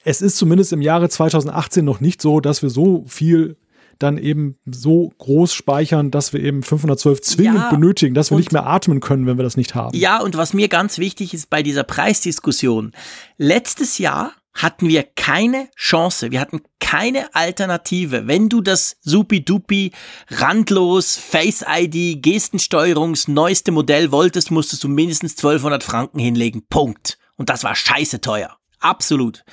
Es 0.04 0.22
ist 0.22 0.38
zumindest 0.38 0.72
im 0.72 0.82
Jahre 0.82 1.10
2018 1.10 1.84
noch 1.84 2.00
nicht 2.00 2.22
so, 2.22 2.40
dass 2.40 2.62
wir 2.62 2.70
so 2.70 3.04
viel 3.08 3.58
dann 3.98 4.18
eben 4.18 4.58
so 4.66 5.12
groß 5.18 5.54
speichern, 5.54 6.12
dass 6.12 6.34
wir 6.34 6.42
eben 6.42 6.64
512 6.64 7.22
zwingend 7.22 7.56
ja, 7.56 7.70
benötigen, 7.70 8.14
dass 8.14 8.30
wir 8.30 8.38
nicht 8.38 8.52
mehr 8.52 8.68
atmen 8.68 9.00
können, 9.00 9.26
wenn 9.26 9.38
wir 9.38 9.44
das 9.44 9.58
nicht 9.58 9.74
haben. 9.74 9.98
Ja, 9.98 10.22
und 10.22 10.38
was 10.38 10.54
mir 10.54 10.68
ganz 10.68 11.00
wichtig 11.00 11.34
ist 11.34 11.50
bei 11.50 11.64
dieser 11.64 11.84
Preisdiskussion, 11.84 12.92
letztes 13.38 13.98
Jahr 13.98 14.34
hatten 14.54 14.88
wir 14.88 15.04
keine 15.04 15.70
Chance, 15.76 16.32
wir 16.32 16.40
hatten 16.40 16.62
keine 16.80 17.34
Alternative. 17.36 18.28
Wenn 18.28 18.48
du 18.48 18.62
das 18.62 18.98
supi-dupi, 19.02 19.92
randlos, 20.30 21.18
Face-ID, 21.18 22.22
Gestensteuerungs 22.24 23.28
neueste 23.28 23.72
Modell 23.72 24.12
wolltest, 24.12 24.52
musstest 24.52 24.84
du 24.84 24.88
mindestens 24.88 25.34
1200 25.34 25.84
Franken 25.84 26.20
hinlegen. 26.20 26.64
Punkt. 26.70 27.18
Und 27.38 27.50
das 27.50 27.64
war 27.64 27.76
scheiße 27.76 28.22
teuer. 28.22 28.58
Absolut. 28.80 29.44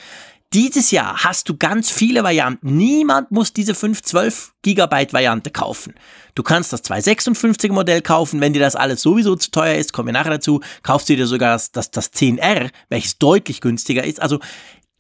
Dieses 0.53 0.91
Jahr 0.91 1.25
hast 1.25 1.49
du 1.49 1.57
ganz 1.57 1.91
viele 1.91 2.23
Varianten. 2.23 2.77
Niemand 2.77 3.31
muss 3.31 3.55
diese 3.55 3.75
512 3.75 4.53
Gigabyte 4.61 5.15
Variante 5.15 5.51
kaufen. 5.51 5.95
Du 6.35 6.43
kannst 6.43 6.75
das 6.75 6.83
256 6.83 7.73
Modell 7.73 8.03
kaufen, 8.03 8.43
wenn 8.43 8.53
dir 8.53 8.61
das 8.61 8.77
alles 8.77 9.01
sowieso 9.01 9.35
zu 9.35 9.51
teuer 9.51 9.77
ist, 9.77 9.95
kommen 9.95 10.09
wir 10.09 10.13
nachher 10.13 10.33
dazu, 10.33 10.61
kaufst 10.83 11.09
du 11.09 11.17
dir 11.17 11.27
sogar 11.27 11.55
das, 11.55 11.73
das, 11.73 11.91
das 11.91 12.13
10R, 12.13 12.71
welches 12.91 13.17
deutlich 13.17 13.63
günstiger 13.63 14.05
ist. 14.05 14.21
Also 14.21 14.41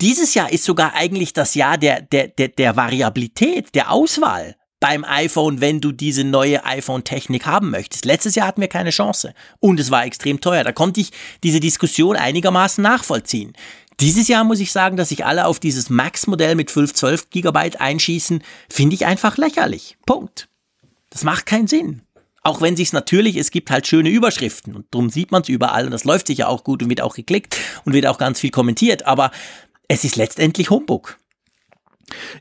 dieses 0.00 0.32
Jahr 0.32 0.50
ist 0.50 0.64
sogar 0.64 0.94
eigentlich 0.94 1.34
das 1.34 1.54
Jahr 1.54 1.76
der, 1.76 2.00
der, 2.00 2.28
der, 2.28 2.48
der 2.48 2.76
Variabilität, 2.76 3.74
der 3.74 3.90
Auswahl 3.90 4.56
beim 4.82 5.04
iPhone, 5.04 5.60
wenn 5.60 5.80
du 5.80 5.92
diese 5.92 6.24
neue 6.24 6.64
iPhone-Technik 6.64 7.46
haben 7.46 7.70
möchtest. 7.70 8.04
Letztes 8.04 8.34
Jahr 8.34 8.48
hatten 8.48 8.60
wir 8.60 8.68
keine 8.68 8.90
Chance 8.90 9.32
und 9.60 9.78
es 9.78 9.92
war 9.92 10.04
extrem 10.04 10.40
teuer. 10.40 10.64
Da 10.64 10.72
konnte 10.72 11.00
ich 11.00 11.12
diese 11.44 11.60
Diskussion 11.60 12.16
einigermaßen 12.16 12.82
nachvollziehen. 12.82 13.52
Dieses 14.00 14.26
Jahr 14.26 14.42
muss 14.42 14.58
ich 14.58 14.72
sagen, 14.72 14.96
dass 14.96 15.10
sich 15.10 15.24
alle 15.24 15.46
auf 15.46 15.60
dieses 15.60 15.88
Max-Modell 15.88 16.56
mit 16.56 16.72
5, 16.72 16.94
12 16.94 17.30
Gigabyte 17.30 17.80
einschießen, 17.80 18.42
finde 18.68 18.94
ich 18.94 19.06
einfach 19.06 19.36
lächerlich. 19.36 19.96
Punkt. 20.04 20.48
Das 21.10 21.22
macht 21.22 21.46
keinen 21.46 21.68
Sinn. 21.68 22.02
Auch 22.42 22.60
wenn 22.60 22.74
sich's 22.74 22.92
natürlich, 22.92 23.36
es 23.36 23.52
gibt 23.52 23.70
halt 23.70 23.86
schöne 23.86 24.08
Überschriften 24.08 24.74
und 24.74 24.86
darum 24.90 25.10
sieht 25.10 25.30
man 25.30 25.42
es 25.42 25.48
überall 25.48 25.84
und 25.84 25.92
das 25.92 26.02
läuft 26.02 26.26
sich 26.26 26.38
ja 26.38 26.48
auch 26.48 26.64
gut 26.64 26.82
und 26.82 26.88
wird 26.88 27.02
auch 27.02 27.14
geklickt 27.14 27.56
und 27.84 27.92
wird 27.92 28.06
auch 28.06 28.18
ganz 28.18 28.40
viel 28.40 28.50
kommentiert, 28.50 29.06
aber 29.06 29.30
es 29.86 30.02
ist 30.02 30.16
letztendlich 30.16 30.70
Humbug. 30.70 31.18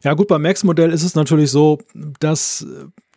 Ja, 0.03 0.13
gut, 0.13 0.27
beim 0.27 0.41
Max-Modell 0.41 0.91
ist 0.91 1.03
es 1.03 1.15
natürlich 1.15 1.51
so, 1.51 1.79
dass 2.19 2.65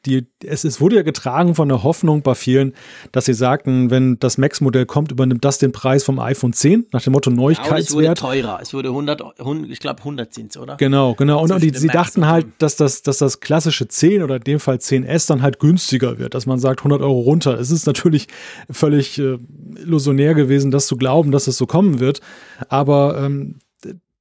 die, 0.06 0.26
es, 0.44 0.64
es 0.64 0.80
wurde 0.80 0.96
ja 0.96 1.02
getragen 1.02 1.54
von 1.54 1.68
der 1.68 1.82
Hoffnung 1.82 2.22
bei 2.22 2.34
vielen, 2.34 2.74
dass 3.12 3.24
sie 3.24 3.34
sagten, 3.34 3.90
wenn 3.90 4.18
das 4.18 4.38
Max-Modell 4.38 4.86
kommt, 4.86 5.10
übernimmt 5.10 5.44
das 5.44 5.58
den 5.58 5.72
Preis 5.72 6.04
vom 6.04 6.18
iPhone 6.18 6.52
10, 6.52 6.86
nach 6.92 7.02
dem 7.02 7.12
Motto 7.12 7.30
Neuigkeitswert. 7.30 7.72
Ja, 7.72 7.84
es 7.84 7.94
wurde 7.94 8.14
teurer, 8.14 8.58
es 8.60 8.74
wurde 8.74 8.88
100, 8.90 9.38
100 9.38 9.70
ich 9.70 9.80
glaube 9.80 10.00
100 10.00 10.34
sind 10.34 10.56
oder? 10.56 10.76
Genau, 10.76 11.14
genau. 11.14 11.42
Und, 11.42 11.50
und 11.50 11.62
die, 11.62 11.70
sie 11.74 11.88
dachten 11.88 12.26
halt, 12.26 12.46
dass 12.58 12.76
das, 12.76 13.02
dass 13.02 13.18
das 13.18 13.40
klassische 13.40 13.88
10 13.88 14.22
oder 14.22 14.36
in 14.36 14.42
dem 14.42 14.60
Fall 14.60 14.76
10S 14.76 15.28
dann 15.28 15.42
halt 15.42 15.58
günstiger 15.58 16.18
wird, 16.18 16.34
dass 16.34 16.46
man 16.46 16.58
sagt 16.58 16.80
100 16.80 17.00
Euro 17.00 17.20
runter. 17.20 17.58
Es 17.58 17.70
ist 17.70 17.86
natürlich 17.86 18.28
völlig 18.70 19.18
äh, 19.18 19.38
illusionär 19.76 20.34
gewesen, 20.34 20.70
das 20.70 20.86
zu 20.86 20.96
glauben, 20.96 21.30
dass 21.30 21.46
es 21.46 21.56
so 21.56 21.66
kommen 21.66 22.00
wird. 22.00 22.20
Aber 22.68 23.18
ähm, 23.18 23.56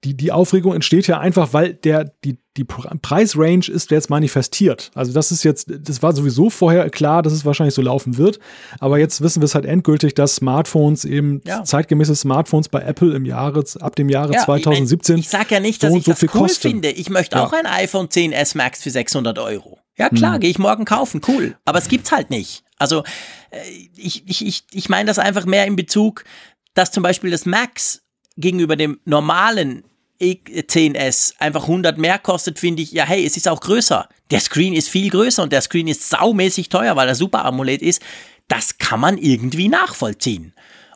die, 0.03 0.15
die 0.15 0.31
Aufregung 0.31 0.73
entsteht 0.73 1.07
ja 1.07 1.19
einfach, 1.19 1.53
weil 1.53 1.73
der, 1.73 2.11
die, 2.23 2.37
die 2.57 2.65
Preisrange 2.65 3.69
ist 3.69 3.89
jetzt 3.89 4.09
manifestiert. 4.09 4.91
Also 4.95 5.13
das 5.13 5.31
ist 5.31 5.43
jetzt, 5.43 5.71
das 5.79 6.03
war 6.03 6.13
sowieso 6.13 6.49
vorher 6.49 6.89
klar, 6.89 7.21
dass 7.21 7.31
es 7.31 7.45
wahrscheinlich 7.45 7.73
so 7.73 7.81
laufen 7.81 8.17
wird. 8.17 8.39
Aber 8.79 8.99
jetzt 8.99 9.21
wissen 9.21 9.41
wir 9.41 9.45
es 9.45 9.55
halt 9.55 9.65
endgültig, 9.65 10.13
dass 10.13 10.35
Smartphones 10.35 11.05
eben 11.05 11.41
ja. 11.45 11.63
zeitgemäße 11.63 12.15
Smartphones 12.15 12.67
bei 12.67 12.81
Apple 12.81 13.15
im 13.15 13.25
Jahre, 13.25 13.63
ab 13.79 13.95
dem 13.95 14.09
Jahre 14.09 14.33
ja, 14.33 14.43
2017. 14.43 15.17
Ich, 15.17 15.17
mein, 15.17 15.21
ich 15.21 15.29
sag 15.29 15.51
ja 15.51 15.59
nicht, 15.59 15.81
dass 15.81 15.91
so 15.91 15.97
ich 15.97 16.03
das 16.03 16.19
so 16.19 16.27
cool 16.33 16.41
kosten. 16.41 16.69
finde. 16.69 16.89
Ich 16.91 17.09
möchte 17.09 17.37
ja. 17.37 17.43
auch 17.45 17.53
ein 17.53 17.65
iPhone 17.65 18.07
10s 18.07 18.57
Max 18.57 18.83
für 18.83 18.91
600 18.91 19.39
Euro. 19.39 19.79
Ja 19.97 20.09
klar, 20.09 20.33
hm. 20.33 20.41
gehe 20.41 20.49
ich 20.49 20.59
morgen 20.59 20.85
kaufen, 20.85 21.21
cool. 21.27 21.55
Aber 21.65 21.77
es 21.77 21.87
gibt's 21.87 22.11
halt 22.11 22.29
nicht. 22.29 22.63
Also 22.77 23.03
äh, 23.51 23.59
ich, 23.95 24.27
ich, 24.27 24.45
ich, 24.45 24.63
ich 24.71 24.89
meine 24.89 25.05
das 25.05 25.19
einfach 25.19 25.45
mehr 25.45 25.65
in 25.65 25.75
Bezug, 25.75 26.25
dass 26.73 26.91
zum 26.91 27.03
Beispiel 27.03 27.29
das 27.29 27.45
Max 27.45 28.01
gegenüber 28.35 28.75
dem 28.75 28.99
normalen 29.05 29.83
10S 30.23 31.33
einfach 31.39 31.63
100 31.63 31.97
mehr 31.97 32.19
kostet, 32.19 32.59
finde 32.59 32.81
ich, 32.81 32.91
ja, 32.91 33.05
hey, 33.05 33.25
es 33.25 33.37
ist 33.37 33.47
auch 33.47 33.59
größer. 33.59 34.07
Der 34.31 34.39
Screen 34.39 34.73
ist 34.73 34.89
viel 34.89 35.09
größer 35.09 35.43
und 35.43 35.53
der 35.53 35.61
Screen 35.61 35.87
ist 35.87 36.09
saumäßig 36.09 36.69
teuer, 36.69 36.95
weil 36.95 37.07
er 37.07 37.15
Super 37.15 37.45
AMOLED 37.45 37.81
ist. 37.81 38.01
Das 38.47 38.77
kann 38.77 38.99
man 38.99 39.17
irgendwie 39.17 39.67
nachvollziehen. 39.67 40.53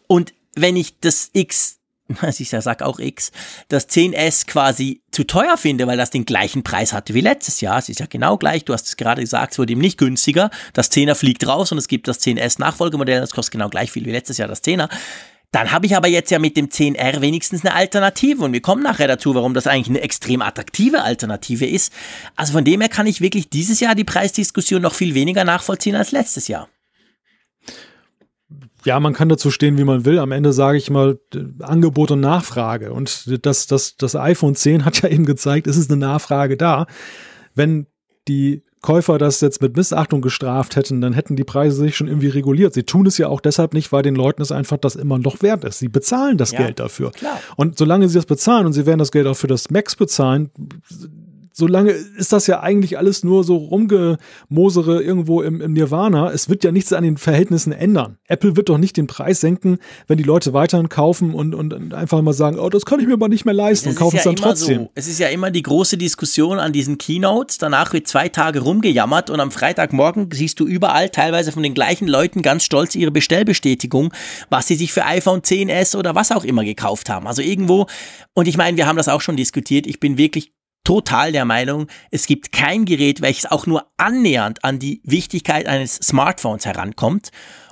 Und 0.07 0.33
wenn 0.55 0.75
ich 0.75 0.99
das 0.99 1.29
X, 1.33 1.79
also 2.21 2.41
ich 2.41 2.49
sag 2.49 2.81
auch 2.81 2.99
X, 2.99 3.31
das 3.69 3.89
10S 3.89 4.47
quasi 4.47 5.01
zu 5.11 5.25
teuer 5.25 5.57
finde, 5.57 5.87
weil 5.87 5.97
das 5.97 6.09
den 6.09 6.25
gleichen 6.25 6.63
Preis 6.63 6.93
hatte 6.93 7.13
wie 7.13 7.21
letztes 7.21 7.61
Jahr, 7.61 7.79
es 7.79 7.89
ist 7.89 7.99
ja 7.99 8.05
genau 8.07 8.37
gleich, 8.37 8.65
du 8.65 8.73
hast 8.73 8.87
es 8.87 8.97
gerade 8.97 9.21
gesagt, 9.21 9.53
es 9.53 9.59
wurde 9.59 9.73
ihm 9.73 9.79
nicht 9.79 9.97
günstiger, 9.97 10.49
das 10.73 10.91
10er 10.91 11.15
fliegt 11.15 11.45
raus 11.47 11.71
und 11.71 11.77
es 11.77 11.87
gibt 11.87 12.07
das 12.07 12.21
10S 12.21 12.59
Nachfolgemodell, 12.59 13.19
das 13.19 13.31
kostet 13.31 13.53
genau 13.53 13.69
gleich 13.69 13.91
viel 13.91 14.05
wie 14.05 14.11
letztes 14.11 14.37
Jahr 14.37 14.47
das 14.47 14.63
10er 14.63 14.89
dann 15.51 15.71
habe 15.71 15.85
ich 15.85 15.95
aber 15.95 16.07
jetzt 16.07 16.29
ja 16.29 16.39
mit 16.39 16.57
dem 16.57 16.67
10R 16.67 17.21
wenigstens 17.21 17.63
eine 17.63 17.73
Alternative 17.73 18.43
und 18.43 18.53
wir 18.53 18.61
kommen 18.61 18.83
nachher 18.83 19.07
dazu, 19.07 19.33
warum 19.33 19.53
das 19.53 19.65
eigentlich 19.65 19.89
eine 19.89 20.01
extrem 20.01 20.41
attraktive 20.41 21.03
Alternative 21.03 21.65
ist. 21.65 21.93
Also 22.35 22.53
von 22.53 22.65
dem 22.65 22.81
her 22.81 22.89
kann 22.89 23.07
ich 23.07 23.21
wirklich 23.21 23.49
dieses 23.49 23.79
Jahr 23.79 23.95
die 23.95 24.03
Preisdiskussion 24.03 24.81
noch 24.81 24.93
viel 24.93 25.13
weniger 25.13 25.45
nachvollziehen 25.45 25.95
als 25.95 26.11
letztes 26.11 26.47
Jahr. 26.49 26.67
Ja, 28.83 28.99
man 28.99 29.13
kann 29.13 29.29
dazu 29.29 29.51
stehen, 29.51 29.77
wie 29.77 29.83
man 29.83 30.05
will. 30.05 30.19
Am 30.19 30.31
Ende 30.31 30.53
sage 30.53 30.77
ich 30.77 30.89
mal 30.89 31.19
Angebot 31.59 32.11
und 32.11 32.19
Nachfrage. 32.19 32.93
Und 32.93 33.45
das, 33.45 33.67
das, 33.67 33.97
das 33.97 34.15
iPhone 34.15 34.55
10 34.55 34.85
hat 34.85 35.01
ja 35.01 35.09
eben 35.09 35.25
gezeigt, 35.25 35.67
es 35.67 35.77
ist 35.77 35.91
eine 35.91 35.99
Nachfrage 35.99 36.57
da. 36.57 36.87
Wenn 37.55 37.87
die 38.27 38.63
Käufer 38.88 39.18
das 39.18 39.41
jetzt 39.41 39.61
mit 39.61 39.76
Missachtung 39.76 40.22
gestraft 40.22 40.77
hätten, 40.77 41.01
dann 41.01 41.11
hätten 41.11 41.35
die 41.35 41.43
Preise 41.43 41.76
sich 41.76 41.97
schon 41.97 42.07
irgendwie 42.07 42.30
reguliert. 42.30 42.73
Sie 42.73 42.84
tun 42.84 43.05
es 43.05 43.18
ja 43.18 43.27
auch 43.27 43.41
deshalb 43.41 43.73
nicht, 43.73 43.91
weil 43.91 44.01
den 44.01 44.15
Leuten 44.15 44.41
es 44.41 44.49
einfach 44.49 44.77
das 44.77 44.95
immer 44.95 45.19
noch 45.19 45.41
wert 45.41 45.65
ist. 45.65 45.80
Sie 45.80 45.89
bezahlen 45.89 46.38
das 46.38 46.51
ja, 46.51 46.59
Geld 46.59 46.80
dafür. 46.80 47.11
Klar. 47.11 47.38
Und 47.57 47.77
solange 47.77 48.07
sie 48.07 48.15
das 48.15 48.26
bezahlen 48.26 48.65
und 48.65 48.72
sie 48.72 48.85
werden 48.85 48.99
das 48.99 49.11
Geld 49.11 49.27
auch 49.27 49.34
für 49.34 49.47
das 49.47 49.69
Max 49.72 49.97
bezahlen, 49.97 50.51
solange 51.57 51.89
ist 51.89 52.34
das 52.34 52.45
ja 52.45 52.59
eigentlich 52.59 52.99
alles 52.99 53.23
nur 53.23 53.43
so 53.43 53.57
rumgemosere 53.57 55.01
irgendwo 55.01 55.41
im, 55.41 55.59
im, 55.59 55.73
Nirvana. 55.73 56.31
Es 56.31 56.49
wird 56.49 56.63
ja 56.63 56.71
nichts 56.71 56.93
an 56.93 57.03
den 57.03 57.17
Verhältnissen 57.17 57.71
ändern. 57.71 58.17
Apple 58.27 58.55
wird 58.55 58.69
doch 58.69 58.77
nicht 58.77 58.95
den 58.95 59.07
Preis 59.07 59.39
senken, 59.39 59.79
wenn 60.05 60.19
die 60.19 60.23
Leute 60.23 60.53
weiterhin 60.53 60.88
kaufen 60.88 61.34
und, 61.34 61.55
und 61.55 61.95
einfach 61.95 62.21
mal 62.21 62.34
sagen, 62.34 62.59
oh, 62.59 62.69
das 62.69 62.85
kann 62.85 62.99
ich 62.99 63.07
mir 63.07 63.13
aber 63.13 63.27
nicht 63.27 63.45
mehr 63.45 63.55
leisten 63.55 63.89
und 63.89 63.95
kaufen 63.95 64.17
es 64.17 64.25
ja 64.25 64.31
dann 64.34 64.35
trotzdem. 64.35 64.81
So. 64.81 64.91
Es 64.93 65.07
ist 65.07 65.19
ja 65.19 65.29
immer 65.29 65.49
die 65.49 65.63
große 65.63 65.97
Diskussion 65.97 66.59
an 66.59 66.73
diesen 66.73 66.99
Keynotes. 66.99 67.57
Danach 67.57 67.91
wird 67.91 68.07
zwei 68.07 68.29
Tage 68.29 68.59
rumgejammert 68.59 69.31
und 69.31 69.39
am 69.39 69.49
Freitagmorgen 69.49 70.29
siehst 70.31 70.59
du 70.59 70.67
überall 70.67 71.09
teilweise 71.09 71.51
von 71.51 71.63
den 71.63 71.73
gleichen 71.73 72.07
Leuten 72.07 72.43
ganz 72.43 72.65
stolz 72.65 72.93
ihre 72.93 73.09
Bestellbestätigung, 73.09 74.13
was 74.51 74.67
sie 74.67 74.75
sich 74.75 74.93
für 74.93 75.05
iPhone 75.05 75.41
10s 75.41 75.97
oder 75.97 76.13
was 76.13 76.31
auch 76.31 76.43
immer 76.43 76.63
gekauft 76.63 77.09
haben. 77.09 77.25
Also 77.25 77.41
irgendwo, 77.41 77.88
und 78.35 78.47
ich 78.47 78.57
meine, 78.57 78.77
wir 78.77 78.85
haben 78.85 78.97
das 78.97 79.07
auch 79.07 79.21
schon 79.21 79.38
diskutiert, 79.38 79.88
ich 79.88 79.99
bin 79.99 80.19
wirklich 80.19 80.51
total 80.88 81.34
der 81.34 81.43
Meinung, 81.43 81.88
es 82.11 82.27
gibt 82.27 82.53
kein 82.53 82.85
Gerät, 82.85 83.22
welches 83.22 83.45
auch 83.45 83.65
nur 83.65 83.88
annähernd 83.97 84.64
an 84.64 84.80
die 84.80 85.01
Wichtigkeit 85.03 85.68
eines 85.68 85.95
Smartphones 85.95 86.65
herankommt. 86.65 87.31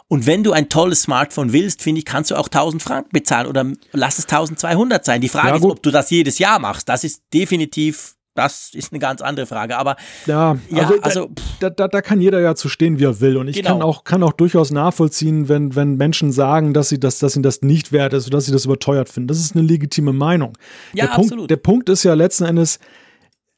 Und 0.09 0.25
wenn 0.25 0.43
du 0.43 0.51
ein 0.51 0.67
tolles 0.67 1.03
Smartphone 1.03 1.53
willst, 1.53 1.81
finde 1.81 1.99
ich, 1.99 2.05
kannst 2.05 2.31
du 2.31 2.35
auch 2.35 2.47
1000 2.47 2.83
Franken 2.83 3.11
bezahlen 3.13 3.47
oder 3.47 3.65
lass 3.93 4.19
es 4.19 4.25
1200 4.25 5.05
sein. 5.05 5.21
Die 5.21 5.29
Frage 5.29 5.47
ja, 5.47 5.55
ist, 5.55 5.63
ob 5.63 5.81
du 5.81 5.91
das 5.91 6.09
jedes 6.09 6.39
Jahr 6.39 6.59
machst. 6.59 6.89
Das 6.89 7.05
ist 7.05 7.23
definitiv 7.33 8.15
das 8.35 8.71
ist 8.73 8.91
eine 8.91 8.99
ganz 8.99 9.21
andere 9.21 9.45
Frage. 9.45 9.77
Aber 9.77 9.95
ja, 10.25 10.57
ja 10.69 10.83
also, 10.83 11.01
also 11.01 11.29
da, 11.61 11.69
da, 11.69 11.87
da, 11.87 12.01
kann 12.01 12.19
jeder 12.19 12.41
ja 12.41 12.53
zu 12.53 12.67
stehen, 12.67 12.99
wie 12.99 13.05
er 13.05 13.21
will. 13.21 13.37
Und 13.37 13.47
ich 13.47 13.55
genau. 13.55 13.69
kann 13.69 13.81
auch 13.81 14.03
kann 14.03 14.23
auch 14.23 14.33
durchaus 14.33 14.71
nachvollziehen, 14.71 15.47
wenn 15.47 15.73
wenn 15.75 15.95
Menschen 15.95 16.33
sagen, 16.33 16.73
dass 16.73 16.89
sie 16.89 16.99
das, 16.99 17.19
dass 17.19 17.37
ihnen 17.37 17.43
das 17.43 17.61
nicht 17.61 17.93
wert 17.93 18.11
ist 18.11 18.27
oder 18.27 18.37
dass 18.37 18.45
sie 18.45 18.51
das 18.51 18.65
überteuert 18.65 19.07
finden. 19.07 19.29
Das 19.29 19.39
ist 19.39 19.55
eine 19.55 19.65
legitime 19.65 20.11
Meinung. 20.11 20.57
Ja, 20.93 21.05
der 21.05 21.13
absolut. 21.13 21.37
Punkt, 21.37 21.51
der 21.51 21.57
Punkt 21.57 21.89
ist 21.89 22.03
ja 22.03 22.13
letzten 22.13 22.43
Endes, 22.43 22.79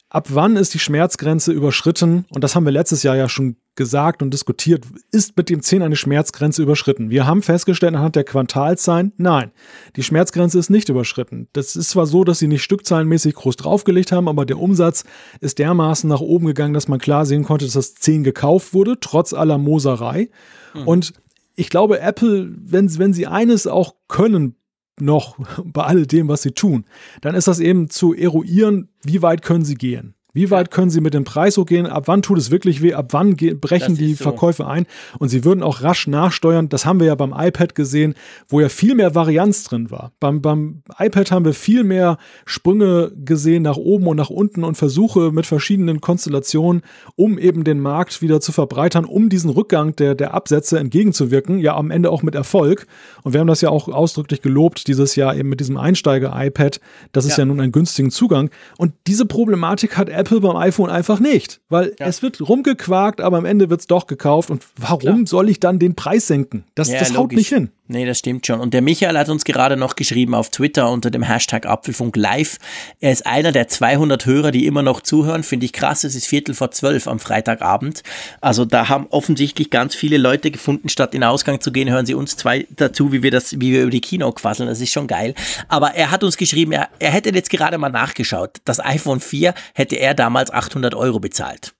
ab 0.10 0.28
wann 0.30 0.56
ist 0.56 0.74
die 0.74 0.80
Schmerzgrenze 0.80 1.52
überschritten? 1.52 2.26
Und 2.30 2.44
das 2.44 2.56
haben 2.56 2.66
wir 2.66 2.72
letztes 2.72 3.04
Jahr 3.04 3.16
ja 3.16 3.28
schon 3.28 3.58
gesagt 3.76 4.22
und 4.22 4.34
diskutiert. 4.34 4.86
Ist 5.12 5.38
mit 5.38 5.50
dem 5.50 5.62
10 5.62 5.84
eine 5.84 5.96
Schmerzgrenze 5.96 6.64
überschritten? 6.64 7.10
Wir 7.10 7.26
haben 7.28 7.42
festgestellt 7.42 7.96
anhand 7.96 8.16
der 8.16 8.24
Quartalzahlen, 8.24 9.14
nein, 9.18 9.52
die 9.96 10.04
Schmerzgrenze 10.04 10.58
ist 10.60 10.70
nicht 10.70 10.90
überschritten. 10.90 11.48
Das 11.54 11.76
ist 11.76 11.92
zwar 11.92 12.08
so, 12.08 12.24
dass 12.24 12.40
sie 12.40 12.48
nicht 12.48 12.64
stückzahlenmäßig 12.64 13.36
groß 13.36 13.56
draufgelegt 13.58 14.12
haben, 14.12 14.28
aber 14.28 14.46
der 14.46 14.60
Umsatz 14.60 15.04
ist 15.40 15.60
dermaßen 15.60 16.10
nach 16.10 16.22
oben 16.22 16.48
gegangen, 16.48 16.74
dass 16.74 16.88
man 16.88 17.00
klar 17.00 17.26
sehen 17.26 17.44
konnte, 17.44 17.66
dass 17.66 17.76
das 17.76 17.96
10 17.96 18.24
gekauft 18.24 18.74
wurde, 18.74 19.00
trotz 19.00 19.34
aller 19.34 19.58
Moserei. 19.58 20.30
Mhm. 20.74 20.88
Und 20.88 21.14
ich 21.56 21.70
glaube, 21.70 22.00
Apple, 22.00 22.52
wenn, 22.56 22.98
wenn 22.98 23.14
sie 23.14 23.28
eines 23.28 23.68
auch 23.68 23.96
können 24.08 24.57
noch 24.99 25.38
bei 25.64 25.84
alledem, 25.84 26.28
was 26.28 26.41
sie 26.41 26.52
tun, 26.52 26.86
dann 27.22 27.36
ist 27.36 27.48
das 27.48 27.60
eben 27.60 27.90
zu 27.90 28.14
eruieren, 28.14 28.90
wie 29.03 29.22
weit 29.22 29.41
können 29.41 29.65
sie 29.65 29.76
gehen. 29.76 30.16
Wie 30.38 30.52
weit 30.52 30.70
können 30.70 30.92
sie 30.92 31.02
mit 31.02 31.16
dem 31.16 31.24
Preis 31.24 31.56
so 31.56 31.66
gehen? 31.66 31.88
Ab 31.88 32.04
wann 32.06 32.22
tut 32.22 32.38
es 32.38 32.52
wirklich 32.52 32.84
weh? 32.84 32.94
Ab 32.94 33.08
wann 33.10 33.36
brechen 33.36 33.98
die 33.98 34.14
so. 34.14 34.22
Verkäufe 34.22 34.68
ein? 34.68 34.86
Und 35.18 35.30
sie 35.30 35.44
würden 35.44 35.64
auch 35.64 35.82
rasch 35.82 36.06
nachsteuern. 36.06 36.70
Das 36.70 36.86
haben 36.86 37.00
wir 37.00 37.08
ja 37.08 37.16
beim 37.16 37.34
iPad 37.36 37.74
gesehen, 37.74 38.14
wo 38.48 38.60
ja 38.60 38.70
viel 38.70 38.94
mehr 38.94 39.16
Varianz 39.16 39.64
drin 39.64 39.90
war. 39.90 40.12
Beim, 40.20 40.44
beim 40.44 40.84
iPad 41.00 41.32
haben 41.32 41.44
wir 41.44 41.56
viel 41.56 41.84
mehr 41.84 42.20
Sprünge 42.46 43.14
gesehen 43.16 43.64
nach 43.64 43.78
oben 43.78 44.06
und 44.06 44.16
nach 44.16 44.30
unten 44.30 44.64
und 44.64 44.78
Versuche 44.78 45.32
mit 45.32 45.48
verschiedenen 45.48 46.02
Konstellationen, 46.02 46.84
um 47.16 47.40
eben 47.40 47.64
den 47.64 47.80
Markt 47.80 48.22
wieder 48.22 48.40
zu 48.40 48.52
verbreitern, 48.52 49.06
um 49.06 49.30
diesen 49.30 49.50
Rückgang 49.50 49.96
der, 49.96 50.14
der 50.14 50.36
Absätze 50.36 50.78
entgegenzuwirken. 50.78 51.58
Ja, 51.58 51.76
am 51.76 51.90
Ende 51.90 52.12
auch 52.12 52.22
mit 52.22 52.36
Erfolg. 52.36 52.86
Und 53.24 53.34
wir 53.34 53.40
haben 53.40 53.48
das 53.48 53.62
ja 53.62 53.70
auch 53.70 53.88
ausdrücklich 53.88 54.44
gelobt 54.44 54.88
dieses 54.88 55.16
Jahr 55.16 55.36
eben 55.36 55.50
mit 55.50 55.62
diesem 55.62 55.78
Einsteiger-iPad. 55.78 56.80
Das 57.12 57.26
ist 57.26 57.40
ja. 57.40 57.40
ja 57.40 57.46
nun 57.46 57.60
einen 57.60 57.72
günstigen 57.72 58.12
Zugang. 58.12 58.52
Und 58.78 58.94
diese 59.08 59.26
Problematik 59.26 59.98
hat 59.98 60.10
Apple 60.10 60.27
Apple 60.28 60.41
beim 60.41 60.58
iPhone 60.58 60.90
einfach 60.90 61.20
nicht, 61.20 61.62
weil 61.70 61.95
ja. 61.99 62.06
es 62.06 62.22
wird 62.22 62.48
rumgequakt, 62.48 63.22
aber 63.22 63.38
am 63.38 63.45
Ende 63.45 63.70
wird 63.70 63.80
es 63.80 63.88
doch 63.88 64.08
gekauft. 64.08 64.49
Und 64.49 64.66
warum 64.76 64.99
Klar. 64.99 65.20
soll 65.26 65.49
ich 65.49 65.60
dann 65.60 65.80
den 65.80 65.95
Preis 65.95 66.28
senken? 66.28 66.66
Das, 66.76 66.90
ja, 66.90 66.99
das 66.99 67.16
haut 67.16 67.32
nicht 67.32 67.49
hin. 67.49 67.70
Nee, 67.90 68.06
das 68.06 68.20
stimmt 68.20 68.46
schon. 68.46 68.60
Und 68.60 68.74
der 68.74 68.82
Michael 68.82 69.18
hat 69.18 69.30
uns 69.30 69.46
gerade 69.46 69.78
noch 69.78 69.96
geschrieben 69.96 70.36
auf 70.36 70.50
Twitter 70.50 70.92
unter 70.92 71.10
dem 71.10 71.24
Hashtag 71.24 71.66
Apfelfunk 71.66 72.18
Live. 72.18 72.58
Er 73.00 73.14
ist 73.14 73.26
einer 73.26 73.54
der 73.54 73.70
200 73.70 74.26
Hörer, 74.26 74.52
die 74.52 74.66
immer 74.66 74.82
noch 74.82 75.00
zuhören. 75.00 75.44
Finde 75.44 75.66
ich 75.66 75.72
krass. 75.72 76.04
Es 76.04 76.14
ist 76.14 76.28
Viertel 76.28 76.54
vor 76.54 76.72
zwölf 76.72 77.08
am 77.08 77.20
Freitagabend. 77.20 78.04
Also 78.42 78.66
da 78.66 78.90
haben 78.90 79.08
offensichtlich 79.10 79.70
ganz 79.70 79.96
viele 79.96 80.18
Leute 80.18 80.52
gefunden, 80.52 80.90
statt 80.90 81.14
in 81.14 81.22
den 81.22 81.30
Ausgang 81.30 81.62
zu 81.62 81.72
gehen, 81.72 81.90
hören 81.90 82.06
sie 82.06 82.14
uns 82.14 82.36
zwei 82.36 82.68
dazu, 82.72 83.14
wie 83.14 83.24
wir 83.24 83.32
das, 83.32 83.54
wie 83.54 83.72
wir 83.72 83.84
über 83.84 83.92
die 83.92 84.02
Kino 84.02 84.30
quasseln. 84.34 84.68
Das 84.68 84.82
ist 84.82 84.92
schon 84.92 85.08
geil. 85.08 85.34
Aber 85.70 85.96
er 85.96 86.12
hat 86.12 86.26
uns 86.26 86.36
geschrieben, 86.36 86.74
er, 86.74 86.90
er 87.00 87.12
hätte 87.12 87.30
jetzt 87.30 87.50
gerade 87.50 87.78
mal 87.78 87.90
nachgeschaut. 87.90 88.58
Das 88.66 88.84
iPhone 88.84 89.22
4 89.22 89.54
hätte 89.74 89.96
er 89.96 90.14
damals 90.14 90.52
800 90.52 90.94
Euro 90.94 91.22
bezahlt. 91.22 91.74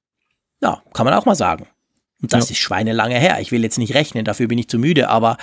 Ja, 0.62 0.82
kann 0.94 1.06
man 1.06 1.14
auch 1.14 1.26
mal 1.26 1.36
sagen. 1.36 1.68
Und 2.22 2.34
das 2.34 2.50
ja. 2.50 2.54
ist 2.54 2.60
schweinelange 2.60 3.20
her. 3.20 3.38
Ich 3.42 3.52
will 3.52 3.64
jetzt 3.64 3.78
nicht 3.78 3.94
rechnen, 3.94 4.26
dafür 4.26 4.48
bin 4.48 4.58
ich 4.58 4.70
zu 4.70 4.80
müde, 4.80 5.10
aber 5.10 5.38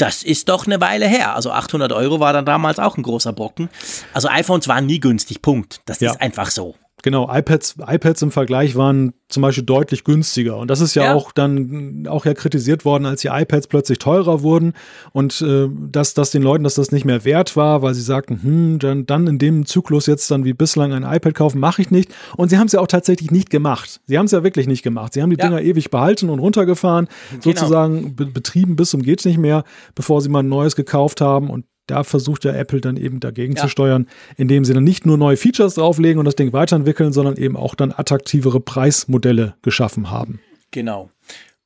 das 0.00 0.22
ist 0.22 0.48
doch 0.48 0.66
eine 0.66 0.80
Weile 0.80 1.06
her. 1.06 1.34
Also 1.34 1.50
800 1.50 1.92
Euro 1.92 2.20
war 2.20 2.32
dann 2.32 2.46
damals 2.46 2.78
auch 2.78 2.96
ein 2.96 3.02
großer 3.02 3.32
Brocken. 3.32 3.68
Also 4.14 4.28
iPhones 4.28 4.68
waren 4.68 4.86
nie 4.86 5.00
günstig, 5.00 5.42
Punkt. 5.42 5.80
Das 5.84 6.00
ja. 6.00 6.12
ist 6.12 6.20
einfach 6.20 6.50
so. 6.50 6.74
Genau, 7.02 7.28
iPads, 7.32 7.76
iPads 7.86 8.22
im 8.22 8.30
Vergleich 8.30 8.76
waren 8.76 9.12
zum 9.28 9.42
Beispiel 9.42 9.64
deutlich 9.64 10.04
günstiger. 10.04 10.56
Und 10.56 10.70
das 10.70 10.80
ist 10.80 10.94
ja, 10.94 11.04
ja, 11.04 11.14
auch 11.14 11.32
dann 11.32 12.06
auch 12.08 12.26
ja 12.26 12.34
kritisiert 12.34 12.84
worden, 12.84 13.06
als 13.06 13.22
die 13.22 13.28
iPads 13.28 13.68
plötzlich 13.68 13.98
teurer 13.98 14.42
wurden 14.42 14.74
und 15.12 15.40
äh, 15.40 15.68
dass, 15.90 16.14
dass 16.14 16.30
den 16.30 16.42
Leuten, 16.42 16.64
dass 16.64 16.74
das 16.74 16.92
nicht 16.92 17.04
mehr 17.04 17.24
wert 17.24 17.56
war, 17.56 17.82
weil 17.82 17.94
sie 17.94 18.02
sagten, 18.02 18.42
hm, 18.42 18.78
dann, 18.80 19.06
dann 19.06 19.26
in 19.26 19.38
dem 19.38 19.66
Zyklus 19.66 20.06
jetzt 20.06 20.30
dann 20.30 20.44
wie 20.44 20.52
bislang 20.52 20.92
ein 20.92 21.02
iPad 21.02 21.34
kaufen, 21.34 21.60
mache 21.60 21.80
ich 21.82 21.90
nicht. 21.90 22.12
Und 22.36 22.50
sie 22.50 22.58
haben 22.58 22.66
es 22.66 22.72
ja 22.72 22.80
auch 22.80 22.88
tatsächlich 22.88 23.30
nicht 23.30 23.50
gemacht. 23.50 24.00
Sie 24.06 24.18
haben 24.18 24.26
es 24.26 24.32
ja 24.32 24.42
wirklich 24.42 24.66
nicht 24.66 24.82
gemacht. 24.82 25.14
Sie 25.14 25.22
haben 25.22 25.30
die 25.30 25.38
ja. 25.38 25.46
Dinger 25.46 25.62
ewig 25.62 25.90
behalten 25.90 26.28
und 26.28 26.38
runtergefahren, 26.38 27.08
genau. 27.30 27.42
sozusagen 27.42 28.16
be 28.16 28.26
betrieben 28.26 28.76
bis 28.76 28.90
zum 28.90 29.02
geht's 29.02 29.24
nicht 29.24 29.38
mehr, 29.38 29.64
bevor 29.94 30.20
sie 30.20 30.28
mal 30.28 30.40
ein 30.40 30.48
neues 30.48 30.76
gekauft 30.76 31.20
haben. 31.20 31.50
Und 31.50 31.64
da 31.90 32.04
versucht 32.04 32.44
ja 32.44 32.52
Apple 32.52 32.80
dann 32.80 32.96
eben 32.96 33.20
dagegen 33.20 33.54
ja. 33.54 33.62
zu 33.62 33.68
steuern, 33.68 34.06
indem 34.36 34.64
sie 34.64 34.74
dann 34.74 34.84
nicht 34.84 35.06
nur 35.06 35.18
neue 35.18 35.36
Features 35.36 35.74
drauflegen 35.74 36.18
und 36.18 36.24
das 36.24 36.36
Ding 36.36 36.52
weiterentwickeln, 36.52 37.12
sondern 37.12 37.36
eben 37.36 37.56
auch 37.56 37.74
dann 37.74 37.92
attraktivere 37.92 38.60
Preismodelle 38.60 39.54
geschaffen 39.62 40.10
haben. 40.10 40.40
Genau. 40.70 41.10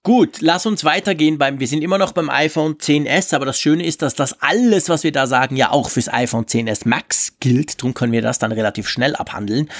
Gut, 0.02 0.42
lass 0.42 0.66
uns 0.66 0.84
weitergehen 0.84 1.38
beim, 1.38 1.60
wir 1.60 1.66
sind 1.66 1.82
immer 1.82 1.96
noch 1.96 2.12
beim 2.12 2.28
iPhone 2.28 2.74
10s, 2.74 3.34
aber 3.34 3.46
das 3.46 3.58
Schöne 3.58 3.86
ist, 3.86 4.02
dass 4.02 4.14
das 4.14 4.40
alles, 4.42 4.90
was 4.90 5.02
wir 5.02 5.12
da 5.12 5.26
sagen, 5.26 5.56
ja 5.56 5.70
auch 5.70 5.88
fürs 5.88 6.12
iPhone 6.12 6.44
10s 6.44 6.86
Max 6.86 7.36
gilt. 7.40 7.80
Darum 7.80 7.94
können 7.94 8.12
wir 8.12 8.20
das 8.20 8.38
dann 8.38 8.52
relativ 8.52 8.86
schnell 8.86 9.16
abhandeln. 9.16 9.70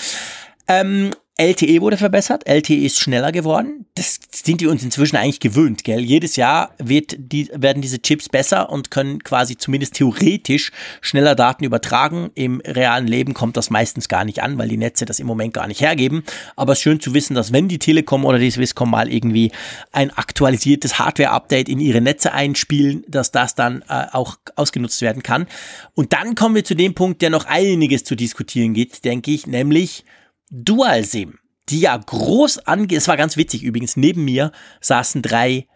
Ähm, 0.67 1.15
LTE 1.37 1.81
wurde 1.81 1.97
verbessert, 1.97 2.47
LTE 2.47 2.85
ist 2.87 3.01
schneller 3.01 3.33
geworden. 3.33 3.87
Das 3.97 4.21
sind 4.31 4.61
wir 4.61 4.71
uns 4.71 4.85
inzwischen 4.85 5.17
eigentlich 5.17 5.41
gewöhnt, 5.41 5.83
gell? 5.83 5.99
Jedes 5.99 6.37
Jahr 6.37 6.77
wird 6.79 7.17
die, 7.19 7.51
werden 7.53 7.83
diese 7.83 8.01
Chips 8.01 8.29
besser 8.29 8.71
und 8.71 8.93
können 8.93 9.25
quasi 9.25 9.57
zumindest 9.57 9.95
theoretisch 9.95 10.71
schneller 11.01 11.35
Daten 11.35 11.65
übertragen. 11.65 12.31
Im 12.37 12.61
realen 12.61 13.09
Leben 13.09 13.35
kommt 13.35 13.57
das 13.57 13.69
meistens 13.69 14.09
gar 14.09 14.25
nicht 14.25 14.45
an, 14.45 14.59
weil 14.59 14.69
die 14.69 14.77
Netze 14.77 15.07
das 15.07 15.19
im 15.19 15.27
Moment 15.27 15.55
gar 15.55 15.67
nicht 15.67 15.81
hergeben. 15.81 16.23
Aber 16.55 16.73
es 16.73 16.79
ist 16.79 16.83
schön 16.85 17.01
zu 17.01 17.15
wissen, 17.15 17.35
dass 17.35 17.53
wenn 17.53 17.67
die 17.67 17.81
Telekom 17.81 18.25
oder 18.25 18.39
die 18.39 18.53
Swisscom 18.53 18.91
mal 18.91 19.13
irgendwie 19.13 19.51
ein 19.91 20.13
aktualisiertes 20.13 21.01
Hardware-Update 21.01 21.69
in 21.69 21.81
ihre 21.81 22.01
Netze 22.01 22.33
einspielen, 22.33 23.03
dass 23.09 23.33
das 23.33 23.57
dann 23.57 23.83
äh, 23.89 24.07
auch 24.13 24.37
ausgenutzt 24.55 25.03
werden 25.03 25.25
kann. 25.25 25.49
Und 25.95 26.13
dann 26.13 26.37
kommen 26.37 26.55
wir 26.55 26.65
zu 26.65 26.77
dem 26.77 26.95
Punkt, 26.95 27.23
der 27.23 27.31
noch 27.31 27.47
einiges 27.47 28.05
zu 28.05 28.15
diskutieren 28.15 28.73
gibt, 28.73 29.05
denke 29.05 29.33
ich, 29.33 29.49
nämlich 29.49 30.05
Dual-SIM, 30.51 31.39
die 31.69 31.81
ja 31.81 31.97
groß 31.97 32.59
ange... 32.67 32.95
Es 32.95 33.09
war 33.09 33.17
ganz 33.17 33.37
witzig 33.37 33.63
übrigens, 33.63 33.97
neben 33.97 34.25
mir 34.25 34.53
saßen 34.81 35.23
drei 35.23 35.67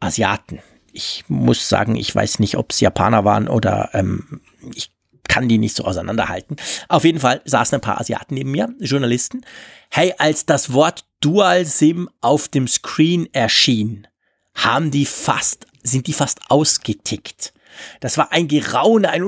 Asiaten. 0.00 0.60
Ich 0.92 1.24
muss 1.28 1.68
sagen, 1.68 1.96
ich 1.96 2.14
weiß 2.14 2.38
nicht, 2.38 2.56
ob 2.56 2.72
es 2.72 2.80
Japaner 2.80 3.24
waren 3.24 3.48
oder 3.48 3.90
ähm, 3.92 4.40
ich 4.74 4.90
kann 5.28 5.48
die 5.48 5.58
nicht 5.58 5.76
so 5.76 5.84
auseinanderhalten. 5.84 6.56
Auf 6.88 7.04
jeden 7.04 7.20
Fall 7.20 7.42
saßen 7.44 7.76
ein 7.76 7.82
paar 7.82 8.00
Asiaten 8.00 8.34
neben 8.34 8.50
mir, 8.50 8.74
Journalisten. 8.80 9.42
Hey, 9.90 10.14
als 10.18 10.46
das 10.46 10.72
Wort 10.72 11.04
Dual-SIM 11.20 12.08
auf 12.20 12.48
dem 12.48 12.66
Screen 12.66 13.28
erschien, 13.32 14.08
haben 14.54 14.90
die 14.90 15.06
fast, 15.06 15.66
sind 15.82 16.06
die 16.06 16.12
fast 16.12 16.40
ausgetickt. 16.48 17.52
Das 18.00 18.18
war 18.18 18.32
ein 18.32 18.48
Geraune, 18.48 19.10
ein 19.10 19.22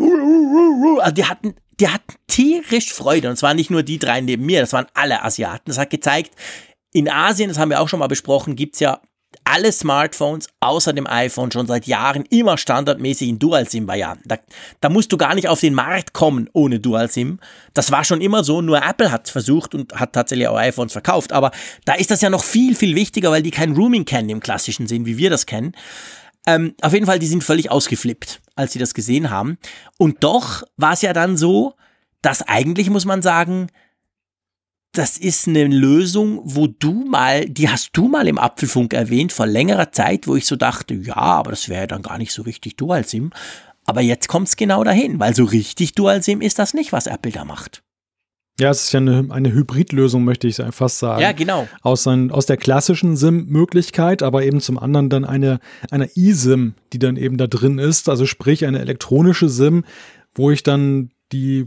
also 1.01 1.15
die 1.15 1.25
hatten 1.25 1.55
die 1.81 1.89
hatten 1.89 2.15
tierisch 2.27 2.93
Freude. 2.93 3.31
Und 3.31 3.37
zwar 3.37 3.55
nicht 3.55 3.71
nur 3.71 3.83
die 3.83 3.99
drei 3.99 4.21
neben 4.21 4.45
mir, 4.45 4.61
das 4.61 4.73
waren 4.73 4.87
alle 4.95 5.23
Asiaten. 5.23 5.65
Das 5.67 5.79
hat 5.79 5.91
gezeigt, 5.91 6.33
in 6.93 7.09
Asien, 7.09 7.49
das 7.49 7.59
haben 7.59 7.71
wir 7.71 7.81
auch 7.81 7.89
schon 7.89 8.01
mal 8.01 8.07
besprochen, 8.07 8.57
gibt's 8.57 8.81
ja 8.81 9.01
alle 9.45 9.71
Smartphones 9.73 10.49
außer 10.61 10.93
dem 10.93 11.07
iPhone 11.07 11.53
schon 11.53 11.67
seit 11.67 11.87
Jahren 11.87 12.25
immer 12.31 12.59
standardmäßig 12.59 13.29
in 13.29 13.39
Dual-SIM-Varianten. 13.39 14.29
Da, 14.29 14.39
da, 14.81 14.89
musst 14.89 15.13
du 15.13 15.17
gar 15.17 15.35
nicht 15.35 15.49
auf 15.49 15.61
den 15.61 15.75
Markt 15.75 16.13
kommen 16.13 16.49
ohne 16.53 16.81
Dual-SIM. 16.81 17.39
Das 17.73 17.91
war 17.91 18.05
schon 18.05 18.21
immer 18.21 18.45
so, 18.45 18.61
nur 18.61 18.83
Apple 18.83 19.13
hat 19.13 19.29
versucht 19.29 19.75
und 19.75 19.95
hat 19.95 20.13
tatsächlich 20.13 20.49
auch 20.49 20.57
iPhones 20.57 20.93
verkauft. 20.93 21.33
Aber 21.33 21.53
da 21.85 21.95
ist 21.95 22.11
das 22.11 22.21
ja 22.21 22.31
noch 22.31 22.45
viel, 22.45 22.75
viel 22.75 22.97
wichtiger, 22.97 23.31
weil 23.31 23.43
die 23.43 23.53
kein 23.53 23.73
Rooming 23.73 24.05
kennen 24.05 24.31
im 24.31 24.41
klassischen 24.41 24.87
Sinn, 24.87 25.07
wie 25.07 25.17
wir 25.17 25.31
das 25.31 25.47
kennen. 25.47 25.75
Ähm, 26.47 26.75
auf 26.81 26.93
jeden 26.93 27.07
Fall, 27.07 27.19
die 27.19 27.27
sind 27.27 27.45
völlig 27.45 27.71
ausgeflippt, 27.71 28.41
als 28.55 28.73
sie 28.73 28.79
das 28.79 28.95
gesehen 28.95 29.31
haben. 29.31 29.59
Und 29.99 30.25
doch 30.25 30.63
war 30.77 30.93
es 30.93 31.03
ja 31.03 31.13
dann 31.13 31.37
so, 31.37 31.75
dass 32.23 32.43
eigentlich, 32.43 32.91
muss 32.91 33.05
man 33.05 33.23
sagen, 33.23 33.69
das 34.93 35.19
ist 35.19 35.47
eine 35.47 35.65
Lösung, 35.65 36.41
wo 36.45 36.67
du 36.67 37.05
mal, 37.05 37.45
die 37.49 37.69
hast 37.69 37.91
du 37.93 38.09
mal 38.09 38.27
im 38.27 38.39
Apfelfunk 38.39 38.93
erwähnt, 38.93 39.33
vor 39.33 39.47
längerer 39.47 39.93
Zeit, 39.93 40.27
wo 40.27 40.35
ich 40.35 40.47
so 40.47 40.57
dachte, 40.57 40.95
ja, 40.95 41.17
aber 41.17 41.51
das 41.51 41.69
wäre 41.69 41.87
dann 41.87 42.03
gar 42.03 42.19
nicht 42.19 42.33
so 42.33 42.43
richtig 42.43 42.77
Dual-SIM. 42.77 43.33
Aber 43.85 44.01
jetzt 44.01 44.29
kommt 44.29 44.49
es 44.49 44.57
genau 44.57 44.83
dahin, 44.83 45.21
weil 45.21 45.35
so 45.35 45.45
richtig 45.45 45.95
Dual-SIM 45.95 46.41
ist 46.41 46.59
das 46.59 46.75
nicht, 46.75 46.93
was 46.93 47.07
Apple 47.07 47.33
da 47.33 47.45
macht. 47.45 47.83
Ja, 48.61 48.71
es 48.71 48.85
ist 48.85 48.93
ja 48.93 49.01
eine, 49.01 49.27
eine 49.31 49.53
Hybridlösung, 49.53 50.25
möchte 50.25 50.47
ich 50.47 50.63
fast 50.71 50.99
sagen. 50.99 51.23
Ja, 51.23 51.33
genau. 51.33 51.67
Aus, 51.83 52.07
ein, 52.07 52.31
aus 52.31 52.47
der 52.47 52.59
klassischen 52.59 53.17
SIM-Möglichkeit, 53.17 54.23
aber 54.23 54.45
eben 54.45 54.61
zum 54.61 54.79
anderen 54.79 55.09
dann 55.09 55.25
eine, 55.25 55.61
eine 55.91 56.11
eSIM, 56.17 56.75
die 56.93 56.99
dann 56.99 57.17
eben 57.17 57.39
da 57.39 57.47
drin 57.47 57.79
ist, 57.79 58.09
also 58.09 58.27
sprich 58.27 58.67
eine 58.67 58.81
elektronische 58.81 59.49
SIM, 59.49 59.85
wo 60.35 60.51
ich 60.51 60.63
dann 60.63 61.11
die 61.33 61.65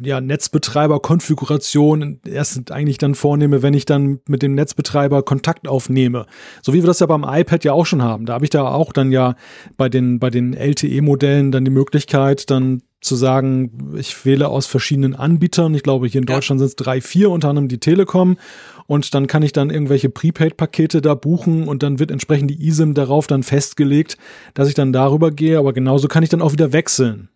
ja, 0.00 0.20
Netzbetreiber-Konfiguration 0.20 2.20
erst 2.26 2.70
eigentlich 2.70 2.98
dann 2.98 3.14
vornehme, 3.14 3.62
wenn 3.62 3.74
ich 3.74 3.86
dann 3.86 4.20
mit 4.28 4.42
dem 4.42 4.54
Netzbetreiber 4.54 5.22
Kontakt 5.22 5.68
aufnehme. 5.68 6.26
So 6.62 6.72
wie 6.72 6.82
wir 6.82 6.86
das 6.86 7.00
ja 7.00 7.06
beim 7.06 7.24
iPad 7.24 7.64
ja 7.64 7.72
auch 7.72 7.86
schon 7.86 8.02
haben. 8.02 8.26
Da 8.26 8.34
habe 8.34 8.44
ich 8.44 8.50
da 8.50 8.66
auch 8.66 8.92
dann 8.92 9.12
ja 9.12 9.34
bei 9.76 9.88
den, 9.88 10.18
bei 10.18 10.30
den 10.30 10.54
LTE-Modellen 10.54 11.52
dann 11.52 11.64
die 11.64 11.70
Möglichkeit, 11.70 12.50
dann 12.50 12.82
zu 13.04 13.16
sagen, 13.16 13.94
ich 13.96 14.24
wähle 14.24 14.48
aus 14.48 14.66
verschiedenen 14.66 15.14
Anbietern. 15.14 15.74
Ich 15.74 15.82
glaube, 15.82 16.06
hier 16.06 16.20
in 16.20 16.26
Deutschland 16.26 16.60
ja. 16.60 16.66
sind 16.66 16.78
es 16.78 16.84
drei, 16.84 17.00
vier, 17.00 17.30
unter 17.30 17.50
anderem 17.50 17.68
die 17.68 17.78
Telekom. 17.78 18.38
Und 18.86 19.14
dann 19.14 19.26
kann 19.26 19.42
ich 19.42 19.52
dann 19.52 19.70
irgendwelche 19.70 20.08
Prepaid-Pakete 20.08 21.00
da 21.00 21.14
buchen 21.14 21.68
und 21.68 21.82
dann 21.82 21.98
wird 21.98 22.10
entsprechend 22.10 22.50
die 22.50 22.68
eSIM 22.68 22.94
darauf 22.94 23.26
dann 23.26 23.42
festgelegt, 23.42 24.16
dass 24.54 24.68
ich 24.68 24.74
dann 24.74 24.92
darüber 24.92 25.30
gehe. 25.30 25.58
Aber 25.58 25.72
genauso 25.72 26.08
kann 26.08 26.22
ich 26.22 26.30
dann 26.30 26.42
auch 26.42 26.52
wieder 26.52 26.72
wechseln. 26.72 27.28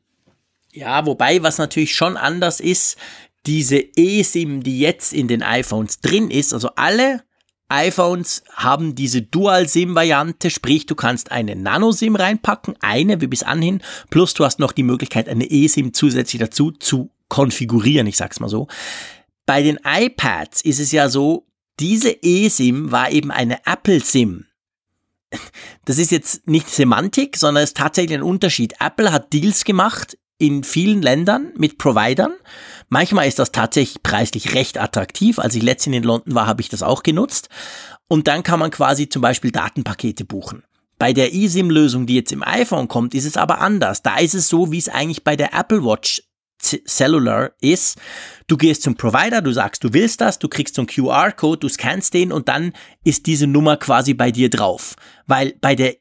Ja, 0.78 1.06
wobei, 1.06 1.42
was 1.42 1.59
natürlich 1.59 1.92
schon 1.96 2.16
anders 2.16 2.60
ist, 2.60 2.98
diese 3.46 3.82
eSIM, 3.96 4.62
die 4.62 4.78
jetzt 4.78 5.12
in 5.12 5.26
den 5.26 5.42
iPhones 5.42 5.98
drin 5.98 6.30
ist, 6.30 6.55
also 6.55 6.68
alle 6.76 7.24
iPhones 7.68 8.44
haben 8.52 8.94
diese 8.94 9.22
Dual-SIM-Variante, 9.22 10.50
sprich 10.50 10.86
du 10.86 10.94
kannst 10.94 11.32
eine 11.32 11.56
Nano-SIM 11.56 12.14
reinpacken, 12.14 12.76
eine 12.80 13.20
wie 13.20 13.26
bis 13.26 13.42
anhin, 13.42 13.82
plus 14.10 14.34
du 14.34 14.44
hast 14.44 14.60
noch 14.60 14.70
die 14.70 14.84
Möglichkeit, 14.84 15.28
eine 15.28 15.50
eSIM 15.50 15.94
zusätzlich 15.94 16.38
dazu 16.38 16.70
zu 16.70 17.10
konfigurieren, 17.26 18.06
ich 18.06 18.16
sag's 18.16 18.38
mal 18.38 18.48
so. 18.48 18.68
Bei 19.46 19.64
den 19.64 19.80
iPads 19.84 20.62
ist 20.62 20.78
es 20.78 20.92
ja 20.92 21.09
so, 21.09 21.44
diese 21.80 22.22
eSIM 22.22 22.92
war 22.92 23.10
eben 23.10 23.32
eine 23.32 23.66
Apple-SIM. 23.66 24.46
Das 25.86 25.98
ist 25.98 26.12
jetzt 26.12 26.46
nicht 26.46 26.70
Semantik, 26.70 27.36
sondern 27.36 27.64
es 27.64 27.70
ist 27.70 27.78
tatsächlich 27.78 28.16
ein 28.16 28.22
Unterschied. 28.22 28.74
Apple 28.78 29.10
hat 29.10 29.32
Deals 29.32 29.64
gemacht 29.64 30.16
in 30.39 30.65
vielen 30.65 31.02
Ländern 31.02 31.52
mit 31.56 31.78
Providern. 31.78 32.32
Manchmal 32.89 33.27
ist 33.27 33.39
das 33.39 33.52
tatsächlich 33.52 34.02
preislich 34.02 34.55
recht 34.55 34.78
attraktiv. 34.78 35.39
Als 35.39 35.55
ich 35.55 35.62
letztens 35.62 35.97
in 35.97 36.02
London 36.05 36.35
war, 36.35 36.47
habe 36.47 36.62
ich 36.62 36.69
das 36.69 36.82
auch 36.82 37.02
genutzt. 37.02 37.48
Und 38.06 38.28
dann 38.28 38.43
kann 38.43 38.60
man 38.60 38.70
quasi 38.70 39.09
zum 39.09 39.20
Beispiel 39.20 39.51
Datenpakete 39.51 40.24
buchen. 40.24 40.62
Bei 40.98 41.12
der 41.12 41.35
eSIM-Lösung, 41.35 42.06
die 42.06 42.15
jetzt 42.15 42.32
im 42.32 42.43
iPhone 42.43 42.89
kommt, 42.89 43.15
ist 43.15 43.27
es 43.27 43.36
aber 43.36 43.60
anders. 43.60 44.02
Da 44.02 44.19
ist 44.19 44.35
es 44.35 44.48
so, 44.48 44.73
wie 44.73 44.78
es 44.78 44.89
eigentlich 44.89 45.23
bei 45.23 45.36
der 45.36 45.52
Apple 45.55 45.85
Watch 45.85 46.23
Cellular 46.60 47.52
ist. 47.60 47.98
Du 48.48 48.56
gehst 48.56 48.82
zum 48.82 48.97
Provider, 48.97 49.43
du 49.43 49.52
sagst, 49.52 49.85
du 49.85 49.93
willst 49.93 50.20
das, 50.20 50.40
du 50.40 50.48
kriegst 50.48 50.74
so 50.74 50.82
einen 50.82 50.89
QR-Code, 50.89 51.60
du 51.60 51.69
scannst 51.69 52.15
den 52.15 52.32
und 52.32 52.48
dann 52.48 52.73
ist 53.05 53.27
diese 53.27 53.47
Nummer 53.47 53.77
quasi 53.77 54.15
bei 54.15 54.32
dir 54.32 54.51
drauf. 54.51 54.97
Weil 55.27 55.55
bei 55.60 55.77
der 55.77 55.97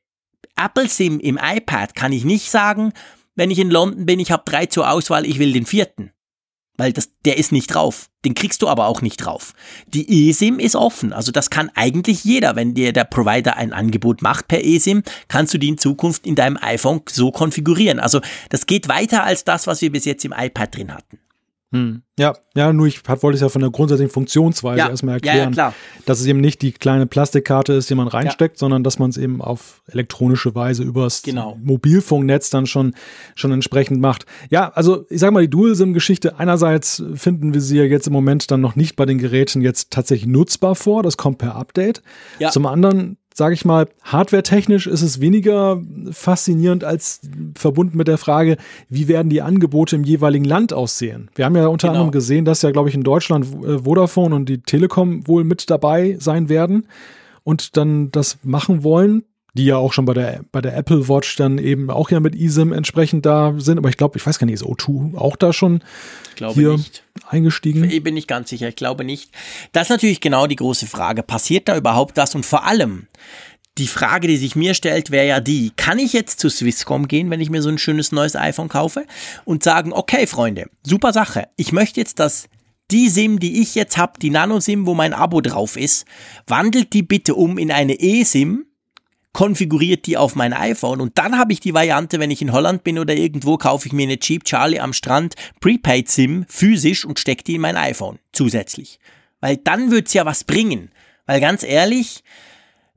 Apple 0.55 0.89
SIM 0.89 1.19
im 1.19 1.39
iPad 1.41 1.93
kann 1.93 2.11
ich 2.11 2.25
nicht 2.25 2.49
sagen, 2.49 2.93
wenn 3.37 3.51
ich 3.51 3.59
in 3.59 3.71
London 3.71 4.05
bin, 4.05 4.19
ich 4.19 4.31
habe 4.31 4.43
drei 4.45 4.65
zur 4.65 4.91
Auswahl, 4.91 5.25
ich 5.25 5.39
will 5.39 5.53
den 5.53 5.65
vierten. 5.65 6.11
weil 6.77 6.93
das, 6.93 7.09
der 7.25 7.37
ist 7.37 7.51
nicht 7.51 7.73
drauf. 7.73 8.09
Den 8.23 8.35
kriegst 8.35 8.61
du 8.61 8.67
aber 8.67 8.85
auch 8.85 9.01
nicht 9.01 9.17
drauf. 9.17 9.53
Die 9.87 10.29
eSIM 10.29 10.59
ist 10.59 10.75
offen, 10.75 11.11
also 11.11 11.31
das 11.31 11.49
kann 11.49 11.71
eigentlich 11.73 12.23
jeder. 12.23 12.55
Wenn 12.55 12.75
dir 12.75 12.93
der 12.93 13.05
Provider 13.05 13.57
ein 13.57 13.73
Angebot 13.73 14.21
macht 14.21 14.47
per 14.47 14.63
eSIM, 14.63 15.01
kannst 15.27 15.53
du 15.53 15.57
die 15.57 15.69
in 15.69 15.77
Zukunft 15.77 16.27
in 16.27 16.35
deinem 16.35 16.57
iPhone 16.61 17.01
so 17.09 17.31
konfigurieren. 17.31 17.99
Also 17.99 18.21
das 18.49 18.67
geht 18.67 18.87
weiter 18.87 19.23
als 19.23 19.43
das, 19.43 19.65
was 19.65 19.81
wir 19.81 19.91
bis 19.91 20.05
jetzt 20.05 20.23
im 20.23 20.33
iPad 20.37 20.75
drin 20.75 20.93
hatten. 20.93 21.19
Hm. 21.71 22.01
Ja, 22.17 22.33
ja, 22.55 22.71
nur 22.71 22.87
ich 22.87 23.01
wollte 23.07 23.35
es 23.35 23.41
ja 23.41 23.49
von 23.49 23.61
der 23.61 23.69
grundsätzlichen 23.71 24.11
Funktionsweise 24.11 24.79
Ja, 24.79 24.89
erstmal 24.89 25.15
ja, 25.15 25.25
ja, 25.25 25.31
erklären, 25.31 25.53
klar. 25.53 25.73
dass 26.05 26.21
es 26.21 26.25
eben 26.25 26.39
nicht 26.39 26.61
die 26.61 26.71
kleine 26.71 27.05
Plastikkarte 27.07 27.73
ist, 27.73 27.89
die 27.89 27.95
man 27.95 28.07
reinsteckt, 28.07 28.57
sondern 28.57 28.83
dass 28.85 28.99
man 28.99 29.09
es 29.09 29.17
eben 29.17 29.41
auf 29.41 29.81
elektronische 29.87 30.55
Weise 30.55 30.83
übers 30.83 31.23
Genau. 31.23 31.57
Mobilfunknetz 31.61 32.49
dann 32.49 32.67
schon, 32.67 32.95
schon 33.35 33.51
entsprechend 33.51 33.99
macht. 33.99 34.25
Ja, 34.49 34.69
also 34.69 35.05
ich 35.09 35.19
sag 35.19 35.31
mal, 35.31 35.41
die 35.41 35.49
Dual-SIM-Geschichte, 35.49 36.39
einerseits 36.39 37.03
finden 37.15 37.53
wir 37.53 37.59
sie 37.61 37.77
ja 37.77 37.83
jetzt 37.83 38.07
im 38.07 38.13
Moment 38.13 38.49
dann 38.49 38.61
noch 38.61 38.77
nicht 38.77 38.95
bei 38.95 39.05
den 39.05 39.17
Geräten 39.17 39.61
jetzt 39.61 39.91
tatsächlich 39.91 40.27
nutzbar 40.27 40.75
vor, 40.75 41.03
das 41.03 41.17
kommt 41.17 41.37
per 41.37 41.55
Update. 41.55 42.01
Ja. 42.39 42.49
Zum 42.49 42.65
anderen 42.65 43.16
sage 43.37 43.53
ich 43.53 43.65
mal, 43.65 43.87
hardwaretechnisch 44.01 44.87
ist 44.87 45.03
es 45.03 45.21
weniger 45.21 45.79
faszinierend 46.09 46.83
als 46.83 47.21
verbunden 47.53 47.95
mit 47.95 48.07
der 48.07 48.17
Frage, 48.17 48.57
wie 48.89 49.07
werden 49.07 49.29
die 49.29 49.43
Angebote 49.43 49.95
im 49.95 50.03
jeweiligen 50.03 50.43
Land 50.43 50.73
aussehen. 50.73 51.29
Wir 51.35 51.45
haben 51.45 51.55
ja 51.55 51.67
unter 51.67 51.89
Genau. 51.89 51.99
anderem 51.99 52.11
gesehen, 52.11 52.45
dass 52.45 52.63
ja, 52.63 52.71
glaube 52.71 52.89
ich, 52.89 52.95
in 52.95 53.03
Deutschland 53.03 53.45
äh, 53.63 53.77
Vodafone 53.77 54.33
und 54.33 54.49
die 54.49 54.57
Telekom 54.63 55.27
wohl 55.27 55.43
mit 55.43 55.69
dabei 55.69 56.17
sein 56.19 56.49
werden 56.49 56.87
und 57.43 57.77
dann 57.77 58.09
das 58.11 58.39
machen 58.41 58.83
wollen, 58.83 59.23
die 59.57 59.65
ja 59.65 59.77
auch 59.77 59.93
schon 59.93 60.05
bei 60.05 60.13
der, 60.13 60.41
bei 60.51 60.61
der 60.61 60.77
Apple 60.77 61.09
Watch 61.09 61.35
dann 61.35 61.57
eben 61.57 61.89
auch 61.89 62.09
ja 62.09 62.19
mit 62.19 62.35
eSIM 62.35 62.71
entsprechend 62.71 63.25
da 63.25 63.53
sind. 63.57 63.77
Aber 63.77 63.89
ich 63.89 63.97
glaube, 63.97 64.17
ich 64.17 64.25
weiß 64.25 64.39
gar 64.39 64.45
nicht, 64.45 64.55
ist 64.55 64.63
O2 64.63 65.17
auch 65.17 65.35
da 65.35 65.51
schon 65.51 65.83
hier 66.53 66.73
nicht. 66.73 67.03
eingestiegen? 67.27 67.83
Ich 67.83 68.03
bin 68.03 68.13
nicht 68.13 68.27
ganz 68.27 68.49
sicher, 68.49 68.69
ich 68.69 68.75
glaube 68.75 69.03
nicht. 69.03 69.31
Das 69.73 69.83
ist 69.83 69.89
natürlich 69.89 70.21
genau 70.21 70.47
die 70.47 70.55
große 70.55 70.87
Frage. 70.87 71.23
Passiert 71.23 71.67
da 71.67 71.75
überhaupt 71.75 72.17
das? 72.17 72.35
Und 72.35 72.45
vor 72.45 72.65
allem, 72.65 73.07
die 73.77 73.87
Frage, 73.87 74.27
die 74.27 74.37
sich 74.37 74.55
mir 74.55 74.73
stellt, 74.73 75.11
wäre 75.11 75.27
ja 75.27 75.39
die, 75.39 75.71
kann 75.75 75.99
ich 75.99 76.13
jetzt 76.13 76.39
zu 76.39 76.49
Swisscom 76.49 77.07
gehen, 77.07 77.29
wenn 77.29 77.41
ich 77.41 77.49
mir 77.49 77.61
so 77.61 77.69
ein 77.69 77.77
schönes 77.77 78.11
neues 78.11 78.35
iPhone 78.35 78.69
kaufe 78.69 79.05
und 79.45 79.63
sagen, 79.63 79.93
okay, 79.93 80.27
Freunde, 80.27 80.69
super 80.83 81.13
Sache. 81.13 81.47
Ich 81.57 81.71
möchte 81.71 81.99
jetzt, 81.99 82.19
dass 82.19 82.49
die 82.89 83.09
SIM, 83.09 83.39
die 83.39 83.61
ich 83.61 83.75
jetzt 83.75 83.97
habe, 83.97 84.13
die 84.21 84.29
Nano-SIM, 84.29 84.85
wo 84.85 84.93
mein 84.93 85.13
Abo 85.13 85.41
drauf 85.41 85.75
ist, 85.75 86.05
wandelt 86.47 86.93
die 86.93 87.03
bitte 87.03 87.35
um 87.35 87.57
in 87.57 87.71
eine 87.71 87.99
eSIM, 87.99 88.65
konfiguriert 89.37 90.07
die 90.07 90.17
auf 90.17 90.33
mein 90.33 90.51
iPhone 90.51 90.99
und 90.99 91.19
dann 91.19 91.37
habe 91.37 91.53
ich 91.53 91.59
die 91.59 91.75
Variante, 91.75 92.19
wenn 92.19 92.31
ich 92.31 92.41
in 92.41 92.53
Holland 92.53 92.83
bin 92.83 92.97
oder 92.97 93.13
irgendwo, 93.13 93.57
kaufe 93.57 93.85
ich 93.85 93.93
mir 93.93 94.07
eine 94.07 94.17
Cheap 94.17 94.45
Charlie 94.45 94.79
am 94.79 94.93
Strand 94.93 95.35
Prepaid 95.59 96.09
SIM 96.09 96.47
physisch 96.49 97.05
und 97.05 97.19
stecke 97.19 97.43
die 97.43 97.53
in 97.53 97.61
mein 97.61 97.77
iPhone 97.77 98.17
zusätzlich. 98.31 98.99
Weil 99.39 99.57
dann 99.57 99.91
wird's 99.91 100.15
ja 100.15 100.25
was 100.25 100.43
bringen. 100.43 100.89
Weil 101.27 101.39
ganz 101.39 101.61
ehrlich, 101.61 102.23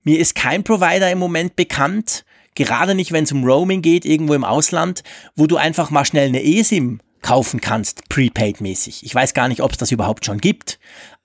mir 0.03 0.19
ist 0.19 0.35
kein 0.35 0.65
Provider 0.65 1.11
im 1.11 1.19
Moment 1.19 1.57
bekannt, 1.57 2.25
gerade 2.55 2.95
nicht, 2.95 3.13
wenn 3.13 3.25
es 3.25 3.33
um 3.33 3.45
Roaming 3.45 3.83
geht, 3.83 4.07
irgendwo 4.07 4.33
im 4.33 4.45
Ausland, 4.45 5.03
wo 5.37 5.47
du 5.47 5.59
einfach 5.59 5.91
mal 5.91 6.07
schnell 6.07 6.29
eine 6.29 6.43
eSIM 6.43 7.01
kaufen 7.21 7.61
kannst, 7.61 8.09
prepaid-mäßig. 8.09 9.03
Ich 9.03 9.15
weiß 9.15 9.35
gar 9.35 9.49
nicht, 9.49 9.61
ob 9.61 9.73
es 9.73 9.77
das 9.77 9.93
überhaupt 9.93 10.25
schon 10.25 10.39
gibt. 10.39 10.79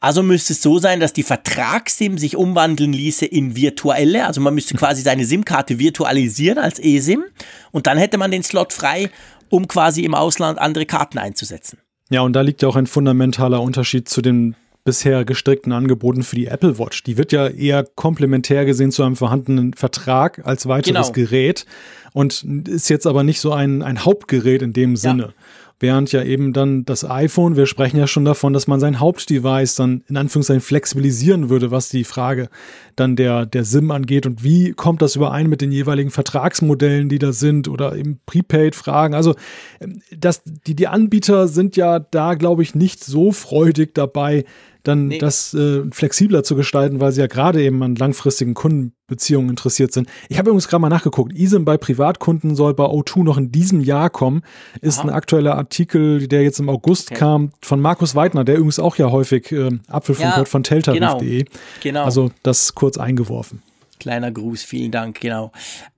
Also 0.06 0.22
müsste 0.22 0.54
es 0.54 0.62
so 0.62 0.78
sein, 0.78 1.00
dass 1.00 1.14
die 1.14 1.24
Vertrags-SIM 1.24 2.20
sich 2.20 2.38
umwandeln 2.38 2.94
ließe 2.94 3.26
in 3.26 3.56
virtuelle. 3.56 4.28
Also 4.28 4.40
man 4.40 4.54
müsste 4.54 4.76
quasi 4.76 5.02
seine 5.02 5.26
SIM-Karte 5.26 5.80
virtualisieren 5.80 6.60
als 6.60 6.78
eSIM 6.78 7.24
und 7.72 7.88
dann 7.88 7.98
hätte 7.98 8.20
man 8.20 8.30
den 8.30 8.44
Slot 8.44 8.72
frei, 8.72 9.10
um 9.50 9.68
quasi 9.68 10.04
im 10.04 10.14
Ausland 10.14 10.60
andere 10.60 10.86
Karten 10.86 11.18
einzusetzen. 11.18 11.80
Ja, 12.12 12.22
und 12.22 12.34
da 12.34 12.42
liegt 12.42 12.62
ja 12.62 12.68
auch 12.68 12.76
ein 12.76 12.86
fundamentaler 12.86 13.60
Unterschied 13.60 14.08
zu 14.08 14.22
den 14.22 14.56
bisher 14.84 15.26
gestrickten 15.26 15.74
Angeboten 15.74 16.22
für 16.22 16.36
die 16.36 16.46
Apple 16.46 16.78
Watch. 16.78 17.02
Die 17.02 17.18
wird 17.18 17.32
ja 17.32 17.48
eher 17.48 17.84
komplementär 17.84 18.66
gesehen 18.66 18.92
zu 18.92 19.02
einem 19.02 19.16
vorhandenen 19.16 19.74
Vertrag 19.74 20.46
als 20.46 20.68
weiteres 20.68 21.08
Genau. 21.08 21.14
Gerät 21.14 21.66
und 22.14 22.44
ist 22.68 22.90
jetzt 22.90 23.08
aber 23.08 23.24
nicht 23.24 23.40
so 23.40 23.54
ein, 23.54 23.82
ein 23.82 24.06
Hauptgerät 24.06 24.62
in 24.62 24.72
dem 24.72 24.98
Sinne. 24.98 25.34
Während 25.80 26.14
ja 26.14 26.24
eben 26.24 26.54
dann 26.54 26.86
das 26.86 27.10
iPhone, 27.10 27.58
wir 27.58 27.66
sprechen 27.66 27.98
ja 27.98 28.08
schon 28.08 28.24
davon, 28.24 28.54
dass 28.54 28.66
man 28.66 28.80
sein 28.80 29.00
Hauptdevice 29.00 29.76
dann 29.76 30.04
in 30.08 30.16
Anführungszeichen 30.16 30.62
flexibilisieren 30.62 31.50
würde, 31.50 31.70
was 31.70 31.90
die 31.90 32.06
Frage 32.06 32.48
dann 32.96 33.18
der, 33.18 33.46
der 33.46 33.66
SIM 33.66 33.92
angeht 33.92 34.26
und 34.26 34.42
wie 34.42 34.72
kommt 34.72 35.02
das 35.02 35.18
überein 35.18 35.48
mit 35.48 35.60
den 35.60 35.74
jeweiligen 35.74 36.12
Vertragsmodellen, 36.12 37.10
die 37.10 37.20
da 37.20 37.34
sind 37.34 37.68
oder 37.68 37.96
eben 37.98 38.22
Prepaid-Fragen. 38.26 39.14
Also 39.14 39.36
ähm, 39.82 40.02
das, 40.18 40.44
die, 40.46 40.76
die 40.76 40.88
Anbieter 40.88 41.50
sind 41.50 41.76
ja 41.76 42.00
da, 42.00 42.36
glaube 42.36 42.64
ich, 42.64 42.74
nicht 42.74 43.04
so 43.04 43.34
freudig 43.34 43.94
dabei, 43.94 44.46
dann 44.88 45.08
Nee. 45.08 45.18
das 45.18 45.54
äh, 45.54 45.82
flexibler 45.92 46.44
zu 46.44 46.56
gestalten, 46.56 47.00
weil 47.00 47.12
sie 47.12 47.22
ja 47.22 47.28
gerade 47.28 47.62
eben 47.62 47.82
an 47.84 47.96
langfristigen 47.96 48.54
Kundenbeziehungen 48.54 49.50
interessiert 49.50 49.92
sind. 49.94 50.08
Ich 50.30 50.38
habe 50.38 50.50
übrigens 50.50 50.68
gerade 50.68 50.82
mal 50.82 50.90
nachgeguckt. 50.90 51.34
eSIM 51.38 51.66
bei 51.66 51.78
Privatkunden 51.78 52.56
soll 52.56 52.74
bei 52.74 52.86
O2 52.86 53.24
noch 53.24 53.38
in 53.38 53.52
diesem 53.52 53.82
Jahr 53.82 54.10
kommen. 54.10 54.42
Ist 54.82 55.00
Aha. 55.00 55.08
ein 55.08 55.14
aktueller 55.14 55.56
Artikel, 55.56 56.28
der 56.28 56.44
jetzt 56.44 56.60
im 56.60 56.70
August 56.70 57.12
Okay. 57.12 57.20
kam, 57.20 57.52
von 57.62 57.82
Markus 57.82 58.16
Weidner, 58.16 58.44
der 58.44 58.56
übrigens 58.56 58.80
auch 58.80 58.96
ja 58.98 59.12
häufig 59.12 59.52
äh, 59.52 59.70
Apfelfunk 59.88 60.30
Ja, 60.30 60.38
hört 60.38 60.48
von 60.50 60.64
teltarif.de. 60.64 61.46
Genau. 61.82 62.04
Also 62.06 62.32
das 62.44 62.76
kurz 62.76 62.98
eingeworfen. 62.98 63.62
Kleiner 64.00 64.32
Gruß, 64.32 64.64
vielen 64.64 64.92
Dank, 64.92 65.22
genau. 65.22 65.52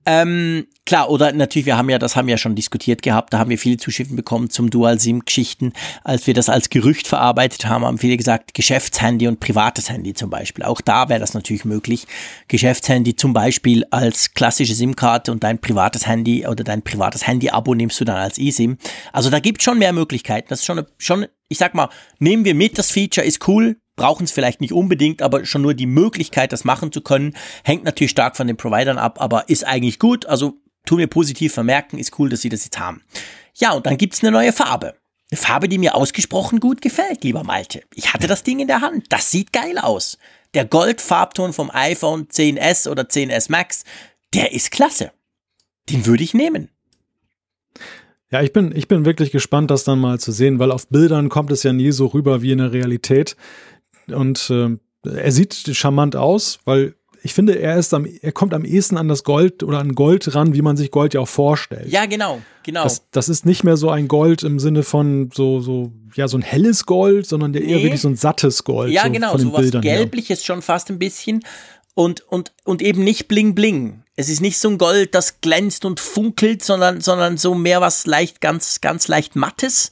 Ähm, 0.06 0.66
klar, 0.86 1.10
oder 1.10 1.32
natürlich, 1.32 1.66
wir 1.66 1.76
haben 1.76 1.90
ja, 1.90 1.98
das 1.98 2.16
haben 2.16 2.28
wir 2.28 2.32
ja 2.32 2.38
schon 2.38 2.54
diskutiert 2.54 3.02
gehabt, 3.02 3.32
da 3.32 3.38
haben 3.38 3.50
wir 3.50 3.58
viele 3.58 3.76
Zuschriften 3.76 4.16
bekommen 4.16 4.50
zum 4.50 4.70
Dual-SIM-Geschichten. 4.70 5.72
Als 6.04 6.26
wir 6.26 6.32
das 6.32 6.48
als 6.48 6.70
Gerücht 6.70 7.08
verarbeitet 7.08 7.66
haben, 7.66 7.84
haben 7.84 7.98
viele 7.98 8.16
gesagt, 8.16 8.54
Geschäftshandy 8.54 9.26
und 9.26 9.40
privates 9.40 9.90
Handy 9.90 10.14
zum 10.14 10.30
Beispiel. 10.30 10.64
Auch 10.64 10.80
da 10.80 11.08
wäre 11.08 11.20
das 11.20 11.34
natürlich 11.34 11.64
möglich. 11.64 12.06
Geschäftshandy 12.46 13.16
zum 13.16 13.32
Beispiel 13.32 13.84
als 13.90 14.32
klassische 14.32 14.74
SIM-Karte 14.74 15.32
und 15.32 15.44
dein 15.44 15.58
privates 15.58 16.06
Handy 16.06 16.46
oder 16.46 16.64
dein 16.64 16.82
privates 16.82 17.26
Handy-Abo 17.26 17.74
nimmst 17.74 18.00
du 18.00 18.04
dann 18.04 18.16
als 18.16 18.38
eSIM. 18.38 18.78
Also 19.12 19.28
da 19.28 19.40
gibt 19.40 19.62
schon 19.62 19.78
mehr 19.78 19.92
Möglichkeiten. 19.92 20.46
Das 20.48 20.60
ist 20.60 20.66
schon, 20.66 20.86
schon, 20.96 21.26
ich 21.48 21.58
sag 21.58 21.74
mal, 21.74 21.90
nehmen 22.18 22.44
wir 22.44 22.54
mit, 22.54 22.78
das 22.78 22.90
Feature 22.90 23.26
ist 23.26 23.46
cool, 23.48 23.76
brauchen 23.98 24.24
es 24.24 24.32
vielleicht 24.32 24.62
nicht 24.62 24.72
unbedingt, 24.72 25.20
aber 25.20 25.44
schon 25.44 25.60
nur 25.60 25.74
die 25.74 25.86
Möglichkeit, 25.86 26.52
das 26.52 26.64
machen 26.64 26.90
zu 26.90 27.02
können, 27.02 27.34
hängt 27.64 27.84
natürlich 27.84 28.12
stark 28.12 28.36
von 28.36 28.46
den 28.46 28.56
Providern 28.56 28.96
ab, 28.96 29.20
aber 29.20 29.50
ist 29.50 29.66
eigentlich 29.66 29.98
gut. 29.98 30.24
Also 30.24 30.54
tun 30.86 30.98
wir 30.98 31.06
positiv 31.06 31.52
vermerken, 31.52 31.98
ist 31.98 32.18
cool, 32.18 32.30
dass 32.30 32.40
sie 32.40 32.48
das 32.48 32.64
jetzt 32.64 32.78
haben. 32.78 33.02
Ja, 33.54 33.72
und 33.72 33.84
dann 33.84 33.98
gibt's 33.98 34.22
eine 34.22 34.30
neue 34.30 34.52
Farbe. 34.52 34.94
Eine 35.30 35.38
Farbe, 35.38 35.68
die 35.68 35.76
mir 35.76 35.94
ausgesprochen 35.94 36.58
gut 36.58 36.80
gefällt, 36.80 37.22
lieber 37.22 37.44
Malte. 37.44 37.82
Ich 37.94 38.14
hatte 38.14 38.26
das 38.26 38.44
Ding 38.44 38.60
in 38.60 38.68
der 38.68 38.80
Hand. 38.80 39.06
Das 39.10 39.30
sieht 39.30 39.52
geil 39.52 39.76
aus. 39.76 40.16
Der 40.54 40.64
Goldfarbton 40.64 41.52
vom 41.52 41.70
iPhone 41.70 42.28
10s 42.28 42.88
oder 42.88 43.02
10s 43.02 43.50
Max, 43.50 43.84
der 44.32 44.52
ist 44.52 44.70
klasse. 44.70 45.12
Den 45.90 46.06
würde 46.06 46.24
ich 46.24 46.32
nehmen. 46.32 46.70
Ja, 48.30 48.42
ich 48.42 48.52
bin, 48.52 48.74
ich 48.74 48.88
bin 48.88 49.04
wirklich 49.06 49.30
gespannt, 49.30 49.70
das 49.70 49.84
dann 49.84 49.98
mal 49.98 50.20
zu 50.20 50.32
sehen, 50.32 50.58
weil 50.58 50.70
auf 50.70 50.88
Bildern 50.88 51.30
kommt 51.30 51.50
es 51.50 51.62
ja 51.62 51.72
nie 51.72 51.92
so 51.92 52.06
rüber 52.06 52.42
wie 52.42 52.52
in 52.52 52.58
der 52.58 52.72
Realität. 52.72 53.36
Und 54.12 54.50
äh, 54.50 54.76
er 55.08 55.32
sieht 55.32 55.54
charmant 55.76 56.16
aus, 56.16 56.58
weil 56.64 56.94
ich 57.22 57.34
finde, 57.34 57.58
er 57.58 57.76
ist 57.76 57.92
am, 57.94 58.06
er 58.06 58.32
kommt 58.32 58.54
am 58.54 58.64
ehesten 58.64 58.96
an 58.96 59.08
das 59.08 59.24
Gold 59.24 59.62
oder 59.62 59.78
an 59.78 59.94
Gold 59.94 60.34
ran, 60.34 60.54
wie 60.54 60.62
man 60.62 60.76
sich 60.76 60.90
Gold 60.90 61.14
ja 61.14 61.20
auch 61.20 61.28
vorstellt. 61.28 61.88
Ja, 61.88 62.06
genau, 62.06 62.40
genau. 62.62 62.84
Das, 62.84 63.02
das 63.10 63.28
ist 63.28 63.44
nicht 63.44 63.64
mehr 63.64 63.76
so 63.76 63.90
ein 63.90 64.06
Gold 64.06 64.44
im 64.44 64.60
Sinne 64.60 64.82
von 64.84 65.30
so, 65.34 65.60
so, 65.60 65.92
ja, 66.14 66.28
so 66.28 66.38
ein 66.38 66.42
helles 66.42 66.86
Gold, 66.86 67.26
sondern 67.26 67.52
der 67.52 67.62
eher 67.62 67.78
Nee. 67.78 67.84
wirklich 67.84 68.00
so 68.00 68.08
ein 68.08 68.16
sattes 68.16 68.62
Gold. 68.62 68.92
Ja, 68.92 69.04
so 69.06 69.10
genau, 69.10 69.30
von 69.32 69.40
den 69.40 69.48
so 69.48 69.52
was 69.52 69.60
Bildern 69.62 69.82
her. 69.82 69.96
Gelbliches 69.98 70.44
schon 70.44 70.62
fast 70.62 70.90
ein 70.90 70.98
bisschen 70.98 71.42
und, 71.94 72.20
und, 72.20 72.52
und 72.64 72.82
eben 72.82 73.02
nicht 73.02 73.26
bling 73.26 73.54
bling. 73.54 74.04
Es 74.14 74.28
ist 74.28 74.40
nicht 74.40 74.58
so 74.58 74.68
ein 74.68 74.78
Gold, 74.78 75.14
das 75.14 75.40
glänzt 75.40 75.84
und 75.84 75.98
funkelt, 76.00 76.64
sondern, 76.64 77.00
sondern 77.00 77.36
so 77.36 77.54
mehr 77.54 77.80
was 77.80 78.06
leicht, 78.06 78.40
ganz, 78.40 78.80
ganz 78.80 79.08
leicht 79.08 79.34
mattes, 79.36 79.90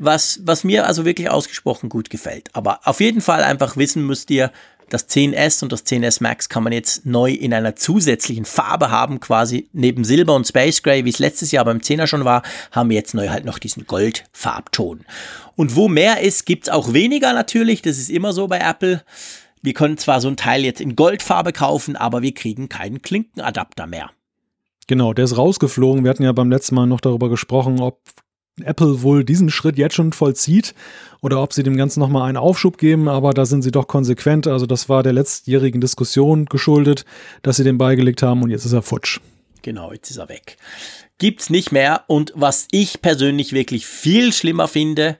was, 0.00 0.40
was 0.44 0.64
mir 0.64 0.86
also 0.86 1.04
wirklich 1.04 1.30
ausgesprochen 1.30 1.88
gut 1.88 2.10
gefällt. 2.10 2.48
Aber 2.52 2.80
auf 2.84 3.00
jeden 3.00 3.20
Fall 3.20 3.42
einfach 3.42 3.76
wissen 3.76 4.06
müsst 4.06 4.30
ihr, 4.30 4.50
das 4.90 5.08
10S 5.08 5.62
und 5.62 5.72
das 5.72 5.86
10S 5.86 6.22
Max 6.22 6.48
kann 6.48 6.64
man 6.64 6.72
jetzt 6.72 7.06
neu 7.06 7.30
in 7.30 7.54
einer 7.54 7.76
zusätzlichen 7.76 8.44
Farbe 8.44 8.90
haben, 8.90 9.20
quasi 9.20 9.68
neben 9.72 10.04
Silber 10.04 10.34
und 10.34 10.46
Space 10.46 10.82
Gray, 10.82 11.04
wie 11.04 11.10
es 11.10 11.20
letztes 11.20 11.52
Jahr 11.52 11.64
beim 11.64 11.78
10er 11.78 12.06
schon 12.06 12.24
war, 12.24 12.42
haben 12.72 12.90
wir 12.90 12.96
jetzt 12.96 13.14
neu 13.14 13.28
halt 13.28 13.44
noch 13.44 13.58
diesen 13.58 13.86
Goldfarbton. 13.86 15.04
Und 15.54 15.76
wo 15.76 15.88
mehr 15.88 16.20
ist, 16.20 16.44
gibt's 16.44 16.68
auch 16.68 16.92
weniger 16.92 17.32
natürlich, 17.32 17.82
das 17.82 17.98
ist 17.98 18.10
immer 18.10 18.32
so 18.32 18.48
bei 18.48 18.58
Apple. 18.58 19.02
Wir 19.62 19.74
können 19.74 19.96
zwar 19.96 20.20
so 20.20 20.28
ein 20.28 20.36
Teil 20.36 20.64
jetzt 20.64 20.80
in 20.80 20.96
Goldfarbe 20.96 21.52
kaufen, 21.52 21.94
aber 21.94 22.22
wir 22.22 22.34
kriegen 22.34 22.68
keinen 22.68 23.02
Klinkenadapter 23.02 23.86
mehr. 23.86 24.10
Genau, 24.86 25.12
der 25.12 25.26
ist 25.26 25.36
rausgeflogen. 25.36 26.02
Wir 26.02 26.10
hatten 26.10 26.24
ja 26.24 26.32
beim 26.32 26.50
letzten 26.50 26.74
Mal 26.74 26.86
noch 26.86 27.00
darüber 27.00 27.28
gesprochen, 27.28 27.80
ob 27.80 28.00
Apple 28.62 29.02
wohl 29.02 29.24
diesen 29.24 29.50
Schritt 29.50 29.78
jetzt 29.78 29.94
schon 29.94 30.12
vollzieht 30.12 30.74
oder 31.20 31.42
ob 31.42 31.52
sie 31.52 31.62
dem 31.62 31.76
Ganzen 31.76 32.00
nochmal 32.00 32.28
einen 32.28 32.36
Aufschub 32.36 32.78
geben, 32.78 33.08
aber 33.08 33.32
da 33.32 33.44
sind 33.46 33.62
sie 33.62 33.70
doch 33.70 33.86
konsequent. 33.86 34.46
Also 34.46 34.66
das 34.66 34.88
war 34.88 35.02
der 35.02 35.12
letztjährigen 35.12 35.80
Diskussion 35.80 36.46
geschuldet, 36.46 37.04
dass 37.42 37.56
sie 37.56 37.64
den 37.64 37.78
beigelegt 37.78 38.22
haben 38.22 38.42
und 38.42 38.50
jetzt 38.50 38.64
ist 38.64 38.72
er 38.72 38.82
futsch. 38.82 39.20
Genau, 39.62 39.92
jetzt 39.92 40.10
ist 40.10 40.16
er 40.16 40.28
weg. 40.28 40.56
Gibt's 41.18 41.50
nicht 41.50 41.70
mehr. 41.70 42.04
Und 42.06 42.32
was 42.34 42.66
ich 42.70 43.02
persönlich 43.02 43.52
wirklich 43.52 43.86
viel 43.86 44.32
schlimmer 44.32 44.68
finde, 44.68 45.18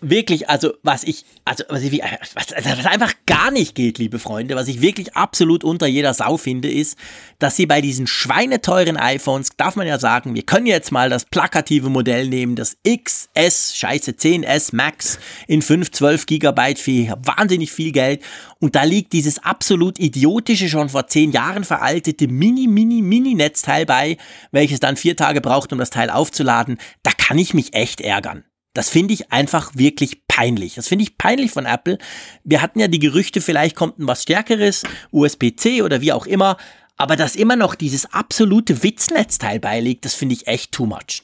wirklich, 0.00 0.48
also 0.48 0.74
was 0.82 1.04
ich, 1.04 1.24
also 1.44 1.64
was, 1.68 1.82
ich, 1.82 2.02
was, 2.34 2.52
was 2.52 2.86
einfach 2.86 3.14
gar 3.26 3.50
nicht 3.50 3.74
geht, 3.74 3.98
liebe 3.98 4.18
Freunde, 4.18 4.56
was 4.56 4.68
ich 4.68 4.80
wirklich 4.80 5.14
absolut 5.14 5.64
unter 5.64 5.86
jeder 5.86 6.14
Sau 6.14 6.36
finde, 6.36 6.70
ist, 6.70 6.98
dass 7.38 7.56
sie 7.56 7.66
bei 7.66 7.80
diesen 7.80 8.06
schweineteuren 8.06 8.96
iPhones, 8.96 9.50
darf 9.56 9.76
man 9.76 9.86
ja 9.86 9.98
sagen, 9.98 10.34
wir 10.34 10.42
können 10.42 10.66
jetzt 10.66 10.92
mal 10.92 11.10
das 11.10 11.24
plakative 11.24 11.90
Modell 11.90 12.28
nehmen, 12.28 12.56
das 12.56 12.76
XS, 12.86 13.76
scheiße 13.76 14.12
10S 14.12 14.74
Max 14.74 15.18
in 15.46 15.62
5, 15.62 15.90
12 15.90 16.26
Gigabyte 16.26 16.78
für 16.78 17.18
wahnsinnig 17.22 17.72
viel 17.72 17.92
Geld 17.92 18.22
und 18.64 18.74
da 18.76 18.84
liegt 18.84 19.12
dieses 19.12 19.40
absolut 19.40 19.98
idiotische, 19.98 20.68
schon 20.68 20.88
vor 20.88 21.06
10 21.06 21.32
Jahren 21.32 21.64
veraltete 21.64 22.28
Mini, 22.28 22.66
Mini, 22.66 23.02
Mini-Netzteil 23.02 23.84
bei, 23.84 24.16
welches 24.52 24.80
dann 24.80 24.96
vier 24.96 25.16
Tage 25.16 25.40
braucht, 25.40 25.72
um 25.72 25.78
das 25.78 25.90
Teil 25.90 26.10
aufzuladen. 26.10 26.78
Da 27.02 27.10
kann 27.10 27.36
ich 27.36 27.52
mich 27.52 27.74
echt 27.74 28.00
ärgern. 28.00 28.44
Das 28.74 28.90
finde 28.90 29.14
ich 29.14 29.32
einfach 29.32 29.74
wirklich 29.74 30.26
peinlich. 30.26 30.74
Das 30.74 30.88
finde 30.88 31.04
ich 31.04 31.16
peinlich 31.16 31.52
von 31.52 31.64
Apple. 31.64 31.98
Wir 32.42 32.60
hatten 32.60 32.80
ja 32.80 32.88
die 32.88 32.98
Gerüchte, 32.98 33.40
vielleicht 33.40 33.76
kommt 33.76 33.98
ein 33.98 34.06
was 34.06 34.22
Stärkeres, 34.22 34.82
USB-C 35.12 35.82
oder 35.82 36.00
wie 36.00 36.12
auch 36.12 36.26
immer. 36.26 36.56
Aber 36.96 37.16
dass 37.16 37.36
immer 37.36 37.56
noch 37.56 37.74
dieses 37.74 38.12
absolute 38.12 38.82
Witznetzteil 38.82 39.58
beiliegt, 39.60 40.04
das 40.04 40.14
finde 40.14 40.34
ich 40.34 40.46
echt 40.46 40.72
too 40.72 40.86
much. 40.86 41.22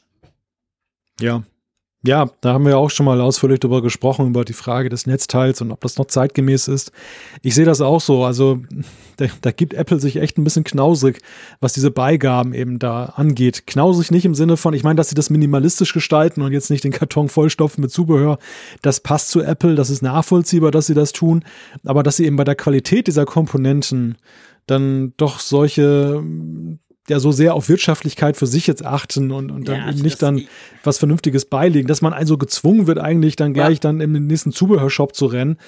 Ja, 1.20 1.43
ja, 2.02 2.31
da 2.40 2.55
haben 2.55 2.64
wir 2.64 2.78
auch 2.78 2.89
schon 2.89 3.05
mal 3.05 3.20
ausführlich 3.20 3.60
darüber 3.60 3.82
gesprochen, 3.82 4.28
über 4.28 4.47
die 4.47 4.55
Frage 4.55 4.89
des 4.89 5.06
Netzteils 5.06 5.60
und 5.60 5.70
ob 5.70 5.82
das 5.82 5.98
noch 5.98 6.06
zeitgemäß 6.06 6.66
ist. 6.66 6.93
Ich 7.43 7.55
sehe 7.55 7.66
das 7.66 7.82
auch 7.82 8.01
so. 8.01 8.24
Also 8.24 8.60
da, 9.18 9.27
da, 9.43 9.51
gibt 9.51 9.74
Apple 9.74 10.01
sich 10.01 10.16
echt 10.16 10.39
ein 10.39 10.44
bisschen 10.44 10.64
knausrig, 10.64 11.20
was 11.60 11.74
diese 11.74 11.90
Beigaben 11.90 12.55
eben 12.55 12.78
da 12.78 13.05
angeht. 13.05 13.66
Knausrig 13.66 14.10
nicht 14.10 14.24
im 14.24 14.35
Sinne 14.35 14.56
von, 14.56 14.72
ich 14.72 14.82
meine, 14.82 14.97
dass 14.97 15.10
sie 15.10 15.14
das 15.14 15.28
minimalistisch 15.28 15.93
gestalten 15.93 16.40
und 16.40 16.52
jetzt 16.52 16.70
nicht 16.70 16.85
den 16.85 16.93
Karton 16.93 17.28
vollstopfen 17.28 17.82
mit 17.82 17.90
Zubehör. 17.90 18.39
Das 18.81 19.01
passt 19.01 19.28
zu 19.28 19.43
Apple, 19.43 19.74
das 19.74 19.90
ist 19.90 20.01
nachvollziehbar, 20.01 20.70
dass 20.70 20.86
sie 20.86 20.94
das 20.94 21.12
tun. 21.12 21.44
Aber 21.85 22.02
dass 22.02 22.16
sie 22.16 22.24
eben 22.24 22.36
bei 22.36 22.44
der 22.44 22.56
Qualität 22.56 23.09
dieser 23.09 23.27
Komponenten 23.27 24.16
dann 24.66 25.12
doch 25.18 25.39
solche 25.39 26.22
ja 27.11 27.20
so 27.20 27.32
sehr 27.32 27.55
auf 27.55 27.69
Wirtschaftlichkeit 27.69 28.37
für 28.37 28.47
sich 28.47 28.66
jetzt 28.66 28.85
achten 28.85 29.31
und, 29.31 29.51
und 29.51 29.69
dann 29.69 29.81
ja, 29.81 29.85
also 29.85 30.03
nicht 30.03 30.23
dann 30.23 30.43
was 30.82 30.99
Vernünftiges 30.99 31.45
beilegen, 31.45 31.87
dass 31.87 32.03
man 32.03 32.12
also 32.12 32.39
gezwungen 32.39 32.87
wird, 32.87 32.99
eigentlich 32.99 33.37
dann 33.37 33.53
gleich 33.53 33.77
ja. 33.77 33.81
dann 33.81 34.01
im 34.01 34.27
nächsten 34.27 34.53
Zubehörshop 34.53 35.15
zu 35.15 35.27
rennen. 35.27 35.59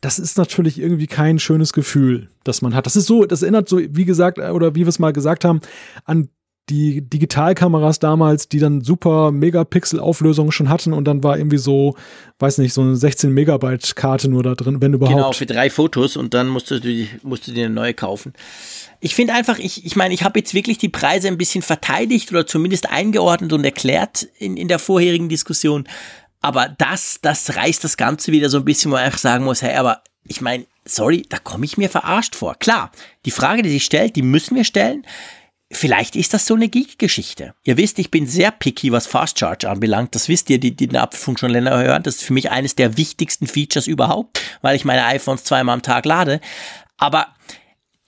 Das 0.00 0.18
ist 0.18 0.38
natürlich 0.38 0.78
irgendwie 0.78 1.06
kein 1.06 1.38
schönes 1.38 1.72
Gefühl, 1.72 2.30
das 2.44 2.62
man 2.62 2.74
hat. 2.74 2.86
Das 2.86 2.96
ist 2.96 3.06
so, 3.06 3.26
das 3.26 3.42
erinnert 3.42 3.68
so, 3.68 3.78
wie 3.78 4.04
gesagt, 4.04 4.38
oder 4.38 4.74
wie 4.74 4.80
wir 4.80 4.88
es 4.88 4.98
mal 4.98 5.12
gesagt 5.12 5.44
haben, 5.44 5.60
an 6.04 6.28
die 6.68 7.00
Digitalkameras 7.00 7.98
damals, 7.98 8.48
die 8.48 8.60
dann 8.60 8.82
super 8.82 9.32
Megapixel-Auflösungen 9.32 10.52
schon 10.52 10.68
hatten 10.68 10.92
und 10.92 11.04
dann 11.04 11.24
war 11.24 11.36
irgendwie 11.36 11.58
so, 11.58 11.96
weiß 12.38 12.58
nicht, 12.58 12.72
so 12.72 12.82
eine 12.82 12.94
16 12.94 13.32
Megabyte 13.32 13.96
Karte 13.96 14.28
nur 14.28 14.42
da 14.42 14.54
drin, 14.54 14.80
wenn 14.80 14.94
überhaupt. 14.94 15.16
Genau, 15.16 15.32
für 15.32 15.46
drei 15.46 15.68
Fotos 15.68 16.16
und 16.16 16.32
dann 16.32 16.48
musst 16.48 16.70
du, 16.70 16.80
musst 17.22 17.48
du 17.48 17.52
dir 17.52 17.66
eine 17.66 17.74
neue 17.74 17.94
kaufen. 17.94 18.34
Ich 19.00 19.14
finde 19.14 19.32
einfach, 19.34 19.58
ich, 19.58 19.84
ich 19.84 19.96
meine, 19.96 20.14
ich 20.14 20.22
habe 20.22 20.38
jetzt 20.38 20.54
wirklich 20.54 20.78
die 20.78 20.88
Preise 20.88 21.28
ein 21.28 21.38
bisschen 21.38 21.62
verteidigt 21.62 22.30
oder 22.30 22.46
zumindest 22.46 22.90
eingeordnet 22.90 23.52
und 23.52 23.64
erklärt 23.64 24.28
in, 24.38 24.56
in 24.56 24.68
der 24.68 24.78
vorherigen 24.78 25.28
Diskussion. 25.28 25.88
Aber 26.40 26.68
das, 26.78 27.18
das 27.20 27.56
reißt 27.56 27.82
das 27.82 27.96
Ganze 27.96 28.32
wieder 28.32 28.48
so 28.48 28.58
ein 28.58 28.64
bisschen, 28.64 28.92
wo 28.92 28.96
ich 28.96 29.16
sagen 29.16 29.44
muss, 29.44 29.62
hey, 29.62 29.76
aber 29.76 30.02
ich 30.24 30.40
meine, 30.40 30.66
sorry, 30.84 31.24
da 31.28 31.38
komme 31.38 31.64
ich 31.64 31.76
mir 31.76 31.90
verarscht 31.90 32.34
vor. 32.34 32.54
Klar, 32.54 32.90
die 33.24 33.30
Frage, 33.30 33.62
die 33.62 33.70
sich 33.70 33.84
stellt, 33.84 34.16
die 34.16 34.22
müssen 34.22 34.54
wir 34.54 34.64
stellen. 34.64 35.04
Vielleicht 35.72 36.16
ist 36.16 36.34
das 36.34 36.46
so 36.46 36.54
eine 36.54 36.68
Geek-Geschichte. 36.68 37.54
Ihr 37.62 37.76
wisst, 37.76 38.00
ich 38.00 38.10
bin 38.10 38.26
sehr 38.26 38.50
picky, 38.50 38.90
was 38.90 39.06
Fast 39.06 39.38
Charge 39.38 39.70
anbelangt. 39.70 40.16
Das 40.16 40.28
wisst 40.28 40.50
ihr, 40.50 40.58
die, 40.58 40.74
die 40.74 40.88
den 40.88 40.96
Apfelfunk 40.96 41.38
schon 41.38 41.50
länger 41.50 41.78
hören. 41.78 42.02
Das 42.02 42.16
ist 42.16 42.24
für 42.24 42.32
mich 42.32 42.50
eines 42.50 42.74
der 42.74 42.96
wichtigsten 42.96 43.46
Features 43.46 43.86
überhaupt, 43.86 44.40
weil 44.62 44.74
ich 44.74 44.84
meine 44.84 45.04
iPhones 45.04 45.44
zweimal 45.44 45.74
am 45.74 45.82
Tag 45.82 46.06
lade. 46.06 46.40
Aber 46.96 47.28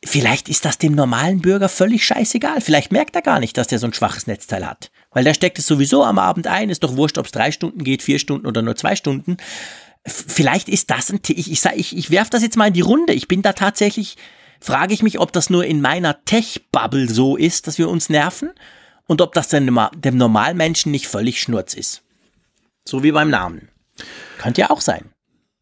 vielleicht 0.05 0.49
ist 0.49 0.65
das 0.65 0.79
dem 0.79 0.97
normalen 0.97 1.41
Bürger 1.41 1.69
völlig 1.69 2.05
scheißegal. 2.05 2.61
Vielleicht 2.61 2.91
merkt 2.91 3.15
er 3.15 3.23
gar 3.23 3.39
nicht, 3.39 3.57
dass 3.57 3.69
der 3.69 3.79
so 3.79 3.87
ein 3.87 3.95
schwaches 3.95 4.27
Netzteil 4.27 4.67
hat. 4.67 4.91
Weil 5.13 5.23
der 5.23 5.35
steckt 5.35 5.59
es 5.59 5.67
sowieso 5.67 6.03
am 6.03 6.19
Abend 6.19 6.49
ein, 6.49 6.69
ist 6.69 6.83
doch 6.83 6.97
wurscht, 6.97 7.19
ob 7.19 7.27
es 7.27 7.33
drei 7.33 7.53
Stunden 7.53 7.85
geht, 7.85 8.03
vier 8.03 8.19
Stunden 8.19 8.47
oder 8.47 8.63
nur 8.63 8.75
zwei 8.75 8.97
Stunden. 8.97 9.37
Vielleicht 10.05 10.69
ist 10.69 10.91
das 10.91 11.13
ein, 11.13 11.21
ich, 11.29 11.53
ich, 11.53 11.65
ich, 11.77 11.97
ich 11.97 12.11
werf 12.11 12.29
das 12.29 12.43
jetzt 12.43 12.57
mal 12.57 12.67
in 12.67 12.75
die 12.75 12.81
Runde. 12.81 13.13
Ich 13.13 13.29
bin 13.29 13.43
da 13.43 13.53
tatsächlich, 13.53 14.17
frage 14.63 14.95
ich 14.95 15.03
mich, 15.03 15.19
ob 15.19 15.33
das 15.33 15.51
nur 15.51 15.65
in 15.65 15.81
meiner 15.81 16.25
Tech-Bubble 16.25 17.09
so 17.09 17.37
ist, 17.37 17.67
dass 17.67 17.79
wir 17.79 17.89
uns 17.89 18.09
nerven 18.09 18.51
und 19.07 19.21
ob 19.21 19.35
das 19.35 19.49
dem, 19.49 19.79
dem 19.95 20.17
Normalmenschen 20.17 20.93
nicht 20.93 21.09
völlig 21.09 21.41
schnurz 21.41 21.75
ist. 21.75 22.03
So 22.87 23.03
wie 23.03 23.13
beim 23.13 23.31
Namen. 23.31 23.69
Könnte 24.39 24.63
ja 24.63 24.71
auch 24.71 24.81
sein. 24.81 25.11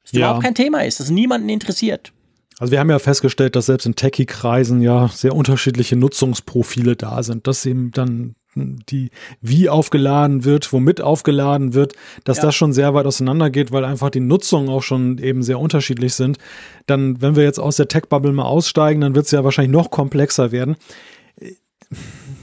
Dass 0.02 0.12
ja. 0.12 0.18
überhaupt 0.18 0.44
kein 0.44 0.54
Thema 0.54 0.84
ist, 0.84 1.00
dass 1.00 1.10
niemanden 1.10 1.48
interessiert. 1.48 2.12
Also 2.58 2.72
wir 2.72 2.80
haben 2.80 2.90
ja 2.90 2.98
festgestellt, 2.98 3.56
dass 3.56 3.66
selbst 3.66 3.86
in 3.86 3.96
Techie-Kreisen 3.96 4.82
ja 4.82 5.08
sehr 5.08 5.34
unterschiedliche 5.34 5.96
Nutzungsprofile 5.96 6.94
da 6.94 7.22
sind, 7.22 7.46
dass 7.46 7.64
eben 7.64 7.90
dann 7.90 8.34
die 8.54 9.10
wie 9.40 9.68
aufgeladen 9.68 10.44
wird, 10.44 10.72
womit 10.72 11.00
aufgeladen 11.00 11.74
wird, 11.74 11.94
dass 12.24 12.38
ja. 12.38 12.44
das 12.44 12.54
schon 12.54 12.72
sehr 12.72 12.94
weit 12.94 13.06
auseinander 13.06 13.50
geht, 13.50 13.72
weil 13.72 13.84
einfach 13.84 14.10
die 14.10 14.20
Nutzungen 14.20 14.68
auch 14.68 14.82
schon 14.82 15.18
eben 15.18 15.42
sehr 15.42 15.60
unterschiedlich 15.60 16.14
sind. 16.14 16.38
Dann, 16.86 17.20
wenn 17.22 17.36
wir 17.36 17.44
jetzt 17.44 17.60
aus 17.60 17.76
der 17.76 17.88
Tech-Bubble 17.88 18.32
mal 18.32 18.44
aussteigen, 18.44 19.00
dann 19.00 19.14
wird 19.14 19.26
es 19.26 19.32
ja 19.32 19.44
wahrscheinlich 19.44 19.72
noch 19.72 19.90
komplexer 19.90 20.52
werden 20.52 20.76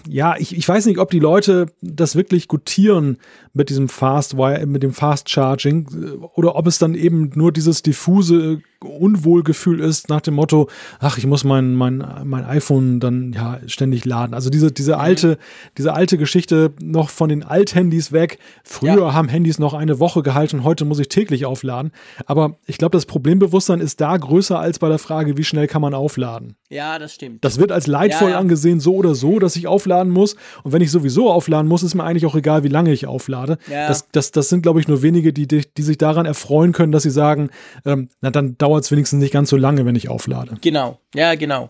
ja, 0.08 0.36
ich, 0.38 0.56
ich 0.56 0.68
weiß 0.68 0.86
nicht, 0.86 1.00
ob 1.00 1.12
die 1.12 1.20
Leute 1.20 1.68
das 1.82 2.16
wirklich 2.16 2.48
gutieren 2.48 3.18
mit 3.58 3.70
diesem 3.70 3.90
Fast 3.90 4.36
mit 4.36 4.84
dem 4.84 4.94
Fast 4.94 5.30
Charging 5.30 5.88
oder 6.34 6.56
ob 6.56 6.68
es 6.68 6.80
dann 6.80 6.96
eben 6.96 7.32
nur 7.36 7.52
dieses 7.52 7.82
diffuse 7.82 8.62
Unwohlgefühl 8.80 9.80
ist 9.80 10.10
nach 10.10 10.22
dem 10.22 10.36
Motto, 10.36 10.70
ach, 11.00 11.18
ich 11.18 11.26
muss 11.26 11.44
mein, 11.44 11.74
mein, 11.74 12.06
mein 12.26 12.46
iPhone 12.46 13.00
dann 13.00 13.34
ja 13.34 13.60
ständig 13.66 14.06
laden. 14.06 14.36
Also 14.36 14.52
diese, 14.52 14.72
diese 14.72 14.94
mhm. 14.94 15.02
alte, 15.02 15.38
diese 15.78 15.94
alte 15.94 16.18
Geschichte 16.18 16.74
noch 16.82 17.10
von 17.10 17.30
den 17.30 17.44
Althandys 17.44 18.12
weg. 18.12 18.38
Früher 18.64 19.00
ja. 19.00 19.14
haben 19.14 19.30
Handys 19.30 19.58
noch 19.58 19.74
eine 19.74 20.00
Woche 20.00 20.22
gehalten, 20.22 20.64
heute 20.64 20.86
muss 20.86 21.00
ich 21.00 21.10
täglich 21.10 21.46
aufladen. 21.46 21.92
Aber 22.28 22.58
ich 22.68 22.78
glaube, 22.78 22.96
das 22.96 23.08
Problembewusstsein 23.08 23.80
ist 23.80 24.00
da 24.00 24.16
größer 24.16 24.60
als 24.60 24.78
bei 24.78 24.90
der 24.90 25.00
Frage, 25.00 25.38
wie 25.38 25.44
schnell 25.44 25.68
kann 25.68 25.82
man 25.82 25.96
aufladen. 25.96 26.56
Ja, 26.70 27.00
das 27.00 27.16
stimmt. 27.16 27.46
Das 27.46 27.60
wird 27.60 27.72
als 27.72 27.88
leidvoll 27.88 28.30
ja, 28.30 28.36
ja. 28.36 28.40
angesehen, 28.40 28.80
so 28.80 28.96
oder 28.96 29.16
so, 29.16 29.40
dass 29.40 29.56
ich 29.56 29.68
aufladen 29.68 30.12
muss. 30.12 30.36
Und 30.64 30.74
wenn 30.74 30.82
ich 30.82 30.92
sowieso 30.92 31.32
aufladen 31.32 31.68
muss, 31.68 31.82
ist 31.82 31.96
mir 31.96 32.04
eigentlich 32.04 32.26
auch 32.26 32.36
egal, 32.36 32.64
wie 32.64 32.68
lange 32.68 32.92
ich 32.92 33.08
auflade. 33.08 33.47
Das, 33.68 34.10
das, 34.12 34.32
das 34.32 34.50
sind, 34.50 34.62
glaube 34.62 34.80
ich, 34.80 34.88
nur 34.88 35.02
wenige, 35.02 35.34
die, 35.34 35.48
die 35.48 35.82
sich 35.82 35.98
daran 35.98 36.26
erfreuen 36.26 36.74
können, 36.74 36.92
dass 36.92 37.04
sie 37.04 37.10
sagen, 37.10 37.50
ähm, 37.86 38.10
na 38.22 38.30
dann 38.30 38.58
dauert 38.58 38.84
es 38.84 38.92
wenigstens 38.92 39.22
nicht 39.22 39.34
ganz 39.34 39.50
so 39.50 39.58
lange, 39.58 39.86
wenn 39.86 39.96
ich 39.96 40.10
auflade. 40.10 40.58
Genau, 40.62 41.00
ja, 41.14 41.36
genau. 41.36 41.70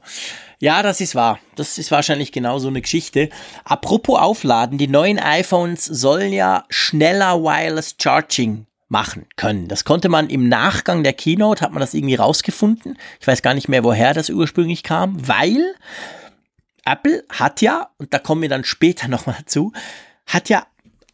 Ja, 0.59 0.81
das 0.81 1.01
ist 1.01 1.13
wahr. 1.13 1.39
Das 1.55 1.77
ist 1.77 1.91
wahrscheinlich 1.91 2.31
genau 2.31 2.57
so 2.57 2.67
eine 2.67 2.81
Geschichte. 2.81 3.29
Apropos 3.63 4.19
Aufladen, 4.19 4.77
die 4.77 4.87
neuen 4.87 5.19
iPhones 5.19 5.85
sollen 5.85 6.33
ja 6.33 6.63
schneller 6.69 7.43
Wireless 7.43 7.95
Charging 8.01 8.65
machen 8.89 9.25
können. 9.35 9.67
Das 9.67 9.85
konnte 9.85 10.09
man 10.09 10.29
im 10.29 10.47
Nachgang 10.47 11.03
der 11.03 11.13
Keynote, 11.13 11.61
hat 11.61 11.73
man 11.73 11.81
das 11.81 11.93
irgendwie 11.93 12.15
rausgefunden. 12.15 12.97
Ich 13.19 13.27
weiß 13.27 13.41
gar 13.41 13.53
nicht 13.53 13.67
mehr, 13.67 13.83
woher 13.83 14.13
das 14.13 14.29
ursprünglich 14.29 14.83
kam, 14.83 15.27
weil 15.27 15.75
Apple 16.85 17.23
hat 17.29 17.61
ja, 17.61 17.89
und 17.97 18.13
da 18.13 18.19
kommen 18.19 18.41
wir 18.41 18.49
dann 18.49 18.63
später 18.63 19.07
nochmal 19.09 19.35
dazu, 19.39 19.73
hat 20.25 20.49
ja 20.49 20.65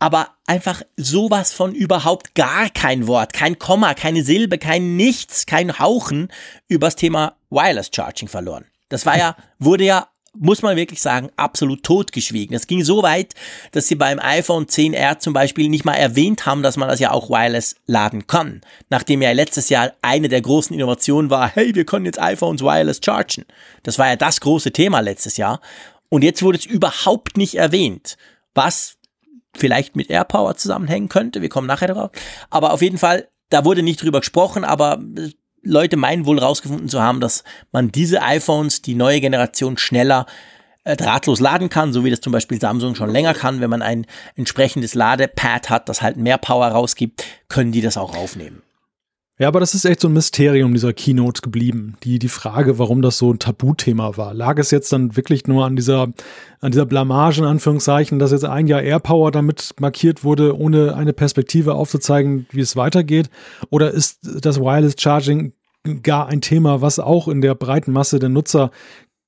aber 0.04 0.32
einfach 0.48 0.82
sowas 0.98 1.54
von 1.54 1.74
überhaupt 1.74 2.36
gar 2.36 2.70
kein 2.70 3.08
Wort, 3.08 3.32
kein 3.32 3.58
Komma, 3.58 3.94
keine 3.94 4.22
Silbe, 4.22 4.58
kein 4.58 4.98
Nichts, 4.98 5.46
kein 5.46 5.80
Hauchen 5.80 6.28
übers 6.68 6.98
Thema 6.98 7.38
Wireless 7.50 7.90
Charging 7.96 8.28
verloren. 8.28 8.66
Das 8.90 9.06
war 9.06 9.18
ja, 9.18 9.38
wurde 9.60 9.86
ja, 9.86 10.10
muss 10.38 10.62
man 10.62 10.76
wirklich 10.76 11.02
sagen, 11.02 11.30
absolut 11.38 11.84
totgeschwiegen. 11.84 12.54
Das 12.54 12.68
ging 12.68 12.84
so 12.84 13.02
weit, 13.02 13.34
dass 13.72 13.88
sie 13.88 13.96
beim 13.96 14.20
iPhone 14.20 14.66
10R 14.66 15.20
zum 15.20 15.32
Beispiel 15.32 15.70
nicht 15.70 15.86
mal 15.86 15.96
erwähnt 15.96 16.46
haben, 16.46 16.64
dass 16.64 16.76
man 16.76 16.90
das 16.90 17.00
ja 17.00 17.12
auch 17.12 17.30
wireless 17.30 17.78
laden 17.86 18.28
kann. 18.28 18.60
Nachdem 18.90 19.22
ja 19.22 19.32
letztes 19.32 19.70
Jahr 19.70 19.94
eine 20.02 20.28
der 20.28 20.42
großen 20.42 20.76
Innovationen 20.76 21.32
war, 21.32 21.48
hey, 21.48 21.74
wir 21.76 21.86
können 21.86 22.06
jetzt 22.06 22.22
iPhones 22.22 22.62
wireless 22.62 23.00
chargen. 23.02 23.46
Das 23.84 23.98
war 24.00 24.10
ja 24.10 24.18
das 24.18 24.42
große 24.42 24.74
Thema 24.74 25.00
letztes 25.00 25.38
Jahr. 25.38 25.62
Und 26.10 26.26
jetzt 26.26 26.44
wurde 26.44 26.58
es 26.58 26.66
überhaupt 26.66 27.38
nicht 27.38 27.56
erwähnt. 27.56 28.18
Was 28.54 28.98
vielleicht 29.56 29.96
mit 29.96 30.10
AirPower 30.10 30.56
zusammenhängen 30.56 31.10
könnte. 31.10 31.42
Wir 31.42 31.50
kommen 31.50 31.68
nachher 31.68 31.88
darauf. 31.88 32.12
Aber 32.50 32.74
auf 32.74 32.82
jeden 32.82 32.98
Fall, 32.98 33.28
da 33.50 33.66
wurde 33.66 33.84
nicht 33.84 34.02
drüber 34.02 34.20
gesprochen, 34.20 34.64
aber 34.64 35.00
Leute 35.62 35.98
meinen 35.98 36.26
wohl 36.26 36.40
rausgefunden 36.40 36.90
zu 36.90 37.02
haben, 37.02 37.22
dass 37.22 37.44
man 37.72 37.92
diese 37.92 38.22
iPhones, 38.22 38.82
die 38.82 38.96
neue 38.96 39.22
Generation, 39.22 39.78
schneller 39.78 40.26
äh, 40.84 40.98
drahtlos 40.98 41.40
laden 41.40 41.70
kann, 41.70 41.94
so 41.94 42.04
wie 42.04 42.10
das 42.10 42.22
zum 42.22 42.34
Beispiel 42.34 42.60
Samsung 42.60 42.96
schon 42.96 43.10
länger 43.10 43.34
kann. 43.34 43.62
Wenn 43.62 43.70
man 43.70 43.82
ein 43.82 44.06
entsprechendes 44.36 44.94
Ladepad 44.94 45.70
hat, 45.70 45.88
das 45.88 46.02
halt 46.02 46.18
mehr 46.18 46.38
Power 46.38 46.68
rausgibt, 46.68 47.24
können 47.48 47.72
die 47.72 47.82
das 47.82 47.98
auch 47.98 48.16
aufnehmen. 48.16 48.62
Ja, 49.40 49.48
aber 49.48 49.60
das 49.60 49.74
ist 49.74 49.86
echt 49.86 50.00
so 50.00 50.10
ein 50.10 50.14
Mysterium 50.14 50.74
dieser 50.74 50.94
Keynote 50.94 51.42
geblieben. 51.42 51.98
Die, 52.04 52.20
die 52.20 52.30
Frage, 52.30 52.78
warum 52.78 53.02
das 53.02 53.18
so 53.18 53.34
ein 53.34 53.40
Tabuthema 53.40 54.16
war. 54.16 54.32
Lag 54.36 54.60
es 54.60 54.70
jetzt 54.70 54.94
dann 54.94 55.16
wirklich 55.16 55.48
nur 55.48 55.66
an 55.66 55.76
dieser, 55.76 56.14
an 56.62 56.72
dieser 56.72 56.86
Blamage, 56.86 57.40
in 57.40 57.46
Anführungszeichen, 57.46 58.20
dass 58.20 58.32
jetzt 58.32 58.46
ein 58.46 58.68
Jahr 58.68 58.84
AirPower 58.84 59.32
damit 59.32 59.74
markiert 59.80 60.24
wurde, 60.24 60.56
ohne 60.56 60.96
eine 60.96 61.14
Perspektive 61.14 61.74
aufzuzeigen, 61.74 62.46
wie 62.52 62.62
es 62.62 62.76
weitergeht? 62.76 63.32
Oder 63.72 63.90
ist 63.90 64.20
das 64.22 64.60
Wireless 64.60 64.96
Charging 65.00 65.54
gar 66.04 66.28
ein 66.28 66.42
Thema, 66.42 66.82
was 66.82 67.00
auch 67.00 67.28
in 67.28 67.42
der 67.42 67.56
breiten 67.56 67.92
Masse 67.92 68.20
der 68.20 68.30
Nutzer 68.30 68.70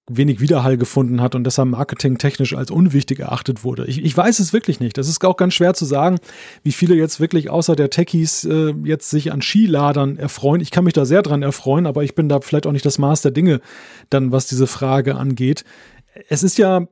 wenig 0.07 0.40
Widerhall 0.40 0.77
gefunden 0.77 1.22
hat 1.22 1.34
und 1.34 1.44
deshalb 1.45 1.69
marketingtechnisch 1.69 2.56
als 2.56 2.69
unwichtig 2.69 3.19
erachtet 3.19 3.64
wurde. 3.64 3.86
Ich, 3.86 4.03
ich 4.03 4.15
weiß 4.15 4.40
es 4.40 4.53
wirklich 4.53 4.80
nicht. 4.80 4.98
Das 4.98 5.07
ist 5.07 5.23
auch 5.26 5.38
ganz 5.38 5.56
schwer 5.56 5.73
zu 5.73 5.86
sagen, 5.86 6.19
wie 6.64 6.72
viele 6.72 6.95
jetzt 6.95 7.19
wirklich 7.19 7.49
außer 7.49 7.76
der 7.76 7.90
Techies 7.90 8.44
äh, 8.44 8.73
jetzt 8.84 9.10
sich 9.10 9.32
an 9.32 9.41
Skiladern 9.41 10.18
erfreuen. 10.18 10.61
Ich 10.61 10.69
kann 10.69 10.84
mich 10.84 10.94
da 10.94 11.06
sehr 11.06 11.23
dran 11.23 11.41
erfreuen, 11.41 11.88
aber 11.88 12.03
ich 12.03 12.14
bin 12.14 12.30
da 12.30 12.40
vielleicht 12.41 12.68
auch 12.68 12.72
nicht 12.72 12.86
das 12.86 12.99
Maß 12.99 13.23
der 13.23 13.32
Dinge, 13.32 13.61
dann 14.10 14.32
was 14.32 14.45
diese 14.45 14.68
Frage 14.68 15.15
angeht. 15.15 15.65
Es 16.30 16.44
ist 16.44 16.57
ja 16.57 16.88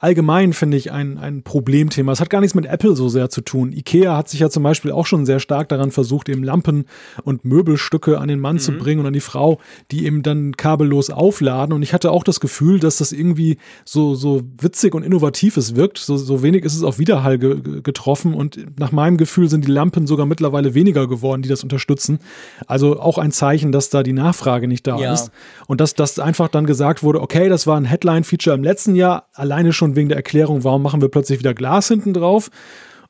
allgemein, 0.00 0.52
finde 0.52 0.76
ich, 0.76 0.92
ein, 0.92 1.18
ein 1.18 1.42
Problemthema. 1.42 2.12
Es 2.12 2.20
hat 2.20 2.30
gar 2.30 2.40
nichts 2.40 2.54
mit 2.54 2.66
Apple 2.66 2.94
so 2.94 3.08
sehr 3.08 3.30
zu 3.30 3.40
tun. 3.40 3.72
Ikea 3.72 4.16
hat 4.16 4.28
sich 4.28 4.40
ja 4.40 4.48
zum 4.48 4.62
Beispiel 4.62 4.92
auch 4.92 5.06
schon 5.06 5.26
sehr 5.26 5.40
stark 5.40 5.68
daran 5.68 5.90
versucht, 5.90 6.28
eben 6.28 6.44
Lampen 6.44 6.84
und 7.24 7.44
Möbelstücke 7.44 8.18
an 8.18 8.28
den 8.28 8.38
Mann 8.38 8.56
mhm. 8.56 8.60
zu 8.60 8.72
bringen 8.72 9.00
und 9.00 9.06
an 9.06 9.12
die 9.12 9.20
Frau, 9.20 9.58
die 9.90 10.06
eben 10.06 10.22
dann 10.22 10.56
kabellos 10.56 11.10
aufladen. 11.10 11.72
Und 11.74 11.82
ich 11.82 11.92
hatte 11.92 12.12
auch 12.12 12.22
das 12.22 12.38
Gefühl, 12.38 12.78
dass 12.78 12.98
das 12.98 13.10
irgendwie 13.12 13.58
so, 13.84 14.14
so 14.14 14.42
witzig 14.60 14.94
und 14.94 15.02
innovativ 15.02 15.56
es 15.56 15.74
wirkt. 15.74 15.98
So, 15.98 16.16
so 16.16 16.42
wenig 16.42 16.64
ist 16.64 16.76
es 16.76 16.84
auf 16.84 16.98
Widerhall 16.98 17.38
ge 17.38 17.58
getroffen. 17.82 18.34
Und 18.34 18.78
nach 18.78 18.92
meinem 18.92 19.16
Gefühl 19.16 19.48
sind 19.48 19.66
die 19.66 19.70
Lampen 19.70 20.06
sogar 20.06 20.26
mittlerweile 20.26 20.74
weniger 20.74 21.08
geworden, 21.08 21.42
die 21.42 21.48
das 21.48 21.64
unterstützen. 21.64 22.20
Also 22.66 23.00
auch 23.00 23.18
ein 23.18 23.32
Zeichen, 23.32 23.72
dass 23.72 23.90
da 23.90 24.02
die 24.02 24.12
Nachfrage 24.12 24.68
nicht 24.68 24.86
da 24.86 24.98
ja. 24.98 25.12
ist. 25.12 25.32
Und 25.66 25.80
dass 25.80 25.94
das 25.94 26.18
einfach 26.20 26.48
dann 26.48 26.66
gesagt 26.66 27.02
wurde, 27.02 27.20
okay, 27.20 27.48
das 27.48 27.66
war 27.66 27.76
ein 27.76 27.84
Headline-Feature 27.84 28.54
im 28.54 28.62
letzten 28.62 28.94
Jahr, 28.94 29.26
alleine 29.32 29.72
schon 29.72 29.87
wegen 29.96 30.08
der 30.08 30.16
Erklärung, 30.16 30.64
warum 30.64 30.82
machen 30.82 31.00
wir 31.00 31.08
plötzlich 31.08 31.38
wieder 31.38 31.54
Glas 31.54 31.88
hinten 31.88 32.14
drauf. 32.14 32.50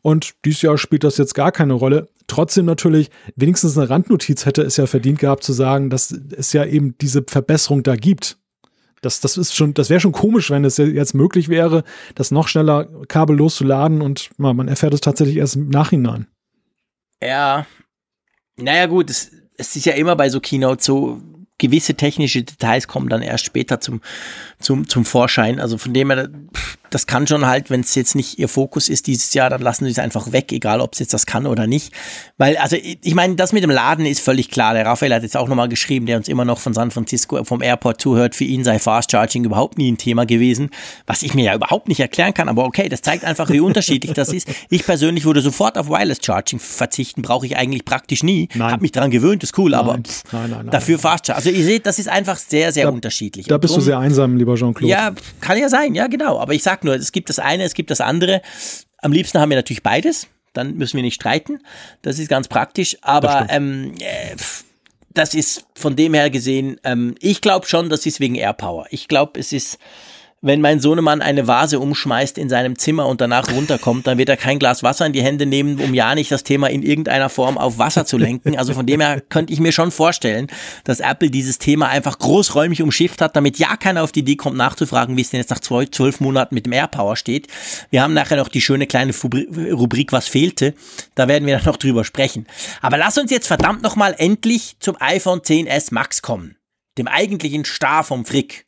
Und 0.03 0.35
dieses 0.45 0.63
Jahr 0.63 0.79
spielt 0.79 1.05
das 1.05 1.19
jetzt 1.19 1.35
gar 1.35 1.53
keine 1.53 1.73
Rolle. 1.75 2.09
Trotzdem 2.29 2.67
natürlich, 2.67 3.11
wenigstens 3.37 3.77
eine 3.77 3.91
Randnotiz 3.91 4.47
hätte 4.47 4.63
es 4.63 4.77
ja 4.77 4.87
verdient 4.87 5.19
gehabt 5.19 5.43
zu 5.43 5.53
sagen, 5.53 5.91
dass 5.91 6.13
es 6.13 6.53
ja 6.53 6.65
eben 6.65 6.97
diese 6.99 7.25
Verbesserung 7.27 7.83
da 7.83 7.97
gibt. 7.97 8.39
Das, 9.01 9.21
das 9.21 9.37
ist 9.37 9.55
schon, 9.55 9.75
das 9.75 9.91
wäre 9.91 10.01
schon 10.01 10.13
komisch, 10.13 10.51
wenn 10.51 10.65
es 10.65 10.77
jetzt 10.77 11.15
möglich 11.15 11.49
wäre, 11.49 11.85
das 12.15 12.31
noch 12.31 12.49
schneller 12.49 12.89
kabellos 13.07 13.57
zu 13.57 13.65
laden 13.65 14.03
und 14.03 14.31
man 14.39 14.69
erfährt 14.69 14.95
es 14.95 15.01
tatsächlich 15.01 15.37
erst 15.37 15.57
im 15.57 15.69
Nachhinein. 15.69 16.27
Ja, 17.23 17.67
naja 18.57 18.87
gut, 18.87 19.11
es, 19.11 19.31
es 19.57 19.77
ist 19.77 19.87
ja 19.87 19.95
immer 19.95 20.17
bei 20.17 20.29
so 20.29 20.41
Keynote 20.41 20.83
so, 20.83 21.21
gewisse 21.59 21.95
technische 21.95 22.43
Details 22.43 22.89
kommen 22.89 23.09
dann 23.09 23.23
erst 23.23 23.45
später 23.45 23.81
zum, 23.81 24.01
zum, 24.61 24.89
zum 24.89 25.05
Vorschein. 25.05 25.61
Also 25.61 25.77
von 25.77 25.93
dem 25.93 26.11
her, 26.11 26.29
das 26.91 27.07
kann 27.07 27.27
schon 27.27 27.47
halt, 27.47 27.71
wenn 27.71 27.81
es 27.81 27.95
jetzt 27.95 28.15
nicht 28.15 28.39
ihr 28.39 28.49
Fokus 28.49 28.89
ist 28.89 29.07
dieses 29.07 29.35
Jahr, 29.35 29.51
dann 29.51 29.61
lassen 29.61 29.85
sie 29.85 29.91
es 29.91 29.99
einfach 29.99 30.33
weg, 30.33 30.53
egal 30.53 30.81
ob 30.81 30.95
es 30.95 30.99
jetzt 30.99 31.15
das 31.15 31.27
kann 31.27 31.47
oder 31.47 31.67
nicht. 31.67 31.93
Weil, 32.37 32.57
also 32.57 32.77
ich 32.77 33.15
meine, 33.15 33.37
das 33.37 33.53
mit 33.53 33.63
dem 33.63 33.71
Laden 33.71 34.07
ist 34.07 34.21
völlig 34.21 34.51
klar. 34.51 34.75
Der 34.75 34.87
Raphael 34.87 35.15
hat 35.15 35.23
jetzt 35.23 35.37
auch 35.37 35.49
nochmal 35.49 35.69
geschrieben, 35.69 36.07
der 36.07 36.17
uns 36.17 36.29
immer 36.29 36.45
noch 36.45 36.59
von 36.59 36.75
San 36.75 36.91
Francisco 36.91 37.43
vom 37.45 37.63
Airport 37.63 38.01
zuhört, 38.01 38.35
für 38.35 38.45
ihn 38.45 38.65
sei 38.65 38.79
Fast 38.79 39.11
Charging 39.11 39.45
überhaupt 39.45 39.79
nie 39.79 39.91
ein 39.91 39.99
Thema 39.99 40.27
gewesen, 40.27 40.71
was 41.07 41.23
ich 41.23 41.35
mir 41.35 41.45
ja 41.45 41.55
überhaupt 41.55 41.89
nicht 41.89 42.01
erklären 42.01 42.35
kann. 42.35 42.49
Aber 42.49 42.65
okay, 42.65 42.89
das 42.89 43.03
zeigt 43.03 43.25
einfach, 43.25 43.51
wie 43.51 43.61
unterschiedlich 43.61 44.13
das 44.13 44.33
ist. 44.33 44.49
Ich 44.71 44.85
persönlich 44.85 45.25
würde 45.25 45.41
sofort 45.41 45.79
auf 45.79 45.89
Wireless 45.89 46.19
Charging 46.23 46.59
verzichten, 46.59 47.23
brauche 47.23 47.47
ich 47.47 47.57
eigentlich 47.57 47.85
praktisch 47.85 48.23
nie. 48.23 48.49
Nein. 48.55 48.73
Hab 48.73 48.81
mich 48.81 48.93
daran 48.93 49.11
gewöhnt, 49.11 49.43
ist 49.43 49.57
cool, 49.59 49.71
nein. 49.71 49.81
aber 49.81 49.99
pff, 49.99 50.25
nein, 50.33 50.51
nein, 50.51 50.71
dafür 50.71 50.99
Fast 50.99 51.27
Charging. 51.27 51.47
Also 51.47 51.51
ihr 51.51 51.65
seht, 51.65 51.87
das 51.87 51.99
ist 51.99 52.09
einfach 52.09 52.37
sehr, 52.37 52.73
sehr 52.73 52.85
da, 52.85 52.91
unterschiedlich. 52.91 53.47
Da 53.47 53.59
bist 53.59 53.75
drum, 53.75 53.81
du 53.81 53.85
sehr 53.85 53.99
einsam, 53.99 54.37
lieber 54.37 54.55
Jean-Claude. 54.55 54.91
Ja, 54.91 55.13
kann 55.41 55.59
ja 55.59 55.69
sein, 55.69 55.95
ja 55.95 56.07
genau. 56.07 56.39
Aber 56.39 56.55
ich 56.55 56.63
sag 56.63 56.78
nur, 56.85 56.95
es 56.95 57.13
gibt 57.13 57.29
das 57.29 57.39
eine, 57.39 57.65
es 57.65 57.75
gibt 57.75 57.91
das 57.91 58.01
andere. 58.01 58.43
Am 58.99 59.13
liebsten 59.13 59.41
haben 59.41 59.51
wir 59.51 59.57
natürlich 59.57 59.83
beides. 59.83 60.29
Dann 60.53 60.75
müssen 60.75 60.97
wir 60.97 61.03
nicht 61.03 61.15
streiten. 61.15 61.61
Das 62.03 62.19
ist 62.19 62.29
ganz 62.29 62.49
praktisch. 62.49 62.97
Aber 63.03 63.47
ähm, 63.51 63.95
äh, 64.01 64.37
das 65.11 65.35
ist 65.35 65.67
von 65.75 65.97
dem 65.97 66.15
her 66.15 66.31
gesehen, 66.31 66.81
ähm, 66.85 67.15
ich 67.21 67.41
glaube 67.41 67.67
schon, 67.67 67.89
das 67.89 68.07
ist 68.07 68.21
wegen 68.21 68.35
Airpower. 68.35 68.87
Ich 68.91 69.09
glaube, 69.09 69.39
es 69.39 69.53
ist 69.53 69.79
wenn 70.41 70.61
mein 70.61 70.79
Sohnemann 70.79 71.21
eine 71.21 71.49
Vase 71.49 71.81
umschmeißt 71.81 72.39
in 72.39 72.49
seinem 72.49 72.79
Zimmer 72.79 73.07
und 73.07 73.21
danach 73.21 73.51
runterkommt, 73.51 74.07
dann 74.07 74.19
wird 74.19 74.29
er 74.29 74.37
kein 74.37 74.59
Glas 74.59 74.83
Wasser 74.85 75.05
in 75.05 75.13
die 75.13 75.23
Hände 75.23 75.47
nehmen, 75.47 75.81
um 75.81 75.95
ja 75.95 76.15
nicht 76.15 76.31
das 76.31 76.45
Thema 76.45 76.71
in 76.71 76.83
irgendeiner 76.83 77.29
Form 77.29 77.59
auf 77.59 77.79
Wasser 77.79 78.07
zu 78.07 78.19
lenken. 78.19 78.57
Also 78.57 78.73
von 78.73 78.87
dem 78.87 79.01
her 79.01 79.21
könnte 79.21 79.53
ich 79.53 79.59
mir 79.59 79.73
schon 79.73 79.91
vorstellen, 79.91 80.47
dass 80.85 81.01
Apple 81.01 81.31
dieses 81.31 81.59
Thema 81.59 81.89
einfach 81.89 82.19
großräumig 82.19 82.83
umschifft 82.83 83.21
hat, 83.21 83.35
damit 83.35 83.59
ja 83.59 83.77
keiner 83.77 84.05
auf 84.05 84.13
die 84.13 84.21
Idee 84.21 84.37
kommt, 84.37 84.57
nachzufragen, 84.57 85.17
wie 85.17 85.23
es 85.23 85.31
denn 85.31 85.41
jetzt 85.41 85.51
nach 85.51 85.61
zwölf 85.61 86.21
Monaten 86.21 86.55
mit 86.55 86.67
dem 86.67 86.73
AirPower 86.73 87.17
steht. 87.17 87.49
Wir 87.91 88.03
haben 88.03 88.15
nachher 88.15 88.37
noch 88.37 88.49
die 88.49 88.61
schöne 88.61 88.87
kleine 88.87 89.13
Rubrik, 89.13 90.13
was 90.13 90.29
fehlte. 90.29 90.75
Da 91.17 91.27
werden 91.27 91.47
wir 91.47 91.57
dann 91.57 91.67
noch 91.67 91.77
drüber 91.77 92.05
sprechen. 92.05 92.47
Aber 92.81 92.97
lass 92.97 93.19
uns 93.19 93.33
jetzt 93.33 93.49
verdammt 93.49 93.83
nochmal 93.83 94.15
endlich 94.19 94.77
zum 94.79 94.97
iPhone 95.01 95.41
10s 95.41 95.93
Max 95.93 96.23
kommen. 96.23 96.57
Dem 96.97 97.09
eigentlichen 97.09 97.65
Star 97.65 98.05
vom 98.05 98.25
Frick. 98.25 98.67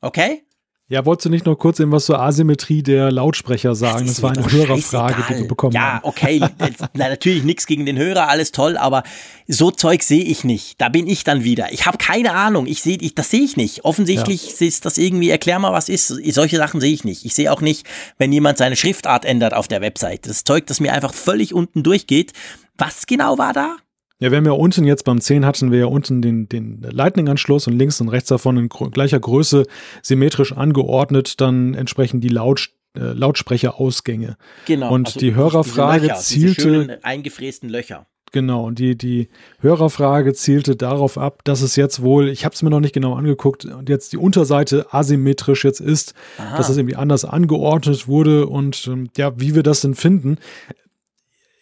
Okay? 0.00 0.44
Ja, 0.90 1.06
wolltest 1.06 1.26
du 1.26 1.30
nicht 1.30 1.46
noch 1.46 1.54
kurz 1.54 1.78
eben 1.78 1.92
was 1.92 2.06
zur 2.06 2.20
Asymmetrie 2.20 2.82
der 2.82 3.12
Lautsprecher 3.12 3.76
sagen? 3.76 4.08
Das, 4.08 4.16
das 4.16 4.22
war 4.24 4.32
eine 4.32 4.50
Hörerfrage, 4.50 5.22
die 5.28 5.38
wir 5.38 5.46
bekommen 5.46 5.72
ja, 5.72 5.82
haben. 5.82 6.00
Ja, 6.02 6.04
okay. 6.04 6.40
Na, 6.94 7.08
natürlich 7.08 7.44
nichts 7.44 7.66
gegen 7.66 7.86
den 7.86 7.96
Hörer, 7.96 8.28
alles 8.28 8.50
toll, 8.50 8.76
aber 8.76 9.04
so 9.46 9.70
Zeug 9.70 10.02
sehe 10.02 10.24
ich 10.24 10.42
nicht. 10.42 10.80
Da 10.80 10.88
bin 10.88 11.06
ich 11.06 11.22
dann 11.22 11.44
wieder. 11.44 11.72
Ich 11.72 11.86
habe 11.86 11.96
keine 11.96 12.32
Ahnung. 12.32 12.66
Ich 12.66 12.82
sehe, 12.82 12.98
ich, 13.00 13.14
das 13.14 13.30
sehe 13.30 13.42
ich 13.42 13.56
nicht. 13.56 13.84
Offensichtlich 13.84 14.58
ja. 14.58 14.66
ist 14.66 14.84
das 14.84 14.98
irgendwie, 14.98 15.30
erklär 15.30 15.60
mal, 15.60 15.72
was 15.72 15.88
ist. 15.88 16.08
Solche 16.08 16.56
Sachen 16.56 16.80
sehe 16.80 16.92
ich 16.92 17.04
nicht. 17.04 17.24
Ich 17.24 17.34
sehe 17.34 17.52
auch 17.52 17.60
nicht, 17.60 17.86
wenn 18.18 18.32
jemand 18.32 18.58
seine 18.58 18.74
Schriftart 18.74 19.24
ändert 19.24 19.54
auf 19.54 19.68
der 19.68 19.82
Website. 19.82 20.26
Das 20.26 20.42
Zeug, 20.42 20.66
das 20.66 20.80
mir 20.80 20.92
einfach 20.92 21.14
völlig 21.14 21.54
unten 21.54 21.84
durchgeht. 21.84 22.32
Was 22.76 23.06
genau 23.06 23.38
war 23.38 23.52
da? 23.52 23.76
Ja, 24.20 24.30
wir 24.30 24.36
haben 24.36 24.44
ja 24.44 24.52
unten 24.52 24.84
jetzt 24.84 25.04
beim 25.04 25.18
10 25.18 25.46
hatten 25.46 25.72
wir 25.72 25.78
ja 25.78 25.86
unten 25.86 26.20
den, 26.20 26.46
den 26.46 26.82
Lightning-Anschluss 26.82 27.66
und 27.66 27.78
links 27.78 28.02
und 28.02 28.10
rechts 28.10 28.28
davon 28.28 28.58
in 28.58 28.68
gleicher 28.68 29.18
Größe 29.18 29.64
symmetrisch 30.02 30.52
angeordnet 30.52 31.40
dann 31.40 31.72
entsprechend 31.72 32.22
die 32.22 32.28
Laut, 32.28 32.68
äh, 32.94 33.00
Lautsprecherausgänge. 33.00 34.36
Genau. 34.66 34.92
Und 34.92 35.06
also 35.08 35.20
die 35.20 35.34
Hörerfrage 35.34 36.08
Löcher, 36.08 36.16
zielte. 36.16 36.98
eingefrästen 37.02 37.70
Löcher. 37.70 38.06
Genau, 38.32 38.66
und 38.66 38.78
die, 38.78 38.96
die 38.96 39.28
Hörerfrage 39.60 40.34
zielte 40.34 40.76
darauf 40.76 41.18
ab, 41.18 41.42
dass 41.44 41.62
es 41.62 41.74
jetzt 41.74 42.02
wohl, 42.02 42.28
ich 42.28 42.44
habe 42.44 42.54
es 42.54 42.62
mir 42.62 42.70
noch 42.70 42.78
nicht 42.78 42.94
genau 42.94 43.14
angeguckt, 43.14 43.64
und 43.64 43.88
jetzt 43.88 44.12
die 44.12 44.18
Unterseite 44.18 44.86
asymmetrisch 44.92 45.64
jetzt 45.64 45.80
ist, 45.80 46.14
Aha. 46.38 46.58
dass 46.58 46.68
es 46.68 46.76
irgendwie 46.76 46.94
anders 46.94 47.24
angeordnet 47.24 48.06
wurde 48.06 48.46
und 48.46 48.86
ähm, 48.86 49.08
ja, 49.16 49.32
wie 49.40 49.54
wir 49.54 49.64
das 49.64 49.80
denn 49.80 49.94
finden 49.94 50.36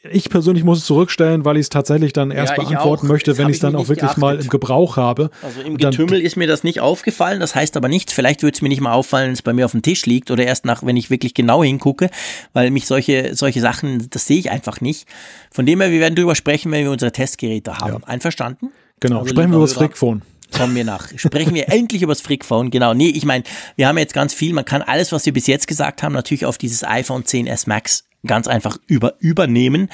ich 0.02 0.30
persönlich 0.30 0.62
muss 0.62 0.78
es 0.78 0.84
zurückstellen, 0.84 1.44
weil 1.44 1.56
ich 1.56 1.62
es 1.62 1.68
tatsächlich 1.70 2.12
dann 2.12 2.30
erst 2.30 2.56
ja, 2.56 2.62
beantworten 2.62 3.06
auch. 3.06 3.10
möchte, 3.10 3.36
wenn 3.36 3.48
ich 3.48 3.56
es 3.56 3.60
dann 3.60 3.74
auch 3.74 3.88
wirklich 3.88 4.00
geachtet. 4.00 4.18
mal 4.18 4.40
im 4.40 4.48
Gebrauch 4.48 4.96
habe. 4.96 5.30
Also 5.42 5.60
im 5.60 5.76
Getümmel 5.76 6.20
ist 6.20 6.36
mir 6.36 6.46
das 6.46 6.62
nicht 6.62 6.80
aufgefallen, 6.80 7.40
das 7.40 7.56
heißt 7.56 7.76
aber 7.76 7.88
nichts. 7.88 8.12
Vielleicht 8.12 8.42
würde 8.42 8.54
es 8.54 8.62
mir 8.62 8.68
nicht 8.68 8.80
mal 8.80 8.92
auffallen, 8.92 9.26
wenn 9.26 9.32
es 9.32 9.42
bei 9.42 9.52
mir 9.52 9.64
auf 9.64 9.72
dem 9.72 9.82
Tisch 9.82 10.06
liegt 10.06 10.30
oder 10.30 10.44
erst 10.44 10.64
nach, 10.64 10.84
wenn 10.84 10.96
ich 10.96 11.10
wirklich 11.10 11.34
genau 11.34 11.64
hingucke, 11.64 12.10
weil 12.52 12.70
mich 12.70 12.86
solche, 12.86 13.34
solche 13.34 13.60
Sachen, 13.60 14.08
das 14.10 14.26
sehe 14.26 14.38
ich 14.38 14.50
einfach 14.50 14.80
nicht. 14.80 15.08
Von 15.50 15.66
dem 15.66 15.80
her, 15.80 15.90
wir 15.90 16.00
werden 16.00 16.14
drüber 16.14 16.36
sprechen, 16.36 16.70
wenn 16.70 16.84
wir 16.84 16.92
unsere 16.92 17.10
Testgeräte 17.10 17.78
haben. 17.78 18.02
Ja. 18.02 18.08
Einverstanden? 18.08 18.70
Genau, 19.00 19.20
also 19.20 19.30
sprechen 19.30 19.50
wir 19.50 19.56
über 19.56 19.66
das 19.66 19.74
Frickphone 19.74 20.22
kommen 20.56 20.74
wir 20.74 20.84
nach. 20.84 21.08
Sprechen 21.16 21.54
wir 21.54 21.68
endlich 21.72 22.00
über 22.00 22.12
das 22.12 22.22
Frickphone. 22.22 22.70
Genau. 22.70 22.94
Nee, 22.94 23.10
ich 23.10 23.26
meine, 23.26 23.44
wir 23.76 23.86
haben 23.86 23.98
jetzt 23.98 24.14
ganz 24.14 24.32
viel. 24.32 24.54
Man 24.54 24.64
kann 24.64 24.80
alles, 24.80 25.12
was 25.12 25.26
wir 25.26 25.32
bis 25.34 25.46
jetzt 25.46 25.66
gesagt 25.66 26.02
haben, 26.02 26.14
natürlich 26.14 26.46
auf 26.46 26.56
dieses 26.56 26.84
iPhone 26.84 27.24
10s 27.24 27.68
Max 27.68 28.07
ganz 28.27 28.49
einfach 28.49 28.78
über, 28.86 29.15
übernehmen. 29.20 29.89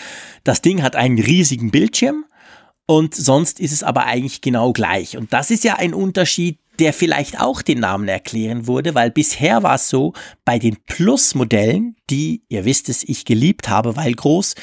Das 0.45 0.63
Ding 0.63 0.83
hat 0.83 0.97
einen 0.97 1.19
riesigen 1.19 1.71
Bildschirm 1.71 2.25
und 2.87 3.15
sonst 3.15 3.61
ist 3.61 3.73
es 3.73 3.83
aber 3.83 4.07
eigentlich 4.07 4.41
genau 4.41 4.73
gleich. 4.73 5.17
Und 5.17 5.33
das 5.33 5.51
ist 5.51 5.65
ja 5.65 5.77
ein 5.77 5.95
Unterschied, 5.95 6.59
der 6.79 6.93
vielleicht 6.93 7.41
auch 7.41 7.63
den 7.63 7.81
Namen 7.81 8.09
erklären 8.09 8.67
wurde, 8.67 8.95
weil 8.95 9.11
bisher 9.11 9.63
war 9.63 9.77
es 9.77 9.89
so, 9.89 10.13
bei 10.45 10.59
den 10.59 10.77
Plus-Modellen, 10.87 11.97
die, 12.11 12.43
ihr 12.49 12.65
wisst 12.65 12.89
es, 12.89 13.05
ich 13.05 13.25
geliebt 13.25 13.69
habe, 13.69 13.97
weil 13.97 14.13
groß, 14.13 14.55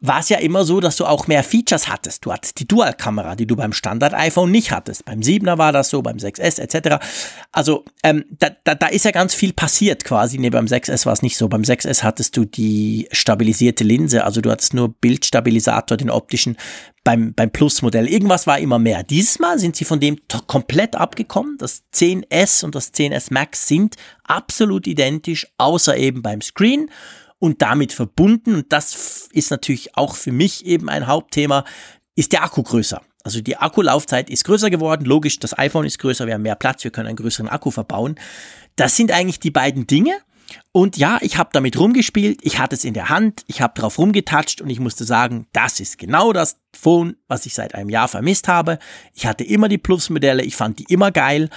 war 0.00 0.20
es 0.20 0.28
ja 0.28 0.38
immer 0.38 0.64
so, 0.64 0.80
dass 0.80 0.96
du 0.96 1.06
auch 1.06 1.26
mehr 1.26 1.42
Features 1.42 1.88
hattest. 1.88 2.26
Du 2.26 2.32
hattest 2.32 2.60
die 2.60 2.68
Dual-Kamera, 2.68 3.34
die 3.34 3.46
du 3.46 3.56
beim 3.56 3.72
Standard-iPhone 3.72 4.50
nicht 4.50 4.70
hattest. 4.70 5.04
Beim 5.06 5.20
7er 5.20 5.56
war 5.56 5.72
das 5.72 5.88
so, 5.88 6.02
beim 6.02 6.18
6S 6.18 6.60
etc. 6.60 7.02
Also 7.50 7.84
ähm, 8.02 8.24
da, 8.30 8.50
da, 8.64 8.74
da 8.74 8.88
ist 8.88 9.06
ja 9.06 9.10
ganz 9.10 9.34
viel 9.34 9.54
passiert 9.54 10.04
quasi. 10.04 10.38
Nee, 10.38 10.50
beim 10.50 10.66
6S 10.66 11.06
war 11.06 11.14
es 11.14 11.22
nicht 11.22 11.38
so. 11.38 11.48
Beim 11.48 11.62
6S 11.62 12.02
hattest 12.02 12.36
du 12.36 12.44
die 12.44 13.08
stabilisierte 13.10 13.84
Linse, 13.84 14.24
also 14.24 14.42
du 14.42 14.50
hattest 14.50 14.74
nur 14.74 14.92
Bildstabilisator, 14.92 15.96
den 15.96 16.10
optischen. 16.10 16.56
Beim, 17.02 17.34
beim 17.34 17.52
Plus-Modell. 17.52 18.08
Irgendwas 18.08 18.48
war 18.48 18.58
immer 18.58 18.80
mehr. 18.80 19.04
Dieses 19.04 19.38
Mal 19.38 19.60
sind 19.60 19.76
sie 19.76 19.84
von 19.84 20.00
dem 20.00 20.18
komplett 20.48 20.96
abgekommen. 20.96 21.56
Das 21.56 21.84
10S 21.94 22.64
und 22.64 22.74
das 22.74 22.92
10S 22.92 23.32
Max 23.32 23.68
sind 23.68 23.94
absolut 24.24 24.88
identisch, 24.88 25.46
außer 25.56 25.96
eben 25.96 26.20
beim 26.20 26.40
Screen 26.42 26.90
und 27.38 27.62
damit 27.62 27.92
verbunden, 27.92 28.54
und 28.54 28.72
das 28.72 29.28
ist 29.32 29.50
natürlich 29.50 29.96
auch 29.96 30.16
für 30.16 30.32
mich 30.32 30.64
eben 30.66 30.88
ein 30.88 31.06
Hauptthema, 31.06 31.64
ist 32.14 32.32
der 32.32 32.42
Akku 32.42 32.62
größer. 32.62 33.02
Also 33.24 33.40
die 33.40 33.56
Akkulaufzeit 33.56 34.30
ist 34.30 34.44
größer 34.44 34.70
geworden. 34.70 35.04
Logisch, 35.04 35.38
das 35.40 35.58
iPhone 35.58 35.84
ist 35.84 35.98
größer, 35.98 36.26
wir 36.26 36.34
haben 36.34 36.42
mehr 36.42 36.54
Platz, 36.54 36.84
wir 36.84 36.92
können 36.92 37.08
einen 37.08 37.16
größeren 37.16 37.48
Akku 37.48 37.70
verbauen. 37.70 38.14
Das 38.76 38.96
sind 38.96 39.10
eigentlich 39.10 39.40
die 39.40 39.50
beiden 39.50 39.86
Dinge. 39.86 40.12
Und 40.70 40.96
ja, 40.96 41.18
ich 41.22 41.36
habe 41.38 41.50
damit 41.52 41.76
rumgespielt, 41.78 42.38
ich 42.42 42.60
hatte 42.60 42.76
es 42.76 42.84
in 42.84 42.94
der 42.94 43.08
Hand, 43.08 43.42
ich 43.48 43.60
habe 43.60 43.78
drauf 43.78 43.98
rumgetatscht 43.98 44.60
und 44.60 44.70
ich 44.70 44.78
musste 44.78 45.04
sagen, 45.04 45.48
das 45.52 45.80
ist 45.80 45.98
genau 45.98 46.32
das 46.32 46.58
Phone, 46.72 47.16
was 47.26 47.46
ich 47.46 47.54
seit 47.54 47.74
einem 47.74 47.90
Jahr 47.90 48.06
vermisst 48.06 48.46
habe. 48.46 48.78
Ich 49.12 49.26
hatte 49.26 49.42
immer 49.42 49.68
die 49.68 49.78
Plus-Modelle, 49.78 50.44
ich 50.44 50.54
fand 50.54 50.78
die 50.78 50.86
immer 50.88 51.10
geil 51.10 51.48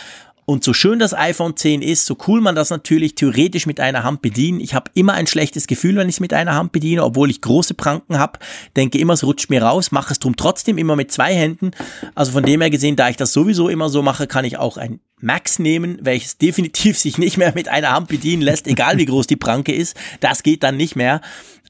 und 0.50 0.64
so 0.64 0.74
schön 0.74 0.98
das 0.98 1.14
iPhone 1.14 1.56
10 1.56 1.84
ist, 1.84 2.08
so 2.08 2.18
cool 2.28 2.42
man 2.42 2.56
das 2.56 2.72
natürlich 2.72 3.14
theoretisch 3.14 3.68
mit 3.68 3.80
einer 3.80 4.04
Hand 4.04 4.24
bedienen. 4.24 4.60
Ich 4.60 4.74
habe 4.74 4.90
immer 4.96 5.14
ein 5.14 5.28
schlechtes 5.28 5.68
Gefühl, 5.68 5.96
wenn 5.96 6.10
ich 6.10 6.16
es 6.16 6.20
mit 6.22 6.34
einer 6.34 6.56
Hand 6.56 6.72
bediene, 6.72 7.04
obwohl 7.04 7.30
ich 7.30 7.42
große 7.42 7.76
Pranken 7.76 8.18
habe. 8.18 8.40
Denke 8.76 8.98
immer, 8.98 9.14
es 9.14 9.24
rutscht 9.24 9.52
mir 9.52 9.62
raus, 9.62 9.92
mache 9.92 10.12
es 10.12 10.18
drum 10.18 10.36
trotzdem 10.36 10.80
immer 10.80 10.96
mit 10.96 11.12
zwei 11.12 11.36
Händen. 11.36 11.70
Also 12.16 12.32
von 12.32 12.42
dem 12.42 12.62
her 12.62 12.72
gesehen, 12.72 12.96
da 12.96 13.10
ich 13.10 13.16
das 13.16 13.32
sowieso 13.32 13.70
immer 13.70 13.90
so 13.90 14.02
mache, 14.02 14.26
kann 14.26 14.44
ich 14.44 14.58
auch 14.58 14.78
ein 14.78 15.02
Max 15.22 15.60
nehmen, 15.60 16.00
welches 16.02 16.38
definitiv 16.40 16.98
sich 16.98 17.20
nicht 17.20 17.38
mehr 17.38 17.54
mit 17.54 17.68
einer 17.68 17.92
Hand 17.92 18.08
bedienen 18.08 18.42
lässt, 18.42 18.66
egal 18.66 18.98
wie 18.98 19.06
groß 19.06 19.28
die 19.28 19.36
Pranke 19.36 19.72
ist. 19.72 19.96
Das 20.20 20.42
geht 20.42 20.64
dann 20.64 20.78
nicht 20.78 20.96
mehr. 20.96 21.22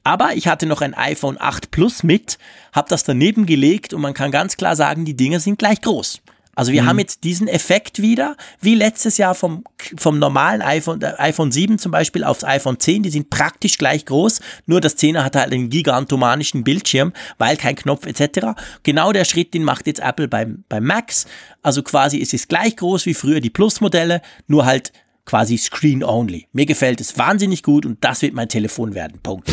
Aber 0.04 0.30
ich 0.36 0.48
hatte 0.48 0.64
noch 0.64 0.80
ein 0.80 0.94
iPhone 0.94 1.36
8 1.38 1.70
Plus 1.70 2.02
mit, 2.02 2.38
habe 2.72 2.88
das 2.88 3.04
daneben 3.04 3.44
gelegt 3.44 3.92
und 3.92 4.00
man 4.00 4.14
kann 4.14 4.30
ganz 4.30 4.56
klar 4.56 4.74
sagen, 4.74 5.04
die 5.04 5.16
Dinger 5.16 5.38
sind 5.38 5.58
gleich 5.58 5.82
groß. 5.82 6.22
Also 6.54 6.72
wir 6.72 6.82
mhm. 6.82 6.86
haben 6.86 6.98
jetzt 6.98 7.24
diesen 7.24 7.48
Effekt 7.48 8.02
wieder, 8.02 8.36
wie 8.60 8.74
letztes 8.74 9.18
Jahr 9.18 9.34
vom, 9.34 9.64
vom 9.96 10.18
normalen 10.18 10.62
iPhone, 10.62 11.00
äh, 11.00 11.14
iPhone 11.18 11.52
7 11.52 11.78
zum 11.78 11.92
Beispiel 11.92 12.24
aufs 12.24 12.44
iPhone 12.44 12.78
10, 12.78 13.02
die 13.02 13.10
sind 13.10 13.30
praktisch 13.30 13.78
gleich 13.78 14.04
groß, 14.04 14.40
nur 14.66 14.80
das 14.80 14.96
10er 14.98 15.22
hat 15.22 15.36
halt 15.36 15.52
einen 15.52 15.70
gigantomanischen 15.70 16.64
Bildschirm, 16.64 17.12
weil 17.38 17.56
kein 17.56 17.76
Knopf 17.76 18.06
etc. 18.06 18.60
Genau 18.82 19.12
der 19.12 19.24
Schritt, 19.24 19.54
den 19.54 19.64
macht 19.64 19.86
jetzt 19.86 20.00
Apple 20.00 20.28
beim, 20.28 20.64
beim 20.68 20.84
Max. 20.84 21.26
Also 21.62 21.82
quasi 21.82 22.18
ist 22.18 22.34
es 22.34 22.48
gleich 22.48 22.76
groß 22.76 23.06
wie 23.06 23.14
früher 23.14 23.40
die 23.40 23.50
Plus-Modelle, 23.50 24.20
nur 24.46 24.66
halt 24.66 24.92
quasi 25.30 25.56
Screen 25.56 26.02
Only. 26.02 26.48
Mir 26.52 26.66
gefällt 26.66 27.00
es 27.00 27.16
wahnsinnig 27.16 27.62
gut 27.62 27.86
und 27.86 27.98
das 28.02 28.20
wird 28.20 28.34
mein 28.34 28.48
Telefon 28.48 28.94
werden. 28.96 29.20
Punkt. 29.22 29.48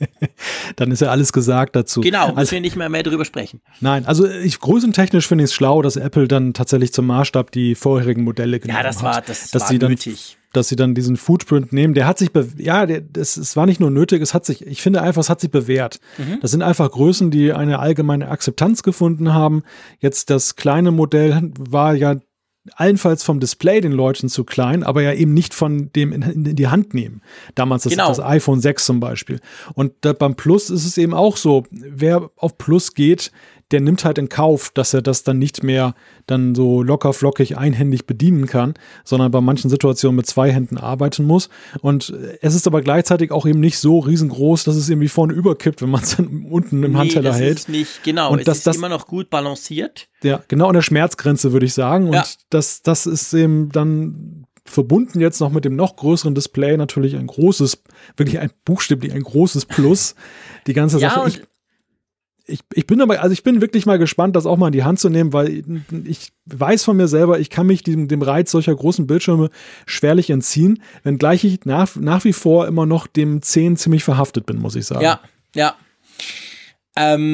Dann 0.76 0.90
ist 0.90 1.00
ja 1.00 1.08
alles 1.08 1.32
gesagt 1.32 1.74
dazu. 1.76 2.02
Genau, 2.02 2.26
müssen 2.26 2.38
also, 2.38 2.52
wir 2.52 2.60
nicht 2.60 2.76
mehr 2.76 2.90
mehr 2.90 3.02
drüber 3.02 3.24
sprechen. 3.24 3.62
Nein, 3.80 4.04
also 4.04 4.28
ich 4.28 4.60
größentechnisch 4.60 5.26
finde 5.26 5.44
ich 5.44 5.50
es 5.50 5.54
schlau, 5.54 5.80
dass 5.80 5.96
Apple 5.96 6.28
dann 6.28 6.52
tatsächlich 6.52 6.92
zum 6.92 7.06
Maßstab 7.06 7.50
die 7.52 7.74
vorherigen 7.74 8.22
Modelle 8.22 8.60
genommen 8.60 8.78
hat. 8.78 8.84
Ja, 8.84 8.90
das 8.90 9.02
war 9.02 9.22
das 9.22 9.50
dass 9.50 9.62
war 9.62 9.68
sie 9.68 9.78
dann, 9.78 9.92
nötig. 9.92 10.36
Dass 10.52 10.68
sie 10.68 10.76
dann 10.76 10.94
diesen 10.94 11.16
Footprint 11.16 11.72
nehmen, 11.72 11.94
der 11.94 12.06
hat 12.06 12.18
sich, 12.18 12.30
ja, 12.58 12.84
der, 12.84 13.00
das, 13.00 13.38
es 13.38 13.56
war 13.56 13.64
nicht 13.64 13.80
nur 13.80 13.90
nötig, 13.90 14.20
es 14.20 14.34
hat 14.34 14.44
sich, 14.44 14.66
ich 14.66 14.82
finde 14.82 15.00
einfach, 15.00 15.22
es 15.22 15.30
hat 15.30 15.40
sich 15.40 15.50
bewährt. 15.50 16.00
Mhm. 16.18 16.38
Das 16.42 16.50
sind 16.50 16.60
einfach 16.60 16.90
Größen, 16.90 17.30
die 17.30 17.54
eine 17.54 17.78
allgemeine 17.78 18.28
Akzeptanz 18.28 18.82
gefunden 18.82 19.32
haben. 19.32 19.62
Jetzt 20.00 20.28
das 20.28 20.56
kleine 20.56 20.90
Modell 20.90 21.50
war 21.58 21.94
ja 21.94 22.16
allenfalls 22.76 23.22
vom 23.22 23.40
Display 23.40 23.80
den 23.80 23.92
Leuten 23.92 24.28
zu 24.28 24.44
klein, 24.44 24.82
aber 24.82 25.02
ja 25.02 25.12
eben 25.12 25.34
nicht 25.34 25.54
von 25.54 25.92
dem 25.92 26.12
in, 26.12 26.22
in 26.22 26.56
die 26.56 26.68
Hand 26.68 26.94
nehmen. 26.94 27.22
Damals 27.54 27.84
das, 27.84 27.92
genau. 27.92 28.08
das 28.08 28.20
iPhone 28.20 28.60
6 28.60 28.84
zum 28.84 29.00
Beispiel. 29.00 29.40
Und 29.74 29.92
da, 30.00 30.12
beim 30.12 30.34
Plus 30.34 30.70
ist 30.70 30.84
es 30.84 30.98
eben 30.98 31.14
auch 31.14 31.36
so, 31.36 31.64
wer 31.70 32.30
auf 32.36 32.58
Plus 32.58 32.94
geht, 32.94 33.32
der 33.70 33.80
nimmt 33.80 34.04
halt 34.04 34.18
in 34.18 34.28
Kauf, 34.28 34.70
dass 34.70 34.94
er 34.94 35.02
das 35.02 35.24
dann 35.24 35.38
nicht 35.38 35.62
mehr 35.62 35.94
dann 36.26 36.54
so 36.54 36.82
locker 36.82 37.12
flockig 37.12 37.58
einhändig 37.58 38.06
bedienen 38.06 38.46
kann, 38.46 38.74
sondern 39.04 39.30
bei 39.30 39.40
manchen 39.40 39.68
Situationen 39.68 40.16
mit 40.16 40.26
zwei 40.26 40.50
Händen 40.50 40.78
arbeiten 40.78 41.24
muss. 41.24 41.50
Und 41.80 42.14
es 42.40 42.54
ist 42.54 42.66
aber 42.66 42.80
gleichzeitig 42.80 43.30
auch 43.30 43.46
eben 43.46 43.60
nicht 43.60 43.78
so 43.78 43.98
riesengroß, 43.98 44.64
dass 44.64 44.76
es 44.76 44.88
irgendwie 44.88 45.08
vorne 45.08 45.34
überkippt, 45.34 45.82
wenn 45.82 45.90
man 45.90 46.02
es 46.02 46.16
dann 46.16 46.46
unten 46.50 46.82
im 46.82 46.92
nee, 46.92 46.98
Handteller 46.98 47.30
das 47.30 47.40
hält. 47.40 47.58
Ist 47.58 47.68
nicht, 47.68 48.02
genau, 48.04 48.32
und 48.32 48.40
es 48.40 48.46
das, 48.46 48.58
ist 48.58 48.66
das, 48.66 48.76
immer 48.76 48.88
noch 48.88 49.06
gut 49.06 49.28
balanciert. 49.28 50.08
Ja, 50.22 50.42
genau 50.48 50.68
an 50.68 50.74
der 50.74 50.82
Schmerzgrenze, 50.82 51.52
würde 51.52 51.66
ich 51.66 51.74
sagen. 51.74 52.06
Und 52.06 52.14
ja. 52.14 52.24
das, 52.50 52.82
das 52.82 53.06
ist 53.06 53.34
eben 53.34 53.70
dann 53.70 54.46
verbunden 54.64 55.20
jetzt 55.20 55.40
noch 55.40 55.50
mit 55.50 55.64
dem 55.64 55.76
noch 55.76 55.96
größeren 55.96 56.34
Display 56.34 56.76
natürlich 56.76 57.16
ein 57.16 57.26
großes, 57.26 57.82
wirklich 58.16 58.38
ein 58.38 58.50
buchstäblich 58.64 59.12
ein 59.12 59.22
großes 59.22 59.66
Plus. 59.66 60.14
Die 60.66 60.74
ganze 60.74 60.98
ja, 60.98 61.10
Sache. 61.10 61.28
Ich, 61.28 61.42
ich, 62.48 62.60
ich 62.72 62.86
bin 62.86 63.00
aber, 63.02 63.20
also 63.20 63.32
ich 63.32 63.42
bin 63.42 63.60
wirklich 63.60 63.84
mal 63.84 63.98
gespannt, 63.98 64.34
das 64.34 64.46
auch 64.46 64.56
mal 64.56 64.68
in 64.68 64.72
die 64.72 64.84
Hand 64.84 64.98
zu 64.98 65.10
nehmen, 65.10 65.34
weil 65.34 65.62
ich 66.04 66.32
weiß 66.46 66.82
von 66.82 66.96
mir 66.96 67.06
selber, 67.06 67.38
ich 67.38 67.50
kann 67.50 67.66
mich 67.66 67.82
dem, 67.82 68.08
dem 68.08 68.22
Reiz 68.22 68.50
solcher 68.50 68.74
großen 68.74 69.06
Bildschirme 69.06 69.50
schwerlich 69.86 70.30
entziehen, 70.30 70.82
wenngleich 71.02 71.44
ich 71.44 71.66
nach, 71.66 71.94
nach 71.96 72.24
wie 72.24 72.32
vor 72.32 72.66
immer 72.66 72.86
noch 72.86 73.06
dem 73.06 73.42
10 73.42 73.76
ziemlich 73.76 74.02
verhaftet 74.02 74.46
bin, 74.46 74.58
muss 74.58 74.74
ich 74.76 74.86
sagen. 74.86 75.02
Ja, 75.02 75.20
ja. 75.54 75.76
Ähm, 76.96 77.28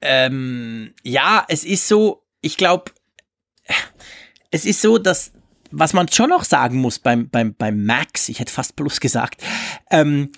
ähm, 0.00 0.94
ja, 1.02 1.44
es 1.48 1.64
ist 1.64 1.88
so, 1.88 2.22
ich 2.40 2.56
glaube, 2.56 2.92
es 4.50 4.64
ist 4.64 4.80
so, 4.80 4.98
dass 4.98 5.32
was 5.70 5.92
man 5.92 6.08
schon 6.08 6.30
noch 6.30 6.44
sagen 6.44 6.78
muss 6.78 6.98
beim, 6.98 7.28
beim, 7.28 7.54
beim 7.54 7.84
Max, 7.84 8.30
ich 8.30 8.40
hätte 8.40 8.52
fast 8.52 8.76
bloß 8.76 9.00
gesagt, 9.00 9.42
ähm, 9.90 10.30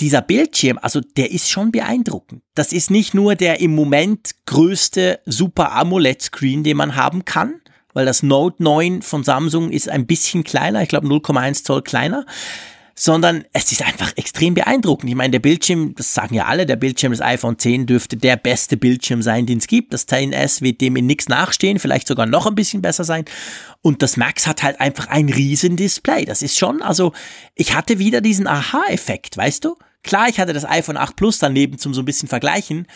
dieser 0.00 0.22
Bildschirm, 0.22 0.78
also 0.80 1.00
der 1.00 1.30
ist 1.30 1.50
schon 1.50 1.70
beeindruckend. 1.70 2.42
Das 2.54 2.72
ist 2.72 2.90
nicht 2.90 3.14
nur 3.14 3.34
der 3.34 3.60
im 3.60 3.74
Moment 3.74 4.32
größte 4.46 5.20
Super 5.26 5.72
AMOLED 5.72 6.22
Screen, 6.22 6.64
den 6.64 6.76
man 6.76 6.96
haben 6.96 7.24
kann, 7.24 7.60
weil 7.92 8.06
das 8.06 8.22
Note 8.22 8.62
9 8.62 9.02
von 9.02 9.22
Samsung 9.22 9.70
ist 9.70 9.88
ein 9.88 10.06
bisschen 10.06 10.44
kleiner, 10.44 10.82
ich 10.82 10.88
glaube 10.88 11.06
0,1 11.06 11.64
Zoll 11.64 11.82
kleiner, 11.82 12.26
sondern 12.94 13.44
es 13.52 13.72
ist 13.72 13.82
einfach 13.82 14.12
extrem 14.16 14.54
beeindruckend. 14.54 15.08
Ich 15.08 15.16
meine, 15.16 15.30
der 15.30 15.38
Bildschirm, 15.38 15.94
das 15.96 16.14
sagen 16.14 16.34
ja 16.34 16.46
alle, 16.46 16.66
der 16.66 16.76
Bildschirm 16.76 17.12
des 17.12 17.20
iPhone 17.20 17.58
10 17.58 17.86
dürfte 17.86 18.16
der 18.16 18.36
beste 18.36 18.76
Bildschirm 18.76 19.22
sein, 19.22 19.46
den 19.46 19.58
es 19.58 19.66
gibt. 19.66 19.92
Das 19.92 20.08
10S 20.08 20.60
wird 20.60 20.80
dem 20.80 20.96
in 20.96 21.06
nichts 21.06 21.28
nachstehen, 21.28 21.78
vielleicht 21.78 22.06
sogar 22.06 22.26
noch 22.26 22.46
ein 22.46 22.54
bisschen 22.54 22.82
besser 22.82 23.04
sein. 23.04 23.24
Und 23.80 24.02
das 24.02 24.16
Max 24.16 24.46
hat 24.46 24.62
halt 24.62 24.80
einfach 24.80 25.08
ein 25.08 25.28
riesen 25.28 25.76
Display. 25.76 26.24
Das 26.24 26.42
ist 26.42 26.58
schon, 26.58 26.82
also 26.82 27.12
ich 27.54 27.74
hatte 27.74 27.98
wieder 27.98 28.20
diesen 28.20 28.46
Aha-Effekt, 28.46 29.36
weißt 29.36 29.64
du? 29.64 29.76
Klar, 30.02 30.28
ich 30.28 30.38
hatte 30.38 30.52
das 30.52 30.68
iPhone 30.68 30.96
8 30.96 31.16
Plus 31.16 31.38
daneben 31.38 31.78
zum 31.78 31.94
so 31.94 32.02
ein 32.02 32.04
bisschen 32.04 32.28
vergleichen, 32.28 32.86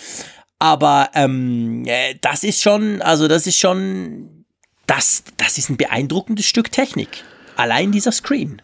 aber 0.59 1.11
ähm, 1.15 1.85
äh, 1.87 2.17
das 2.21 2.43
ist 2.43 2.63
schon, 2.63 3.03
also 3.03 3.29
das 3.29 3.47
ist 3.47 3.59
schon, 3.59 4.45
das, 4.87 5.25
das 5.37 5.59
ist 5.59 5.71
ein 5.71 5.77
beeindruckendes 5.77 6.47
Stück 6.47 6.73
Technik. 6.73 7.25
Allein 7.57 7.93
dieser 7.93 8.13
Screen. 8.13 8.61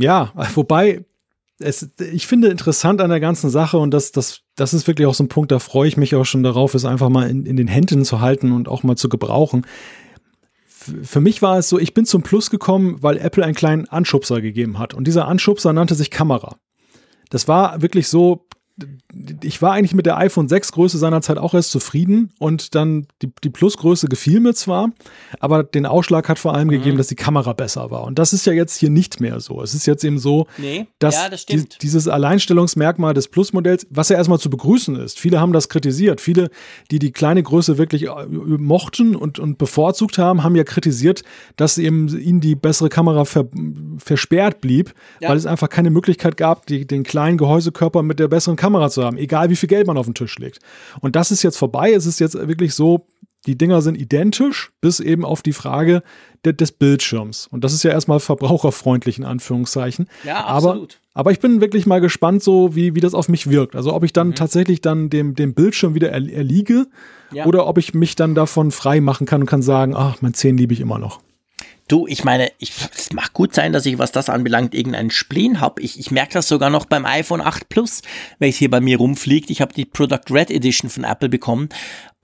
Ja, 0.00 0.32
wobei, 0.54 1.04
es, 1.58 1.90
ich 2.12 2.26
finde 2.26 2.48
interessant 2.48 3.00
an 3.00 3.10
der 3.10 3.20
ganzen 3.20 3.50
Sache 3.50 3.78
und 3.78 3.92
das, 3.92 4.12
das, 4.12 4.42
das 4.54 4.74
ist 4.74 4.86
wirklich 4.86 5.06
auch 5.06 5.14
so 5.14 5.24
ein 5.24 5.28
Punkt, 5.28 5.50
da 5.50 5.58
freue 5.58 5.88
ich 5.88 5.96
mich 5.96 6.14
auch 6.14 6.24
schon 6.24 6.42
darauf, 6.42 6.74
es 6.74 6.84
einfach 6.84 7.08
mal 7.08 7.28
in, 7.28 7.46
in 7.46 7.56
den 7.56 7.68
Händen 7.68 8.04
zu 8.04 8.20
halten 8.20 8.52
und 8.52 8.68
auch 8.68 8.82
mal 8.82 8.96
zu 8.96 9.08
gebrauchen. 9.08 9.66
für 11.02 11.20
mich 11.20 11.42
war 11.42 11.58
es 11.58 11.68
so, 11.68 11.78
ich 11.78 11.94
bin 11.94 12.04
zum 12.04 12.22
Plus 12.22 12.50
gekommen, 12.50 13.02
weil 13.02 13.18
Apple 13.18 13.44
einen 13.44 13.54
kleinen 13.54 13.88
Anschubser 13.88 14.40
gegeben 14.40 14.78
hat. 14.78 14.94
Und 14.94 15.06
dieser 15.06 15.26
Anschubser 15.26 15.72
nannte 15.72 15.94
sich 15.94 16.10
Kamera. 16.10 16.56
Das 17.30 17.48
war 17.48 17.82
wirklich 17.82 18.08
so, 18.08 18.46
ich 19.42 19.60
war 19.62 19.72
eigentlich 19.72 19.94
mit 19.94 20.06
der 20.06 20.16
iPhone 20.18 20.48
6 20.48 20.72
Größe 20.72 20.98
seinerzeit 20.98 21.38
auch 21.38 21.54
erst 21.54 21.70
zufrieden 21.70 22.32
und 22.38 22.74
dann 22.74 23.06
die, 23.22 23.30
die 23.42 23.50
Plus-Größe 23.50 24.08
gefiel 24.08 24.40
mir 24.40 24.54
zwar, 24.54 24.90
aber 25.40 25.64
den 25.64 25.86
Ausschlag 25.86 26.28
hat 26.28 26.38
vor 26.38 26.54
allem 26.54 26.68
mhm. 26.68 26.72
gegeben, 26.72 26.98
dass 26.98 27.08
die 27.08 27.16
Kamera 27.16 27.52
besser 27.52 27.90
war. 27.90 28.04
Und 28.04 28.18
das 28.18 28.32
ist 28.32 28.46
ja 28.46 28.52
jetzt 28.52 28.76
hier 28.76 28.90
nicht 28.90 29.20
mehr 29.20 29.40
so. 29.40 29.62
Es 29.62 29.74
ist 29.74 29.86
jetzt 29.86 30.04
eben 30.04 30.18
so, 30.18 30.46
nee. 30.56 30.86
dass 30.98 31.14
ja, 31.14 31.28
das 31.28 31.46
die, 31.46 31.68
dieses 31.82 32.08
Alleinstellungsmerkmal 32.08 33.14
des 33.14 33.28
Plus-Modells, 33.28 33.86
was 33.90 34.08
ja 34.08 34.16
erstmal 34.16 34.38
zu 34.38 34.50
begrüßen 34.50 34.96
ist, 34.96 35.18
viele 35.18 35.40
haben 35.40 35.52
das 35.52 35.68
kritisiert. 35.68 36.20
Viele, 36.20 36.50
die 36.90 36.98
die 36.98 37.12
kleine 37.12 37.42
Größe 37.42 37.78
wirklich 37.78 38.06
äh, 38.06 38.26
mochten 38.28 39.16
und, 39.16 39.38
und 39.38 39.58
bevorzugt 39.58 40.18
haben, 40.18 40.44
haben 40.44 40.56
ja 40.56 40.64
kritisiert, 40.64 41.22
dass 41.56 41.78
eben 41.78 42.08
ihnen 42.18 42.40
die 42.40 42.54
bessere 42.54 42.88
Kamera 42.88 43.24
ver, 43.24 43.46
versperrt 43.98 44.60
blieb, 44.60 44.94
ja. 45.20 45.28
weil 45.28 45.36
es 45.36 45.46
einfach 45.46 45.68
keine 45.68 45.90
Möglichkeit 45.90 46.36
gab, 46.36 46.66
die, 46.66 46.86
den 46.86 47.02
kleinen 47.02 47.38
Gehäusekörper 47.38 48.02
mit 48.02 48.18
der 48.18 48.28
besseren 48.28 48.56
Kamera 48.56 48.90
zu 48.90 49.04
haben 49.04 49.07
haben, 49.08 49.18
egal 49.18 49.50
wie 49.50 49.56
viel 49.56 49.68
Geld 49.68 49.86
man 49.86 49.98
auf 49.98 50.06
den 50.06 50.14
Tisch 50.14 50.38
legt. 50.38 50.60
Und 51.00 51.16
das 51.16 51.30
ist 51.30 51.42
jetzt 51.42 51.56
vorbei. 51.56 51.92
Es 51.92 52.06
ist 52.06 52.20
jetzt 52.20 52.34
wirklich 52.34 52.74
so, 52.74 53.06
die 53.46 53.56
Dinger 53.56 53.82
sind 53.82 53.96
identisch, 53.96 54.72
bis 54.80 55.00
eben 55.00 55.24
auf 55.24 55.42
die 55.42 55.52
Frage 55.52 56.02
de 56.44 56.52
des 56.52 56.72
Bildschirms. 56.72 57.46
Und 57.46 57.64
das 57.64 57.72
ist 57.72 57.82
ja 57.82 57.90
erstmal 57.90 58.20
verbraucherfreundlich 58.20 59.18
in 59.18 59.24
Anführungszeichen. 59.24 60.08
Ja, 60.24 60.44
absolut. 60.44 61.00
Aber, 61.12 61.20
aber 61.20 61.32
ich 61.32 61.40
bin 61.40 61.60
wirklich 61.60 61.86
mal 61.86 62.00
gespannt, 62.00 62.42
so 62.42 62.74
wie, 62.74 62.94
wie 62.94 63.00
das 63.00 63.14
auf 63.14 63.28
mich 63.28 63.48
wirkt. 63.48 63.74
Also 63.74 63.94
ob 63.94 64.04
ich 64.04 64.12
dann 64.12 64.28
mhm. 64.28 64.34
tatsächlich 64.34 64.80
dann 64.80 65.10
dem, 65.10 65.34
dem 65.34 65.54
Bildschirm 65.54 65.94
wieder 65.94 66.10
er 66.10 66.30
erliege 66.30 66.86
ja. 67.32 67.46
oder 67.46 67.66
ob 67.66 67.78
ich 67.78 67.94
mich 67.94 68.16
dann 68.16 68.34
davon 68.34 68.70
frei 68.70 69.00
machen 69.00 69.26
kann 69.26 69.42
und 69.42 69.46
kann 69.46 69.62
sagen, 69.62 69.94
ach, 69.96 70.16
mein 70.20 70.34
10 70.34 70.56
liebe 70.56 70.74
ich 70.74 70.80
immer 70.80 70.98
noch. 70.98 71.20
Du, 71.88 72.06
ich 72.06 72.22
meine, 72.22 72.52
ich, 72.58 72.72
es 72.94 73.12
mag 73.12 73.32
gut 73.32 73.54
sein, 73.54 73.72
dass 73.72 73.86
ich, 73.86 73.98
was 73.98 74.12
das 74.12 74.28
anbelangt, 74.28 74.74
irgendeinen 74.74 75.10
Spleen 75.10 75.60
habe. 75.60 75.80
Ich, 75.80 75.98
ich 75.98 76.10
merke 76.10 76.34
das 76.34 76.46
sogar 76.46 76.68
noch 76.68 76.84
beim 76.84 77.06
iPhone 77.06 77.40
8 77.40 77.68
Plus, 77.68 78.02
welches 78.38 78.58
hier 78.58 78.70
bei 78.70 78.80
mir 78.80 78.98
rumfliegt. 78.98 79.48
Ich 79.48 79.62
habe 79.62 79.72
die 79.72 79.86
Product 79.86 80.30
Red 80.30 80.50
Edition 80.50 80.90
von 80.90 81.04
Apple 81.04 81.30
bekommen. 81.30 81.70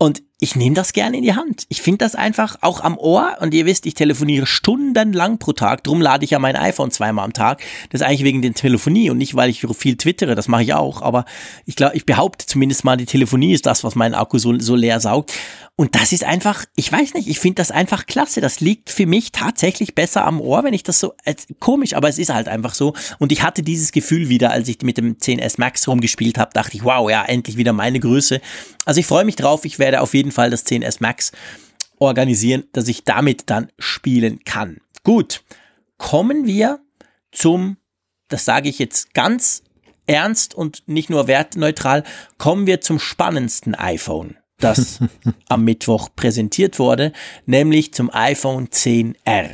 Und 0.05 0.23
ich 0.39 0.55
nehme 0.55 0.75
das 0.75 0.93
gerne 0.93 1.17
in 1.17 1.23
die 1.23 1.35
Hand. 1.35 1.65
Ich 1.71 1.81
finde 1.81 2.05
das 2.05 2.15
einfach 2.15 2.59
auch 2.61 2.83
am 2.83 2.99
Ohr. 2.99 3.39
Und 3.41 3.55
ihr 3.55 3.65
wisst, 3.65 3.87
ich 3.87 3.95
telefoniere 3.95 4.45
stundenlang 4.45 5.39
pro 5.39 5.55
Tag. 5.55 5.83
Drum 5.83 6.03
lade 6.03 6.27
ich 6.27 6.33
ja 6.33 6.39
mein 6.39 6.57
iPhone 6.57 6.91
zweimal 6.91 7.25
am 7.25 7.33
Tag. 7.33 7.63
Das 7.89 8.03
ist 8.03 8.07
eigentlich 8.07 8.25
wegen 8.25 8.43
der 8.43 8.53
Telefonie 8.53 9.09
und 9.09 9.17
nicht, 9.17 9.35
weil 9.35 9.49
ich 9.49 9.67
viel 9.79 9.97
twittere. 9.97 10.35
Das 10.35 10.47
mache 10.47 10.63
ich 10.63 10.75
auch. 10.75 11.01
Aber 11.01 11.25
ich 11.65 11.75
glaube, 11.75 11.97
ich 11.97 12.05
behaupte 12.05 12.45
zumindest 12.45 12.85
mal, 12.85 12.99
die 12.99 13.07
Telefonie 13.07 13.55
ist 13.55 13.65
das, 13.65 13.83
was 13.83 13.95
meinen 13.95 14.15
Akku 14.15 14.37
so, 14.37 14.59
so 14.59 14.75
leer 14.75 15.01
saugt. 15.01 15.33
Und 15.77 15.95
das 15.97 16.13
ist 16.13 16.23
einfach, 16.23 16.67
ich 16.77 16.93
weiß 16.93 17.15
nicht, 17.15 17.27
ich 17.27 17.39
finde 17.39 17.57
das 17.57 17.71
einfach 17.71 18.05
klasse. 18.05 18.43
Das 18.43 18.61
liegt 18.61 18.91
für 18.91 19.07
mich 19.07 19.33
tatsächlich 19.33 19.95
besser 19.95 20.27
am 20.27 20.41
Ohr, 20.41 20.63
wenn 20.63 20.75
ich 20.75 20.83
das 20.83 21.01
so, 21.01 21.15
komisch, 21.59 21.95
aber 21.95 22.09
es 22.11 22.19
ist 22.19 22.33
halt 22.33 22.49
einfach 22.49 22.75
so. 22.75 22.93
Und 23.19 23.33
ich 23.33 23.43
hatte 23.43 23.63
dieses 23.63 23.91
Gefühl 23.91 24.29
wieder, 24.29 24.51
als 24.51 24.69
ich 24.69 24.83
mit 24.83 24.99
dem 24.99 25.17
10S 25.17 25.55
Max 25.57 25.89
rumgespielt 25.89 26.39
habe, 26.39 26.51
dachte 26.53 26.77
ich, 26.77 26.85
wow, 26.85 27.11
ja, 27.11 27.25
endlich 27.25 27.57
wieder 27.57 27.73
meine 27.73 27.99
Größe. 27.99 28.41
Also 28.85 29.01
ich 29.01 29.06
freue 29.06 29.24
mich 29.24 29.36
drauf. 29.36 29.65
Ich 29.65 29.78
werde 29.78 30.01
auf 30.01 30.15
jeden 30.15 30.32
Fall 30.32 30.51
das 30.51 30.66
10S 30.66 30.97
Max 31.01 31.32
organisieren, 31.98 32.65
dass 32.73 32.89
ich 32.89 33.05
damit 33.05 33.44
dann 33.47 33.70
spielen 33.78 34.44
kann. 34.44 34.78
Gut, 35.05 35.43
kommen 35.97 36.47
wir 36.47 36.81
zum, 37.32 37.77
das 38.28 38.44
sage 38.44 38.69
ich 38.69 38.78
jetzt 38.78 39.15
ganz 39.15 39.62
ernst 40.06 40.55
und 40.55 40.82
nicht 40.86 41.09
nur 41.09 41.27
wertneutral, 41.27 42.05
kommen 42.36 42.66
wir 42.66 42.81
zum 42.81 42.98
spannendsten 42.98 43.74
iPhone 43.74 44.36
das 44.59 45.01
am 45.48 45.65
Mittwoch 45.65 46.09
präsentiert 46.15 46.78
wurde, 46.78 47.12
nämlich 47.47 47.93
zum 47.93 48.11
iPhone 48.12 48.69
10R. 48.69 49.51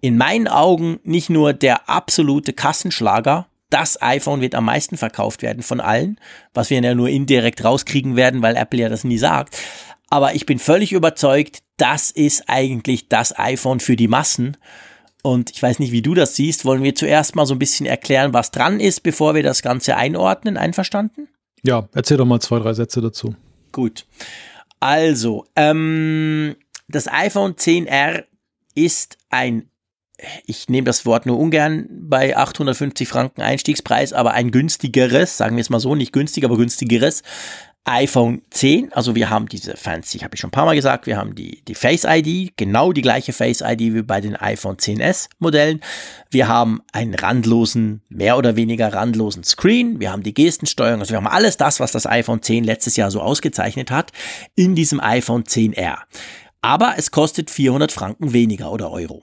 In 0.00 0.16
meinen 0.16 0.48
Augen 0.48 0.98
nicht 1.04 1.30
nur 1.30 1.52
der 1.52 1.88
absolute 1.88 2.52
Kassenschlager, 2.52 3.46
das 3.70 4.00
iPhone 4.02 4.40
wird 4.40 4.54
am 4.54 4.64
meisten 4.64 4.96
verkauft 4.96 5.42
werden 5.42 5.62
von 5.62 5.80
allen, 5.80 6.18
was 6.52 6.70
wir 6.70 6.80
ja 6.80 6.94
nur 6.94 7.08
indirekt 7.08 7.64
rauskriegen 7.64 8.16
werden, 8.16 8.42
weil 8.42 8.56
Apple 8.56 8.80
ja 8.80 8.88
das 8.88 9.04
nie 9.04 9.18
sagt. 9.18 9.56
Aber 10.08 10.34
ich 10.34 10.44
bin 10.44 10.58
völlig 10.58 10.92
überzeugt, 10.92 11.60
das 11.76 12.10
ist 12.10 12.44
eigentlich 12.48 13.08
das 13.08 13.38
iPhone 13.38 13.80
für 13.80 13.96
die 13.96 14.08
Massen. 14.08 14.56
Und 15.22 15.50
ich 15.50 15.62
weiß 15.62 15.78
nicht, 15.78 15.92
wie 15.92 16.02
du 16.02 16.14
das 16.14 16.34
siehst. 16.34 16.64
Wollen 16.64 16.82
wir 16.82 16.94
zuerst 16.94 17.36
mal 17.36 17.46
so 17.46 17.54
ein 17.54 17.58
bisschen 17.58 17.86
erklären, 17.86 18.34
was 18.34 18.50
dran 18.50 18.80
ist, 18.80 19.02
bevor 19.02 19.34
wir 19.34 19.42
das 19.42 19.62
Ganze 19.62 19.96
einordnen? 19.96 20.56
Einverstanden? 20.56 21.28
Ja, 21.62 21.88
erzähl 21.94 22.16
doch 22.16 22.26
mal 22.26 22.40
zwei, 22.40 22.58
drei 22.58 22.72
Sätze 22.72 23.00
dazu. 23.00 23.36
Gut. 23.70 24.06
Also, 24.80 25.44
ähm, 25.56 26.56
das 26.88 27.06
iPhone 27.06 27.54
10R 27.54 28.24
ist 28.74 29.18
ein, 29.28 29.70
ich 30.46 30.68
nehme 30.68 30.84
das 30.84 31.06
Wort 31.06 31.26
nur 31.26 31.38
ungern 31.38 31.86
bei 31.90 32.36
850 32.36 33.08
Franken 33.08 33.42
Einstiegspreis, 33.42 34.12
aber 34.12 34.32
ein 34.32 34.50
günstigeres, 34.50 35.36
sagen 35.36 35.56
wir 35.56 35.62
es 35.62 35.70
mal 35.70 35.80
so, 35.80 35.94
nicht 35.94 36.12
günstig, 36.12 36.44
aber 36.44 36.56
günstigeres 36.56 37.22
iPhone 37.84 38.42
10, 38.50 38.92
also 38.92 39.14
wir 39.14 39.30
haben 39.30 39.48
diese 39.48 39.76
fancy, 39.76 40.18
habe 40.18 40.34
ich 40.34 40.40
schon 40.40 40.48
ein 40.48 40.52
paar 40.52 40.66
Mal 40.66 40.74
gesagt, 40.74 41.06
wir 41.06 41.16
haben 41.16 41.34
die, 41.34 41.62
die 41.66 41.74
Face 41.74 42.04
ID, 42.06 42.56
genau 42.56 42.92
die 42.92 43.00
gleiche 43.00 43.32
Face 43.32 43.62
ID 43.62 43.80
wie 43.94 44.02
bei 44.02 44.20
den 44.20 44.36
iPhone 44.36 44.76
10s 44.76 45.28
Modellen. 45.38 45.80
Wir 46.30 46.46
haben 46.46 46.82
einen 46.92 47.14
randlosen, 47.14 48.02
mehr 48.08 48.36
oder 48.36 48.54
weniger 48.54 48.92
randlosen 48.92 49.44
Screen, 49.44 49.98
wir 49.98 50.12
haben 50.12 50.22
die 50.22 50.34
Gestensteuerung, 50.34 51.00
also 51.00 51.12
wir 51.12 51.16
haben 51.16 51.26
alles 51.26 51.56
das, 51.56 51.80
was 51.80 51.90
das 51.90 52.06
iPhone 52.06 52.42
10 52.42 52.64
letztes 52.64 52.96
Jahr 52.96 53.10
so 53.10 53.22
ausgezeichnet 53.22 53.90
hat, 53.90 54.12
in 54.54 54.74
diesem 54.74 55.00
iPhone 55.00 55.44
10R. 55.44 55.98
Aber 56.62 56.94
es 56.98 57.10
kostet 57.10 57.50
400 57.50 57.90
Franken 57.90 58.34
weniger 58.34 58.70
oder 58.70 58.90
Euro. 58.90 59.22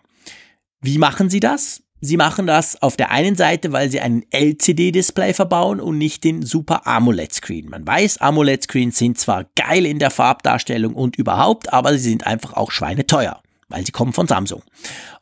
Wie 0.82 0.98
machen 0.98 1.30
sie 1.30 1.40
das? 1.40 1.82
Sie 2.00 2.18
machen 2.18 2.46
das 2.46 2.80
auf 2.82 2.96
der 2.96 3.10
einen 3.10 3.36
Seite, 3.36 3.72
weil 3.72 3.90
sie 3.90 4.00
einen 4.00 4.24
LCD-Display 4.30 5.34
verbauen 5.34 5.80
und 5.80 5.98
nicht 5.98 6.24
den 6.24 6.44
Super 6.44 6.86
AMOLED-Screen. 6.86 7.70
Man 7.70 7.88
weiß, 7.88 8.20
AMOLED-Screens 8.20 8.98
sind 8.98 9.18
zwar 9.18 9.46
geil 9.56 9.86
in 9.86 9.98
der 9.98 10.12
Farbdarstellung 10.12 10.94
und 10.94 11.16
überhaupt, 11.16 11.74
aber 11.74 11.94
sie 11.94 12.10
sind 12.10 12.28
einfach 12.28 12.54
auch 12.54 12.70
schweineteuer, 12.70 13.42
weil 13.70 13.84
sie 13.84 13.92
kommen 13.92 14.14
von 14.14 14.28
Samsung. 14.28 14.62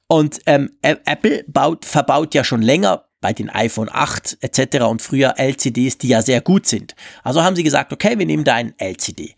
Und 0.07 0.39
ähm, 0.47 0.69
Apple 0.81 1.45
baut, 1.47 1.85
verbaut 1.85 2.33
ja 2.33 2.43
schon 2.43 2.61
länger 2.61 3.05
bei 3.21 3.31
den 3.31 3.49
iPhone 3.49 3.89
8 3.91 4.39
etc. 4.41 4.83
und 4.83 5.01
früher 5.01 5.39
LCDs, 5.39 5.97
die 5.97 6.09
ja 6.09 6.21
sehr 6.21 6.41
gut 6.41 6.67
sind. 6.67 6.93
Also 7.23 7.41
haben 7.41 7.55
sie 7.55 7.63
gesagt, 7.63 7.93
okay, 7.93 8.19
wir 8.19 8.25
nehmen 8.25 8.43
da 8.43 8.55
einen 8.55 8.73
LCD 8.77 9.33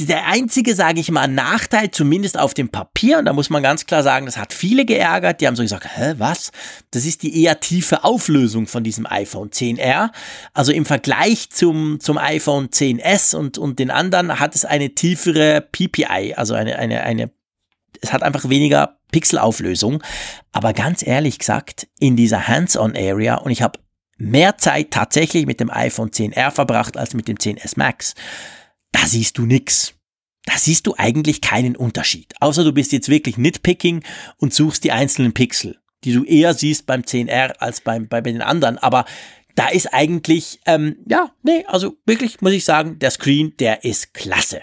der 0.00 0.26
einzige, 0.26 0.74
sage 0.74 0.98
ich 0.98 1.10
mal, 1.12 1.28
Nachteil, 1.28 1.90
zumindest 1.90 2.36
auf 2.36 2.52
dem 2.52 2.68
Papier, 2.68 3.18
und 3.18 3.26
da 3.26 3.32
muss 3.32 3.48
man 3.48 3.62
ganz 3.62 3.86
klar 3.86 4.02
sagen, 4.02 4.26
das 4.26 4.36
hat 4.36 4.52
viele 4.52 4.84
geärgert, 4.84 5.40
die 5.40 5.46
haben 5.46 5.54
so 5.54 5.62
gesagt, 5.62 5.86
hä, 5.96 6.14
was? 6.18 6.50
Das 6.90 7.04
ist 7.04 7.22
die 7.22 7.42
eher 7.42 7.60
tiefe 7.60 8.02
Auflösung 8.02 8.66
von 8.66 8.82
diesem 8.82 9.06
iPhone 9.06 9.50
10R. 9.50 10.10
Also 10.52 10.72
im 10.72 10.84
Vergleich 10.84 11.50
zum, 11.50 12.00
zum 12.00 12.18
iPhone 12.18 12.70
10S 12.70 13.36
und, 13.36 13.56
und 13.56 13.78
den 13.78 13.92
anderen 13.92 14.40
hat 14.40 14.56
es 14.56 14.64
eine 14.64 14.96
tiefere 14.96 15.60
PPI, 15.60 16.34
also 16.34 16.54
eine, 16.54 16.76
eine, 16.76 17.04
eine, 17.04 17.30
es 18.00 18.12
hat 18.12 18.24
einfach 18.24 18.48
weniger 18.48 18.98
Pixelauflösung. 19.12 20.02
Aber 20.50 20.72
ganz 20.72 21.06
ehrlich 21.06 21.38
gesagt, 21.38 21.86
in 22.00 22.16
dieser 22.16 22.48
Hands-on-Area, 22.48 23.36
und 23.36 23.52
ich 23.52 23.62
habe 23.62 23.78
mehr 24.16 24.58
Zeit 24.58 24.90
tatsächlich 24.90 25.46
mit 25.46 25.60
dem 25.60 25.70
iPhone 25.70 26.10
10R 26.10 26.50
verbracht 26.50 26.96
als 26.96 27.14
mit 27.14 27.28
dem 27.28 27.36
10S 27.36 27.74
Max 27.76 28.14
da 28.94 29.06
siehst 29.06 29.38
du 29.38 29.44
nix. 29.44 29.94
Da 30.46 30.56
siehst 30.56 30.86
du 30.86 30.94
eigentlich 30.96 31.40
keinen 31.40 31.74
Unterschied. 31.74 32.32
Außer 32.40 32.64
du 32.64 32.72
bist 32.72 32.92
jetzt 32.92 33.08
wirklich 33.08 33.36
nitpicking 33.38 34.04
und 34.36 34.54
suchst 34.54 34.84
die 34.84 34.92
einzelnen 34.92 35.34
Pixel, 35.34 35.78
die 36.04 36.12
du 36.12 36.24
eher 36.24 36.54
siehst 36.54 36.86
beim 36.86 37.00
10R 37.00 37.56
als 37.58 37.80
beim, 37.80 38.08
bei 38.08 38.20
den 38.20 38.40
anderen. 38.40 38.78
Aber 38.78 39.04
da 39.56 39.68
ist 39.68 39.92
eigentlich, 39.92 40.60
ähm, 40.66 40.96
ja, 41.06 41.30
nee, 41.42 41.64
also 41.66 41.96
wirklich 42.06 42.40
muss 42.40 42.52
ich 42.52 42.64
sagen, 42.64 42.98
der 42.98 43.10
Screen, 43.10 43.56
der 43.58 43.84
ist 43.84 44.14
klasse. 44.14 44.62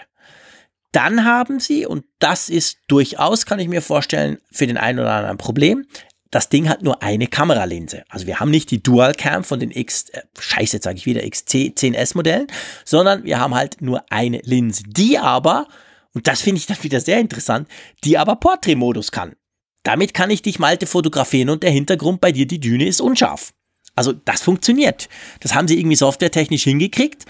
Dann 0.92 1.24
haben 1.24 1.58
sie, 1.58 1.86
und 1.86 2.04
das 2.18 2.48
ist 2.48 2.78
durchaus, 2.88 3.44
kann 3.44 3.58
ich 3.58 3.68
mir 3.68 3.82
vorstellen, 3.82 4.38
für 4.50 4.66
den 4.66 4.76
einen 4.76 4.98
oder 4.98 5.12
anderen 5.12 5.38
Problem, 5.38 5.86
das 6.32 6.48
Ding 6.48 6.68
hat 6.68 6.82
nur 6.82 7.02
eine 7.02 7.28
Kameralinse. 7.28 8.04
Also 8.08 8.26
wir 8.26 8.40
haben 8.40 8.50
nicht 8.50 8.70
die 8.70 8.82
Dual 8.82 9.14
Cam 9.14 9.44
von 9.44 9.60
den 9.60 9.70
X, 9.70 10.08
äh, 10.08 10.22
scheiße, 10.40 10.78
jetzt 10.78 10.84
sage 10.84 10.96
ich 10.96 11.06
wieder, 11.06 11.20
XC10S 11.20 12.16
Modellen, 12.16 12.46
sondern 12.84 13.22
wir 13.22 13.38
haben 13.38 13.54
halt 13.54 13.80
nur 13.82 14.04
eine 14.10 14.40
Linse, 14.42 14.82
die 14.86 15.18
aber, 15.18 15.68
und 16.14 16.26
das 16.26 16.40
finde 16.40 16.58
ich 16.58 16.66
dann 16.66 16.82
wieder 16.82 17.00
sehr 17.00 17.20
interessant, 17.20 17.68
die 18.02 18.16
aber 18.16 18.36
Portrait-Modus 18.36 19.12
kann. 19.12 19.36
Damit 19.82 20.14
kann 20.14 20.30
ich 20.30 20.40
dich 20.40 20.58
Malte 20.58 20.86
fotografieren 20.86 21.50
und 21.50 21.62
der 21.62 21.70
Hintergrund 21.70 22.22
bei 22.22 22.32
dir, 22.32 22.46
die 22.46 22.60
Düne, 22.60 22.86
ist 22.86 23.02
unscharf. 23.02 23.52
Also 23.94 24.12
das 24.12 24.40
funktioniert. 24.40 25.10
Das 25.40 25.54
haben 25.54 25.68
sie 25.68 25.78
irgendwie 25.78 25.96
softwaretechnisch 25.96 26.64
hingekriegt. 26.64 27.26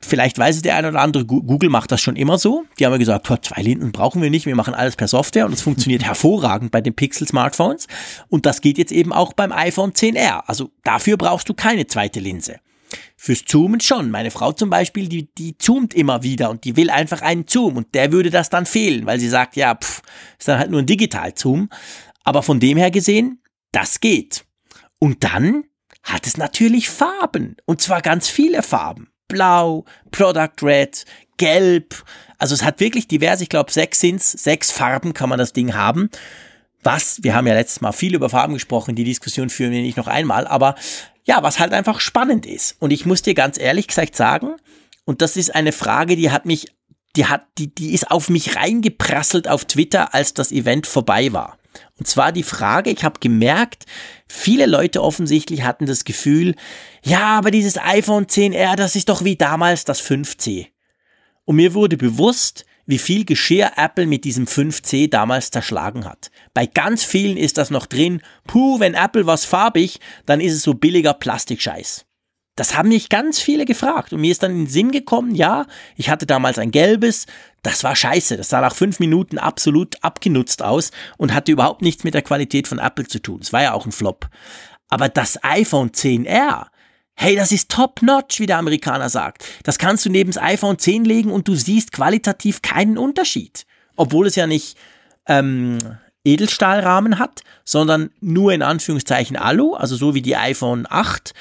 Vielleicht 0.00 0.38
weiß 0.38 0.56
es 0.56 0.62
der 0.62 0.76
eine 0.76 0.88
oder 0.88 1.00
andere, 1.00 1.24
Google 1.24 1.70
macht 1.70 1.90
das 1.90 2.00
schon 2.00 2.16
immer 2.16 2.38
so. 2.38 2.64
Die 2.78 2.84
haben 2.84 2.92
ja 2.92 2.98
gesagt, 2.98 3.26
zwei 3.44 3.62
Linsen 3.62 3.92
brauchen 3.92 4.20
wir 4.20 4.30
nicht, 4.30 4.46
wir 4.46 4.54
machen 4.54 4.74
alles 4.74 4.94
per 4.94 5.08
Software 5.08 5.46
und 5.46 5.52
es 5.52 5.62
funktioniert 5.62 6.04
hervorragend 6.04 6.70
bei 6.70 6.80
den 6.80 6.94
Pixel-Smartphones. 6.94 7.86
Und 8.28 8.46
das 8.46 8.60
geht 8.60 8.78
jetzt 8.78 8.92
eben 8.92 9.12
auch 9.12 9.32
beim 9.32 9.52
iPhone 9.52 9.92
10R. 9.92 10.42
Also 10.46 10.70
dafür 10.84 11.16
brauchst 11.16 11.48
du 11.48 11.54
keine 11.54 11.86
zweite 11.86 12.20
Linse. 12.20 12.60
Fürs 13.16 13.44
Zoomen 13.44 13.80
schon. 13.80 14.10
Meine 14.10 14.30
Frau 14.30 14.52
zum 14.52 14.70
Beispiel, 14.70 15.08
die, 15.08 15.34
die 15.34 15.56
zoomt 15.58 15.94
immer 15.94 16.22
wieder 16.22 16.50
und 16.50 16.64
die 16.64 16.76
will 16.76 16.90
einfach 16.90 17.22
einen 17.22 17.46
Zoom 17.48 17.76
und 17.76 17.94
der 17.94 18.12
würde 18.12 18.30
das 18.30 18.50
dann 18.50 18.66
fehlen, 18.66 19.06
weil 19.06 19.18
sie 19.18 19.28
sagt, 19.28 19.56
ja, 19.56 19.74
pff, 19.74 20.02
ist 20.38 20.46
dann 20.46 20.58
halt 20.58 20.70
nur 20.70 20.80
ein 20.80 20.86
Digital-Zoom. 20.86 21.70
Aber 22.22 22.42
von 22.42 22.60
dem 22.60 22.76
her 22.76 22.90
gesehen, 22.90 23.42
das 23.72 24.00
geht. 24.00 24.44
Und 24.98 25.24
dann 25.24 25.64
hat 26.02 26.26
es 26.26 26.36
natürlich 26.36 26.88
Farben. 26.88 27.56
Und 27.64 27.80
zwar 27.80 28.02
ganz 28.02 28.28
viele 28.28 28.62
Farben. 28.62 29.08
Blau, 29.28 29.84
Product 30.10 30.62
Red, 30.62 31.04
Gelb. 31.36 32.02
Also 32.38 32.54
es 32.54 32.62
hat 32.62 32.80
wirklich 32.80 33.08
diverse, 33.08 33.42
ich 33.42 33.48
glaube 33.48 33.72
sechs 33.72 34.00
sind's, 34.00 34.32
sechs 34.32 34.70
Farben 34.70 35.14
kann 35.14 35.28
man 35.28 35.38
das 35.38 35.52
Ding 35.52 35.74
haben. 35.74 36.10
Was, 36.82 37.22
wir 37.22 37.34
haben 37.34 37.46
ja 37.46 37.54
letztes 37.54 37.80
Mal 37.80 37.92
viel 37.92 38.14
über 38.14 38.28
Farben 38.30 38.54
gesprochen, 38.54 38.94
die 38.94 39.04
Diskussion 39.04 39.50
führen 39.50 39.72
wir 39.72 39.82
nicht 39.82 39.96
noch 39.96 40.06
einmal, 40.06 40.46
aber 40.46 40.76
ja, 41.24 41.42
was 41.42 41.58
halt 41.58 41.72
einfach 41.72 42.00
spannend 42.00 42.46
ist. 42.46 42.76
Und 42.78 42.92
ich 42.92 43.04
muss 43.04 43.22
dir 43.22 43.34
ganz 43.34 43.58
ehrlich 43.58 43.88
gesagt 43.88 44.14
sagen, 44.14 44.54
und 45.04 45.22
das 45.22 45.36
ist 45.36 45.54
eine 45.54 45.72
Frage, 45.72 46.16
die 46.16 46.30
hat 46.30 46.46
mich, 46.46 46.66
die 47.16 47.26
hat, 47.26 47.46
die, 47.58 47.74
die 47.74 47.92
ist 47.92 48.10
auf 48.10 48.28
mich 48.28 48.56
reingeprasselt 48.56 49.48
auf 49.48 49.64
Twitter, 49.64 50.14
als 50.14 50.34
das 50.34 50.52
Event 50.52 50.86
vorbei 50.86 51.32
war. 51.32 51.58
Und 51.98 52.06
zwar 52.06 52.32
die 52.32 52.42
Frage, 52.42 52.90
ich 52.90 53.04
habe 53.04 53.20
gemerkt, 53.20 53.86
viele 54.28 54.66
Leute 54.66 55.02
offensichtlich 55.02 55.62
hatten 55.62 55.86
das 55.86 56.04
Gefühl, 56.04 56.54
ja, 57.02 57.38
aber 57.38 57.50
dieses 57.50 57.78
iPhone 57.78 58.26
10R, 58.26 58.76
das 58.76 58.96
ist 58.96 59.08
doch 59.08 59.24
wie 59.24 59.36
damals 59.36 59.84
das 59.84 60.02
5C. 60.02 60.66
Und 61.44 61.56
mir 61.56 61.74
wurde 61.74 61.96
bewusst, 61.96 62.66
wie 62.86 62.98
viel 62.98 63.24
Geschirr 63.24 63.72
Apple 63.76 64.06
mit 64.06 64.24
diesem 64.24 64.46
5C 64.46 65.10
damals 65.10 65.50
zerschlagen 65.50 66.04
hat. 66.04 66.30
Bei 66.54 66.66
ganz 66.66 67.04
vielen 67.04 67.36
ist 67.36 67.58
das 67.58 67.70
noch 67.70 67.86
drin, 67.86 68.22
puh, 68.46 68.78
wenn 68.78 68.94
Apple 68.94 69.26
was 69.26 69.44
farbig, 69.44 69.98
dann 70.24 70.40
ist 70.40 70.54
es 70.54 70.62
so 70.62 70.74
billiger 70.74 71.14
Plastikscheiß. 71.14 72.05
Das 72.56 72.76
haben 72.76 72.88
mich 72.88 73.10
ganz 73.10 73.38
viele 73.38 73.66
gefragt 73.66 74.12
und 74.12 74.20
mir 74.20 74.30
ist 74.30 74.42
dann 74.42 74.50
in 74.50 74.64
den 74.64 74.66
Sinn 74.66 74.90
gekommen, 74.90 75.34
ja, 75.34 75.66
ich 75.94 76.08
hatte 76.08 76.26
damals 76.26 76.58
ein 76.58 76.70
gelbes, 76.70 77.26
das 77.62 77.84
war 77.84 77.94
scheiße, 77.94 78.36
das 78.36 78.48
sah 78.48 78.62
nach 78.62 78.74
fünf 78.74 78.98
Minuten 78.98 79.38
absolut 79.38 80.02
abgenutzt 80.02 80.62
aus 80.62 80.90
und 81.18 81.34
hatte 81.34 81.52
überhaupt 81.52 81.82
nichts 81.82 82.02
mit 82.02 82.14
der 82.14 82.22
Qualität 82.22 82.66
von 82.66 82.78
Apple 82.78 83.06
zu 83.06 83.20
tun. 83.20 83.40
Es 83.42 83.52
war 83.52 83.62
ja 83.62 83.72
auch 83.74 83.84
ein 83.84 83.92
Flop. 83.92 84.28
Aber 84.88 85.08
das 85.08 85.42
iPhone 85.44 85.90
10R, 85.90 86.66
Hey, 87.18 87.34
das 87.34 87.50
ist 87.50 87.70
top-notch, 87.70 88.40
wie 88.40 88.46
der 88.46 88.58
Amerikaner 88.58 89.08
sagt. 89.08 89.46
Das 89.62 89.78
kannst 89.78 90.04
du 90.04 90.10
neben 90.10 90.30
das 90.30 90.42
iPhone 90.42 90.78
10 90.78 91.06
legen 91.06 91.32
und 91.32 91.48
du 91.48 91.54
siehst 91.54 91.92
qualitativ 91.92 92.60
keinen 92.60 92.98
Unterschied. 92.98 93.64
Obwohl 93.96 94.26
es 94.26 94.36
ja 94.36 94.46
nicht 94.46 94.76
ähm, 95.26 95.78
Edelstahlrahmen 96.24 97.18
hat, 97.18 97.42
sondern 97.64 98.10
nur 98.20 98.52
in 98.52 98.62
Anführungszeichen 98.62 99.36
Alu, 99.36 99.74
also 99.74 99.96
so 99.96 100.14
wie 100.14 100.20
die 100.20 100.36
iPhone 100.36 100.86
8, 100.88 101.32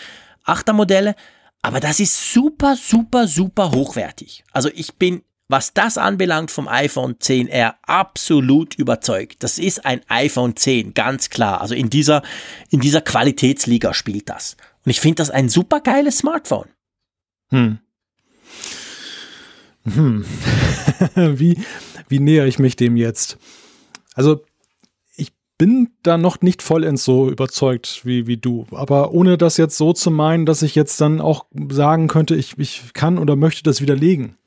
8er 0.46 0.74
Modelle. 0.74 1.16
Aber 1.62 1.80
das 1.80 2.00
ist 2.00 2.32
super, 2.32 2.76
super, 2.76 3.28
super 3.28 3.72
hochwertig. 3.72 4.44
Also 4.52 4.70
ich 4.74 4.94
bin, 4.96 5.24
was 5.48 5.74
das 5.74 5.98
anbelangt 5.98 6.52
vom 6.52 6.68
iPhone 6.68 7.16
10R, 7.16 7.76
absolut 7.84 8.76
überzeugt. 8.76 9.44
Das 9.44 9.58
ist 9.58 9.86
ein 9.86 10.02
iPhone 10.08 10.56
10, 10.56 10.94
ganz 10.94 11.30
klar. 11.30 11.62
Also 11.62 11.74
in 11.74 11.90
dieser, 11.90 12.22
in 12.70 12.82
dieser 12.82 13.02
Qualitätsliga 13.02 13.94
spielt 13.94 14.30
das. 14.30 14.58
Und 14.86 14.92
ich 14.92 15.00
finde 15.00 15.16
das 15.16 15.32
ein 15.32 15.50
super 15.50 15.80
geiles 15.82 16.20
Smartphone. 16.20 16.70
Hm. 17.50 17.80
Hm. 19.86 20.26
wie, 21.16 21.64
wie 22.08 22.20
näher 22.20 22.46
ich 22.46 22.60
mich 22.60 22.76
dem 22.76 22.96
jetzt? 22.96 23.38
Also 24.14 24.44
bin 25.58 25.90
da 26.04 26.18
noch 26.18 26.42
nicht 26.42 26.62
vollends 26.62 27.06
so 27.06 27.30
überzeugt 27.30 28.02
wie, 28.04 28.28
wie 28.28 28.38
du. 28.38 28.66
Aber 28.72 29.12
ohne 29.12 29.38
das 29.38 29.58
jetzt 29.58 29.78
so 29.78 29.94
zu 29.94 30.12
meinen, 30.12 30.46
dass 30.46 30.62
ich 30.62 30.76
jetzt 30.76 31.00
dann 31.00 31.22
auch 31.22 31.46
sagen 31.70 32.08
könnte, 32.08 32.36
ich, 32.36 32.58
ich 32.58 32.94
kann 32.94 33.18
oder 33.18 33.36
möchte 33.36 33.64
das 33.64 33.82
widerlegen. 33.82 34.38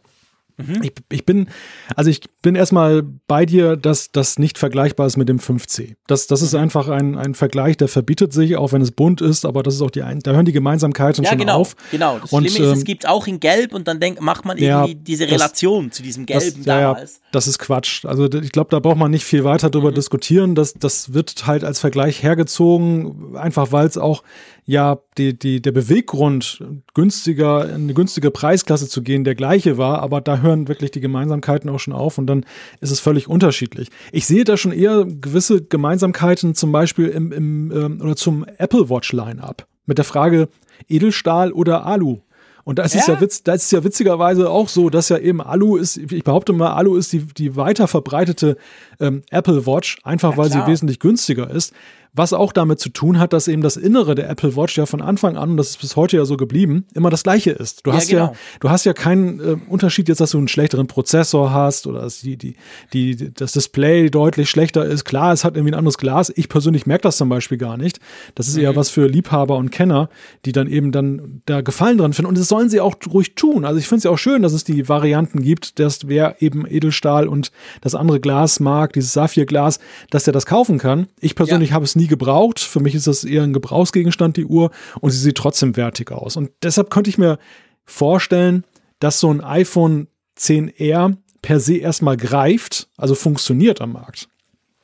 Mhm. 0.59 0.83
Ich, 0.83 0.93
ich 1.11 1.25
bin, 1.25 1.49
also 1.95 2.11
ich 2.11 2.21
bin 2.43 2.57
erstmal 2.57 3.03
bei 3.03 3.47
dir, 3.47 3.77
dass 3.77 4.11
das 4.11 4.39
nicht 4.39 4.59
vergleichbar 4.59 5.07
ist 5.07 5.17
mit 5.17 5.29
dem 5.29 5.39
5C. 5.39 5.95
Das, 6.09 6.27
das 6.27 6.43
ist 6.43 6.53
mhm. 6.53 6.61
einfach 6.61 6.89
ein, 6.89 7.17
ein 7.17 7.35
Vergleich, 7.35 7.77
der 7.77 7.87
verbietet 7.87 8.33
sich, 8.33 8.57
auch 8.57 8.73
wenn 8.73 8.83
es 8.83 8.91
bunt 8.91 9.21
ist, 9.21 9.47
aber 9.47 9.63
das 9.63 9.75
ist 9.75 9.83
auch 9.83 9.91
die, 9.91 10.01
da 10.01 10.33
hören 10.33 10.45
die 10.45 10.53
Gemeinsamkeiten 10.53 11.23
ja, 11.23 11.31
schon 11.31 11.39
genau, 11.39 11.61
auf. 11.61 11.77
Genau, 11.93 12.19
das 12.19 12.33
und, 12.33 12.51
Schlimme 12.51 12.67
ist, 12.67 12.73
es 12.73 12.79
ähm, 12.81 12.85
gibt 12.85 13.09
auch 13.09 13.29
in 13.29 13.39
Gelb 13.39 13.73
und 13.73 13.87
dann 13.87 14.01
denkt, 14.01 14.21
macht 14.21 14.45
man 14.45 14.59
irgendwie 14.59 14.93
ja, 14.93 14.99
diese 15.01 15.29
Relation 15.29 15.89
das, 15.89 15.97
zu 15.97 16.03
diesem 16.03 16.27
Gelben 16.27 16.57
das, 16.57 16.65
damals. 16.65 17.15
Ja, 17.15 17.29
das 17.31 17.47
ist 17.47 17.59
Quatsch. 17.59 18.05
Also 18.05 18.27
ich 18.27 18.51
glaube, 18.51 18.71
da 18.71 18.81
braucht 18.81 18.99
man 18.99 19.13
nicht 19.13 19.25
viel 19.25 19.45
weiter 19.45 19.71
drüber 19.71 19.91
mhm. 19.91 19.95
diskutieren. 19.95 20.55
Das, 20.57 20.75
das 20.75 21.15
wird 21.15 21.47
halt 21.47 21.63
als 21.63 21.79
Vergleich 21.79 22.23
hergezogen, 22.25 23.37
einfach 23.37 23.71
weil 23.71 23.87
es 23.87 23.97
auch 23.97 24.25
ja 24.69 24.99
die, 25.17 25.37
die, 25.37 25.63
der 25.63 25.73
Beweggrund, 25.73 26.63
günstiger, 26.93 27.67
in 27.69 27.85
eine 27.85 27.95
günstige 27.95 28.31
Preisklasse 28.31 28.87
zu 28.87 29.03
gehen, 29.03 29.25
der 29.25 29.35
gleiche 29.35 29.79
war, 29.79 30.03
aber 30.03 30.21
da 30.21 30.39
hören 30.39 30.48
wirklich 30.57 30.91
die 30.91 31.01
Gemeinsamkeiten 31.01 31.69
auch 31.71 31.79
schon 31.79 31.95
auf 31.95 32.19
und 32.19 32.27
dann 32.27 32.45
ist 32.81 32.91
es 32.91 33.01
völlig 33.01 33.29
unterschiedlich. 33.29 33.89
Ich 34.13 34.27
sehe 34.27 34.45
da 34.45 34.57
schon 34.57 34.73
eher 34.73 35.05
gewisse 35.05 35.63
Gemeinsamkeiten, 35.63 36.55
zum 36.55 36.73
Beispiel 36.73 37.09
im, 37.09 37.33
im 37.33 37.73
ähm, 37.73 38.01
oder 38.03 38.17
zum 38.17 38.45
Apple 38.57 38.89
Watch 38.89 39.13
Line-Up. 39.13 39.67
Mit 39.87 39.99
der 39.99 40.05
Frage 40.05 40.49
Edelstahl 40.89 41.53
oder 41.53 41.87
Alu. 41.87 42.19
Und 42.65 42.79
da 42.79 42.83
ist 42.83 42.95
ja? 42.95 43.01
es 43.01 43.07
ja 43.07 43.21
witz, 43.21 43.43
da 43.43 43.55
ist 43.55 43.65
es 43.65 43.71
ja 43.71 43.83
witzigerweise 43.83 44.51
auch 44.51 44.69
so, 44.69 44.91
dass 44.91 45.09
ja 45.09 45.17
eben 45.17 45.41
Alu 45.41 45.77
ist, 45.77 45.97
ich 45.97 46.23
behaupte 46.23 46.53
mal, 46.53 46.73
Alu 46.73 46.97
ist 46.97 47.13
die, 47.15 47.21
die 47.21 47.57
weiter 47.57 47.89
verbreitete 47.89 48.59
ähm, 49.01 49.23
Apple 49.31 49.67
Watch, 49.67 49.99
einfach 50.03 50.33
ja, 50.33 50.37
weil 50.37 50.51
sie 50.51 50.67
wesentlich 50.67 51.01
günstiger 51.01 51.49
ist. 51.49 51.73
Was 52.15 52.33
auch 52.33 52.53
damit 52.53 52.81
zu 52.81 52.89
tun 52.89 53.19
hat, 53.19 53.33
dass 53.33 53.49
eben 53.49 53.63
das 53.63 53.77
Innere 53.77 54.15
der 54.15 54.29
Apple 54.29 54.57
Watch 54.57 54.77
ja 54.77 54.87
von 54.87 55.01
Anfang 55.01 55.37
an, 55.37 55.51
und 55.51 55.57
das 55.57 55.71
ist 55.71 55.81
bis 55.81 55.97
heute 55.97 56.17
ja 56.17 56.25
so 56.25 56.37
geblieben, 56.37 56.87
immer 56.95 57.11
das 57.11 57.23
gleiche 57.23 57.51
ist. 57.51 57.87
Du 57.87 57.91
ja, 57.91 57.97
hast 57.97 58.09
genau. 58.09 58.25
ja, 58.25 58.33
du 58.61 58.71
hast 58.71 58.85
ja 58.85 58.93
keinen 58.93 59.41
äh, 59.41 59.57
Unterschied 59.69 60.09
jetzt, 60.09 60.21
dass 60.21 60.31
du 60.31 60.39
einen 60.39 60.49
schlechteren 60.49 60.87
Prozessor 60.87 61.53
hast 61.53 61.87
oder 61.87 62.01
dass 62.01 62.21
die, 62.21 62.37
die, 62.37 62.57
die, 62.93 63.33
das 63.33 63.53
Display 63.53 64.11
deutlich 64.11 64.51
schlechter 64.51 64.85
ist. 64.85 65.05
Klar, 65.05 65.33
es 65.33 65.45
hat 65.45 65.57
irgendwie 65.57 65.73
ein 65.73 65.79
anderes 65.79 65.99
Glas. 65.99 66.33
Ich 66.35 66.49
persönlich 66.49 66.87
merke 66.87 67.03
das 67.03 67.17
zum 67.17 67.29
Beispiel 67.29 67.59
gar 67.59 67.77
nicht. 67.77 68.01
Das 68.35 68.49
ist 68.49 68.57
mhm. 68.57 68.63
eher 68.63 68.77
was 68.77 68.91
für 68.91 69.07
Liebhaber 69.07 69.57
und 69.57 69.71
Kenner, 69.71 70.09
die 70.45 70.53
dann 70.53 70.67
eben 70.67 70.93
dann 70.93 71.43
da 71.47 71.61
Gefallen 71.61 71.99
dran 71.99 72.13
finden. 72.13 72.29
Und 72.29 72.39
das 72.39 72.49
sollen 72.49 72.69
sie 72.69 72.81
auch 72.81 72.97
ruhig 73.13 73.35
tun. 73.35 73.65
Also 73.65 73.79
ich 73.79 73.87
finde 73.87 73.99
es 73.99 74.05
ja 74.05 74.11
auch 74.11 74.19
schön, 74.19 74.43
dass 74.43 74.53
es 74.53 74.65
die 74.65 74.89
Varianten 74.89 75.43
gibt, 75.43 75.79
dass 75.79 76.09
wer 76.09 76.43
eben 76.43 76.67
Edelstahl 76.67 77.29
und 77.29 77.53
das 77.81 77.95
andere 77.95 78.19
Glas 78.19 78.61
mag, 78.61 78.93
dieses 78.93 79.13
Saphirglas, 79.13 79.79
dass 80.11 80.27
er 80.27 80.33
das 80.33 80.47
kaufen 80.47 80.79
kann. 80.79 81.07
Ich 81.21 81.35
persönlich 81.35 81.71
ja. 81.71 81.75
habe 81.75 81.85
es 81.85 81.95
nie 81.95 82.08
gebraucht. 82.09 82.61
Für 82.61 82.81
mich 82.81 82.95
ist 82.95 83.07
das 83.07 83.25
eher 83.25 83.43
ein 83.43 83.53
Gebrauchsgegenstand, 83.53 84.37
die 84.37 84.47
Uhr, 84.47 84.71
und 85.01 85.11
sie 85.11 85.19
sieht 85.19 85.37
trotzdem 85.37 85.77
wertig 85.77 86.11
aus. 86.13 86.37
Und 86.37 86.51
deshalb 86.63 86.91
könnte 86.91 87.11
ich 87.11 87.19
mir 87.19 87.39
vorstellen, 87.85 88.65
dass 88.99 89.21
so 89.21 89.31
ein 89.31 89.41
iPhone 89.41 90.09
10R 90.39 91.17
per 91.43 91.61
se 91.61 91.77
erstmal 91.77 92.17
greift, 92.17 92.89
also 92.97 93.15
funktioniert 93.15 93.81
am 93.81 93.93
Markt. 93.93 94.29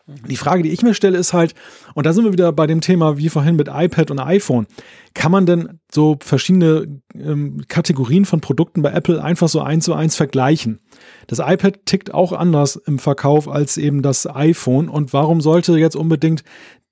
Die 0.07 0.36
Frage, 0.36 0.62
die 0.62 0.69
ich 0.70 0.83
mir 0.83 0.93
stelle, 0.93 1.17
ist 1.17 1.33
halt, 1.33 1.55
und 1.94 2.05
da 2.05 2.12
sind 2.12 2.25
wir 2.25 2.33
wieder 2.33 2.53
bei 2.53 2.67
dem 2.67 2.83
Thema 2.83 3.17
wie 3.17 3.31
vorhin 3.31 3.57
mit 3.57 3.69
iPad 3.73 4.11
und 4.11 4.20
iPhone. 4.20 4.67
Kann 5.15 5.33
man 5.33 5.47
denn 5.47 5.81
so 5.91 6.19
verschiedene 6.20 7.01
ähm, 7.15 7.62
Kategorien 7.69 8.27
von 8.27 8.43
Produkten 8.43 8.83
bei 8.83 8.91
Apple 8.93 9.23
einfach 9.25 9.49
so 9.49 9.62
eins 9.62 9.86
zu 9.86 9.94
eins 9.94 10.15
vergleichen? 10.15 10.81
Das 11.27 11.39
iPad 11.39 11.86
tickt 11.86 12.12
auch 12.12 12.33
anders 12.33 12.77
im 12.77 12.99
Verkauf 12.99 13.49
als 13.49 13.78
eben 13.78 14.03
das 14.03 14.27
iPhone. 14.27 14.91
Und 14.91 15.15
warum 15.15 15.41
sollte 15.41 15.78
jetzt 15.78 15.97
unbedingt 15.97 16.44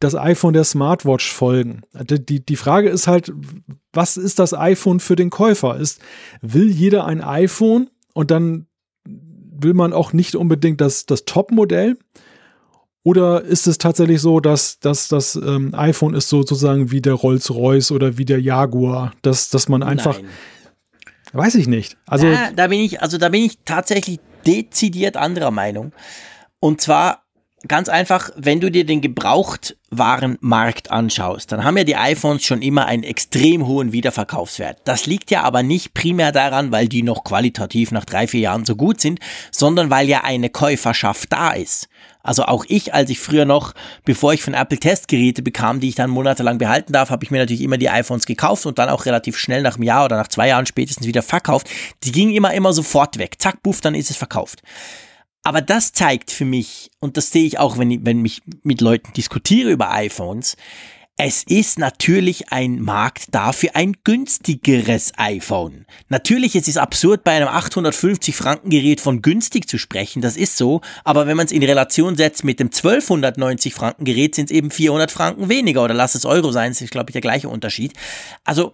das 0.02 0.14
iPhone 0.14 0.52
der 0.52 0.64
Smartwatch 0.64 1.32
folgen? 1.32 1.82
Die, 1.92 2.44
die 2.44 2.56
Frage 2.56 2.88
ist 2.88 3.06
halt, 3.06 3.32
was 3.92 4.16
ist 4.16 4.38
das 4.38 4.54
iPhone 4.54 5.00
für 5.00 5.16
den 5.16 5.30
Käufer? 5.30 5.76
Ist, 5.76 6.00
will 6.40 6.70
jeder 6.70 7.04
ein 7.06 7.22
iPhone 7.22 7.90
und 8.14 8.30
dann 8.30 8.66
will 9.04 9.74
man 9.74 9.92
auch 9.92 10.12
nicht 10.12 10.34
unbedingt 10.34 10.80
das, 10.80 11.06
das 11.06 11.24
Top-Modell? 11.24 11.96
Oder 13.04 13.42
ist 13.42 13.66
es 13.66 13.78
tatsächlich 13.78 14.20
so, 14.20 14.38
dass, 14.38 14.78
dass 14.78 15.08
das 15.08 15.34
ähm, 15.34 15.74
iPhone 15.74 16.14
ist 16.14 16.28
sozusagen 16.28 16.90
wie 16.92 17.00
der 17.00 17.14
Rolls-Royce 17.14 17.90
oder 17.90 18.16
wie 18.16 18.24
der 18.24 18.40
Jaguar, 18.40 19.12
dass, 19.22 19.50
dass 19.50 19.68
man 19.68 19.82
einfach. 19.82 20.20
Nein. 20.20 20.30
Weiß 21.32 21.54
ich 21.54 21.66
nicht. 21.66 21.96
Also, 22.06 22.26
ja, 22.26 22.52
da 22.54 22.68
bin 22.68 22.80
ich, 22.80 23.00
also 23.00 23.18
da 23.18 23.30
bin 23.30 23.42
ich 23.42 23.58
tatsächlich 23.64 24.20
dezidiert 24.46 25.16
anderer 25.16 25.50
Meinung. 25.50 25.92
Und 26.60 26.80
zwar 26.80 27.24
ganz 27.68 27.88
einfach, 27.88 28.30
wenn 28.36 28.60
du 28.60 28.70
dir 28.70 28.84
den 28.84 29.00
Gebrauchtwarenmarkt 29.00 30.90
anschaust, 30.90 31.52
dann 31.52 31.64
haben 31.64 31.76
ja 31.76 31.84
die 31.84 31.96
iPhones 31.96 32.44
schon 32.44 32.62
immer 32.62 32.86
einen 32.86 33.02
extrem 33.02 33.66
hohen 33.66 33.92
Wiederverkaufswert. 33.92 34.78
Das 34.84 35.06
liegt 35.06 35.30
ja 35.30 35.42
aber 35.42 35.62
nicht 35.62 35.94
primär 35.94 36.32
daran, 36.32 36.72
weil 36.72 36.88
die 36.88 37.02
noch 37.02 37.24
qualitativ 37.24 37.90
nach 37.92 38.04
drei, 38.04 38.26
vier 38.26 38.40
Jahren 38.40 38.64
so 38.64 38.76
gut 38.76 39.00
sind, 39.00 39.20
sondern 39.50 39.90
weil 39.90 40.08
ja 40.08 40.24
eine 40.24 40.50
Käuferschaft 40.50 41.32
da 41.32 41.52
ist. 41.52 41.88
Also 42.22 42.44
auch 42.44 42.64
ich, 42.68 42.94
als 42.94 43.10
ich 43.10 43.18
früher 43.18 43.44
noch, 43.44 43.74
bevor 44.04 44.32
ich 44.32 44.42
von 44.42 44.54
Apple 44.54 44.78
Testgeräte 44.78 45.42
bekam, 45.42 45.80
die 45.80 45.88
ich 45.88 45.94
dann 45.94 46.10
monatelang 46.10 46.58
behalten 46.58 46.92
darf, 46.92 47.10
habe 47.10 47.24
ich 47.24 47.30
mir 47.30 47.38
natürlich 47.38 47.62
immer 47.62 47.78
die 47.78 47.90
iPhones 47.90 48.26
gekauft 48.26 48.66
und 48.66 48.78
dann 48.78 48.88
auch 48.88 49.06
relativ 49.06 49.36
schnell 49.36 49.62
nach 49.62 49.74
einem 49.74 49.84
Jahr 49.84 50.04
oder 50.04 50.16
nach 50.16 50.28
zwei 50.28 50.48
Jahren 50.48 50.66
spätestens 50.66 51.06
wieder 51.06 51.22
verkauft. 51.22 51.68
Die 52.04 52.12
gingen 52.12 52.32
immer, 52.32 52.54
immer 52.54 52.72
sofort 52.72 53.18
weg. 53.18 53.36
Zack, 53.38 53.62
buff, 53.62 53.80
dann 53.80 53.94
ist 53.94 54.10
es 54.10 54.16
verkauft. 54.16 54.62
Aber 55.42 55.60
das 55.60 55.92
zeigt 55.92 56.30
für 56.30 56.44
mich, 56.44 56.90
und 57.00 57.16
das 57.16 57.30
sehe 57.30 57.44
ich 57.44 57.58
auch, 57.58 57.78
wenn 57.78 57.90
ich, 57.90 58.00
wenn 58.02 58.24
ich 58.24 58.42
mit 58.62 58.80
Leuten 58.80 59.12
diskutiere 59.12 59.70
über 59.70 59.90
iPhones, 59.90 60.56
es 61.18 61.42
ist 61.42 61.78
natürlich 61.78 62.50
ein 62.52 62.80
Markt 62.80 63.26
da 63.32 63.52
für 63.52 63.74
ein 63.74 63.96
günstigeres 64.02 65.12
iPhone. 65.18 65.84
Natürlich 66.08 66.56
ist 66.56 66.68
es 66.68 66.78
absurd, 66.78 67.22
bei 67.22 67.32
einem 67.32 67.48
850 67.48 68.34
Franken 68.34 68.70
Gerät 68.70 69.00
von 69.00 69.20
günstig 69.20 69.68
zu 69.68 69.78
sprechen, 69.78 70.22
das 70.22 70.36
ist 70.36 70.56
so, 70.56 70.80
aber 71.04 71.26
wenn 71.26 71.36
man 71.36 71.46
es 71.46 71.52
in 71.52 71.62
Relation 71.62 72.16
setzt 72.16 72.44
mit 72.44 72.60
dem 72.60 72.68
1290 72.68 73.74
Franken 73.74 74.04
Gerät, 74.04 74.34
sind 74.34 74.46
es 74.46 74.56
eben 74.56 74.70
400 74.70 75.10
Franken 75.10 75.48
weniger 75.48 75.84
oder 75.84 75.94
lass 75.94 76.14
es 76.14 76.24
Euro 76.24 76.50
sein, 76.50 76.72
ist 76.72 76.90
glaube 76.90 77.10
ich 77.10 77.12
der 77.12 77.20
gleiche 77.20 77.48
Unterschied. 77.48 77.92
Also 78.44 78.72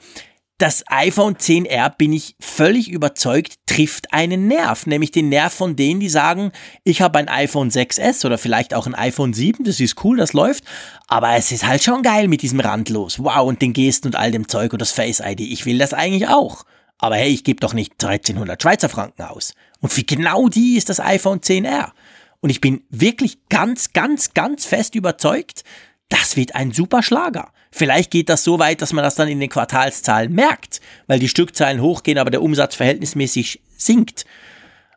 das 0.59 0.85
iPhone 0.89 1.37
10R, 1.37 1.97
bin 1.97 2.13
ich 2.13 2.35
völlig 2.41 2.91
überzeugt, 2.91 3.55
trifft 3.67 4.13
einen 4.13 4.49
Nerv, 4.49 4.87
nämlich 4.87 5.13
den 5.13 5.29
Nerv 5.29 5.55
von 5.55 5.77
denen, 5.77 6.01
die 6.01 6.09
sagen, 6.09 6.51
ich 6.83 7.01
habe 7.01 7.21
ein 7.21 7.29
iPhone 7.29 7.71
6S 7.71 8.27
oder 8.27 8.39
vielleicht 8.39 8.75
auch 8.75 8.89
ein 8.89 8.97
iPhone 8.97 9.33
7, 9.33 9.63
das 9.63 9.79
ist 9.79 10.05
cool, 10.05 10.17
das 10.17 10.33
läuft, 10.33 10.65
aber 11.07 11.35
es 11.37 11.53
ist 11.53 11.65
halt 11.65 11.85
schon 11.85 12.03
geil 12.03 12.27
mit 12.27 12.43
diesem 12.43 12.59
Randlos, 12.59 13.21
wow, 13.21 13.47
und 13.47 13.63
den 13.63 13.73
Gesten 13.73 14.09
und 14.09 14.17
all 14.17 14.33
dem 14.33 14.49
Zeug 14.49 14.73
und 14.73 14.83
das 14.83 14.91
Face 14.91 15.23
ID, 15.25 15.41
ich 15.41 15.65
will 15.65 15.79
das 15.79 15.95
eigentlich 15.95 16.27
auch. 16.27 16.65
Aber 16.99 17.15
hey, 17.15 17.29
ich 17.29 17.45
gebe 17.45 17.61
doch 17.61 17.75
nicht 17.75 17.93
1300 18.05 18.61
Schweizer 18.61 18.89
Franken 18.89 19.23
aus. 19.23 19.55
Und 19.79 19.93
für 19.93 20.03
genau 20.03 20.49
die 20.49 20.77
ist 20.77 20.89
das 20.89 20.99
iPhone 20.99 21.39
10R. 21.39 21.93
Und 22.41 22.51
ich 22.51 22.61
bin 22.61 22.83
wirklich 22.91 23.39
ganz, 23.49 23.93
ganz, 23.93 24.35
ganz 24.35 24.65
fest 24.65 24.97
überzeugt, 24.97 25.63
das 26.09 26.37
wird 26.37 26.55
ein 26.55 26.73
super 26.73 27.03
Schlager. 27.03 27.53
Vielleicht 27.71 28.11
geht 28.11 28.29
das 28.29 28.45
so 28.45 28.59
weit, 28.59 28.81
dass 28.81 28.93
man 28.93 29.05
das 29.05 29.15
dann 29.15 29.29
in 29.29 29.41
den 29.41 29.51
Quartalszahlen 29.51 30.33
merkt, 30.33 30.81
weil 31.07 31.19
die 31.19 31.29
Stückzahlen 31.29 31.83
hochgehen, 31.83 32.19
aber 32.19 32.31
der 32.31 32.43
Umsatz 32.43 32.75
verhältnismäßig 32.75 33.61
sinkt. 33.77 34.25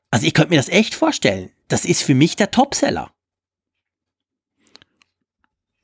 Also 0.09 0.25
ich 0.25 0.33
könnte 0.33 0.51
mir 0.51 0.57
das 0.57 0.69
echt 0.69 0.95
vorstellen. 0.95 1.49
Das 1.67 1.85
ist 1.85 2.03
für 2.03 2.15
mich 2.15 2.35
der 2.35 2.51
Topseller. 2.51 3.11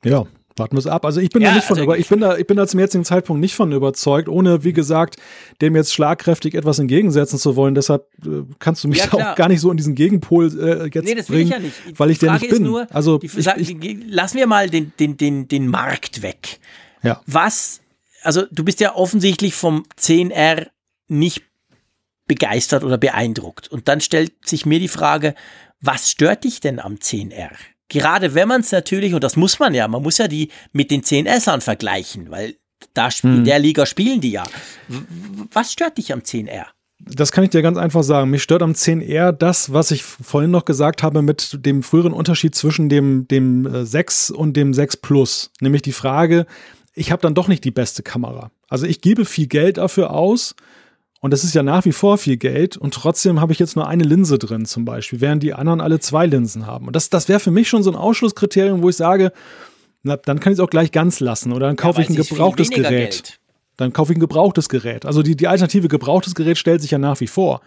Ja, 0.04 0.26
Warten 0.58 0.76
wir 0.76 0.80
es 0.80 0.86
ab. 0.86 1.04
Also 1.04 1.20
ich 1.20 1.30
bin 1.30 1.42
ja, 1.42 1.50
da 1.50 1.54
nicht 1.56 1.64
von 1.66 1.76
also 1.76 1.84
über, 1.84 1.98
ich 1.98 2.08
bin 2.08 2.20
da, 2.20 2.36
ich 2.36 2.46
bin 2.46 2.56
da 2.56 2.66
zum 2.66 2.80
jetzigen 2.80 3.04
Zeitpunkt 3.04 3.40
nicht 3.40 3.54
von 3.54 3.72
überzeugt, 3.72 4.28
ohne 4.28 4.64
wie 4.64 4.72
gesagt 4.72 5.16
dem 5.60 5.76
jetzt 5.76 5.92
schlagkräftig 5.92 6.54
etwas 6.54 6.78
entgegensetzen 6.78 7.38
zu 7.38 7.56
wollen. 7.56 7.74
Deshalb 7.74 8.06
äh, 8.24 8.42
kannst 8.58 8.84
du 8.84 8.88
mich 8.88 8.98
ja, 8.98 9.12
auch 9.12 9.34
gar 9.34 9.48
nicht 9.48 9.60
so 9.60 9.70
in 9.70 9.76
diesen 9.76 9.94
Gegenpol 9.94 10.46
äh, 10.46 10.90
jetzt 10.92 11.04
nee, 11.04 11.14
das 11.14 11.26
bringen, 11.26 11.28
will 11.28 11.42
ich 11.42 11.50
ja 11.50 11.58
nicht. 11.58 11.98
weil 11.98 12.10
ich 12.10 12.18
der 12.18 12.32
nicht 12.32 12.48
bin. 12.48 12.62
Nur, 12.62 12.86
also 12.92 13.20
ich, 13.22 13.36
ich, 13.36 13.96
lassen 14.06 14.38
wir 14.38 14.46
mal 14.46 14.68
den 14.70 14.92
den 14.98 15.16
den 15.16 15.48
den 15.48 15.68
Markt 15.68 16.22
weg. 16.22 16.58
Ja. 17.02 17.20
Was 17.26 17.80
also 18.22 18.44
du 18.50 18.64
bist 18.64 18.80
ja 18.80 18.94
offensichtlich 18.94 19.54
vom 19.54 19.84
10R 19.98 20.68
nicht 21.08 21.42
begeistert 22.28 22.84
oder 22.84 22.98
beeindruckt. 22.98 23.68
Und 23.68 23.88
dann 23.88 24.00
stellt 24.00 24.32
sich 24.46 24.66
mir 24.66 24.78
die 24.78 24.88
Frage, 24.88 25.34
was 25.80 26.10
stört 26.10 26.44
dich 26.44 26.60
denn 26.60 26.78
am 26.78 26.96
10R? 26.96 27.50
Gerade 27.88 28.34
wenn 28.34 28.48
man 28.48 28.60
es 28.60 28.70
natürlich, 28.70 29.14
und 29.14 29.24
das 29.24 29.36
muss 29.36 29.58
man 29.58 29.74
ja, 29.74 29.88
man 29.88 30.02
muss 30.02 30.18
ja 30.18 30.28
die 30.28 30.50
mit 30.72 30.90
den 30.90 31.02
10Sern 31.02 31.60
vergleichen, 31.60 32.30
weil 32.30 32.56
da 32.94 33.08
in 33.22 33.38
Hm. 33.38 33.44
der 33.44 33.58
Liga 33.58 33.86
spielen 33.86 34.20
die 34.20 34.32
ja. 34.32 34.44
Was 35.52 35.72
stört 35.72 35.98
dich 35.98 36.12
am 36.12 36.20
10R? 36.20 36.66
Das 37.00 37.32
kann 37.32 37.44
ich 37.44 37.50
dir 37.50 37.62
ganz 37.62 37.78
einfach 37.78 38.02
sagen. 38.02 38.30
Mich 38.30 38.42
stört 38.42 38.62
am 38.62 38.72
10R 38.72 39.32
das, 39.32 39.72
was 39.72 39.90
ich 39.90 40.02
vorhin 40.02 40.50
noch 40.50 40.64
gesagt 40.64 41.02
habe 41.02 41.22
mit 41.22 41.64
dem 41.64 41.82
früheren 41.82 42.12
Unterschied 42.12 42.54
zwischen 42.54 42.88
dem, 42.88 43.26
dem 43.28 43.66
äh, 43.66 43.86
6 43.86 44.30
und 44.30 44.56
dem 44.56 44.74
6 44.74 44.98
Plus. 44.98 45.50
Nämlich 45.60 45.82
die 45.82 45.92
Frage, 45.92 46.46
ich 46.94 47.12
habe 47.12 47.22
dann 47.22 47.34
doch 47.34 47.48
nicht 47.48 47.64
die 47.64 47.70
beste 47.70 48.02
Kamera. 48.02 48.50
Also 48.68 48.84
ich 48.86 49.00
gebe 49.00 49.24
viel 49.24 49.46
Geld 49.46 49.78
dafür 49.78 50.10
aus 50.10 50.54
und 51.20 51.32
das 51.32 51.42
ist 51.42 51.54
ja 51.54 51.62
nach 51.62 51.84
wie 51.84 51.92
vor 51.92 52.16
viel 52.16 52.36
Geld 52.36 52.76
und 52.76 52.94
trotzdem 52.94 53.40
habe 53.40 53.52
ich 53.52 53.58
jetzt 53.58 53.74
nur 53.74 53.88
eine 53.88 54.04
Linse 54.04 54.38
drin 54.38 54.66
zum 54.66 54.84
Beispiel, 54.84 55.20
während 55.20 55.42
die 55.42 55.52
anderen 55.52 55.80
alle 55.80 55.98
zwei 55.98 56.26
Linsen 56.26 56.66
haben. 56.66 56.86
Und 56.86 56.94
das, 56.94 57.10
das 57.10 57.28
wäre 57.28 57.40
für 57.40 57.50
mich 57.50 57.68
schon 57.68 57.82
so 57.82 57.90
ein 57.90 57.96
Ausschlusskriterium, 57.96 58.82
wo 58.82 58.88
ich 58.88 58.96
sage, 58.96 59.32
na, 60.04 60.16
dann 60.16 60.38
kann 60.38 60.52
ich 60.52 60.58
es 60.58 60.64
auch 60.64 60.70
gleich 60.70 60.92
ganz 60.92 61.18
lassen 61.18 61.52
oder 61.52 61.66
dann 61.66 61.76
kaufe 61.76 61.98
weil 61.98 62.04
ich 62.04 62.10
ein 62.10 62.16
gebrauchtes 62.16 62.70
Gerät. 62.70 62.88
Geld. 62.88 63.40
Dann 63.76 63.92
kaufe 63.92 64.12
ich 64.12 64.18
ein 64.18 64.20
gebrauchtes 64.20 64.68
Gerät. 64.68 65.06
Also 65.06 65.22
die, 65.22 65.36
die 65.36 65.48
Alternative 65.48 65.88
gebrauchtes 65.88 66.34
Gerät 66.34 66.58
stellt 66.58 66.82
sich 66.82 66.92
ja 66.92 66.98
nach 66.98 67.20
wie 67.20 67.26
vor. 67.26 67.60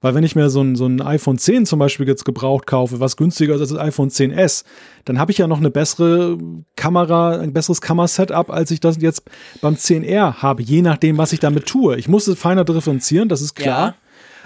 Weil 0.00 0.14
wenn 0.14 0.24
ich 0.24 0.36
mir 0.36 0.50
so 0.50 0.60
ein, 0.60 0.76
so 0.76 0.86
ein 0.86 1.00
iPhone 1.00 1.38
10 1.38 1.66
zum 1.66 1.78
Beispiel 1.78 2.06
jetzt 2.06 2.24
gebraucht 2.24 2.66
kaufe, 2.66 3.00
was 3.00 3.16
günstiger 3.16 3.54
ist 3.54 3.60
als 3.60 3.70
das 3.70 3.78
iPhone 3.78 4.10
10s, 4.10 4.64
dann 5.04 5.18
habe 5.18 5.32
ich 5.32 5.38
ja 5.38 5.46
noch 5.46 5.58
eine 5.58 5.70
bessere 5.70 6.38
Kamera, 6.76 7.38
ein 7.38 7.52
besseres 7.52 7.80
Kamerasetup, 7.80 8.50
als 8.50 8.70
ich 8.70 8.80
das 8.80 8.98
jetzt 9.00 9.22
beim 9.60 9.74
10R 9.74 10.42
habe, 10.42 10.62
je 10.62 10.82
nachdem, 10.82 11.18
was 11.18 11.32
ich 11.32 11.40
damit 11.40 11.66
tue. 11.66 11.96
Ich 11.96 12.08
muss 12.08 12.26
es 12.26 12.38
feiner 12.38 12.64
differenzieren, 12.64 13.28
das 13.28 13.40
ist 13.40 13.54
klar. 13.54 13.94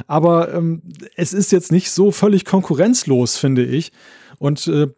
Aber 0.06 0.54
ähm, 0.54 0.82
es 1.16 1.32
ist 1.32 1.52
jetzt 1.52 1.72
nicht 1.72 1.90
so 1.90 2.10
völlig 2.10 2.44
konkurrenzlos, 2.44 3.36
finde 3.36 3.64
ich. 3.64 3.92
Und 4.38 4.66
äh, 4.66 4.88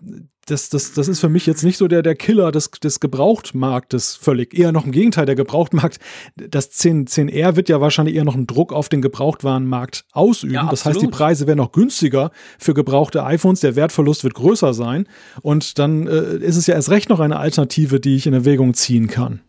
das, 0.52 0.68
das, 0.68 0.92
das 0.92 1.08
ist 1.08 1.20
für 1.20 1.28
mich 1.28 1.47
jetzt 1.47 1.64
nicht 1.64 1.78
so 1.78 1.89
der, 1.89 2.02
der 2.02 2.14
Killer 2.14 2.52
des, 2.52 2.70
des 2.70 3.00
Gebrauchtmarktes 3.00 4.14
völlig. 4.16 4.52
Eher 4.55 4.70
noch 4.70 4.84
im 4.84 4.92
Gegenteil, 4.92 5.26
der 5.26 5.34
Gebrauchtmarkt, 5.34 5.98
das 6.36 6.70
10, 6.70 7.06
10R 7.06 7.56
wird 7.56 7.68
ja 7.68 7.81
wahrscheinlich 7.81 8.14
eher 8.14 8.24
noch 8.24 8.34
einen 8.34 8.47
Druck 8.47 8.72
auf 8.72 8.89
den 8.89 9.02
Gebrauchtwarenmarkt 9.02 10.05
ausüben. 10.12 10.55
Ja, 10.55 10.68
das 10.70 10.84
heißt, 10.84 11.00
die. 11.00 11.12
Preise 11.12 11.47
werden 11.47 11.58
noch 11.58 11.72
günstiger 11.72 12.31
für 12.58 12.74
gebrauchte 12.74 13.24
iPhones, 13.24 13.60
der 13.60 13.76
Wertverlust 13.76 14.24
wird 14.24 14.34
größer 14.34 14.74
sein. 14.74 15.06
Und 15.40 15.78
dann 15.78 16.06
äh, 16.06 16.36
ist 16.36 16.56
es 16.56 16.66
ja 16.66 16.74
erst 16.74 16.90
recht 16.90 17.08
noch 17.08 17.20
eine 17.20 17.39
Alternative, 17.39 18.00
die 18.00 18.16
ich 18.16 18.26
in 18.26 18.34
Erwägung 18.34 18.74
ziehen 18.74 19.08
kann. 19.08 19.40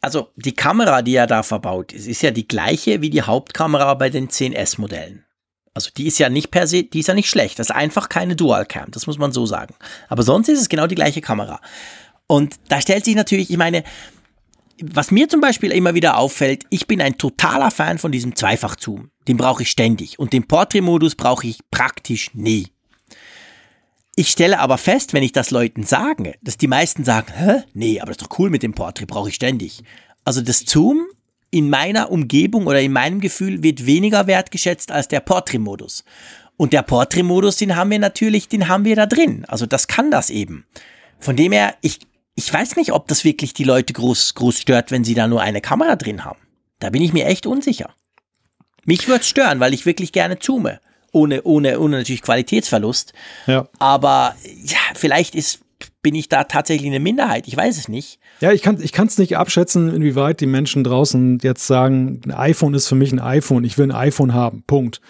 Also 0.00 0.28
die 0.36 0.54
Kamera, 0.54 1.02
die 1.02 1.14
er 1.14 1.28
da 1.28 1.42
verbaut 1.42 1.92
ist, 1.92 2.08
ist 2.08 2.22
ja 2.22 2.32
die 2.32 2.48
gleiche 2.48 3.02
wie 3.02 3.10
die 3.10 3.22
Hauptkamera 3.22 3.94
bei 3.94 4.10
den 4.10 4.28
10S-Modellen. 4.28 5.24
Also 5.74 5.90
die 5.96 6.06
ist 6.06 6.18
ja 6.18 6.28
nicht 6.28 6.50
per 6.50 6.66
se, 6.66 6.84
die 6.84 7.00
ist 7.00 7.08
ja 7.08 7.14
nicht 7.14 7.30
schlecht. 7.30 7.58
Das 7.58 7.68
ist 7.68 7.74
einfach 7.74 8.08
keine 8.08 8.36
Dual-Cam, 8.36 8.90
das 8.90 9.06
muss 9.06 9.18
man 9.18 9.32
so 9.32 9.46
sagen. 9.46 9.74
Aber 10.08 10.22
sonst 10.22 10.48
ist 10.48 10.60
es 10.60 10.68
genau 10.68 10.86
die 10.86 10.94
gleiche 10.94 11.20
Kamera. 11.20 11.60
Und 12.26 12.56
da 12.68 12.80
stellt 12.80 13.04
sich 13.04 13.14
natürlich, 13.14 13.50
ich 13.50 13.56
meine, 13.56 13.84
was 14.82 15.10
mir 15.10 15.28
zum 15.28 15.40
Beispiel 15.40 15.70
immer 15.70 15.94
wieder 15.94 16.18
auffällt, 16.18 16.64
ich 16.70 16.86
bin 16.86 17.00
ein 17.00 17.18
totaler 17.18 17.70
Fan 17.70 17.98
von 17.98 18.12
diesem 18.12 18.34
Zweifach-Zoom. 18.34 19.10
Den 19.28 19.36
brauche 19.36 19.62
ich 19.62 19.70
ständig. 19.70 20.18
Und 20.18 20.32
den 20.32 20.46
Portrait-Modus 20.46 21.14
brauche 21.14 21.46
ich 21.46 21.60
praktisch 21.70 22.34
nie. 22.34 22.68
Ich 24.14 24.28
stelle 24.28 24.58
aber 24.58 24.76
fest, 24.76 25.14
wenn 25.14 25.22
ich 25.22 25.32
das 25.32 25.50
Leuten 25.50 25.84
sage, 25.84 26.34
dass 26.42 26.58
die 26.58 26.66
meisten 26.66 27.04
sagen, 27.04 27.32
hä? 27.34 27.62
Nee, 27.72 28.00
aber 28.00 28.08
das 28.08 28.18
ist 28.18 28.22
doch 28.22 28.38
cool 28.38 28.50
mit 28.50 28.62
dem 28.62 28.74
Portrait, 28.74 29.08
brauche 29.08 29.30
ich 29.30 29.34
ständig. 29.34 29.82
Also 30.24 30.42
das 30.42 30.64
Zoom 30.66 31.06
in 31.52 31.68
meiner 31.68 32.10
Umgebung 32.10 32.66
oder 32.66 32.80
in 32.80 32.92
meinem 32.92 33.20
Gefühl 33.20 33.62
wird 33.62 33.86
weniger 33.86 34.26
wertgeschätzt 34.26 34.90
als 34.90 35.06
der 35.06 35.20
Portrait-Modus. 35.20 36.02
Und 36.56 36.72
der 36.72 36.82
Portrait-Modus, 36.82 37.56
den 37.56 37.76
haben 37.76 37.90
wir 37.90 37.98
natürlich, 37.98 38.48
den 38.48 38.68
haben 38.68 38.84
wir 38.86 38.96
da 38.96 39.06
drin. 39.06 39.44
Also 39.46 39.66
das 39.66 39.86
kann 39.86 40.10
das 40.10 40.30
eben. 40.30 40.64
Von 41.20 41.36
dem 41.36 41.52
her, 41.52 41.74
ich, 41.82 42.00
ich 42.34 42.52
weiß 42.52 42.76
nicht, 42.76 42.92
ob 42.92 43.06
das 43.06 43.24
wirklich 43.24 43.52
die 43.52 43.64
Leute 43.64 43.92
groß, 43.92 44.34
groß 44.34 44.60
stört, 44.60 44.90
wenn 44.90 45.04
sie 45.04 45.14
da 45.14 45.28
nur 45.28 45.42
eine 45.42 45.60
Kamera 45.60 45.96
drin 45.96 46.24
haben. 46.24 46.38
Da 46.78 46.88
bin 46.88 47.02
ich 47.02 47.12
mir 47.12 47.26
echt 47.26 47.46
unsicher. 47.46 47.94
Mich 48.86 49.06
würde 49.06 49.24
stören, 49.24 49.60
weil 49.60 49.74
ich 49.74 49.84
wirklich 49.84 50.12
gerne 50.12 50.38
zoome. 50.38 50.80
Ohne, 51.12 51.42
ohne, 51.42 51.78
ohne 51.78 51.98
natürlich 51.98 52.22
Qualitätsverlust. 52.22 53.12
Ja. 53.46 53.68
Aber 53.78 54.34
ja, 54.64 54.78
vielleicht 54.94 55.34
ist, 55.34 55.60
bin 56.00 56.14
ich 56.14 56.30
da 56.30 56.44
tatsächlich 56.44 56.88
eine 56.88 57.00
Minderheit. 57.00 57.46
Ich 57.46 57.56
weiß 57.56 57.76
es 57.76 57.88
nicht. 57.88 58.18
Ja, 58.40 58.50
ich 58.50 58.62
kann 58.62 58.80
ich 58.80 58.98
es 58.98 59.18
nicht 59.18 59.36
abschätzen, 59.36 59.94
inwieweit 59.94 60.40
die 60.40 60.46
Menschen 60.46 60.82
draußen 60.82 61.38
jetzt 61.42 61.66
sagen, 61.66 62.20
ein 62.24 62.32
iPhone 62.32 62.74
ist 62.74 62.88
für 62.88 62.96
mich 62.96 63.12
ein 63.12 63.20
iPhone, 63.20 63.62
ich 63.62 63.78
will 63.78 63.84
ein 63.84 63.92
iPhone 63.92 64.34
haben, 64.34 64.64
Punkt. 64.66 65.00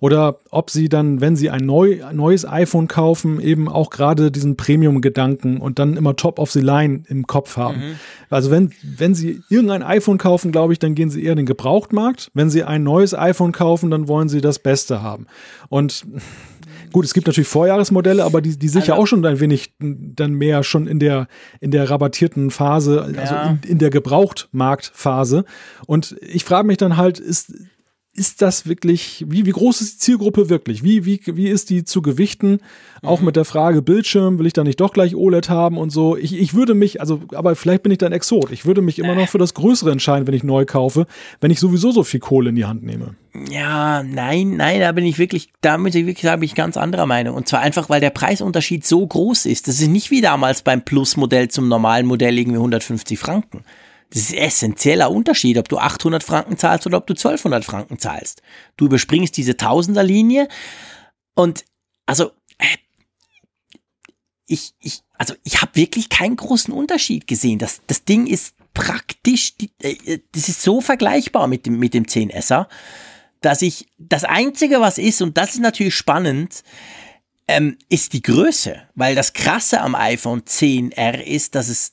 Oder 0.00 0.40
ob 0.50 0.68
sie 0.68 0.90
dann, 0.90 1.22
wenn 1.22 1.34
sie 1.34 1.48
ein, 1.48 1.64
neu, 1.64 2.04
ein 2.04 2.16
neues 2.16 2.46
iPhone 2.46 2.88
kaufen, 2.88 3.40
eben 3.40 3.68
auch 3.68 3.88
gerade 3.88 4.30
diesen 4.30 4.56
Premium-Gedanken 4.56 5.56
und 5.56 5.78
dann 5.78 5.96
immer 5.96 6.16
top 6.16 6.38
of 6.38 6.50
the 6.50 6.60
line 6.60 7.04
im 7.08 7.26
Kopf 7.26 7.56
haben. 7.56 7.96
Also 8.28 8.50
wenn, 8.50 8.72
wenn 8.82 9.14
sie 9.14 9.42
irgendein 9.48 9.82
iPhone 9.82 10.18
kaufen, 10.18 10.52
glaube 10.52 10.74
ich, 10.74 10.78
dann 10.78 10.94
gehen 10.94 11.08
sie 11.08 11.24
eher 11.24 11.32
in 11.32 11.38
den 11.38 11.46
Gebrauchtmarkt. 11.46 12.30
Wenn 12.34 12.50
sie 12.50 12.62
ein 12.62 12.82
neues 12.82 13.14
iPhone 13.14 13.52
kaufen, 13.52 13.90
dann 13.90 14.06
wollen 14.08 14.28
sie 14.28 14.42
das 14.42 14.58
Beste 14.58 15.02
haben. 15.02 15.26
Und 15.70 16.04
Gut, 16.92 17.04
es 17.04 17.14
gibt 17.14 17.26
natürlich 17.26 17.48
Vorjahresmodelle, 17.48 18.22
aber 18.24 18.40
die, 18.42 18.58
die 18.58 18.68
sicher 18.68 18.92
Also- 18.92 19.02
auch 19.02 19.06
schon 19.06 19.24
ein 19.24 19.40
wenig 19.40 19.74
dann 19.80 20.34
mehr 20.34 20.62
schon 20.62 20.86
in 20.86 20.98
der, 20.98 21.26
in 21.60 21.70
der 21.70 21.88
rabattierten 21.90 22.50
Phase, 22.50 23.02
also 23.02 23.34
Ja. 23.34 23.58
in, 23.64 23.70
in 23.70 23.78
der 23.78 23.90
Gebrauchtmarktphase. 23.90 25.44
Und 25.86 26.16
ich 26.20 26.44
frage 26.44 26.66
mich 26.66 26.76
dann 26.76 26.96
halt, 26.96 27.18
ist, 27.18 27.52
ist 28.14 28.42
das 28.42 28.66
wirklich, 28.66 29.24
wie, 29.26 29.46
wie 29.46 29.50
groß 29.52 29.80
ist 29.80 29.94
die 29.94 29.98
Zielgruppe 29.98 30.50
wirklich? 30.50 30.82
Wie, 30.84 31.06
wie, 31.06 31.18
wie 31.26 31.48
ist 31.48 31.70
die 31.70 31.84
zu 31.84 32.02
gewichten? 32.02 32.60
Auch 33.02 33.20
Mhm. 33.20 33.26
mit 33.26 33.36
der 33.36 33.46
Frage 33.46 33.80
Bildschirm, 33.80 34.38
will 34.38 34.46
ich 34.46 34.52
da 34.52 34.64
nicht 34.64 34.80
doch 34.80 34.92
gleich 34.92 35.16
OLED 35.16 35.48
haben 35.48 35.78
und 35.78 35.88
so. 35.90 36.16
Ich, 36.18 36.38
ich 36.38 36.52
würde 36.52 36.74
mich, 36.74 37.00
also, 37.00 37.20
aber 37.34 37.56
vielleicht 37.56 37.82
bin 37.82 37.90
ich 37.90 37.96
dann 37.98 38.12
Exot. 38.12 38.50
Ich 38.52 38.66
würde 38.66 38.82
mich 38.82 38.98
immer 38.98 39.14
noch 39.14 39.28
für 39.30 39.38
das 39.38 39.54
Größere 39.54 39.90
entscheiden, 39.90 40.26
wenn 40.26 40.34
ich 40.34 40.44
neu 40.44 40.66
kaufe, 40.66 41.06
wenn 41.40 41.50
ich 41.50 41.58
sowieso 41.58 41.90
so 41.90 42.04
viel 42.04 42.20
Kohle 42.20 42.50
in 42.50 42.56
die 42.56 42.66
Hand 42.66 42.82
nehme. 42.82 43.14
Ja, 43.50 44.02
nein, 44.02 44.56
nein, 44.58 44.80
da 44.80 44.92
bin 44.92 45.06
ich 45.06 45.18
wirklich, 45.18 45.48
da 45.62 45.78
muss 45.78 45.94
ich 45.94 46.04
wirklich 46.04 46.22
sagen, 46.22 46.40
bin 46.40 46.46
ich 46.48 46.54
ganz 46.54 46.76
anderer 46.76 47.06
Meinung. 47.06 47.34
Und 47.34 47.48
zwar 47.48 47.60
einfach, 47.60 47.88
weil 47.88 48.02
der 48.02 48.10
Preisunterschied 48.10 48.84
so 48.86 49.06
groß 49.06 49.46
ist. 49.46 49.68
Das 49.68 49.80
ist 49.80 49.88
nicht 49.88 50.10
wie 50.10 50.20
damals 50.20 50.60
beim 50.60 50.82
Plus-Modell 50.84 51.48
zum 51.48 51.66
normalen 51.68 52.04
Modell 52.04 52.38
irgendwie 52.38 52.58
150 52.58 53.18
Franken. 53.18 53.64
Das 54.12 54.22
ist 54.22 54.32
ein 54.32 54.38
essentieller 54.38 55.10
Unterschied, 55.10 55.56
ob 55.56 55.68
du 55.68 55.78
800 55.78 56.22
Franken 56.22 56.58
zahlst 56.58 56.86
oder 56.86 56.98
ob 56.98 57.06
du 57.06 57.14
1200 57.14 57.64
Franken 57.64 57.98
zahlst. 57.98 58.42
Du 58.76 58.84
überspringst 58.84 59.36
diese 59.36 59.56
Tausenderlinie 59.56 60.48
und 61.34 61.64
also 62.04 62.32
äh, 62.58 62.66
ich, 64.46 64.74
ich, 64.80 65.00
also 65.16 65.34
ich 65.44 65.62
habe 65.62 65.76
wirklich 65.76 66.10
keinen 66.10 66.36
großen 66.36 66.74
Unterschied 66.74 67.26
gesehen. 67.26 67.58
Das, 67.58 67.80
das 67.86 68.04
Ding 68.04 68.26
ist 68.26 68.54
praktisch, 68.74 69.54
äh, 69.80 70.18
das 70.32 70.48
ist 70.48 70.62
so 70.62 70.82
vergleichbar 70.82 71.46
mit 71.46 71.64
dem, 71.64 71.78
mit 71.78 71.94
dem 71.94 72.04
10SR, 72.04 72.66
dass 73.40 73.62
ich, 73.62 73.86
das 73.98 74.24
Einzige, 74.24 74.80
was 74.80 74.98
ist, 74.98 75.22
und 75.22 75.38
das 75.38 75.54
ist 75.54 75.60
natürlich 75.60 75.94
spannend, 75.94 76.62
ähm, 77.48 77.76
ist 77.88 78.12
die 78.12 78.22
Größe. 78.22 78.82
Weil 78.94 79.14
das 79.14 79.32
Krasse 79.32 79.80
am 79.80 79.94
iPhone 79.94 80.42
10R 80.42 81.22
ist, 81.22 81.54
dass 81.54 81.68
es, 81.68 81.92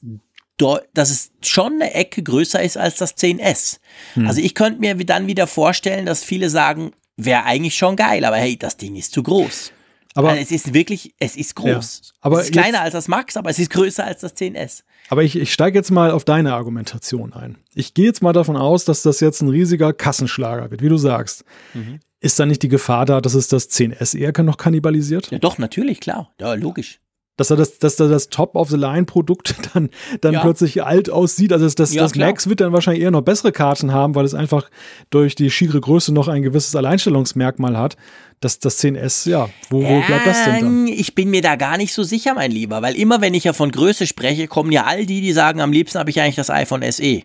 dass 0.94 1.10
es 1.10 1.32
schon 1.42 1.74
eine 1.74 1.94
Ecke 1.94 2.22
größer 2.24 2.62
ist 2.62 2.78
als 2.78 2.96
das 2.98 3.16
10S. 3.18 3.80
Also 4.26 4.42
ich 4.42 4.54
könnte 4.56 4.80
mir 4.80 4.96
dann 5.06 5.28
wieder 5.28 5.48
vorstellen, 5.48 6.06
dass 6.06 6.24
viele 6.24 6.50
sagen, 6.50 6.92
wäre 7.18 7.44
eigentlich 7.46 7.76
schon 7.76 7.96
geil, 7.96 8.24
aber 8.26 8.38
hey, 8.38 8.58
das 8.58 8.78
Ding 8.78 8.96
ist 8.96 9.14
zu 9.14 9.24
groß. 9.24 9.72
Aber- 10.16 10.30
Also 10.30 10.42
es 10.42 10.52
ist 10.52 10.74
wirklich, 10.74 11.14
es 11.20 11.36
ist 11.36 11.56
groß. 11.56 12.02
Ja, 12.04 12.12
aber 12.22 12.40
es 12.40 12.46
ist 12.46 12.52
kleiner 12.54 12.70
jetzt- 12.78 12.82
als 12.86 12.94
das 12.94 13.08
Max, 13.08 13.38
aber 13.38 13.50
es 13.50 13.60
ist 13.60 13.70
größer 13.70 14.04
als 14.06 14.22
das 14.22 14.34
10S. 14.36 14.84
Aber 15.10 15.24
ich, 15.24 15.36
ich 15.36 15.54
steige 15.54 15.78
jetzt 15.78 15.92
mal 15.92 16.12
auf 16.12 16.24
deine 16.26 16.54
Argumentation 16.54 17.32
ein. 17.34 17.58
Ich 17.74 17.94
gehe 17.94 18.06
jetzt 18.06 18.22
mal 18.22 18.34
davon 18.34 18.58
aus, 18.58 18.86
dass 18.86 19.02
das 19.02 19.20
jetzt 19.20 19.42
ein 19.42 19.50
riesiger 19.50 19.94
Kassenschlager 19.94 20.72
wird, 20.72 20.82
wie 20.82 20.90
du 20.90 20.98
sagst. 20.98 21.44
Mhm. 21.74 22.00
Ist 22.22 22.38
da 22.40 22.46
nicht 22.46 22.64
die 22.64 22.68
Gefahr 22.68 23.06
da, 23.06 23.22
dass 23.22 23.34
es 23.34 23.48
das 23.48 23.70
10S 23.70 24.14
eher 24.18 24.34
noch 24.44 24.58
kannibalisiert? 24.58 25.32
Ja, 25.32 25.40
doch, 25.40 25.58
natürlich, 25.58 26.00
klar. 26.02 26.32
Ja, 26.40 26.54
logisch. 26.54 27.00
Dass 27.40 27.50
er 27.52 27.56
das, 27.56 27.80
dass 27.80 27.98
er 28.00 28.10
das 28.10 28.28
Top-of-the-Line-Produkt 28.30 29.56
dann, 29.74 29.90
dann 30.20 30.34
Ja. 30.34 30.42
plötzlich 30.42 30.84
alt 30.84 31.10
aussieht. 31.10 31.54
Also 31.54 31.66
das, 31.66 31.76
das, 31.76 31.94
Ja, 31.94 32.02
das. 32.04 32.16
Max 32.16 32.50
wird 32.50 32.60
dann 32.60 32.74
wahrscheinlich 32.74 33.02
eher 33.04 33.12
noch 33.12 33.22
bessere 33.22 33.52
Karten 33.54 33.94
haben, 33.94 34.14
weil 34.14 34.26
es 34.26 34.34
einfach 34.34 34.70
durch 35.10 35.36
die 35.36 35.50
schiere 35.50 35.80
Größe 35.80 36.14
noch 36.14 36.28
ein 36.28 36.42
gewisses 36.42 36.76
Alleinstellungsmerkmal 36.76 37.78
hat. 37.78 37.96
Das, 38.42 38.60
das 38.60 38.82
10S, 38.84 39.30
ja, 39.30 39.50
wo, 39.70 39.82
wo 39.84 40.02
bleibt 40.02 40.26
das 40.28 40.44
denn 40.46 40.60
dann? 40.60 40.88
Ich 40.88 41.16
bin 41.16 41.30
mir 41.30 41.42
da 41.42 41.56
gar 41.56 41.78
nicht 41.78 41.94
so 41.94 42.04
sicher, 42.04 42.34
mein 42.34 42.52
Lieber, 42.52 42.82
weil 42.82 42.96
immer 42.96 43.20
wenn 43.22 43.34
ich 43.34 43.44
ja 43.46 43.54
von 43.54 43.72
Größe 43.72 44.06
spreche, 44.08 44.48
kommen 44.48 44.72
ja 44.72 44.84
all 44.86 45.06
die, 45.06 45.22
die 45.22 45.34
sagen, 45.34 45.60
am 45.62 45.72
liebsten 45.74 45.98
habe 46.00 46.10
ich 46.10 46.20
eigentlich 46.22 46.36
das 46.36 46.50
iPhone 46.50 46.82
SE. 46.92 47.04
Äh, 47.04 47.24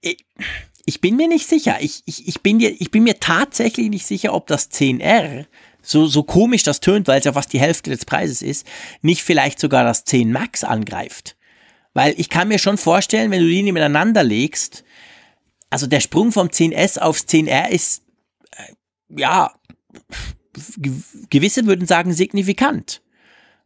ich- 0.00 0.24
Ich 0.84 1.00
bin 1.00 1.14
mir 1.16 1.28
nicht 1.28 1.48
sicher. 1.48 1.76
Ich, 1.80 2.02
ich, 2.06 2.26
ich, 2.26 2.40
bin, 2.42 2.58
dir, 2.58 2.74
ich 2.80 2.90
bin 2.90 3.04
mir 3.04 3.20
tatsächlich 3.20 3.88
nicht 3.88 4.04
sicher, 4.04 4.34
ob 4.34 4.48
das 4.48 4.68
10R, 4.72 5.46
so, 5.82 6.06
so 6.06 6.22
komisch 6.22 6.62
das 6.62 6.80
tönt, 6.80 7.08
weil 7.08 7.18
es 7.18 7.24
ja 7.24 7.32
fast 7.32 7.52
die 7.52 7.60
Hälfte 7.60 7.90
des 7.90 8.04
Preises 8.04 8.40
ist, 8.40 8.66
nicht 9.02 9.22
vielleicht 9.22 9.58
sogar 9.58 9.84
das 9.84 10.04
10 10.04 10.32
Max 10.32 10.64
angreift. 10.64 11.36
Weil 11.94 12.14
ich 12.16 12.30
kann 12.30 12.48
mir 12.48 12.58
schon 12.58 12.78
vorstellen, 12.78 13.30
wenn 13.30 13.42
du 13.42 13.48
die 13.48 13.62
nebeneinander 13.62 14.22
legst, 14.22 14.84
also 15.68 15.86
der 15.86 16.00
Sprung 16.00 16.32
vom 16.32 16.48
10S 16.48 16.98
aufs 16.98 17.22
10R 17.22 17.68
ist, 17.68 18.02
äh, 18.52 19.20
ja, 19.20 19.52
gewisse 21.30 21.66
würden 21.66 21.86
sagen 21.86 22.12
signifikant. 22.12 23.02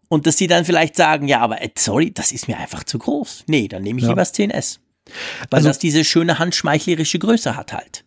Und 0.08 0.26
dass 0.26 0.38
sie 0.38 0.46
dann 0.46 0.64
vielleicht 0.64 0.94
sagen, 0.94 1.26
ja, 1.26 1.40
aber 1.40 1.60
äh, 1.62 1.70
sorry, 1.76 2.12
das 2.12 2.30
ist 2.30 2.46
mir 2.46 2.58
einfach 2.58 2.84
zu 2.84 2.98
groß. 2.98 3.44
Nee, 3.48 3.66
dann 3.68 3.82
nehme 3.82 3.98
ich 3.98 4.04
ja. 4.04 4.10
lieber 4.10 4.22
das 4.22 4.34
10S. 4.34 4.78
Weil 5.50 5.58
also, 5.58 5.68
das 5.68 5.78
diese 5.78 6.04
schöne 6.04 6.38
handschmeichlerische 6.38 7.18
Größe 7.18 7.56
hat 7.56 7.72
halt. 7.72 8.04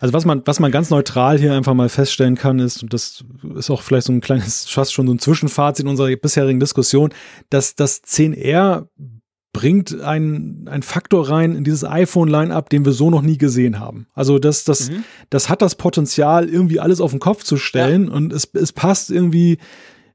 Also 0.00 0.14
was 0.14 0.24
man, 0.24 0.42
was 0.44 0.60
man 0.60 0.70
ganz 0.70 0.90
neutral 0.90 1.38
hier 1.38 1.54
einfach 1.54 1.74
mal 1.74 1.88
feststellen 1.88 2.36
kann, 2.36 2.58
ist, 2.58 2.82
und 2.82 2.92
das 2.92 3.24
ist 3.56 3.70
auch 3.70 3.82
vielleicht 3.82 4.06
so 4.06 4.12
ein 4.12 4.20
kleines, 4.20 4.68
fast 4.68 4.92
schon 4.92 5.06
so 5.06 5.14
ein 5.14 5.18
Zwischenfazit 5.18 5.86
unserer 5.86 6.14
bisherigen 6.16 6.60
Diskussion, 6.60 7.10
dass 7.50 7.74
das 7.74 8.02
10R 8.04 8.86
bringt 9.52 10.00
einen, 10.02 10.68
einen 10.68 10.82
Faktor 10.82 11.30
rein 11.30 11.56
in 11.56 11.64
dieses 11.64 11.82
iPhone-Line-Up, 11.82 12.70
den 12.70 12.84
wir 12.84 12.92
so 12.92 13.10
noch 13.10 13.22
nie 13.22 13.38
gesehen 13.38 13.80
haben. 13.80 14.06
Also 14.14 14.38
das, 14.38 14.64
das, 14.64 14.90
mhm. 14.90 15.04
das 15.30 15.48
hat 15.48 15.62
das 15.62 15.74
Potenzial, 15.74 16.48
irgendwie 16.48 16.78
alles 16.78 17.00
auf 17.00 17.10
den 17.10 17.18
Kopf 17.18 17.42
zu 17.42 17.56
stellen 17.56 18.06
ja. 18.06 18.12
und 18.12 18.32
es, 18.32 18.48
es 18.54 18.72
passt 18.72 19.10
irgendwie, 19.10 19.58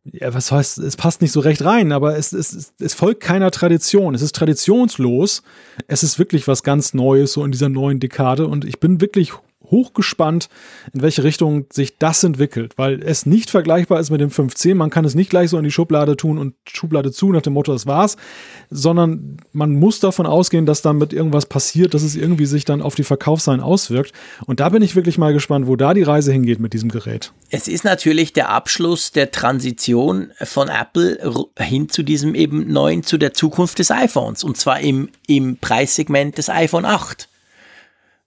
ja, 0.05 0.33
was 0.33 0.51
heißt, 0.51 0.77
es 0.77 0.95
passt 0.95 1.21
nicht 1.21 1.31
so 1.31 1.39
recht 1.39 1.63
rein, 1.65 1.91
aber 1.91 2.17
es, 2.17 2.31
es, 2.31 2.73
es 2.79 2.93
folgt 2.93 3.21
keiner 3.21 3.51
Tradition. 3.51 4.15
Es 4.15 4.21
ist 4.21 4.35
traditionslos. 4.35 5.43
Es 5.87 6.03
ist 6.03 6.19
wirklich 6.19 6.47
was 6.47 6.63
ganz 6.63 6.93
Neues, 6.93 7.33
so 7.33 7.43
in 7.43 7.51
dieser 7.51 7.69
neuen 7.69 7.99
Dekade 7.99 8.47
und 8.47 8.65
ich 8.65 8.79
bin 8.79 9.01
wirklich 9.01 9.33
hochgespannt, 9.69 10.49
in 10.93 11.01
welche 11.01 11.23
Richtung 11.23 11.65
sich 11.71 11.97
das 11.97 12.23
entwickelt, 12.23 12.73
weil 12.77 13.01
es 13.01 13.25
nicht 13.25 13.49
vergleichbar 13.49 13.99
ist 13.99 14.09
mit 14.09 14.21
dem 14.21 14.29
5C. 14.29 14.75
Man 14.75 14.89
kann 14.89 15.05
es 15.05 15.15
nicht 15.15 15.29
gleich 15.29 15.49
so 15.49 15.57
in 15.57 15.63
die 15.63 15.71
Schublade 15.71 16.17
tun 16.17 16.37
und 16.37 16.55
Schublade 16.67 17.11
zu 17.11 17.31
nach 17.31 17.41
dem 17.41 17.53
Motto, 17.53 17.73
das 17.73 17.85
war's, 17.85 18.17
sondern 18.69 19.37
man 19.51 19.73
muss 19.73 19.99
davon 19.99 20.25
ausgehen, 20.25 20.65
dass 20.65 20.81
damit 20.81 21.13
irgendwas 21.13 21.45
passiert, 21.45 21.93
dass 21.93 22.03
es 22.03 22.15
irgendwie 22.15 22.45
sich 22.45 22.65
dann 22.65 22.81
auf 22.81 22.95
die 22.95 23.03
Verkaufszahlen 23.03 23.61
auswirkt. 23.61 24.13
Und 24.45 24.59
da 24.59 24.69
bin 24.69 24.81
ich 24.81 24.95
wirklich 24.95 25.17
mal 25.17 25.33
gespannt, 25.33 25.67
wo 25.67 25.75
da 25.75 25.93
die 25.93 26.03
Reise 26.03 26.31
hingeht 26.31 26.59
mit 26.59 26.73
diesem 26.73 26.89
Gerät. 26.89 27.31
Es 27.49 27.67
ist 27.67 27.83
natürlich 27.83 28.33
der 28.33 28.49
Abschluss 28.49 29.11
der 29.11 29.31
Transition 29.31 30.31
von 30.41 30.69
Apple 30.69 31.19
hin 31.57 31.89
zu 31.89 32.03
diesem 32.03 32.35
eben 32.35 32.71
neuen, 32.71 33.03
zu 33.03 33.17
der 33.17 33.33
Zukunft 33.33 33.79
des 33.79 33.91
iPhones 33.91 34.43
und 34.43 34.57
zwar 34.57 34.79
im, 34.79 35.09
im 35.27 35.57
Preissegment 35.57 36.37
des 36.37 36.49
iPhone 36.49 36.85
8. 36.85 37.29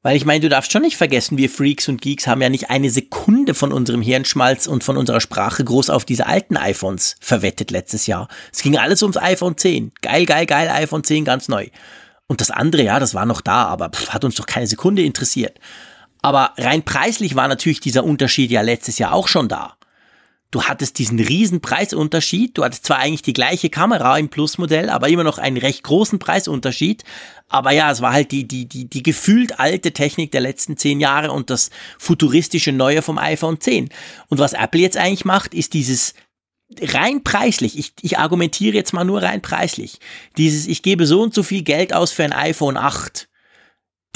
Weil 0.07 0.17
ich 0.17 0.25
meine, 0.25 0.39
du 0.39 0.49
darfst 0.49 0.71
schon 0.71 0.83
nicht 0.83 0.97
vergessen, 0.97 1.37
wir 1.37 1.51
Freaks 1.51 1.89
und 1.89 2.01
Geeks 2.01 2.29
haben 2.29 2.41
ja 2.41 2.49
nicht 2.49 2.71
eine 2.71 2.91
Sekunde 2.91 3.55
von 3.55 3.73
unserem 3.73 4.03
Hirnschmalz 4.03 4.69
und 4.69 4.85
von 4.85 4.97
unserer 4.97 5.21
Sprache 5.21 5.65
groß 5.65 5.91
auf 5.91 6.05
diese 6.05 6.29
alten 6.29 6.57
iPhones 6.57 7.17
verwettet 7.19 7.73
letztes 7.73 8.07
Jahr. 8.07 8.29
Es 8.53 8.63
ging 8.63 8.77
alles 8.77 9.03
ums 9.03 9.17
iPhone 9.17 9.57
10. 9.57 9.91
Geil, 10.03 10.25
geil, 10.25 10.47
geil, 10.47 10.71
iPhone 10.73 11.03
10 11.03 11.25
ganz 11.25 11.49
neu. 11.49 11.67
Und 12.29 12.41
das 12.41 12.53
andere, 12.53 12.85
ja, 12.85 13.01
das 13.01 13.15
war 13.15 13.27
noch 13.27 13.41
da, 13.41 13.65
aber 13.65 13.89
pff, 13.89 14.11
hat 14.11 14.25
uns 14.25 14.37
doch 14.37 14.47
keine 14.47 14.69
Sekunde 14.69 15.03
interessiert. 15.03 15.59
Aber 16.23 16.53
rein 16.57 16.85
preislich 16.85 17.35
war 17.35 17.49
natürlich 17.49 17.81
dieser 17.81 18.05
Unterschied 18.05 18.53
ja 18.53 18.61
letztes 18.61 19.01
Jahr 19.01 19.13
auch 19.13 19.27
schon 19.27 19.49
da 19.49 19.77
du 20.51 20.63
hattest 20.63 20.99
diesen 20.99 21.19
riesen 21.19 21.61
Preisunterschied. 21.61 22.57
Du 22.57 22.65
hattest 22.65 22.87
zwar 22.87 22.99
eigentlich 22.99 23.23
die 23.23 23.33
gleiche 23.33 23.71
Kamera 23.71 24.19
im 24.19 24.29
Plus-Modell, 24.29 24.91
aber 24.91 25.09
immer 25.09 25.25
noch 25.25 25.39
einen 25.39 25.57
recht 25.57 25.83
großen 25.83 26.19
Preisunterschied. 26.19 27.05
Aber 27.49 27.73
ja, 27.73 27.91
es 27.91 28.01
war 28.01 28.13
halt 28.13 28.33
die, 28.33 28.47
die, 28.47 28.67
die, 28.67 28.89
die 28.89 29.03
gefühlt 29.03 29.59
alte 29.61 29.93
Technik 29.93 30.33
der 30.33 30.41
letzten 30.41 30.77
zehn 30.77 31.01
Jahre 31.01 31.33
und 31.33 31.51
das 31.51 31.71
futuristische 31.99 32.73
Neue 32.73 33.03
vom 33.03 33.19
iPhone 33.19 33.61
10. 33.61 33.91
Und 34.29 34.39
was 34.39 34.53
Apple 34.53 34.81
jetzt 34.81 34.97
eigentlich 34.97 35.25
macht, 35.25 35.55
ist 35.55 35.75
dieses 35.75 36.15
rein 36.81 37.23
preislich, 37.23 37.79
ich, 37.79 37.93
ich 38.03 38.19
argumentiere 38.19 38.75
jetzt 38.75 38.93
mal 38.93 39.05
nur 39.05 39.23
rein 39.23 39.41
preislich, 39.41 40.01
dieses, 40.37 40.67
ich 40.67 40.83
gebe 40.83 41.07
so 41.07 41.23
und 41.23 41.33
so 41.33 41.45
viel 41.45 41.63
Geld 41.63 41.93
aus 41.93 42.11
für 42.11 42.25
ein 42.25 42.33
iPhone 42.33 42.77
8 42.77 43.29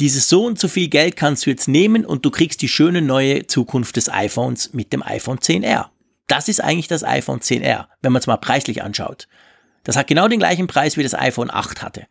dieses 0.00 0.28
so 0.28 0.46
und 0.46 0.58
so 0.58 0.66
viel 0.66 0.88
Geld 0.88 1.14
kannst 1.14 1.44
du 1.44 1.50
jetzt 1.50 1.68
nehmen 1.68 2.06
und 2.06 2.24
du 2.24 2.30
kriegst 2.30 2.62
die 2.62 2.68
schöne 2.68 3.02
neue 3.02 3.46
Zukunft 3.46 3.96
des 3.96 4.08
iPhones 4.08 4.72
mit 4.72 4.92
dem 4.94 5.02
iPhone 5.02 5.38
10R. 5.38 5.90
Das 6.30 6.46
ist 6.46 6.62
eigentlich 6.62 6.86
das 6.86 7.02
iPhone 7.02 7.40
10R, 7.40 7.86
wenn 8.02 8.12
man 8.12 8.20
es 8.20 8.28
mal 8.28 8.36
preislich 8.36 8.84
anschaut. 8.84 9.26
Das 9.82 9.96
hat 9.96 10.06
genau 10.06 10.28
den 10.28 10.38
gleichen 10.38 10.68
Preis 10.68 10.96
wie 10.96 11.02
das 11.02 11.14
iPhone 11.14 11.50
8 11.50 11.82
hatte. 11.82 12.06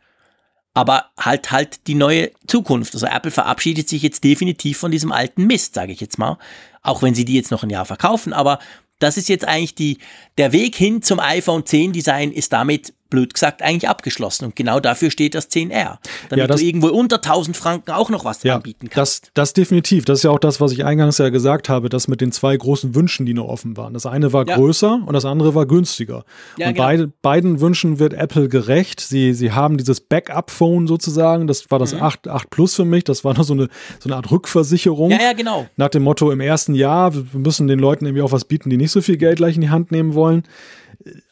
Aber 0.74 1.06
halt 1.18 1.50
halt 1.50 1.86
die 1.86 1.94
neue 1.94 2.30
Zukunft. 2.46 2.92
Also 2.92 3.06
Apple 3.06 3.30
verabschiedet 3.30 3.88
sich 3.88 4.02
jetzt 4.02 4.22
definitiv 4.22 4.76
von 4.76 4.90
diesem 4.90 5.10
alten 5.10 5.46
Mist, 5.46 5.72
sage 5.72 5.92
ich 5.92 6.02
jetzt 6.02 6.18
mal. 6.18 6.36
Auch 6.82 7.02
wenn 7.02 7.14
sie 7.14 7.24
die 7.24 7.34
jetzt 7.34 7.50
noch 7.50 7.62
ein 7.62 7.70
Jahr 7.70 7.86
verkaufen. 7.86 8.34
Aber 8.34 8.58
das 8.98 9.16
ist 9.16 9.30
jetzt 9.30 9.48
eigentlich 9.48 9.74
die, 9.74 9.96
der 10.36 10.52
Weg 10.52 10.76
hin 10.76 11.00
zum 11.00 11.18
iPhone 11.18 11.64
10 11.64 11.94
Design 11.94 12.30
ist 12.30 12.52
damit 12.52 12.92
blöd 13.10 13.34
gesagt 13.34 13.62
eigentlich 13.62 13.88
abgeschlossen. 13.88 14.46
Und 14.46 14.56
genau 14.56 14.80
dafür 14.80 15.10
steht 15.10 15.34
das 15.34 15.50
10R. 15.50 15.98
Damit 16.28 16.38
ja, 16.38 16.46
das, 16.46 16.60
du 16.60 16.66
irgendwo 16.66 16.88
unter 16.88 17.16
1000 17.16 17.56
Franken 17.56 17.90
auch 17.90 18.08
noch 18.08 18.24
was 18.24 18.42
ja, 18.42 18.56
anbieten 18.56 18.88
kannst. 18.88 19.24
Das, 19.24 19.30
das 19.34 19.52
definitiv. 19.52 20.04
Das 20.04 20.20
ist 20.20 20.22
ja 20.22 20.30
auch 20.30 20.38
das, 20.38 20.60
was 20.60 20.72
ich 20.72 20.84
eingangs 20.84 21.18
ja 21.18 21.28
gesagt 21.28 21.68
habe, 21.68 21.88
das 21.88 22.08
mit 22.08 22.20
den 22.20 22.32
zwei 22.32 22.56
großen 22.56 22.94
Wünschen, 22.94 23.26
die 23.26 23.34
noch 23.34 23.48
offen 23.48 23.76
waren. 23.76 23.92
Das 23.92 24.06
eine 24.06 24.32
war 24.32 24.46
ja. 24.46 24.56
größer 24.56 25.02
und 25.04 25.12
das 25.12 25.24
andere 25.24 25.54
war 25.54 25.66
günstiger. 25.66 26.24
Ja, 26.56 26.68
und 26.68 26.74
genau. 26.74 26.86
beide, 26.86 27.12
beiden 27.22 27.60
Wünschen 27.60 27.98
wird 27.98 28.14
Apple 28.14 28.48
gerecht. 28.48 29.00
Sie, 29.00 29.34
sie 29.34 29.52
haben 29.52 29.76
dieses 29.76 30.00
Backup-Phone 30.00 30.86
sozusagen. 30.86 31.46
Das 31.46 31.70
war 31.70 31.78
das 31.78 31.94
mhm. 31.94 32.02
8, 32.02 32.28
8 32.28 32.50
Plus 32.50 32.74
für 32.74 32.84
mich. 32.84 33.04
Das 33.04 33.24
war 33.24 33.34
noch 33.34 33.44
so 33.44 33.54
eine, 33.54 33.68
so 33.98 34.08
eine 34.08 34.16
Art 34.16 34.30
Rückversicherung. 34.30 35.10
Ja, 35.10 35.20
ja, 35.20 35.32
genau. 35.32 35.66
Nach 35.76 35.88
dem 35.88 36.04
Motto 36.04 36.30
im 36.30 36.40
ersten 36.40 36.74
Jahr, 36.74 37.14
wir 37.14 37.24
müssen 37.34 37.66
den 37.66 37.78
Leuten 37.78 38.06
irgendwie 38.06 38.22
auch 38.22 38.32
was 38.32 38.44
bieten, 38.44 38.70
die 38.70 38.76
nicht 38.76 38.92
so 38.92 39.00
viel 39.00 39.16
Geld 39.16 39.36
gleich 39.38 39.56
in 39.56 39.62
die 39.62 39.70
Hand 39.70 39.90
nehmen 39.90 40.14
wollen 40.14 40.44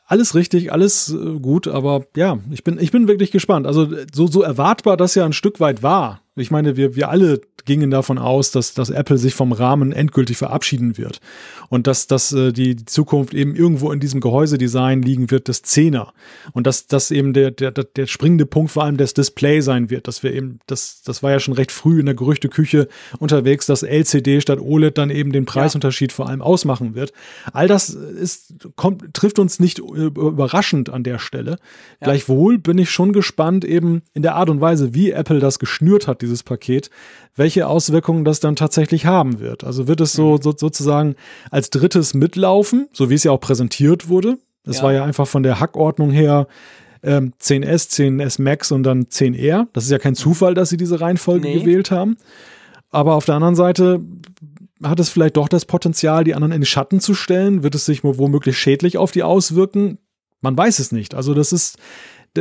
alles 0.08 0.34
richtig, 0.34 0.72
alles 0.72 1.12
äh, 1.12 1.38
gut, 1.38 1.68
aber 1.68 2.06
ja, 2.16 2.38
ich 2.50 2.64
bin, 2.64 2.78
ich 2.80 2.90
bin 2.90 3.06
wirklich 3.06 3.30
gespannt. 3.30 3.66
Also 3.66 3.88
so, 4.12 4.26
so 4.26 4.42
erwartbar 4.42 4.96
das 4.96 5.14
ja 5.14 5.24
ein 5.24 5.34
Stück 5.34 5.60
weit 5.60 5.82
war, 5.82 6.22
ich 6.38 6.50
meine, 6.50 6.76
wir, 6.76 6.96
wir 6.96 7.08
alle 7.08 7.40
gingen 7.64 7.90
davon 7.90 8.18
aus, 8.18 8.50
dass, 8.50 8.72
dass 8.72 8.90
Apple 8.90 9.18
sich 9.18 9.34
vom 9.34 9.52
Rahmen 9.52 9.92
endgültig 9.92 10.38
verabschieden 10.38 10.96
wird 10.96 11.20
und 11.68 11.86
dass, 11.86 12.06
dass 12.06 12.32
äh, 12.32 12.52
die 12.52 12.84
Zukunft 12.84 13.34
eben 13.34 13.54
irgendwo 13.54 13.92
in 13.92 14.00
diesem 14.00 14.20
Gehäusedesign 14.20 15.02
liegen 15.02 15.30
wird, 15.30 15.48
das 15.48 15.62
Zehner. 15.62 16.14
Und 16.52 16.66
dass 16.66 16.86
das 16.86 17.10
eben 17.10 17.34
der, 17.34 17.50
der, 17.50 17.70
der 17.70 18.06
springende 18.06 18.46
Punkt 18.46 18.70
vor 18.70 18.84
allem 18.84 18.96
das 18.96 19.12
Display 19.12 19.60
sein 19.60 19.90
wird, 19.90 20.08
dass 20.08 20.22
wir 20.22 20.32
eben, 20.32 20.60
das, 20.66 21.02
das 21.02 21.22
war 21.22 21.30
ja 21.30 21.40
schon 21.40 21.54
recht 21.54 21.70
früh 21.70 22.00
in 22.00 22.06
der 22.06 22.14
Gerüchteküche 22.14 22.88
unterwegs, 23.18 23.66
dass 23.66 23.82
LCD 23.82 24.40
statt 24.40 24.60
OLED 24.60 24.96
dann 24.96 25.10
eben 25.10 25.32
den 25.32 25.44
Preisunterschied 25.44 26.12
ja. 26.12 26.16
vor 26.16 26.28
allem 26.28 26.40
ausmachen 26.40 26.94
wird. 26.94 27.12
All 27.52 27.68
das 27.68 27.90
ist, 27.90 28.68
kommt, 28.76 29.12
trifft 29.12 29.38
uns 29.38 29.60
nicht 29.60 29.78
überraschend 29.78 30.88
an 30.88 31.02
der 31.02 31.18
Stelle. 31.18 31.58
Ja. 32.00 32.06
Gleichwohl 32.06 32.58
bin 32.58 32.78
ich 32.78 32.90
schon 32.90 33.12
gespannt 33.12 33.64
eben 33.64 34.02
in 34.14 34.22
der 34.22 34.36
Art 34.36 34.48
und 34.48 34.60
Weise, 34.62 34.94
wie 34.94 35.10
Apple 35.10 35.38
das 35.38 35.58
geschnürt 35.58 36.06
hat, 36.06 36.22
dieses 36.28 36.42
Paket, 36.42 36.90
welche 37.36 37.66
Auswirkungen 37.66 38.24
das 38.24 38.40
dann 38.40 38.56
tatsächlich 38.56 39.06
haben 39.06 39.40
wird. 39.40 39.64
Also 39.64 39.88
wird 39.88 40.00
es 40.00 40.12
so, 40.12 40.32
mhm. 40.32 40.42
so 40.42 40.54
sozusagen 40.56 41.16
als 41.50 41.70
drittes 41.70 42.14
mitlaufen, 42.14 42.88
so 42.92 43.10
wie 43.10 43.14
es 43.14 43.24
ja 43.24 43.32
auch 43.32 43.40
präsentiert 43.40 44.08
wurde. 44.08 44.38
Es 44.64 44.78
ja. 44.78 44.82
war 44.84 44.92
ja 44.92 45.04
einfach 45.04 45.26
von 45.26 45.42
der 45.42 45.60
Hackordnung 45.60 46.10
her 46.10 46.46
ähm, 47.02 47.32
10S, 47.40 47.90
10S 47.90 48.42
Max 48.42 48.72
und 48.72 48.82
dann 48.82 49.04
10R. 49.04 49.66
Das 49.72 49.84
ist 49.84 49.90
ja 49.90 49.98
kein 49.98 50.14
Zufall, 50.14 50.54
dass 50.54 50.68
sie 50.68 50.76
diese 50.76 51.00
Reihenfolge 51.00 51.48
nee. 51.48 51.60
gewählt 51.60 51.90
haben. 51.90 52.16
Aber 52.90 53.14
auf 53.14 53.24
der 53.24 53.34
anderen 53.34 53.54
Seite 53.54 54.00
hat 54.82 55.00
es 55.00 55.08
vielleicht 55.08 55.36
doch 55.36 55.48
das 55.48 55.64
Potenzial, 55.64 56.24
die 56.24 56.34
anderen 56.34 56.52
in 56.52 56.60
den 56.60 56.66
Schatten 56.66 57.00
zu 57.00 57.14
stellen? 57.14 57.62
Wird 57.62 57.74
es 57.74 57.84
sich 57.84 58.04
womöglich 58.04 58.58
schädlich 58.58 58.96
auf 58.96 59.10
die 59.10 59.22
auswirken? 59.22 59.98
Man 60.40 60.56
weiß 60.56 60.78
es 60.78 60.92
nicht. 60.92 61.14
Also 61.14 61.34
das 61.34 61.52
ist, 61.52 61.78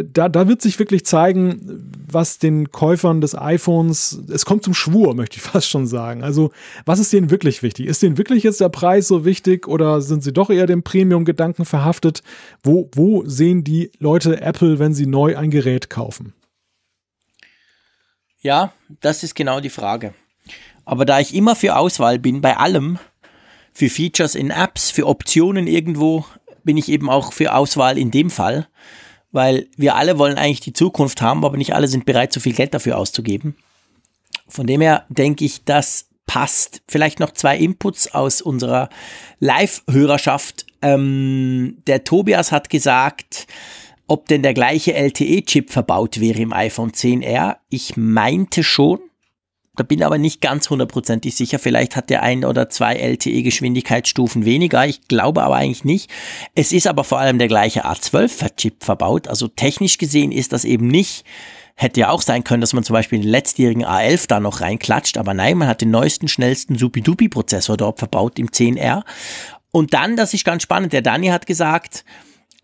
da, 0.04 0.30
da 0.30 0.48
wird 0.48 0.62
sich 0.62 0.80
wirklich 0.80 1.06
zeigen, 1.06 1.92
was 2.08 2.40
den 2.40 2.72
Käufern 2.72 3.22
des 3.22 3.36
iPhones, 3.36 4.22
es 4.30 4.46
kommt 4.46 4.64
zum 4.64 4.74
Schwur, 4.74 5.16
möchte 5.16 5.38
ich 5.38 5.42
fast 5.44 5.70
schon 5.70 5.88
sagen. 5.88 6.24
Also, 6.24 6.52
was 6.86 7.00
ist 7.00 7.14
denen 7.14 7.30
wirklich 7.30 7.64
wichtig? 7.64 7.88
Ist 7.88 8.02
denen 8.02 8.18
wirklich 8.18 8.44
jetzt 8.44 8.62
der 8.62 8.70
Preis 8.70 9.08
so 9.08 9.26
wichtig 9.26 9.68
oder 9.68 10.02
sind 10.02 10.24
sie 10.24 10.34
doch 10.34 10.50
eher 10.50 10.68
dem 10.68 10.84
Premium-Gedanken 10.84 11.66
verhaftet? 11.66 12.24
Wo, 12.64 12.90
wo 12.94 13.24
sehen 13.26 13.64
die 13.64 13.92
Leute 14.00 14.42
Apple, 14.42 14.80
wenn 14.80 14.94
sie 14.94 15.06
neu 15.06 15.38
ein 15.38 15.52
Gerät 15.52 15.90
kaufen? 15.90 16.34
Ja, 18.42 18.74
das 19.02 19.24
ist 19.24 19.36
genau 19.36 19.60
die 19.60 19.70
Frage. 19.70 20.14
Aber 20.86 21.06
da 21.06 21.20
ich 21.20 21.36
immer 21.36 21.56
für 21.56 21.76
Auswahl 21.76 22.20
bin, 22.20 22.42
bei 22.42 22.56
allem, 22.56 23.00
für 23.74 23.90
Features 23.90 24.36
in 24.36 24.52
Apps, 24.52 24.90
für 24.90 25.06
Optionen 25.06 25.68
irgendwo, 25.68 26.26
bin 26.64 26.78
ich 26.78 26.90
eben 26.90 27.10
auch 27.10 27.34
für 27.34 27.54
Auswahl 27.54 27.98
in 27.98 28.12
dem 28.12 28.30
Fall 28.30 28.68
weil 29.32 29.68
wir 29.78 29.96
alle 29.96 30.18
wollen 30.18 30.38
eigentlich 30.38 30.62
die 30.62 30.74
Zukunft 30.74 31.22
haben, 31.22 31.44
aber 31.44 31.58
nicht 31.58 31.74
alle 31.76 31.88
sind 31.88 32.06
bereit, 32.06 32.34
so 32.34 32.40
viel 32.40 32.54
Geld 32.54 32.74
dafür 32.74 32.98
auszugeben. 32.98 33.56
Von 34.48 34.68
dem 34.68 34.82
her 34.82 35.06
denke 35.10 35.46
ich, 35.46 35.64
das 35.66 36.08
passt. 36.26 36.82
Vielleicht 36.88 37.20
noch 37.20 37.32
zwei 37.32 37.58
Inputs 37.58 38.14
aus 38.14 38.42
unserer 38.42 38.90
Live-Hörerschaft. 39.40 40.66
Ähm, 40.82 41.78
der 41.88 42.04
Tobias 42.04 42.52
hat 42.52 42.70
gesagt, 42.70 43.48
ob 44.08 44.28
denn 44.28 44.44
der 44.44 44.54
gleiche 44.54 44.94
LTE-Chip 44.94 45.72
verbaut 45.72 46.20
wäre 46.20 46.40
im 46.40 46.54
iPhone 46.54 46.92
10R. 46.92 47.58
Ich 47.70 47.98
meinte 47.98 48.64
schon, 48.64 49.00
Da 49.78 49.84
bin 49.84 50.04
aber 50.04 50.18
nicht 50.18 50.42
ganz 50.42 50.70
hundertprozentig 50.70 51.36
sicher. 51.36 51.60
Vielleicht 51.60 51.96
hat 51.96 52.10
der 52.10 52.24
ein 52.24 52.44
oder 52.44 52.70
zwei 52.70 52.96
LTE-Geschwindigkeitsstufen 52.96 54.44
weniger. 54.44 54.86
Ich 54.86 55.08
glaube 55.08 55.44
aber 55.44 55.56
eigentlich 55.56 55.86
nicht. 55.86 56.10
Es 56.56 56.74
ist 56.74 56.88
aber 56.88 57.04
vor 57.04 57.20
allem 57.20 57.38
der 57.38 57.48
gleiche 57.48 57.86
A12-Chip 57.86 58.84
verbaut. 58.84 59.28
Also 59.28 59.48
technisch 59.48 59.98
gesehen 59.98 60.32
ist 60.32 60.52
das 60.52 60.66
eben 60.66 60.88
nicht 60.88 61.24
Hätte 61.80 62.00
ja 62.00 62.10
auch 62.10 62.24
sein 62.24 62.44
können, 62.44 62.62
dass 62.62 62.74
man 62.74 62.84
zum 62.84 62.96
Beispiel 62.96 63.20
den 63.20 63.30
letztjährigen 63.30 63.86
A11 63.86 64.28
da 64.28 64.40
noch 64.40 64.62
reinklatscht, 64.62 65.16
aber 65.16 65.36
nein, 65.36 65.60
man 65.60 65.68
hat 65.68 65.82
den 65.82 65.92
neuesten, 65.92 66.28
schnellsten 66.28 66.76
Supi-Dupi-Prozessor 66.76 67.78
dort 67.78 68.00
verbaut 68.00 68.40
im 68.40 68.48
10R. 68.48 69.04
Und 69.70 69.94
dann, 69.94 70.16
das 70.16 70.34
ist 70.34 70.44
ganz 70.44 70.64
spannend, 70.64 70.92
der 70.92 71.04
Dani 71.04 71.28
hat 71.28 71.46
gesagt, 71.46 72.04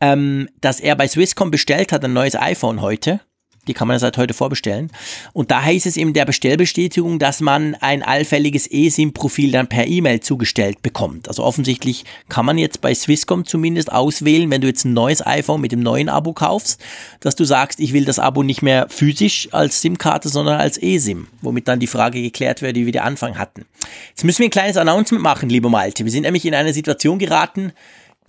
ähm, 0.02 0.50
dass 0.62 0.80
er 0.80 0.96
bei 0.96 1.08
Swisscom 1.08 1.52
bestellt 1.52 1.92
hat 1.92 2.04
ein 2.04 2.14
neues 2.14 2.36
iPhone 2.36 2.82
heute 2.82 3.22
die 3.68 3.74
kann 3.74 3.88
man 3.88 4.00
seit 4.00 4.18
heute 4.18 4.34
vorbestellen. 4.34 4.92
Und 5.32 5.52
da 5.52 5.64
heißt 5.64 5.86
es 5.86 5.98
in 5.98 6.14
der 6.14 6.26
Bestellbestätigung, 6.26 7.20
dass 7.20 7.40
man 7.40 7.76
ein 7.76 8.04
allfälliges 8.04 8.70
eSIM-Profil 8.70 9.52
dann 9.52 9.68
per 9.68 9.88
E-Mail 9.88 10.20
zugestellt 10.20 10.82
bekommt. 10.82 11.28
Also 11.28 11.44
offensichtlich 11.44 12.04
kann 12.30 12.46
man 12.46 12.58
jetzt 12.58 12.82
bei 12.82 12.94
Swisscom 12.94 13.46
zumindest 13.46 13.92
auswählen, 13.92 14.52
wenn 14.52 14.62
du 14.62 14.68
jetzt 14.68 14.86
ein 14.86 14.94
neues 14.94 15.26
iPhone 15.26 15.62
mit 15.62 15.72
dem 15.72 15.82
neuen 15.82 16.10
Abo 16.10 16.34
kaufst, 16.34 16.84
dass 17.22 17.36
du 17.36 17.46
sagst, 17.46 17.80
ich 17.80 17.94
will 17.94 18.06
das 18.06 18.20
Abo 18.20 18.44
nicht 18.44 18.62
mehr 18.62 18.88
physisch 18.90 19.48
als 19.52 19.82
SIM-Karte, 19.82 20.30
sondern 20.30 20.60
als 20.60 20.82
eSIM, 20.82 21.28
womit 21.42 21.68
dann 21.68 21.80
die 21.80 21.88
Frage 21.88 22.22
geklärt 22.22 22.62
wird, 22.62 22.76
die 22.76 22.86
wir 22.86 22.92
den 22.92 23.02
Anfang 23.02 23.38
hatten. 23.38 23.66
Jetzt 24.10 24.24
müssen 24.24 24.40
wir 24.40 24.48
ein 24.48 24.52
kleines 24.52 24.78
Announcement 24.78 25.24
machen, 25.24 25.50
lieber 25.50 25.70
Malte. 25.70 26.04
Wir 26.04 26.12
sind 26.12 26.24
nämlich 26.24 26.46
in 26.46 26.56
eine 26.56 26.74
Situation 26.74 27.20
geraten, 27.20 27.72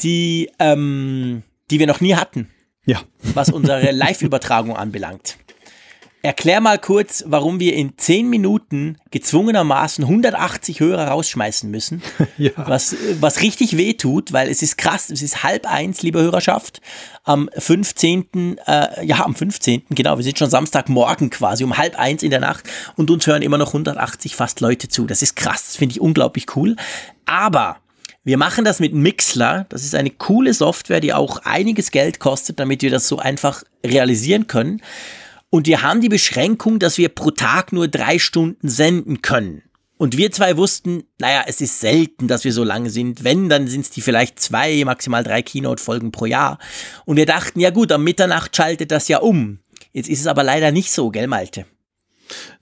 die, 0.01 0.51
ähm, 0.59 1.43
die 1.71 1.79
wir 1.79 1.87
noch 1.87 2.01
nie 2.01 2.15
hatten. 2.15 2.49
Ja. 2.87 3.01
Was 3.35 3.51
unsere 3.51 3.91
Live-Übertragung 3.93 4.77
anbelangt. 4.77 5.39
Erklär 6.25 6.63
mal 6.63 6.79
kurz, 6.79 7.23
warum 7.27 7.61
wir 7.61 7.75
in 7.75 7.99
10 7.99 8.31
Minuten 8.31 8.97
gezwungenermaßen 9.11 10.05
180 10.05 10.81
Hörer 10.81 11.09
rausschmeißen 11.09 11.71
müssen. 11.71 12.01
ja. 12.39 12.51
Was, 12.57 12.97
was 13.21 13.43
richtig 13.43 13.77
weh 13.77 13.93
tut, 13.93 14.33
weil 14.33 14.49
es 14.49 14.63
ist 14.63 14.79
krass, 14.79 15.11
es 15.11 15.21
ist 15.21 15.43
halb 15.43 15.71
eins, 15.71 16.01
liebe 16.01 16.23
Hörerschaft. 16.23 16.81
Am 17.25 17.51
15., 17.55 18.57
äh, 18.67 19.05
ja, 19.05 19.23
am 19.23 19.35
15., 19.35 19.83
genau, 19.91 20.17
wir 20.17 20.25
sind 20.25 20.39
schon 20.39 20.49
Samstagmorgen 20.49 21.29
quasi, 21.29 21.63
um 21.63 21.77
halb 21.77 21.99
eins 21.99 22.23
in 22.23 22.31
der 22.31 22.41
Nacht 22.41 22.71
und 22.97 23.11
uns 23.11 23.27
hören 23.27 23.43
immer 23.43 23.59
noch 23.59 23.75
180 23.75 24.35
fast 24.35 24.63
Leute 24.63 24.89
zu. 24.89 25.05
Das 25.05 25.21
ist 25.21 25.37
krass, 25.37 25.67
das 25.67 25.77
finde 25.77 25.93
ich 25.93 26.01
unglaublich 26.01 26.57
cool. 26.57 26.77
Aber 27.27 27.77
wir 28.25 28.39
machen 28.39 28.65
das 28.65 28.81
mit 28.81 28.95
Mixler. 28.95 29.67
Das 29.69 29.85
ist 29.85 29.95
eine 29.95 30.11
coole 30.11 30.55
Software, 30.55 31.01
die 31.01 31.13
auch 31.13 31.39
einiges 31.45 31.91
Geld 31.91 32.19
kostet, 32.19 32.59
damit 32.59 32.83
wir 32.83 32.91
das 32.91 33.07
so 33.07 33.19
einfach 33.19 33.63
realisieren 33.85 34.47
können. 34.47 34.81
Und 35.51 35.67
wir 35.67 35.83
haben 35.83 36.01
die 36.01 36.09
Beschränkung, 36.09 36.79
dass 36.79 36.99
wir 36.99 37.11
pro 37.11 37.31
Tag 37.31 37.73
nur 37.73 37.87
drei 37.87 38.19
Stunden 38.19 38.69
senden 38.69 39.23
können. 39.23 39.63
Und 39.97 40.17
wir 40.17 40.33
zwei 40.33 40.57
wussten, 40.57 41.05
naja, 41.21 41.45
es 41.47 41.61
ist 41.61 41.81
selten, 41.81 42.27
dass 42.27 42.45
wir 42.45 42.53
so 42.53 42.65
lange 42.65 42.91
sind. 42.91 43.23
Wenn, 43.23 43.49
dann 43.49 43.69
sind 43.69 43.83
es 43.83 43.91
die 43.91 44.01
vielleicht 44.01 44.41
zwei, 44.41 44.83
maximal 44.85 45.23
drei 45.23 45.43
Keynote-Folgen 45.43 46.11
pro 46.11 46.27
Jahr. 46.27 46.59
Und 47.05 47.17
wir 47.17 47.27
dachten, 47.27 47.61
ja 47.61 47.71
gut, 47.71 47.93
am 47.93 48.03
Mitternacht 48.03 48.57
schaltet 48.57 48.91
das 48.91 49.07
ja 49.07 49.19
um. 49.19 49.61
Jetzt 49.93 50.09
ist 50.09 50.21
es 50.21 50.27
aber 50.27 50.43
leider 50.43 50.73
nicht 50.73 50.91
so, 50.91 51.11
gell, 51.11 51.29
Malte? 51.29 51.67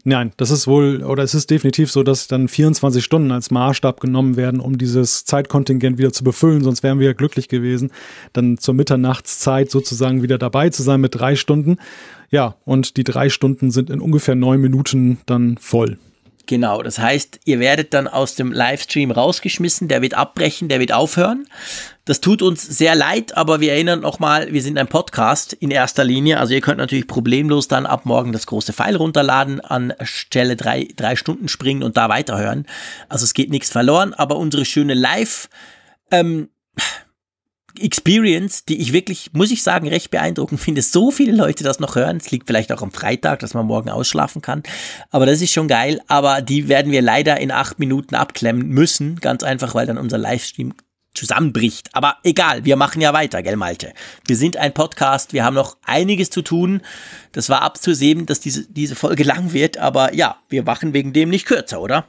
Nein, 0.04 0.32
das 0.36 0.50
ist 0.50 0.66
wohl, 0.66 1.04
oder 1.04 1.22
es 1.22 1.34
ist 1.34 1.50
definitiv 1.50 1.90
so, 1.90 2.02
dass 2.02 2.26
dann 2.26 2.48
24 2.48 3.04
Stunden 3.04 3.30
als 3.30 3.50
Maßstab 3.50 4.00
genommen 4.00 4.36
werden, 4.36 4.60
um 4.60 4.78
dieses 4.78 5.24
Zeitkontingent 5.24 5.98
wieder 5.98 6.12
zu 6.12 6.24
befüllen, 6.24 6.64
sonst 6.64 6.82
wären 6.82 6.98
wir 6.98 7.06
ja 7.06 7.12
glücklich 7.12 7.48
gewesen, 7.48 7.90
dann 8.32 8.58
zur 8.58 8.74
Mitternachtszeit 8.74 9.70
sozusagen 9.70 10.22
wieder 10.22 10.38
dabei 10.38 10.70
zu 10.70 10.82
sein 10.82 11.00
mit 11.00 11.14
drei 11.14 11.36
Stunden. 11.36 11.76
Ja, 12.30 12.56
und 12.64 12.96
die 12.96 13.04
drei 13.04 13.28
Stunden 13.28 13.70
sind 13.70 13.90
in 13.90 14.00
ungefähr 14.00 14.34
neun 14.34 14.60
Minuten 14.60 15.18
dann 15.26 15.56
voll. 15.58 15.98
Genau, 16.46 16.82
das 16.82 16.98
heißt, 16.98 17.40
ihr 17.44 17.60
werdet 17.60 17.94
dann 17.94 18.08
aus 18.08 18.34
dem 18.34 18.52
Livestream 18.52 19.10
rausgeschmissen, 19.10 19.88
der 19.88 20.02
wird 20.02 20.14
abbrechen, 20.14 20.68
der 20.68 20.80
wird 20.80 20.92
aufhören. 20.92 21.46
Das 22.04 22.20
tut 22.20 22.42
uns 22.42 22.62
sehr 22.62 22.96
leid, 22.96 23.36
aber 23.36 23.60
wir 23.60 23.72
erinnern 23.72 24.00
nochmal, 24.00 24.52
wir 24.52 24.60
sind 24.60 24.76
ein 24.76 24.88
Podcast 24.88 25.52
in 25.52 25.70
erster 25.70 26.02
Linie. 26.02 26.40
Also 26.40 26.52
ihr 26.52 26.60
könnt 26.60 26.78
natürlich 26.78 27.06
problemlos 27.06 27.68
dann 27.68 27.86
ab 27.86 28.06
morgen 28.06 28.32
das 28.32 28.46
große 28.46 28.72
File 28.72 28.96
runterladen, 28.96 29.60
an 29.60 29.92
Stelle 30.02 30.56
drei, 30.56 30.88
drei 30.96 31.14
Stunden 31.14 31.46
springen 31.46 31.84
und 31.84 31.96
da 31.96 32.08
weiterhören. 32.08 32.66
Also 33.08 33.24
es 33.24 33.34
geht 33.34 33.50
nichts 33.50 33.70
verloren, 33.70 34.14
aber 34.14 34.36
unsere 34.36 34.64
schöne 34.64 34.94
Live- 34.94 35.48
ähm, 36.10 36.48
Experience, 37.78 38.66
die 38.66 38.80
ich 38.80 38.92
wirklich, 38.92 39.30
muss 39.32 39.50
ich 39.50 39.62
sagen, 39.62 39.88
recht 39.88 40.10
beeindruckend 40.10 40.60
finde. 40.60 40.82
So 40.82 41.10
viele 41.10 41.32
Leute 41.32 41.64
das 41.64 41.80
noch 41.80 41.96
hören. 41.96 42.18
Es 42.18 42.30
liegt 42.30 42.46
vielleicht 42.46 42.70
auch 42.70 42.82
am 42.82 42.92
Freitag, 42.92 43.38
dass 43.38 43.54
man 43.54 43.64
morgen 43.66 43.88
ausschlafen 43.88 44.42
kann. 44.42 44.62
Aber 45.10 45.24
das 45.24 45.40
ist 45.40 45.52
schon 45.52 45.68
geil. 45.68 46.02
Aber 46.06 46.42
die 46.42 46.68
werden 46.68 46.92
wir 46.92 47.00
leider 47.00 47.40
in 47.40 47.50
acht 47.50 47.78
Minuten 47.78 48.14
abklemmen 48.14 48.68
müssen. 48.68 49.16
Ganz 49.20 49.42
einfach, 49.42 49.74
weil 49.74 49.86
dann 49.86 49.96
unser 49.96 50.18
Livestream 50.18 50.74
zusammenbricht. 51.14 51.88
Aber 51.92 52.16
egal, 52.24 52.64
wir 52.64 52.76
machen 52.76 53.00
ja 53.00 53.12
weiter, 53.12 53.42
gell, 53.42 53.56
Malte? 53.56 53.92
Wir 54.26 54.36
sind 54.36 54.56
ein 54.56 54.72
Podcast, 54.72 55.32
wir 55.32 55.44
haben 55.44 55.54
noch 55.54 55.76
einiges 55.84 56.30
zu 56.30 56.42
tun. 56.42 56.82
Das 57.32 57.48
war 57.48 57.62
abzusehen, 57.62 58.26
dass 58.26 58.40
diese, 58.40 58.66
diese 58.70 58.94
Folge 58.94 59.24
lang 59.24 59.52
wird, 59.52 59.78
aber 59.78 60.14
ja, 60.14 60.36
wir 60.48 60.62
machen 60.62 60.92
wegen 60.92 61.12
dem 61.12 61.28
nicht 61.28 61.46
kürzer, 61.46 61.80
oder? 61.80 62.06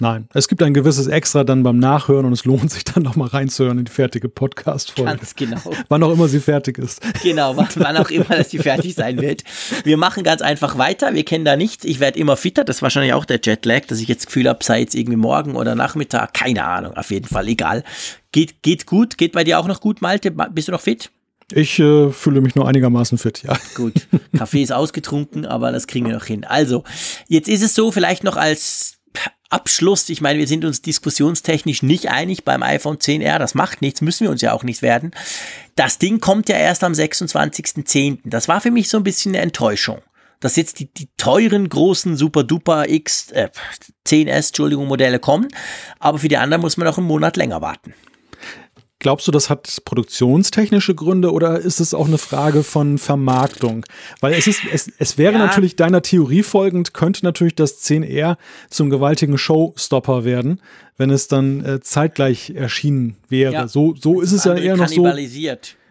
Nein, 0.00 0.28
es 0.34 0.48
gibt 0.48 0.60
ein 0.60 0.74
gewisses 0.74 1.06
Extra 1.06 1.44
dann 1.44 1.62
beim 1.62 1.78
Nachhören 1.78 2.26
und 2.26 2.32
es 2.32 2.44
lohnt 2.44 2.68
sich 2.72 2.82
dann 2.82 3.04
nochmal 3.04 3.28
reinzuhören 3.28 3.78
in 3.78 3.84
die 3.84 3.92
fertige 3.92 4.28
Podcast-Folge. 4.28 5.18
Ganz 5.18 5.36
genau. 5.36 5.60
wann 5.88 6.02
auch 6.02 6.12
immer 6.12 6.26
sie 6.26 6.40
fertig 6.40 6.78
ist. 6.78 7.00
Genau, 7.22 7.56
wann, 7.56 7.96
auch 7.96 8.10
immer 8.10 8.24
dass 8.24 8.50
sie 8.50 8.58
fertig 8.58 8.96
sein 8.96 9.20
wird. 9.20 9.44
Wir 9.84 9.96
machen 9.96 10.24
ganz 10.24 10.42
einfach 10.42 10.78
weiter. 10.78 11.14
Wir 11.14 11.24
kennen 11.24 11.44
da 11.44 11.54
nichts. 11.54 11.84
Ich 11.84 12.00
werde 12.00 12.18
immer 12.18 12.36
fitter. 12.36 12.64
Das 12.64 12.76
ist 12.76 12.82
wahrscheinlich 12.82 13.12
auch 13.12 13.24
der 13.24 13.38
Jetlag, 13.40 13.86
dass 13.86 14.00
ich 14.00 14.08
jetzt 14.08 14.22
das 14.22 14.26
Gefühl 14.26 14.48
habe, 14.48 14.64
sei 14.64 14.80
jetzt 14.80 14.96
irgendwie 14.96 15.16
morgen 15.16 15.54
oder 15.54 15.76
Nachmittag. 15.76 16.34
Keine 16.34 16.64
Ahnung, 16.64 16.96
auf 16.96 17.12
jeden 17.12 17.28
Fall, 17.28 17.46
egal. 17.46 17.84
Geht, 18.34 18.64
geht 18.64 18.86
gut. 18.86 19.16
Geht 19.16 19.30
bei 19.30 19.44
dir 19.44 19.60
auch 19.60 19.68
noch 19.68 19.80
gut, 19.80 20.02
Malte? 20.02 20.32
Bist 20.32 20.66
du 20.66 20.72
noch 20.72 20.80
fit? 20.80 21.12
Ich 21.52 21.78
äh, 21.78 22.10
fühle 22.10 22.40
mich 22.40 22.56
nur 22.56 22.66
einigermaßen 22.66 23.16
fit, 23.16 23.44
ja. 23.44 23.56
Gut. 23.76 24.08
Kaffee 24.36 24.60
ist 24.60 24.72
ausgetrunken, 24.72 25.46
aber 25.46 25.70
das 25.70 25.86
kriegen 25.86 26.06
wir 26.06 26.14
noch 26.14 26.24
hin. 26.24 26.42
Also, 26.42 26.82
jetzt 27.28 27.48
ist 27.48 27.62
es 27.62 27.76
so, 27.76 27.92
vielleicht 27.92 28.24
noch 28.24 28.36
als 28.36 28.98
Abschluss, 29.50 30.08
ich 30.08 30.20
meine, 30.20 30.40
wir 30.40 30.48
sind 30.48 30.64
uns 30.64 30.82
diskussionstechnisch 30.82 31.84
nicht 31.84 32.10
einig 32.10 32.42
beim 32.42 32.64
iPhone 32.64 32.96
10R, 32.96 33.38
das 33.38 33.54
macht 33.54 33.82
nichts, 33.82 34.00
müssen 34.00 34.24
wir 34.24 34.32
uns 34.32 34.42
ja 34.42 34.52
auch 34.52 34.64
nicht 34.64 34.82
werden. 34.82 35.12
Das 35.76 35.98
Ding 35.98 36.18
kommt 36.18 36.48
ja 36.48 36.56
erst 36.56 36.82
am 36.82 36.92
26.10. 36.92 38.18
Das 38.24 38.48
war 38.48 38.60
für 38.60 38.72
mich 38.72 38.88
so 38.88 38.96
ein 38.96 39.04
bisschen 39.04 39.30
eine 39.30 39.42
Enttäuschung. 39.42 40.02
Dass 40.40 40.56
jetzt 40.56 40.80
die, 40.80 40.92
die 40.92 41.08
teuren, 41.16 41.68
großen 41.68 42.16
Super 42.16 42.42
Duper 42.42 42.88
X, 42.88 43.30
äh, 43.30 43.50
10S, 44.08 44.48
Entschuldigung, 44.48 44.88
Modelle 44.88 45.20
kommen, 45.20 45.46
aber 46.00 46.18
für 46.18 46.28
die 46.28 46.36
anderen 46.36 46.62
muss 46.62 46.76
man 46.76 46.88
noch 46.88 46.98
einen 46.98 47.06
Monat 47.06 47.36
länger 47.36 47.60
warten. 47.60 47.94
Glaubst 49.04 49.28
du, 49.28 49.32
das 49.32 49.50
hat 49.50 49.82
produktionstechnische 49.84 50.94
Gründe 50.94 51.30
oder 51.30 51.58
ist 51.58 51.78
es 51.78 51.92
auch 51.92 52.06
eine 52.06 52.16
Frage 52.16 52.62
von 52.62 52.96
Vermarktung? 52.96 53.84
Weil 54.22 54.32
es 54.32 54.46
ist, 54.46 54.62
es, 54.72 54.90
es 54.96 55.18
wäre 55.18 55.34
ja. 55.34 55.38
natürlich 55.40 55.76
deiner 55.76 56.00
Theorie 56.00 56.42
folgend, 56.42 56.94
könnte 56.94 57.22
natürlich 57.22 57.54
das 57.54 57.84
10R 57.84 58.38
zum 58.70 58.88
gewaltigen 58.88 59.36
Showstopper 59.36 60.24
werden, 60.24 60.58
wenn 60.96 61.10
es 61.10 61.28
dann 61.28 61.62
äh, 61.66 61.80
zeitgleich 61.80 62.54
erschienen 62.56 63.18
wäre. 63.28 63.52
Ja. 63.52 63.68
So, 63.68 63.94
so 63.94 64.22
ist 64.22 64.32
es 64.32 64.44
ja 64.44 64.54
eher 64.54 64.78
noch 64.78 64.88
so. 64.88 65.02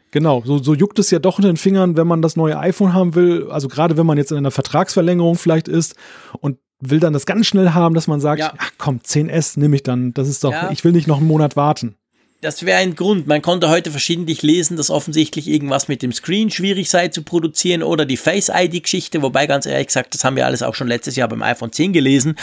Genau, 0.09 0.41
so, 0.43 0.57
so 0.57 0.73
juckt 0.73 0.97
es 0.97 1.11
ja 1.11 1.19
doch 1.19 1.37
in 1.37 1.45
den 1.45 1.57
Fingern, 1.57 1.95
wenn 1.95 2.07
man 2.07 2.23
das 2.23 2.35
neue 2.35 2.57
iPhone 2.57 2.95
haben 2.95 3.13
will. 3.13 3.47
Also 3.51 3.67
gerade 3.67 3.95
wenn 3.95 4.07
man 4.07 4.17
jetzt 4.17 4.31
in 4.31 4.39
einer 4.39 4.49
Vertragsverlängerung 4.49 5.35
vielleicht 5.35 5.67
ist 5.67 5.95
und 6.39 6.57
will 6.79 6.99
dann 6.99 7.13
das 7.13 7.27
ganz 7.27 7.45
schnell 7.45 7.75
haben, 7.75 7.93
dass 7.93 8.07
man 8.07 8.19
sagt, 8.19 8.39
ja. 8.39 8.53
ach 8.57 8.71
komm, 8.79 9.01
10S 9.05 9.59
nehme 9.59 9.75
ich 9.75 9.83
dann. 9.83 10.15
Das 10.15 10.27
ist 10.27 10.43
doch, 10.43 10.51
ja. 10.51 10.71
ich 10.71 10.83
will 10.83 10.93
nicht 10.93 11.07
noch 11.07 11.19
einen 11.19 11.27
Monat 11.27 11.55
warten 11.55 11.95
das 12.43 12.65
wäre 12.65 12.79
ein 12.79 12.95
Grund. 12.95 13.25
Man 13.25 13.41
konnte 13.41 13.69
heute 13.69 13.89
verschiedentlich 13.89 14.41
lesen, 14.41 14.77
dass 14.77 14.89
offensichtlich 14.89 15.47
irgendwas 15.47 15.87
mit 15.87 16.01
dem 16.01 16.11
Screen 16.11 16.51
schwierig 16.51 16.89
sei 16.89 17.07
zu 17.07 17.23
produzieren 17.23 17.83
oder 17.83 18.05
die 18.05 18.17
Face-ID-Geschichte, 18.17 19.21
wobei 19.21 19.47
ganz 19.47 19.65
ehrlich 19.65 19.87
gesagt, 19.87 20.13
das 20.13 20.23
haben 20.23 20.35
wir 20.35 20.45
alles 20.45 20.61
auch 20.61 20.75
schon 20.75 20.87
letztes 20.87 21.15
Jahr 21.15 21.29
beim 21.29 21.41
iPhone 21.41 21.71
10 21.71 21.93
gelesen 21.93 22.35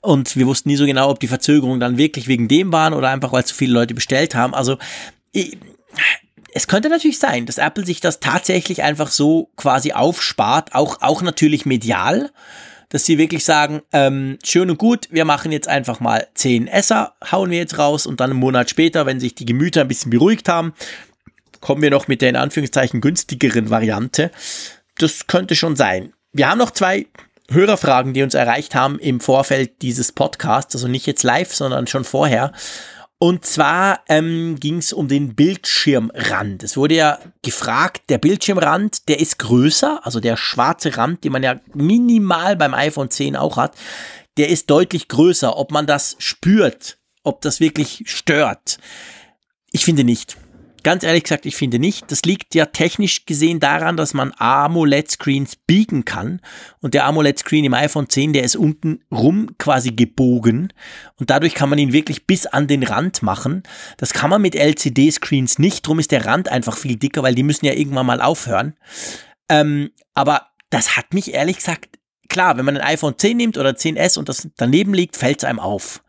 und 0.00 0.36
wir 0.36 0.46
wussten 0.46 0.68
nie 0.68 0.76
so 0.76 0.86
genau, 0.86 1.08
ob 1.08 1.20
die 1.20 1.28
Verzögerungen 1.28 1.80
dann 1.80 1.96
wirklich 1.96 2.26
wegen 2.26 2.48
dem 2.48 2.72
waren 2.72 2.94
oder 2.94 3.10
einfach, 3.10 3.32
weil 3.32 3.44
zu 3.44 3.54
viele 3.54 3.72
Leute 3.72 3.94
bestellt 3.94 4.34
haben. 4.34 4.54
Also 4.54 4.76
es 6.52 6.66
könnte 6.66 6.88
natürlich 6.88 7.18
sein, 7.18 7.46
dass 7.46 7.58
Apple 7.58 7.86
sich 7.86 8.00
das 8.00 8.20
tatsächlich 8.20 8.82
einfach 8.82 9.10
so 9.10 9.50
quasi 9.56 9.92
aufspart, 9.92 10.74
auch, 10.74 11.00
auch 11.00 11.22
natürlich 11.22 11.64
medial 11.64 12.30
dass 12.88 13.04
sie 13.04 13.18
wirklich 13.18 13.44
sagen, 13.44 13.82
ähm, 13.92 14.38
schön 14.44 14.70
und 14.70 14.78
gut, 14.78 15.08
wir 15.10 15.24
machen 15.24 15.52
jetzt 15.52 15.68
einfach 15.68 16.00
mal 16.00 16.26
10 16.34 16.66
Esser, 16.66 17.14
hauen 17.30 17.50
wir 17.50 17.58
jetzt 17.58 17.78
raus 17.78 18.06
und 18.06 18.20
dann 18.20 18.30
einen 18.30 18.40
Monat 18.40 18.70
später, 18.70 19.06
wenn 19.06 19.20
sich 19.20 19.34
die 19.34 19.46
Gemüter 19.46 19.82
ein 19.82 19.88
bisschen 19.88 20.10
beruhigt 20.10 20.48
haben, 20.48 20.74
kommen 21.60 21.82
wir 21.82 21.90
noch 21.90 22.08
mit 22.08 22.22
der 22.22 22.30
in 22.30 22.36
Anführungszeichen 22.36 23.00
günstigeren 23.00 23.70
Variante. 23.70 24.30
Das 24.98 25.26
könnte 25.26 25.56
schon 25.56 25.76
sein. 25.76 26.12
Wir 26.32 26.50
haben 26.50 26.58
noch 26.58 26.70
zwei 26.70 27.06
Hörerfragen, 27.50 28.14
die 28.14 28.22
uns 28.22 28.34
erreicht 28.34 28.74
haben 28.74 28.98
im 28.98 29.20
Vorfeld 29.20 29.82
dieses 29.82 30.12
Podcasts, 30.12 30.74
also 30.74 30.88
nicht 30.88 31.06
jetzt 31.06 31.22
live, 31.22 31.54
sondern 31.54 31.86
schon 31.86 32.04
vorher. 32.04 32.52
Und 33.24 33.46
zwar 33.46 34.00
ähm, 34.10 34.60
ging 34.60 34.76
es 34.76 34.92
um 34.92 35.08
den 35.08 35.34
Bildschirmrand. 35.34 36.62
Es 36.62 36.76
wurde 36.76 36.96
ja 36.96 37.18
gefragt, 37.40 38.02
der 38.10 38.18
Bildschirmrand, 38.18 39.08
der 39.08 39.18
ist 39.18 39.38
größer, 39.38 40.04
also 40.04 40.20
der 40.20 40.36
schwarze 40.36 40.94
Rand, 40.98 41.24
den 41.24 41.32
man 41.32 41.42
ja 41.42 41.58
minimal 41.72 42.54
beim 42.54 42.74
iPhone 42.74 43.08
10 43.08 43.34
auch 43.34 43.56
hat, 43.56 43.76
der 44.36 44.50
ist 44.50 44.68
deutlich 44.68 45.08
größer. 45.08 45.56
Ob 45.56 45.70
man 45.70 45.86
das 45.86 46.16
spürt, 46.18 46.98
ob 47.22 47.40
das 47.40 47.60
wirklich 47.60 48.02
stört. 48.04 48.76
Ich 49.72 49.86
finde 49.86 50.04
nicht. 50.04 50.36
Ganz 50.84 51.02
ehrlich 51.02 51.24
gesagt, 51.24 51.46
ich 51.46 51.56
finde 51.56 51.78
nicht. 51.78 52.10
Das 52.12 52.22
liegt 52.22 52.54
ja 52.54 52.66
technisch 52.66 53.24
gesehen 53.24 53.58
daran, 53.58 53.96
dass 53.96 54.12
man 54.12 54.32
AMOLED-Screens 54.36 55.56
biegen 55.66 56.04
kann. 56.04 56.42
Und 56.80 56.92
der 56.92 57.06
AMOLED-Screen 57.06 57.64
im 57.64 57.72
iPhone 57.72 58.08
10, 58.08 58.34
der 58.34 58.44
ist 58.44 58.54
unten 58.54 59.00
rum 59.10 59.56
quasi 59.58 59.92
gebogen. 59.92 60.74
Und 61.18 61.30
dadurch 61.30 61.54
kann 61.54 61.70
man 61.70 61.78
ihn 61.78 61.94
wirklich 61.94 62.26
bis 62.26 62.44
an 62.44 62.66
den 62.66 62.82
Rand 62.82 63.22
machen. 63.22 63.62
Das 63.96 64.12
kann 64.12 64.28
man 64.28 64.42
mit 64.42 64.54
LCD-Screens 64.54 65.58
nicht. 65.58 65.86
Drum 65.86 65.98
ist 65.98 66.12
der 66.12 66.26
Rand 66.26 66.50
einfach 66.50 66.76
viel 66.76 66.96
dicker, 66.96 67.22
weil 67.22 67.34
die 67.34 67.44
müssen 67.44 67.64
ja 67.64 67.72
irgendwann 67.72 68.04
mal 68.04 68.20
aufhören. 68.20 68.74
Ähm, 69.48 69.90
aber 70.12 70.48
das 70.68 70.98
hat 70.98 71.14
mich 71.14 71.32
ehrlich 71.32 71.56
gesagt, 71.56 71.98
klar, 72.28 72.58
wenn 72.58 72.66
man 72.66 72.76
ein 72.76 72.86
iPhone 72.86 73.16
10 73.16 73.38
nimmt 73.38 73.56
oder 73.56 73.70
10S 73.70 74.18
und 74.18 74.28
das 74.28 74.48
daneben 74.58 74.92
liegt, 74.92 75.16
fällt 75.16 75.38
es 75.38 75.44
einem 75.44 75.60
auf. 75.60 76.03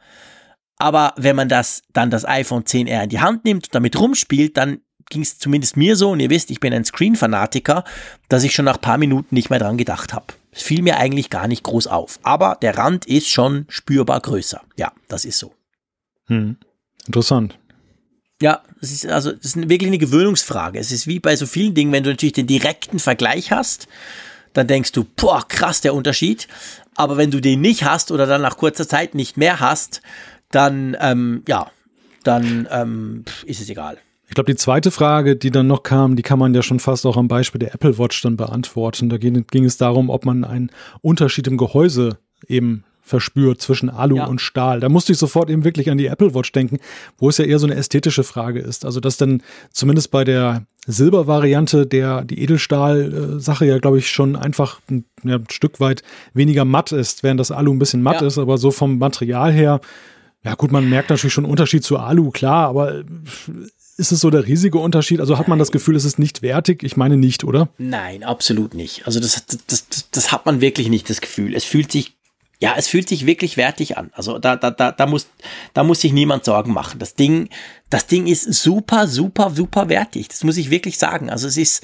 Aber 0.78 1.14
wenn 1.18 1.36
man 1.36 1.50
das 1.50 1.84
dann 1.94 2.10
das 2.10 2.26
iPhone 2.26 2.64
10R 2.64 3.04
in 3.04 3.10
die 3.10 3.20
Hand 3.20 3.46
nimmt 3.46 3.68
und 3.68 3.76
damit 3.76 3.98
rumspielt, 4.00 4.58
dann 4.58 4.82
ging 5.10 5.22
es 5.22 5.38
zumindest 5.38 5.78
mir 5.78 5.96
so, 5.96 6.12
und 6.12 6.20
ihr 6.20 6.30
wisst, 6.30 6.50
ich 6.52 6.60
bin 6.60 6.74
ein 6.74 6.84
Screen-Fanatiker, 6.84 7.84
dass 8.28 8.44
ich 8.44 8.54
schon 8.54 8.66
nach 8.66 8.82
paar 8.82 8.98
Minuten 8.98 9.36
nicht 9.36 9.50
mehr 9.50 9.60
dran 9.60 9.78
gedacht 9.78 10.14
habe. 10.14 10.26
Es 10.52 10.64
fiel 10.64 10.82
mir 10.82 10.98
eigentlich 10.98 11.30
gar 11.30 11.48
nicht 11.48 11.64
groß 11.64 11.88
auf. 11.88 12.20
Aber 12.24 12.58
der 12.62 12.78
Rand 12.78 13.06
ist 13.06 13.28
schon 13.28 13.66
spürbar 13.70 14.20
größer. 14.22 14.62
Ja, 14.78 14.94
das 15.08 15.26
ist 15.26 15.38
so. 15.38 15.54
Hm. 16.28 16.58
Interessant. 17.06 17.60
Ja, 18.42 18.64
das 18.82 18.92
ist 18.92 19.06
also 19.06 19.32
das 19.32 19.46
ist 19.46 19.70
wirklich 19.70 19.88
eine 19.88 19.98
Gewöhnungsfrage. 19.98 20.80
Es 20.80 20.92
ist 20.92 21.08
wie 21.08 21.20
bei 21.20 21.36
so 21.36 21.46
vielen 21.46 21.74
Dingen, 21.74 21.92
wenn 21.92 22.04
du 22.04 22.10
natürlich 22.10 22.34
den 22.34 22.48
direkten 22.48 23.00
Vergleich 23.00 23.52
hast, 23.52 23.88
dann 24.54 24.68
denkst 24.68 24.92
du, 24.92 25.06
boah, 25.16 25.46
krass 25.48 25.82
der 25.82 25.94
Unterschied. 25.94 26.48
Aber 26.96 27.18
wenn 27.18 27.32
du 27.32 27.42
den 27.42 27.62
nicht 27.62 27.84
hast 27.84 28.12
oder 28.12 28.26
dann 28.26 28.42
nach 28.42 28.58
kurzer 28.58 28.88
Zeit 28.88 29.14
nicht 29.16 29.38
mehr 29.38 29.60
hast, 29.60 30.02
dann, 30.52 30.96
ähm, 31.00 31.44
ja, 31.48 31.72
dann 32.24 32.68
ähm, 32.72 33.26
ist 33.46 33.62
es 33.62 33.70
egal. 33.70 33.98
Ich 34.28 34.34
glaube, 34.34 34.52
die 34.52 34.58
zweite 34.58 34.90
Frage, 34.90 35.36
die 35.36 35.52
dann 35.52 35.68
noch 35.68 35.84
kam, 35.84 36.16
die 36.16 36.24
kann 36.24 36.40
man 36.40 36.54
ja 36.54 36.64
schon 36.64 36.80
fast 36.80 37.06
auch 37.06 37.18
am 37.18 37.28
Beispiel 37.28 37.60
der 37.60 37.76
Apple 37.76 38.00
Watch 38.00 38.22
dann 38.22 38.38
beantworten. 38.38 39.10
Da 39.10 39.18
ging, 39.18 39.46
ging 39.48 39.66
es 39.66 39.78
darum, 39.78 40.10
ob 40.10 40.26
man 40.26 40.44
einen 40.44 40.72
Unterschied 41.02 41.48
im 41.48 41.58
Gehäuse 41.58 42.18
eben 42.48 42.84
verspürt 43.06 43.62
zwischen 43.62 43.92
Alu 43.92 44.18
ja. 44.18 44.26
und 44.26 44.42
Stahl. 44.42 44.80
Da 44.80 44.90
musste 44.90 45.12
ich 45.12 45.20
sofort 45.20 45.52
eben 45.52 45.64
wirklich 45.64 45.92
an 45.92 46.00
die 46.00 46.08
Apple 46.08 46.34
Watch 46.34 46.52
denken, 46.52 46.80
wo 47.20 47.30
es 47.30 47.38
ja 47.38 47.46
eher 47.46 47.60
so 47.60 47.68
eine 47.68 47.76
ästhetische 47.76 48.24
Frage 48.24 48.60
ist. 48.60 48.84
Also 48.84 49.00
dass 49.00 49.18
dann 49.18 49.44
zumindest 49.72 50.10
bei 50.10 50.24
der 50.24 50.66
Silbervariante 50.88 51.86
der 51.86 52.24
die 52.24 52.42
Edelstahl-Sache 52.42 53.68
ja, 53.68 53.78
glaube 53.78 54.00
ich, 54.00 54.10
schon 54.10 54.36
einfach 54.36 54.82
ein, 54.90 55.06
ja, 55.24 55.36
ein, 55.36 55.46
Stück 55.52 55.80
weit 55.80 56.02
weniger 56.34 56.66
matt 56.66 56.92
ist, 56.92 57.22
während 57.22 57.40
das 57.40 57.52
Alu 57.52 57.74
ein 57.74 57.80
bisschen 57.80 58.02
matt 58.02 58.22
ja. 58.22 58.28
ist, 58.28 58.40
aber 58.40 58.58
so 58.58 58.72
vom 58.72 58.98
Material 58.98 59.54
her 59.54 59.82
ja, 60.46 60.54
gut, 60.54 60.72
man 60.72 60.88
merkt 60.88 61.10
natürlich 61.10 61.34
schon 61.34 61.46
einen 61.46 61.52
Unterschied 61.52 61.84
zu 61.84 61.98
Alu, 61.98 62.30
klar, 62.30 62.70
aber 62.70 63.04
ist 63.98 64.12
es 64.12 64.20
so 64.20 64.30
der 64.30 64.46
riesige 64.46 64.78
Unterschied? 64.78 65.20
Also 65.20 65.40
hat 65.40 65.48
man 65.48 65.58
das 65.58 65.72
Gefühl, 65.72 65.96
es 65.96 66.06
ist 66.06 66.20
nicht 66.20 66.44
wertig? 66.44 66.84
Ich 66.84 66.98
meine 66.98 67.18
nicht, 67.18 67.44
oder? 67.44 67.70
Nein, 67.80 68.24
absolut 68.24 68.76
nicht. 68.76 69.08
Also 69.08 69.20
das, 69.20 69.44
das, 69.48 69.60
das, 69.66 70.12
das 70.12 70.32
hat 70.32 70.46
man 70.46 70.62
wirklich 70.62 70.90
nicht 70.90 71.10
das 71.10 71.22
Gefühl. 71.22 71.56
Es 71.56 71.64
fühlt 71.64 71.92
sich 71.92 72.14
ja, 72.60 72.74
es 72.78 72.88
fühlt 72.88 73.10
sich 73.10 73.26
wirklich 73.26 73.58
wertig 73.58 73.98
an. 73.98 74.12
Also 74.14 74.40
da, 74.40 74.56
da, 74.56 74.72
da, 74.72 74.92
da 74.92 75.06
muss, 75.08 75.28
da 75.74 75.84
muss 75.84 76.02
sich 76.02 76.14
niemand 76.14 76.46
Sorgen 76.46 76.72
machen. 76.72 77.00
Das 77.00 77.14
Ding, 77.14 77.50
das 77.90 78.08
Ding 78.08 78.28
ist 78.28 78.54
super, 78.54 79.08
super, 79.08 79.52
super 79.54 79.90
wertig. 79.90 80.30
Das 80.30 80.44
muss 80.46 80.56
ich 80.56 80.70
wirklich 80.70 80.98
sagen. 80.98 81.30
Also 81.30 81.48
es 81.48 81.58
ist, 81.58 81.84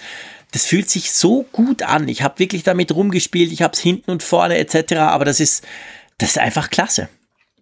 das 0.51 0.65
fühlt 0.65 0.90
sich 0.90 1.11
so 1.11 1.43
gut 1.51 1.83
an. 1.83 2.07
Ich 2.07 2.22
habe 2.23 2.40
wirklich 2.40 2.64
damit 2.64 2.95
rumgespielt. 2.95 3.51
Ich 3.51 3.61
habe 3.61 3.73
es 3.73 3.80
hinten 3.80 4.11
und 4.11 4.23
vorne 4.23 4.57
etc. 4.57 4.93
Aber 4.93 5.25
das 5.25 5.41
ist, 5.41 5.65
das 6.19 6.31
ist 6.31 6.38
einfach 6.38 6.69
klasse. 6.69 7.09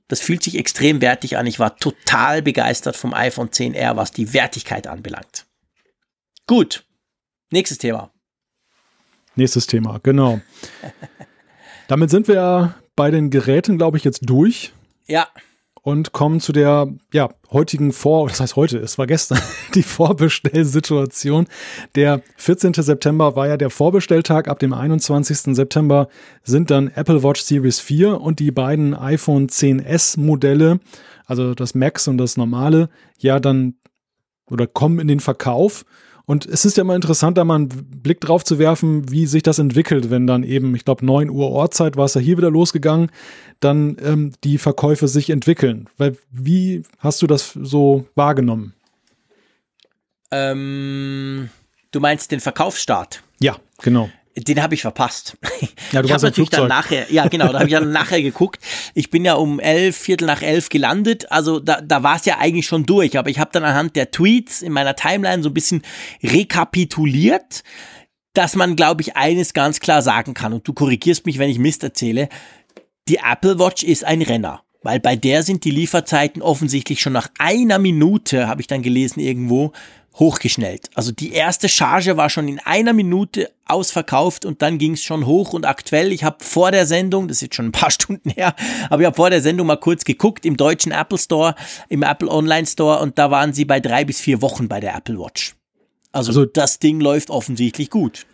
Das 0.10 0.20
fühlt 0.20 0.44
sich 0.44 0.58
extrem 0.58 1.00
wertig 1.00 1.38
an. 1.38 1.48
Ich 1.48 1.60
war 1.60 1.78
total 1.78 2.42
begeistert 2.42 2.98
vom 2.98 3.14
iPhone 3.14 3.50
10R, 3.50 3.96
was 3.96 4.12
die 4.12 4.34
Wertigkeit 4.34 4.88
anbelangt. 4.88 5.46
Gut. 6.46 6.84
Nächstes 7.52 7.78
Thema. 7.78 8.12
Nächstes 9.36 9.66
Thema, 9.68 10.00
genau. 10.04 10.42
Damit 11.88 12.10
sind 12.10 12.28
wir 12.28 12.76
bei 12.98 13.10
den 13.10 13.30
Geräten, 13.30 13.78
glaube 13.78 13.98
ich, 13.98 14.04
jetzt 14.04 14.22
durch. 14.24 14.74
Ja 15.08 15.30
und 15.82 16.12
kommen 16.12 16.40
zu 16.40 16.52
der 16.52 16.88
ja, 17.14 17.30
heutigen 17.52 17.92
Vor-, 17.92 18.28
das 18.30 18.40
heißt 18.40 18.56
heute, 18.56 18.78
es 18.80 18.98
war 18.98 19.08
gestern, 19.08 19.40
die 19.76 19.84
Vorbestellsituation. 19.84 21.48
Der 21.95 22.22
14. 22.38 22.74
September 22.74 23.36
war 23.36 23.48
ja 23.48 23.58
der 23.58 23.69
Vorbestelltag. 23.69 24.48
Ab 24.48 24.60
dem 24.60 24.74
21. 24.74 25.56
September 25.56 26.10
sind 26.44 26.72
dann 26.72 26.88
Apple 26.88 27.24
Watch 27.24 27.42
Series 27.42 27.80
4 27.80 28.19
und 28.19 28.40
die 28.40 28.52
beiden 28.52 28.94
iPhone 28.94 29.48
10s 29.48 30.19
Modelle, 30.19 30.80
also 31.26 31.53
das 31.53 31.76
Max 31.76 32.08
und 32.08 32.18
das 32.18 32.38
normale, 32.38 32.90
ja 33.18 33.40
dann 33.40 33.76
oder 34.50 34.68
kommen 34.68 35.00
in 35.00 35.08
den 35.08 35.19
Verkauf. 35.19 35.86
Und 36.30 36.45
es 36.45 36.64
ist 36.64 36.77
ja 36.77 36.82
immer 36.82 36.93
interessant, 36.93 37.40
da 37.40 37.43
mal 37.43 37.56
einen 37.56 37.69
Blick 37.69 38.22
drauf 38.22 38.43
zu 38.43 38.59
werfen, 38.59 39.11
wie 39.11 39.25
sich 39.25 39.41
das 39.41 39.58
entwickelt, 39.58 40.11
wenn 40.11 40.27
dann 40.27 40.43
eben, 40.43 40.75
ich 40.75 40.85
glaube, 40.85 41.03
9 41.03 41.27
Uhr 41.32 41.49
Ortszeit 41.49 41.98
war 41.98 42.06
es 42.06 42.14
ja 42.14 42.22
hier 42.22 42.38
wieder 42.38 42.51
losgegangen, 42.51 43.09
dann 43.61 43.98
ähm, 43.99 44.33
die 44.43 44.59
Verkäufe 44.59 45.08
sich 45.08 45.32
entwickeln. 45.32 45.90
Weil, 45.98 46.17
wie 46.30 46.83
hast 46.99 47.24
du 47.24 47.25
das 47.25 47.53
so 47.59 48.06
wahrgenommen? 48.14 48.75
Ähm, 50.30 51.49
du 51.90 51.99
meinst 51.99 52.32
den 52.32 52.41
Verkaufsstart? 52.41 53.24
Ja, 53.40 53.56
genau 53.82 54.11
den 54.43 54.61
habe 54.61 54.76
ich 54.76 54.82
verpasst. 54.82 55.38
Ja, 55.92 56.01
du 56.01 56.08
ich 56.08 56.14
habe 56.14 56.24
natürlich 56.24 56.50
dann 56.50 56.68
nachher, 56.68 57.11
ja 57.11 57.27
genau, 57.27 57.48
da 57.48 57.59
habe 57.59 57.66
ich 57.66 57.74
dann 57.74 57.92
nachher 57.93 58.22
geguckt. 58.22 58.64
Ich 58.93 59.09
bin 59.09 59.26
ja 59.26 59.34
um 59.34 59.59
elf, 59.59 59.98
Viertel 59.98 60.26
nach 60.26 60.42
elf 60.42 60.69
gelandet, 60.69 61.32
also 61.32 61.59
da, 61.59 61.82
da 61.82 62.03
war 62.03 62.16
es 62.16 62.26
ja 62.26 62.38
eigentlich 62.38 62.66
schon 62.66 62.85
durch, 62.85 63.18
aber 63.18 63.30
ich 63.30 63.40
habe 63.40 63.50
dann 63.53 63.64
anhand 63.64 63.95
der 63.95 64.11
Tweets 64.11 64.61
in 64.61 64.72
meiner 64.72 64.95
Timeline 64.95 65.42
so 65.42 65.50
ein 65.50 65.53
bisschen 65.53 65.82
rekapituliert, 66.24 67.64
dass 68.34 68.56
man, 68.56 68.76
glaube 68.76 69.01
ich, 69.01 69.18
eines 69.18 69.53
ganz 69.53 69.80
klar 69.80 70.01
sagen 70.01 70.34
kann, 70.34 70.53
und 70.53 70.68
du 70.68 70.74
korrigierst 70.74 71.26
mich, 71.26 71.40
wenn 71.40 71.50
ich 71.50 71.59
Mist 71.59 71.84
erzähle, 71.84 72.30
die 73.08 73.18
Apple 73.18 73.59
Watch 73.59 73.84
ist 73.84 74.03
ein 74.06 74.22
Renner. 74.22 74.61
Weil 74.82 75.00
bei 75.01 75.18
der 75.18 75.43
sind 75.43 75.66
die 75.66 75.72
Lieferzeiten 75.72 76.42
offensichtlich 76.42 77.01
schon 77.01 77.11
nach 77.11 77.30
einer 77.38 77.80
Minute, 77.80 78.48
habe 78.48 78.61
ich 78.61 78.68
dann 78.68 78.82
gelesen 78.82 79.19
irgendwo, 79.19 79.74
hochgeschnellt. 80.16 80.90
Also 80.96 81.12
die 81.12 81.32
erste 81.32 81.70
Charge 81.70 82.18
war 82.18 82.30
schon 82.30 82.48
in 82.48 82.60
einer 82.60 82.94
Minute 82.94 83.52
ausverkauft 83.66 84.46
und 84.46 84.62
dann 84.62 84.78
ging 84.78 84.94
es 84.94 85.04
schon 85.04 85.26
hoch 85.26 85.54
und 85.54 85.66
aktuell. 85.66 86.12
Ich 86.12 86.24
habe 86.24 86.44
vor 86.44 86.72
der 86.72 86.86
Sendung, 86.86 87.28
das 87.28 87.38
ist 87.38 87.42
jetzt 87.42 87.56
schon 87.56 87.68
ein 87.68 87.72
paar 87.72 87.92
Stunden 88.00 88.30
her, 88.30 88.56
aber 88.90 89.02
ich 89.02 89.06
habe 89.06 89.16
vor 89.16 89.30
der 89.30 89.42
Sendung 89.42 89.68
mal 89.68 89.78
kurz 89.78 90.04
geguckt 90.04 90.46
im 90.46 90.58
deutschen 90.58 90.92
Apple 90.92 91.18
Store, 91.18 91.56
im 91.88 92.04
Apple 92.04 92.30
Online 92.30 92.68
Store 92.68 93.00
und 93.00 93.18
da 93.18 93.32
waren 93.32 93.54
sie 93.54 93.66
bei 93.66 93.80
drei 93.80 94.06
bis 94.06 94.20
vier 94.20 94.42
Wochen 94.42 94.68
bei 94.68 94.80
der 94.80 94.96
Apple 94.96 95.20
Watch. 95.20 95.56
Also, 96.12 96.32
also 96.32 96.46
das 96.46 96.80
Ding 96.80 97.00
läuft 97.00 97.30
offensichtlich 97.30 97.90
gut. 97.90 98.26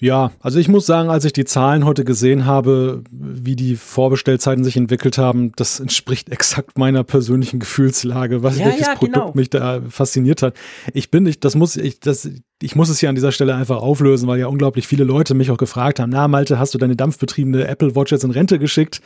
Ja, 0.00 0.32
also 0.40 0.58
ich 0.58 0.68
muss 0.68 0.86
sagen, 0.86 1.08
als 1.08 1.24
ich 1.24 1.32
die 1.32 1.44
Zahlen 1.44 1.84
heute 1.84 2.04
gesehen 2.04 2.46
habe, 2.46 3.04
wie 3.10 3.54
die 3.54 3.76
Vorbestellzeiten 3.76 4.64
sich 4.64 4.76
entwickelt 4.76 5.18
haben, 5.18 5.52
das 5.56 5.78
entspricht 5.78 6.28
exakt 6.32 6.78
meiner 6.78 7.04
persönlichen 7.04 7.60
Gefühlslage, 7.60 8.42
was 8.42 8.58
ja, 8.58 8.66
welches 8.66 8.88
ja, 8.88 8.94
Produkt 8.96 9.14
genau. 9.14 9.32
mich 9.34 9.50
da 9.50 9.82
fasziniert 9.88 10.42
hat. 10.42 10.54
Ich 10.92 11.10
bin 11.10 11.22
nicht, 11.22 11.44
das 11.44 11.54
muss 11.54 11.76
ich, 11.76 12.00
das, 12.00 12.28
ich 12.60 12.74
muss 12.74 12.88
es 12.88 12.98
hier 12.98 13.08
an 13.08 13.14
dieser 13.14 13.30
Stelle 13.32 13.54
einfach 13.54 13.76
auflösen, 13.76 14.26
weil 14.26 14.40
ja 14.40 14.48
unglaublich 14.48 14.88
viele 14.88 15.04
Leute 15.04 15.34
mich 15.34 15.50
auch 15.50 15.58
gefragt 15.58 16.00
haben, 16.00 16.10
na 16.10 16.26
Malte, 16.26 16.58
hast 16.58 16.74
du 16.74 16.78
deine 16.78 16.96
dampfbetriebene 16.96 17.66
Apple 17.66 17.94
Watch 17.94 18.10
jetzt 18.10 18.24
in 18.24 18.32
Rente 18.32 18.58
geschickt? 18.58 19.00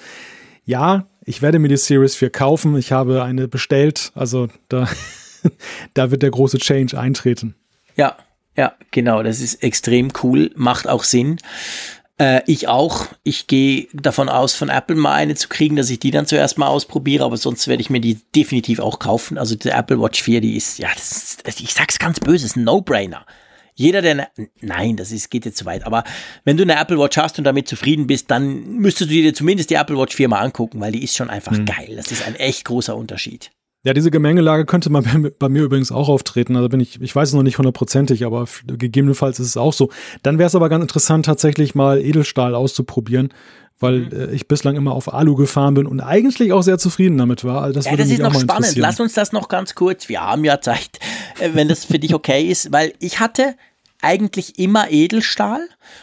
Ja, 0.64 1.06
ich 1.24 1.42
werde 1.42 1.58
mir 1.58 1.68
die 1.68 1.76
Series 1.76 2.16
4 2.16 2.30
kaufen. 2.30 2.76
Ich 2.76 2.92
habe 2.92 3.22
eine 3.22 3.46
bestellt, 3.46 4.12
also 4.14 4.48
da, 4.68 4.88
da 5.94 6.10
wird 6.10 6.22
der 6.22 6.30
große 6.30 6.58
Change 6.58 6.98
eintreten. 6.98 7.54
Ja, 7.96 8.16
ja, 8.58 8.72
genau, 8.90 9.22
das 9.22 9.40
ist 9.40 9.62
extrem 9.62 10.08
cool, 10.24 10.50
macht 10.56 10.88
auch 10.88 11.04
Sinn. 11.04 11.38
Äh, 12.20 12.42
ich 12.46 12.66
auch. 12.66 13.06
Ich 13.22 13.46
gehe 13.46 13.86
davon 13.92 14.28
aus, 14.28 14.56
von 14.56 14.68
Apple 14.68 14.96
mal 14.96 15.14
eine 15.14 15.36
zu 15.36 15.48
kriegen, 15.48 15.76
dass 15.76 15.90
ich 15.90 16.00
die 16.00 16.10
dann 16.10 16.26
zuerst 16.26 16.58
mal 16.58 16.66
ausprobiere, 16.66 17.24
aber 17.24 17.36
sonst 17.36 17.68
werde 17.68 17.82
ich 17.82 17.88
mir 17.88 18.00
die 18.00 18.18
definitiv 18.34 18.80
auch 18.80 18.98
kaufen. 18.98 19.38
Also 19.38 19.54
die 19.54 19.68
Apple 19.68 20.00
Watch 20.00 20.20
4, 20.20 20.40
die 20.40 20.56
ist, 20.56 20.80
ja, 20.80 20.88
ist, 20.92 21.44
ich 21.60 21.72
sag's 21.72 22.00
ganz 22.00 22.18
böse, 22.18 22.46
ist 22.46 22.56
ein 22.56 22.64
No-Brainer. 22.64 23.24
Jeder, 23.76 24.02
der, 24.02 24.16
ne, 24.16 24.28
nein, 24.60 24.96
das 24.96 25.12
ist, 25.12 25.30
geht 25.30 25.44
jetzt 25.44 25.58
zu 25.58 25.64
weit, 25.64 25.86
aber 25.86 26.02
wenn 26.42 26.56
du 26.56 26.64
eine 26.64 26.80
Apple 26.80 26.98
Watch 26.98 27.16
hast 27.16 27.38
und 27.38 27.44
damit 27.44 27.68
zufrieden 27.68 28.08
bist, 28.08 28.28
dann 28.28 28.72
müsstest 28.72 29.08
du 29.08 29.14
dir 29.14 29.32
zumindest 29.32 29.70
die 29.70 29.76
Apple 29.76 29.96
Watch 29.96 30.16
4 30.16 30.28
mal 30.28 30.40
angucken, 30.40 30.80
weil 30.80 30.90
die 30.90 31.04
ist 31.04 31.14
schon 31.14 31.30
einfach 31.30 31.52
mhm. 31.52 31.64
geil. 31.64 31.94
Das 31.94 32.10
ist 32.10 32.26
ein 32.26 32.34
echt 32.34 32.64
großer 32.64 32.96
Unterschied. 32.96 33.52
Ja, 33.84 33.94
diese 33.94 34.10
Gemengelage 34.10 34.66
könnte 34.66 34.90
man 34.90 35.04
bei, 35.22 35.30
bei, 35.30 35.48
mir 35.48 35.62
übrigens 35.62 35.92
auch 35.92 36.08
auftreten. 36.08 36.56
Also 36.56 36.68
bin 36.68 36.80
ich, 36.80 37.00
ich 37.00 37.14
weiß 37.14 37.28
es 37.28 37.34
noch 37.34 37.42
nicht 37.42 37.58
hundertprozentig, 37.58 38.24
aber 38.24 38.46
gegebenenfalls 38.66 39.38
ist 39.40 39.46
es 39.46 39.56
auch 39.56 39.72
so. 39.72 39.90
Dann 40.22 40.38
wäre 40.38 40.48
es 40.48 40.54
aber 40.54 40.68
ganz 40.68 40.82
interessant, 40.82 41.26
tatsächlich 41.26 41.74
mal 41.74 42.00
Edelstahl 42.00 42.54
auszuprobieren, 42.54 43.32
weil 43.78 44.00
mhm. 44.00 44.12
äh, 44.12 44.30
ich 44.32 44.48
bislang 44.48 44.76
immer 44.76 44.92
auf 44.92 45.12
Alu 45.12 45.36
gefahren 45.36 45.74
bin 45.74 45.86
und 45.86 46.00
eigentlich 46.00 46.52
auch 46.52 46.62
sehr 46.62 46.78
zufrieden 46.78 47.18
damit 47.18 47.44
war. 47.44 47.62
Also 47.62 47.74
das 47.74 47.86
ja, 47.86 47.96
das 47.96 48.08
ist 48.08 48.18
noch 48.18 48.38
spannend. 48.38 48.76
Lass 48.76 48.98
uns 49.00 49.14
das 49.14 49.32
noch 49.32 49.48
ganz 49.48 49.74
kurz. 49.74 50.08
Wir 50.08 50.20
haben 50.20 50.44
ja 50.44 50.60
Zeit, 50.60 50.98
äh, 51.38 51.50
wenn 51.52 51.68
das 51.68 51.84
für 51.84 51.98
dich 51.98 52.14
okay 52.14 52.42
ist, 52.42 52.72
weil 52.72 52.92
ich 52.98 53.20
hatte 53.20 53.54
eigentlich 54.00 54.58
immer 54.58 54.90
Edelstahl 54.90 55.60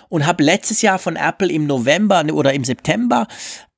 und 0.09 0.25
habe 0.25 0.43
letztes 0.43 0.81
Jahr 0.81 0.99
von 0.99 1.15
Apple 1.15 1.49
im 1.49 1.65
November 1.65 2.25
oder 2.33 2.53
im 2.53 2.63
September 2.65 3.27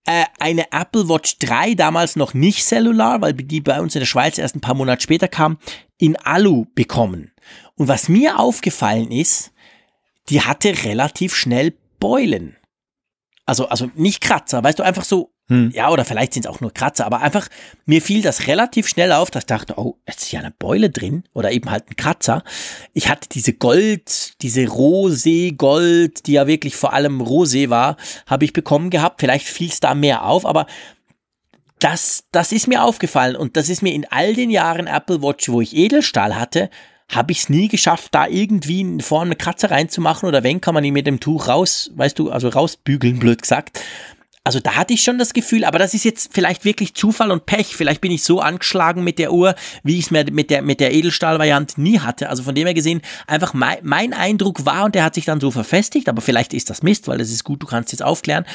äh, 0.08 0.26
eine 0.40 0.72
Apple 0.72 1.10
Watch 1.10 1.38
3, 1.40 1.76
damals 1.76 2.16
noch 2.16 2.34
nicht 2.34 2.64
Cellular, 2.64 3.22
weil 3.22 3.34
die 3.34 3.62
bei 3.62 3.80
uns 3.80 3.94
in 3.94 4.00
der 4.00 4.08
Schweiz 4.08 4.38
erst 4.38 4.56
ein 4.56 4.62
paar 4.62 4.74
Monate 4.74 5.04
später 5.04 5.28
kam, 5.28 5.60
in 5.98 6.16
Alu 6.16 6.66
bekommen. 6.74 7.32
Und 7.76 7.88
was 7.88 8.10
mir 8.10 8.40
aufgefallen 8.40 9.12
ist, 9.12 9.52
die 10.30 10.42
hatte 10.42 10.84
relativ 10.84 11.36
schnell 11.36 11.74
Beulen. 12.00 12.56
Also, 13.46 13.68
also 13.68 13.90
nicht 13.96 14.22
Kratzer, 14.22 14.64
weißt 14.64 14.80
du, 14.80 14.84
einfach 14.84 15.04
so, 15.04 15.34
hm. 15.50 15.72
ja, 15.74 15.90
oder 15.90 16.04
vielleicht 16.04 16.34
sind 16.34 16.46
es 16.46 16.52
auch 16.52 16.60
nur 16.60 16.74
Kratzer, 16.74 17.06
aber 17.06 17.22
einfach, 17.22 17.48
mir 17.86 18.02
fiel 18.02 18.22
das 18.22 18.48
relativ 18.48 18.88
schnell 18.90 19.14
auf, 19.14 19.32
dass 19.32 19.44
ich 19.44 19.48
dachte, 19.48 19.76
oh, 19.78 19.96
jetzt 20.06 20.24
ist 20.24 20.32
ja 20.34 20.42
eine 20.42 20.52
Beule 20.52 20.90
drin 20.90 21.24
oder 21.34 21.52
eben 21.52 21.72
halt 21.72 21.90
ein 21.90 21.96
Kratzer. 21.96 22.44
Ich 22.94 23.08
hatte 23.08 23.30
diese 23.30 23.54
Gold, 23.54 24.42
diese 24.42 24.66
Rosé-Gold, 24.66 26.28
die 26.28 26.34
ja 26.34 26.48
wirklich 26.48 26.76
vor 26.76 26.92
allem 26.92 27.22
Rosé 27.22 27.70
war, 27.70 27.96
habe 28.26 28.44
ich 28.44 28.52
bekommen 28.52 28.90
gehabt. 28.90 29.22
Vielleicht 29.22 29.48
fiel 29.48 29.70
es 29.70 29.80
da 29.80 29.96
mehr 29.96 30.26
auf, 30.26 30.46
aber 30.46 30.68
das, 31.80 32.26
das 32.32 32.52
ist 32.52 32.68
mir 32.68 32.84
aufgefallen 32.84 33.38
und 33.38 33.56
das 33.56 33.70
ist 33.70 33.82
mir 33.82 33.94
in 33.94 34.06
all 34.10 34.34
den 34.34 34.50
Jahren 34.50 34.88
Apple 34.88 35.22
Watch, 35.22 35.48
wo 35.48 35.62
ich 35.62 35.76
Edelstahl 35.76 36.38
hatte, 36.38 36.70
habe 37.10 37.32
ich 37.32 37.40
es 37.40 37.50
nie 37.50 37.70
geschafft, 37.70 38.14
da 38.14 38.28
irgendwie 38.28 39.02
vorne 39.02 39.30
eine 39.30 39.36
Kratzer 39.38 39.72
reinzumachen 39.72 40.28
oder 40.28 40.44
wenn, 40.44 40.60
kann 40.60 40.74
man 40.74 40.84
ihn 40.84 40.94
mit 40.94 41.08
dem 41.08 41.22
Tuch 41.22 41.48
raus, 41.48 41.92
weißt 41.96 42.20
du, 42.20 42.32
also 42.32 42.50
rausbügeln, 42.50 43.20
blöd 43.20 43.42
gesagt. 43.42 43.80
Also 44.48 44.62
da 44.62 44.76
hatte 44.76 44.94
ich 44.94 45.02
schon 45.02 45.18
das 45.18 45.34
Gefühl, 45.34 45.66
aber 45.66 45.78
das 45.78 45.94
ist 45.94 46.06
jetzt 46.06 46.30
vielleicht 46.32 46.64
wirklich 46.64 46.94
Zufall 46.94 47.32
und 47.32 47.46
Pech. 47.46 47.76
Vielleicht 47.76 48.00
bin 48.00 48.14
ich 48.14 48.24
so 48.24 48.40
angeschlagen 48.40 49.04
mit 49.04 49.20
der 49.20 49.34
Uhr, 49.34 49.56
wie 49.84 50.00
ich 50.00 50.06
es 50.06 50.12
mir 50.12 50.24
mit 50.32 50.50
der, 50.50 50.62
mit 50.62 50.80
der 50.80 50.94
Edelstahl-Variante 50.94 51.82
nie 51.82 52.00
hatte. 52.00 52.30
Also 52.30 52.44
von 52.44 52.56
dem 52.56 52.66
her 52.66 52.74
gesehen, 52.74 53.02
einfach 53.28 53.54
mein, 53.54 53.80
mein 53.82 54.14
Eindruck 54.14 54.66
war, 54.66 54.86
und 54.86 54.96
der 54.96 55.04
hat 55.04 55.16
sich 55.16 55.26
dann 55.26 55.42
so 55.42 55.52
verfestigt, 55.52 56.08
aber 56.08 56.22
vielleicht 56.22 56.54
ist 56.54 56.70
das 56.70 56.82
Mist, 56.82 57.10
weil 57.10 57.18
das 57.18 57.30
ist 57.30 57.44
gut, 57.44 57.62
du 57.62 57.68
kannst 57.68 57.92
jetzt 57.92 58.04
aufklären. 58.04 58.46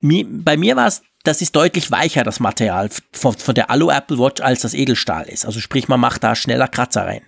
Mir, 0.00 0.24
bei 0.26 0.56
mir 0.56 0.76
war 0.76 0.86
es, 0.86 1.02
das 1.24 1.42
ist 1.42 1.54
deutlich 1.54 1.90
weicher, 1.90 2.24
das 2.24 2.40
Material 2.40 2.88
von, 3.12 3.34
von 3.36 3.54
der 3.54 3.68
Alu 3.68 3.90
Apple 3.90 4.18
Watch, 4.18 4.40
als 4.40 4.62
das 4.62 4.72
Edelstahl 4.72 5.28
ist. 5.28 5.44
Also 5.44 5.60
sprich, 5.60 5.88
man 5.88 6.00
macht 6.00 6.24
da 6.24 6.34
schneller 6.34 6.68
Kratzer 6.68 7.04
rein. 7.04 7.20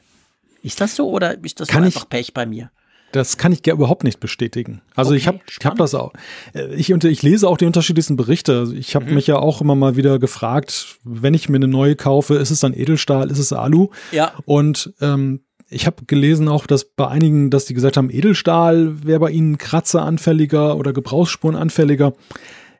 Ist 0.62 0.80
das 0.80 0.96
so 0.96 1.10
oder 1.10 1.36
ist 1.44 1.60
das 1.60 1.68
einfach 1.68 2.04
ich, 2.04 2.08
Pech 2.08 2.32
bei 2.32 2.46
mir? 2.46 2.70
Das 3.16 3.36
kann 3.36 3.52
ich 3.52 3.66
überhaupt 3.66 4.04
nicht 4.04 4.20
bestätigen. 4.20 4.82
Also 4.94 5.10
okay, 5.10 5.18
ich 5.18 5.26
habe 5.26 5.40
ich 5.48 5.66
hab 5.66 5.76
das 5.76 5.94
auch. 5.94 6.12
Äh, 6.54 6.74
ich, 6.74 6.90
ich 6.90 7.22
lese 7.22 7.48
auch 7.48 7.56
die 7.56 7.66
unterschiedlichsten 7.66 8.16
Berichte. 8.16 8.58
Also 8.58 8.74
ich 8.74 8.94
habe 8.94 9.06
mhm. 9.06 9.14
mich 9.14 9.26
ja 9.26 9.36
auch 9.36 9.60
immer 9.60 9.74
mal 9.74 9.96
wieder 9.96 10.18
gefragt, 10.18 10.98
wenn 11.04 11.34
ich 11.34 11.48
mir 11.48 11.56
eine 11.56 11.68
neue 11.68 11.96
kaufe, 11.96 12.34
ist 12.34 12.50
es 12.50 12.60
dann 12.60 12.74
Edelstahl, 12.74 13.30
ist 13.30 13.38
es 13.38 13.52
Alu? 13.52 13.88
Ja. 14.12 14.32
Und 14.44 14.92
ähm, 15.00 15.40
ich 15.68 15.86
habe 15.86 16.04
gelesen 16.06 16.48
auch, 16.48 16.66
dass 16.66 16.84
bei 16.84 17.08
einigen, 17.08 17.50
dass 17.50 17.64
die 17.64 17.74
gesagt 17.74 17.96
haben, 17.96 18.10
Edelstahl 18.10 19.04
wäre 19.04 19.20
bei 19.20 19.30
ihnen 19.30 19.58
kratzeranfälliger 19.58 20.76
oder 20.76 20.92
Gebrauchsspurenanfälliger 20.92 22.12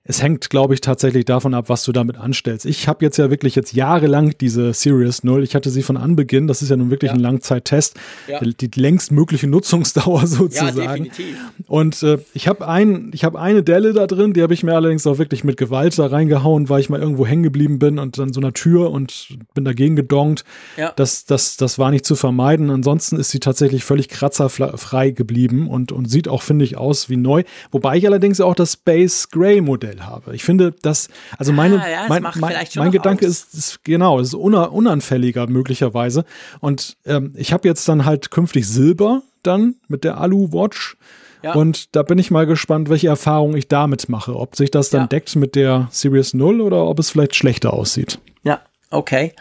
es 0.09 0.23
hängt, 0.23 0.51
glaube 0.51 0.75
ich, 0.75 0.81
tatsächlich 0.81 1.25
davon 1.25 1.52
ab, 1.52 1.68
was 1.68 1.83
du 1.85 1.91
damit 1.91 2.17
anstellst. 2.17 2.65
Ich 2.65 2.86
habe 2.86 3.05
jetzt 3.05 3.17
ja 3.17 3.28
wirklich 3.28 3.57
jetzt 3.57 3.73
jahrelang 3.73 4.35
diese 4.39 4.73
Series 4.73 5.25
0. 5.25 5.43
Ich 5.43 5.57
hatte 5.57 5.68
sie 5.68 5.83
von 5.83 5.97
Anbeginn. 5.97 6.47
Das 6.47 6.62
ist 6.62 6.68
ja 6.68 6.76
nun 6.76 6.91
wirklich 6.91 7.10
ja. 7.10 7.17
ein 7.17 7.20
Langzeittest. 7.20 7.97
Ja. 8.28 8.39
Die, 8.41 8.68
die 8.68 8.81
längst 8.81 9.10
mögliche 9.10 9.49
Nutzungsdauer 9.49 10.26
sozusagen. 10.26 10.78
Ja, 10.78 10.93
definitiv. 10.93 11.36
Und 11.67 12.02
äh, 12.05 12.18
ich 12.35 12.47
habe 12.47 12.68
ein, 12.68 13.10
ich 13.12 13.25
habe 13.25 13.41
eine 13.41 13.65
Delle 13.65 13.93
da 13.93 14.07
drin, 14.07 14.33
die 14.33 14.43
habe 14.43 14.55
ich 14.55 14.62
mir 14.62 14.75
allerdings 14.75 15.07
auch 15.09 15.18
wirklich 15.18 15.43
mit 15.43 15.57
Gewalt 15.57 15.99
da 15.99 16.07
reingehauen, 16.07 16.68
weil 16.68 16.81
ich 16.81 16.89
mal 16.89 17.01
irgendwo 17.01 17.26
hängen 17.26 17.43
geblieben 17.43 17.81
bin 17.81 17.99
und 17.99 18.17
dann 18.18 18.33
so 18.33 18.41
einer 18.41 18.52
Tür 18.52 18.93
und 18.93 19.36
bin 19.55 19.65
dagegen 19.65 19.97
gedonkt. 19.97 20.44
Ja. 20.76 20.93
Das, 20.94 21.25
das, 21.25 21.57
das 21.57 21.81
war 21.81 21.91
nicht 21.91 22.07
zu 22.07 22.15
vermeiden. 22.15 22.70
Ansonsten 22.70 23.17
ist 23.17 23.31
sie 23.31 23.41
tatsächlich 23.41 23.85
völlig 23.85 24.09
kratzerfrei 24.09 25.10
geblieben 25.10 25.68
und, 25.68 25.91
und 25.91 26.09
sieht 26.09 26.28
auch, 26.28 26.43
finde 26.43 26.65
ich, 26.65 26.76
aus 26.76 27.10
wie 27.10 27.17
neu. 27.17 27.43
Wobei 27.73 27.97
ich 27.97 28.07
allerdings 28.07 28.41
auch 28.41 28.55
das 28.55 28.75
Space 28.75 29.31
Gray 29.31 29.60
Modell 29.60 29.95
Vorteil 29.97 30.07
habe. 30.07 30.34
Ich 30.34 30.44
finde, 30.44 30.73
dass, 30.73 31.08
also 31.39 31.52
meine, 31.52 31.83
ah, 31.83 31.89
ja, 31.89 32.07
mein, 32.08 32.23
mein, 32.23 32.66
mein 32.75 32.91
Gedanke 32.91 33.26
ist, 33.26 33.55
ist, 33.55 33.84
genau, 33.84 34.20
es 34.20 34.28
ist 34.28 34.34
unanfälliger 34.34 35.47
möglicherweise. 35.47 36.25
Und 36.60 36.97
ähm, 37.05 37.33
ich 37.36 37.52
habe 37.52 37.68
jetzt 37.68 37.89
dann 37.89 38.05
halt 38.05 38.31
künftig 38.31 38.68
Silber 38.68 39.23
dann 39.42 39.76
mit 39.89 40.05
der 40.05 40.18
Alu 40.18 40.52
Watch. 40.52 40.97
Ja. 41.42 41.55
Und 41.55 41.94
da 41.94 42.02
bin 42.02 42.18
ich 42.18 42.31
mal 42.31 42.47
gespannt, 42.47 42.89
welche 42.89 43.08
Erfahrungen 43.08 43.57
ich 43.57 43.68
damit 43.68 44.08
mache. 44.08 44.34
Ob 44.34 44.57
sich 44.57 44.70
das 44.70 44.91
dann 44.91 45.02
ja. 45.02 45.07
deckt 45.07 45.36
mit 45.36 45.55
der 45.55 45.89
Series 45.91 46.34
0 46.34 46.60
oder 46.60 46.84
ob 46.86 46.99
es 46.99 47.10
vielleicht 47.10 47.36
schlechter 47.36 47.73
aussieht. 47.73 48.18
Ja, 48.42 48.60
okay. 48.91 49.33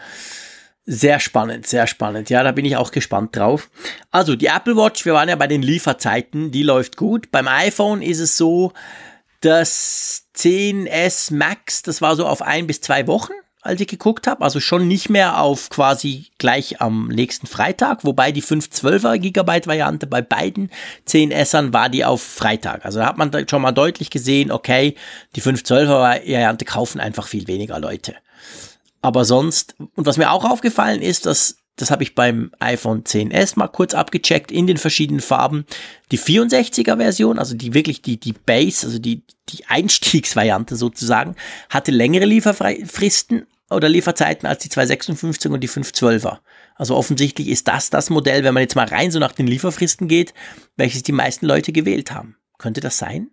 Sehr 0.88 1.18
spannend, 1.18 1.66
sehr 1.66 1.88
spannend. 1.88 2.30
Ja, 2.30 2.44
da 2.44 2.52
bin 2.52 2.64
ich 2.64 2.76
auch 2.76 2.92
gespannt 2.92 3.34
drauf. 3.34 3.70
Also 4.12 4.36
die 4.36 4.46
Apple 4.46 4.76
Watch, 4.76 5.04
wir 5.04 5.14
waren 5.14 5.28
ja 5.28 5.34
bei 5.34 5.48
den 5.48 5.62
Lieferzeiten, 5.62 6.52
die 6.52 6.62
läuft 6.62 6.96
gut. 6.96 7.32
Beim 7.32 7.48
iPhone 7.48 8.02
ist 8.02 8.20
es 8.20 8.36
so, 8.36 8.72
das 9.40 10.24
10S 10.36 11.32
Max, 11.34 11.82
das 11.82 12.00
war 12.00 12.16
so 12.16 12.26
auf 12.26 12.42
ein 12.42 12.66
bis 12.66 12.80
zwei 12.80 13.06
Wochen, 13.06 13.32
als 13.62 13.80
ich 13.80 13.88
geguckt 13.88 14.26
habe. 14.26 14.42
Also 14.42 14.60
schon 14.60 14.88
nicht 14.88 15.10
mehr 15.10 15.40
auf 15.40 15.70
quasi 15.70 16.26
gleich 16.38 16.80
am 16.80 17.08
nächsten 17.08 17.46
Freitag, 17.46 18.04
wobei 18.04 18.32
die 18.32 18.42
512er 18.42 19.18
Gigabyte 19.18 19.66
Variante 19.66 20.06
bei 20.06 20.22
beiden 20.22 20.70
10Sern 21.08 21.72
war 21.72 21.88
die 21.88 22.04
auf 22.04 22.22
Freitag. 22.22 22.84
Also 22.84 23.00
da 23.00 23.06
hat 23.06 23.18
man 23.18 23.32
schon 23.48 23.62
mal 23.62 23.72
deutlich 23.72 24.10
gesehen, 24.10 24.50
okay, 24.50 24.94
die 25.34 25.42
512er 25.42 25.88
Variante 25.88 26.64
kaufen 26.64 27.00
einfach 27.00 27.26
viel 27.26 27.46
weniger 27.46 27.78
Leute. 27.78 28.14
Aber 29.02 29.24
sonst, 29.24 29.74
und 29.78 30.06
was 30.06 30.16
mir 30.16 30.30
auch 30.30 30.44
aufgefallen 30.44 31.02
ist, 31.02 31.26
dass 31.26 31.58
das 31.76 31.90
habe 31.90 32.02
ich 32.02 32.14
beim 32.14 32.50
iPhone 32.58 33.04
10s 33.04 33.58
mal 33.58 33.68
kurz 33.68 33.94
abgecheckt 33.94 34.50
in 34.50 34.66
den 34.66 34.78
verschiedenen 34.78 35.20
Farben. 35.20 35.66
Die 36.10 36.18
64er 36.18 36.96
Version, 36.96 37.38
also 37.38 37.54
die 37.54 37.74
wirklich 37.74 38.02
die, 38.02 38.18
die 38.18 38.32
Base, 38.32 38.86
also 38.86 38.98
die, 38.98 39.22
die 39.50 39.66
Einstiegsvariante 39.66 40.76
sozusagen, 40.76 41.36
hatte 41.68 41.92
längere 41.92 42.24
Lieferfristen 42.24 43.46
oder 43.70 43.88
Lieferzeiten 43.88 44.48
als 44.48 44.62
die 44.62 44.68
256 44.68 45.50
und 45.50 45.60
die 45.60 45.68
512er. 45.68 46.38
Also 46.76 46.96
offensichtlich 46.96 47.48
ist 47.48 47.68
das 47.68 47.90
das 47.90 48.10
Modell, 48.10 48.44
wenn 48.44 48.54
man 48.54 48.62
jetzt 48.62 48.76
mal 48.76 48.86
rein 48.86 49.10
so 49.10 49.18
nach 49.18 49.32
den 49.32 49.46
Lieferfristen 49.46 50.08
geht, 50.08 50.34
welches 50.76 51.02
die 51.02 51.12
meisten 51.12 51.46
Leute 51.46 51.72
gewählt 51.72 52.10
haben. 52.10 52.36
Könnte 52.58 52.80
das 52.80 52.98
sein? 52.98 53.30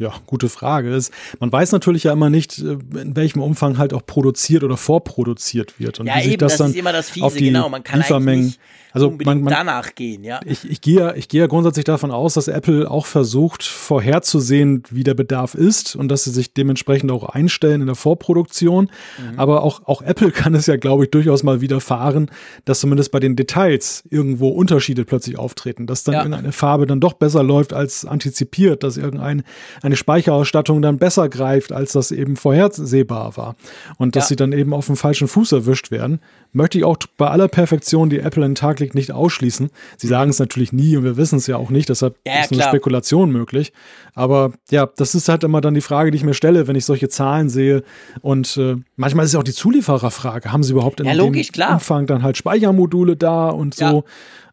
Ja, 0.00 0.14
gute 0.24 0.48
Frage. 0.48 0.98
man 1.40 1.52
weiß 1.52 1.72
natürlich 1.72 2.04
ja 2.04 2.12
immer 2.14 2.30
nicht, 2.30 2.58
äh, 2.58 2.78
in 2.98 3.14
welchem 3.16 3.42
Umfang 3.42 3.76
halt 3.76 3.92
auch 3.92 4.04
produziert 4.06 4.64
oder 4.64 4.78
vorproduziert 4.78 5.78
wird. 5.78 6.00
Und 6.00 6.06
ja, 6.06 6.16
wie 6.16 6.30
eben, 6.30 6.38
das, 6.38 6.52
das 6.52 6.58
dann 6.58 6.70
ist 6.70 6.76
immer 6.76 6.92
das 6.92 7.10
Fiese, 7.10 7.26
auf 7.26 7.34
die 7.36 7.44
genau. 7.44 7.68
Man 7.68 7.84
kann 7.84 8.00
Liefermengen 8.00 8.54
also 8.92 9.10
man, 9.24 9.42
man, 9.42 9.52
danach 9.52 9.94
gehen, 9.94 10.24
ja. 10.24 10.40
Ich, 10.44 10.68
ich, 10.68 10.80
gehe, 10.80 11.14
ich 11.16 11.28
gehe 11.28 11.40
ja 11.40 11.46
grundsätzlich 11.46 11.84
davon 11.84 12.10
aus, 12.10 12.34
dass 12.34 12.48
Apple 12.48 12.90
auch 12.90 13.06
versucht, 13.06 13.62
vorherzusehen, 13.62 14.82
wie 14.90 15.04
der 15.04 15.14
Bedarf 15.14 15.54
ist 15.54 15.94
und 15.94 16.08
dass 16.08 16.24
sie 16.24 16.30
sich 16.30 16.54
dementsprechend 16.54 17.12
auch 17.12 17.28
einstellen 17.28 17.82
in 17.82 17.86
der 17.86 17.94
Vorproduktion. 17.94 18.90
Mhm. 19.18 19.38
Aber 19.38 19.62
auch, 19.62 19.86
auch 19.86 20.02
Apple 20.02 20.30
kann 20.32 20.54
es 20.54 20.66
ja, 20.66 20.76
glaube 20.76 21.04
ich, 21.04 21.10
durchaus 21.10 21.42
mal 21.42 21.60
widerfahren, 21.60 22.30
dass 22.64 22.80
zumindest 22.80 23.12
bei 23.12 23.20
den 23.20 23.36
Details 23.36 24.02
irgendwo 24.10 24.48
Unterschiede 24.48 25.04
plötzlich 25.04 25.38
auftreten, 25.38 25.86
dass 25.86 26.02
dann 26.02 26.14
ja. 26.14 26.20
irgendeine 26.20 26.52
Farbe 26.52 26.86
dann 26.86 27.00
doch 27.00 27.12
besser 27.12 27.42
läuft 27.42 27.72
als 27.72 28.04
antizipiert, 28.04 28.82
dass 28.82 28.96
irgendeine 28.96 29.44
eine 29.90 29.96
Speicherausstattung 29.96 30.82
dann 30.82 30.98
besser 30.98 31.28
greift, 31.28 31.72
als 31.72 31.92
das 31.92 32.10
eben 32.10 32.36
vorhersehbar 32.36 33.36
war. 33.36 33.56
Und 33.98 34.16
dass 34.16 34.24
ja. 34.24 34.28
sie 34.28 34.36
dann 34.36 34.52
eben 34.52 34.72
auf 34.72 34.86
dem 34.86 34.96
falschen 34.96 35.28
Fuß 35.28 35.52
erwischt 35.52 35.90
werden 35.90 36.20
möchte 36.52 36.78
ich 36.78 36.84
auch 36.84 36.96
bei 37.16 37.28
aller 37.28 37.48
Perfektion, 37.48 38.10
die 38.10 38.18
Apple 38.18 38.44
an 38.44 38.52
den 38.52 38.56
Tag 38.56 38.80
legt, 38.80 38.94
nicht 38.94 39.12
ausschließen. 39.12 39.70
Sie 39.96 40.06
sagen 40.06 40.30
es 40.30 40.38
natürlich 40.38 40.72
nie 40.72 40.96
und 40.96 41.04
wir 41.04 41.16
wissen 41.16 41.36
es 41.36 41.46
ja 41.46 41.56
auch 41.56 41.70
nicht, 41.70 41.88
deshalb 41.88 42.16
ja, 42.26 42.40
ist 42.40 42.52
eine 42.52 42.62
Spekulation 42.62 43.30
möglich. 43.30 43.72
Aber 44.14 44.52
ja, 44.70 44.88
das 44.96 45.14
ist 45.14 45.28
halt 45.28 45.44
immer 45.44 45.60
dann 45.60 45.74
die 45.74 45.80
Frage, 45.80 46.10
die 46.10 46.16
ich 46.16 46.24
mir 46.24 46.34
stelle, 46.34 46.66
wenn 46.66 46.76
ich 46.76 46.84
solche 46.84 47.08
Zahlen 47.08 47.48
sehe. 47.48 47.82
Und 48.20 48.56
äh, 48.56 48.76
manchmal 48.96 49.24
ist 49.24 49.34
ja 49.34 49.40
auch 49.40 49.44
die 49.44 49.52
Zuliefererfrage, 49.52 50.52
haben 50.52 50.62
sie 50.62 50.72
überhaupt 50.72 51.00
in 51.00 51.06
ja, 51.06 51.12
logisch, 51.12 51.48
dem 51.48 51.54
klar. 51.54 51.74
Umfang 51.74 52.06
dann 52.06 52.22
halt 52.22 52.36
Speichermodule 52.36 53.16
da 53.16 53.48
und 53.48 53.74
so. 53.74 54.04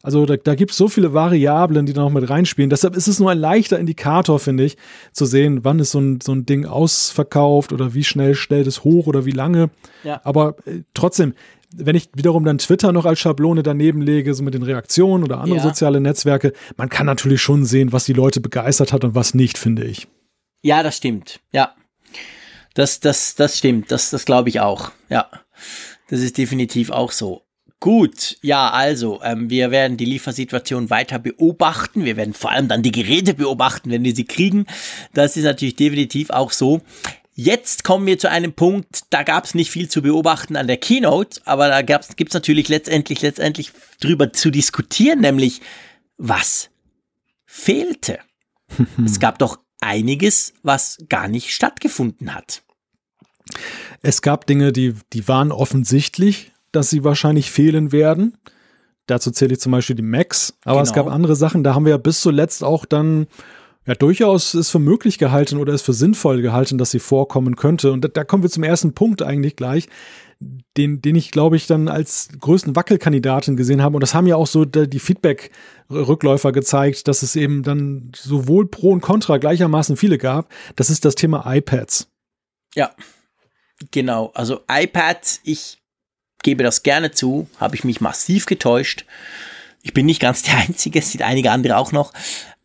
Also 0.03 0.25
da, 0.25 0.37
da 0.37 0.55
gibt 0.55 0.71
es 0.71 0.77
so 0.77 0.87
viele 0.87 1.13
Variablen, 1.13 1.85
die 1.85 1.93
da 1.93 2.01
noch 2.01 2.11
mit 2.11 2.29
reinspielen. 2.29 2.69
Deshalb 2.69 2.95
ist 2.95 3.07
es 3.07 3.19
nur 3.19 3.31
ein 3.31 3.37
leichter 3.37 3.79
Indikator, 3.79 4.39
finde 4.39 4.63
ich, 4.63 4.77
zu 5.11 5.25
sehen, 5.25 5.63
wann 5.63 5.79
ist 5.79 5.91
so 5.91 5.99
ein, 5.99 6.21
so 6.21 6.33
ein 6.33 6.45
Ding 6.45 6.65
ausverkauft 6.65 7.73
oder 7.73 7.93
wie 7.93 8.03
schnell 8.03 8.35
stellt 8.35 8.67
es 8.67 8.83
hoch 8.83 9.07
oder 9.07 9.25
wie 9.25 9.31
lange. 9.31 9.69
Ja. 10.03 10.21
Aber 10.23 10.55
äh, 10.65 10.81
trotzdem, 10.93 11.33
wenn 11.75 11.95
ich 11.95 12.09
wiederum 12.13 12.43
dann 12.43 12.57
Twitter 12.59 12.91
noch 12.91 13.05
als 13.05 13.19
Schablone 13.19 13.63
daneben 13.63 14.01
lege, 14.01 14.33
so 14.33 14.43
mit 14.43 14.53
den 14.53 14.63
Reaktionen 14.63 15.23
oder 15.23 15.39
andere 15.39 15.57
ja. 15.57 15.63
soziale 15.63 15.99
Netzwerke, 15.99 16.53
man 16.77 16.89
kann 16.89 17.05
natürlich 17.05 17.41
schon 17.41 17.65
sehen, 17.65 17.91
was 17.91 18.05
die 18.05 18.13
Leute 18.13 18.39
begeistert 18.39 18.93
hat 18.93 19.03
und 19.03 19.15
was 19.15 19.33
nicht, 19.33 19.57
finde 19.57 19.83
ich. 19.83 20.07
Ja, 20.61 20.83
das 20.83 20.97
stimmt. 20.97 21.39
Ja. 21.51 21.75
Das, 22.73 22.99
das, 22.99 23.35
das 23.35 23.57
stimmt. 23.57 23.91
Das, 23.91 24.11
das 24.11 24.25
glaube 24.25 24.49
ich 24.49 24.59
auch. 24.59 24.91
Ja. 25.09 25.29
Das 26.09 26.21
ist 26.21 26.37
definitiv 26.37 26.89
auch 26.91 27.11
so. 27.11 27.46
Gut, 27.79 28.37
ja, 28.41 28.71
also, 28.71 29.21
ähm, 29.21 29.51
wir 29.51 29.69
werden 29.69 29.97
die 29.97 30.05
Liefersituation 30.05 30.89
weiter 30.89 31.19
beobachten. 31.19 32.05
Wir 32.05 32.17
werden 32.17 32.33
vor 32.33 32.51
allem 32.51 32.67
dann 32.67 32.81
die 32.81 32.91
Geräte 32.91 33.35
beobachten, 33.35 33.91
wenn 33.91 34.03
wir 34.03 34.15
sie 34.15 34.25
kriegen. 34.25 34.65
Das 35.13 35.37
ist 35.37 35.43
natürlich 35.43 35.75
definitiv 35.75 36.31
auch 36.31 36.51
so. 36.51 36.81
Jetzt 37.35 37.83
kommen 37.83 38.07
wir 38.07 38.17
zu 38.17 38.31
einem 38.31 38.53
Punkt, 38.53 39.01
da 39.11 39.21
gab 39.21 39.45
es 39.45 39.53
nicht 39.53 39.69
viel 39.69 39.89
zu 39.89 40.01
beobachten 40.01 40.55
an 40.55 40.65
der 40.65 40.77
Keynote, 40.77 41.39
aber 41.45 41.67
da 41.67 41.83
gibt 41.83 42.29
es 42.29 42.33
natürlich 42.33 42.67
letztendlich, 42.67 43.21
letztendlich 43.21 43.71
drüber 44.01 44.33
zu 44.33 44.49
diskutieren, 44.49 45.21
nämlich 45.21 45.61
was 46.17 46.71
fehlte. 47.45 48.17
es 49.05 49.19
gab 49.19 49.37
doch 49.37 49.59
einiges, 49.81 50.53
was 50.63 50.97
gar 51.09 51.27
nicht 51.27 51.53
stattgefunden 51.53 52.33
hat. 52.33 52.63
Es 54.01 54.23
gab 54.23 54.47
Dinge, 54.47 54.73
die, 54.73 54.95
die 55.13 55.27
waren 55.27 55.51
offensichtlich, 55.51 56.51
dass 56.77 56.91
sie 56.91 57.03
wahrscheinlich 57.03 57.51
fehlen 57.51 57.91
werden. 57.91 58.37
Dazu 59.07 59.31
zähle 59.31 59.53
ich 59.53 59.59
zum 59.59 59.71
Beispiel 59.71 59.95
die 59.95 60.03
Macs. 60.03 60.53
Aber 60.63 60.75
genau. 60.75 60.83
es 60.83 60.93
gab 60.93 61.07
andere 61.07 61.35
Sachen, 61.35 61.63
da 61.63 61.73
haben 61.73 61.85
wir 61.85 61.91
ja 61.91 61.97
bis 61.97 62.21
zuletzt 62.21 62.63
auch 62.63 62.85
dann 62.85 63.27
ja 63.87 63.95
durchaus 63.95 64.53
ist 64.53 64.69
für 64.69 64.79
möglich 64.79 65.17
gehalten 65.17 65.57
oder 65.57 65.73
ist 65.73 65.81
für 65.81 65.93
sinnvoll 65.93 66.41
gehalten, 66.41 66.77
dass 66.77 66.91
sie 66.91 66.99
vorkommen 66.99 67.55
könnte. 67.55 67.91
Und 67.91 68.03
da, 68.03 68.09
da 68.09 68.23
kommen 68.23 68.43
wir 68.43 68.49
zum 68.49 68.63
ersten 68.63 68.93
Punkt 68.93 69.23
eigentlich 69.23 69.55
gleich, 69.55 69.87
den, 70.75 71.01
den 71.01 71.15
ich 71.15 71.31
glaube 71.31 71.55
ich 71.55 71.65
dann 71.65 71.87
als 71.87 72.29
größten 72.39 72.75
Wackelkandidaten 72.75 73.55
gesehen 73.55 73.81
habe. 73.81 73.95
Und 73.95 74.01
das 74.01 74.13
haben 74.13 74.27
ja 74.27 74.35
auch 74.35 74.45
so 74.45 74.65
die 74.65 74.99
Feedback-Rückläufer 74.99 76.51
gezeigt, 76.51 77.07
dass 77.07 77.23
es 77.23 77.35
eben 77.35 77.63
dann 77.63 78.11
sowohl 78.15 78.67
Pro 78.67 78.91
und 78.91 79.01
Contra 79.01 79.37
gleichermaßen 79.37 79.97
viele 79.97 80.19
gab. 80.19 80.51
Das 80.75 80.91
ist 80.91 81.05
das 81.05 81.15
Thema 81.15 81.43
iPads. 81.51 82.09
Ja, 82.75 82.91
genau. 83.89 84.31
Also 84.35 84.59
iPads, 84.69 85.39
ich 85.43 85.79
gebe 86.43 86.63
das 86.63 86.83
gerne 86.83 87.11
zu, 87.11 87.49
habe 87.59 87.75
ich 87.75 87.83
mich 87.83 88.01
massiv 88.01 88.45
getäuscht. 88.45 89.05
Ich 89.81 89.93
bin 89.93 90.05
nicht 90.05 90.21
ganz 90.21 90.43
der 90.43 90.57
Einzige, 90.67 90.99
es 90.99 91.11
sind 91.11 91.21
einige 91.21 91.51
andere 91.51 91.77
auch 91.77 91.91
noch. 91.91 92.13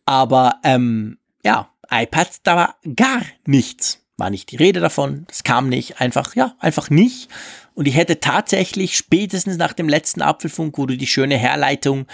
Aber 0.04 0.56
ähm, 0.64 1.18
ja, 1.44 1.68
iPad, 1.90 2.28
da 2.42 2.56
war 2.56 2.76
gar 2.96 3.22
nichts. 3.46 3.98
War 4.18 4.30
nicht 4.30 4.50
die 4.50 4.56
Rede 4.56 4.80
davon, 4.80 5.24
das 5.26 5.42
kam 5.42 5.68
nicht, 5.68 6.00
einfach, 6.00 6.36
ja, 6.36 6.54
einfach 6.60 6.90
nicht. 6.90 7.28
Und 7.74 7.88
ich 7.88 7.96
hätte 7.96 8.20
tatsächlich 8.20 8.96
spätestens 8.96 9.56
nach 9.56 9.72
dem 9.72 9.88
letzten 9.88 10.20
Apfelfunk, 10.20 10.76
wo 10.76 10.84
du 10.84 10.96
die 10.96 11.06
schöne 11.06 11.38
Herleitung, 11.38 12.06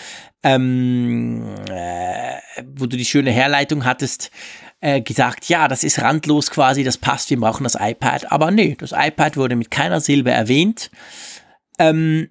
ähm, 0.44 1.54
äh, 1.68 2.36
wo 2.76 2.86
du 2.86 2.96
die 2.96 3.04
schöne 3.04 3.32
Herleitung 3.32 3.84
hattest, 3.84 4.30
äh, 4.80 5.00
gesagt, 5.00 5.48
ja, 5.48 5.66
das 5.66 5.82
ist 5.82 6.00
randlos 6.00 6.50
quasi, 6.50 6.84
das 6.84 6.98
passt, 6.98 7.30
wir 7.30 7.40
brauchen 7.40 7.64
das 7.64 7.76
iPad. 7.78 8.30
Aber 8.30 8.52
nee, 8.52 8.76
das 8.78 8.92
iPad 8.92 9.36
wurde 9.36 9.56
mit 9.56 9.72
keiner 9.72 10.00
Silbe 10.00 10.30
erwähnt. 10.30 10.90
Ähm, 11.78 12.28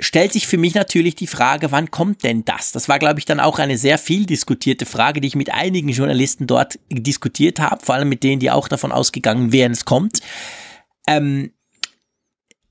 stellt 0.00 0.32
sich 0.32 0.46
für 0.46 0.58
mich 0.58 0.74
natürlich 0.74 1.14
die 1.14 1.26
Frage, 1.26 1.72
wann 1.72 1.90
kommt 1.90 2.24
denn 2.24 2.44
das? 2.44 2.72
Das 2.72 2.88
war, 2.88 2.98
glaube 2.98 3.18
ich, 3.18 3.24
dann 3.24 3.40
auch 3.40 3.58
eine 3.58 3.78
sehr 3.78 3.98
viel 3.98 4.26
diskutierte 4.26 4.86
Frage, 4.86 5.20
die 5.20 5.28
ich 5.28 5.36
mit 5.36 5.52
einigen 5.52 5.88
Journalisten 5.88 6.46
dort 6.46 6.78
diskutiert 6.90 7.60
habe, 7.60 7.84
vor 7.84 7.96
allem 7.96 8.08
mit 8.08 8.22
denen, 8.22 8.40
die 8.40 8.50
auch 8.50 8.68
davon 8.68 8.92
ausgegangen 8.92 9.52
wären, 9.52 9.72
es 9.72 9.84
kommt. 9.84 10.20
Ähm, 11.06 11.50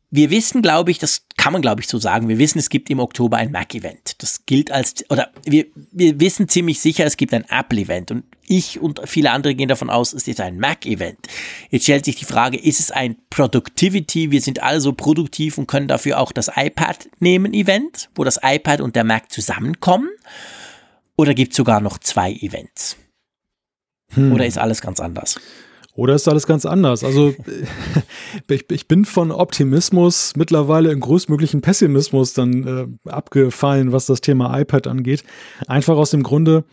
wir 0.10 0.30
wissen, 0.30 0.62
glaube 0.62 0.92
ich, 0.92 1.00
das 1.00 1.26
kann 1.36 1.52
man, 1.52 1.62
glaube 1.62 1.82
ich, 1.82 1.88
so 1.88 1.98
sagen. 1.98 2.30
Wir 2.30 2.38
wissen, 2.38 2.60
es 2.60 2.70
gibt 2.70 2.90
im 2.90 3.00
Oktober 3.00 3.38
ein 3.38 3.52
Mac-Event. 3.52 4.22
Das 4.22 4.46
gilt 4.46 4.72
als, 4.72 5.04
oder 5.10 5.32
wir, 5.46 5.66
wir 5.92 6.20
wissen 6.20 6.48
ziemlich 6.48 6.80
sicher, 6.80 7.06
es 7.06 7.18
gibt 7.18 7.34
ein 7.34 7.46
Apple-Event. 7.50 8.12
Und 8.12 8.24
ich 8.48 8.80
und 8.80 9.02
viele 9.06 9.32
andere 9.32 9.56
gehen 9.56 9.68
davon 9.68 9.90
aus, 9.90 10.14
es 10.14 10.28
ist 10.28 10.40
ein 10.40 10.60
Mac-Event. 10.60 11.28
Jetzt 11.70 11.84
stellt 11.84 12.06
sich 12.06 12.16
die 12.16 12.26
Frage, 12.26 12.58
ist 12.58 12.80
es 12.80 12.92
ein 12.92 13.18
Productivity? 13.30 14.32
Wir 14.32 14.42
sind 14.42 14.64
alle 14.64 14.82
so 14.82 14.94
produktiv 14.94 15.58
und 15.58 15.68
können 15.68 15.88
dafür 15.88 16.20
auch 16.20 16.32
das 16.32 16.52
iPad 16.56 17.10
nehmen 17.20 17.54
Event, 17.54 18.10
wo 18.16 18.24
das 18.24 18.40
iPad 18.42 18.82
und 18.82 18.96
der 18.96 19.04
Mac 19.04 19.32
zusammenkommen? 19.32 20.10
Oder 21.18 21.34
gibt 21.34 21.52
es 21.54 21.58
sogar 21.58 21.82
noch 21.82 21.98
zwei 21.98 22.32
Events? 22.32 22.98
Hm. 24.14 24.32
Oder 24.34 24.46
ist 24.46 24.58
alles 24.58 24.82
ganz 24.82 25.00
anders? 25.00 25.40
Oder 25.98 26.14
ist 26.14 26.28
alles 26.28 26.46
ganz 26.46 26.66
anders? 26.68 27.04
Also 27.04 27.34
ich, 28.48 28.66
ich, 28.70 28.88
bin 28.88 29.04
von 29.04 29.32
Optimismus 29.32 30.34
mittlerweile 30.36 30.92
in 30.92 31.00
größtmöglichen 31.00 31.62
Pessimismus 31.62 32.34
dann 32.34 33.00
äh, 33.06 33.10
abgefallen, 33.10 33.92
was 33.92 34.06
das 34.06 34.22
Thema 34.22 34.58
iPad 34.60 34.86
angeht. 34.86 35.24
Einfach 35.66 35.98
aus 35.98 36.12
dem 36.12 36.22
Grunde, 36.22 36.66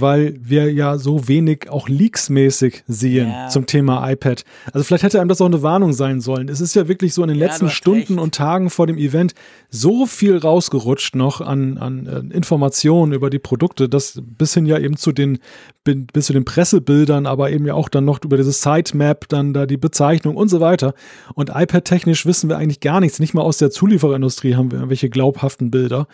weil 0.00 0.36
wir 0.40 0.72
ja 0.72 0.98
so 0.98 1.28
wenig 1.28 1.70
auch 1.70 1.88
leaksmäßig 1.88 2.84
sehen 2.86 3.28
ja. 3.28 3.48
zum 3.48 3.66
Thema 3.66 4.10
iPad. 4.10 4.44
Also 4.72 4.84
vielleicht 4.84 5.02
hätte 5.02 5.20
einem 5.20 5.28
das 5.28 5.40
auch 5.40 5.46
eine 5.46 5.62
Warnung 5.62 5.92
sein 5.92 6.20
sollen. 6.20 6.48
Es 6.48 6.60
ist 6.60 6.74
ja 6.74 6.88
wirklich 6.88 7.14
so 7.14 7.22
in 7.22 7.28
den 7.28 7.38
ja, 7.38 7.46
letzten 7.46 7.70
Stunden 7.70 8.14
recht. 8.14 8.22
und 8.22 8.34
Tagen 8.34 8.70
vor 8.70 8.86
dem 8.86 8.98
Event 8.98 9.34
so 9.70 10.06
viel 10.06 10.36
rausgerutscht 10.36 11.14
noch 11.14 11.40
an, 11.40 11.78
an 11.78 12.06
äh, 12.06 12.34
Informationen 12.34 13.12
über 13.12 13.30
die 13.30 13.38
Produkte, 13.38 13.88
dass 13.88 14.20
bis 14.22 14.54
hin 14.54 14.66
ja 14.66 14.78
eben 14.78 14.96
zu 14.96 15.12
den 15.12 15.38
bis 15.84 16.26
zu 16.26 16.34
den 16.34 16.44
Pressebildern, 16.44 17.26
aber 17.26 17.50
eben 17.50 17.66
ja 17.66 17.72
auch 17.72 17.88
dann 17.88 18.04
noch 18.04 18.22
über 18.22 18.36
dieses 18.36 18.60
Sitemap, 18.60 19.26
dann 19.28 19.54
da 19.54 19.64
die 19.64 19.78
Bezeichnung 19.78 20.36
und 20.36 20.48
so 20.48 20.60
weiter. 20.60 20.92
Und 21.34 21.50
iPad-technisch 21.54 22.26
wissen 22.26 22.50
wir 22.50 22.58
eigentlich 22.58 22.80
gar 22.80 23.00
nichts. 23.00 23.20
Nicht 23.20 23.32
mal 23.32 23.40
aus 23.40 23.56
der 23.56 23.70
Zulieferindustrie 23.70 24.54
haben 24.54 24.70
wir 24.70 24.78
irgendwelche 24.78 25.08
glaubhaften 25.08 25.70
Bilder. 25.70 26.06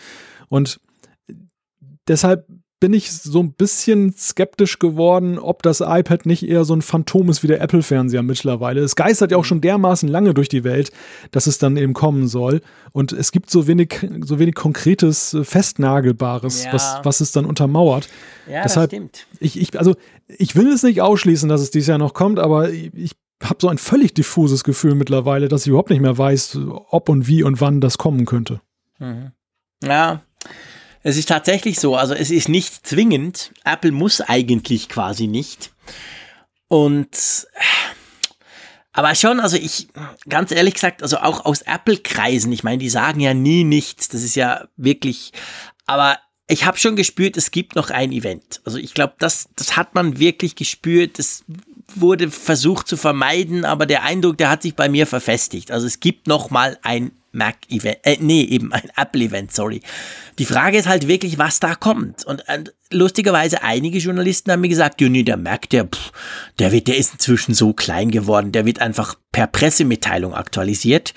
Und 0.48 0.80
deshalb 2.06 2.46
bin 2.84 2.92
ich 2.92 3.12
so 3.12 3.42
ein 3.42 3.54
bisschen 3.54 4.12
skeptisch 4.12 4.78
geworden, 4.78 5.38
ob 5.38 5.62
das 5.62 5.80
iPad 5.80 6.26
nicht 6.26 6.46
eher 6.46 6.66
so 6.66 6.76
ein 6.76 6.82
Phantom 6.82 7.30
ist 7.30 7.42
wie 7.42 7.46
der 7.46 7.62
Apple-Fernseher 7.62 8.22
mittlerweile. 8.22 8.82
Es 8.82 8.94
geistert 8.94 9.30
ja 9.30 9.38
auch 9.38 9.46
schon 9.46 9.62
dermaßen 9.62 10.06
lange 10.06 10.34
durch 10.34 10.50
die 10.50 10.64
Welt, 10.64 10.92
dass 11.30 11.46
es 11.46 11.56
dann 11.56 11.78
eben 11.78 11.94
kommen 11.94 12.28
soll. 12.28 12.60
Und 12.92 13.12
es 13.12 13.32
gibt 13.32 13.48
so 13.48 13.66
wenig, 13.66 14.06
so 14.20 14.38
wenig 14.38 14.54
konkretes, 14.54 15.32
äh, 15.32 15.44
festnagelbares, 15.44 16.66
ja. 16.66 16.74
was, 16.74 16.98
was 17.04 17.20
es 17.22 17.32
dann 17.32 17.46
untermauert. 17.46 18.10
Ja, 18.46 18.64
Deshalb, 18.64 18.90
das 18.90 18.98
stimmt. 18.98 19.26
Ich, 19.40 19.58
ich, 19.58 19.78
also, 19.78 19.96
ich 20.28 20.54
will 20.54 20.70
es 20.70 20.82
nicht 20.82 21.00
ausschließen, 21.00 21.48
dass 21.48 21.62
es 21.62 21.70
dieses 21.70 21.88
Jahr 21.88 21.96
noch 21.96 22.12
kommt, 22.12 22.38
aber 22.38 22.70
ich 22.70 23.12
habe 23.42 23.56
so 23.60 23.68
ein 23.68 23.78
völlig 23.78 24.12
diffuses 24.12 24.62
Gefühl 24.62 24.94
mittlerweile, 24.94 25.48
dass 25.48 25.62
ich 25.62 25.68
überhaupt 25.68 25.88
nicht 25.88 26.02
mehr 26.02 26.18
weiß, 26.18 26.58
ob 26.90 27.08
und 27.08 27.28
wie 27.28 27.44
und 27.44 27.62
wann 27.62 27.80
das 27.80 27.96
kommen 27.96 28.26
könnte. 28.26 28.60
Mhm. 28.98 29.32
Ja, 29.82 30.20
es 31.04 31.18
ist 31.18 31.28
tatsächlich 31.28 31.78
so, 31.78 31.96
also 31.96 32.14
es 32.14 32.30
ist 32.30 32.48
nicht 32.48 32.86
zwingend. 32.86 33.52
Apple 33.64 33.92
muss 33.92 34.22
eigentlich 34.22 34.88
quasi 34.88 35.26
nicht. 35.26 35.70
Und 36.66 37.46
aber 38.94 39.14
schon, 39.14 39.38
also 39.38 39.56
ich, 39.56 39.88
ganz 40.28 40.50
ehrlich 40.50 40.74
gesagt, 40.74 41.02
also 41.02 41.18
auch 41.18 41.44
aus 41.44 41.62
Apple-Kreisen, 41.62 42.50
ich 42.52 42.64
meine, 42.64 42.78
die 42.78 42.88
sagen 42.88 43.20
ja 43.20 43.34
nie 43.34 43.64
nichts, 43.64 44.08
das 44.08 44.22
ist 44.22 44.36
ja 44.36 44.66
wirklich, 44.76 45.32
aber 45.84 46.18
ich 46.46 46.64
habe 46.64 46.78
schon 46.78 46.96
gespürt, 46.96 47.36
es 47.36 47.50
gibt 47.50 47.74
noch 47.74 47.90
ein 47.90 48.12
Event. 48.12 48.60
Also 48.64 48.78
ich 48.78 48.94
glaube, 48.94 49.14
das, 49.18 49.48
das 49.56 49.76
hat 49.76 49.94
man 49.94 50.20
wirklich 50.20 50.54
gespürt, 50.54 51.18
das 51.18 51.44
wurde 51.94 52.30
versucht 52.30 52.88
zu 52.88 52.96
vermeiden, 52.96 53.64
aber 53.64 53.84
der 53.84 54.04
Eindruck, 54.04 54.38
der 54.38 54.48
hat 54.48 54.62
sich 54.62 54.74
bei 54.74 54.88
mir 54.88 55.06
verfestigt. 55.06 55.70
Also 55.70 55.86
es 55.86 56.00
gibt 56.00 56.28
noch 56.28 56.50
mal 56.50 56.78
ein 56.82 57.10
Mac-Event, 57.34 57.98
äh, 58.02 58.16
nee, 58.20 58.42
eben 58.42 58.72
ein 58.72 58.90
Apple-Event, 58.96 59.52
sorry. 59.52 59.80
Die 60.38 60.46
Frage 60.46 60.78
ist 60.78 60.88
halt 60.88 61.08
wirklich, 61.08 61.38
was 61.38 61.60
da 61.60 61.74
kommt. 61.74 62.24
Und, 62.24 62.44
und 62.48 62.72
lustigerweise, 62.90 63.62
einige 63.62 63.98
Journalisten 63.98 64.52
haben 64.52 64.60
mir 64.60 64.68
gesagt, 64.68 65.00
ja, 65.00 65.08
nee, 65.08 65.22
der 65.22 65.36
Mac, 65.36 65.68
der, 65.70 65.84
pff, 65.84 66.12
der 66.58 66.72
wird, 66.72 66.88
der 66.88 66.96
ist 66.96 67.12
inzwischen 67.14 67.54
so 67.54 67.72
klein 67.72 68.10
geworden, 68.10 68.52
der 68.52 68.64
wird 68.64 68.80
einfach 68.80 69.16
per 69.32 69.46
Pressemitteilung 69.46 70.34
aktualisiert 70.34 71.14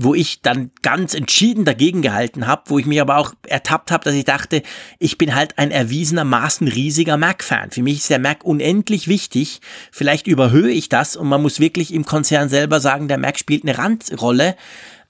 wo 0.00 0.14
ich 0.14 0.42
dann 0.42 0.70
ganz 0.82 1.12
entschieden 1.12 1.64
dagegen 1.64 2.02
gehalten 2.02 2.46
habe, 2.46 2.62
wo 2.66 2.78
ich 2.78 2.86
mich 2.86 3.00
aber 3.00 3.16
auch 3.16 3.34
ertappt 3.48 3.90
habe, 3.90 4.04
dass 4.04 4.14
ich 4.14 4.24
dachte, 4.24 4.62
ich 5.00 5.18
bin 5.18 5.34
halt 5.34 5.58
ein 5.58 5.72
erwiesenermaßen 5.72 6.68
riesiger 6.68 7.16
Mac-Fan. 7.16 7.72
Für 7.72 7.82
mich 7.82 7.96
ist 7.96 8.10
der 8.10 8.20
Mac 8.20 8.44
unendlich 8.44 9.08
wichtig. 9.08 9.60
Vielleicht 9.90 10.28
überhöhe 10.28 10.70
ich 10.70 10.88
das 10.88 11.16
und 11.16 11.26
man 11.26 11.42
muss 11.42 11.58
wirklich 11.58 11.92
im 11.92 12.04
Konzern 12.04 12.48
selber 12.48 12.78
sagen, 12.78 13.08
der 13.08 13.18
Mac 13.18 13.40
spielt 13.40 13.64
eine 13.64 13.76
Randrolle. 13.76 14.54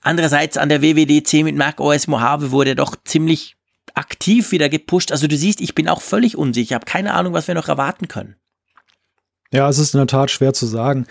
Andererseits 0.09 0.57
an 0.57 0.71
der 0.71 0.81
WWDC 0.81 1.45
mit 1.45 1.55
Mac 1.55 1.81
OS 1.81 2.07
Mojave 2.07 2.51
wurde 2.51 2.75
doch 2.75 2.97
ziemlich 3.05 3.57
aktiv 3.93 4.53
wieder 4.53 4.71
gepusht. 4.71 5.13
Also 5.13 5.27
du 5.27 5.37
siehst, 5.37 5.61
ich 5.61 5.75
bin 5.75 5.87
auch 5.87 6.01
völlig 6.01 6.39
unsicher. 6.39 6.65
Ich 6.71 6.73
habe 6.73 6.87
keine 6.87 7.13
Ahnung, 7.13 7.35
was 7.35 7.47
wir 7.47 7.55
noch 7.55 7.69
erwarten 7.69 8.09
können. 8.09 8.37
Ja, 9.53 9.69
es 9.69 9.77
ist 9.77 9.93
in 9.93 9.99
der 9.99 10.07
Tat 10.07 10.31
schwer 10.31 10.55
zu 10.55 10.65
sagen. 10.65 11.07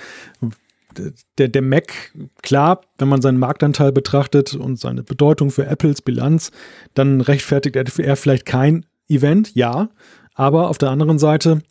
Der, 1.38 1.48
der 1.48 1.62
Mac, 1.62 2.12
klar, 2.42 2.82
wenn 2.98 3.08
man 3.08 3.22
seinen 3.22 3.38
Marktanteil 3.38 3.92
betrachtet 3.92 4.56
und 4.56 4.80
seine 4.80 5.04
Bedeutung 5.04 5.52
für 5.52 5.68
Apples 5.68 6.02
Bilanz, 6.02 6.50
dann 6.96 7.22
rechtfertigt 7.22 7.76
er 7.76 8.16
vielleicht 8.16 8.48
kein 8.48 8.84
Event, 9.08 9.54
ja. 9.54 9.90
Aber 10.34 10.70
auf 10.70 10.80
der 10.80 10.90
anderen 10.90 11.20
Seite, 11.20 11.62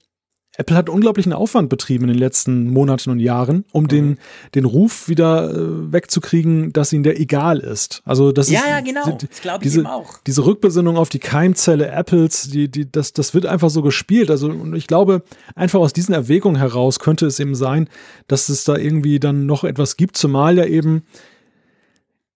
Apple 0.58 0.76
hat 0.76 0.88
unglaublichen 0.88 1.32
Aufwand 1.32 1.68
betrieben 1.68 2.04
in 2.04 2.08
den 2.08 2.18
letzten 2.18 2.70
Monaten 2.70 3.10
und 3.10 3.20
Jahren, 3.20 3.64
um 3.72 3.84
mhm. 3.84 3.88
den, 3.88 4.18
den 4.54 4.64
Ruf 4.64 5.08
wieder 5.08 5.50
äh, 5.50 5.92
wegzukriegen, 5.92 6.72
dass 6.72 6.92
ihnen 6.92 7.02
der 7.02 7.20
egal 7.20 7.58
ist. 7.58 8.02
Also 8.04 8.32
das 8.32 8.50
ja, 8.50 8.60
ist, 8.60 8.68
ja, 8.68 8.80
genau. 8.80 9.18
Das 9.20 9.40
glaube 9.40 9.64
ich 9.64 9.72
diese. 9.72 9.86
Diese 10.26 10.44
Rückbesinnung 10.44 10.96
auf 10.96 11.08
die 11.08 11.18
Keimzelle 11.18 11.88
Apples, 11.90 12.50
die, 12.50 12.68
die, 12.68 12.90
das, 12.90 13.12
das 13.12 13.34
wird 13.34 13.46
einfach 13.46 13.70
so 13.70 13.82
gespielt. 13.82 14.30
Also 14.30 14.48
und 14.48 14.74
ich 14.74 14.86
glaube, 14.86 15.22
einfach 15.54 15.80
aus 15.80 15.92
diesen 15.92 16.14
Erwägungen 16.14 16.56
heraus 16.56 16.98
könnte 16.98 17.26
es 17.26 17.38
eben 17.38 17.54
sein, 17.54 17.88
dass 18.26 18.48
es 18.48 18.64
da 18.64 18.76
irgendwie 18.76 19.20
dann 19.20 19.46
noch 19.46 19.64
etwas 19.64 19.96
gibt, 19.96 20.16
zumal 20.16 20.56
ja 20.56 20.64
eben 20.64 21.04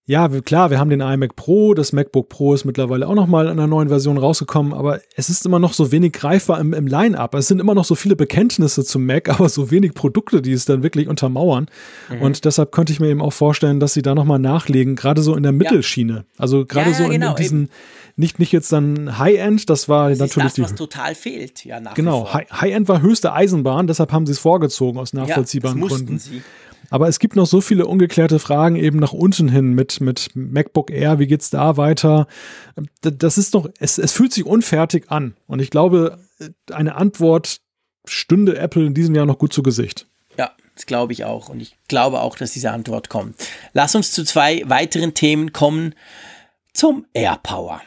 ja, 0.07 0.27
klar, 0.27 0.71
wir 0.71 0.79
haben 0.79 0.89
den 0.89 0.99
iMac 0.99 1.35
Pro, 1.35 1.75
das 1.75 1.93
MacBook 1.93 2.27
Pro 2.27 2.55
ist 2.55 2.65
mittlerweile 2.65 3.07
auch 3.07 3.13
nochmal 3.13 3.45
in 3.45 3.51
einer 3.51 3.67
neuen 3.67 3.89
Version 3.89 4.17
rausgekommen, 4.17 4.73
aber 4.73 4.99
es 5.15 5.29
ist 5.29 5.45
immer 5.45 5.59
noch 5.59 5.73
so 5.73 5.91
wenig 5.91 6.13
greifbar 6.13 6.59
im, 6.59 6.73
im 6.73 6.87
Line-Up. 6.87 7.35
Es 7.35 7.47
sind 7.47 7.61
immer 7.61 7.75
noch 7.75 7.85
so 7.85 7.93
viele 7.93 8.15
Bekenntnisse 8.15 8.83
zum 8.83 9.05
Mac, 9.05 9.29
aber 9.39 9.47
so 9.47 9.69
wenig 9.69 9.93
Produkte, 9.93 10.41
die 10.41 10.53
es 10.53 10.65
dann 10.65 10.81
wirklich 10.81 11.07
untermauern. 11.07 11.67
Mhm. 12.09 12.21
Und 12.23 12.45
deshalb 12.45 12.71
könnte 12.71 12.91
ich 12.91 12.99
mir 12.99 13.09
eben 13.09 13.21
auch 13.21 13.31
vorstellen, 13.33 13.79
dass 13.79 13.93
sie 13.93 14.01
da 14.01 14.15
nochmal 14.15 14.39
nachlegen, 14.39 14.95
gerade 14.95 15.21
so 15.21 15.35
in 15.35 15.43
der 15.43 15.51
Mittelschiene. 15.51 16.13
Ja. 16.13 16.23
Also 16.37 16.65
gerade 16.65 16.89
ja, 16.89 16.97
ja, 16.97 16.97
so 16.97 17.03
in, 17.05 17.11
genau, 17.11 17.29
in 17.31 17.35
diesen, 17.35 17.69
nicht, 18.15 18.39
nicht 18.39 18.51
jetzt 18.51 18.73
dann 18.73 19.19
High-End, 19.19 19.69
das 19.69 19.87
war 19.87 20.09
das 20.09 20.17
natürlich 20.17 20.47
ist 20.47 20.57
das, 20.57 20.71
was 20.71 20.75
total 20.75 21.13
fehlt, 21.13 21.63
ja, 21.63 21.79
nach 21.79 21.93
Genau, 21.93 22.33
High-End 22.33 22.87
war 22.87 23.01
höchste 23.01 23.33
Eisenbahn, 23.33 23.85
deshalb 23.85 24.11
haben 24.11 24.25
sie 24.25 24.31
es 24.31 24.39
vorgezogen 24.39 24.99
aus 24.99 25.13
nachvollziehbaren 25.13 25.77
ja, 25.77 25.83
das 25.83 25.93
Gründen. 25.93 26.17
Sie. 26.17 26.41
Aber 26.91 27.07
es 27.07 27.19
gibt 27.19 27.35
noch 27.37 27.47
so 27.47 27.61
viele 27.61 27.87
ungeklärte 27.87 28.37
Fragen 28.37 28.75
eben 28.75 28.99
nach 28.99 29.13
unten 29.13 29.47
hin 29.47 29.73
mit, 29.73 30.01
mit 30.01 30.29
MacBook 30.35 30.91
Air. 30.91 31.19
Wie 31.19 31.25
geht's 31.25 31.49
da 31.49 31.77
weiter? 31.77 32.27
Das 33.01 33.37
ist 33.37 33.55
doch, 33.55 33.69
es, 33.79 33.97
es 33.97 34.11
fühlt 34.11 34.33
sich 34.33 34.45
unfertig 34.45 35.09
an. 35.09 35.35
Und 35.47 35.61
ich 35.61 35.69
glaube, 35.71 36.19
eine 36.69 36.95
Antwort 36.95 37.61
stünde 38.05 38.57
Apple 38.57 38.85
in 38.85 38.93
diesem 38.93 39.15
Jahr 39.15 39.25
noch 39.25 39.37
gut 39.37 39.53
zu 39.53 39.63
Gesicht. 39.63 40.05
Ja, 40.37 40.51
das 40.75 40.85
glaube 40.85 41.13
ich 41.13 41.23
auch. 41.23 41.47
Und 41.47 41.61
ich 41.61 41.77
glaube 41.87 42.19
auch, 42.19 42.35
dass 42.35 42.51
diese 42.51 42.71
Antwort 42.71 43.07
kommt. 43.07 43.35
Lass 43.71 43.95
uns 43.95 44.11
zu 44.11 44.25
zwei 44.25 44.61
weiteren 44.67 45.13
Themen 45.13 45.53
kommen. 45.53 45.95
Zum 46.73 47.05
AirPower 47.13 47.81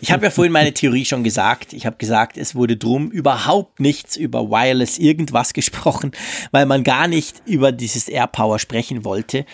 ich 0.00 0.12
habe 0.12 0.24
ja 0.24 0.30
vorhin 0.30 0.52
meine 0.52 0.72
Theorie 0.72 1.04
schon 1.04 1.24
gesagt. 1.24 1.72
Ich 1.72 1.86
habe 1.86 1.96
gesagt, 1.96 2.36
es 2.36 2.54
wurde 2.54 2.76
drum 2.76 3.10
überhaupt 3.10 3.80
nichts 3.80 4.16
über 4.16 4.50
Wireless 4.50 4.98
irgendwas 4.98 5.52
gesprochen, 5.52 6.12
weil 6.50 6.66
man 6.66 6.84
gar 6.84 7.08
nicht 7.08 7.42
über 7.46 7.72
dieses 7.72 8.08
AirPower 8.08 8.58
sprechen 8.58 9.04
wollte. 9.04 9.44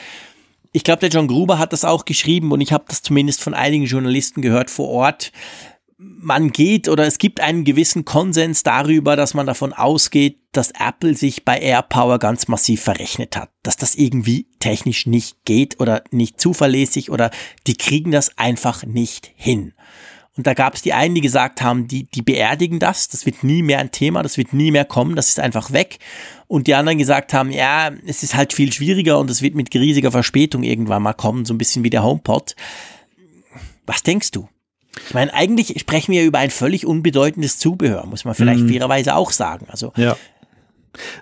Ich 0.73 0.85
glaube, 0.85 1.01
der 1.01 1.09
John 1.09 1.29
Gruber 1.29 1.59
hat 1.59 1.73
das 1.73 1.85
auch 1.85 2.05
geschrieben 2.05 2.53
und 2.53 2.61
ich 2.61 2.73
habe 2.73 2.85
das 2.89 3.03
zumindest 3.03 3.43
von 3.43 3.55
einigen 3.55 3.85
Journalisten 3.85 4.43
gehört 4.43 4.71
vor 4.71 4.89
Ort 4.89 5.33
man 5.99 6.53
geht 6.53 6.89
oder 6.89 7.07
es 7.07 7.19
gibt 7.19 7.41
einen 7.41 7.65
gewissen 7.65 8.05
Konsens 8.05 8.63
darüber, 8.63 9.17
dass 9.17 9.35
man 9.35 9.47
davon 9.47 9.73
ausgeht, 9.73 10.39
dass 10.53 10.71
Apple 10.71 11.15
sich 11.15 11.45
bei 11.45 11.59
AirPower 11.59 12.21
ganz 12.21 12.47
massiv 12.47 12.83
verrechnet 12.83 13.37
hat, 13.37 13.51
dass 13.65 13.77
das 13.77 13.97
irgendwie 13.97 14.47
technisch 14.61 15.07
nicht 15.07 15.45
geht 15.45 15.81
oder 15.81 16.05
nicht 16.13 16.41
zuverlässig 16.41 17.11
oder 17.11 17.33
die 17.67 17.77
kriegen 17.77 18.13
das 18.13 18.39
einfach 18.39 18.85
nicht 18.87 19.33
hin. 19.35 19.75
Und 20.37 20.47
da 20.47 20.55
gab 20.55 20.77
es 20.77 20.83
die 20.83 20.93
einen, 20.93 21.17
die 21.17 21.21
gesagt 21.21 21.63
haben, 21.63 21.89
die, 21.89 22.05
die 22.05 22.23
beerdigen 22.23 22.79
das, 22.79 23.09
das 23.09 23.27
wird 23.27 23.43
nie 23.43 23.65
mehr 23.65 23.81
ein 23.81 23.91
Thema, 23.91 24.23
das 24.23 24.39
wird 24.39 24.53
nie 24.53 24.71
mehr 24.71 24.85
kommen, 24.85 25.17
das 25.17 25.31
ist 25.31 25.41
einfach 25.41 25.73
weg. 25.73 25.99
Und 26.47 26.69
die 26.69 26.77
anderen 26.77 26.99
gesagt 26.99 27.35
haben, 27.35 27.51
ja, 27.51 27.91
es 28.07 28.23
ist 28.23 28.37
halt 28.37 28.53
viel 28.53 28.73
schwieriger 28.73 29.19
und 29.19 29.31
es 29.33 29.43
wird 29.43 29.57
mit 29.57 29.75
riesiger 29.75 30.13
Verspätung 30.13 30.63
irgendwann 30.63 31.03
mal 31.03 31.13
kommen, 31.13 31.45
so 31.45 31.53
ein 31.53 31.59
bisschen 31.59 31.83
wie 31.83 31.91
der 31.91 32.05
HomePod. 32.05 32.55
Was 33.85 34.05
denkst 34.05 34.31
du? 34.31 34.49
Ich 35.07 35.15
meine, 35.15 35.33
eigentlich 35.33 35.79
sprechen 35.81 36.13
wir 36.13 36.25
über 36.25 36.39
ein 36.39 36.51
völlig 36.51 36.87
unbedeutendes 36.87 37.59
Zubehör, 37.59 38.07
muss 38.07 38.25
man 38.25 38.35
vielleicht 38.35 38.63
mhm. 38.63 38.69
fairerweise 38.69 39.15
auch 39.15 39.31
sagen. 39.31 39.67
Also 39.71 39.93
ja. 39.97 40.17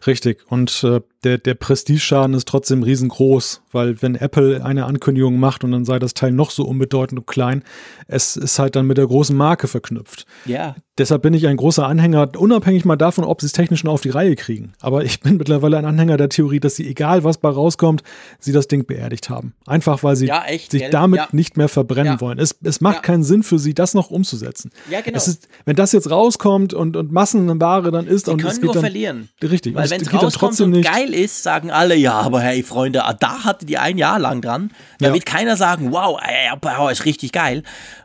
Richtig. 0.07 0.51
Und 0.51 0.83
äh, 0.85 1.01
der, 1.26 1.38
der 1.38 1.55
Prestigeschaden 1.55 2.34
ist 2.36 2.46
trotzdem 2.46 2.84
riesengroß, 2.84 3.62
weil 3.72 4.00
wenn 4.00 4.14
Apple 4.14 4.64
eine 4.64 4.86
Ankündigung 4.86 5.40
macht 5.40 5.64
und 5.64 5.72
dann 5.72 5.84
sei 5.84 5.98
das 5.98 6.14
Teil 6.14 6.30
noch 6.30 6.52
so 6.52 6.64
unbedeutend 6.64 7.18
und 7.18 7.26
klein, 7.26 7.64
es 8.06 8.36
ist 8.36 8.60
halt 8.60 8.76
dann 8.76 8.86
mit 8.86 8.96
der 8.96 9.08
großen 9.08 9.36
Marke 9.36 9.66
verknüpft. 9.66 10.24
Ja. 10.44 10.76
Deshalb 10.98 11.20
bin 11.20 11.34
ich 11.34 11.46
ein 11.46 11.58
großer 11.58 11.86
Anhänger, 11.86 12.30
unabhängig 12.38 12.86
mal 12.86 12.96
davon, 12.96 13.24
ob 13.24 13.42
sie 13.42 13.48
es 13.48 13.52
technisch 13.52 13.84
noch 13.84 13.92
auf 13.92 14.00
die 14.00 14.08
Reihe 14.08 14.34
kriegen. 14.34 14.72
Aber 14.80 15.05
ich 15.05 15.20
bin 15.20 15.36
mittlerweile 15.36 15.76
ein 15.76 15.84
Anhänger 15.84 16.16
der 16.16 16.30
Theorie, 16.30 16.58
dass 16.58 16.76
sie, 16.76 16.88
egal 16.88 17.22
was 17.22 17.36
bei 17.36 17.50
rauskommt, 17.50 18.02
sie 18.38 18.52
das 18.52 18.66
Ding 18.66 18.86
beerdigt 18.86 19.28
haben. 19.28 19.55
Einfach, 19.66 20.02
weil 20.02 20.16
sie 20.16 20.26
ja, 20.26 20.44
echt, 20.46 20.70
sich 20.70 20.82
gell? 20.82 20.90
damit 20.90 21.18
ja. 21.18 21.28
nicht 21.32 21.58
mehr 21.58 21.68
verbrennen 21.68 22.14
ja. 22.14 22.20
wollen. 22.22 22.38
Es, 22.38 22.56
es 22.62 22.80
macht 22.80 23.02
keinen 23.02 23.24
Sinn 23.24 23.42
für 23.42 23.58
sie, 23.58 23.74
das 23.74 23.92
noch 23.92 24.10
umzusetzen. 24.10 24.70
Ja, 24.88 25.02
genau. 25.02 25.18
Ist, 25.18 25.48
wenn 25.66 25.76
das 25.76 25.92
jetzt 25.92 26.10
rauskommt 26.10 26.72
und, 26.72 26.96
und 26.96 27.12
Massenware 27.12 27.90
dann 27.90 28.06
ist 28.06 28.24
sie 28.24 28.32
und 28.32 28.42
es 28.42 28.55
geht 28.55 28.64
nur 28.64 28.72
dann, 28.72 28.82
verlieren. 28.82 29.28
Richtig. 29.42 29.74
Weil 29.74 29.90
wenn 29.90 30.00
es 30.00 30.14
rauskommt 30.14 30.58
und 30.62 30.70
nicht. 30.70 30.90
geil 30.90 31.12
ist, 31.17 31.43
sagen 31.43 31.70
alle, 31.70 31.97
ja, 31.97 32.12
aber 32.12 32.41
hey, 32.41 32.62
Freunde, 32.62 33.03
da 33.19 33.45
hatte 33.45 33.67
die 33.67 33.78
ein 33.78 33.99
Jahr 33.99 34.19
lang 34.19 34.43
dran. 34.43 34.70
Da 34.99 35.12
wird 35.12 35.27
keiner 35.27 35.57
sagen, 35.57 35.93
wow, 35.93 36.20
ey, 36.23 36.91
ist 36.93 37.05
richtig 37.05 37.33
geil. 37.33 37.62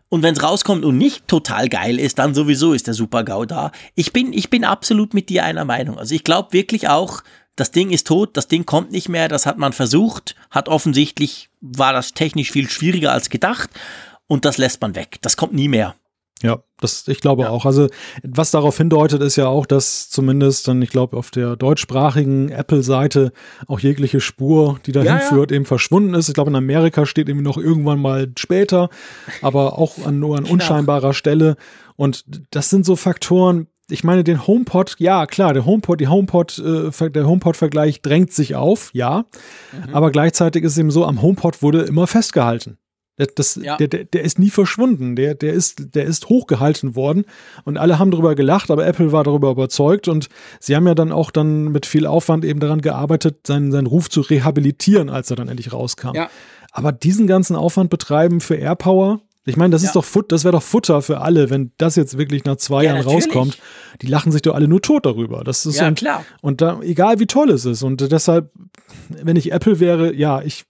Und 0.09 0.23
wenn 0.23 0.33
es 0.33 0.43
rauskommt 0.43 0.83
und 0.83 0.97
nicht 0.97 1.27
total 1.27 1.69
geil 1.69 1.99
ist, 1.99 2.19
dann 2.19 2.33
sowieso 2.33 2.73
ist 2.73 2.87
der 2.87 2.93
Super-GAU 2.93 3.45
da. 3.45 3.71
Ich 3.95 4.11
bin, 4.11 4.33
ich 4.33 4.49
bin 4.49 4.65
absolut 4.65 5.13
mit 5.13 5.29
dir 5.29 5.45
einer 5.45 5.63
Meinung. 5.63 5.97
Also 5.97 6.15
ich 6.15 6.23
glaube 6.23 6.51
wirklich 6.53 6.89
auch, 6.89 7.21
das 7.55 7.71
Ding 7.71 7.91
ist 7.91 8.07
tot, 8.07 8.35
das 8.35 8.47
Ding 8.47 8.65
kommt 8.65 8.91
nicht 8.91 9.09
mehr, 9.09 9.27
das 9.27 9.45
hat 9.45 9.57
man 9.57 9.73
versucht, 9.73 10.35
hat 10.49 10.67
offensichtlich, 10.67 11.49
war 11.61 11.93
das 11.93 12.13
technisch 12.13 12.51
viel 12.51 12.69
schwieriger 12.69 13.11
als 13.11 13.29
gedacht 13.29 13.69
und 14.27 14.45
das 14.45 14.57
lässt 14.57 14.81
man 14.81 14.95
weg. 14.95 15.17
Das 15.21 15.37
kommt 15.37 15.53
nie 15.53 15.67
mehr. 15.67 15.95
Ja, 16.41 16.59
das, 16.79 17.07
ich 17.07 17.21
glaube 17.21 17.43
ja. 17.43 17.49
auch. 17.49 17.65
Also, 17.65 17.87
was 18.23 18.51
darauf 18.51 18.77
hindeutet, 18.77 19.21
ist 19.21 19.35
ja 19.35 19.47
auch, 19.47 19.65
dass 19.65 20.09
zumindest 20.09 20.67
dann, 20.67 20.81
ich 20.81 20.89
glaube, 20.89 21.17
auf 21.17 21.31
der 21.31 21.55
deutschsprachigen 21.55 22.49
Apple-Seite 22.49 23.31
auch 23.67 23.79
jegliche 23.79 24.19
Spur, 24.19 24.79
die 24.85 24.91
dahin 24.91 25.07
ja, 25.07 25.19
führt, 25.19 25.51
eben 25.51 25.65
verschwunden 25.65 26.13
ist. 26.13 26.29
Ich 26.29 26.33
glaube, 26.33 26.49
in 26.49 26.55
Amerika 26.55 27.05
steht 27.05 27.29
irgendwie 27.29 27.45
noch 27.45 27.57
irgendwann 27.57 28.01
mal 28.01 28.31
später, 28.37 28.89
aber 29.41 29.77
auch 29.77 30.05
an, 30.05 30.19
nur 30.19 30.37
an 30.37 30.43
genau. 30.43 30.53
unscheinbarer 30.53 31.13
Stelle. 31.13 31.55
Und 31.95 32.25
das 32.51 32.69
sind 32.69 32.85
so 32.85 32.95
Faktoren, 32.95 33.67
ich 33.91 34.03
meine, 34.03 34.23
den 34.23 34.47
HomePod, 34.47 34.95
ja, 34.99 35.25
klar, 35.25 35.53
der 35.53 35.65
HomePod, 35.65 35.99
die 35.99 36.07
HomePod, 36.07 36.57
äh, 36.59 37.09
der 37.11 37.27
HomePod-Vergleich 37.27 38.01
drängt 38.01 38.31
sich 38.31 38.55
auf, 38.55 38.89
ja. 38.93 39.25
Mhm. 39.71 39.93
Aber 39.93 40.11
gleichzeitig 40.11 40.63
ist 40.63 40.73
es 40.73 40.77
eben 40.77 40.91
so, 40.91 41.05
am 41.05 41.21
HomePod 41.21 41.61
wurde 41.61 41.81
immer 41.81 42.07
festgehalten. 42.07 42.77
Das, 43.35 43.59
ja. 43.61 43.77
der, 43.77 43.87
der, 43.87 44.05
der, 44.05 44.23
ist 44.23 44.39
nie 44.39 44.49
verschwunden. 44.49 45.15
Der, 45.15 45.35
der, 45.35 45.53
ist, 45.53 45.95
der 45.95 46.05
ist 46.05 46.29
hochgehalten 46.29 46.95
worden 46.95 47.25
und 47.65 47.77
alle 47.77 47.99
haben 47.99 48.11
darüber 48.11 48.35
gelacht, 48.35 48.71
aber 48.71 48.85
Apple 48.85 49.11
war 49.11 49.23
darüber 49.23 49.51
überzeugt 49.51 50.07
und 50.07 50.29
sie 50.59 50.75
haben 50.75 50.87
ja 50.87 50.95
dann 50.95 51.11
auch 51.11 51.31
dann 51.31 51.71
mit 51.71 51.85
viel 51.85 52.05
Aufwand 52.05 52.45
eben 52.45 52.59
daran 52.59 52.81
gearbeitet, 52.81 53.47
seinen, 53.47 53.71
seinen 53.71 53.87
Ruf 53.87 54.09
zu 54.09 54.21
rehabilitieren, 54.21 55.09
als 55.09 55.29
er 55.29 55.35
dann 55.35 55.49
endlich 55.49 55.73
rauskam. 55.73 56.15
Ja. 56.15 56.29
Aber 56.71 56.91
diesen 56.91 57.27
ganzen 57.27 57.55
Aufwand 57.55 57.89
betreiben 57.89 58.39
für 58.39 58.55
AirPower, 58.55 59.21
ich 59.43 59.57
meine, 59.57 59.71
das 59.71 59.81
ja. 59.81 59.87
ist 59.87 59.95
doch 59.95 60.05
Fut 60.05 60.31
das 60.31 60.43
wäre 60.43 60.51
doch 60.51 60.61
Futter 60.61 61.01
für 61.01 61.21
alle, 61.21 61.49
wenn 61.49 61.71
das 61.77 61.95
jetzt 61.95 62.17
wirklich 62.17 62.45
nach 62.45 62.57
zwei 62.57 62.83
ja, 62.83 62.91
Jahren 62.91 63.05
natürlich. 63.05 63.25
rauskommt. 63.25 63.57
Die 64.01 64.07
lachen 64.07 64.31
sich 64.31 64.43
doch 64.43 64.53
alle 64.53 64.67
nur 64.67 64.81
tot 64.81 65.05
darüber. 65.05 65.43
Das 65.43 65.65
ist 65.65 65.79
ja, 65.79 65.87
und, 65.87 65.97
klar. 65.97 66.23
Und 66.41 66.61
da, 66.61 66.79
egal 66.81 67.19
wie 67.19 67.25
toll 67.25 67.49
es 67.49 67.65
ist. 67.65 67.81
Und 67.81 68.11
deshalb, 68.11 68.51
wenn 69.09 69.35
ich 69.35 69.51
Apple 69.51 69.79
wäre, 69.79 70.13
ja, 70.13 70.41
ich 70.43 70.65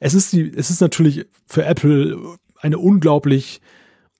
es 0.00 0.14
ist 0.14 0.32
die, 0.32 0.52
es 0.54 0.70
ist 0.70 0.80
natürlich 0.80 1.26
für 1.46 1.64
Apple 1.64 2.36
eine 2.60 2.78
unglaublich 2.78 3.60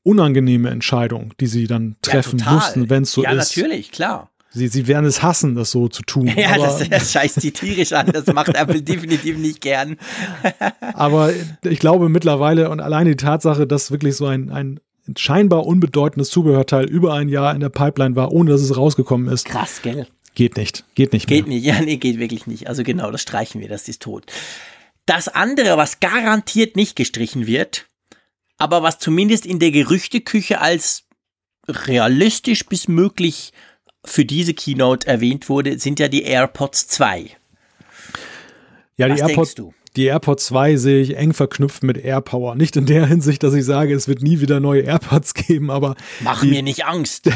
unangenehme 0.02 0.70
Entscheidung, 0.70 1.33
die 1.39 1.47
sie 1.47 1.67
dann 1.67 1.97
treffen 2.02 2.41
ja, 2.41 2.52
mussten, 2.52 2.91
wenn 2.91 3.05
es 3.05 3.12
so 3.12 3.23
ja, 3.23 3.33
ist. 3.33 3.55
Ja, 3.55 3.62
natürlich, 3.62 3.92
klar. 3.92 4.31
Sie, 4.55 4.68
sie 4.68 4.86
werden 4.86 5.07
es 5.07 5.23
hassen, 5.23 5.55
das 5.55 5.70
so 5.70 5.89
zu 5.89 6.02
tun. 6.02 6.26
Ja, 6.36 6.59
das, 6.59 6.86
das 6.89 7.12
scheißt 7.12 7.42
die 7.42 7.52
tierisch 7.52 7.92
an. 7.92 8.10
Das 8.12 8.26
macht 8.26 8.55
Apple 8.55 8.83
definitiv 8.83 9.39
nicht 9.39 9.60
gern. 9.60 9.97
aber 10.94 11.33
ich 11.62 11.78
glaube 11.78 12.09
mittlerweile 12.09 12.68
und 12.68 12.81
alleine 12.81 13.10
die 13.10 13.17
Tatsache, 13.17 13.67
dass 13.67 13.91
wirklich 13.91 14.17
so 14.17 14.26
ein, 14.26 14.51
ein 14.51 14.81
scheinbar 15.17 15.67
unbedeutendes 15.67 16.28
Zubehörteil 16.31 16.84
über 16.84 17.15
ein 17.15 17.28
Jahr 17.28 17.55
in 17.55 17.60
der 17.60 17.70
Pipeline 17.70 18.15
war, 18.15 18.33
ohne 18.33 18.51
dass 18.51 18.60
es 18.60 18.76
rausgekommen 18.76 19.33
ist. 19.33 19.47
Krass, 19.47 19.81
gell? 19.83 20.07
Geht 20.34 20.57
nicht. 20.57 20.84
Geht 20.94 21.12
nicht. 21.12 21.26
Geht 21.26 21.47
mehr. 21.47 21.57
nicht. 21.57 21.67
Ja, 21.67 21.81
nee, 21.81 21.97
geht 21.97 22.18
wirklich 22.18 22.47
nicht. 22.47 22.68
Also 22.68 22.83
genau, 22.83 23.10
das 23.10 23.23
streichen 23.23 23.60
wir. 23.60 23.68
Das 23.68 23.89
ist 23.89 24.02
tot. 24.02 24.25
Das 25.06 25.28
andere, 25.28 25.76
was 25.76 26.00
garantiert 26.00 26.76
nicht 26.76 26.97
gestrichen 26.97 27.47
wird, 27.47 27.86
aber 28.56 28.82
was 28.82 28.98
zumindest 28.98 29.47
in 29.47 29.58
der 29.58 29.70
Gerüchteküche 29.72 30.60
als 30.60 31.05
realistisch 31.68 32.66
bis 32.66 32.89
möglich 32.89 33.52
für 34.05 34.24
diese 34.24 34.55
Keynote 34.55 35.06
erwähnt 35.06 35.48
wurde, 35.48 35.78
sind 35.78 35.98
ja 36.00 36.08
die 36.08 36.22
AirPods 36.22 36.89
2. 36.89 37.36
Ja, 38.97 39.06
die 39.08 39.14
was 39.14 39.20
AirPods, 39.20 39.55
du? 39.55 39.74
Die 39.96 40.06
AirPods 40.06 40.46
2 40.46 40.76
sehe 40.76 41.02
ich 41.02 41.16
eng 41.16 41.34
verknüpft 41.34 41.82
mit 41.82 41.98
AirPower. 41.98 42.54
Nicht 42.54 42.76
in 42.76 42.86
der 42.86 43.06
Hinsicht, 43.06 43.42
dass 43.42 43.52
ich 43.52 43.64
sage, 43.64 43.94
es 43.94 44.08
wird 44.08 44.22
nie 44.22 44.40
wieder 44.40 44.58
neue 44.58 44.82
AirPods 44.82 45.34
geben, 45.34 45.70
aber. 45.70 45.96
Mach 46.20 46.42
mir 46.42 46.62
nicht 46.62 46.86
Angst. 46.86 47.30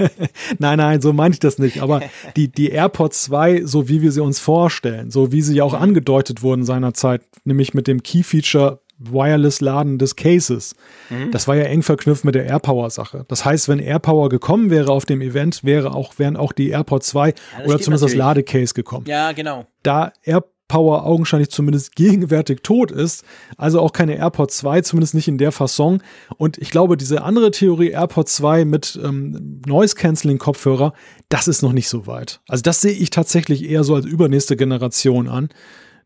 nein, 0.58 0.78
nein, 0.78 1.00
so 1.00 1.12
meine 1.12 1.34
ich 1.34 1.40
das 1.40 1.58
nicht. 1.58 1.82
Aber 1.82 2.02
die, 2.36 2.48
die 2.48 2.70
AirPods 2.70 3.24
2, 3.24 3.64
so 3.64 3.88
wie 3.88 4.02
wir 4.02 4.12
sie 4.12 4.22
uns 4.22 4.38
vorstellen, 4.38 5.10
so 5.10 5.32
wie 5.32 5.42
sie 5.42 5.56
ja 5.56 5.64
auch 5.64 5.76
mhm. 5.76 5.82
angedeutet 5.82 6.42
wurden 6.42 6.64
seinerzeit, 6.64 7.22
nämlich 7.44 7.74
mit 7.74 7.88
dem 7.88 8.02
Key-Feature 8.02 8.80
Wireless-Laden 8.98 9.98
des 9.98 10.16
Cases. 10.16 10.74
Mhm. 11.10 11.30
Das 11.30 11.46
war 11.48 11.56
ja 11.56 11.64
eng 11.64 11.82
verknüpft 11.82 12.24
mit 12.24 12.34
der 12.34 12.46
AirPower-Sache. 12.46 13.26
Das 13.28 13.44
heißt, 13.44 13.68
wenn 13.68 13.78
AirPower 13.78 14.28
gekommen 14.30 14.70
wäre 14.70 14.90
auf 14.90 15.04
dem 15.04 15.20
Event, 15.20 15.64
wäre 15.64 15.92
auch, 15.92 16.18
wären 16.18 16.36
auch 16.36 16.52
die 16.52 16.70
AirPods 16.70 17.08
2 17.08 17.28
ja, 17.28 17.34
oder 17.64 17.78
zumindest 17.78 17.90
natürlich. 17.90 18.12
das 18.12 18.14
Ladecase 18.14 18.74
gekommen. 18.74 19.04
Ja, 19.06 19.32
genau. 19.32 19.66
Da 19.82 20.12
AirPower 20.22 20.55
Power 20.68 21.04
augenscheinlich 21.04 21.50
zumindest 21.50 21.94
gegenwärtig 21.94 22.62
tot 22.62 22.90
ist. 22.90 23.24
Also 23.56 23.80
auch 23.80 23.92
keine 23.92 24.16
AirPods 24.16 24.58
2, 24.58 24.80
zumindest 24.82 25.14
nicht 25.14 25.28
in 25.28 25.38
der 25.38 25.52
Fasson. 25.52 26.02
Und 26.36 26.58
ich 26.58 26.70
glaube, 26.70 26.96
diese 26.96 27.22
andere 27.22 27.50
Theorie 27.50 27.90
AirPods 27.90 28.36
2 28.36 28.64
mit 28.64 28.98
ähm, 29.02 29.62
Noise-Canceling-Kopfhörer, 29.66 30.92
das 31.28 31.48
ist 31.48 31.62
noch 31.62 31.72
nicht 31.72 31.88
so 31.88 32.06
weit. 32.06 32.40
Also 32.48 32.62
das 32.62 32.80
sehe 32.80 32.92
ich 32.92 33.10
tatsächlich 33.10 33.68
eher 33.68 33.84
so 33.84 33.94
als 33.94 34.06
übernächste 34.06 34.56
Generation 34.56 35.28
an. 35.28 35.48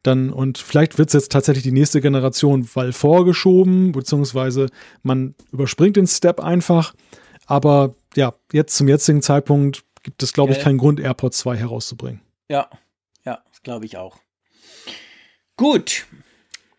Dann, 0.03 0.31
und 0.31 0.57
vielleicht 0.59 0.99
wird 0.99 1.09
es 1.09 1.15
jetzt 1.15 1.33
tatsächlich 1.33 1.63
die 1.63 1.73
nächste 1.73 2.01
Generation 2.01 2.69
weil 2.75 2.93
vorgeschoben, 2.93 3.93
beziehungsweise 3.93 4.67
man 5.03 5.35
überspringt 5.53 5.97
den 5.97 6.07
Step 6.07 6.41
einfach. 6.41 6.95
Aber 7.47 7.95
ja, 8.17 8.35
jetzt 8.53 8.77
zum 8.77 8.89
jetzigen 8.89 9.21
Zeitpunkt 9.21 9.85
gibt 10.03 10.23
es, 10.23 10.33
glaube 10.33 10.53
ich, 10.53 10.61
keinen 10.61 10.79
Grund, 10.79 11.01
AirPods 11.01 11.39
2 11.39 11.57
herauszubringen. 11.57 12.21
Ja, 12.49 12.69
ja, 13.25 13.41
das 13.49 13.63
glaube 13.63 13.85
ich 13.85 13.97
auch. 13.99 14.19
Gut. 15.61 16.07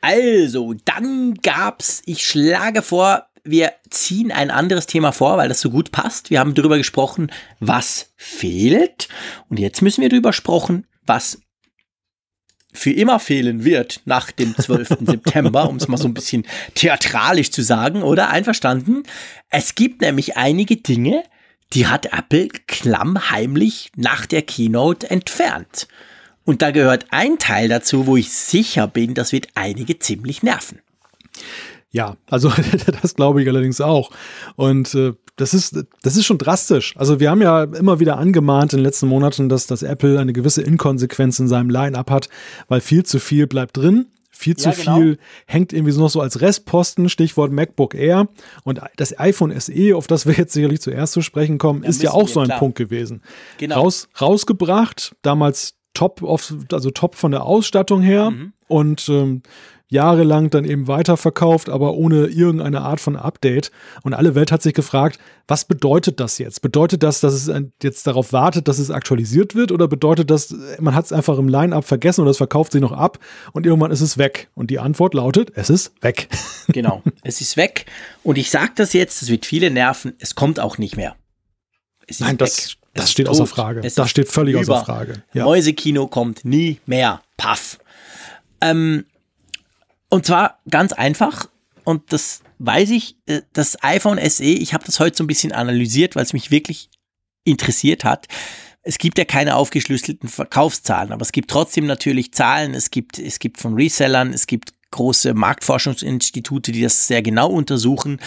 Also, 0.02 0.74
dann 0.86 1.36
gab's, 1.36 2.02
ich 2.08 2.26
schlage 2.26 2.82
vor, 2.82 3.28
wir 3.44 3.74
ziehen 3.92 4.32
ein 4.32 4.50
anderes 4.50 4.88
Thema 4.88 5.12
vor, 5.12 5.38
weil 5.38 5.50
das 5.50 5.62
so 5.62 5.70
gut 5.70 5.92
passt. 5.92 6.32
Wir 6.32 6.40
haben 6.40 6.56
darüber 6.56 6.80
gesprochen, 6.80 7.32
was 7.60 8.12
fehlt. 8.18 9.08
Und 9.50 9.60
jetzt 9.60 9.84
müssen 9.84 10.02
wir 10.02 10.10
darüber 10.10 10.34
sprechen, 10.34 10.88
was 11.06 11.44
für 12.74 12.90
immer 12.90 13.20
fehlen 13.20 13.66
wird 13.66 14.02
nach 14.06 14.32
dem 14.32 14.58
12. 14.58 14.90
September, 15.06 15.70
um 15.70 15.76
es 15.76 15.88
mal 15.88 15.98
so 15.98 16.08
ein 16.08 16.16
bisschen 16.16 16.48
theatralisch 16.74 17.52
zu 17.52 17.62
sagen, 17.62 18.02
oder? 18.02 18.32
Einverstanden? 18.32 19.04
Es 19.52 19.76
gibt 19.76 20.02
nämlich 20.02 20.38
einige 20.38 20.78
Dinge, 20.78 21.24
die 21.74 21.86
hat 21.86 22.08
Apple 22.08 22.48
klammheimlich 22.66 23.92
nach 23.96 24.26
der 24.26 24.42
Keynote 24.42 25.08
entfernt. 25.08 25.88
Und 26.46 26.62
da 26.62 26.72
gehört 26.72 27.06
ein 27.12 27.38
Teil 27.38 27.70
dazu, 27.70 28.08
wo 28.08 28.18
ich 28.18 28.32
sicher 28.32 28.88
bin, 28.88 29.14
das 29.14 29.32
wird 29.32 29.50
einige 29.56 30.00
ziemlich 30.00 30.44
nerven. 30.44 30.80
Ja, 31.92 32.16
also 32.30 32.52
das 33.02 33.16
glaube 33.16 33.42
ich 33.42 33.48
allerdings 33.48 33.82
auch. 33.82 34.12
Und 34.56 34.96
äh, 34.96 35.14
das 35.36 35.54
ist, 35.54 35.84
das 36.02 36.16
ist 36.16 36.26
schon 36.26 36.38
drastisch. 36.38 36.96
Also 36.98 37.20
wir 37.20 37.30
haben 37.30 37.42
ja 37.42 37.64
immer 37.64 38.00
wieder 38.00 38.18
angemahnt 38.18 38.74
in 38.74 38.80
den 38.80 38.86
letzten 38.86 39.08
Monaten, 39.08 39.50
dass, 39.50 39.68
dass 39.68 39.84
Apple 39.84 40.20
eine 40.20 40.34
gewisse 40.34 40.62
Inkonsequenz 40.62 41.40
in 41.40 41.48
seinem 41.48 41.70
Line-up 41.70 42.10
hat, 42.10 42.30
weil 42.68 42.82
viel 42.82 43.04
zu 43.04 43.20
viel 43.20 43.48
bleibt 43.48 43.78
drin. 43.78 44.08
Viel 44.34 44.56
zu 44.56 44.70
ja, 44.70 44.76
genau. 44.76 44.96
viel 44.96 45.18
hängt 45.46 45.74
irgendwie 45.74 45.92
so 45.92 46.02
noch 46.02 46.10
so 46.10 46.22
als 46.22 46.42
Restposten, 46.42 47.10
Stichwort 47.10 47.52
MacBook 47.52 47.94
Air. 47.94 48.30
Und 48.64 48.80
das 48.96 49.20
iPhone 49.20 49.60
SE, 49.60 49.96
auf 49.96 50.08
das 50.08 50.26
wir 50.26 50.34
jetzt 50.34 50.54
sicherlich 50.54 50.82
zuerst 50.82 51.14
zu 51.14 51.22
sprechen 51.22 51.58
kommen, 51.58 51.84
ja, 51.84 51.90
ist 51.90 52.02
ja 52.02 52.12
auch 52.12 52.28
so 52.28 52.40
ein 52.40 52.48
klar. 52.48 52.60
Punkt 52.60 52.78
gewesen. 52.78 53.22
Genau. 53.58 53.82
Raus, 53.82 54.08
rausgebracht, 54.20 55.16
damals 55.22 55.76
top, 55.94 56.24
auf, 56.24 56.54
also 56.72 56.92
top 56.92 57.16
von 57.16 57.32
der 57.32 57.46
Ausstattung 57.46 58.02
her. 58.02 58.32
Mhm. 58.32 58.54
Und 58.68 59.10
ähm, 59.10 59.42
jahrelang 59.92 60.50
dann 60.50 60.64
eben 60.64 60.88
weiterverkauft, 60.88 61.70
aber 61.70 61.94
ohne 61.96 62.28
irgendeine 62.28 62.82
Art 62.82 63.02
von 63.02 63.18
Update. 63.18 63.72
Und 64.04 64.14
alle 64.14 64.36
Welt 64.36 64.50
hat 64.50 64.62
sich 64.62 64.74
gefragt, 64.74 65.20
was 65.50 65.66
bedeutet 65.66 66.22
das 66.22 66.38
jetzt? 66.38 66.62
Bedeutet 66.62 67.04
das, 67.04 67.20
dass 67.20 67.34
es 67.34 67.52
jetzt 67.84 68.08
darauf 68.08 68.32
wartet, 68.32 68.70
dass 68.70 68.80
es 68.80 68.90
aktualisiert 68.90 69.54
wird? 69.54 69.70
Oder 69.70 69.90
bedeutet 69.90 70.32
das, 70.32 70.56
man 70.80 70.96
hat 70.96 71.06
es 71.06 71.12
einfach 71.12 71.38
im 71.38 71.50
Line-up 71.50 71.84
vergessen 71.84 72.22
oder 72.22 72.32
es 72.32 72.38
verkauft 72.38 72.72
sich 72.72 72.80
noch 72.80 72.94
ab 72.94 73.20
und 73.52 73.66
irgendwann 73.66 73.92
ist 73.92 74.00
es 74.00 74.18
weg? 74.18 74.50
Und 74.56 74.72
die 74.72 74.80
Antwort 74.80 75.14
lautet, 75.14 75.52
es 75.56 75.70
ist 75.70 75.94
weg. 76.02 76.30
Genau, 76.68 77.04
es 77.24 77.42
ist 77.42 77.58
weg. 77.58 77.86
Und 78.24 78.38
ich 78.38 78.50
sage 78.50 78.72
das 78.76 78.94
jetzt, 78.94 79.22
es 79.22 79.30
wird 79.30 79.46
viele 79.46 79.72
nerven, 79.72 80.14
es 80.20 80.36
kommt 80.36 80.60
auch 80.60 80.78
nicht 80.78 80.96
mehr. 80.96 81.16
Nein, 82.20 82.38
das, 82.38 82.78
das 82.94 83.12
steht 83.12 83.28
tot. 83.28 83.36
außer 83.36 83.48
Frage. 83.48 83.82
Es 83.84 83.96
das 83.96 84.10
steht 84.10 84.28
völlig 84.28 84.54
über. 84.54 84.76
außer 84.76 84.86
Frage. 84.86 85.24
Ja. 85.34 85.46
Mäusekino 85.46 86.08
kommt 86.08 86.46
nie 86.46 86.80
mehr. 86.86 87.22
Paff. 87.38 87.80
Ähm, 88.60 89.06
und 90.10 90.26
zwar 90.26 90.60
ganz 90.70 90.94
einfach, 90.94 91.48
und 91.84 92.12
das 92.12 92.42
weiß 92.60 92.90
ich, 92.92 93.16
äh, 93.26 93.42
das 93.54 93.82
iPhone 93.84 94.20
SE, 94.30 94.44
ich 94.44 94.74
habe 94.74 94.84
das 94.86 95.00
heute 95.00 95.18
so 95.18 95.24
ein 95.24 95.28
bisschen 95.28 95.52
analysiert, 95.52 96.16
weil 96.16 96.24
es 96.24 96.34
mich 96.34 96.52
wirklich 96.52 96.90
interessiert 97.44 98.04
hat. 98.04 98.28
Es 98.84 98.98
gibt 98.98 99.18
ja 99.18 99.26
keine 99.26 99.56
aufgeschlüsselten 99.56 100.28
Verkaufszahlen, 100.28 101.12
aber 101.12 101.22
es 101.22 101.32
gibt 101.32 101.50
trotzdem 101.50 101.86
natürlich 101.86 102.34
Zahlen. 102.34 102.74
Es 102.74 102.92
gibt, 102.92 103.20
es 103.20 103.40
gibt 103.40 103.60
von 103.60 103.76
Resellern, 103.76 104.34
es 104.34 104.48
gibt 104.48 104.74
große 104.92 105.34
Marktforschungsinstitute, 105.34 106.72
die 106.72 106.82
das 106.82 107.08
sehr 107.08 107.22
genau 107.22 107.50
untersuchen. 107.50 108.20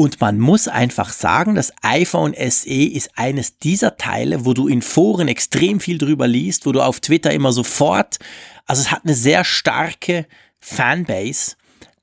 Und 0.00 0.20
man 0.20 0.38
muss 0.38 0.68
einfach 0.68 1.12
sagen, 1.12 1.56
das 1.56 1.72
iPhone 1.82 2.32
SE 2.32 2.70
ist 2.70 3.10
eines 3.16 3.58
dieser 3.58 3.96
Teile, 3.96 4.44
wo 4.44 4.54
du 4.54 4.68
in 4.68 4.80
Foren 4.80 5.26
extrem 5.26 5.80
viel 5.80 5.98
drüber 5.98 6.28
liest, 6.28 6.66
wo 6.66 6.70
du 6.72 6.82
auf 6.82 7.00
Twitter 7.00 7.32
immer 7.32 7.50
sofort, 7.50 8.20
also 8.64 8.80
es 8.80 8.92
hat 8.92 9.04
eine 9.04 9.14
sehr 9.16 9.42
starke 9.42 10.28
Fanbase, 10.60 11.56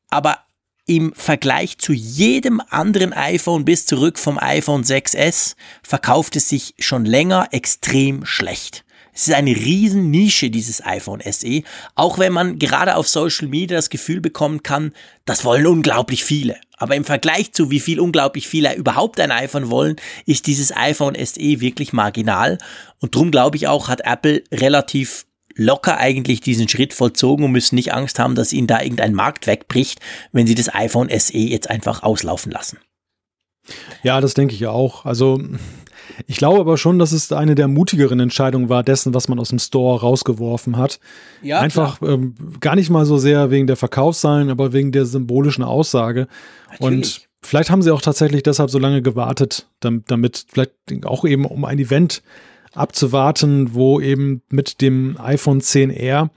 aber 0.10 0.40
im 0.86 1.14
Vergleich 1.16 1.78
zu 1.78 1.94
jedem 1.94 2.62
anderen 2.70 3.14
iPhone 3.14 3.64
bis 3.64 3.86
zurück 3.86 4.20
vom 4.20 4.40
iPhone 4.40 4.84
6S 4.84 5.56
verkauft 5.82 6.36
es 6.36 6.50
sich 6.50 6.76
schon 6.78 7.06
länger 7.06 7.48
extrem 7.52 8.26
schlecht. 8.26 8.85
Es 9.16 9.30
ist 9.30 9.34
eine 9.34 9.56
riesen 9.56 10.12
Nische, 10.12 10.50
dieses 10.50 10.86
iPhone 10.86 11.22
SE, 11.22 11.64
auch 11.96 12.20
wenn 12.20 12.34
man 12.34 12.60
gerade 12.60 12.98
auf 12.98 13.08
Social 13.08 13.48
Media 13.48 13.78
das 13.78 13.90
Gefühl 13.90 14.20
bekommen 14.20 14.62
kann, 14.62 14.92
das 15.24 15.46
wollen 15.46 15.66
unglaublich 15.66 16.26
viele. 16.26 16.58
Aber 16.78 16.98
im 16.98 17.06
Vergleich 17.06 17.54
zu 17.54 17.72
wie 17.72 17.80
viel 17.80 18.02
unglaublich 18.02 18.46
viele 18.50 18.76
überhaupt 18.76 19.22
ein 19.22 19.32
iPhone 19.32 19.70
wollen, 19.70 19.96
ist 20.26 20.48
dieses 20.48 20.76
iPhone 20.76 21.16
SE 21.16 21.62
wirklich 21.62 21.94
marginal. 21.94 22.58
Und 23.00 23.16
drum 23.16 23.32
glaube 23.32 23.56
ich 23.56 23.70
auch, 23.70 23.88
hat 23.88 24.02
Apple 24.02 24.44
relativ 24.52 25.26
locker 25.56 25.98
eigentlich 25.98 26.42
diesen 26.42 26.68
Schritt 26.68 26.94
vollzogen 26.94 27.46
und 27.46 27.54
müssen 27.54 27.76
nicht 27.76 27.94
Angst 27.94 28.20
haben, 28.20 28.36
dass 28.36 28.52
ihnen 28.52 28.68
da 28.68 28.82
irgendein 28.82 29.14
Markt 29.14 29.48
wegbricht, 29.48 30.02
wenn 30.34 30.46
sie 30.46 30.56
das 30.56 30.76
iPhone 30.76 31.10
SE 31.18 31.38
jetzt 31.38 31.70
einfach 31.70 32.04
auslaufen 32.04 32.52
lassen. 32.52 32.80
Ja, 34.04 34.20
das 34.20 34.34
denke 34.34 34.54
ich 34.54 34.68
auch. 34.68 35.06
Also 35.06 35.42
ich 36.28 36.38
glaube 36.38 36.60
aber 36.60 36.78
schon, 36.78 37.00
dass 37.00 37.12
es 37.12 37.32
eine 37.32 37.56
der 37.56 37.68
mutigeren 37.68 38.20
Entscheidungen 38.20 38.70
war, 38.70 38.84
dessen, 38.84 39.14
was 39.14 39.28
man 39.28 39.40
aus 39.40 39.50
dem 39.50 39.60
Store 39.60 40.00
rausgeworfen 40.02 40.78
hat. 40.78 41.00
Ja, 41.42 41.60
Einfach 41.60 42.02
ähm, 42.02 42.36
gar 42.60 42.76
nicht 42.76 42.90
mal 42.90 43.06
so 43.06 43.18
sehr 43.18 43.52
wegen 43.52 43.68
der 43.68 43.76
Verkaufszahlen, 43.76 44.50
aber 44.50 44.74
wegen 44.74 44.92
der 44.92 45.06
symbolischen 45.06 45.64
Aussage. 45.64 46.28
Natürlich. 46.72 46.82
Und 46.82 47.28
vielleicht 47.42 47.70
haben 47.70 47.82
sie 47.82 47.92
auch 47.92 48.02
tatsächlich 48.02 48.44
deshalb 48.44 48.70
so 48.70 48.80
lange 48.80 49.02
gewartet, 49.02 49.68
damit, 49.80 50.10
damit 50.10 50.46
vielleicht 50.50 50.74
auch 51.06 51.26
eben 51.26 51.46
um 51.46 51.66
ein 51.66 51.80
Event 51.80 52.22
abzuwarten, 52.74 53.74
wo 53.74 54.00
eben 54.00 54.42
mit 54.50 54.82
dem 54.82 55.18
iPhone 55.20 55.62
10R 55.62 56.30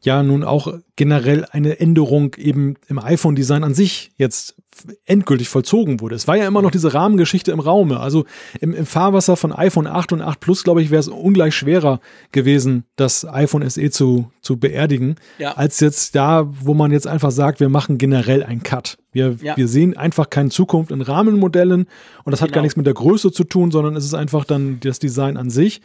ja 0.00 0.22
nun 0.22 0.42
auch 0.42 0.72
generell 0.96 1.46
eine 1.50 1.78
Änderung 1.80 2.34
eben 2.36 2.74
im 2.88 2.98
iPhone-Design 2.98 3.62
an 3.62 3.74
sich 3.74 4.10
jetzt 4.16 4.56
endgültig 5.04 5.48
vollzogen 5.48 6.00
wurde. 6.00 6.14
Es 6.14 6.26
war 6.26 6.36
ja 6.36 6.46
immer 6.46 6.62
noch 6.62 6.70
diese 6.70 6.94
Rahmengeschichte 6.94 7.52
im 7.52 7.60
Raume. 7.60 8.00
Also 8.00 8.24
im, 8.60 8.74
im 8.74 8.86
Fahrwasser 8.86 9.36
von 9.36 9.52
iPhone 9.52 9.86
8 9.86 10.12
und 10.12 10.22
8 10.22 10.40
Plus, 10.40 10.64
glaube 10.64 10.82
ich, 10.82 10.90
wäre 10.90 11.00
es 11.00 11.08
ungleich 11.08 11.54
schwerer 11.54 12.00
gewesen, 12.32 12.84
das 12.96 13.26
iPhone 13.26 13.68
SE 13.68 13.90
zu, 13.90 14.30
zu 14.40 14.58
beerdigen, 14.58 15.16
ja. 15.38 15.52
als 15.52 15.80
jetzt 15.80 16.14
da, 16.14 16.48
wo 16.48 16.74
man 16.74 16.90
jetzt 16.90 17.06
einfach 17.06 17.30
sagt, 17.30 17.60
wir 17.60 17.68
machen 17.68 17.98
generell 17.98 18.42
einen 18.42 18.62
Cut. 18.62 18.98
Wir, 19.12 19.36
ja. 19.42 19.56
wir 19.56 19.68
sehen 19.68 19.96
einfach 19.96 20.30
keine 20.30 20.48
Zukunft 20.48 20.90
in 20.90 21.02
Rahmenmodellen 21.02 21.86
und 22.24 22.30
das 22.30 22.40
hat 22.40 22.48
genau. 22.48 22.56
gar 22.56 22.62
nichts 22.62 22.76
mit 22.76 22.86
der 22.86 22.94
Größe 22.94 23.30
zu 23.30 23.44
tun, 23.44 23.70
sondern 23.70 23.94
es 23.94 24.04
ist 24.04 24.14
einfach 24.14 24.44
dann 24.44 24.80
das 24.80 24.98
Design 24.98 25.36
an 25.36 25.50
sich. 25.50 25.82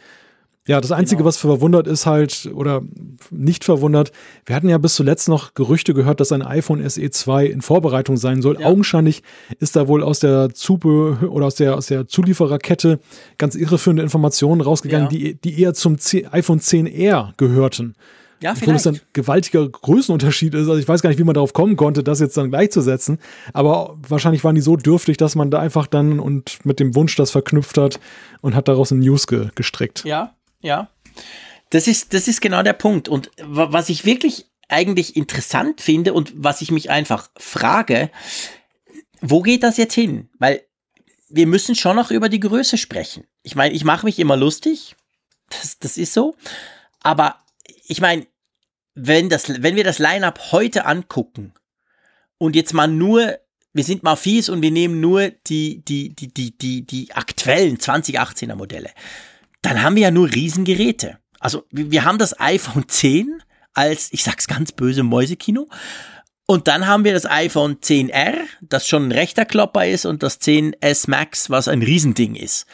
Ja, 0.68 0.82
das 0.82 0.92
Einzige, 0.92 1.18
genau. 1.18 1.28
was 1.28 1.38
verwundert 1.38 1.86
ist 1.86 2.04
halt, 2.04 2.50
oder 2.52 2.82
nicht 3.30 3.64
verwundert, 3.64 4.12
wir 4.44 4.54
hatten 4.54 4.68
ja 4.68 4.76
bis 4.76 4.94
zuletzt 4.94 5.26
noch 5.26 5.54
Gerüchte 5.54 5.94
gehört, 5.94 6.20
dass 6.20 6.30
ein 6.30 6.42
iPhone 6.42 6.86
SE 6.86 7.10
2 7.10 7.46
in 7.46 7.62
Vorbereitung 7.62 8.18
sein 8.18 8.42
soll. 8.42 8.60
Ja. 8.60 8.66
Augenscheinlich 8.66 9.22
ist 9.60 9.76
da 9.76 9.88
wohl 9.88 10.02
aus 10.02 10.20
der 10.20 10.50
Zubehör 10.52 11.32
oder 11.32 11.46
aus 11.46 11.54
der, 11.54 11.74
aus 11.74 11.86
der 11.86 12.06
Zuliefererkette 12.06 13.00
ganz 13.38 13.54
irreführende 13.54 14.02
Informationen 14.02 14.60
rausgegangen, 14.60 15.08
ja. 15.10 15.18
die, 15.18 15.34
die 15.36 15.58
eher 15.58 15.72
zum 15.72 15.98
C 15.98 16.26
iPhone 16.30 16.60
10R 16.60 17.30
gehörten. 17.38 17.94
Ja, 18.42 18.54
vielleicht. 18.54 18.62
Obwohl 18.62 18.74
es 18.76 18.86
ein 18.86 19.00
gewaltiger 19.14 19.66
Größenunterschied 19.66 20.54
ist. 20.54 20.68
Also 20.68 20.76
ich 20.76 20.86
weiß 20.86 21.00
gar 21.00 21.08
nicht, 21.08 21.18
wie 21.18 21.24
man 21.24 21.34
darauf 21.34 21.54
kommen 21.54 21.76
konnte, 21.76 22.04
das 22.04 22.20
jetzt 22.20 22.36
dann 22.36 22.50
gleichzusetzen. 22.50 23.18
Aber 23.54 23.96
wahrscheinlich 24.06 24.44
waren 24.44 24.54
die 24.54 24.60
so 24.60 24.76
dürftig, 24.76 25.16
dass 25.16 25.34
man 25.34 25.50
da 25.50 25.58
einfach 25.60 25.86
dann 25.86 26.20
und 26.20 26.58
mit 26.64 26.78
dem 26.78 26.94
Wunsch 26.94 27.16
das 27.16 27.30
verknüpft 27.30 27.78
hat 27.78 27.98
und 28.42 28.54
hat 28.54 28.68
daraus 28.68 28.90
ein 28.90 29.00
News 29.00 29.26
ge 29.26 29.48
gestrickt. 29.54 30.04
Ja, 30.04 30.34
ja. 30.60 30.90
Das 31.70 31.86
ist, 31.86 32.14
das 32.14 32.28
ist 32.28 32.40
genau 32.40 32.62
der 32.62 32.72
Punkt. 32.72 33.08
Und 33.08 33.30
was 33.38 33.88
ich 33.88 34.04
wirklich 34.04 34.46
eigentlich 34.68 35.16
interessant 35.16 35.80
finde 35.80 36.12
und 36.14 36.32
was 36.34 36.62
ich 36.62 36.70
mich 36.70 36.90
einfach 36.90 37.30
frage, 37.36 38.10
wo 39.20 39.42
geht 39.42 39.62
das 39.62 39.76
jetzt 39.76 39.94
hin? 39.94 40.28
Weil 40.38 40.62
wir 41.28 41.46
müssen 41.46 41.74
schon 41.74 41.96
noch 41.96 42.10
über 42.10 42.28
die 42.28 42.40
Größe 42.40 42.78
sprechen. 42.78 43.24
Ich 43.42 43.54
meine, 43.54 43.74
ich 43.74 43.84
mache 43.84 44.06
mich 44.06 44.18
immer 44.18 44.36
lustig. 44.36 44.96
Das, 45.50 45.78
das 45.78 45.98
ist 45.98 46.14
so. 46.14 46.34
Aber 47.00 47.44
ich 47.86 48.00
meine, 48.00 48.26
wenn, 48.94 49.28
das, 49.28 49.62
wenn 49.62 49.76
wir 49.76 49.84
das 49.84 49.98
Line-up 49.98 50.52
heute 50.52 50.86
angucken 50.86 51.52
und 52.38 52.56
jetzt 52.56 52.72
mal 52.72 52.88
nur, 52.88 53.38
wir 53.72 53.84
sind 53.84 54.02
mal 54.02 54.16
fies 54.16 54.48
und 54.48 54.62
wir 54.62 54.70
nehmen 54.70 55.00
nur 55.00 55.30
die, 55.30 55.84
die, 55.84 56.14
die, 56.14 56.32
die, 56.32 56.56
die, 56.56 56.86
die 56.86 57.12
aktuellen 57.12 57.78
2018er 57.78 58.54
Modelle 58.54 58.90
dann 59.62 59.82
haben 59.82 59.96
wir 59.96 60.02
ja 60.02 60.10
nur 60.10 60.32
Riesengeräte. 60.32 61.18
Also 61.40 61.64
wir 61.70 62.04
haben 62.04 62.18
das 62.18 62.38
iPhone 62.40 62.84
10 62.88 63.42
als, 63.74 64.08
ich 64.12 64.24
sag's 64.24 64.48
ganz 64.48 64.72
böse, 64.72 65.02
Mäusekino. 65.02 65.68
Und 66.46 66.66
dann 66.66 66.86
haben 66.86 67.04
wir 67.04 67.12
das 67.12 67.26
iPhone 67.26 67.76
10R, 67.76 68.38
das 68.62 68.88
schon 68.88 69.08
ein 69.08 69.12
rechter 69.12 69.44
Klopper 69.44 69.86
ist, 69.86 70.06
und 70.06 70.22
das 70.22 70.40
10S 70.40 71.08
Max, 71.08 71.50
was 71.50 71.68
ein 71.68 71.82
Riesending 71.82 72.34
ist. 72.36 72.66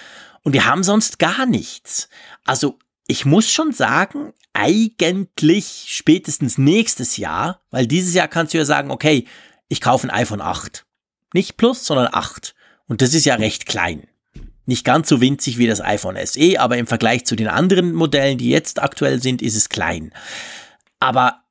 Und 0.42 0.52
wir 0.52 0.66
haben 0.66 0.84
sonst 0.84 1.18
gar 1.18 1.44
nichts. 1.44 2.08
Also 2.44 2.78
ich 3.08 3.24
muss 3.24 3.50
schon 3.50 3.72
sagen, 3.72 4.32
eigentlich 4.52 5.86
spätestens 5.88 6.56
nächstes 6.56 7.16
Jahr, 7.16 7.60
weil 7.70 7.86
dieses 7.86 8.14
Jahr 8.14 8.28
kannst 8.28 8.54
du 8.54 8.58
ja 8.58 8.64
sagen, 8.64 8.90
okay, 8.90 9.26
ich 9.68 9.80
kaufe 9.80 10.06
ein 10.06 10.10
iPhone 10.10 10.40
8. 10.40 10.86
Nicht 11.34 11.56
Plus, 11.56 11.84
sondern 11.84 12.08
8. 12.12 12.54
Und 12.86 13.02
das 13.02 13.12
ist 13.12 13.24
ja 13.26 13.34
recht 13.34 13.66
klein. 13.66 14.06
Nicht 14.66 14.84
ganz 14.84 15.08
so 15.08 15.20
winzig 15.20 15.58
wie 15.58 15.66
das 15.66 15.80
iPhone 15.80 16.16
SE, 16.24 16.58
aber 16.58 16.78
im 16.78 16.86
Vergleich 16.86 17.24
zu 17.26 17.36
den 17.36 17.48
anderen 17.48 17.92
Modellen, 17.92 18.38
die 18.38 18.48
jetzt 18.48 18.82
aktuell 18.82 19.20
sind, 19.20 19.42
ist 19.42 19.56
es 19.56 19.68
klein. 19.68 20.12
Aber 21.00 21.42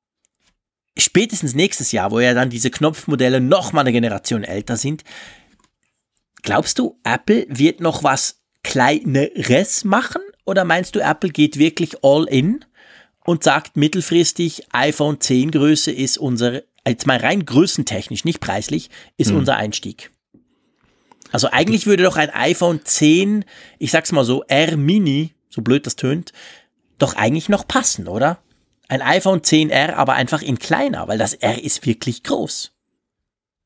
spätestens 0.97 1.53
nächstes 1.53 1.91
Jahr, 1.91 2.11
wo 2.11 2.19
ja 2.19 2.33
dann 2.33 2.49
diese 2.49 2.71
Knopfmodelle 2.71 3.39
noch 3.39 3.73
mal 3.73 3.81
eine 3.81 3.91
Generation 3.91 4.43
älter 4.43 4.77
sind, 4.77 5.03
glaubst 6.41 6.79
du, 6.79 6.99
Apple 7.03 7.45
wird 7.49 7.81
noch 7.81 8.03
was 8.03 8.41
kleineres 8.63 9.83
machen? 9.83 10.21
Oder 10.45 10.65
meinst 10.65 10.95
du, 10.95 10.99
Apple 10.99 11.29
geht 11.29 11.57
wirklich 11.57 12.03
all 12.03 12.25
in 12.25 12.65
und 13.25 13.43
sagt 13.43 13.77
mittelfristig, 13.77 14.63
iPhone 14.71 15.19
10 15.19 15.51
Größe 15.51 15.91
ist 15.91 16.17
unser, 16.17 16.61
jetzt 16.87 17.07
mal 17.07 17.17
rein 17.17 17.45
größentechnisch, 17.45 18.25
nicht 18.25 18.39
preislich, 18.39 18.89
ist 19.17 19.29
hm. 19.29 19.37
unser 19.37 19.55
Einstieg? 19.55 20.12
Also 21.33 21.49
eigentlich 21.51 21.87
würde 21.87 22.03
doch 22.03 22.15
ein 22.15 22.29
iPhone 22.29 22.81
10, 22.83 23.43
ich 23.79 23.89
sag's 23.89 24.11
mal 24.11 24.23
so, 24.23 24.43
R 24.47 24.77
Mini, 24.77 25.33
so 25.49 25.63
blöd 25.63 25.87
das 25.87 25.95
tönt, 25.95 26.31
doch 26.99 27.15
eigentlich 27.15 27.49
noch 27.49 27.67
passen, 27.67 28.07
oder? 28.07 28.37
Ein 28.87 29.01
iPhone 29.01 29.41
10R, 29.41 29.93
aber 29.95 30.13
einfach 30.13 30.43
in 30.43 30.59
kleiner, 30.59 31.07
weil 31.07 31.17
das 31.17 31.33
R 31.33 31.63
ist 31.63 31.87
wirklich 31.87 32.21
groß. 32.21 32.71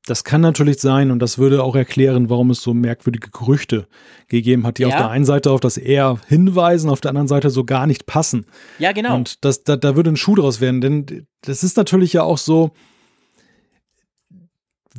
Das 0.06 0.24
kann 0.24 0.40
natürlich 0.40 0.80
sein 0.80 1.12
und 1.12 1.20
das 1.20 1.40
würde 1.40 1.62
auch 1.62 1.76
erklären, 1.76 2.30
warum 2.30 2.52
es 2.52 2.62
so 2.62 2.74
merkwürdige 2.74 3.32
Gerüchte 3.32 3.90
gegeben 4.30 4.66
hat, 4.66 4.78
die 4.78 4.84
ja. 4.84 4.88
auf 4.88 4.96
der 4.96 5.10
einen 5.10 5.26
Seite 5.26 5.52
auf 5.52 5.60
das 5.60 5.78
R 5.78 6.22
hinweisen, 6.26 6.90
auf 6.90 7.02
der 7.02 7.10
anderen 7.10 7.28
Seite 7.28 7.50
so 7.50 7.66
gar 7.66 7.86
nicht 7.86 8.06
passen. 8.06 8.46
Ja, 8.80 8.94
genau. 8.94 9.14
Und 9.14 9.44
das, 9.44 9.66
da, 9.66 9.76
da 9.76 9.98
würde 9.98 10.12
ein 10.12 10.16
Schuh 10.16 10.36
draus 10.36 10.62
werden, 10.62 10.80
denn 10.80 11.28
das 11.42 11.66
ist 11.66 11.76
natürlich 11.76 12.14
ja 12.14 12.24
auch 12.24 12.38
so, 12.38 12.72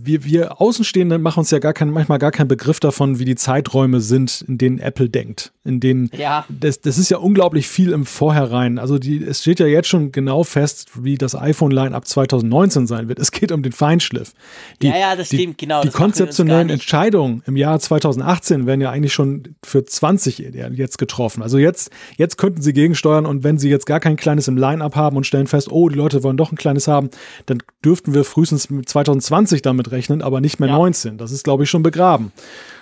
wir, 0.03 0.25
wir 0.25 0.61
Außenstehenden 0.61 1.23
machen 1.23 1.41
uns 1.41 1.51
ja 1.51 1.59
gar 1.59 1.73
kein, 1.73 1.91
manchmal 1.91 2.19
gar 2.19 2.31
keinen 2.31 2.49
Begriff 2.49 2.81
davon, 2.81 3.19
wie 3.19 3.25
die 3.25 3.37
Zeiträume 3.37 4.01
sind, 4.01 4.45
in 4.47 4.59
denen 4.59 4.79
Apple 4.79 5.09
denkt. 5.09 5.53
In 5.65 5.81
denen, 5.81 6.11
ja. 6.17 6.45
das, 6.49 6.81
das 6.81 6.99
ist 6.99 7.11
ja 7.11 7.19
unglaublich 7.19 7.69
viel 7.69 7.93
im 7.93 8.07
Vorherein. 8.07 8.79
Also 8.79 8.99
die, 8.99 9.23
es 9.23 9.43
steht 9.43 9.61
ja 9.61 9.67
jetzt 9.67 9.89
schon 9.89 10.13
genau 10.13 10.45
fest, 10.45 10.89
wie 11.03 11.17
das 11.17 11.35
iPhone-Line 11.35 11.95
ab 11.95 12.07
2019 12.07 12.87
sein 12.87 13.09
wird. 13.09 13.19
Es 13.19 13.33
geht 13.33 13.53
um 13.53 13.63
den 13.63 13.73
Feinschliff. 13.73 14.33
Die, 14.81 14.89
ja, 14.89 14.99
ja, 14.99 15.17
das 15.17 15.29
die, 15.29 15.37
stimmt, 15.37 15.59
genau. 15.59 15.83
Die 15.83 15.91
konzeptionellen 15.91 16.71
Entscheidungen 16.71 17.43
im 17.47 17.57
Jahr 17.57 17.79
2018 17.79 18.67
werden 18.67 18.81
ja 18.81 18.91
eigentlich 18.91 19.13
schon 19.13 19.57
für 19.65 19.85
20 19.85 20.39
jetzt 20.39 20.99
getroffen. 20.99 21.43
Also 21.43 21.59
jetzt, 21.59 21.91
jetzt 22.17 22.39
könnten 22.39 22.63
sie 22.63 22.73
gegensteuern 22.73 23.27
und 23.27 23.45
wenn 23.45 23.59
sie 23.59 23.69
jetzt 23.69 23.87
gar 23.87 24.01
kein 24.01 24.17
kleines 24.17 24.49
im 24.49 24.57
Line-Up 24.57 24.97
haben 24.97 25.17
und 25.17 25.27
stellen 25.27 25.47
fest, 25.47 25.71
oh, 25.71 25.89
die 25.89 25.97
Leute 25.97 26.23
wollen 26.23 26.37
doch 26.37 26.53
ein 26.53 26.57
kleines 26.57 26.89
haben, 26.89 27.11
dann 27.47 27.59
dürften 27.85 28.15
wir 28.15 28.25
frühestens 28.25 28.69
2020 28.87 29.63
damit 29.63 29.88
rechnen, 29.91 30.23
aber 30.23 30.41
nicht 30.41 30.61
mehr 30.61 30.69
ja. 30.69 30.77
19. 30.77 31.19
Das 31.19 31.33
ist, 31.33 31.45
glaube 31.45 31.65
ich, 31.65 31.71
schon 31.71 31.83
begraben. 31.83 32.33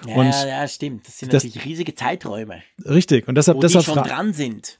Ja, 0.06 0.14
und 0.16 0.26
ja, 0.26 0.68
stimmt. 0.68 1.06
Das 1.06 1.18
sind 1.18 1.32
das, 1.32 1.44
natürlich 1.44 1.66
riesige 1.66 1.94
Zeiträume. 1.94 2.62
Richtig. 2.84 3.28
Und 3.28 3.36
deshalb, 3.36 3.58
wo 3.58 3.60
deshalb 3.60 3.84
die 3.84 3.92
schon 3.92 4.02
dran 4.02 4.32
sind. 4.32 4.78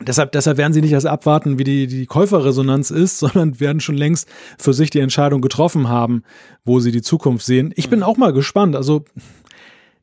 Deshalb, 0.00 0.32
deshalb 0.32 0.58
werden 0.58 0.72
sie 0.72 0.80
nicht 0.80 0.92
erst 0.92 1.06
abwarten, 1.06 1.58
wie 1.58 1.64
die, 1.64 1.86
die 1.86 2.06
Käuferresonanz 2.06 2.90
ist, 2.90 3.18
sondern 3.18 3.60
werden 3.60 3.80
schon 3.80 3.96
längst 3.96 4.28
für 4.58 4.72
sich 4.72 4.90
die 4.90 5.00
Entscheidung 5.00 5.40
getroffen 5.40 5.88
haben, 5.88 6.22
wo 6.64 6.80
sie 6.80 6.92
die 6.92 7.02
Zukunft 7.02 7.44
sehen. 7.44 7.72
Ich 7.76 7.90
bin 7.90 8.00
mhm. 8.00 8.04
auch 8.04 8.16
mal 8.16 8.32
gespannt. 8.32 8.76
Also 8.76 9.04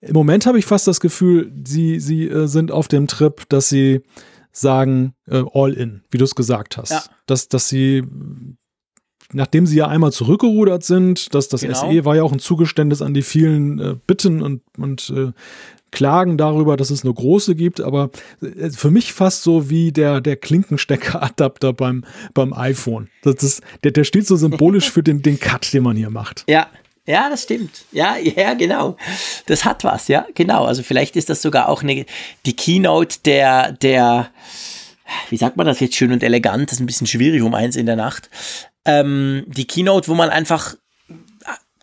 im 0.01 0.13
Moment 0.13 0.45
habe 0.45 0.59
ich 0.59 0.65
fast 0.65 0.87
das 0.87 0.99
Gefühl, 0.99 1.51
sie, 1.65 1.99
sie 1.99 2.27
äh, 2.27 2.47
sind 2.47 2.71
auf 2.71 2.87
dem 2.87 3.07
Trip, 3.07 3.47
dass 3.49 3.69
sie 3.69 4.01
sagen, 4.51 5.13
äh, 5.27 5.43
all 5.53 5.73
in, 5.73 6.03
wie 6.11 6.17
du 6.17 6.25
es 6.25 6.35
gesagt 6.35 6.77
hast. 6.77 6.91
Ja. 6.91 7.03
Dass, 7.25 7.49
dass 7.49 7.69
sie 7.69 8.03
nachdem 9.33 9.65
sie 9.65 9.77
ja 9.77 9.87
einmal 9.87 10.11
zurückgerudert 10.11 10.83
sind, 10.83 11.33
dass 11.33 11.49
das 11.49 11.61
genau. 11.61 11.73
SE 11.73 12.05
war 12.05 12.15
ja 12.15 12.23
auch 12.23 12.31
ein 12.31 12.39
Zugeständnis 12.39 13.01
an 13.01 13.13
die 13.13 13.21
vielen 13.21 13.79
äh, 13.79 13.95
Bitten 14.05 14.41
und, 14.41 14.61
und 14.77 15.11
äh, 15.15 15.31
Klagen 15.91 16.37
darüber, 16.37 16.75
dass 16.77 16.89
es 16.89 17.03
eine 17.03 17.13
große 17.13 17.55
gibt, 17.55 17.79
aber 17.79 18.09
äh, 18.41 18.69
für 18.69 18.91
mich 18.91 19.13
fast 19.13 19.43
so 19.43 19.69
wie 19.69 19.91
der, 19.91 20.21
der 20.21 20.35
Klinkensteckeradapter 20.35 21.73
beim, 21.73 22.03
beim 22.33 22.53
iPhone. 22.53 23.09
Das 23.23 23.41
ist, 23.41 23.61
der, 23.83 23.91
der 23.91 24.03
steht 24.03 24.27
so 24.27 24.35
symbolisch 24.35 24.91
für 24.91 25.03
den, 25.03 25.21
den 25.21 25.39
Cut, 25.39 25.73
den 25.73 25.83
man 25.83 25.95
hier 25.95 26.09
macht. 26.09 26.43
Ja, 26.47 26.67
ja, 27.07 27.29
das 27.29 27.43
stimmt. 27.43 27.85
Ja, 27.91 28.17
ja, 28.17 28.55
genau. 28.55 28.97
Das 29.45 29.63
hat 29.63 29.83
was, 29.83 30.07
ja, 30.07 30.25
genau. 30.33 30.65
Also 30.65 30.83
vielleicht 30.83 31.15
ist 31.15 31.29
das 31.29 31.41
sogar 31.41 31.69
auch 31.69 31.81
eine, 31.81 32.05
die 32.45 32.55
Keynote 32.55 33.19
der, 33.23 33.71
der, 33.73 34.31
wie 35.29 35.37
sagt 35.37 35.55
man 35.55 35.67
das 35.67 35.79
jetzt 35.79 35.95
schön 35.95 36.11
und 36.11 36.23
elegant? 36.23 36.69
Das 36.69 36.77
ist 36.77 36.79
ein 36.81 36.87
bisschen 36.87 37.07
schwierig 37.07 37.41
um 37.41 37.53
eins 37.53 37.75
in 37.75 37.85
der 37.85 37.95
Nacht 37.95 38.29
ähm, 38.85 39.43
die 39.47 39.65
Keynote, 39.65 40.07
wo 40.07 40.13
man 40.13 40.29
einfach 40.29 40.75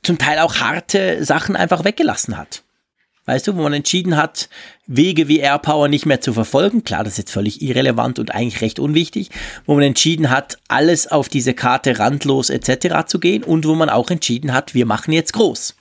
zum 0.03 0.19
Teil 0.19 0.39
auch 0.39 0.57
harte 0.57 1.25
Sachen 1.25 1.57
einfach 1.57 1.85
weggelassen 1.85 2.37
hat. 2.37 2.63
Weißt 3.25 3.47
du, 3.47 3.57
wo 3.57 3.63
man 3.63 3.73
entschieden 3.73 4.17
hat, 4.17 4.49
Wege 4.89 5.29
wie 5.29 5.39
AirPower 5.39 5.87
nicht 5.87 6.07
mehr 6.07 6.21
zu 6.21 6.33
verfolgen. 6.33 6.83
Klar, 6.83 7.05
das 7.05 7.13
ist 7.13 7.19
jetzt 7.19 7.31
völlig 7.31 7.63
irrelevant 7.63 8.19
und 8.19 8.35
eigentlich 8.35 8.61
recht 8.63 8.81
unwichtig. 8.81 9.31
Wo 9.65 9.75
man 9.75 9.85
entschieden 9.85 10.29
hat, 10.29 10.59
alles 10.67 11.07
auf 11.07 11.29
diese 11.29 11.55
Karte 11.55 12.01
randlos 12.01 12.51
etc. 12.51 13.07
zu 13.07 13.21
gehen 13.21 13.45
und 13.45 13.65
wo 13.65 13.77
man 13.77 13.91
auch 13.91 14.11
entschieden 14.11 14.53
hat, 14.53 14.75
wir 14.75 14.87
machen 14.87 15.13
jetzt 15.13 15.35
groß. 15.35 15.77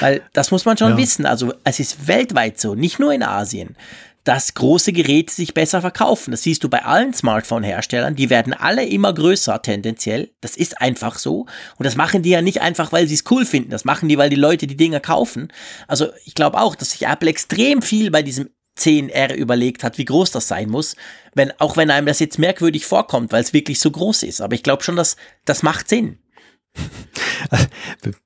Weil 0.00 0.22
das 0.34 0.50
muss 0.50 0.66
man 0.66 0.76
schon 0.76 0.92
ja. 0.92 0.96
wissen. 0.98 1.24
Also 1.24 1.54
es 1.64 1.80
ist 1.80 2.06
weltweit 2.06 2.60
so, 2.60 2.74
nicht 2.74 2.98
nur 2.98 3.14
in 3.14 3.22
Asien 3.22 3.76
dass 4.24 4.54
große 4.54 4.92
Geräte 4.92 5.32
sich 5.32 5.52
besser 5.52 5.82
verkaufen. 5.82 6.30
Das 6.30 6.42
siehst 6.42 6.64
du 6.64 6.70
bei 6.70 6.82
allen 6.82 7.12
Smartphone-Herstellern. 7.12 8.16
Die 8.16 8.30
werden 8.30 8.54
alle 8.54 8.84
immer 8.86 9.12
größer 9.12 9.60
tendenziell. 9.60 10.30
Das 10.40 10.56
ist 10.56 10.80
einfach 10.80 11.18
so. 11.18 11.46
Und 11.76 11.84
das 11.84 11.94
machen 11.94 12.22
die 12.22 12.30
ja 12.30 12.40
nicht 12.40 12.62
einfach, 12.62 12.90
weil 12.90 13.06
sie 13.06 13.14
es 13.14 13.24
cool 13.30 13.44
finden. 13.44 13.70
Das 13.70 13.84
machen 13.84 14.08
die, 14.08 14.16
weil 14.16 14.30
die 14.30 14.36
Leute 14.36 14.66
die 14.66 14.76
Dinger 14.76 15.00
kaufen. 15.00 15.52
Also 15.88 16.08
ich 16.24 16.34
glaube 16.34 16.58
auch, 16.58 16.74
dass 16.74 16.92
sich 16.92 17.06
Apple 17.06 17.28
extrem 17.28 17.82
viel 17.82 18.10
bei 18.10 18.22
diesem 18.22 18.48
10R 18.78 19.34
überlegt 19.34 19.84
hat, 19.84 19.98
wie 19.98 20.04
groß 20.06 20.30
das 20.30 20.48
sein 20.48 20.70
muss. 20.70 20.96
Wenn, 21.34 21.52
auch 21.60 21.76
wenn 21.76 21.90
einem 21.90 22.06
das 22.06 22.18
jetzt 22.18 22.38
merkwürdig 22.38 22.86
vorkommt, 22.86 23.30
weil 23.30 23.42
es 23.42 23.52
wirklich 23.52 23.78
so 23.78 23.90
groß 23.90 24.22
ist. 24.22 24.40
Aber 24.40 24.54
ich 24.54 24.62
glaube 24.62 24.82
schon, 24.82 24.96
dass 24.96 25.16
das 25.44 25.62
macht 25.62 25.88
Sinn. 25.88 26.18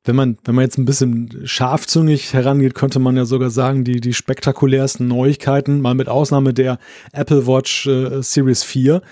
Wenn 0.04 0.16
man, 0.16 0.38
wenn 0.44 0.54
man 0.54 0.64
jetzt 0.64 0.78
ein 0.78 0.84
bisschen 0.84 1.42
scharfzüngig 1.44 2.32
herangeht, 2.32 2.74
könnte 2.74 2.98
man 2.98 3.16
ja 3.16 3.24
sogar 3.24 3.50
sagen, 3.50 3.84
die, 3.84 4.00
die 4.00 4.14
spektakulärsten 4.14 5.06
Neuigkeiten, 5.06 5.80
mal 5.80 5.94
mit 5.94 6.08
Ausnahme 6.08 6.54
der 6.54 6.78
Apple 7.12 7.46
Watch 7.46 7.86
äh, 7.86 8.22
Series 8.22 8.64
4, 8.64 9.02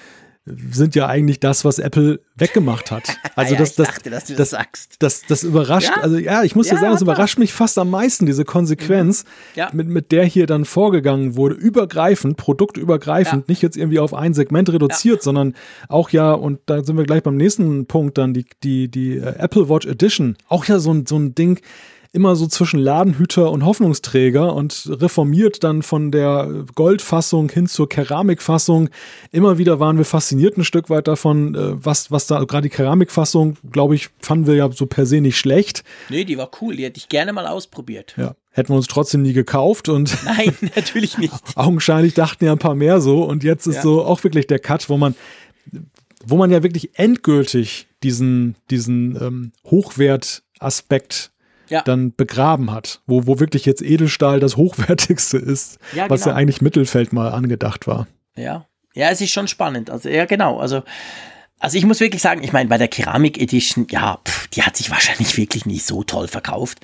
sind 0.47 0.95
ja 0.95 1.09
eigentlich 1.09 1.41
das, 1.41 1.65
was 1.65 1.81
Apple 1.81 2.21
weggemacht 2.37 2.91
hat. 2.91 3.17
Also 3.35 3.53
ja, 3.53 3.61
das, 3.61 3.75
das, 3.75 3.89
dachte, 3.89 4.09
dass 4.09 4.25
du 4.25 4.33
das, 4.33 4.49
das 4.49 4.59
sagst. 4.59 4.95
Das, 5.01 5.23
das 5.29 5.45
überrascht, 5.45 5.91
ja? 5.95 6.03
also 6.03 6.17
ja, 6.17 6.43
ich 6.43 6.57
muss 6.57 6.69
ja, 6.69 6.75
dir 6.75 6.81
sagen, 6.81 6.93
das 6.93 7.03
überrascht 7.03 7.39
mich 7.39 7.53
fast 7.53 7.77
am 7.77 7.91
meisten, 7.91 8.25
diese 8.25 8.47
Konsequenz, 8.47 9.25
mhm. 9.55 9.65
mit, 9.73 9.89
mit 9.89 10.13
der 10.13 10.25
hier 10.25 10.47
dann 10.47 10.65
vorgegangen 10.65 11.37
wurde, 11.37 11.55
übergreifend, 11.55 12.39
produktübergreifend, 12.39 13.51
nicht 13.51 13.61
jetzt 13.61 13.77
irgendwie 13.77 13.99
auf 13.99 14.15
ein 14.15 14.33
Segment 14.33 14.73
reduziert, 14.73 15.23
sondern 15.23 15.55
auch 15.91 16.09
ja, 16.11 16.33
und 16.33 16.61
da 16.65 16.83
sind 16.83 16.97
wir 16.97 17.05
gleich 17.05 17.23
beim 17.23 17.37
nächsten 17.37 17.85
Punkt 17.85 18.17
dann, 18.17 18.33
die, 18.33 18.47
die, 18.63 18.89
die 18.89 19.19
äh, 19.19 19.35
Apple 19.37 19.69
Watch 19.69 19.87
Edition, 19.87 20.39
auch 20.49 20.65
ja 20.65 20.79
so 20.79 20.95
ein, 20.95 21.05
so 21.05 21.19
ein 21.19 21.35
Ding, 21.35 21.61
immer 22.13 22.37
so 22.37 22.47
zwischen 22.47 22.81
Ladenhüter 22.81 23.51
und 23.51 23.65
Hoffnungsträger 23.65 24.55
und 24.55 24.89
reformiert 24.91 25.65
dann 25.65 25.83
von 25.83 26.11
der 26.11 26.65
Goldfassung 26.75 27.49
hin 27.51 27.67
zur 27.67 27.89
Keramikfassung. 27.89 28.89
Immer 29.33 29.59
wieder 29.59 29.81
waren 29.81 29.99
wir 29.99 30.05
fasziniert 30.05 30.57
ein 30.57 30.65
Stück 30.65 30.91
weit 30.91 31.09
davon, 31.09 31.55
äh, 31.55 31.85
was, 31.85 32.11
was 32.11 32.27
da 32.27 32.43
gerade 32.45 32.69
die 32.69 32.75
Keramikfassung, 32.75 33.57
glaube 33.71 33.95
ich, 33.95 34.09
fanden 34.21 34.47
wir 34.47 34.55
ja 34.55 34.71
so 34.71 34.87
per 34.87 35.07
se 35.07 35.21
nicht 35.21 35.39
schlecht. 35.39 35.85
Nee, 36.09 36.25
die 36.25 36.39
war 36.39 36.51
cool, 36.61 36.77
die 36.77 36.85
hätte 36.85 36.99
ich 36.99 37.09
gerne 37.09 37.33
mal 37.33 37.47
ausprobiert. 37.47 38.15
Ja. 38.17 38.35
Hätten 38.53 38.71
wir 38.71 38.77
uns 38.77 38.87
trotzdem 38.87 39.23
nie 39.23 39.35
gekauft 39.35 39.89
und. 39.89 40.17
Nein, 40.25 40.57
natürlich 40.75 41.19
nicht. 41.19 41.35
augenscheinlich 41.55 42.15
dachten 42.15 42.45
ja 42.45 42.53
ein 42.53 42.59
paar 42.59 42.75
mehr 42.75 43.01
so 43.01 43.23
und 43.23 43.45
jetzt 43.45 43.67
ist 43.67 43.77
ja. 43.77 43.83
so 43.83 44.05
auch 44.05 44.25
wirklich 44.25 44.47
der 44.47 44.59
Cut, 44.59 44.89
wo 44.89 44.97
man, 44.97 45.15
wo 46.25 46.37
man 46.37 46.51
ja 46.51 46.63
wirklich 46.63 46.99
endgültig 46.99 47.87
diesen, 48.03 48.57
diesen 48.71 49.17
ähm, 49.21 49.53
Hochwert-Aspekt 49.65 51.33
ja. 51.69 51.83
dann 51.83 52.15
begraben 52.15 52.73
hat, 52.73 53.01
wo, 53.07 53.27
wo 53.27 53.39
wirklich 53.39 53.65
jetzt 53.67 53.83
Edelstahl 53.83 54.41
das 54.41 54.57
hochwertigste 54.57 55.39
ist, 55.39 55.79
ja, 55.93 56.05
genau. 56.05 56.15
was 56.15 56.25
ja 56.25 56.35
eigentlich 56.35 56.61
Mittelfeld 56.61 57.13
mal 57.13 57.31
angedacht 57.31 57.87
war. 57.87 58.07
Ja. 58.37 58.67
Ja, 58.95 59.11
es 59.11 59.21
ist 59.21 59.31
schon 59.31 59.47
spannend. 59.47 59.91
Also, 59.91 60.09
ja, 60.09 60.25
genau. 60.25 60.59
Also, 60.59 60.83
also 61.59 61.79
ich 61.79 61.87
muss 61.87 62.01
wirklich 62.01 62.21
sagen, 62.21 62.43
ich 62.43 62.53
meine, 62.53 62.69
bei 62.69 62.77
der 62.77 62.89
Keramik 62.89 63.41
Edition, 63.41 63.87
ja, 63.91 64.19
pff, 64.23 64.47
die 64.49 64.63
hat 64.63 64.77
sich 64.77 64.91
wahrscheinlich 64.91 65.39
wirklich 65.39 65.65
nicht 65.65 65.87
so 65.87 66.03
toll 66.03 66.29
verkauft. 66.29 66.81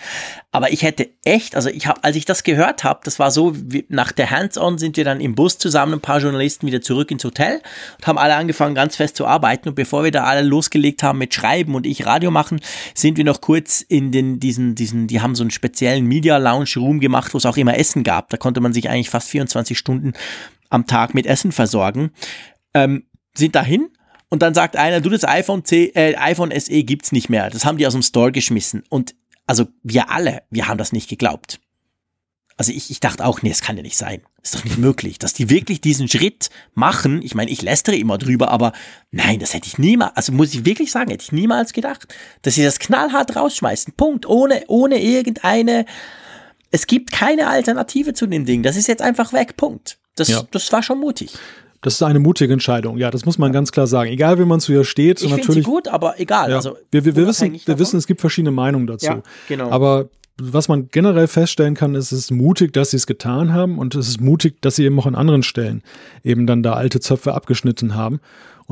Aber 0.51 0.73
ich 0.73 0.83
hätte 0.83 1.11
echt, 1.25 1.55
also 1.55 1.69
ich 1.69 1.87
habe, 1.87 2.03
als 2.03 2.17
ich 2.17 2.25
das 2.25 2.43
gehört 2.43 2.83
habe, 2.83 3.01
das 3.05 3.19
war 3.19 3.31
so, 3.31 3.53
wie, 3.55 3.85
nach 3.91 4.13
der 4.13 4.31
Hands-on 4.31 4.79
sind 4.79 4.97
wir 4.97 5.05
dann 5.05 5.21
im 5.21 5.35
Bus 5.35 5.59
zusammen, 5.59 5.93
ein 5.93 6.01
paar 6.01 6.21
Journalisten 6.21 6.67
wieder 6.67 6.81
zurück 6.81 7.11
ins 7.11 7.23
Hotel 7.23 7.61
und 7.99 8.07
haben 8.07 8.17
alle 8.17 8.35
angefangen, 8.35 8.75
ganz 8.75 8.97
fest 8.97 9.17
zu 9.17 9.27
arbeiten. 9.27 9.69
Und 9.69 9.75
bevor 9.75 10.05
wir 10.05 10.11
da 10.11 10.25
alle 10.25 10.41
losgelegt 10.41 11.03
haben 11.03 11.19
mit 11.19 11.35
Schreiben 11.35 11.75
und 11.75 11.87
ich 11.87 12.07
Radio 12.07 12.31
machen, 12.31 12.59
sind 12.95 13.19
wir 13.19 13.25
noch 13.25 13.43
kurz 13.43 13.83
in 13.83 14.11
den, 14.11 14.41
diesen, 14.41 14.75
diesen, 14.75 15.07
die 15.07 15.21
haben 15.21 15.35
so 15.35 15.43
einen 15.43 15.51
speziellen 15.51 16.07
Media 16.07 16.39
Lounge 16.39 16.73
Room 16.77 16.99
gemacht, 16.99 17.35
wo 17.35 17.39
es 17.39 17.45
auch 17.45 17.59
immer 17.59 17.77
Essen 17.77 18.05
gab. 18.05 18.31
Da 18.31 18.39
konnte 18.39 18.63
man 18.63 18.73
sich 18.73 18.89
eigentlich 18.89 19.11
fast 19.11 19.29
24 19.29 19.77
Stunden 19.77 20.15
am 20.71 20.87
Tag 20.87 21.13
mit 21.13 21.27
Essen 21.27 21.53
versorgen. 21.53 22.11
Ähm, 22.73 23.05
sind 23.35 23.55
dahin 23.55 23.89
und 24.33 24.41
dann 24.41 24.55
sagt 24.55 24.77
einer, 24.77 25.03
du, 25.03 25.11
das 25.11 25.29
iPhone, 25.29 25.63
C, 25.63 25.93
äh, 25.95 26.17
iPhone 26.17 26.59
SE 26.59 26.83
gibt's 26.85 27.13
nicht 27.13 27.29
mehr. 27.29 27.51
Das 27.51 27.67
haben 27.67 27.77
die 27.77 27.87
aus 27.87 27.93
dem 27.93 28.01
Store 28.01 28.33
geschmissen. 28.33 28.83
Und 28.89 29.15
also 29.47 29.67
wir 29.83 30.11
alle, 30.11 30.41
wir 30.49 30.69
haben 30.69 30.79
das 30.79 30.91
nicht 30.91 31.11
geglaubt. 31.11 31.61
Also 32.57 32.73
ich, 32.73 32.91
ich 32.91 32.99
dachte 32.99 33.27
auch, 33.27 33.43
nee, 33.43 33.51
es 33.51 33.61
kann 33.61 33.77
ja 33.77 33.83
nicht 33.83 33.99
sein. 33.99 34.23
Ist 34.43 34.55
doch 34.55 34.65
nicht 34.65 34.79
möglich, 34.79 35.19
dass 35.19 35.35
die 35.35 35.51
wirklich 35.51 35.83
diesen 35.83 36.09
Schritt 36.09 36.49
machen. 36.73 37.21
Ich 37.21 37.35
meine, 37.35 37.51
ich 37.51 37.61
lästere 37.61 37.97
immer 37.97 38.17
drüber, 38.17 38.51
aber 38.51 38.73
nein, 39.11 39.39
das 39.39 39.53
hätte 39.53 39.67
ich 39.67 39.77
niemals, 39.77 40.17
also 40.17 40.33
muss 40.33 40.55
ich 40.55 40.65
wirklich 40.65 40.91
sagen, 40.93 41.11
hätte 41.11 41.25
ich 41.25 41.33
niemals 41.33 41.75
gedacht, 41.75 42.09
dass 42.41 42.55
sie 42.55 42.65
das 42.65 42.79
knallhart 42.79 43.37
rausschmeißen. 43.37 43.93
Punkt. 43.99 44.25
Ohne, 44.25 44.65
ohne 44.67 44.99
irgendeine, 44.99 45.85
es 46.71 46.87
gibt 46.87 47.13
keine 47.13 47.49
Alternative 47.49 48.15
zu 48.15 48.27
dem 48.27 48.47
Ding. 48.47 48.63
Das 48.63 48.77
ist 48.77 48.89
jetzt 48.89 49.03
einfach 49.03 49.35
weg. 49.35 49.59
Punkt. 49.59 49.99
Das, 50.15 50.29
ja. 50.29 50.43
das 50.51 50.73
war 50.73 50.83
schon 50.83 51.01
mutig. 51.01 51.35
Das 51.83 51.95
ist 51.95 52.03
eine 52.03 52.21
mutige 52.21 52.53
Entscheidung, 52.53 52.97
ja, 52.97 53.11
das 53.11 53.27
muss 53.27 53.39
man 53.39 53.53
ganz 53.53 53.73
klar 53.73 53.89
sagen. 53.89 54.11
Egal, 54.11 54.39
wie 54.39 54.45
man 54.45 54.61
zu 54.61 54.73
ihr 54.73 54.85
steht. 54.85 55.21
Ich 55.21 55.35
finde 55.35 55.53
sie 55.53 55.63
gut, 55.63 55.89
aber 55.89 56.19
egal. 56.21 56.51
Ja, 56.51 56.57
also, 56.57 56.77
wir, 56.93 57.05
wir, 57.05 57.17
wir 57.17 57.27
wissen, 57.27 57.61
wir 57.65 57.79
wissen, 57.79 57.97
es 57.97 58.07
gibt 58.07 58.21
verschiedene 58.21 58.53
Meinungen 58.53 58.87
dazu. 58.87 59.07
Ja, 59.07 59.23
genau. 59.49 59.69
Aber 59.71 60.09
was 60.41 60.69
man 60.69 60.89
generell 60.89 61.27
feststellen 61.27 61.75
kann, 61.75 61.95
ist, 61.95 62.13
es 62.13 62.19
ist 62.19 62.31
mutig, 62.31 62.73
dass 62.73 62.91
sie 62.91 62.97
es 62.97 63.07
getan 63.07 63.53
haben 63.53 63.79
und 63.79 63.95
es 63.95 64.09
ist 64.09 64.21
mutig, 64.21 64.63
dass 64.63 64.77
sie 64.77 64.85
eben 64.85 64.99
auch 64.99 65.07
an 65.07 65.15
anderen 65.15 65.43
Stellen 65.43 65.83
eben 66.25 66.47
dann 66.47 66.63
da 66.63 66.75
alte 66.75 67.01
Zöpfe 67.01 67.35
abgeschnitten 67.35 67.95
haben. 67.95 68.21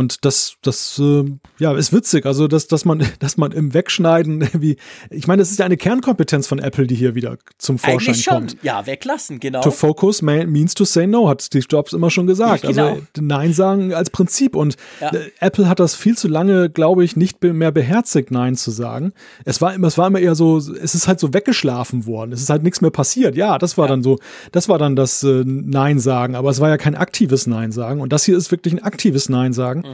Und 0.00 0.24
das, 0.24 0.54
das, 0.62 0.98
äh, 0.98 1.24
ja, 1.58 1.76
ist 1.76 1.92
witzig. 1.92 2.24
Also, 2.24 2.48
dass, 2.48 2.66
dass 2.66 2.86
man, 2.86 3.04
dass 3.18 3.36
man 3.36 3.52
im 3.52 3.74
Wegschneiden, 3.74 4.48
wie, 4.54 4.78
ich 5.10 5.26
meine, 5.26 5.42
das 5.42 5.50
ist 5.50 5.58
ja 5.58 5.66
eine 5.66 5.76
Kernkompetenz 5.76 6.46
von 6.46 6.58
Apple, 6.58 6.86
die 6.86 6.94
hier 6.94 7.14
wieder 7.14 7.36
zum 7.58 7.78
Vorschein 7.78 8.14
Eigentlich 8.14 8.24
schon. 8.24 8.34
kommt. 8.34 8.56
Ja, 8.62 8.86
weglassen, 8.86 9.40
genau. 9.40 9.60
To 9.60 9.70
focus 9.70 10.22
means 10.22 10.72
to 10.72 10.86
say 10.86 11.06
no, 11.06 11.28
hat 11.28 11.42
Steve 11.42 11.66
Jobs 11.68 11.92
immer 11.92 12.08
schon 12.08 12.26
gesagt. 12.26 12.64
Ja, 12.64 12.70
genau. 12.70 12.88
Also, 12.88 13.02
Nein 13.20 13.52
sagen 13.52 13.92
als 13.92 14.08
Prinzip. 14.08 14.56
Und 14.56 14.78
ja. 15.02 15.10
Äh, 15.10 15.32
Apple 15.38 15.68
hat 15.68 15.80
das 15.80 15.94
viel 15.94 16.16
zu 16.16 16.28
lange, 16.28 16.70
glaube 16.70 17.04
ich, 17.04 17.14
nicht 17.16 17.42
mehr 17.42 17.70
beherzigt, 17.70 18.30
Nein 18.30 18.56
zu 18.56 18.70
sagen. 18.70 19.12
Es 19.44 19.60
war 19.60 19.74
immer, 19.74 19.88
es 19.88 19.98
war 19.98 20.06
immer 20.06 20.20
eher 20.20 20.34
so, 20.34 20.56
es 20.56 20.94
ist 20.94 21.08
halt 21.08 21.20
so 21.20 21.34
weggeschlafen 21.34 22.06
worden. 22.06 22.32
Es 22.32 22.40
ist 22.40 22.48
halt 22.48 22.62
nichts 22.62 22.80
mehr 22.80 22.90
passiert. 22.90 23.36
Ja, 23.36 23.58
das 23.58 23.76
war 23.76 23.84
ja. 23.84 23.90
dann 23.90 24.02
so, 24.02 24.18
das 24.52 24.66
war 24.70 24.78
dann 24.78 24.96
das 24.96 25.22
äh, 25.24 25.42
Nein 25.44 25.98
sagen. 25.98 26.36
Aber 26.36 26.48
es 26.48 26.58
war 26.58 26.70
ja 26.70 26.78
kein 26.78 26.94
aktives 26.94 27.46
Nein 27.46 27.70
sagen. 27.70 28.00
Und 28.00 28.14
das 28.14 28.24
hier 28.24 28.38
ist 28.38 28.50
wirklich 28.50 28.72
ein 28.72 28.82
aktives 28.82 29.28
Nein 29.28 29.52
sagen. 29.52 29.80
Mhm. 29.80 29.89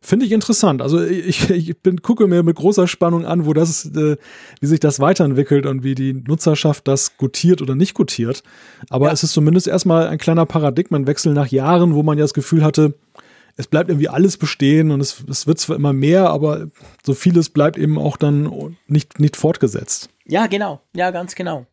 Finde 0.00 0.26
ich 0.26 0.32
interessant. 0.32 0.82
Also 0.82 1.02
ich, 1.02 1.50
ich 1.50 1.78
bin, 1.78 2.02
gucke 2.02 2.26
mir 2.26 2.42
mit 2.42 2.56
großer 2.56 2.86
Spannung 2.86 3.26
an, 3.26 3.46
wo 3.46 3.52
das, 3.52 3.86
äh, 3.86 4.16
wie 4.60 4.66
sich 4.66 4.80
das 4.80 5.00
weiterentwickelt 5.00 5.66
und 5.66 5.82
wie 5.82 5.94
die 5.94 6.12
Nutzerschaft 6.12 6.86
das 6.86 7.16
gutiert 7.16 7.62
oder 7.62 7.74
nicht 7.74 7.94
gutiert. 7.94 8.42
Aber 8.88 9.06
ja. 9.06 9.12
es 9.12 9.22
ist 9.22 9.32
zumindest 9.32 9.66
erstmal 9.66 10.08
ein 10.08 10.18
kleiner 10.18 10.46
Paradigmenwechsel 10.46 11.32
nach 11.32 11.48
Jahren, 11.48 11.94
wo 11.94 12.02
man 12.02 12.18
ja 12.18 12.24
das 12.24 12.34
Gefühl 12.34 12.62
hatte, 12.62 12.94
es 13.56 13.66
bleibt 13.66 13.88
irgendwie 13.88 14.08
alles 14.08 14.36
bestehen 14.36 14.90
und 14.90 15.00
es, 15.00 15.24
es 15.28 15.46
wird 15.46 15.58
zwar 15.58 15.76
immer 15.76 15.92
mehr, 15.92 16.28
aber 16.28 16.68
so 17.04 17.14
vieles 17.14 17.48
bleibt 17.48 17.78
eben 17.78 17.98
auch 17.98 18.16
dann 18.16 18.76
nicht, 18.86 19.18
nicht 19.18 19.36
fortgesetzt. 19.36 20.10
Ja, 20.26 20.46
genau. 20.46 20.82
Ja, 20.94 21.10
ganz 21.10 21.34
genau. 21.34 21.66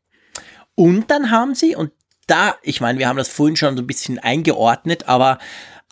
Und 0.75 1.11
dann 1.11 1.29
haben 1.29 1.55
sie, 1.55 1.75
und 1.75 1.91
da, 2.27 2.55
ich 2.63 2.79
meine, 2.79 2.99
wir 2.99 3.07
haben 3.07 3.17
das 3.17 3.27
vorhin 3.27 3.57
schon 3.57 3.75
so 3.75 3.83
ein 3.83 3.87
bisschen 3.87 4.17
eingeordnet, 4.17 5.07
aber 5.07 5.39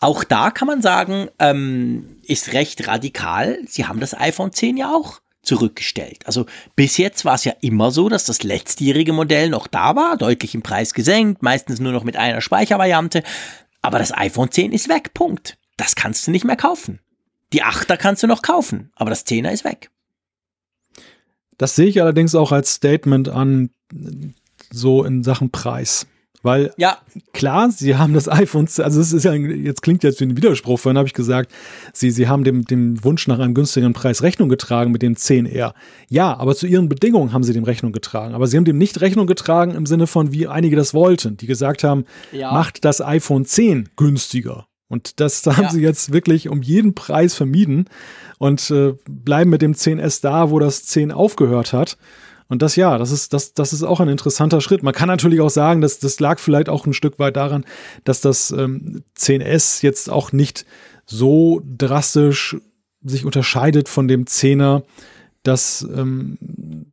auch 0.02 0.24
da 0.24 0.50
kann 0.50 0.66
man 0.66 0.82
sagen, 0.82 1.28
ähm, 1.38 2.16
ist 2.24 2.52
recht 2.52 2.88
radikal. 2.88 3.58
Sie 3.66 3.86
haben 3.86 4.00
das 4.00 4.18
iPhone 4.18 4.52
10 4.52 4.76
ja 4.76 4.92
auch 4.92 5.20
zurückgestellt. 5.42 6.26
Also 6.26 6.46
bis 6.74 6.96
jetzt 6.96 7.24
war 7.24 7.34
es 7.34 7.44
ja 7.44 7.52
immer 7.60 7.92
so, 7.92 8.08
dass 8.08 8.24
das 8.24 8.42
letztjährige 8.42 9.12
Modell 9.12 9.48
noch 9.48 9.68
da 9.68 9.94
war, 9.94 10.16
deutlich 10.16 10.54
im 10.54 10.62
Preis 10.62 10.94
gesenkt, 10.94 11.42
meistens 11.42 11.78
nur 11.78 11.92
noch 11.92 12.02
mit 12.02 12.16
einer 12.16 12.40
Speichervariante. 12.40 13.22
Aber 13.80 13.98
das 13.98 14.12
iPhone 14.12 14.50
10 14.50 14.72
ist 14.72 14.88
weg, 14.88 15.14
Punkt. 15.14 15.56
Das 15.76 15.94
kannst 15.94 16.26
du 16.26 16.32
nicht 16.32 16.44
mehr 16.44 16.56
kaufen. 16.56 16.98
Die 17.52 17.62
8er 17.62 17.96
kannst 17.96 18.24
du 18.24 18.26
noch 18.26 18.42
kaufen, 18.42 18.90
aber 18.96 19.10
das 19.10 19.26
10er 19.26 19.50
ist 19.50 19.64
weg. 19.64 19.90
Das 21.58 21.76
sehe 21.76 21.86
ich 21.86 22.00
allerdings 22.00 22.34
auch 22.34 22.50
als 22.50 22.74
Statement 22.74 23.28
an, 23.28 23.70
so 24.72 25.04
in 25.04 25.22
Sachen 25.22 25.50
Preis. 25.50 26.06
Weil 26.42 26.72
ja. 26.76 26.98
klar, 27.32 27.70
sie 27.70 27.96
haben 27.96 28.14
das 28.14 28.28
iPhone, 28.28 28.66
also 28.78 29.00
es 29.00 29.12
ist 29.12 29.24
ja, 29.24 29.32
jetzt 29.32 29.82
klingt 29.82 30.02
jetzt 30.02 30.20
wie 30.20 30.24
ein 30.24 30.36
Widerspruch, 30.36 30.78
vorhin 30.78 30.98
habe 30.98 31.06
ich 31.06 31.14
gesagt, 31.14 31.52
sie, 31.92 32.10
sie 32.10 32.28
haben 32.28 32.44
dem, 32.44 32.64
dem 32.64 33.02
Wunsch 33.04 33.28
nach 33.28 33.38
einem 33.38 33.54
günstigeren 33.54 33.92
Preis 33.92 34.22
Rechnung 34.22 34.48
getragen 34.48 34.90
mit 34.90 35.02
dem 35.02 35.14
10R. 35.14 35.72
Ja, 36.08 36.36
aber 36.36 36.54
zu 36.56 36.66
ihren 36.66 36.88
Bedingungen 36.88 37.32
haben 37.32 37.44
sie 37.44 37.52
dem 37.52 37.64
Rechnung 37.64 37.92
getragen. 37.92 38.34
Aber 38.34 38.46
sie 38.46 38.56
haben 38.56 38.64
dem 38.64 38.78
nicht 38.78 39.00
Rechnung 39.00 39.26
getragen 39.26 39.74
im 39.74 39.86
Sinne 39.86 40.06
von, 40.06 40.32
wie 40.32 40.48
einige 40.48 40.76
das 40.76 40.94
wollten, 40.94 41.36
die 41.36 41.46
gesagt 41.46 41.84
haben, 41.84 42.04
ja. 42.32 42.52
macht 42.52 42.84
das 42.84 43.00
iPhone 43.00 43.44
10 43.44 43.90
günstiger. 43.96 44.66
Und 44.88 45.20
das 45.20 45.46
haben 45.46 45.62
ja. 45.62 45.70
sie 45.70 45.80
jetzt 45.80 46.12
wirklich 46.12 46.50
um 46.50 46.60
jeden 46.60 46.94
Preis 46.94 47.34
vermieden 47.34 47.88
und 48.38 48.70
äh, 48.70 48.94
bleiben 49.08 49.48
mit 49.48 49.62
dem 49.62 49.72
10S 49.72 50.20
da, 50.20 50.50
wo 50.50 50.58
das 50.58 50.84
10 50.84 51.12
aufgehört 51.12 51.72
hat. 51.72 51.96
Und 52.52 52.60
das 52.60 52.76
ja, 52.76 52.98
das 52.98 53.12
ist, 53.12 53.32
das, 53.32 53.54
das 53.54 53.72
ist 53.72 53.82
auch 53.82 53.98
ein 54.00 54.10
interessanter 54.10 54.60
Schritt. 54.60 54.82
Man 54.82 54.92
kann 54.92 55.08
natürlich 55.08 55.40
auch 55.40 55.48
sagen, 55.48 55.80
dass 55.80 56.00
das 56.00 56.20
lag 56.20 56.38
vielleicht 56.38 56.68
auch 56.68 56.84
ein 56.84 56.92
Stück 56.92 57.18
weit 57.18 57.36
daran, 57.36 57.64
dass 58.04 58.20
das 58.20 58.50
ähm, 58.50 59.04
10S 59.16 59.82
jetzt 59.82 60.10
auch 60.10 60.32
nicht 60.32 60.66
so 61.06 61.62
drastisch 61.64 62.58
sich 63.02 63.24
unterscheidet 63.24 63.88
von 63.88 64.06
dem 64.06 64.26
10er, 64.26 64.82
dass 65.44 65.80
ähm, 65.96 66.92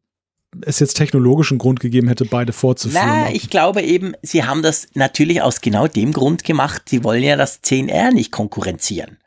es 0.62 0.80
jetzt 0.80 0.94
technologischen 0.94 1.58
Grund 1.58 1.82
gegeben 1.82 2.08
hätte, 2.08 2.24
beide 2.24 2.54
vorzuführen. 2.54 3.06
Na, 3.06 3.30
ich 3.30 3.50
glaube 3.50 3.82
eben, 3.82 4.14
sie 4.22 4.46
haben 4.46 4.62
das 4.62 4.88
natürlich 4.94 5.42
aus 5.42 5.60
genau 5.60 5.88
dem 5.88 6.14
Grund 6.14 6.46
gemacht, 6.46 6.84
sie 6.88 7.04
wollen 7.04 7.22
ja 7.22 7.36
das 7.36 7.62
10R 7.62 8.14
nicht 8.14 8.32
konkurrenzieren. 8.32 9.18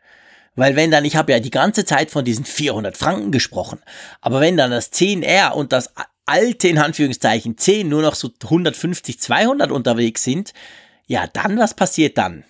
Weil 0.54 0.76
wenn 0.76 0.90
dann, 0.90 1.04
ich 1.04 1.16
habe 1.16 1.32
ja 1.32 1.40
die 1.40 1.50
ganze 1.50 1.84
Zeit 1.84 2.10
von 2.10 2.24
diesen 2.24 2.46
400 2.46 2.96
Franken 2.96 3.32
gesprochen, 3.32 3.80
aber 4.22 4.40
wenn 4.40 4.56
dann 4.56 4.70
das 4.70 4.92
10R 4.92 5.52
und 5.52 5.72
das 5.72 5.90
alte, 6.32 6.68
in 6.68 6.78
Anführungszeichen, 6.78 7.58
10 7.58 7.88
nur 7.88 8.02
noch 8.02 8.14
so 8.14 8.30
150, 8.42 9.20
200 9.20 9.70
unterwegs 9.70 10.24
sind, 10.24 10.52
ja, 11.06 11.26
dann, 11.26 11.58
was 11.58 11.74
passiert 11.74 12.16
dann? 12.16 12.44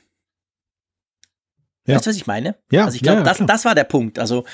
Ja. 1.86 1.96
Weißt 1.96 2.06
du, 2.06 2.10
was 2.10 2.16
ich 2.16 2.28
meine? 2.28 2.56
Ja. 2.70 2.84
Also 2.84 2.94
ich 2.94 3.02
glaube, 3.02 3.18
ja, 3.18 3.24
das, 3.24 3.38
das 3.44 3.64
war 3.64 3.74
der 3.74 3.84
Punkt. 3.84 4.18
Also 4.18 4.44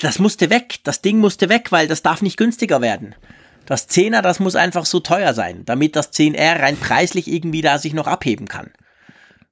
das 0.00 0.18
musste 0.18 0.50
weg, 0.50 0.80
das 0.82 1.02
Ding 1.02 1.18
musste 1.18 1.48
weg, 1.48 1.70
weil 1.70 1.86
das 1.86 2.02
darf 2.02 2.20
nicht 2.20 2.36
günstiger 2.36 2.80
werden. 2.80 3.14
Das 3.66 3.88
10er, 3.88 4.22
das 4.22 4.40
muss 4.40 4.56
einfach 4.56 4.86
so 4.86 4.98
teuer 4.98 5.34
sein, 5.34 5.64
damit 5.64 5.94
das 5.94 6.12
10R 6.12 6.60
rein 6.60 6.76
preislich 6.76 7.28
irgendwie 7.28 7.62
da 7.62 7.78
sich 7.78 7.92
noch 7.92 8.08
abheben 8.08 8.48
kann. 8.48 8.72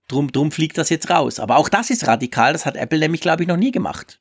Drum, 0.08 0.32
drum 0.32 0.50
fliegt 0.50 0.76
das 0.78 0.88
jetzt 0.88 1.10
raus. 1.10 1.38
Aber 1.38 1.56
auch 1.56 1.68
das 1.68 1.90
ist 1.90 2.08
radikal, 2.08 2.52
das 2.52 2.66
hat 2.66 2.74
Apple 2.74 2.98
nämlich, 2.98 3.20
glaube 3.20 3.44
ich, 3.44 3.48
noch 3.48 3.56
nie 3.56 3.70
gemacht. 3.70 4.20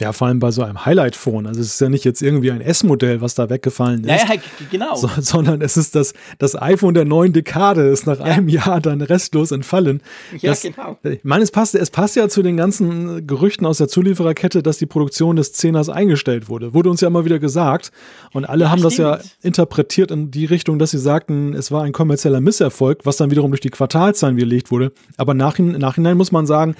Ja, 0.00 0.12
vor 0.12 0.26
allem 0.26 0.40
bei 0.40 0.50
so 0.50 0.64
einem 0.64 0.84
Highlight-Phone. 0.84 1.46
Also 1.46 1.60
es 1.60 1.68
ist 1.68 1.80
ja 1.80 1.88
nicht 1.88 2.04
jetzt 2.04 2.20
irgendwie 2.20 2.50
ein 2.50 2.60
S-Modell, 2.60 3.20
was 3.20 3.36
da 3.36 3.48
weggefallen 3.48 4.02
ist. 4.02 4.28
Ja, 4.28 4.34
ja 4.34 4.40
genau. 4.68 4.96
So, 4.96 5.08
sondern 5.20 5.60
es 5.60 5.76
ist 5.76 5.94
das, 5.94 6.14
das 6.38 6.60
iPhone 6.60 6.94
der 6.94 7.04
neuen 7.04 7.32
Dekade, 7.32 7.82
ist 7.82 8.04
nach 8.04 8.18
ja. 8.18 8.24
einem 8.24 8.48
Jahr 8.48 8.80
dann 8.80 9.00
restlos 9.02 9.52
entfallen. 9.52 10.02
Ja, 10.40 10.50
das, 10.50 10.62
genau. 10.62 10.98
Ich 11.04 11.22
meine, 11.22 11.44
es 11.44 11.52
passt, 11.52 11.76
es 11.76 11.90
passt 11.90 12.16
ja 12.16 12.28
zu 12.28 12.42
den 12.42 12.56
ganzen 12.56 13.24
Gerüchten 13.24 13.66
aus 13.66 13.78
der 13.78 13.86
Zuliefererkette, 13.86 14.64
dass 14.64 14.78
die 14.78 14.86
Produktion 14.86 15.36
des 15.36 15.52
Zehners 15.52 15.88
eingestellt 15.88 16.48
wurde. 16.48 16.74
Wurde 16.74 16.90
uns 16.90 17.00
ja 17.00 17.06
immer 17.06 17.24
wieder 17.24 17.38
gesagt. 17.38 17.92
Und 18.32 18.46
alle 18.46 18.64
ja, 18.64 18.70
haben 18.70 18.80
stimmt. 18.80 18.98
das 18.98 18.98
ja 18.98 19.30
interpretiert 19.42 20.10
in 20.10 20.32
die 20.32 20.46
Richtung, 20.46 20.80
dass 20.80 20.90
sie 20.90 20.98
sagten, 20.98 21.54
es 21.54 21.70
war 21.70 21.84
ein 21.84 21.92
kommerzieller 21.92 22.40
Misserfolg, 22.40 23.02
was 23.04 23.16
dann 23.16 23.30
wiederum 23.30 23.52
durch 23.52 23.60
die 23.60 23.70
Quartalzahlen 23.70 24.36
gelegt 24.36 24.72
wurde. 24.72 24.90
Aber 25.18 25.34
nach, 25.34 25.56
Nachhinein 25.60 26.16
muss 26.16 26.32
man 26.32 26.46
sagen, 26.46 26.74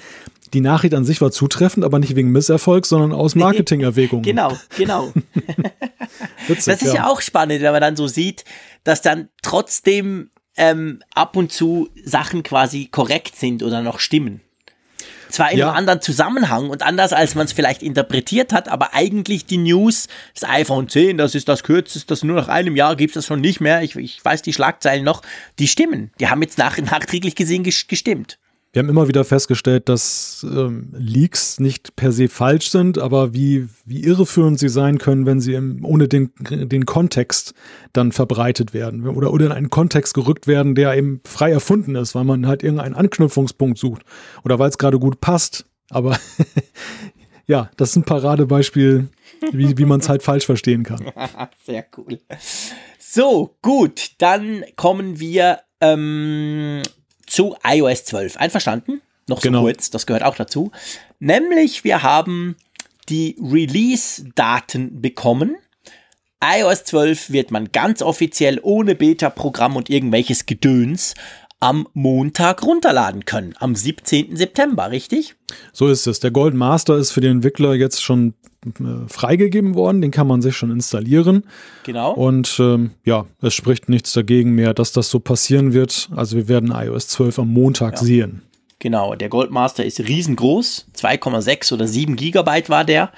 die 0.55 0.61
Nachricht 0.61 0.93
an 0.93 1.03
sich 1.03 1.19
war 1.19 1.31
zutreffend, 1.31 1.85
aber 1.85 1.99
nicht 1.99 2.15
wegen 2.15 2.31
Misserfolg, 2.31 2.85
sondern 2.85 3.11
aus 3.11 3.35
Marketingerwägungen. 3.35 4.23
genau, 4.23 4.57
genau. 4.77 5.11
Witzig, 6.47 6.65
das 6.65 6.81
ist 6.81 6.93
ja. 6.93 7.01
ja. 7.01 7.07
auch 7.07 7.19
spannend, 7.21 7.61
wenn 7.61 7.73
man 7.73 7.81
dann 7.81 7.95
so 7.97 8.07
sieht, 8.07 8.45
dass 8.85 9.01
dann 9.01 9.27
trotzdem 9.43 10.29
ähm, 10.55 11.01
ab 11.13 11.35
und 11.35 11.51
zu 11.51 11.89
Sachen 12.05 12.41
quasi 12.41 12.87
korrekt 12.89 13.35
sind 13.35 13.63
oder 13.63 13.81
noch 13.81 13.99
stimmen. 13.99 14.39
Zwar 15.29 15.51
in 15.51 15.57
ja. 15.57 15.67
einem 15.67 15.77
anderen 15.77 16.01
Zusammenhang 16.01 16.69
und 16.69 16.81
anders, 16.83 17.11
als 17.11 17.35
man 17.35 17.45
es 17.45 17.51
vielleicht 17.51 17.83
interpretiert 17.83 18.53
hat, 18.53 18.69
aber 18.69 18.93
eigentlich 18.93 19.45
die 19.45 19.57
News, 19.57 20.07
das 20.33 20.49
iPhone 20.49 20.87
10, 20.87 21.17
das 21.17 21.35
ist 21.35 21.49
das 21.49 21.63
kürzeste, 21.63 22.07
das 22.07 22.23
nur 22.23 22.37
nach 22.37 22.47
einem 22.47 22.77
Jahr 22.77 22.95
gibt 22.95 23.11
es 23.11 23.15
das 23.15 23.25
schon 23.25 23.41
nicht 23.41 23.59
mehr. 23.59 23.81
Ich, 23.81 23.97
ich 23.97 24.23
weiß 24.23 24.41
die 24.43 24.53
Schlagzeilen 24.53 25.03
noch, 25.03 25.21
die 25.59 25.67
stimmen. 25.67 26.11
Die 26.21 26.29
haben 26.29 26.41
jetzt 26.41 26.57
nach, 26.57 26.77
nachträglich 26.91 27.35
gesehen 27.35 27.63
gestimmt. 27.63 28.37
Wir 28.75 28.81
haben 28.81 28.89
immer 28.89 29.07
wieder 29.07 29.23
festgestellt, 29.23 29.87
dass 29.87 30.45
ähm, 30.51 30.89
Leaks 30.91 31.61
nicht 31.61 31.95
per 31.95 32.11
se 32.11 32.27
falsch 32.27 32.71
sind, 32.71 32.97
aber 32.97 33.33
wie, 33.33 33.69
wie 33.85 34.03
irreführend 34.03 34.59
sie 34.59 34.67
sein 34.67 34.97
können, 34.97 35.25
wenn 35.25 35.39
sie 35.39 35.53
im, 35.53 35.85
ohne 35.85 36.09
den, 36.09 36.33
den 36.41 36.85
Kontext 36.85 37.53
dann 37.93 38.11
verbreitet 38.11 38.73
werden 38.73 39.07
oder, 39.07 39.31
oder 39.31 39.45
in 39.45 39.53
einen 39.53 39.69
Kontext 39.69 40.13
gerückt 40.13 40.45
werden, 40.45 40.75
der 40.75 40.93
eben 40.97 41.21
frei 41.23 41.51
erfunden 41.51 41.95
ist, 41.95 42.15
weil 42.15 42.25
man 42.25 42.47
halt 42.47 42.63
irgendeinen 42.63 42.95
Anknüpfungspunkt 42.95 43.77
sucht 43.77 44.01
oder 44.43 44.59
weil 44.59 44.67
es 44.67 44.77
gerade 44.77 44.99
gut 44.99 45.21
passt. 45.21 45.67
Aber 45.89 46.19
ja, 47.47 47.71
das 47.77 47.91
ist 47.91 47.95
ein 47.95 48.03
Paradebeispiel, 48.03 49.07
wie, 49.53 49.77
wie 49.77 49.85
man 49.85 50.01
es 50.01 50.09
halt 50.09 50.21
falsch 50.21 50.45
verstehen 50.45 50.83
kann. 50.83 51.13
Sehr 51.65 51.85
cool. 51.95 52.19
So, 52.99 53.55
gut, 53.61 54.15
dann 54.17 54.65
kommen 54.75 55.21
wir 55.21 55.59
ähm, 55.79 56.81
zu 57.27 57.55
iOS 57.63 58.05
12. 58.05 58.37
Einverstanden? 58.37 59.01
Noch 59.27 59.39
so 59.41 59.49
Genau. 59.49 59.61
kurz, 59.61 59.89
das 59.89 60.05
gehört 60.05 60.23
auch 60.23 60.35
dazu. 60.35 60.71
Nämlich, 61.19 61.83
wir 61.83 62.03
haben 62.03 62.55
die 63.09 63.35
Release-Daten 63.41 65.01
bekommen. 65.01 65.55
iOS 66.43 66.83
12 66.85 67.31
wird 67.31 67.49
man 67.51 67.71
ganz 67.71 68.01
offiziell 68.01 68.59
ohne 68.61 68.93
Beta-Programm 68.95 69.75
und 69.75 69.89
irgendwelches 69.89 70.45
Gedöns 70.45 71.15
am 71.59 71.87
Montag 71.93 72.61
runterladen 72.63 73.25
können. 73.25 73.55
Am 73.59 73.75
17. 73.75 74.35
September, 74.35 74.91
richtig? 74.91 75.35
So 75.73 75.87
ist 75.87 76.05
es. 76.05 76.19
Der 76.19 76.31
Golden 76.31 76.57
Master 76.57 76.97
ist 76.97 77.11
für 77.11 77.21
die 77.21 77.27
Entwickler 77.29 77.73
jetzt 77.73 78.03
schon 78.03 78.35
freigegeben 79.07 79.75
worden. 79.75 80.01
Den 80.01 80.11
kann 80.11 80.27
man 80.27 80.41
sich 80.41 80.55
schon 80.55 80.71
installieren. 80.71 81.45
Genau. 81.83 82.13
Und 82.13 82.57
ähm, 82.59 82.91
ja, 83.03 83.25
es 83.41 83.53
spricht 83.53 83.89
nichts 83.89 84.13
dagegen 84.13 84.51
mehr, 84.51 84.73
dass 84.73 84.91
das 84.91 85.09
so 85.09 85.19
passieren 85.19 85.73
wird. 85.73 86.09
Also 86.15 86.37
wir 86.37 86.47
werden 86.47 86.71
iOS 86.71 87.07
12 87.09 87.39
am 87.39 87.53
Montag 87.53 87.97
sehen. 87.97 88.41
Genau, 88.79 89.15
der 89.15 89.29
Goldmaster 89.29 89.85
ist 89.85 89.99
riesengroß, 89.99 90.87
2,6 90.95 91.73
oder 91.73 91.87
7 91.87 92.15
Gigabyte 92.15 92.69
war 92.69 92.83
der. 92.83 93.11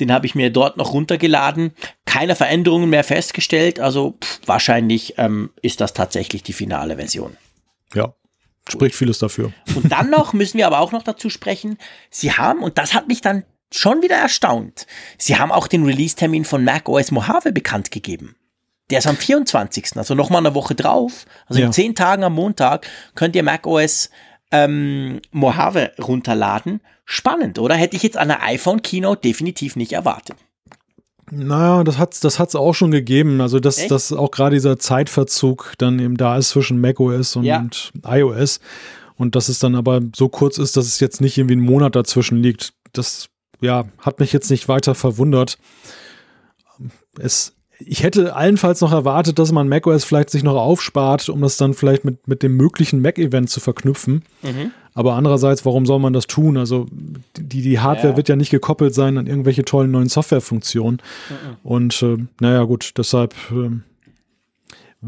Den 0.00 0.12
habe 0.12 0.26
ich 0.26 0.34
mir 0.34 0.50
dort 0.50 0.76
noch 0.76 0.92
runtergeladen. 0.92 1.72
Keine 2.04 2.36
Veränderungen 2.36 2.90
mehr 2.90 3.04
festgestellt, 3.04 3.80
also 3.80 4.16
pff, 4.22 4.40
wahrscheinlich 4.46 5.14
ähm, 5.18 5.50
ist 5.62 5.80
das 5.80 5.92
tatsächlich 5.92 6.42
die 6.42 6.52
finale 6.52 6.96
Version. 6.96 7.36
Ja, 7.94 8.14
spricht 8.68 8.94
vieles 8.94 9.18
dafür. 9.18 9.52
Und 9.74 9.90
dann 9.92 10.10
noch 10.10 10.32
müssen 10.32 10.58
wir 10.58 10.66
aber 10.66 10.80
auch 10.80 10.92
noch 10.92 11.02
dazu 11.02 11.30
sprechen, 11.30 11.78
sie 12.10 12.32
haben, 12.32 12.62
und 12.62 12.78
das 12.78 12.94
hat 12.94 13.08
mich 13.08 13.20
dann 13.20 13.44
schon 13.72 14.02
wieder 14.02 14.16
erstaunt, 14.16 14.86
sie 15.18 15.36
haben 15.36 15.52
auch 15.52 15.66
den 15.68 15.84
Release-Termin 15.84 16.44
von 16.44 16.64
macOS 16.64 17.10
Mojave 17.10 17.52
bekannt 17.52 17.90
gegeben. 17.90 18.36
Der 18.90 18.98
ist 19.00 19.06
am 19.08 19.16
24., 19.16 19.96
also 19.96 20.14
nochmal 20.14 20.46
eine 20.46 20.54
Woche 20.54 20.74
drauf. 20.76 21.26
Also 21.46 21.60
Ja. 21.60 21.66
in 21.66 21.72
zehn 21.72 21.94
Tagen 21.96 22.22
am 22.22 22.34
Montag 22.34 22.86
könnt 23.16 23.34
ihr 23.34 23.42
macOS 23.42 24.10
ähm, 24.52 25.20
Mojave 25.32 25.90
runterladen. 25.98 26.80
Spannend, 27.04 27.58
oder? 27.58 27.74
Hätte 27.74 27.96
ich 27.96 28.02
jetzt 28.04 28.16
an 28.16 28.28
der 28.28 28.42
iPhone-Keynote 28.44 29.20
definitiv 29.22 29.74
nicht 29.76 29.92
erwartet. 29.92 30.36
Naja, 31.30 31.82
das 31.82 31.98
hat's, 31.98 32.20
das 32.20 32.38
hat's 32.38 32.54
auch 32.54 32.72
schon 32.74 32.92
gegeben. 32.92 33.40
Also, 33.40 33.58
dass, 33.58 33.78
Echt? 33.78 33.90
dass 33.90 34.12
auch 34.12 34.30
gerade 34.30 34.54
dieser 34.54 34.78
Zeitverzug 34.78 35.74
dann 35.78 35.98
eben 35.98 36.16
da 36.16 36.36
ist 36.38 36.50
zwischen 36.50 36.80
macOS 36.80 37.34
und 37.34 37.44
Ja. 37.44 37.66
iOS. 38.04 38.60
Und 39.16 39.34
dass 39.34 39.48
es 39.48 39.58
dann 39.58 39.74
aber 39.74 40.00
so 40.14 40.28
kurz 40.28 40.58
ist, 40.58 40.76
dass 40.76 40.86
es 40.86 41.00
jetzt 41.00 41.20
nicht 41.20 41.36
irgendwie 41.38 41.56
ein 41.56 41.60
Monat 41.60 41.96
dazwischen 41.96 42.38
liegt. 42.42 42.72
Das, 42.92 43.28
ja, 43.60 43.84
hat 44.00 44.20
mich 44.20 44.32
jetzt 44.32 44.50
nicht 44.50 44.68
weiter 44.68 44.94
verwundert. 44.94 45.58
Es, 47.18 47.54
ich 47.78 48.02
hätte 48.02 48.34
allenfalls 48.36 48.80
noch 48.80 48.92
erwartet, 48.92 49.38
dass 49.38 49.52
man 49.52 49.68
macOS 49.68 50.04
vielleicht 50.04 50.30
sich 50.30 50.42
noch 50.42 50.56
aufspart, 50.56 51.28
um 51.28 51.40
das 51.42 51.56
dann 51.56 51.74
vielleicht 51.74 52.04
mit, 52.04 52.26
mit 52.28 52.42
dem 52.42 52.56
möglichen 52.56 53.00
Mac-Event 53.00 53.50
zu 53.50 53.60
verknüpfen. 53.60 54.22
Aber 54.94 55.14
andererseits, 55.14 55.64
warum 55.66 55.84
soll 55.84 55.98
man 55.98 56.12
das 56.14 56.26
tun? 56.26 56.56
Also 56.56 56.86
die, 57.36 57.60
die 57.62 57.80
Hardware 57.80 58.10
Ja. 58.12 58.16
wird 58.16 58.28
ja 58.30 58.36
nicht 58.36 58.50
gekoppelt 58.50 58.94
sein 58.94 59.18
an 59.18 59.26
irgendwelche 59.26 59.64
tollen 59.64 59.90
neuen 59.90 60.08
Softwarefunktionen. 60.08 61.02
Und 61.62 62.02
äh, 62.02 62.16
naja, 62.40 62.62
gut, 62.64 62.92
deshalb 62.96 63.34
ähm, 63.50 63.82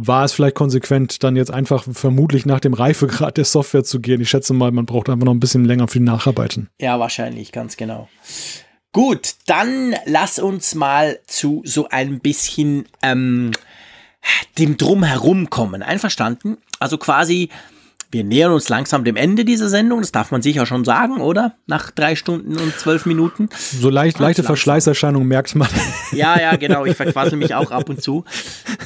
war 0.00 0.24
es 0.24 0.32
vielleicht 0.32 0.54
konsequent, 0.54 1.22
dann 1.22 1.36
jetzt 1.36 1.52
einfach 1.52 1.84
vermutlich 1.90 2.46
nach 2.46 2.60
dem 2.60 2.74
Reifegrad 2.74 3.36
der 3.36 3.44
Software 3.44 3.84
zu 3.84 4.00
gehen. 4.00 4.20
Ich 4.20 4.30
schätze 4.30 4.54
mal, 4.54 4.70
man 4.70 4.86
braucht 4.86 5.08
einfach 5.08 5.24
noch 5.24 5.34
ein 5.34 5.40
bisschen 5.40 5.64
länger 5.64 5.88
für 5.88 5.98
die 5.98 6.04
Nacharbeiten. 6.04 6.68
Ja, 6.80 6.98
wahrscheinlich, 7.00 7.52
ganz 7.52 7.76
genau. 7.76 8.08
Gut, 8.92 9.34
dann 9.46 9.94
lass 10.06 10.38
uns 10.38 10.74
mal 10.74 11.18
zu 11.26 11.62
so 11.64 11.88
ein 11.88 12.20
bisschen 12.20 12.86
ähm, 13.02 13.50
dem 14.58 14.76
Drumherum 14.76 15.50
kommen. 15.50 15.82
Einverstanden? 15.82 16.58
Also 16.80 16.96
quasi, 16.96 17.50
wir 18.10 18.24
nähern 18.24 18.52
uns 18.52 18.68
langsam 18.68 19.04
dem 19.04 19.16
Ende 19.16 19.44
dieser 19.44 19.68
Sendung. 19.68 20.00
Das 20.00 20.12
darf 20.12 20.30
man 20.30 20.42
sicher 20.42 20.66
schon 20.66 20.84
sagen, 20.84 21.20
oder? 21.20 21.56
Nach 21.66 21.90
drei 21.90 22.16
Stunden 22.16 22.56
und 22.56 22.78
zwölf 22.78 23.06
Minuten. 23.06 23.48
So 23.54 23.90
leicht, 23.90 24.18
leichte. 24.18 24.42
Verschleißerscheinungen 24.42 25.28
merkt 25.28 25.54
man. 25.54 25.68
Ja, 26.12 26.40
ja, 26.40 26.56
genau. 26.56 26.86
Ich 26.86 26.96
verquassel 26.96 27.38
mich 27.38 27.54
auch 27.54 27.70
ab 27.70 27.88
und 27.88 28.02
zu. 28.02 28.24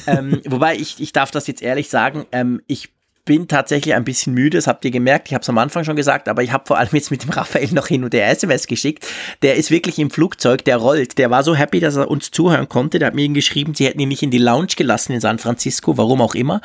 Ähm, 0.06 0.40
wobei 0.46 0.74
ich, 0.74 1.00
ich 1.00 1.12
darf 1.12 1.30
das 1.30 1.46
jetzt 1.46 1.62
ehrlich 1.62 1.88
sagen, 1.88 2.26
ähm, 2.32 2.60
ich 2.66 2.92
bin 3.24 3.46
tatsächlich 3.46 3.94
ein 3.94 4.02
bisschen 4.02 4.34
müde, 4.34 4.58
das 4.58 4.66
habt 4.66 4.84
ihr 4.84 4.90
gemerkt, 4.90 5.28
ich 5.28 5.34
habe 5.34 5.42
es 5.42 5.48
am 5.48 5.56
Anfang 5.56 5.84
schon 5.84 5.94
gesagt, 5.94 6.28
aber 6.28 6.42
ich 6.42 6.50
habe 6.50 6.64
vor 6.66 6.78
allem 6.78 6.88
jetzt 6.92 7.12
mit 7.12 7.22
dem 7.22 7.30
Raphael 7.30 7.68
noch 7.72 7.86
hin 7.86 8.02
und 8.02 8.12
her 8.12 8.28
SMS 8.28 8.66
geschickt. 8.66 9.06
Der 9.42 9.54
ist 9.54 9.70
wirklich 9.70 10.00
im 10.00 10.10
Flugzeug, 10.10 10.64
der 10.64 10.76
rollt. 10.78 11.18
Der 11.18 11.30
war 11.30 11.44
so 11.44 11.54
happy, 11.54 11.78
dass 11.78 11.94
er 11.94 12.10
uns 12.10 12.32
zuhören 12.32 12.68
konnte. 12.68 12.98
Der 12.98 13.06
hat 13.06 13.14
mir 13.14 13.28
geschrieben, 13.28 13.74
sie 13.76 13.86
hätten 13.86 14.00
ihn 14.00 14.08
nicht 14.08 14.24
in 14.24 14.32
die 14.32 14.38
Lounge 14.38 14.74
gelassen 14.76 15.12
in 15.12 15.20
San 15.20 15.38
Francisco, 15.38 15.96
warum 15.96 16.20
auch 16.20 16.34
immer. 16.34 16.60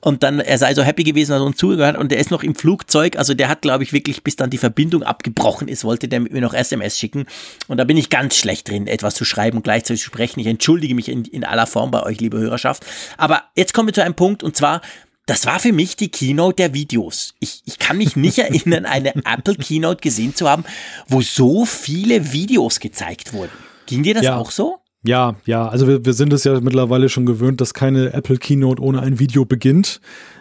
Und 0.00 0.24
dann, 0.24 0.40
er 0.40 0.58
sei 0.58 0.74
so 0.74 0.82
happy 0.82 1.04
gewesen, 1.04 1.30
dass 1.30 1.40
er 1.40 1.46
uns 1.46 1.58
zugehört 1.58 1.96
und 1.96 2.10
der 2.10 2.18
ist 2.18 2.32
noch 2.32 2.42
im 2.42 2.56
Flugzeug. 2.56 3.16
Also 3.16 3.34
der 3.34 3.48
hat, 3.48 3.62
glaube 3.62 3.84
ich, 3.84 3.92
wirklich, 3.92 4.24
bis 4.24 4.34
dann 4.34 4.50
die 4.50 4.58
Verbindung 4.58 5.04
abgebrochen 5.04 5.68
ist, 5.68 5.84
wollte 5.84 6.08
der 6.08 6.20
mir 6.20 6.40
noch 6.40 6.54
SMS 6.54 6.98
schicken. 6.98 7.26
Und 7.68 7.76
da 7.76 7.84
bin 7.84 7.96
ich 7.96 8.10
ganz 8.10 8.36
schlecht 8.36 8.68
drin, 8.68 8.88
etwas 8.88 9.14
zu 9.14 9.24
schreiben 9.24 9.58
und 9.58 9.62
gleichzeitig 9.62 10.00
zu 10.00 10.06
sprechen. 10.06 10.40
Ich 10.40 10.48
entschuldige 10.48 10.96
mich 10.96 11.08
in, 11.08 11.24
in 11.24 11.44
aller 11.44 11.68
Form 11.68 11.92
bei 11.92 12.02
euch, 12.02 12.20
liebe 12.20 12.38
Hörerschaft. 12.38 12.84
Aber 13.16 13.44
jetzt 13.54 13.74
kommen 13.74 13.88
wir 13.88 13.94
zu 13.94 14.02
einem 14.02 14.14
Punkt 14.14 14.42
und 14.42 14.56
zwar, 14.56 14.80
das 15.26 15.46
war 15.46 15.60
für 15.60 15.72
mich 15.72 15.96
die 15.96 16.10
Keynote 16.10 16.56
der 16.56 16.74
Videos. 16.74 17.34
Ich, 17.40 17.62
ich 17.64 17.78
kann 17.78 17.98
mich 17.98 18.16
nicht 18.16 18.38
erinnern, 18.40 18.84
eine 18.86 19.14
Apple 19.16 19.54
Keynote 19.54 20.00
gesehen 20.00 20.34
zu 20.34 20.48
haben, 20.48 20.64
wo 21.08 21.20
so 21.20 21.64
viele 21.64 22.32
Videos 22.32 22.80
gezeigt 22.80 23.32
wurden. 23.32 23.52
Ging 23.86 24.02
dir 24.02 24.14
das 24.14 24.24
Ja. 24.24 24.36
auch 24.36 24.50
so? 24.50 24.76
Ja, 25.02 25.36
ja, 25.46 25.66
also 25.66 25.88
wir, 25.88 26.04
wir 26.04 26.12
sind 26.12 26.30
es 26.34 26.44
ja 26.44 26.60
mittlerweile 26.60 27.08
schon 27.08 27.24
gewöhnt, 27.24 27.62
dass 27.62 27.72
keine 27.72 28.12
Apple 28.12 28.36
Keynote 28.36 28.82
ohne 28.82 29.00
ein 29.00 29.18
Video 29.18 29.46
beginnt. 29.46 29.98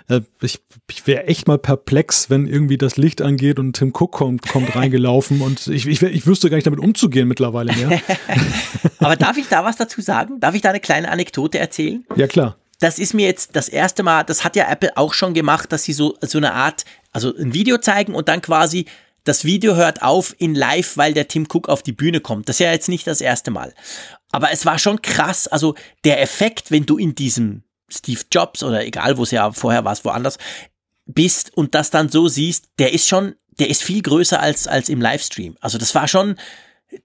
Äh, 0.10 0.20
ich 0.42 0.60
ich 0.92 1.08
wäre 1.08 1.28
echt 1.28 1.48
mal 1.48 1.58
perplex, 1.58 2.30
wenn 2.30 2.46
irgendwie 2.46 2.78
das 2.78 2.98
Licht 2.98 3.22
angeht 3.22 3.58
und 3.58 3.74
Tim 3.78 3.94
Cook 3.98 4.12
kommt, 4.12 4.46
kommt 4.50 4.76
reingelaufen 4.76 5.40
und 5.44 5.68
ich, 5.68 5.88
ich, 5.88 6.02
ich 6.02 6.28
wüsste 6.28 6.50
gar 6.50 6.58
nicht 6.58 6.68
damit 6.68 6.82
umzugehen 6.82 7.30
mittlerweile 7.30 7.74
mehr. 7.74 8.02
Aber 9.00 9.16
darf 9.16 9.38
ich 9.38 9.48
da 9.48 9.64
was 9.64 9.78
dazu 9.78 10.02
sagen? 10.02 10.42
Darf 10.42 10.56
ich 10.56 10.62
da 10.62 10.72
eine 10.72 10.82
kleine 10.82 11.10
Anekdote 11.10 11.58
erzählen? 11.58 12.04
Ja, 12.18 12.28
klar. 12.28 12.58
Das 12.80 12.98
ist 12.98 13.14
mir 13.14 13.26
jetzt 13.26 13.56
das 13.56 13.70
erste 13.70 14.04
Mal, 14.04 14.24
das 14.24 14.44
hat 14.44 14.56
ja 14.56 14.70
Apple 14.70 14.96
auch 14.96 15.14
schon 15.14 15.34
gemacht, 15.34 15.72
dass 15.72 15.84
sie 15.84 15.94
so, 15.94 16.18
so 16.22 16.38
eine 16.38 16.54
Art, 16.54 16.86
also 17.12 17.36
ein 17.36 17.54
Video 17.54 17.78
zeigen 17.78 18.16
und 18.16 18.30
dann 18.30 18.42
quasi 18.42 18.86
das 19.26 19.44
Video 19.44 19.76
hört 19.76 20.02
auf 20.02 20.34
in 20.40 20.56
live, 20.56 20.96
weil 20.96 21.14
der 21.14 21.28
Tim 21.28 21.46
Cook 21.52 21.68
auf 21.68 21.84
die 21.84 21.92
Bühne 21.92 22.22
kommt. 22.22 22.48
Das 22.48 22.56
ist 22.56 22.60
ja 22.62 22.72
jetzt 22.72 22.90
nicht 22.90 23.06
das 23.06 23.22
erste 23.22 23.52
Mal. 23.52 23.74
Aber 24.32 24.52
es 24.52 24.66
war 24.66 24.80
schon 24.80 25.02
krass, 25.02 25.48
also 25.48 25.76
der 26.06 26.22
Effekt, 26.22 26.72
wenn 26.72 26.86
du 26.86 26.98
in 26.98 27.16
diesem 27.16 27.64
Steve 27.90 28.22
Jobs 28.32 28.64
oder 28.64 28.86
egal, 28.86 29.18
wo 29.18 29.24
es 29.24 29.32
ja 29.32 29.52
vorher 29.52 29.84
war, 29.84 29.98
woanders, 30.04 30.38
bist 31.06 31.56
und 31.58 31.76
das 31.76 31.90
dann 31.90 32.10
so 32.10 32.28
siehst, 32.28 32.70
der 32.78 32.94
ist 32.94 33.08
schon, 33.08 33.36
der 33.60 33.70
ist 33.70 33.84
viel 33.84 34.02
größer 34.02 34.40
als, 34.40 34.68
als 34.68 34.90
im 34.90 35.02
Livestream. 35.02 35.58
Also 35.60 35.78
das 35.78 35.94
war 35.96 36.08
schon, 36.08 36.36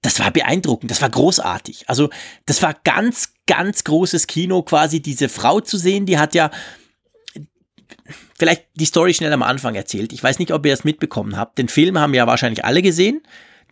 das 0.02 0.18
war 0.18 0.30
beeindruckend, 0.30 0.90
das 0.90 1.02
war 1.02 1.10
großartig. 1.10 1.88
Also 1.88 2.10
das 2.46 2.62
war 2.62 2.74
ganz, 2.84 3.34
ganz 3.46 3.84
großes 3.84 4.26
Kino, 4.26 4.62
quasi 4.62 5.00
diese 5.00 5.28
Frau 5.28 5.60
zu 5.60 5.76
sehen, 5.76 6.06
die 6.06 6.18
hat 6.18 6.34
ja 6.34 6.50
vielleicht 8.38 8.66
die 8.74 8.86
Story 8.86 9.14
schnell 9.14 9.32
am 9.32 9.42
Anfang 9.42 9.74
erzählt. 9.74 10.12
Ich 10.12 10.22
weiß 10.22 10.38
nicht, 10.38 10.52
ob 10.52 10.64
ihr 10.66 10.72
das 10.72 10.84
mitbekommen 10.84 11.36
habt. 11.36 11.58
Den 11.58 11.68
Film 11.68 11.98
haben 11.98 12.14
ja 12.14 12.26
wahrscheinlich 12.26 12.64
alle 12.64 12.82
gesehen. 12.82 13.22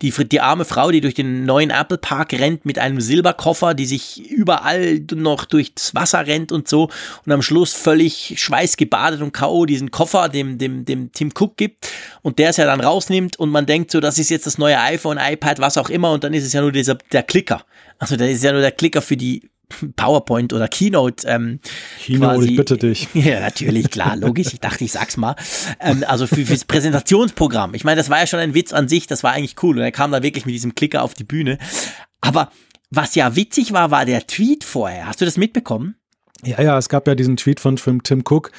Die, 0.03 0.11
die 0.11 0.41
arme 0.41 0.65
Frau, 0.65 0.91
die 0.91 1.01
durch 1.01 1.13
den 1.13 1.45
neuen 1.45 1.69
Apple 1.69 1.97
Park 1.97 2.33
rennt 2.33 2.65
mit 2.65 2.77
einem 2.77 3.01
Silberkoffer, 3.01 3.73
die 3.73 3.85
sich 3.85 4.29
überall 4.29 4.99
noch 5.15 5.45
durchs 5.45 5.95
Wasser 5.95 6.27
rennt 6.27 6.51
und 6.51 6.67
so 6.67 6.89
und 7.25 7.31
am 7.31 7.41
Schluss 7.41 7.73
völlig 7.73 8.35
schweißgebadet 8.37 9.21
und 9.21 9.31
K.O. 9.31 9.65
diesen 9.65 9.91
Koffer 9.91 10.27
dem, 10.29 10.57
dem, 10.57 10.83
dem 10.83 11.11
Tim 11.13 11.31
Cook 11.33 11.57
gibt 11.57 11.89
und 12.21 12.37
der 12.37 12.49
es 12.49 12.57
ja 12.57 12.65
dann 12.65 12.81
rausnimmt 12.81 13.39
und 13.39 13.49
man 13.49 13.65
denkt 13.65 13.91
so, 13.91 14.01
das 14.01 14.19
ist 14.19 14.29
jetzt 14.29 14.45
das 14.45 14.57
neue 14.57 14.77
iPhone, 14.79 15.17
iPad, 15.17 15.59
was 15.59 15.77
auch 15.77 15.89
immer 15.89 16.11
und 16.11 16.23
dann 16.23 16.33
ist 16.33 16.43
es 16.43 16.51
ja 16.53 16.61
nur 16.61 16.73
dieser, 16.73 16.95
der 17.13 17.23
Klicker. 17.23 17.65
Also 17.97 18.17
das 18.17 18.27
ist 18.29 18.43
ja 18.43 18.51
nur 18.51 18.61
der 18.61 18.73
Klicker 18.73 19.01
für 19.01 19.15
die 19.15 19.49
PowerPoint 19.95 20.53
oder 20.53 20.67
Keynote. 20.67 21.27
Ähm, 21.27 21.59
Keynote, 22.03 22.35
quasi- 22.37 22.49
ich 22.51 22.55
bitte 22.57 22.77
dich. 22.77 23.07
Ja, 23.13 23.39
natürlich, 23.39 23.89
klar, 23.89 24.15
logisch. 24.15 24.53
Ich 24.53 24.59
dachte, 24.59 24.83
ich 24.83 24.91
sag's 24.91 25.17
mal. 25.17 25.35
Ähm, 25.79 26.03
also 26.07 26.27
für, 26.27 26.45
fürs 26.45 26.65
Präsentationsprogramm. 26.65 27.73
Ich 27.73 27.83
meine, 27.83 27.97
das 27.97 28.09
war 28.09 28.19
ja 28.19 28.27
schon 28.27 28.39
ein 28.39 28.53
Witz 28.53 28.73
an 28.73 28.87
sich, 28.87 29.07
das 29.07 29.23
war 29.23 29.31
eigentlich 29.33 29.55
cool. 29.63 29.77
Und 29.77 29.83
er 29.83 29.91
kam 29.91 30.11
da 30.11 30.21
wirklich 30.23 30.45
mit 30.45 30.53
diesem 30.55 30.75
Klicker 30.75 31.01
auf 31.03 31.13
die 31.13 31.23
Bühne. 31.23 31.57
Aber 32.21 32.51
was 32.91 33.15
ja 33.15 33.35
witzig 33.35 33.73
war, 33.73 33.89
war 33.91 34.05
der 34.05 34.27
Tweet 34.27 34.63
vorher. 34.63 35.07
Hast 35.07 35.21
du 35.21 35.25
das 35.25 35.37
mitbekommen? 35.37 35.95
Ja, 36.45 36.61
ja, 36.61 36.77
es 36.77 36.89
gab 36.89 37.07
ja 37.07 37.15
diesen 37.15 37.37
Tweet 37.37 37.59
von 37.59 37.77
von 37.77 38.03
Tim 38.03 38.23
Cook, 38.29 38.51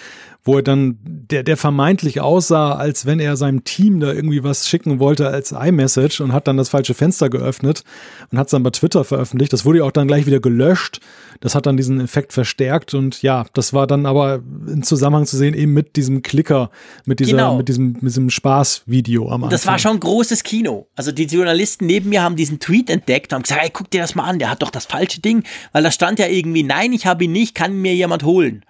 wo 0.45 0.57
er 0.57 0.63
dann, 0.63 0.99
der, 1.03 1.43
der 1.43 1.57
vermeintlich 1.57 2.21
aussah, 2.21 2.75
als 2.75 3.07
wenn 3.07 3.19
er 3.19 3.37
seinem 3.37 3.65
Team 3.65 4.01
da 4.01 4.13
irgendwie 4.13 4.45
was 4.45 4.69
schicken 4.69 4.99
wollte 5.01 5.29
als 5.29 5.53
iMessage 5.53 6.21
und 6.21 6.33
hat 6.35 6.47
dann 6.47 6.59
das 6.59 6.69
falsche 6.69 6.93
Fenster 6.93 7.31
geöffnet 7.31 7.83
und 8.31 8.39
hat 8.39 8.49
es 8.49 8.51
dann 8.51 8.63
bei 8.63 8.71
Twitter 8.71 9.05
veröffentlicht. 9.05 9.53
Das 9.55 9.65
wurde 9.65 9.79
ja 9.79 9.85
auch 9.85 9.91
dann 9.91 10.07
gleich 10.07 10.27
wieder 10.27 10.41
gelöscht. 10.41 11.01
Das 11.41 11.55
hat 11.55 11.65
dann 11.65 11.77
diesen 11.79 11.99
Effekt 12.01 12.33
verstärkt 12.35 12.93
und 12.93 13.23
ja, 13.23 13.47
das 13.55 13.73
war 13.73 13.87
dann 13.87 14.05
aber 14.05 14.43
in 14.67 14.83
Zusammenhang 14.83 15.25
zu 15.27 15.37
sehen 15.37 15.55
eben 15.55 15.73
mit 15.73 15.97
diesem 15.97 16.23
Klicker, 16.23 16.71
mit 17.07 17.21
dieser, 17.21 17.33
Genau. 17.33 17.57
mit 17.57 17.69
diesem, 17.69 17.93
mit 17.95 18.03
diesem 18.05 18.29
Spaßvideo 18.31 19.27
am 19.27 19.35
Anfang. 19.45 19.51
Das 19.51 19.67
war 19.67 19.79
schon 19.79 19.99
großes 19.99 20.43
Kino. 20.43 20.89
Also 20.95 21.11
die 21.11 21.25
Journalisten 21.25 21.87
neben 21.87 22.11
mir 22.11 22.23
haben 22.23 22.37
diesen 22.37 22.61
Tweet 22.61 22.91
entdeckt 22.91 23.33
und 23.33 23.37
haben 23.37 23.43
gesagt, 23.45 23.61
hey, 23.63 23.71
guck 23.73 23.91
dir 23.91 24.03
das 24.03 24.15
mal 24.15 24.25
an, 24.25 24.39
der 24.39 24.51
hat 24.51 24.63
doch 24.63 24.71
das 24.71 24.85
falsche 24.85 25.21
Ding. 25.21 25.43
Weil 25.73 25.83
da 25.83 25.91
stand 25.91 26.19
ja 26.19 26.27
irgendwie, 26.27 26.63
nein, 26.63 26.93
ich 26.93 27.07
habe 27.07 27.25
ihn 27.25 27.33
nicht, 27.33 27.55
kann 27.55 27.75
mir 27.81 27.95
jemand 27.95 28.25
holen. 28.25 28.65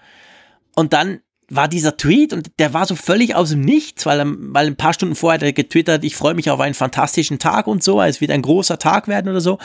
Und 0.77 0.93
dann 0.93 1.21
war 1.49 1.69
dieser 1.69 1.97
Tweet 1.97 2.33
und 2.33 2.51
der 2.59 2.75
war 2.75 2.87
so 2.87 2.95
völlig 2.97 3.35
aus 3.35 3.51
dem 3.51 3.61
Nichts, 3.61 4.07
weil, 4.07 4.25
weil 4.27 4.67
ein 4.67 4.77
paar 4.77 4.93
Stunden 4.93 5.15
vorher 5.15 5.39
hat 5.39 5.43
er 5.43 5.53
getwittert, 5.53 6.05
ich 6.05 6.17
freue 6.17 6.35
mich 6.35 6.51
auf 6.51 6.61
einen 6.61 6.75
fantastischen 6.75 7.39
Tag 7.39 7.67
und 7.67 7.83
so, 7.83 8.01
es 8.03 8.21
wird 8.21 8.31
ein 8.31 8.43
großer 8.43 8.79
Tag 8.79 9.09
werden 9.09 9.29
oder 9.29 9.41
so. 9.41 9.59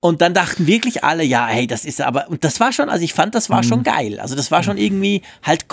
Und 0.00 0.22
dann 0.22 0.32
dachten 0.32 0.68
wirklich 0.68 1.02
alle, 1.02 1.24
ja, 1.24 1.48
hey, 1.48 1.66
das 1.66 1.84
ist 1.84 2.00
aber, 2.00 2.28
und 2.28 2.44
das 2.44 2.60
war 2.60 2.72
schon, 2.72 2.88
also 2.88 3.02
ich 3.02 3.14
fand, 3.14 3.34
das 3.34 3.50
war 3.50 3.64
mhm. 3.64 3.68
schon 3.68 3.82
geil. 3.82 4.20
Also 4.20 4.36
das 4.36 4.52
war 4.52 4.62
schon 4.62 4.78
irgendwie 4.78 5.22
halt 5.42 5.66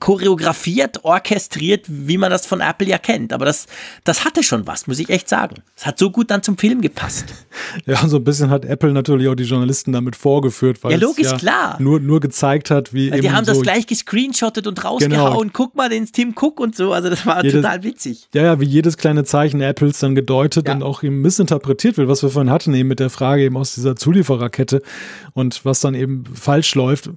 choreografiert, 0.00 1.02
orchestriert, 1.02 1.86
wie 1.88 2.18
man 2.18 2.30
das 2.30 2.44
von 2.44 2.60
Apple 2.60 2.86
ja 2.86 2.98
kennt. 2.98 3.32
Aber 3.32 3.46
das, 3.46 3.66
das 4.04 4.26
hatte 4.26 4.42
schon 4.42 4.66
was, 4.66 4.86
muss 4.86 4.98
ich 4.98 5.08
echt 5.08 5.30
sagen. 5.30 5.62
Es 5.78 5.86
hat 5.86 5.98
so 5.98 6.10
gut 6.10 6.30
dann 6.30 6.42
zum 6.42 6.58
Film 6.58 6.82
gepasst. 6.82 7.26
Ja, 7.86 8.06
so 8.08 8.16
ein 8.16 8.24
bisschen 8.24 8.50
hat 8.50 8.64
Apple 8.64 8.92
natürlich 8.92 9.28
auch 9.28 9.34
die 9.34 9.44
Journalisten 9.44 9.92
damit 9.92 10.16
vorgeführt, 10.16 10.82
weil 10.82 10.92
ja, 10.92 10.98
logisch, 10.98 11.30
ja 11.30 11.36
klar. 11.36 11.76
Nur, 11.80 12.00
nur 12.00 12.20
gezeigt 12.20 12.70
hat, 12.70 12.92
wie. 12.92 13.10
Weil 13.10 13.20
die 13.20 13.30
haben 13.30 13.44
so 13.44 13.52
das 13.52 13.62
gleich 13.62 13.86
gescreenshottet 13.86 14.66
und 14.66 14.84
rausgehauen. 14.84 15.38
Genau. 15.38 15.50
Guck 15.52 15.76
mal 15.76 15.88
den 15.88 16.06
Tim 16.06 16.34
Cook 16.36 16.58
und 16.58 16.74
so. 16.74 16.92
Also 16.92 17.08
das 17.08 17.26
war 17.26 17.44
jedes, 17.44 17.62
total 17.62 17.82
witzig. 17.82 18.28
Ja, 18.34 18.42
ja, 18.42 18.60
wie 18.60 18.64
jedes 18.64 18.96
kleine 18.96 19.24
Zeichen 19.24 19.60
Apples 19.60 19.98
dann 20.00 20.14
gedeutet 20.14 20.66
ja. 20.68 20.74
und 20.74 20.82
auch 20.82 21.02
eben 21.02 21.20
missinterpretiert 21.20 21.96
wird, 21.96 22.08
was 22.08 22.22
wir 22.22 22.30
vorhin 22.30 22.50
hatten, 22.50 22.74
eben 22.74 22.88
mit 22.88 23.00
der 23.00 23.10
Frage 23.10 23.42
eben 23.42 23.56
aus 23.56 23.69
aus 23.70 23.74
dieser 23.76 23.96
Zuliefererkette 23.96 24.82
und 25.32 25.64
was 25.64 25.80
dann 25.80 25.94
eben 25.94 26.24
falsch 26.26 26.74
läuft 26.74 27.10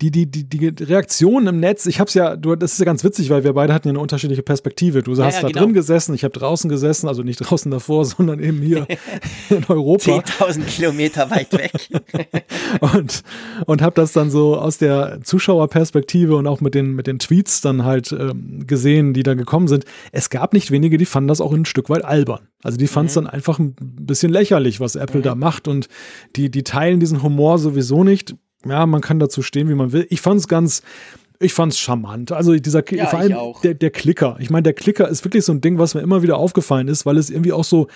die, 0.00 0.10
die, 0.10 0.26
die, 0.26 0.44
die 0.44 0.84
Reaktion 0.84 1.46
im 1.46 1.58
Netz, 1.58 1.86
ich 1.86 2.00
hab's 2.00 2.14
ja, 2.14 2.36
du, 2.36 2.54
das 2.54 2.72
ist 2.72 2.78
ja 2.78 2.84
ganz 2.84 3.02
witzig, 3.02 3.30
weil 3.30 3.44
wir 3.44 3.54
beide 3.54 3.72
hatten 3.72 3.88
ja 3.88 3.92
eine 3.92 4.00
unterschiedliche 4.00 4.42
Perspektive. 4.42 5.02
Du 5.02 5.12
hast 5.12 5.36
ja, 5.36 5.42
da 5.42 5.48
genau. 5.48 5.62
drin 5.62 5.72
gesessen, 5.72 6.14
ich 6.14 6.24
habe 6.24 6.38
draußen 6.38 6.68
gesessen, 6.68 7.08
also 7.08 7.22
nicht 7.22 7.38
draußen 7.38 7.70
davor, 7.70 8.04
sondern 8.04 8.40
eben 8.40 8.60
hier 8.60 8.86
in 9.50 9.64
Europa. 9.68 10.18
10.000 10.18 10.64
Kilometer 10.64 11.30
weit 11.30 11.52
weg. 11.52 11.72
und 12.80 13.22
und 13.64 13.82
habe 13.82 13.94
das 13.94 14.12
dann 14.12 14.30
so 14.30 14.56
aus 14.56 14.78
der 14.78 15.20
Zuschauerperspektive 15.22 16.36
und 16.36 16.46
auch 16.46 16.60
mit 16.60 16.74
den, 16.74 16.94
mit 16.94 17.06
den 17.06 17.18
Tweets 17.18 17.60
dann 17.60 17.84
halt 17.84 18.12
ähm, 18.12 18.66
gesehen, 18.66 19.14
die 19.14 19.22
da 19.22 19.34
gekommen 19.34 19.68
sind. 19.68 19.84
Es 20.12 20.30
gab 20.30 20.52
nicht 20.52 20.70
wenige, 20.70 20.98
die 20.98 21.06
fanden 21.06 21.28
das 21.28 21.40
auch 21.40 21.52
ein 21.52 21.64
Stück 21.64 21.88
weit 21.88 22.04
albern. 22.04 22.48
Also 22.62 22.78
die 22.78 22.86
fanden 22.86 23.08
es 23.08 23.16
mhm. 23.16 23.24
dann 23.24 23.32
einfach 23.32 23.58
ein 23.58 23.74
bisschen 23.78 24.32
lächerlich, 24.32 24.80
was 24.80 24.96
Apple 24.96 25.20
mhm. 25.20 25.24
da 25.24 25.34
macht 25.34 25.68
und 25.68 25.88
die, 26.36 26.50
die 26.50 26.64
teilen 26.64 27.00
diesen 27.00 27.22
Humor 27.22 27.58
sowieso 27.58 28.04
nicht 28.04 28.34
ja, 28.70 28.86
man 28.86 29.00
kann 29.00 29.18
dazu 29.18 29.42
stehen, 29.42 29.68
wie 29.68 29.74
man 29.74 29.92
will. 29.92 30.06
Ich 30.10 30.20
fand 30.20 30.40
es 30.40 30.48
ganz, 30.48 30.82
ich 31.38 31.52
fand 31.52 31.72
es 31.72 31.78
charmant. 31.78 32.32
Also 32.32 32.54
dieser, 32.54 32.82
ja, 32.92 33.06
vor 33.06 33.18
allem 33.18 33.36
der, 33.62 33.74
der 33.74 33.90
Klicker. 33.90 34.36
Ich 34.40 34.50
meine, 34.50 34.62
der 34.62 34.72
Klicker 34.72 35.08
ist 35.08 35.24
wirklich 35.24 35.44
so 35.44 35.52
ein 35.52 35.60
Ding, 35.60 35.78
was 35.78 35.94
mir 35.94 36.00
immer 36.00 36.22
wieder 36.22 36.36
aufgefallen 36.36 36.88
ist, 36.88 37.06
weil 37.06 37.18
es 37.18 37.30
irgendwie 37.30 37.52
auch 37.52 37.64
so, 37.64 37.88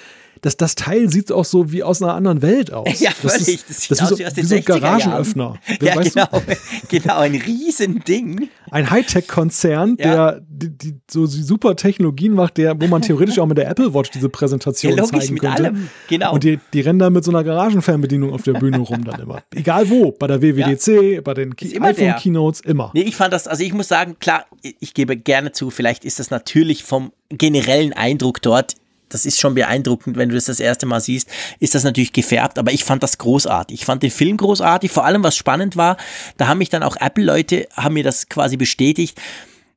das, 0.43 0.57
das 0.57 0.75
Teil 0.75 1.10
sieht 1.10 1.31
auch 1.33 1.44
so 1.44 1.73
wie 1.73 1.83
aus 1.83 2.02
einer 2.02 2.15
anderen 2.15 2.43
Welt 2.43 2.73
aus. 2.73 3.01
Ja, 3.01 3.10
völlig. 3.10 3.39
Das, 3.39 3.49
ist, 3.49 3.91
das, 3.91 3.99
das 3.99 4.10
ist 4.10 4.19
wie, 4.19 4.25
so, 4.25 4.36
wie 4.36 4.43
so 4.43 4.55
ein 4.57 4.65
Garagenöffner. 4.65 5.55
Ja, 5.81 5.97
weißt 5.97 6.15
genau. 6.15 6.27
Du? 6.33 6.57
genau, 6.89 7.19
ein 7.19 7.35
Riesending. 7.35 8.49
Ein 8.70 8.91
Hightech-Konzern, 8.91 9.97
ja. 9.99 10.05
der 10.05 10.43
die, 10.49 10.70
die, 10.70 10.94
so 11.10 11.27
super 11.27 11.75
Technologien 11.77 12.35
macht, 12.35 12.59
der, 12.59 12.81
wo 12.81 12.86
man 12.86 13.02
theoretisch 13.02 13.39
auch 13.39 13.47
mit 13.47 13.57
der 13.57 13.69
Apple 13.69 13.94
Watch 13.94 14.10
diese 14.10 14.28
Präsentation 14.28 14.93
ja, 14.93 15.02
logisch, 15.02 15.20
zeigen 15.20 15.35
mit 15.35 15.43
könnte. 15.43 15.65
Allem. 15.65 15.89
Genau. 16.09 16.35
Und 16.35 16.44
die, 16.44 16.59
die 16.73 16.81
rennen 16.81 16.99
da 16.99 17.09
mit 17.09 17.25
so 17.25 17.31
einer 17.31 17.44
Garagenfernbedienung 17.44 18.33
auf 18.33 18.43
der 18.43 18.55
Bühne 18.55 18.78
rum 18.78 19.05
dann 19.05 19.20
immer. 19.20 19.43
Egal 19.55 19.89
wo, 19.89 20.12
bei 20.12 20.27
der 20.27 20.43
WWDC, 20.43 21.15
ja. 21.15 21.20
bei 21.23 21.35
den 21.35 21.55
iPhone-Keynotes, 21.55 22.60
immer. 22.60 22.91
Nee, 22.94 23.02
ich 23.02 23.17
fand 23.17 23.33
das, 23.33 23.47
also 23.49 23.62
ich 23.62 23.73
muss 23.73 23.89
sagen, 23.89 24.17
klar, 24.19 24.44
ich 24.62 24.94
gebe 24.94 25.17
gerne 25.17 25.52
zu, 25.52 25.70
vielleicht 25.70 26.05
ist 26.05 26.19
das 26.19 26.31
natürlich 26.31 26.85
vom 26.85 27.12
generellen 27.31 27.93
Eindruck 27.93 28.43
dort 28.43 28.75
das 29.11 29.27
ist 29.27 29.39
schon 29.39 29.55
beeindruckend, 29.55 30.17
wenn 30.17 30.31
du 30.31 30.35
das 30.35 30.47
das 30.47 30.61
erste 30.61 30.87
Mal 30.87 31.01
siehst, 31.01 31.29
ist 31.59 31.75
das 31.75 31.85
natürlich 31.85 32.13
gefärbt, 32.13 32.59
aber 32.59 32.73
ich 32.73 32.85
fand 32.85 33.03
das 33.03 33.19
großartig. 33.19 33.81
Ich 33.81 33.85
fand 33.85 34.03
den 34.03 34.11
Film 34.11 34.37
großartig, 34.37 34.91
vor 34.91 35.05
allem 35.05 35.23
was 35.23 35.37
spannend 35.37 35.77
war, 35.77 35.97
da 36.37 36.49
haben 36.49 36.59
mich 36.59 36.71
dann 36.71 36.83
auch 36.83 36.97
Apple-Leute, 36.97 37.69
haben 37.77 37.95
mir 37.95 38.05
das 38.05 38.29
quasi 38.29 38.57
bestätigt, 38.57 39.21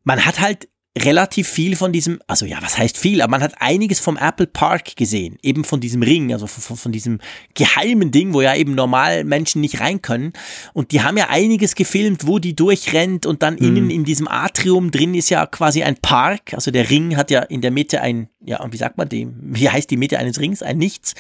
man 0.04 0.26
hat 0.26 0.40
halt 0.40 0.68
relativ 0.98 1.48
viel 1.48 1.76
von 1.76 1.92
diesem, 1.92 2.20
also 2.28 2.46
ja, 2.46 2.60
was 2.62 2.78
heißt 2.78 2.98
viel, 2.98 3.22
aber 3.22 3.32
man 3.32 3.42
hat 3.42 3.56
einiges 3.60 4.00
vom 4.00 4.16
Apple 4.16 4.46
Park 4.46 4.96
gesehen, 4.96 5.40
eben 5.42 5.64
von 5.64 5.80
diesem 5.80 6.04
Ring, 6.04 6.32
also 6.32 6.46
von, 6.46 6.78
von, 6.78 6.92
diesem 6.92 7.20
geheimen 7.56 8.12
Ding, 8.12 8.34
wo 8.34 8.42
ja 8.42 8.56
eben 8.56 8.76
normal 8.76 9.24
Menschen 9.24 9.62
nicht 9.62 9.80
rein 9.80 10.04
können. 10.04 10.34
Und 10.74 10.92
die 10.92 11.02
haben 11.02 11.18
ja 11.18 11.30
einiges 11.30 11.74
gefilmt, 11.74 12.28
wo 12.28 12.38
die 12.38 12.56
durchrennt 12.56 13.26
und 13.26 13.42
dann 13.42 13.56
mhm. 13.56 13.66
innen 13.66 13.90
in 13.90 14.04
diesem 14.04 14.28
Atrium 14.28 14.92
drin 14.92 15.16
ist 15.16 15.30
ja 15.30 15.48
quasi 15.48 15.82
ein 15.82 15.98
Park. 15.98 16.54
Also 16.54 16.70
der 16.70 16.92
Ring 16.92 17.18
hat 17.18 17.32
ja 17.32 17.42
in 17.42 17.62
der 17.62 17.72
Mitte 17.72 18.02
ein, 18.02 18.30
ja, 18.46 18.64
wie 18.70 18.78
sagt 18.78 18.98
man 18.98 19.10
dem? 19.10 19.36
Wie 19.42 19.70
heißt 19.70 19.90
die 19.90 19.98
Mitte 19.98 20.20
eines 20.20 20.40
Rings? 20.40 20.62
Ein 20.62 20.78
Nichts. 20.78 21.16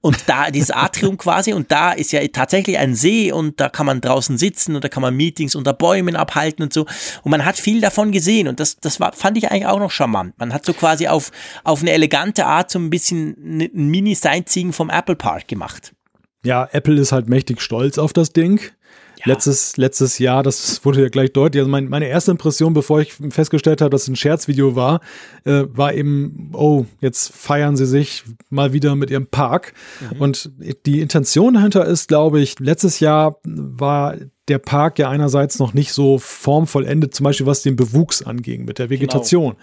Und 0.00 0.16
da, 0.26 0.50
dieses 0.50 0.70
Atrium 0.70 1.18
quasi, 1.18 1.52
und 1.52 1.70
da 1.70 1.92
ist 1.92 2.12
ja 2.12 2.26
tatsächlich 2.28 2.78
ein 2.78 2.94
See 2.94 3.30
und 3.30 3.60
da 3.60 3.68
kann 3.68 3.84
man 3.84 4.00
draußen 4.00 4.38
sitzen 4.38 4.74
und 4.74 4.84
da 4.84 4.88
kann 4.88 5.02
man 5.02 5.14
Meetings 5.14 5.54
unter 5.54 5.74
Bäumen 5.74 6.16
abhalten 6.16 6.62
und 6.62 6.72
so. 6.72 6.86
Und 7.24 7.30
man 7.30 7.44
hat 7.44 7.58
viel 7.58 7.82
davon 7.82 8.10
gesehen 8.10 8.48
und 8.48 8.58
das, 8.58 8.76
das 8.76 9.00
war 9.00 9.12
fand 9.18 9.36
ich 9.36 9.50
eigentlich 9.50 9.66
auch 9.66 9.78
noch 9.78 9.90
charmant. 9.90 10.38
Man 10.38 10.52
hat 10.52 10.64
so 10.64 10.72
quasi 10.72 11.08
auf, 11.08 11.30
auf 11.64 11.82
eine 11.82 11.92
elegante 11.92 12.46
Art 12.46 12.70
so 12.70 12.78
ein 12.78 12.90
bisschen 12.90 13.36
ein 13.38 13.88
Mini-Sightseeing 13.88 14.72
vom 14.72 14.90
Apple 14.90 15.16
Park 15.16 15.48
gemacht. 15.48 15.94
Ja, 16.44 16.68
Apple 16.72 16.98
ist 17.00 17.12
halt 17.12 17.28
mächtig 17.28 17.60
stolz 17.60 17.98
auf 17.98 18.12
das 18.12 18.32
Ding. 18.32 18.60
Ja. 19.18 19.32
Letztes, 19.32 19.76
letztes 19.76 20.18
Jahr, 20.20 20.44
das 20.44 20.84
wurde 20.84 21.02
ja 21.02 21.08
gleich 21.08 21.32
deutlich. 21.32 21.60
Also 21.60 21.70
mein, 21.70 21.88
meine 21.88 22.06
erste 22.06 22.30
Impression, 22.30 22.72
bevor 22.72 23.00
ich 23.00 23.14
festgestellt 23.30 23.80
habe, 23.80 23.90
dass 23.90 24.02
es 24.02 24.08
ein 24.08 24.16
Scherzvideo 24.16 24.76
war, 24.76 25.00
äh, 25.44 25.64
war 25.66 25.92
eben, 25.92 26.52
oh, 26.54 26.86
jetzt 27.00 27.34
feiern 27.34 27.76
sie 27.76 27.86
sich 27.86 28.22
mal 28.48 28.72
wieder 28.72 28.94
mit 28.94 29.10
ihrem 29.10 29.26
Park. 29.26 29.72
Mhm. 30.12 30.20
Und 30.20 30.50
die 30.86 31.00
Intention 31.00 31.54
dahinter 31.54 31.84
ist, 31.84 32.06
glaube 32.06 32.40
ich, 32.40 32.60
letztes 32.60 33.00
Jahr 33.00 33.40
war 33.44 34.14
der 34.48 34.58
Park 34.58 34.98
ja 34.98 35.08
einerseits 35.08 35.58
noch 35.58 35.74
nicht 35.74 35.92
so 35.92 36.18
formvollendet, 36.18 37.14
zum 37.14 37.24
Beispiel 37.24 37.46
was 37.46 37.62
den 37.62 37.76
Bewuchs 37.76 38.22
anging 38.22 38.64
mit 38.64 38.78
der 38.78 38.90
Vegetation. 38.90 39.56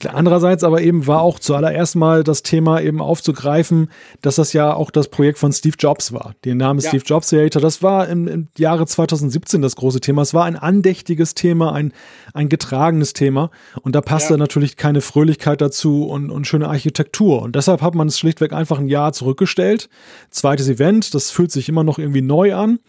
Genau. 0.00 0.14
Andererseits 0.14 0.64
aber 0.64 0.82
eben 0.82 1.06
war 1.06 1.20
auch 1.20 1.38
zuallererst 1.38 1.96
mal 1.96 2.24
das 2.24 2.42
Thema 2.42 2.80
eben 2.80 3.00
aufzugreifen, 3.00 3.90
dass 4.22 4.36
das 4.36 4.52
ja 4.52 4.74
auch 4.74 4.90
das 4.90 5.08
Projekt 5.08 5.38
von 5.38 5.52
Steve 5.52 5.76
Jobs 5.78 6.12
war. 6.12 6.34
Den 6.44 6.58
Namen 6.58 6.80
ja. 6.80 6.88
Steve 6.88 7.04
Jobs 7.04 7.28
Theater, 7.28 7.60
das 7.60 7.82
war 7.82 8.08
im, 8.08 8.26
im, 8.26 8.48
Jahre 8.58 8.86
2017 8.86 9.62
das 9.62 9.76
große 9.76 10.00
Thema. 10.00 10.22
Es 10.22 10.34
war 10.34 10.44
ein 10.44 10.56
andächtiges 10.56 11.34
Thema, 11.34 11.72
ein, 11.72 11.92
ein 12.32 12.48
getragenes 12.48 13.12
Thema. 13.12 13.50
Und 13.82 13.94
da 13.94 14.00
passte 14.00 14.34
ja. 14.34 14.38
natürlich 14.38 14.76
keine 14.76 15.00
Fröhlichkeit 15.00 15.60
dazu 15.60 16.04
und, 16.04 16.30
und 16.30 16.46
schöne 16.46 16.68
Architektur. 16.68 17.42
Und 17.42 17.54
deshalb 17.54 17.80
hat 17.80 17.94
man 17.94 18.08
es 18.08 18.18
schlichtweg 18.18 18.52
einfach 18.52 18.78
ein 18.78 18.88
Jahr 18.88 19.12
zurückgestellt. 19.12 19.88
Zweites 20.30 20.68
Event, 20.68 21.14
das 21.14 21.30
fühlt 21.30 21.52
sich 21.52 21.68
immer 21.68 21.84
noch 21.84 21.98
irgendwie 21.98 22.22
neu 22.22 22.54
an. 22.54 22.80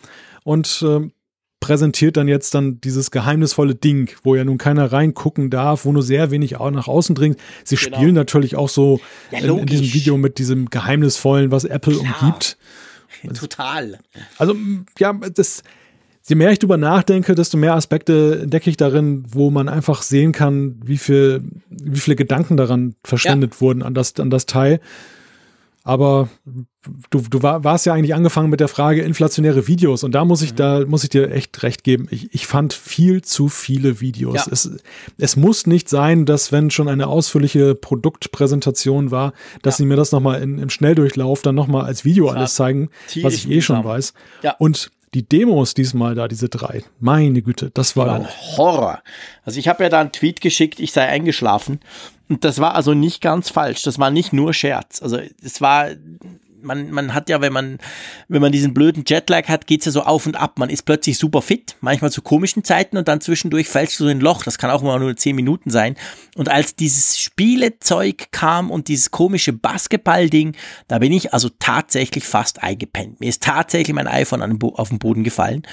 Und 0.43 0.83
äh, 0.88 1.09
präsentiert 1.59 2.17
dann 2.17 2.27
jetzt 2.27 2.53
dann 2.53 2.80
dieses 2.82 3.11
geheimnisvolle 3.11 3.75
Ding, 3.75 4.11
wo 4.24 4.35
ja 4.35 4.43
nun 4.43 4.58
keiner 4.58 4.92
reingucken 4.92 5.50
darf, 5.50 5.85
wo 5.85 5.92
nur 5.92 6.03
sehr 6.03 6.32
wenig 6.32 6.58
auch 6.58 6.72
nach 6.72 6.88
außen 6.88 7.16
dringt. 7.16 7.40
Sie 7.64 7.75
genau. 7.75 7.98
spielen 7.98 8.14
natürlich 8.14 8.56
auch 8.56 8.69
so 8.69 9.00
ja, 9.32 9.40
in, 9.40 9.59
in, 9.59 9.66
diesem 9.66 9.93
Video 9.93 10.17
mit 10.17 10.38
diesem 10.38 10.69
geheimnisvollen, 10.69 11.51
was 11.51 11.64
Apple 11.64 11.98
Klar. 11.98 12.22
umgibt. 12.22 12.58
Total. 13.34 14.00
Also 14.38 14.56
ja, 15.00 15.14
das 15.14 15.64
je 16.27 16.35
mehr 16.35 16.51
ich 16.51 16.59
drüber 16.59 16.77
nachdenke, 16.77 17.35
desto 17.35 17.58
mehr 17.58 17.75
Aspekte 17.75 18.40
entdecke 18.43 18.69
ich 18.69 18.77
darin, 18.77 19.24
wo 19.27 19.51
man 19.51 19.69
einfach 19.69 20.01
sehen 20.01 20.32
kann, 20.32 20.80
wie 20.84 20.98
viel, 20.98 21.43
wie 21.69 22.00
viele 22.00 22.16
Gedanken 22.16 22.58
daran 22.58 22.95
verschwendet 23.03 23.56
ja. 23.56 23.61
wurden 23.61 23.84
an 23.84 23.93
das, 23.93 24.19
an 24.19 24.30
das 24.30 24.45
Teil. 24.45 24.80
Aber 25.88 26.30
du, 27.11 27.22
du 27.22 27.43
war, 27.43 27.64
warst 27.64 27.85
ja 27.85 27.93
eigentlich 27.93 28.15
angefangen 28.15 28.49
mit 28.49 28.59
der 28.59 28.67
Frage 28.67 29.03
inflationäre 29.03 29.67
Videos 29.67 30.03
und 30.03 30.14
da 30.14 30.25
muss 30.25 30.41
ich, 30.41 30.53
mhm. 30.53 30.55
da 30.55 30.85
muss 30.88 31.03
ich 31.03 31.11
dir 31.11 31.31
echt 31.31 31.61
recht 31.61 31.83
geben. 31.83 32.07
Ich, 32.09 32.33
ich 32.33 32.47
fand 32.47 32.73
viel 32.73 33.22
zu 33.22 33.49
viele 33.49 34.01
Videos. 34.01 34.47
Ja. 34.47 34.51
Es, 34.51 34.72
es 35.19 35.35
muss 35.35 35.67
nicht 35.67 35.88
sein, 35.88 36.25
dass 36.25 36.51
wenn 36.51 36.72
schon 36.72 36.89
eine 36.89 37.05
ausführliche 37.05 37.75
Produktpräsentation 37.75 39.11
war, 39.11 39.33
dass 39.61 39.75
ja. 39.75 39.77
sie 39.77 39.85
mir 39.85 39.95
das 39.95 40.11
nochmal 40.11 40.41
im 40.41 40.72
Schnelldurchlauf 40.72 41.43
dann 41.43 41.53
nochmal 41.53 41.85
als 41.85 42.03
Video 42.03 42.30
alles 42.30 42.55
zeigen, 42.55 42.89
was 43.22 43.35
ich 43.35 43.49
eh 43.51 43.61
schon 43.61 43.83
weiß. 43.83 44.15
Ja. 44.41 44.55
Und 44.57 44.89
die 45.14 45.22
Demos 45.23 45.75
diesmal 45.75 46.15
da, 46.15 46.27
diese 46.27 46.49
drei, 46.49 46.83
meine 46.99 47.43
Güte, 47.43 47.69
das 47.73 47.95
war, 47.95 48.07
war 48.07 48.15
ein 48.15 48.27
Horror. 48.57 49.03
Also 49.43 49.59
ich 49.59 49.67
habe 49.67 49.83
ja 49.83 49.89
da 49.89 50.01
einen 50.01 50.11
Tweet 50.11 50.41
geschickt, 50.41 50.80
ich 50.80 50.91
sei 50.91 51.07
eingeschlafen 51.07 51.80
und 52.29 52.43
das 52.43 52.59
war 52.59 52.75
also 52.75 52.93
nicht 52.93 53.21
ganz 53.21 53.49
falsch. 53.49 53.83
Das 53.83 53.99
war 53.99 54.11
nicht 54.11 54.33
nur 54.33 54.53
Scherz. 54.53 55.01
Also 55.01 55.19
es 55.43 55.61
war 55.61 55.89
man, 56.65 56.91
man 56.91 57.13
hat 57.13 57.29
ja, 57.29 57.39
wenn 57.41 57.53
man, 57.53 57.77
wenn 58.27 58.41
man 58.41 58.51
diesen 58.51 58.73
blöden 58.73 59.03
Jetlag 59.07 59.47
hat, 59.47 59.67
geht's 59.67 59.85
ja 59.85 59.91
so 59.91 60.01
auf 60.01 60.25
und 60.25 60.35
ab. 60.35 60.59
Man 60.59 60.69
ist 60.69 60.83
plötzlich 60.83 61.17
super 61.17 61.41
fit, 61.41 61.75
manchmal 61.79 62.11
zu 62.11 62.21
komischen 62.21 62.63
Zeiten 62.63 62.97
und 62.97 63.07
dann 63.07 63.21
zwischendurch 63.21 63.69
fällst 63.69 63.99
du 63.99 64.05
in 64.05 64.17
ein 64.17 64.21
Loch. 64.21 64.43
Das 64.43 64.57
kann 64.57 64.71
auch 64.71 64.81
mal 64.81 64.99
nur 64.99 65.15
zehn 65.15 65.35
Minuten 65.35 65.69
sein. 65.69 65.95
Und 66.35 66.49
als 66.49 66.75
dieses 66.75 67.19
Spielezeug 67.19 68.27
kam 68.31 68.71
und 68.71 68.87
dieses 68.87 69.11
komische 69.11 69.53
Basketball-Ding, 69.53 70.55
da 70.87 70.99
bin 70.99 71.11
ich 71.11 71.33
also 71.33 71.49
tatsächlich 71.59 72.25
fast 72.25 72.63
eingepennt. 72.63 73.19
Mir 73.19 73.29
ist 73.29 73.43
tatsächlich 73.43 73.93
mein 73.95 74.07
iPhone 74.07 74.41
auf 74.61 74.89
den 74.89 74.99
Boden 74.99 75.23
gefallen, 75.23 75.63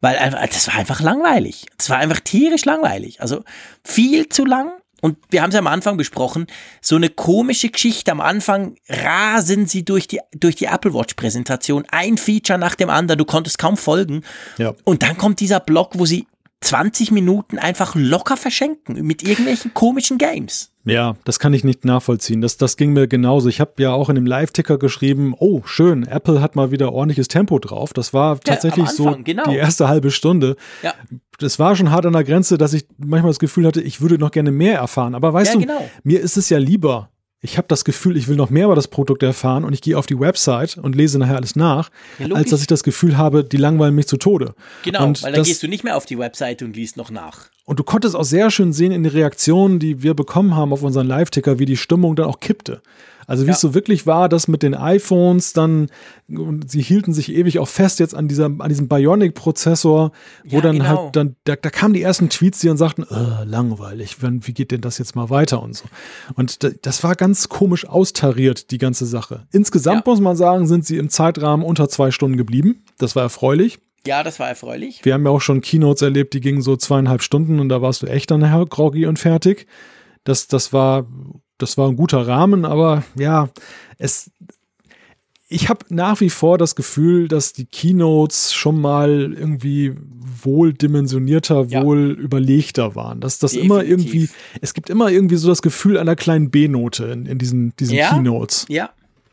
weil 0.00 0.16
das 0.50 0.68
war 0.68 0.76
einfach 0.76 1.00
langweilig. 1.00 1.66
Das 1.78 1.90
war 1.90 1.98
einfach 1.98 2.20
tierisch 2.20 2.64
langweilig. 2.64 3.20
Also 3.20 3.42
viel 3.82 4.28
zu 4.28 4.44
lang 4.44 4.72
und 5.02 5.18
wir 5.30 5.42
haben 5.42 5.50
es 5.50 5.56
am 5.56 5.66
Anfang 5.66 5.96
besprochen, 5.96 6.46
so 6.80 6.94
eine 6.94 7.10
komische 7.10 7.68
Geschichte. 7.68 8.12
Am 8.12 8.20
Anfang 8.20 8.76
rasen 8.88 9.66
sie 9.66 9.84
durch 9.84 10.06
die, 10.06 10.20
durch 10.30 10.54
die 10.54 10.66
Apple 10.66 10.94
Watch 10.94 11.14
Präsentation, 11.14 11.84
ein 11.90 12.16
Feature 12.16 12.56
nach 12.56 12.76
dem 12.76 12.88
anderen, 12.88 13.18
du 13.18 13.24
konntest 13.24 13.58
kaum 13.58 13.76
folgen. 13.76 14.22
Ja. 14.58 14.74
Und 14.84 15.02
dann 15.02 15.18
kommt 15.18 15.40
dieser 15.40 15.58
Block, 15.58 15.98
wo 15.98 16.06
sie 16.06 16.26
20 16.62 17.10
Minuten 17.10 17.58
einfach 17.58 17.94
locker 17.94 18.36
verschenken 18.36 19.04
mit 19.04 19.22
irgendwelchen 19.22 19.74
komischen 19.74 20.18
Games. 20.18 20.72
Ja, 20.84 21.14
das 21.24 21.38
kann 21.38 21.54
ich 21.54 21.62
nicht 21.62 21.84
nachvollziehen. 21.84 22.40
Das, 22.40 22.56
das 22.56 22.76
ging 22.76 22.92
mir 22.92 23.06
genauso. 23.06 23.48
Ich 23.48 23.60
habe 23.60 23.74
ja 23.78 23.92
auch 23.92 24.08
in 24.08 24.16
dem 24.16 24.26
Live-Ticker 24.26 24.78
geschrieben, 24.78 25.34
oh, 25.38 25.62
schön, 25.64 26.06
Apple 26.06 26.40
hat 26.40 26.56
mal 26.56 26.70
wieder 26.72 26.92
ordentliches 26.92 27.28
Tempo 27.28 27.58
drauf. 27.58 27.92
Das 27.92 28.12
war 28.12 28.40
tatsächlich 28.40 28.86
ja, 28.86 28.90
Anfang, 28.90 29.16
so 29.16 29.22
genau. 29.22 29.44
die 29.48 29.56
erste 29.56 29.88
halbe 29.88 30.10
Stunde. 30.10 30.56
Ja. 30.82 30.94
Das 31.38 31.58
war 31.58 31.76
schon 31.76 31.90
hart 31.90 32.06
an 32.06 32.12
der 32.14 32.24
Grenze, 32.24 32.58
dass 32.58 32.72
ich 32.72 32.86
manchmal 32.98 33.30
das 33.30 33.38
Gefühl 33.38 33.66
hatte, 33.66 33.80
ich 33.80 34.00
würde 34.00 34.18
noch 34.18 34.30
gerne 34.30 34.50
mehr 34.50 34.78
erfahren. 34.78 35.14
Aber 35.14 35.32
weißt 35.32 35.54
ja, 35.54 35.60
du, 35.60 35.66
genau. 35.66 35.90
mir 36.02 36.20
ist 36.20 36.36
es 36.36 36.48
ja 36.48 36.58
lieber, 36.58 37.10
ich 37.44 37.58
habe 37.58 37.66
das 37.66 37.84
Gefühl, 37.84 38.16
ich 38.16 38.28
will 38.28 38.36
noch 38.36 38.50
mehr 38.50 38.66
über 38.66 38.76
das 38.76 38.86
Produkt 38.86 39.22
erfahren 39.24 39.64
und 39.64 39.72
ich 39.72 39.82
gehe 39.82 39.98
auf 39.98 40.06
die 40.06 40.18
Website 40.18 40.78
und 40.78 40.94
lese 40.94 41.18
nachher 41.18 41.36
alles 41.36 41.56
nach, 41.56 41.90
ja, 42.20 42.32
als 42.34 42.50
dass 42.50 42.60
ich 42.60 42.68
das 42.68 42.84
Gefühl 42.84 43.18
habe, 43.18 43.42
die 43.42 43.56
langweilen 43.56 43.96
mich 43.96 44.06
zu 44.06 44.16
Tode. 44.16 44.54
Genau, 44.84 45.04
und 45.04 45.22
weil 45.24 45.32
dann 45.32 45.40
das, 45.40 45.48
gehst 45.48 45.62
du 45.62 45.68
nicht 45.68 45.82
mehr 45.82 45.96
auf 45.96 46.06
die 46.06 46.18
Website 46.18 46.62
und 46.62 46.76
liest 46.76 46.96
noch 46.96 47.10
nach. 47.10 47.50
Und 47.64 47.78
du 47.78 47.84
konntest 47.84 48.16
auch 48.16 48.24
sehr 48.24 48.50
schön 48.50 48.72
sehen 48.72 48.92
in 48.92 49.04
den 49.04 49.12
Reaktionen, 49.12 49.78
die 49.78 50.02
wir 50.02 50.14
bekommen 50.14 50.56
haben 50.56 50.72
auf 50.72 50.82
unseren 50.82 51.06
Live-Ticker, 51.06 51.58
wie 51.58 51.66
die 51.66 51.76
Stimmung 51.76 52.16
dann 52.16 52.26
auch 52.26 52.40
kippte. 52.40 52.82
Also 53.26 53.44
wie 53.44 53.48
ja. 53.48 53.54
es 53.54 53.60
so 53.60 53.72
wirklich 53.72 54.06
war, 54.06 54.28
dass 54.28 54.48
mit 54.48 54.62
den 54.62 54.74
iPhones 54.74 55.52
dann, 55.52 55.88
sie 56.66 56.82
hielten 56.82 57.12
sich 57.12 57.32
ewig 57.32 57.60
auch 57.60 57.68
fest 57.68 58.00
jetzt 58.00 58.14
an 58.14 58.28
dieser, 58.28 58.46
an 58.46 58.68
diesem 58.68 58.88
Bionic-Prozessor, 58.88 60.10
wo 60.44 60.56
ja, 60.56 60.60
dann 60.60 60.78
genau. 60.78 60.88
halt 60.88 61.16
dann, 61.16 61.36
da, 61.44 61.54
da 61.56 61.70
kamen 61.70 61.94
die 61.94 62.02
ersten 62.02 62.28
Tweets, 62.28 62.58
die 62.60 62.66
dann 62.66 62.76
sagten, 62.76 63.04
äh, 63.04 63.44
langweilig, 63.44 64.16
wie 64.20 64.52
geht 64.52 64.72
denn 64.72 64.80
das 64.80 64.98
jetzt 64.98 65.14
mal 65.14 65.30
weiter 65.30 65.62
und 65.62 65.76
so. 65.76 65.84
Und 66.34 66.58
das 66.84 67.04
war 67.04 67.14
ganz 67.14 67.48
komisch 67.48 67.86
austariert, 67.86 68.70
die 68.72 68.78
ganze 68.78 69.06
Sache. 69.06 69.46
Insgesamt 69.52 70.04
ja. 70.06 70.12
muss 70.12 70.20
man 70.20 70.36
sagen, 70.36 70.66
sind 70.66 70.84
sie 70.84 70.98
im 70.98 71.08
Zeitrahmen 71.08 71.64
unter 71.64 71.88
zwei 71.88 72.10
Stunden 72.10 72.36
geblieben. 72.36 72.84
Das 72.98 73.14
war 73.14 73.22
erfreulich. 73.22 73.78
Ja, 74.06 74.22
das 74.22 74.40
war 74.40 74.48
erfreulich. 74.48 75.00
Wir 75.04 75.14
haben 75.14 75.24
ja 75.24 75.30
auch 75.30 75.40
schon 75.40 75.60
Keynotes 75.60 76.02
erlebt, 76.02 76.34
die 76.34 76.40
gingen 76.40 76.62
so 76.62 76.76
zweieinhalb 76.76 77.22
Stunden 77.22 77.60
und 77.60 77.68
da 77.68 77.82
warst 77.82 78.02
du 78.02 78.06
echt 78.06 78.30
dann 78.30 78.42
groggy 78.68 79.06
und 79.06 79.18
fertig. 79.18 79.66
Das, 80.24 80.48
das 80.48 80.72
war 80.72 81.06
das 81.62 81.78
war 81.78 81.88
ein 81.88 81.96
guter 81.96 82.26
Rahmen, 82.26 82.64
aber 82.64 83.04
ja, 83.16 83.48
es. 83.98 84.30
Ich 85.48 85.68
habe 85.68 85.84
nach 85.90 86.20
wie 86.22 86.30
vor 86.30 86.56
das 86.56 86.74
Gefühl, 86.74 87.28
dass 87.28 87.52
die 87.52 87.66
Keynotes 87.66 88.54
schon 88.54 88.80
mal 88.80 89.34
irgendwie 89.34 89.94
wohl 90.42 90.72
dimensionierter, 90.72 91.66
ja. 91.68 91.84
wohl 91.84 92.12
überlegter 92.12 92.94
waren. 92.94 93.20
Dass 93.20 93.38
das 93.38 93.52
Definitiv. 93.52 93.70
immer 93.70 93.84
irgendwie, 93.84 94.30
es 94.62 94.72
gibt 94.72 94.88
immer 94.88 95.10
irgendwie 95.10 95.36
so 95.36 95.48
das 95.48 95.60
Gefühl 95.60 95.98
einer 95.98 96.16
kleinen 96.16 96.50
B-Note 96.50 97.04
in, 97.04 97.26
in 97.26 97.36
diesen, 97.36 97.76
diesen 97.76 97.96
ja, 97.96 98.08
Keynotes. 98.08 98.64
Ja, 98.70 98.90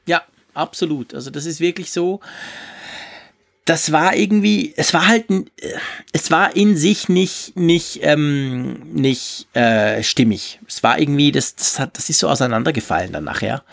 ja, 0.07 0.21
absolut. 0.53 1.15
Also 1.15 1.31
das 1.31 1.45
ist 1.45 1.61
wirklich 1.61 1.89
so 1.89 2.19
das 3.69 3.91
war 3.91 4.15
irgendwie, 4.15 4.73
es 4.77 4.95
war 4.95 5.07
halt, 5.07 5.27
es 6.11 6.31
war 6.31 6.55
in 6.55 6.75
sich 6.75 7.07
nicht, 7.07 7.55
nicht, 7.55 7.99
ähm, 8.01 8.81
nicht 8.91 9.47
äh, 9.55 10.01
stimmig. 10.01 10.59
Es 10.67 10.81
war 10.81 10.97
irgendwie, 10.97 11.31
das, 11.31 11.55
das, 11.55 11.77
hat, 11.77 11.95
das 11.95 12.09
ist 12.09 12.17
so 12.17 12.29
auseinandergefallen 12.29 13.13
dann 13.13 13.25
nachher. 13.25 13.63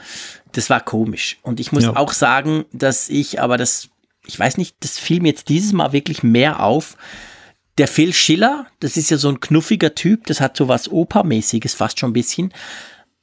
Das 0.53 0.69
war 0.69 0.83
komisch. 0.83 1.39
Und 1.41 1.61
ich 1.61 1.73
muss 1.73 1.85
ja. 1.85 1.97
auch 1.97 2.13
sagen, 2.13 2.67
dass 2.73 3.09
ich, 3.09 3.41
aber 3.41 3.57
das, 3.57 3.89
ich 4.27 4.39
weiß 4.39 4.59
nicht, 4.59 4.77
das 4.81 4.99
fiel 4.99 5.23
mir 5.23 5.29
jetzt 5.29 5.49
dieses 5.49 5.73
Mal 5.73 5.95
wirklich 5.95 6.23
mehr 6.23 6.63
auf. 6.63 6.99
Der 7.79 7.89
Phil 7.89 8.13
Schiller, 8.13 8.67
das 8.81 8.99
ist 8.99 9.11
ja 9.11 9.17
so 9.17 9.31
ein 9.31 9.41
knuffiger 9.41 9.95
Typ, 9.95 10.27
das 10.27 10.43
hat 10.43 10.59
so 10.59 10.69
was 10.69 10.91
Opermäßiges 10.91 11.73
fast 11.73 11.99
schon 11.99 12.11
ein 12.11 12.15
bisschen. 12.15 12.53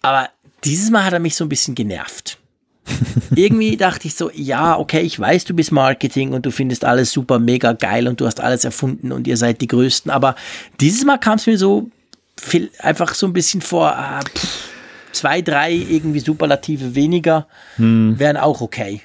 Aber 0.01 0.27
dieses 0.63 0.89
Mal 0.89 1.03
hat 1.03 1.13
er 1.13 1.19
mich 1.19 1.35
so 1.35 1.45
ein 1.45 1.49
bisschen 1.49 1.75
genervt. 1.75 2.39
irgendwie 3.35 3.77
dachte 3.77 4.07
ich 4.07 4.15
so, 4.15 4.29
ja, 4.33 4.77
okay, 4.77 5.01
ich 5.01 5.19
weiß, 5.19 5.45
du 5.45 5.53
bist 5.53 5.71
Marketing 5.71 6.33
und 6.33 6.45
du 6.45 6.51
findest 6.51 6.85
alles 6.85 7.11
super 7.11 7.39
mega 7.39 7.73
geil 7.73 8.07
und 8.07 8.19
du 8.19 8.25
hast 8.25 8.41
alles 8.41 8.65
erfunden 8.65 9.11
und 9.11 9.27
ihr 9.27 9.37
seid 9.37 9.61
die 9.61 9.67
Größten. 9.67 10.11
Aber 10.11 10.35
dieses 10.79 11.05
Mal 11.05 11.17
kam 11.17 11.35
es 11.35 11.47
mir 11.47 11.57
so 11.57 11.89
viel, 12.39 12.69
einfach 12.79 13.13
so 13.13 13.25
ein 13.27 13.33
bisschen 13.33 13.61
vor, 13.61 13.95
ah, 13.95 14.21
pff, 14.21 14.69
zwei, 15.13 15.41
drei 15.41 15.73
irgendwie 15.73 16.19
Superlative 16.19 16.95
weniger 16.95 17.47
hm. 17.75 18.17
wären 18.17 18.37
auch 18.37 18.61
okay. 18.61 19.01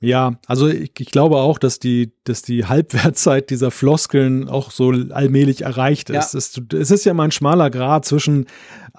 Ja, 0.00 0.36
also 0.46 0.68
ich, 0.68 0.92
ich, 0.96 1.10
glaube 1.10 1.38
auch, 1.38 1.58
dass 1.58 1.80
die, 1.80 2.12
dass 2.22 2.42
die 2.42 2.66
Halbwertzeit 2.66 3.50
dieser 3.50 3.72
Floskeln 3.72 4.48
auch 4.48 4.70
so 4.70 4.92
allmählich 5.10 5.62
erreicht 5.62 6.08
ist. 6.10 6.34
Ja. 6.34 6.38
Es, 6.38 6.60
es, 6.72 6.90
ist 6.92 7.04
ja 7.04 7.10
immer 7.10 7.24
ein 7.24 7.32
schmaler 7.32 7.68
Grad 7.68 8.04
zwischen 8.04 8.46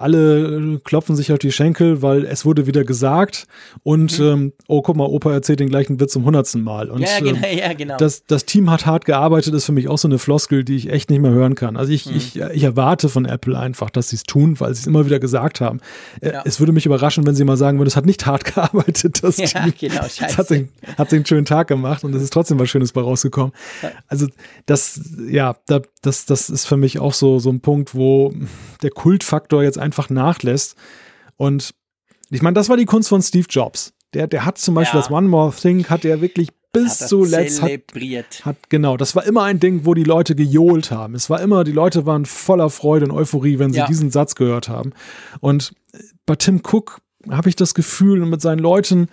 alle 0.00 0.80
klopfen 0.82 1.14
sich 1.14 1.30
auf 1.30 1.38
die 1.38 1.52
Schenkel, 1.52 2.00
weil 2.00 2.24
es 2.24 2.46
wurde 2.46 2.66
wieder 2.66 2.84
gesagt 2.84 3.46
und 3.82 4.18
mhm. 4.18 4.24
ähm, 4.24 4.52
oh, 4.66 4.80
guck 4.80 4.96
mal, 4.96 5.04
Opa 5.04 5.30
erzählt 5.30 5.60
den 5.60 5.68
gleichen 5.68 6.00
Witz 6.00 6.14
zum 6.14 6.24
hundertsten 6.24 6.62
Mal. 6.62 6.90
Und, 6.90 7.02
ja, 7.02 7.18
genau, 7.18 7.46
ähm, 7.46 7.58
ja, 7.58 7.72
genau. 7.74 7.98
Das, 7.98 8.24
das 8.24 8.46
Team 8.46 8.70
hat 8.70 8.86
hart 8.86 9.04
gearbeitet, 9.04 9.52
ist 9.52 9.66
für 9.66 9.72
mich 9.72 9.88
auch 9.88 9.98
so 9.98 10.08
eine 10.08 10.18
Floskel, 10.18 10.64
die 10.64 10.76
ich 10.76 10.90
echt 10.90 11.10
nicht 11.10 11.20
mehr 11.20 11.32
hören 11.32 11.54
kann. 11.54 11.76
Also 11.76 11.92
ich, 11.92 12.06
mhm. 12.06 12.16
ich, 12.16 12.40
ich 12.40 12.62
erwarte 12.62 13.10
von 13.10 13.26
Apple 13.26 13.58
einfach, 13.58 13.90
dass 13.90 14.08
sie 14.08 14.16
es 14.16 14.22
tun, 14.22 14.58
weil 14.58 14.74
sie 14.74 14.80
es 14.80 14.86
immer 14.86 15.04
wieder 15.04 15.20
gesagt 15.20 15.60
haben. 15.60 15.80
Äh, 16.22 16.32
ja. 16.32 16.42
Es 16.46 16.60
würde 16.60 16.72
mich 16.72 16.86
überraschen, 16.86 17.26
wenn 17.26 17.34
sie 17.34 17.44
mal 17.44 17.58
sagen 17.58 17.78
würden, 17.78 17.88
es 17.88 17.96
hat 17.96 18.06
nicht 18.06 18.24
hart 18.24 18.44
gearbeitet. 18.54 19.22
Das 19.22 19.36
ja, 19.36 19.46
Team. 19.46 19.74
genau, 19.78 20.02
scheiße. 20.02 20.38
hat, 20.38 20.48
den, 20.48 20.70
hat 20.96 21.12
den 21.12 21.26
schönen 21.26 21.44
Tag 21.44 21.68
gemacht 21.68 22.04
und 22.04 22.14
es 22.14 22.22
ist 22.22 22.32
trotzdem 22.32 22.58
was 22.58 22.70
Schönes 22.70 22.92
bei 22.92 23.02
rausgekommen. 23.02 23.52
Also 24.08 24.28
das, 24.64 24.98
ja, 25.28 25.56
da, 25.66 25.82
das, 26.00 26.24
das 26.24 26.48
ist 26.48 26.64
für 26.64 26.78
mich 26.78 26.98
auch 26.98 27.12
so, 27.12 27.38
so 27.38 27.50
ein 27.50 27.60
Punkt, 27.60 27.94
wo 27.94 28.32
der 28.82 28.90
Kultfaktor 28.90 29.62
jetzt 29.62 29.78
einfach 29.78 29.89
nachlässt. 30.10 30.76
Und 31.36 31.74
ich 32.30 32.42
meine, 32.42 32.54
das 32.54 32.68
war 32.68 32.76
die 32.76 32.86
Kunst 32.86 33.08
von 33.08 33.22
Steve 33.22 33.46
Jobs. 33.48 33.92
Der, 34.14 34.26
der 34.26 34.44
hat 34.44 34.58
zum 34.58 34.74
Beispiel 34.74 34.98
ja. 34.98 35.02
das 35.06 35.12
One 35.12 35.28
More 35.28 35.54
Thing, 35.54 35.86
hat 35.88 36.04
er 36.04 36.20
wirklich 36.20 36.48
bis 36.72 36.98
zuletzt 36.98 37.62
hat, 37.62 37.70
hat, 38.42 38.56
genau, 38.68 38.96
das 38.96 39.16
war 39.16 39.24
immer 39.24 39.42
ein 39.42 39.58
Ding, 39.58 39.86
wo 39.86 39.94
die 39.94 40.04
Leute 40.04 40.36
gejohlt 40.36 40.92
haben. 40.92 41.14
Es 41.14 41.28
war 41.28 41.40
immer, 41.40 41.64
die 41.64 41.72
Leute 41.72 42.06
waren 42.06 42.26
voller 42.26 42.70
Freude 42.70 43.06
und 43.06 43.10
Euphorie, 43.10 43.58
wenn 43.58 43.72
sie 43.72 43.78
ja. 43.78 43.86
diesen 43.86 44.10
Satz 44.10 44.36
gehört 44.36 44.68
haben. 44.68 44.92
Und 45.40 45.74
bei 46.26 46.36
Tim 46.36 46.62
Cook 46.62 47.00
habe 47.28 47.48
ich 47.48 47.56
das 47.56 47.74
Gefühl, 47.74 48.24
mit 48.24 48.40
seinen 48.40 48.60
Leuten, 48.60 49.08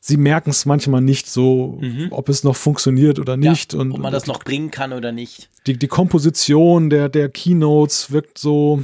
sie 0.00 0.16
merken 0.16 0.50
es 0.50 0.66
manchmal 0.66 1.00
nicht 1.00 1.28
so, 1.28 1.78
mhm. 1.80 2.08
ob 2.10 2.28
es 2.28 2.42
noch 2.42 2.56
funktioniert 2.56 3.18
oder 3.18 3.36
nicht. 3.36 3.74
Ja, 3.74 3.80
und, 3.80 3.92
ob 3.92 3.98
man 3.98 4.12
das 4.12 4.26
noch 4.26 4.40
bringen 4.40 4.70
kann 4.70 4.92
oder 4.92 5.12
nicht. 5.12 5.48
Die, 5.66 5.78
die 5.78 5.88
Komposition 5.88 6.90
der, 6.90 7.08
der 7.08 7.28
Keynotes 7.28 8.10
wirkt 8.10 8.38
so. 8.38 8.82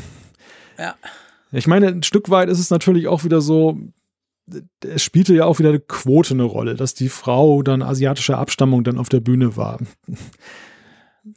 Ja. 0.79 0.95
Ich 1.55 1.67
meine, 1.67 1.89
ein 1.89 2.03
Stück 2.03 2.31
weit 2.31 2.49
ist 2.49 2.59
es 2.59 2.71
natürlich 2.71 3.09
auch 3.09 3.25
wieder 3.25 3.41
so, 3.41 3.79
es 4.85 5.03
spielte 5.03 5.35
ja 5.35 5.45
auch 5.47 5.59
wieder 5.59 5.71
eine 5.71 5.81
Quote 5.81 6.35
eine 6.35 6.43
Rolle, 6.43 6.75
dass 6.75 6.95
die 6.95 7.09
Frau 7.09 7.63
dann 7.63 7.83
asiatischer 7.83 8.39
Abstammung 8.39 8.85
dann 8.85 8.99
auf 8.99 9.09
der 9.09 9.21
Bühne 9.21 9.57
war. 9.57 9.79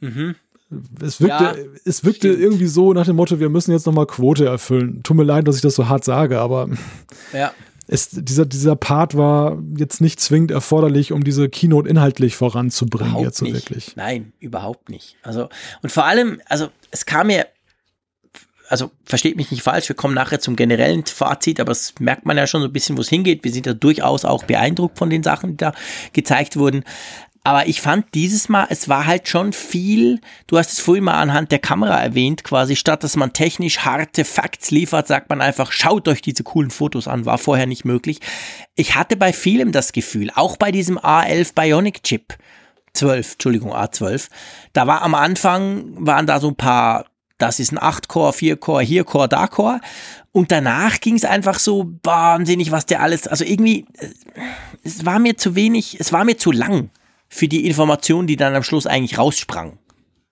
Mhm. 0.00 0.34
Es 1.00 1.20
wirkte, 1.22 1.44
ja, 1.44 1.54
es 1.86 2.04
wirkte 2.04 2.28
irgendwie 2.28 2.66
so 2.66 2.92
nach 2.92 3.06
dem 3.06 3.16
Motto, 3.16 3.40
wir 3.40 3.48
müssen 3.48 3.72
jetzt 3.72 3.86
nochmal 3.86 4.06
Quote 4.06 4.44
erfüllen. 4.44 5.02
Tut 5.02 5.16
mir 5.16 5.24
leid, 5.24 5.48
dass 5.48 5.56
ich 5.56 5.62
das 5.62 5.74
so 5.74 5.88
hart 5.88 6.04
sage, 6.04 6.40
aber 6.40 6.68
ja 7.32 7.52
es, 7.88 8.10
dieser, 8.10 8.44
dieser 8.44 8.76
Part 8.76 9.16
war 9.16 9.58
jetzt 9.76 10.00
nicht 10.00 10.20
zwingend 10.20 10.50
erforderlich, 10.50 11.12
um 11.12 11.24
diese 11.24 11.48
Keynote 11.48 11.88
inhaltlich 11.88 12.36
voranzubringen, 12.36 13.12
überhaupt 13.12 13.24
jetzt 13.24 13.38
so 13.38 13.46
nicht. 13.46 13.54
wirklich. 13.54 13.96
Nein, 13.96 14.32
überhaupt 14.40 14.90
nicht. 14.90 15.16
Also, 15.22 15.48
und 15.82 15.90
vor 15.90 16.04
allem, 16.04 16.40
also 16.46 16.68
es 16.90 17.06
kam 17.06 17.28
mir, 17.28 17.46
also 18.68 18.90
versteht 19.04 19.36
mich 19.36 19.50
nicht 19.50 19.62
falsch, 19.62 19.88
wir 19.88 19.96
kommen 19.96 20.14
nachher 20.14 20.40
zum 20.40 20.56
generellen 20.56 21.04
Fazit, 21.06 21.60
aber 21.60 21.72
es 21.72 21.94
merkt 21.98 22.26
man 22.26 22.36
ja 22.36 22.46
schon 22.46 22.60
so 22.60 22.68
ein 22.68 22.72
bisschen, 22.72 22.96
wo 22.96 23.00
es 23.00 23.08
hingeht. 23.08 23.44
Wir 23.44 23.52
sind 23.52 23.66
ja 23.66 23.74
durchaus 23.74 24.24
auch 24.24 24.44
beeindruckt 24.44 24.98
von 24.98 25.10
den 25.10 25.22
Sachen, 25.22 25.52
die 25.52 25.56
da 25.56 25.72
gezeigt 26.12 26.56
wurden. 26.56 26.84
Aber 27.44 27.66
ich 27.66 27.80
fand 27.80 28.14
dieses 28.14 28.50
Mal, 28.50 28.66
es 28.68 28.90
war 28.90 29.06
halt 29.06 29.26
schon 29.26 29.54
viel, 29.54 30.20
du 30.48 30.58
hast 30.58 30.72
es 30.72 30.80
vorhin 30.80 31.04
mal 31.04 31.14
anhand 31.14 31.50
der 31.50 31.60
Kamera 31.60 31.98
erwähnt, 31.98 32.44
quasi 32.44 32.76
statt 32.76 33.02
dass 33.02 33.16
man 33.16 33.32
technisch 33.32 33.78
harte 33.78 34.26
Facts 34.26 34.70
liefert, 34.70 35.06
sagt 35.06 35.30
man 35.30 35.40
einfach, 35.40 35.72
schaut 35.72 36.08
euch 36.08 36.20
diese 36.20 36.42
coolen 36.42 36.70
Fotos 36.70 37.08
an, 37.08 37.24
war 37.24 37.38
vorher 37.38 37.66
nicht 37.66 37.86
möglich. 37.86 38.20
Ich 38.74 38.96
hatte 38.96 39.16
bei 39.16 39.32
vielem 39.32 39.72
das 39.72 39.92
Gefühl, 39.92 40.30
auch 40.34 40.58
bei 40.58 40.72
diesem 40.72 40.98
A11 40.98 41.54
Bionic 41.54 42.02
Chip, 42.02 42.36
12, 42.92 43.32
Entschuldigung, 43.32 43.72
A12, 43.72 44.28
da 44.74 44.86
war 44.86 45.00
am 45.00 45.14
Anfang, 45.14 45.94
waren 46.04 46.26
da 46.26 46.40
so 46.40 46.48
ein 46.48 46.56
paar, 46.56 47.06
das 47.38 47.60
ist 47.60 47.72
ein 47.72 47.78
8-Core, 47.78 48.32
4-Core, 48.32 48.82
hier 48.82 49.04
Core, 49.04 49.28
da 49.28 49.46
Core. 49.46 49.80
Und 50.32 50.52
danach 50.52 51.00
ging 51.00 51.14
es 51.14 51.24
einfach 51.24 51.58
so 51.58 51.92
wahnsinnig, 52.02 52.70
was 52.70 52.86
der 52.86 53.00
alles, 53.00 53.26
also 53.26 53.44
irgendwie, 53.44 53.86
äh, 53.98 54.08
es 54.82 55.06
war 55.06 55.18
mir 55.18 55.36
zu 55.36 55.54
wenig, 55.54 55.98
es 56.00 56.12
war 56.12 56.24
mir 56.24 56.36
zu 56.36 56.52
lang 56.52 56.90
für 57.28 57.48
die 57.48 57.66
Information, 57.66 58.26
die 58.26 58.36
dann 58.36 58.54
am 58.54 58.62
Schluss 58.62 58.86
eigentlich 58.86 59.18
raussprang. 59.18 59.78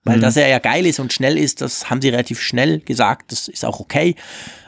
Weil 0.03 0.17
mhm. 0.17 0.21
dass 0.21 0.37
er 0.37 0.47
ja 0.47 0.59
geil 0.59 0.85
ist 0.85 0.99
und 0.99 1.13
schnell 1.13 1.37
ist, 1.37 1.61
das 1.61 1.89
haben 1.89 2.01
sie 2.01 2.09
relativ 2.09 2.41
schnell 2.41 2.79
gesagt, 2.79 3.31
das 3.31 3.47
ist 3.47 3.65
auch 3.65 3.79
okay. 3.79 4.15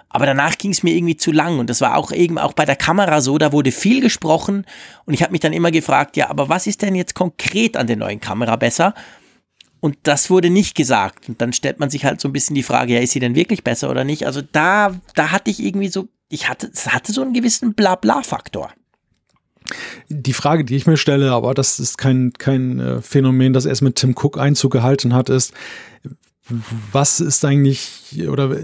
Aber 0.09 0.25
danach 0.25 0.57
ging 0.57 0.71
es 0.71 0.81
mir 0.81 0.95
irgendwie 0.95 1.17
zu 1.17 1.31
lang 1.31 1.59
und 1.59 1.69
das 1.69 1.81
war 1.81 1.95
auch 1.95 2.11
eben 2.11 2.39
auch 2.39 2.53
bei 2.53 2.65
der 2.65 2.75
Kamera 2.75 3.21
so, 3.21 3.37
da 3.37 3.51
wurde 3.51 3.71
viel 3.71 4.01
gesprochen 4.01 4.65
und 5.05 5.13
ich 5.13 5.21
habe 5.21 5.31
mich 5.31 5.41
dann 5.41 5.53
immer 5.53 5.71
gefragt, 5.71 6.17
ja, 6.17 6.29
aber 6.29 6.49
was 6.49 6.65
ist 6.65 6.81
denn 6.81 6.95
jetzt 6.95 7.13
konkret 7.13 7.77
an 7.77 7.85
der 7.85 7.95
neuen 7.95 8.19
Kamera 8.19 8.55
besser? 8.55 8.95
Und 9.79 9.97
das 10.03 10.29
wurde 10.29 10.49
nicht 10.49 10.75
gesagt. 10.75 11.29
Und 11.29 11.41
dann 11.41 11.53
stellt 11.53 11.79
man 11.79 11.89
sich 11.89 12.05
halt 12.05 12.19
so 12.19 12.27
ein 12.27 12.33
bisschen 12.33 12.55
die 12.55 12.63
Frage, 12.63 12.93
ja, 12.93 12.99
ist 12.99 13.11
sie 13.11 13.19
denn 13.19 13.35
wirklich 13.35 13.63
besser 13.63 13.89
oder 13.89 14.03
nicht? 14.03 14.25
Also 14.25 14.41
da, 14.41 14.99
da 15.15 15.31
hatte 15.31 15.49
ich 15.49 15.61
irgendwie 15.63 15.87
so, 15.87 16.09
ich 16.27 16.49
hatte, 16.49 16.69
es 16.73 16.87
hatte 16.87 17.13
so 17.13 17.21
einen 17.21 17.33
gewissen 17.33 17.73
Blabla-Faktor. 17.73 18.71
Die 20.09 20.33
Frage, 20.33 20.65
die 20.65 20.75
ich 20.75 20.87
mir 20.87 20.97
stelle, 20.97 21.31
aber 21.31 21.53
das 21.53 21.79
ist 21.79 21.97
kein, 21.97 22.33
kein 22.33 22.79
äh, 22.79 23.01
Phänomen, 23.01 23.53
das 23.53 23.65
erst 23.65 23.81
mit 23.81 23.95
Tim 23.95 24.15
Cook 24.17 24.37
Einzug 24.37 24.71
gehalten 24.71 25.13
hat, 25.13 25.29
ist, 25.29 25.53
was 26.91 27.19
ist 27.19 27.45
eigentlich 27.45 28.27
oder 28.27 28.57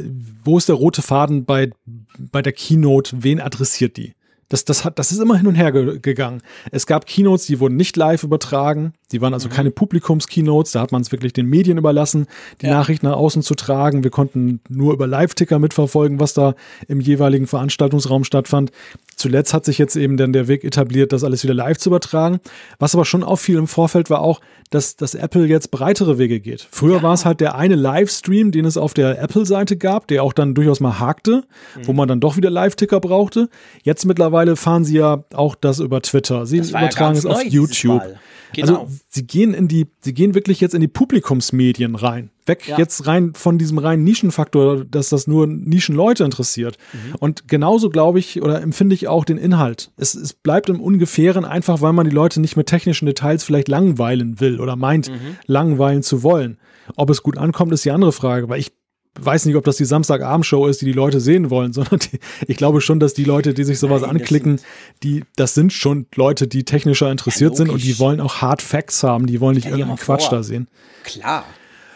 wo 0.44 0.58
ist 0.58 0.69
der 0.69 0.76
rote 0.76 1.02
Faden 1.02 1.45
bei, 1.45 1.69
bei 2.18 2.42
der 2.42 2.53
Keynote? 2.53 3.24
Wen 3.24 3.40
adressiert 3.40 3.98
die? 3.98 4.16
Das, 4.49 4.64
das, 4.64 4.85
hat, 4.85 4.99
das 4.99 5.11
ist 5.11 5.19
immer 5.19 5.38
hin 5.38 5.48
und 5.48 5.56
her 5.56 5.72
ge 5.72 5.99
gegangen. 5.99 6.41
Es 6.72 6.85
gab 6.85 7.07
Keynotes, 7.07 7.48
die 7.48 7.59
wurden 7.59 7.75
nicht 7.75 7.98
live 7.98 8.24
übertragen. 8.24 8.93
Die 9.11 9.19
waren 9.22 9.33
also 9.33 9.49
mhm. 9.49 9.53
keine 9.53 9.72
Publikums-Keynotes. 9.72 10.74
Da 10.74 10.82
hat 10.82 10.91
man 10.91 11.01
es 11.01 11.11
wirklich 11.11 11.33
den 11.33 11.48
Medien 11.48 11.80
überlassen, 11.80 12.27
die 12.61 12.67
ja. 12.67 12.74
Nachrichten 12.74 13.07
nach 13.07 13.15
außen 13.15 13.41
zu 13.41 13.56
tragen. 13.56 14.03
Wir 14.03 14.11
konnten 14.11 14.59
nur 14.69 14.93
über 14.93 15.07
Live-Ticker 15.07 15.57
mitverfolgen, 15.57 16.19
was 16.19 16.35
da 16.35 16.53
im 16.88 16.99
jeweiligen 16.99 17.48
Veranstaltungsraum 17.48 18.24
stattfand. 18.24 18.72
Zuletzt 19.15 19.53
hat 19.53 19.65
sich 19.65 19.77
jetzt 19.77 19.95
eben 19.95 20.17
dann 20.17 20.33
der 20.33 20.48
Weg 20.48 20.64
etabliert, 20.64 21.11
das 21.11 21.24
alles 21.24 21.43
wieder 21.43 21.53
live 21.53 21.77
zu 21.77 21.90
übertragen. 21.90 22.40
Was 22.77 22.93
aber 22.93 23.06
schon 23.06 23.24
auffiel 23.24 23.57
im 23.57 23.67
Vorfeld 23.67 24.09
war 24.09 24.22
auch, 24.22 24.41
dass, 24.69 24.95
dass 24.95 25.15
Apple 25.15 25.45
jetzt 25.45 25.72
breitere 25.72 26.17
Wege 26.17 26.40
geht. 26.40 26.67
Früher 26.69 26.98
ja. 26.98 27.03
war 27.03 27.14
es 27.14 27.25
halt 27.25 27.40
der 27.40 27.56
eine 27.56 27.75
Livestream, 27.75 28.51
den 28.51 28.65
es 28.65 28.77
auf 28.77 28.93
der 28.93 29.22
Apple-Seite 29.22 29.77
gab, 29.77 30.07
der 30.07 30.24
auch 30.24 30.33
dann 30.33 30.53
durchaus 30.53 30.80
mal 30.80 30.99
hakte, 30.99 31.43
mhm. 31.75 31.88
wo 31.88 31.93
man 31.93 32.07
dann 32.07 32.19
doch 32.19 32.35
wieder 32.35 32.49
Live-Ticker 32.49 32.99
brauchte. 32.99 33.49
Jetzt 33.83 34.06
mittlerweile 34.06 34.34
fahren 34.55 34.85
sie 34.85 34.97
ja 34.97 35.23
auch 35.33 35.55
das 35.55 35.80
über 35.80 36.01
Twitter. 36.01 36.45
Sie 36.45 36.57
übertragen 36.57 37.15
ja 37.15 37.19
es 37.19 37.25
auf 37.25 37.43
YouTube. 37.43 38.01
Genau. 38.53 38.81
Also 38.83 38.88
sie 39.09 39.27
gehen 39.27 39.53
in 39.53 39.67
die, 39.67 39.88
sie 39.99 40.14
gehen 40.14 40.33
wirklich 40.33 40.61
jetzt 40.61 40.73
in 40.73 40.81
die 40.81 40.88
Publikumsmedien 40.88 41.95
rein. 41.95 42.31
Weg 42.45 42.67
ja. 42.67 42.77
jetzt 42.77 43.07
rein 43.07 43.33
von 43.33 43.57
diesem 43.57 43.77
reinen 43.77 44.03
Nischenfaktor, 44.03 44.85
dass 44.85 45.09
das 45.09 45.27
nur 45.27 45.47
Nischenleute 45.47 46.23
interessiert. 46.23 46.77
Mhm. 46.93 47.15
Und 47.19 47.47
genauso 47.47 47.89
glaube 47.89 48.19
ich 48.19 48.41
oder 48.41 48.61
empfinde 48.61 48.95
ich 48.95 49.07
auch 49.07 49.25
den 49.25 49.38
Inhalt. 49.38 49.91
Es, 49.97 50.15
es 50.15 50.33
bleibt 50.33 50.69
im 50.69 50.80
Ungefähren 50.80 51.43
einfach, 51.43 51.81
weil 51.81 51.93
man 51.93 52.07
die 52.07 52.15
Leute 52.15 52.39
nicht 52.39 52.55
mit 52.55 52.67
technischen 52.67 53.07
Details 53.07 53.43
vielleicht 53.43 53.67
langweilen 53.67 54.39
will 54.39 54.61
oder 54.61 54.75
meint, 54.75 55.09
mhm. 55.09 55.38
langweilen 55.47 56.03
zu 56.03 56.23
wollen. 56.23 56.57
Ob 56.95 57.09
es 57.09 57.23
gut 57.23 57.38
ankommt, 57.38 57.73
ist 57.73 57.83
die 57.83 57.91
andere 57.91 58.11
Frage, 58.11 58.47
weil 58.47 58.59
ich 58.59 58.72
weiß 59.19 59.45
nicht, 59.45 59.56
ob 59.56 59.64
das 59.64 59.77
die 59.77 59.85
Samstagabendshow 59.85 60.68
ist, 60.68 60.82
die 60.82 60.85
die 60.85 60.92
Leute 60.92 61.19
sehen 61.19 61.50
wollen, 61.50 61.74
sondern 61.74 62.00
die, 62.00 62.19
ich 62.48 62.58
glaube 62.58 62.82
schon, 62.82 63.00
dass 63.00 63.14
die 63.14 63.24
Leute, 63.24 63.53
die 63.53 63.64
sich 63.64 63.80
sowas 63.80 64.02
Nein, 64.02 64.11
anklicken, 64.11 64.60
die, 65.03 65.24
das 65.35 65.53
sind 65.53 65.74
schon 65.74 66.08
Leute, 66.16 66.48
die 66.48 66.64
technischer 66.64 67.11
interessiert 67.11 67.52
ja, 67.52 67.58
sind 67.58 67.69
und 67.69 67.84
die 67.84 68.00
wollen 68.00 68.19
auch 68.19 68.42
Hard 68.42 68.61
Facts 68.61 69.03
haben, 69.03 69.27
die 69.27 69.40
wollen 69.40 69.56
nicht 69.56 69.66
ja, 69.66 69.72
irgendeinen 69.72 69.98
Quatsch 69.98 70.32
da 70.32 70.44
sehen. 70.44 70.68
Klar. 71.03 71.45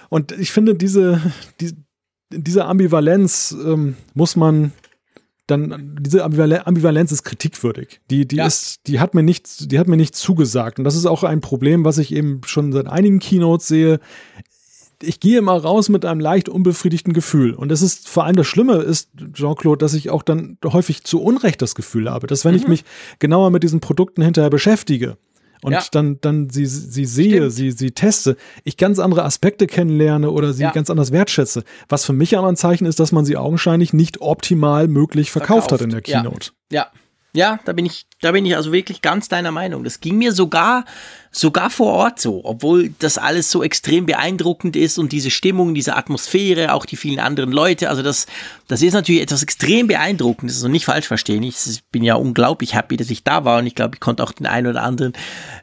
Und 0.10 0.32
ich 0.32 0.52
finde, 0.52 0.76
diese, 0.76 1.22
die, 1.60 1.74
diese 2.32 2.66
Ambivalenz 2.66 3.56
ähm, 3.64 3.96
muss 4.14 4.36
man 4.36 4.72
dann 5.50 5.98
diese 6.00 6.24
Ambivalenz 6.24 7.12
ist 7.12 7.24
kritikwürdig. 7.24 8.02
Die, 8.10 8.28
die 8.28 8.36
ja. 8.36 8.46
ist, 8.46 8.82
die 8.88 9.00
hat 9.00 9.16
mir 9.16 9.24
nicht, 9.24 9.72
die 9.72 9.80
hat 9.80 9.88
mir 9.88 9.98
nicht 9.98 10.16
zugesagt. 10.16 10.78
Und 10.78 10.84
das 10.86 10.96
ist 10.96 11.08
auch 11.08 11.24
ein 11.24 11.42
Problem, 11.42 11.86
was 11.86 11.98
ich 11.98 12.14
eben 12.14 12.42
schon 12.46 12.72
seit 12.72 12.88
einigen 12.88 13.20
Keynotes 13.20 13.68
sehe 13.68 14.00
ich 15.02 15.20
gehe 15.20 15.42
mal 15.42 15.58
raus 15.58 15.90
mit 15.90 16.06
einem 16.06 16.20
leicht 16.20 16.50
unbefriedigten 16.50 17.14
Gefühl. 17.14 17.54
Und 17.54 17.70
das 17.70 17.82
ist 17.82 18.10
vor 18.10 18.26
allem 18.26 18.36
das 18.36 18.48
Schlimme 18.48 18.76
ist, 18.76 19.10
Jean-Claude, 19.34 19.78
dass 19.78 19.94
ich 19.94 20.10
auch 20.10 20.24
dann 20.24 20.58
häufig 20.66 21.04
zu 21.04 21.22
Unrecht 21.22 21.62
das 21.62 21.76
Gefühl 21.76 22.10
habe, 22.10 22.28
dass 22.28 22.46
wenn 22.46 22.54
mhm. 22.54 22.60
ich 22.62 22.68
mich 22.68 22.84
genauer 23.20 23.50
mit 23.50 23.64
diesen 23.64 23.80
Produkten 23.80 24.22
hinterher 24.22 24.50
beschäftige 24.50 25.18
und 25.62 25.74
ja. 25.74 25.84
dann, 25.92 26.20
dann 26.22 26.50
sie, 26.50 26.66
sie 26.66 27.06
sehe, 27.06 27.52
sie, 27.52 27.72
sie 27.72 27.92
teste, 27.92 28.38
ich 28.64 28.78
ganz 28.78 29.00
andere 29.00 29.24
Aspekte 29.24 29.68
kennenlerne 29.68 30.32
oder 30.32 30.54
sie 30.54 30.64
ja. 30.64 30.72
ganz 30.72 30.90
anders 30.90 31.12
wertschätze. 31.12 31.64
Was 31.90 32.06
für 32.06 32.14
mich 32.14 32.38
aber 32.38 32.48
ein 32.48 32.56
Zeichen 32.56 32.86
ist, 32.86 33.00
dass 33.00 33.12
man 33.12 33.26
sie 33.26 33.36
augenscheinlich 33.36 33.94
nicht 33.94 34.22
optimal 34.22 34.88
möglich 34.88 35.32
verkauft, 35.32 35.70
verkauft. 35.70 35.72
hat 35.74 35.82
in 35.82 35.90
der 35.90 36.02
Keynote. 36.02 36.52
Ja. 36.72 36.84
ja. 36.84 36.92
Ja, 37.32 37.60
da 37.64 37.74
bin 37.74 37.86
ich, 37.86 38.08
da 38.22 38.32
bin 38.32 38.44
ich 38.44 38.56
also 38.56 38.72
wirklich 38.72 39.04
ganz 39.04 39.28
deiner 39.28 39.52
Meinung. 39.52 39.84
Das 39.84 40.00
ging 40.00 40.18
mir 40.18 40.32
sogar, 40.32 40.86
sogar 41.32 41.70
vor 41.70 41.94
Ort 41.94 42.20
so, 42.20 42.42
obwohl 42.44 42.92
das 42.98 43.20
alles 43.20 43.52
so 43.52 43.62
extrem 43.62 44.08
beeindruckend 44.08 44.76
ist 44.76 44.98
und 44.98 45.12
diese 45.12 45.30
Stimmung, 45.30 45.76
diese 45.76 45.96
Atmosphäre, 45.96 46.74
auch 46.74 46.88
die 46.88 46.96
vielen 46.96 47.20
anderen 47.20 47.52
Leute. 47.52 47.90
Also 47.90 48.02
das, 48.02 48.26
das 48.68 48.82
ist 48.82 48.94
natürlich 48.94 49.22
etwas 49.22 49.44
extrem 49.44 49.86
beeindruckendes. 49.86 50.58
Also 50.58 50.70
nicht 50.70 50.86
falsch 50.86 51.08
verstehen. 51.08 51.44
Ich 51.44 51.58
bin 51.92 52.04
ja 52.04 52.16
unglaublich 52.16 52.74
happy, 52.74 52.98
dass 52.98 53.12
ich 53.12 53.24
da 53.24 53.46
war 53.46 53.60
und 53.60 53.68
ich 53.68 53.76
glaube, 53.76 53.94
ich 53.96 54.00
konnte 54.00 54.24
auch 54.24 54.32
den 54.32 54.48
einen 54.48 54.66
oder 54.66 54.82
anderen, 54.82 55.14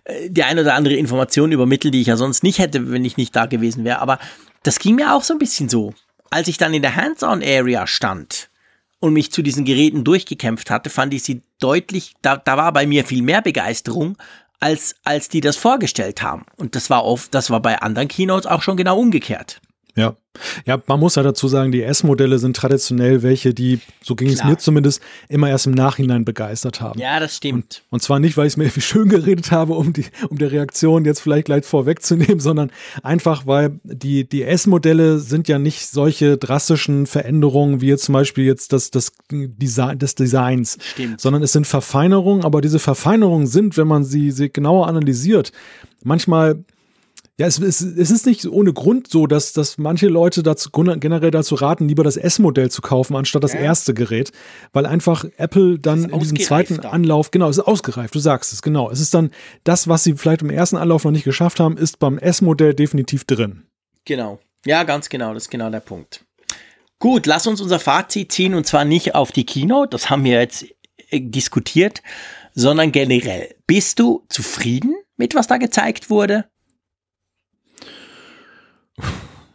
äh, 0.04 0.30
die 0.30 0.44
ein 0.44 0.60
oder 0.60 0.74
andere 0.74 0.94
Information 0.94 1.50
übermitteln, 1.50 1.90
die 1.90 2.00
ich 2.00 2.06
ja 2.06 2.16
sonst 2.16 2.44
nicht 2.44 2.60
hätte, 2.60 2.92
wenn 2.92 3.04
ich 3.04 3.16
nicht 3.16 3.34
da 3.34 3.46
gewesen 3.46 3.82
wäre. 3.84 3.98
Aber 3.98 4.20
das 4.62 4.78
ging 4.78 4.94
mir 4.94 5.14
auch 5.14 5.24
so 5.24 5.34
ein 5.34 5.40
bisschen 5.40 5.68
so. 5.68 5.94
Als 6.30 6.46
ich 6.46 6.58
dann 6.58 6.74
in 6.74 6.82
der 6.82 6.94
Hands-on-Area 6.94 7.88
stand, 7.88 8.50
und 9.06 9.12
mich 9.12 9.32
zu 9.32 9.42
diesen 9.42 9.64
Geräten 9.64 10.04
durchgekämpft 10.04 10.70
hatte, 10.70 10.90
fand 10.90 11.14
ich 11.14 11.22
sie 11.22 11.42
deutlich, 11.58 12.14
da, 12.22 12.36
da 12.36 12.56
war 12.56 12.72
bei 12.72 12.86
mir 12.86 13.04
viel 13.04 13.22
mehr 13.22 13.40
Begeisterung, 13.40 14.16
als, 14.60 14.96
als 15.04 15.28
die 15.28 15.40
das 15.40 15.56
vorgestellt 15.56 16.22
haben. 16.22 16.44
Und 16.56 16.74
das 16.74 16.90
war 16.90 17.04
oft, 17.04 17.34
das 17.34 17.50
war 17.50 17.60
bei 17.60 17.78
anderen 17.80 18.08
Keynotes 18.08 18.46
auch 18.46 18.62
schon 18.62 18.76
genau 18.76 18.98
umgekehrt. 18.98 19.60
Ja. 19.96 20.16
Ja, 20.66 20.82
man 20.86 21.00
muss 21.00 21.14
ja 21.14 21.22
dazu 21.22 21.48
sagen, 21.48 21.72
die 21.72 21.82
S-Modelle 21.82 22.38
sind 22.38 22.54
traditionell 22.54 23.22
welche, 23.22 23.54
die, 23.54 23.80
so 24.02 24.14
ging 24.14 24.28
Klar. 24.28 24.38
es 24.38 24.44
mir 24.44 24.58
zumindest, 24.58 25.02
immer 25.30 25.48
erst 25.48 25.66
im 25.66 25.72
Nachhinein 25.72 26.26
begeistert 26.26 26.82
haben. 26.82 27.00
Ja, 27.00 27.18
das 27.20 27.36
stimmt. 27.36 27.84
Und, 27.86 27.94
und 27.94 28.02
zwar 28.02 28.18
nicht, 28.18 28.36
weil 28.36 28.46
ich 28.46 28.52
es 28.52 28.56
mir 28.58 28.64
irgendwie 28.66 28.82
schön 28.82 29.08
geredet 29.08 29.50
habe, 29.50 29.72
um 29.72 29.94
die, 29.94 30.04
um 30.28 30.36
der 30.36 30.52
Reaktion 30.52 31.06
jetzt 31.06 31.20
vielleicht 31.20 31.46
gleich 31.46 31.64
vorwegzunehmen, 31.64 32.40
sondern 32.40 32.70
einfach, 33.02 33.46
weil 33.46 33.80
die, 33.82 34.28
die 34.28 34.42
S-Modelle 34.42 35.18
sind 35.18 35.48
ja 35.48 35.58
nicht 35.58 35.86
solche 35.88 36.36
drastischen 36.36 37.06
Veränderungen 37.06 37.80
wie 37.80 37.88
jetzt 37.88 38.04
zum 38.04 38.12
Beispiel 38.12 38.44
jetzt 38.44 38.74
das, 38.74 38.90
das 38.90 39.12
Design 39.30 39.98
des 39.98 40.14
Designs, 40.14 40.78
stimmt. 40.82 41.20
sondern 41.20 41.42
es 41.42 41.52
sind 41.52 41.66
Verfeinerungen, 41.66 42.44
aber 42.44 42.60
diese 42.60 42.78
Verfeinerungen 42.78 43.46
sind, 43.46 43.78
wenn 43.78 43.88
man 43.88 44.04
sie, 44.04 44.30
sie 44.30 44.52
genauer 44.52 44.86
analysiert, 44.86 45.52
manchmal 46.04 46.64
ja, 47.38 47.46
es, 47.46 47.58
es, 47.58 47.82
es 47.82 48.10
ist 48.10 48.24
nicht 48.24 48.46
ohne 48.46 48.72
Grund 48.72 49.08
so, 49.08 49.26
dass, 49.26 49.52
dass 49.52 49.76
manche 49.76 50.08
Leute 50.08 50.42
dazu, 50.42 50.70
generell 50.70 51.30
dazu 51.30 51.54
raten, 51.54 51.86
lieber 51.86 52.02
das 52.02 52.16
S-Modell 52.16 52.70
zu 52.70 52.80
kaufen, 52.80 53.14
anstatt 53.14 53.44
das 53.44 53.52
ja. 53.52 53.60
erste 53.60 53.92
Gerät, 53.92 54.32
weil 54.72 54.86
einfach 54.86 55.26
Apple 55.36 55.78
dann 55.78 56.08
in 56.08 56.18
diesem 56.20 56.40
zweiten 56.40 56.76
dann. 56.76 56.92
Anlauf, 56.92 57.30
genau, 57.30 57.50
es 57.50 57.58
ist 57.58 57.64
ausgereift, 57.64 58.14
du 58.14 58.20
sagst 58.20 58.54
es, 58.54 58.62
genau. 58.62 58.90
Es 58.90 59.00
ist 59.00 59.12
dann 59.12 59.30
das, 59.64 59.86
was 59.86 60.02
sie 60.02 60.14
vielleicht 60.14 60.40
im 60.40 60.48
ersten 60.48 60.76
Anlauf 60.76 61.04
noch 61.04 61.10
nicht 61.10 61.24
geschafft 61.24 61.60
haben, 61.60 61.76
ist 61.76 61.98
beim 61.98 62.16
S-Modell 62.16 62.72
definitiv 62.72 63.24
drin. 63.24 63.64
Genau. 64.06 64.38
Ja, 64.64 64.84
ganz 64.84 65.10
genau, 65.10 65.34
das 65.34 65.44
ist 65.44 65.50
genau 65.50 65.68
der 65.68 65.80
Punkt. 65.80 66.24
Gut, 66.98 67.26
lass 67.26 67.46
uns 67.46 67.60
unser 67.60 67.78
Fazit 67.78 68.32
ziehen 68.32 68.54
und 68.54 68.66
zwar 68.66 68.86
nicht 68.86 69.14
auf 69.14 69.30
die 69.30 69.44
Keynote, 69.44 69.90
das 69.90 70.08
haben 70.08 70.24
wir 70.24 70.40
jetzt 70.40 70.64
äh, 71.10 71.20
diskutiert, 71.20 72.02
sondern 72.54 72.92
generell. 72.92 73.54
Bist 73.66 73.98
du 73.98 74.24
zufrieden 74.30 74.94
mit 75.18 75.34
was 75.34 75.46
da 75.46 75.58
gezeigt 75.58 76.08
wurde? 76.08 76.46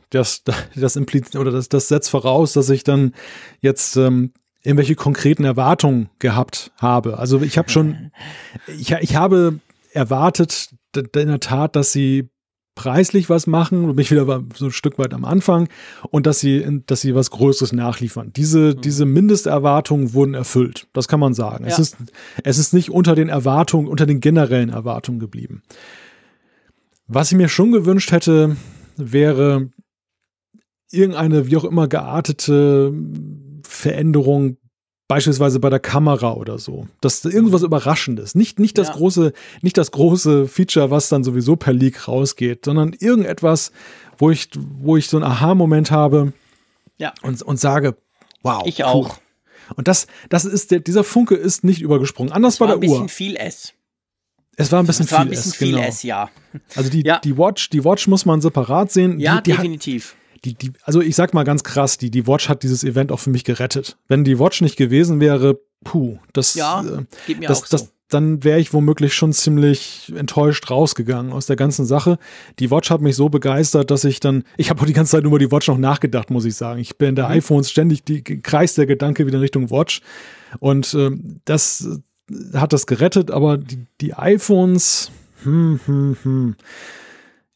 Das, 0.10 0.44
das 0.76 0.96
impliziert 0.96 1.36
oder 1.36 1.52
das, 1.52 1.70
das 1.70 1.88
setzt 1.88 2.10
voraus, 2.10 2.54
dass 2.54 2.70
ich 2.70 2.84
dann 2.84 3.14
jetzt 3.62 3.96
ähm, 3.96 4.34
irgendwelche 4.64 4.96
konkreten 4.96 5.44
Erwartungen 5.44 6.10
gehabt 6.20 6.72
habe. 6.78 7.18
Also 7.18 7.42
ich 7.42 7.58
habe 7.58 7.70
schon, 7.70 8.12
ich, 8.68 8.92
ich 8.92 9.16
habe 9.16 9.60
erwartet 9.94 10.70
in 10.96 11.28
der 11.28 11.40
Tat, 11.40 11.76
dass 11.76 11.92
sie 11.92 12.30
preislich 12.76 13.30
was 13.30 13.48
machen 13.48 13.84
und 13.86 13.96
mich 13.96 14.12
wieder 14.12 14.44
so 14.56 14.66
ein 14.66 14.72
Stück 14.72 14.98
weit 14.98 15.14
am 15.14 15.26
Anfang 15.26 15.68
und 16.10 16.26
dass 16.26 16.40
sie, 16.40 16.82
dass 16.88 17.02
sie 17.02 17.14
was 17.16 17.30
Größeres 17.32 17.74
nachliefern. 17.74 18.32
Diese, 18.34 18.76
mhm. 18.76 18.82
diese 18.82 19.06
Mindesterwartungen 19.06 20.14
wurden 20.14 20.34
erfüllt. 20.34 20.88
Das 20.94 21.08
kann 21.08 21.20
man 21.20 21.34
sagen. 21.34 21.66
Ja. 21.66 21.72
Es 21.72 21.80
ist, 21.80 21.98
es 22.44 22.58
ist 22.58 22.74
nicht 22.74 22.90
unter 22.90 23.14
den 23.14 23.30
Erwartungen, 23.30 23.88
unter 23.88 24.06
den 24.06 24.22
generellen 24.22 24.70
Erwartungen 24.70 25.20
geblieben. 25.20 25.64
Was 27.08 27.32
ich 27.32 27.38
mir 27.38 27.50
schon 27.50 27.74
gewünscht 27.74 28.12
hätte, 28.14 28.56
wäre 28.98 29.70
irgendeine 30.92 31.48
wie 31.48 31.58
auch 31.58 31.64
immer 31.64 31.88
geartete 31.88 32.94
Veränderung 33.64 34.58
beispielsweise 35.08 35.60
bei 35.60 35.70
der 35.70 35.82
Kamera 35.82 36.36
oder 36.36 36.58
so. 36.58 36.88
Das 37.02 37.26
irgendwas 37.26 37.64
Überraschendes. 37.64 38.34
Nicht, 38.34 38.60
nicht 38.60 38.78
das 38.78 38.88
ja. 38.88 38.94
große, 38.94 39.34
nicht 39.62 39.78
das 39.78 39.92
große 39.92 40.48
Feature, 40.48 40.90
was 40.90 41.10
dann 41.10 41.26
sowieso 41.26 41.58
per 41.58 41.74
Leak 41.74 42.08
rausgeht, 42.08 42.64
sondern 42.64 42.94
irgendetwas, 42.98 43.74
wo 44.18 44.32
ich, 44.32 44.50
wo 44.56 44.96
ich 44.96 45.10
so 45.10 45.18
einen 45.18 45.26
Aha-Moment 45.26 45.92
habe 45.92 46.32
ja. 46.98 47.14
und, 47.24 47.42
und 47.42 47.60
sage, 47.60 47.98
wow. 48.42 48.64
Ich 48.66 48.86
auch. 48.86 49.10
Cool. 49.10 49.16
Und 49.76 49.90
das, 49.90 50.08
das 50.30 50.46
ist 50.46 50.72
der, 50.72 50.80
dieser 50.80 51.04
Funke 51.04 51.36
ist 51.36 51.66
nicht 51.66 51.82
übergesprungen. 51.82 52.32
Anders 52.32 52.58
bei 52.58 52.68
der 52.68 52.78
Uhr. 52.78 52.84
Es 52.84 52.90
war 52.90 52.98
ein 53.00 53.08
bisschen 53.08 53.10
viel 53.10 53.36
S. 53.36 53.74
Es 54.58 54.72
war 54.72 54.80
ein 54.80 54.86
bisschen, 54.86 55.06
es 55.06 55.12
war 55.12 55.20
ein 55.20 55.30
bisschen 55.30 55.52
S, 55.52 55.58
viel 55.58 55.72
genau. 55.72 55.88
S, 55.88 56.04
ja. 56.04 56.30
Also 56.76 56.90
die, 56.90 57.04
ja. 57.06 57.20
die 57.20 57.38
Watch, 57.38 57.70
die 57.70 57.84
Watch 57.84 58.08
muss 58.08 58.26
man 58.26 58.42
separat 58.42 58.92
sehen. 58.92 59.20
Ja, 59.20 59.40
die, 59.42 59.52
die 59.52 59.58
definitiv. 59.58 60.12
Hat, 60.12 60.46
die, 60.46 60.54
die, 60.56 60.74
also 60.84 61.02
ich 61.02 61.16
sag 61.16 61.34
mal 61.34 61.44
ganz 61.44 61.64
krass, 61.64 61.98
die, 61.98 62.12
die 62.12 62.28
Watch 62.28 62.50
hat 62.50 62.64
dieses 62.64 62.84
Event 62.84 63.12
auch 63.12 63.20
für 63.20 63.30
mich 63.30 63.44
gerettet. 63.44 63.98
Wenn 64.08 64.24
die 64.24 64.40
Watch 64.40 64.62
nicht 64.62 64.76
gewesen 64.76 65.20
wäre, 65.20 65.60
puh, 65.84 66.18
das, 66.34 66.56
ja, 66.56 66.82
äh, 66.82 67.06
geht 67.28 67.40
mir 67.40 67.48
das, 67.48 67.64
auch 67.64 67.68
das, 67.68 67.82
so. 67.82 67.88
dann 68.10 68.44
wäre 68.44 68.60
ich 68.60 68.74
womöglich 68.74 69.14
schon 69.14 69.34
ziemlich 69.34 70.12
enttäuscht 70.16 70.70
rausgegangen 70.70 71.32
aus 71.32 71.46
der 71.46 71.56
ganzen 71.56 71.86
Sache. 71.86 72.18
Die 72.60 72.72
Watch 72.72 72.90
hat 72.90 73.02
mich 73.02 73.16
so 73.16 73.30
begeistert, 73.30 73.92
dass 73.92 74.04
ich 74.04 74.20
dann, 74.20 74.44
ich 74.58 74.70
habe 74.70 74.82
auch 74.82 74.86
die 74.86 74.94
ganze 74.94 75.12
Zeit 75.12 75.24
über 75.24 75.40
die 75.40 75.52
Watch 75.52 75.68
noch 75.68 75.78
nachgedacht, 75.78 76.32
muss 76.32 76.46
ich 76.46 76.56
sagen. 76.56 76.80
Ich 76.80 76.98
bin 76.98 77.10
in 77.10 77.16
der 77.16 77.26
mhm. 77.26 77.36
iPhones 77.36 77.70
ständig 77.70 78.04
die 78.04 78.24
kreist 78.24 78.78
der 78.78 78.88
Gedanke 78.88 79.28
wieder 79.28 79.38
in 79.38 79.42
Richtung 79.42 79.70
Watch 79.70 80.02
und 80.60 80.94
äh, 80.96 81.12
das 81.46 82.02
hat 82.54 82.74
das 82.74 82.88
gerettet, 82.88 83.32
aber 83.32 83.58
die, 83.58 83.86
die 84.00 84.14
iPhones, 84.14 85.12
hm, 85.44 85.80
hm, 85.86 86.18
hm. 86.24 86.56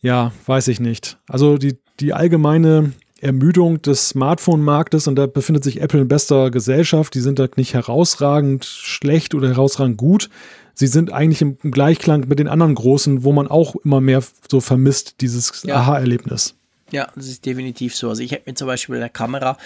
Ja, 0.02 0.32
weiß 0.46 0.68
ich 0.68 0.80
nicht. 0.80 1.18
Also 1.28 1.58
die, 1.58 1.78
die 2.00 2.14
allgemeine 2.14 2.94
Ermüdung 3.22 3.82
des 3.82 4.10
Smartphone-Marktes 4.10 5.08
und 5.08 5.16
da 5.16 5.26
befindet 5.26 5.64
sich 5.64 5.82
Apple 5.82 6.02
in 6.02 6.08
bester 6.08 6.52
Gesellschaft. 6.52 7.16
Die 7.16 7.22
sind 7.22 7.40
da 7.40 7.48
nicht 7.56 7.74
herausragend 7.74 8.66
schlecht 8.66 9.34
oder 9.34 9.48
herausragend 9.48 9.98
gut. 9.98 10.30
Sie 10.76 10.88
sind 10.88 11.12
eigentlich 11.12 11.42
im 11.42 11.58
Gleichklang 11.72 12.28
mit 12.28 12.38
den 12.38 12.48
anderen 12.48 12.76
Großen, 12.76 13.24
wo 13.24 13.32
man 13.32 13.48
auch 13.48 13.76
immer 13.78 14.02
mehr 14.02 14.22
so 14.50 14.60
vermisst, 14.60 15.22
dieses 15.22 15.64
ja. 15.64 15.78
Aha-Erlebnis. 15.78 16.56
Ja, 16.92 17.08
das 17.16 17.28
ist 17.28 17.46
definitiv 17.46 17.96
so. 17.96 18.10
Also 18.10 18.22
ich 18.22 18.32
hätte 18.32 18.50
mir 18.50 18.56
zum 18.56 18.68
Beispiel 18.68 19.00
der 19.00 19.10
Kamera 19.10 19.58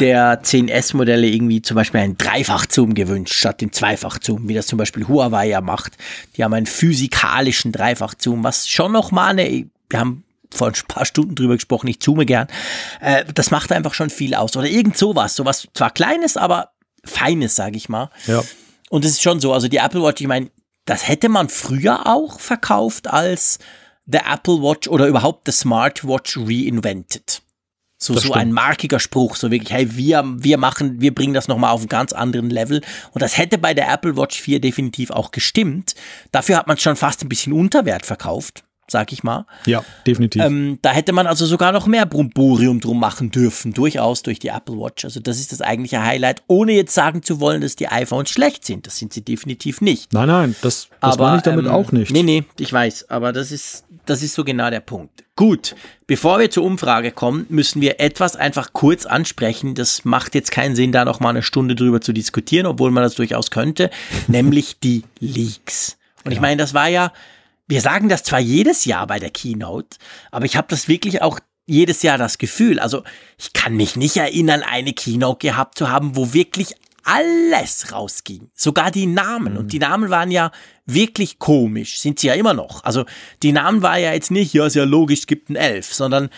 der 0.00 0.42
10S-Modelle 0.42 1.28
irgendwie 1.28 1.62
zum 1.62 1.76
Beispiel 1.76 2.00
einen 2.00 2.16
Dreifach-Zoom 2.16 2.94
gewünscht, 2.94 3.34
statt 3.34 3.60
dem 3.60 3.72
Zweifach-Zoom, 3.72 4.48
wie 4.48 4.54
das 4.54 4.66
zum 4.66 4.78
Beispiel 4.78 5.06
Huawei 5.06 5.48
ja 5.48 5.60
macht. 5.60 5.96
Die 6.36 6.44
haben 6.44 6.54
einen 6.54 6.66
physikalischen 6.66 7.72
Dreifach-Zoom, 7.72 8.42
was 8.42 8.68
schon 8.68 8.92
nochmal 8.92 9.30
eine, 9.30 9.66
wir 9.90 9.98
haben 9.98 10.24
vor 10.52 10.68
ein 10.68 10.74
paar 10.88 11.04
Stunden 11.04 11.34
drüber 11.34 11.54
gesprochen, 11.54 11.86
ich 11.86 12.00
zoome 12.00 12.26
gern. 12.26 12.48
Äh, 13.00 13.24
das 13.32 13.50
macht 13.50 13.70
einfach 13.72 13.94
schon 13.94 14.10
viel 14.10 14.34
aus. 14.34 14.56
Oder 14.56 14.66
irgend 14.66 14.96
sowas, 14.96 15.36
sowas 15.36 15.68
zwar 15.74 15.90
kleines, 15.90 16.36
aber 16.36 16.70
feines, 17.04 17.54
sage 17.54 17.76
ich 17.76 17.88
mal. 17.88 18.10
Ja. 18.26 18.42
Und 18.88 19.04
es 19.04 19.12
ist 19.12 19.22
schon 19.22 19.38
so, 19.38 19.52
also 19.52 19.68
die 19.68 19.76
Apple 19.76 20.02
Watch, 20.02 20.20
ich 20.20 20.26
meine, 20.26 20.50
das 20.86 21.06
hätte 21.06 21.28
man 21.28 21.48
früher 21.48 22.06
auch 22.06 22.40
verkauft 22.40 23.06
als 23.06 23.58
The 24.06 24.18
Apple 24.18 24.60
Watch 24.60 24.88
oder 24.88 25.06
überhaupt 25.06 25.46
The 25.46 25.52
Smartwatch 25.52 26.36
Reinvented. 26.36 27.42
So, 28.02 28.16
so 28.16 28.32
ein 28.32 28.50
markiger 28.50 28.98
Spruch, 28.98 29.36
so 29.36 29.50
wirklich, 29.50 29.70
hey, 29.70 29.94
wir, 29.94 30.24
wir 30.24 30.56
machen, 30.56 31.02
wir 31.02 31.14
bringen 31.14 31.34
das 31.34 31.48
nochmal 31.48 31.72
auf 31.72 31.80
einen 31.80 31.90
ganz 31.90 32.14
anderen 32.14 32.48
Level. 32.48 32.80
Und 33.12 33.20
das 33.20 33.36
hätte 33.36 33.58
bei 33.58 33.74
der 33.74 33.92
Apple 33.92 34.16
Watch 34.16 34.40
4 34.40 34.58
definitiv 34.58 35.10
auch 35.10 35.32
gestimmt. 35.32 35.94
Dafür 36.32 36.56
hat 36.56 36.66
man 36.66 36.78
es 36.78 36.82
schon 36.82 36.96
fast 36.96 37.22
ein 37.22 37.28
bisschen 37.28 37.52
Unterwert 37.52 38.06
verkauft 38.06 38.64
sag 38.90 39.12
ich 39.12 39.22
mal. 39.22 39.46
Ja, 39.66 39.84
definitiv. 40.06 40.42
Ähm, 40.42 40.78
da 40.82 40.90
hätte 40.90 41.12
man 41.12 41.26
also 41.26 41.46
sogar 41.46 41.72
noch 41.72 41.86
mehr 41.86 42.06
Brumborium 42.06 42.80
drum 42.80 42.98
machen 42.98 43.30
dürfen, 43.30 43.72
durchaus 43.72 44.22
durch 44.22 44.38
die 44.38 44.48
Apple 44.48 44.76
Watch. 44.76 45.04
Also 45.04 45.20
das 45.20 45.38
ist 45.38 45.52
das 45.52 45.60
eigentliche 45.60 46.02
Highlight, 46.02 46.42
ohne 46.48 46.72
jetzt 46.72 46.94
sagen 46.94 47.22
zu 47.22 47.40
wollen, 47.40 47.60
dass 47.60 47.76
die 47.76 47.88
iPhones 47.88 48.30
schlecht 48.30 48.64
sind. 48.64 48.86
Das 48.86 48.96
sind 48.96 49.12
sie 49.12 49.22
definitiv 49.22 49.80
nicht. 49.80 50.12
Nein, 50.12 50.28
nein, 50.28 50.56
das, 50.62 50.88
das 51.00 51.14
aber, 51.14 51.26
meine 51.26 51.36
ich 51.38 51.42
damit 51.42 51.66
ähm, 51.66 51.70
auch 51.70 51.92
nicht. 51.92 52.10
Nee, 52.10 52.22
nee, 52.22 52.44
ich 52.58 52.72
weiß, 52.72 53.08
aber 53.10 53.32
das 53.32 53.52
ist, 53.52 53.84
das 54.06 54.22
ist 54.22 54.34
so 54.34 54.44
genau 54.44 54.70
der 54.70 54.80
Punkt. 54.80 55.24
Gut, 55.36 55.74
bevor 56.06 56.38
wir 56.38 56.50
zur 56.50 56.64
Umfrage 56.64 57.12
kommen, 57.12 57.46
müssen 57.48 57.80
wir 57.80 58.00
etwas 58.00 58.36
einfach 58.36 58.72
kurz 58.72 59.06
ansprechen. 59.06 59.74
Das 59.74 60.04
macht 60.04 60.34
jetzt 60.34 60.52
keinen 60.52 60.76
Sinn, 60.76 60.92
da 60.92 61.04
noch 61.04 61.20
mal 61.20 61.30
eine 61.30 61.42
Stunde 61.42 61.74
drüber 61.74 62.00
zu 62.00 62.12
diskutieren, 62.12 62.66
obwohl 62.66 62.90
man 62.90 63.02
das 63.02 63.14
durchaus 63.14 63.50
könnte, 63.50 63.90
nämlich 64.26 64.80
die 64.80 65.04
Leaks. 65.18 65.96
Und 66.24 66.32
ja. 66.32 66.36
ich 66.36 66.40
meine, 66.40 66.56
das 66.58 66.74
war 66.74 66.88
ja 66.88 67.12
wir 67.70 67.80
sagen 67.80 68.08
das 68.08 68.24
zwar 68.24 68.40
jedes 68.40 68.84
Jahr 68.84 69.06
bei 69.06 69.20
der 69.20 69.30
Keynote, 69.30 69.96
aber 70.32 70.44
ich 70.44 70.56
habe 70.56 70.66
das 70.68 70.88
wirklich 70.88 71.22
auch 71.22 71.38
jedes 71.66 72.02
Jahr 72.02 72.18
das 72.18 72.38
Gefühl. 72.38 72.80
Also 72.80 73.04
ich 73.38 73.52
kann 73.52 73.76
mich 73.76 73.94
nicht 73.94 74.16
erinnern, 74.16 74.64
eine 74.64 74.92
Keynote 74.92 75.46
gehabt 75.46 75.78
zu 75.78 75.88
haben, 75.88 76.16
wo 76.16 76.34
wirklich 76.34 76.74
alles 77.10 77.92
rausging. 77.92 78.50
Sogar 78.54 78.90
die 78.90 79.06
Namen. 79.06 79.56
Und 79.56 79.64
mhm. 79.64 79.68
die 79.68 79.78
Namen 79.80 80.10
waren 80.10 80.30
ja 80.30 80.52
wirklich 80.86 81.38
komisch. 81.38 81.98
Sind 81.98 82.20
sie 82.20 82.28
ja 82.28 82.34
immer 82.34 82.54
noch. 82.54 82.84
Also 82.84 83.04
die 83.42 83.52
Namen 83.52 83.82
war 83.82 83.98
ja 83.98 84.12
jetzt 84.12 84.30
nicht, 84.30 84.54
ja, 84.54 84.66
ist 84.66 84.76
ja 84.76 84.84
logisch, 84.84 85.20
es 85.20 85.26
gibt 85.26 85.50
ein 85.50 85.56
Elf, 85.56 85.92
sondern, 85.92 86.30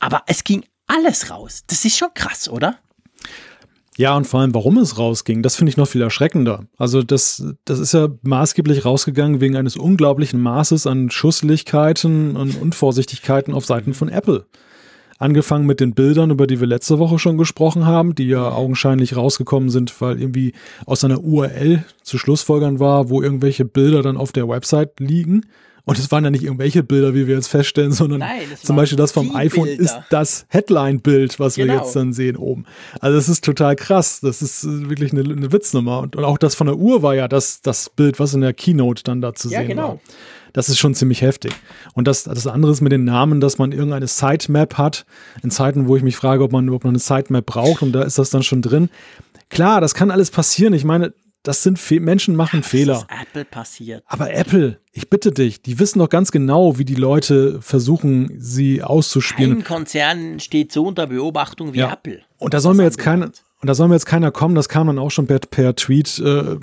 aber 0.00 0.22
es 0.26 0.42
ging 0.42 0.64
alles 0.86 1.30
raus. 1.30 1.62
Das 1.68 1.84
ist 1.84 1.96
schon 1.96 2.08
krass, 2.14 2.48
oder? 2.48 2.78
Ja, 3.96 4.16
und 4.16 4.26
vor 4.26 4.40
allem, 4.40 4.54
warum 4.54 4.78
es 4.78 4.96
rausging, 4.96 5.42
das 5.42 5.56
finde 5.56 5.70
ich 5.70 5.76
noch 5.76 5.88
viel 5.88 6.02
erschreckender. 6.02 6.66
Also 6.76 7.02
das, 7.02 7.44
das 7.64 7.80
ist 7.80 7.94
ja 7.94 8.08
maßgeblich 8.22 8.84
rausgegangen 8.84 9.40
wegen 9.40 9.56
eines 9.56 9.76
unglaublichen 9.76 10.40
Maßes 10.40 10.86
an 10.86 11.10
Schusslichkeiten 11.10 12.36
und 12.36 12.60
Unvorsichtigkeiten 12.60 13.54
auf 13.54 13.66
Seiten 13.66 13.94
von 13.94 14.08
Apple. 14.08 14.46
Angefangen 15.18 15.66
mit 15.66 15.80
den 15.80 15.94
Bildern, 15.94 16.30
über 16.30 16.46
die 16.46 16.60
wir 16.60 16.66
letzte 16.66 16.98
Woche 16.98 17.18
schon 17.18 17.38
gesprochen 17.38 17.86
haben, 17.86 18.14
die 18.14 18.28
ja 18.28 18.50
augenscheinlich 18.50 19.16
rausgekommen 19.16 19.68
sind, 19.68 20.00
weil 20.00 20.20
irgendwie 20.20 20.52
aus 20.86 21.04
einer 21.04 21.22
URL 21.22 21.84
zu 22.02 22.18
Schlussfolgern 22.18 22.78
war, 22.78 23.10
wo 23.10 23.20
irgendwelche 23.20 23.64
Bilder 23.64 24.02
dann 24.02 24.16
auf 24.16 24.30
der 24.30 24.48
Website 24.48 25.00
liegen. 25.00 25.42
Und 25.88 25.98
es 25.98 26.12
waren 26.12 26.22
ja 26.22 26.30
nicht 26.30 26.44
irgendwelche 26.44 26.82
Bilder, 26.82 27.14
wie 27.14 27.26
wir 27.26 27.34
jetzt 27.34 27.48
feststellen, 27.48 27.92
sondern 27.92 28.20
Nein, 28.20 28.42
zum 28.62 28.76
Beispiel 28.76 28.98
das 28.98 29.10
vom 29.10 29.34
iPhone 29.34 29.64
Bilder. 29.64 29.82
ist 29.82 29.96
das 30.10 30.44
Headline-Bild, 30.50 31.40
was 31.40 31.54
genau. 31.54 31.72
wir 31.72 31.80
jetzt 31.80 31.96
dann 31.96 32.12
sehen 32.12 32.36
oben. 32.36 32.66
Also 33.00 33.16
das 33.16 33.30
ist 33.30 33.42
total 33.42 33.74
krass. 33.74 34.20
Das 34.20 34.42
ist 34.42 34.64
äh, 34.64 34.90
wirklich 34.90 35.12
eine, 35.12 35.22
eine 35.22 35.50
Witznummer. 35.50 36.00
Und, 36.00 36.14
und, 36.14 36.24
auch 36.24 36.36
das 36.36 36.54
von 36.54 36.66
der 36.66 36.76
Uhr 36.76 37.02
war 37.02 37.14
ja 37.14 37.26
das, 37.26 37.62
das 37.62 37.88
Bild, 37.88 38.20
was 38.20 38.34
in 38.34 38.42
der 38.42 38.52
Keynote 38.52 39.02
dann 39.02 39.22
da 39.22 39.34
zu 39.34 39.48
ja, 39.48 39.60
sehen 39.60 39.68
genau. 39.68 39.88
war. 39.88 40.00
Das 40.58 40.68
ist 40.68 40.80
schon 40.80 40.92
ziemlich 40.92 41.22
heftig. 41.22 41.52
Und 41.94 42.08
das, 42.08 42.24
das 42.24 42.48
andere 42.48 42.72
ist 42.72 42.80
mit 42.80 42.90
den 42.90 43.04
Namen, 43.04 43.40
dass 43.40 43.58
man 43.58 43.70
irgendeine 43.70 44.08
Sitemap 44.08 44.76
hat, 44.76 45.06
in 45.40 45.52
Zeiten, 45.52 45.86
wo 45.86 45.94
ich 45.94 46.02
mich 46.02 46.16
frage, 46.16 46.42
ob 46.42 46.50
man 46.50 46.66
überhaupt 46.66 46.82
noch 46.82 46.90
eine 46.90 46.98
Sitemap 46.98 47.46
braucht 47.46 47.80
und 47.82 47.92
da 47.92 48.02
ist 48.02 48.18
das 48.18 48.30
dann 48.30 48.42
schon 48.42 48.60
drin. 48.60 48.90
Klar, 49.50 49.80
das 49.80 49.94
kann 49.94 50.10
alles 50.10 50.32
passieren. 50.32 50.72
Ich 50.72 50.82
meine, 50.82 51.14
das 51.44 51.62
sind 51.62 51.78
Fe 51.78 52.00
Menschen 52.00 52.34
machen 52.34 52.62
ja, 52.62 52.66
Fehler. 52.66 52.96
Ist 52.96 53.06
Apple 53.22 53.44
passiert. 53.44 54.02
Aber 54.08 54.34
Apple, 54.34 54.80
ich 54.90 55.08
bitte 55.08 55.30
dich, 55.30 55.62
die 55.62 55.78
wissen 55.78 56.00
doch 56.00 56.08
ganz 56.08 56.32
genau, 56.32 56.76
wie 56.76 56.84
die 56.84 56.96
Leute 56.96 57.62
versuchen, 57.62 58.34
sie 58.40 58.82
auszuspielen. 58.82 59.62
Kein 59.62 59.76
Konzern 59.76 60.40
steht 60.40 60.72
so 60.72 60.84
unter 60.84 61.06
Beobachtung 61.06 61.72
wie 61.72 61.78
ja. 61.78 61.92
Apple. 61.92 62.22
Und 62.38 62.52
da 62.52 62.58
soll 62.58 62.74
mir 62.74 62.82
jetzt 62.82 62.98
keiner, 62.98 63.30
und 63.60 63.66
da 63.66 63.74
soll 63.74 63.88
mir 63.88 63.94
jetzt 63.94 64.06
keiner 64.06 64.30
kommen, 64.30 64.54
das 64.54 64.68
kam 64.68 64.86
dann 64.86 64.98
auch 64.98 65.10
schon 65.10 65.26
per, 65.26 65.40
per 65.40 65.74
Tweet, 65.74 66.18
äh, 66.20 66.56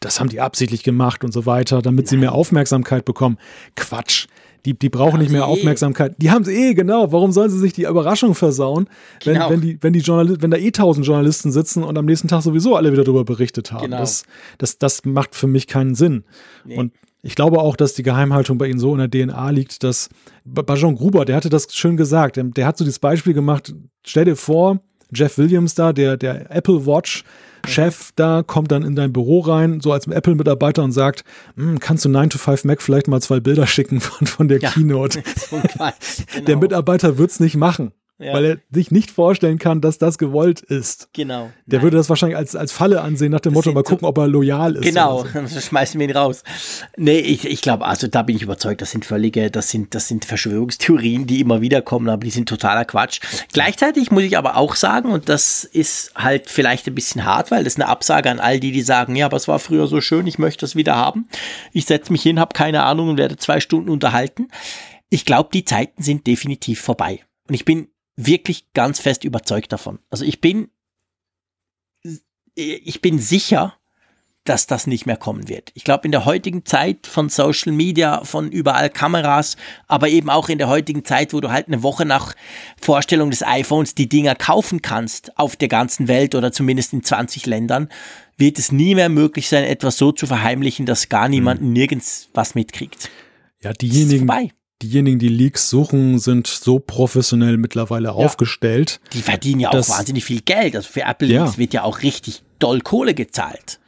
das 0.00 0.20
haben 0.20 0.28
die 0.28 0.40
absichtlich 0.40 0.82
gemacht 0.82 1.24
und 1.24 1.32
so 1.32 1.46
weiter, 1.46 1.80
damit 1.80 2.06
Nein. 2.06 2.10
sie 2.10 2.16
mehr 2.18 2.32
Aufmerksamkeit 2.32 3.04
bekommen. 3.04 3.38
Quatsch. 3.74 4.26
Die, 4.66 4.76
die 4.76 4.88
brauchen 4.88 5.20
nicht 5.20 5.30
mehr 5.30 5.42
eh. 5.42 5.44
Aufmerksamkeit. 5.44 6.16
Die 6.18 6.30
haben 6.32 6.44
sie 6.44 6.52
eh, 6.52 6.74
genau. 6.74 7.12
Warum 7.12 7.30
sollen 7.30 7.50
sie 7.50 7.58
sich 7.58 7.72
die 7.72 7.84
Überraschung 7.84 8.34
versauen, 8.34 8.88
wenn, 9.24 9.34
genau. 9.34 9.50
wenn, 9.50 9.60
die, 9.60 9.78
wenn, 9.80 9.92
die 9.92 10.00
Journalisten, 10.00 10.42
wenn 10.42 10.50
da 10.50 10.56
eh 10.56 10.72
tausend 10.72 11.06
Journalisten 11.06 11.52
sitzen 11.52 11.84
und 11.84 11.96
am 11.96 12.04
nächsten 12.04 12.26
Tag 12.26 12.42
sowieso 12.42 12.74
alle 12.74 12.92
wieder 12.92 13.04
darüber 13.04 13.24
berichtet 13.24 13.70
haben? 13.70 13.84
Genau. 13.84 13.98
Das, 13.98 14.24
das, 14.58 14.78
das 14.78 15.04
macht 15.04 15.36
für 15.36 15.46
mich 15.46 15.68
keinen 15.68 15.94
Sinn. 15.94 16.24
Nee. 16.64 16.76
Und 16.76 16.92
ich 17.22 17.36
glaube 17.36 17.60
auch, 17.60 17.76
dass 17.76 17.94
die 17.94 18.02
Geheimhaltung 18.02 18.58
bei 18.58 18.66
ihnen 18.66 18.80
so 18.80 18.94
in 18.94 19.08
der 19.08 19.08
DNA 19.08 19.50
liegt, 19.50 19.84
dass 19.84 20.08
bei 20.44 20.74
John 20.74 20.96
Gruber, 20.96 21.24
der 21.24 21.36
hatte 21.36 21.48
das 21.48 21.72
schön 21.72 21.96
gesagt, 21.96 22.36
der, 22.36 22.44
der 22.44 22.66
hat 22.66 22.76
so 22.76 22.84
dieses 22.84 22.98
Beispiel 22.98 23.34
gemacht, 23.34 23.72
stell 24.04 24.24
dir 24.24 24.36
vor, 24.36 24.80
Jeff 25.14 25.38
Williams 25.38 25.74
da, 25.74 25.92
der, 25.92 26.16
der 26.16 26.50
Apple 26.50 26.86
Watch 26.86 27.24
Chef 27.66 28.10
da, 28.14 28.42
kommt 28.46 28.70
dann 28.70 28.84
in 28.84 28.94
dein 28.94 29.12
Büro 29.12 29.40
rein, 29.40 29.80
so 29.80 29.92
als 29.92 30.06
Apple-Mitarbeiter 30.06 30.84
und 30.84 30.92
sagt, 30.92 31.24
hm, 31.56 31.80
kannst 31.80 32.04
du 32.04 32.08
9 32.08 32.30
to 32.30 32.38
5 32.38 32.64
Mac 32.64 32.80
vielleicht 32.80 33.08
mal 33.08 33.20
zwei 33.20 33.40
Bilder 33.40 33.66
schicken 33.66 34.00
von, 34.00 34.26
von 34.26 34.48
der 34.48 34.60
ja, 34.60 34.70
Keynote? 34.70 35.22
So 35.36 35.60
genau. 35.60 36.44
Der 36.46 36.56
Mitarbeiter 36.56 37.18
wird's 37.18 37.40
nicht 37.40 37.56
machen 37.56 37.92
ja. 38.18 38.32
weil 38.32 38.44
er 38.44 38.56
sich 38.70 38.90
nicht 38.90 39.10
vorstellen 39.10 39.58
kann, 39.58 39.80
dass 39.80 39.98
das 39.98 40.16
gewollt 40.16 40.60
ist. 40.60 41.10
Genau. 41.12 41.50
Der 41.66 41.78
Nein. 41.78 41.84
würde 41.84 41.96
das 41.98 42.08
wahrscheinlich 42.08 42.36
als, 42.36 42.56
als 42.56 42.72
Falle 42.72 43.02
ansehen, 43.02 43.30
nach 43.30 43.40
dem 43.40 43.52
das 43.52 43.64
Motto, 43.64 43.72
mal 43.74 43.82
gucken, 43.82 44.06
ob 44.06 44.16
er 44.18 44.26
loyal 44.26 44.76
ist. 44.76 44.84
Genau, 44.84 45.24
dann 45.34 45.48
schmeißen 45.48 46.00
wir 46.00 46.08
ihn 46.08 46.16
raus. 46.16 46.42
Nee, 46.96 47.18
ich, 47.18 47.44
ich 47.44 47.60
glaube, 47.60 47.84
also 47.84 48.06
da 48.06 48.22
bin 48.22 48.36
ich 48.36 48.42
überzeugt, 48.42 48.80
das 48.80 48.90
sind 48.90 49.04
völlige, 49.04 49.50
das 49.50 49.70
sind, 49.70 49.94
das 49.94 50.08
sind 50.08 50.24
Verschwörungstheorien, 50.24 51.26
die 51.26 51.40
immer 51.40 51.60
wieder 51.60 51.82
kommen, 51.82 52.08
aber 52.08 52.24
die 52.24 52.30
sind 52.30 52.48
totaler 52.48 52.84
Quatsch. 52.84 53.20
Gleichzeitig 53.52 54.10
muss 54.10 54.22
ich 54.22 54.38
aber 54.38 54.56
auch 54.56 54.76
sagen, 54.76 55.10
und 55.10 55.28
das 55.28 55.64
ist 55.64 56.12
halt 56.14 56.48
vielleicht 56.48 56.86
ein 56.86 56.94
bisschen 56.94 57.24
hart, 57.24 57.50
weil 57.50 57.64
das 57.64 57.74
ist 57.74 57.80
eine 57.80 57.88
Absage 57.88 58.30
an 58.30 58.40
all 58.40 58.60
die, 58.60 58.72
die 58.72 58.82
sagen, 58.82 59.14
ja, 59.14 59.26
aber 59.26 59.36
es 59.36 59.48
war 59.48 59.58
früher 59.58 59.86
so 59.86 60.00
schön, 60.00 60.26
ich 60.26 60.38
möchte 60.38 60.60
das 60.60 60.74
wieder 60.74 60.96
haben. 60.96 61.28
Ich 61.72 61.84
setze 61.84 62.12
mich 62.12 62.22
hin, 62.22 62.40
habe 62.40 62.54
keine 62.54 62.84
Ahnung 62.84 63.10
und 63.10 63.18
werde 63.18 63.36
zwei 63.36 63.60
Stunden 63.60 63.90
unterhalten. 63.90 64.48
Ich 65.10 65.24
glaube, 65.24 65.50
die 65.52 65.64
Zeiten 65.64 66.02
sind 66.02 66.26
definitiv 66.26 66.80
vorbei. 66.80 67.20
Und 67.48 67.54
ich 67.54 67.64
bin 67.64 67.88
wirklich 68.16 68.72
ganz 68.72 68.98
fest 68.98 69.24
überzeugt 69.24 69.72
davon. 69.72 69.98
Also 70.10 70.24
ich 70.24 70.40
bin, 70.40 70.70
ich 72.54 73.00
bin 73.00 73.18
sicher, 73.18 73.76
dass 74.48 74.66
das 74.66 74.86
nicht 74.86 75.06
mehr 75.06 75.16
kommen 75.16 75.48
wird. 75.48 75.70
Ich 75.74 75.84
glaube, 75.84 76.04
in 76.04 76.12
der 76.12 76.24
heutigen 76.24 76.64
Zeit 76.64 77.06
von 77.06 77.28
Social 77.28 77.72
Media, 77.72 78.24
von 78.24 78.50
überall 78.50 78.90
Kameras, 78.90 79.56
aber 79.86 80.08
eben 80.08 80.30
auch 80.30 80.48
in 80.48 80.58
der 80.58 80.68
heutigen 80.68 81.04
Zeit, 81.04 81.32
wo 81.32 81.40
du 81.40 81.50
halt 81.50 81.66
eine 81.66 81.82
Woche 81.82 82.04
nach 82.04 82.34
Vorstellung 82.80 83.30
des 83.30 83.42
iPhones 83.42 83.94
die 83.94 84.08
Dinger 84.08 84.34
kaufen 84.34 84.82
kannst 84.82 85.36
auf 85.38 85.56
der 85.56 85.68
ganzen 85.68 86.08
Welt 86.08 86.34
oder 86.34 86.52
zumindest 86.52 86.92
in 86.92 87.02
20 87.02 87.46
Ländern, 87.46 87.88
wird 88.36 88.58
es 88.58 88.72
nie 88.72 88.94
mehr 88.94 89.08
möglich 89.08 89.48
sein, 89.48 89.64
etwas 89.64 89.96
so 89.96 90.12
zu 90.12 90.26
verheimlichen, 90.26 90.86
dass 90.86 91.08
gar 91.08 91.28
niemand 91.28 91.60
mhm. 91.60 91.72
nirgends 91.72 92.28
was 92.32 92.54
mitkriegt. 92.54 93.10
Ja, 93.62 93.72
diejenigen, 93.72 94.26
diejenigen, 94.82 95.18
die 95.18 95.28
Leaks 95.28 95.70
suchen, 95.70 96.18
sind 96.18 96.46
so 96.46 96.78
professionell 96.78 97.56
mittlerweile 97.56 98.08
ja. 98.08 98.14
aufgestellt. 98.14 99.00
Die 99.12 99.22
verdienen 99.22 99.60
ja 99.60 99.70
auch 99.70 99.88
wahnsinnig 99.88 100.24
viel 100.24 100.40
Geld. 100.42 100.76
Also 100.76 100.88
für 100.88 101.02
Apple 101.02 101.28
Leaks 101.28 101.52
ja. 101.52 101.58
wird 101.58 101.74
ja 101.74 101.82
auch 101.82 102.02
richtig 102.02 102.42
doll 102.58 102.80
Kohle 102.80 103.14
gezahlt. 103.14 103.80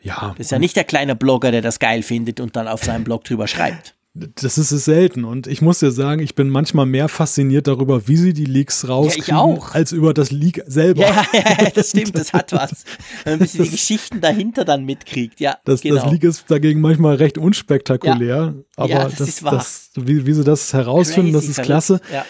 Ja. 0.00 0.34
Das 0.36 0.46
ist 0.46 0.50
ja 0.50 0.58
nicht 0.58 0.76
der 0.76 0.84
kleine 0.84 1.14
Blogger, 1.14 1.52
der 1.52 1.62
das 1.62 1.78
geil 1.78 2.02
findet 2.02 2.40
und 2.40 2.56
dann 2.56 2.66
auf 2.66 2.82
seinem 2.82 3.04
Blog 3.04 3.24
drüber 3.24 3.46
schreibt 3.46 3.94
das 4.14 4.58
ist 4.58 4.72
es 4.72 4.84
selten. 4.84 5.24
Und 5.24 5.46
ich 5.46 5.62
muss 5.62 5.78
dir 5.78 5.90
sagen, 5.90 6.20
ich 6.20 6.34
bin 6.34 6.50
manchmal 6.50 6.84
mehr 6.84 7.08
fasziniert 7.08 7.66
darüber, 7.66 8.08
wie 8.08 8.16
sie 8.16 8.34
die 8.34 8.44
Leaks 8.44 8.86
rauskriegen, 8.86 9.34
ja, 9.34 9.58
als 9.70 9.92
über 9.92 10.12
das 10.12 10.30
Leak 10.30 10.62
selber. 10.66 11.02
Ja, 11.02 11.24
ja, 11.32 11.70
das 11.74 11.90
stimmt, 11.90 12.18
das 12.18 12.32
hat 12.34 12.52
was. 12.52 12.84
Wenn 13.24 13.32
man 13.32 13.32
ein 13.34 13.38
bisschen 13.38 13.60
das, 13.60 13.68
die 13.68 13.76
Geschichten 13.76 14.20
dahinter 14.20 14.66
dann 14.66 14.84
mitkriegt, 14.84 15.40
ja. 15.40 15.56
Das, 15.64 15.80
genau. 15.80 16.02
das 16.02 16.12
Leak 16.12 16.24
ist 16.24 16.50
dagegen 16.50 16.82
manchmal 16.82 17.16
recht 17.16 17.38
unspektakulär. 17.38 18.54
Ja. 18.54 18.54
Aber 18.76 18.88
ja, 18.90 19.04
das, 19.08 19.18
das, 19.18 19.40
das 19.40 19.90
wie, 19.96 20.26
wie, 20.26 20.32
sie 20.34 20.44
das 20.44 20.74
herausfinden, 20.74 21.32
Crazy 21.32 21.46
das 21.46 21.58
ist 21.58 21.64
klasse. 21.64 22.00
Ja. 22.12 22.26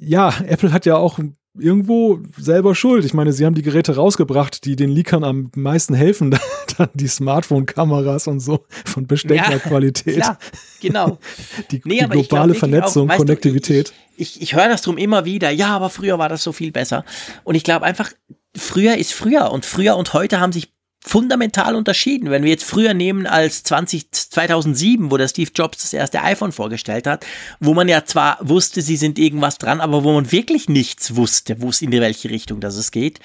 ja, 0.00 0.34
Apple 0.46 0.72
hat 0.72 0.84
ja 0.84 0.96
auch 0.96 1.18
irgendwo 1.58 2.20
selber 2.36 2.74
schuld. 2.74 3.04
Ich 3.04 3.14
meine, 3.14 3.32
sie 3.32 3.46
haben 3.46 3.54
die 3.54 3.62
Geräte 3.62 3.96
rausgebracht, 3.96 4.64
die 4.64 4.76
den 4.76 4.90
Leakern 4.90 5.24
am 5.24 5.50
meisten 5.54 5.94
helfen, 5.94 6.36
dann 6.78 6.88
die 6.94 7.08
Smartphone-Kameras 7.08 8.26
und 8.26 8.40
so 8.40 8.64
von 8.84 9.06
besteckender 9.06 9.58
Qualität. 9.60 10.16
Klar, 10.16 10.38
genau. 10.80 11.18
die, 11.70 11.80
nee, 11.84 12.00
die 12.00 12.08
globale 12.08 12.54
Vernetzung, 12.54 13.10
auch, 13.10 13.16
Konnektivität. 13.16 13.90
Du, 13.90 13.94
ich, 14.16 14.36
ich, 14.36 14.42
ich 14.42 14.54
höre 14.56 14.68
das 14.68 14.82
drum 14.82 14.98
immer 14.98 15.24
wieder, 15.24 15.50
ja, 15.50 15.68
aber 15.68 15.90
früher 15.90 16.18
war 16.18 16.28
das 16.28 16.42
so 16.42 16.52
viel 16.52 16.72
besser. 16.72 17.04
Und 17.44 17.54
ich 17.54 17.64
glaube 17.64 17.84
einfach, 17.86 18.12
früher 18.56 18.96
ist 18.96 19.12
früher 19.12 19.52
und 19.52 19.64
früher 19.64 19.96
und 19.96 20.12
heute 20.12 20.40
haben 20.40 20.52
sich 20.52 20.72
fundamental 21.06 21.76
unterschieden. 21.76 22.30
Wenn 22.30 22.42
wir 22.42 22.50
jetzt 22.50 22.64
früher 22.64 22.94
nehmen 22.94 23.26
als 23.26 23.62
20, 23.62 24.10
2007, 24.10 25.10
wo 25.10 25.16
der 25.18 25.28
Steve 25.28 25.50
Jobs 25.54 25.82
das 25.82 25.92
erste 25.92 26.22
iPhone 26.22 26.50
vorgestellt 26.50 27.06
hat, 27.06 27.26
wo 27.60 27.74
man 27.74 27.88
ja 27.88 28.04
zwar 28.04 28.38
wusste, 28.40 28.80
sie 28.80 28.96
sind 28.96 29.18
irgendwas 29.18 29.58
dran, 29.58 29.80
aber 29.80 30.02
wo 30.02 30.12
man 30.12 30.32
wirklich 30.32 30.68
nichts 30.68 31.14
wusste, 31.14 31.60
wo 31.60 31.68
es 31.68 31.82
in 31.82 31.92
welche 31.92 32.30
Richtung 32.30 32.60
das 32.60 32.76
es 32.76 32.90
geht. 32.90 33.20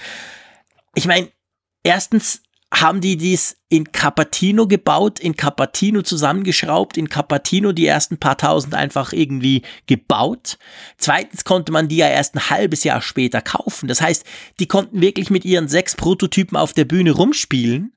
Ich 0.93 1.07
meine, 1.07 1.29
erstens 1.83 2.41
haben 2.73 3.01
die 3.01 3.17
dies 3.17 3.57
in 3.69 3.91
Capatino 3.91 4.67
gebaut, 4.67 5.19
in 5.19 5.35
Capatino 5.35 6.01
zusammengeschraubt, 6.01 6.97
in 6.97 7.09
Capatino 7.09 7.71
die 7.71 7.87
ersten 7.87 8.17
paar 8.17 8.37
tausend 8.37 8.75
einfach 8.75 9.11
irgendwie 9.11 9.63
gebaut. 9.87 10.57
Zweitens 10.97 11.43
konnte 11.43 11.71
man 11.71 11.87
die 11.87 11.97
ja 11.97 12.07
erst 12.07 12.35
ein 12.35 12.49
halbes 12.49 12.83
Jahr 12.83 13.01
später 13.01 13.41
kaufen. 13.41 13.87
Das 13.87 14.01
heißt, 14.01 14.23
die 14.59 14.67
konnten 14.67 15.01
wirklich 15.01 15.29
mit 15.29 15.45
ihren 15.45 15.67
sechs 15.67 15.95
Prototypen 15.95 16.57
auf 16.57 16.73
der 16.73 16.85
Bühne 16.85 17.11
rumspielen. 17.11 17.93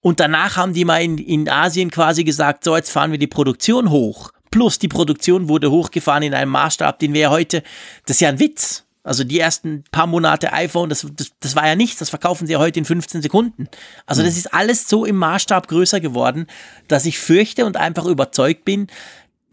Und 0.00 0.20
danach 0.20 0.56
haben 0.56 0.72
die 0.72 0.84
mal 0.84 1.02
in, 1.02 1.18
in 1.18 1.48
Asien 1.48 1.90
quasi 1.90 2.22
gesagt, 2.22 2.62
so 2.62 2.76
jetzt 2.76 2.90
fahren 2.90 3.10
wir 3.10 3.18
die 3.18 3.26
Produktion 3.26 3.90
hoch. 3.90 4.30
Plus 4.52 4.78
die 4.78 4.88
Produktion 4.88 5.48
wurde 5.48 5.70
hochgefahren 5.72 6.22
in 6.22 6.34
einem 6.34 6.52
Maßstab, 6.52 7.00
den 7.00 7.12
wir 7.12 7.30
heute, 7.30 7.62
das 8.06 8.16
ist 8.16 8.20
ja 8.20 8.28
ein 8.28 8.38
Witz. 8.38 8.85
Also 9.06 9.22
die 9.22 9.38
ersten 9.38 9.84
paar 9.92 10.08
Monate 10.08 10.52
iPhone, 10.52 10.88
das, 10.88 11.06
das, 11.14 11.30
das 11.38 11.54
war 11.54 11.66
ja 11.66 11.76
nichts, 11.76 12.00
das 12.00 12.10
verkaufen 12.10 12.46
sie 12.46 12.54
ja 12.54 12.58
heute 12.58 12.80
in 12.80 12.84
15 12.84 13.22
Sekunden. 13.22 13.68
Also 14.04 14.22
das 14.22 14.32
hm. 14.32 14.38
ist 14.38 14.54
alles 14.54 14.88
so 14.88 15.04
im 15.04 15.14
Maßstab 15.14 15.68
größer 15.68 16.00
geworden, 16.00 16.48
dass 16.88 17.06
ich 17.06 17.20
fürchte 17.20 17.66
und 17.66 17.76
einfach 17.76 18.04
überzeugt 18.04 18.64
bin, 18.64 18.88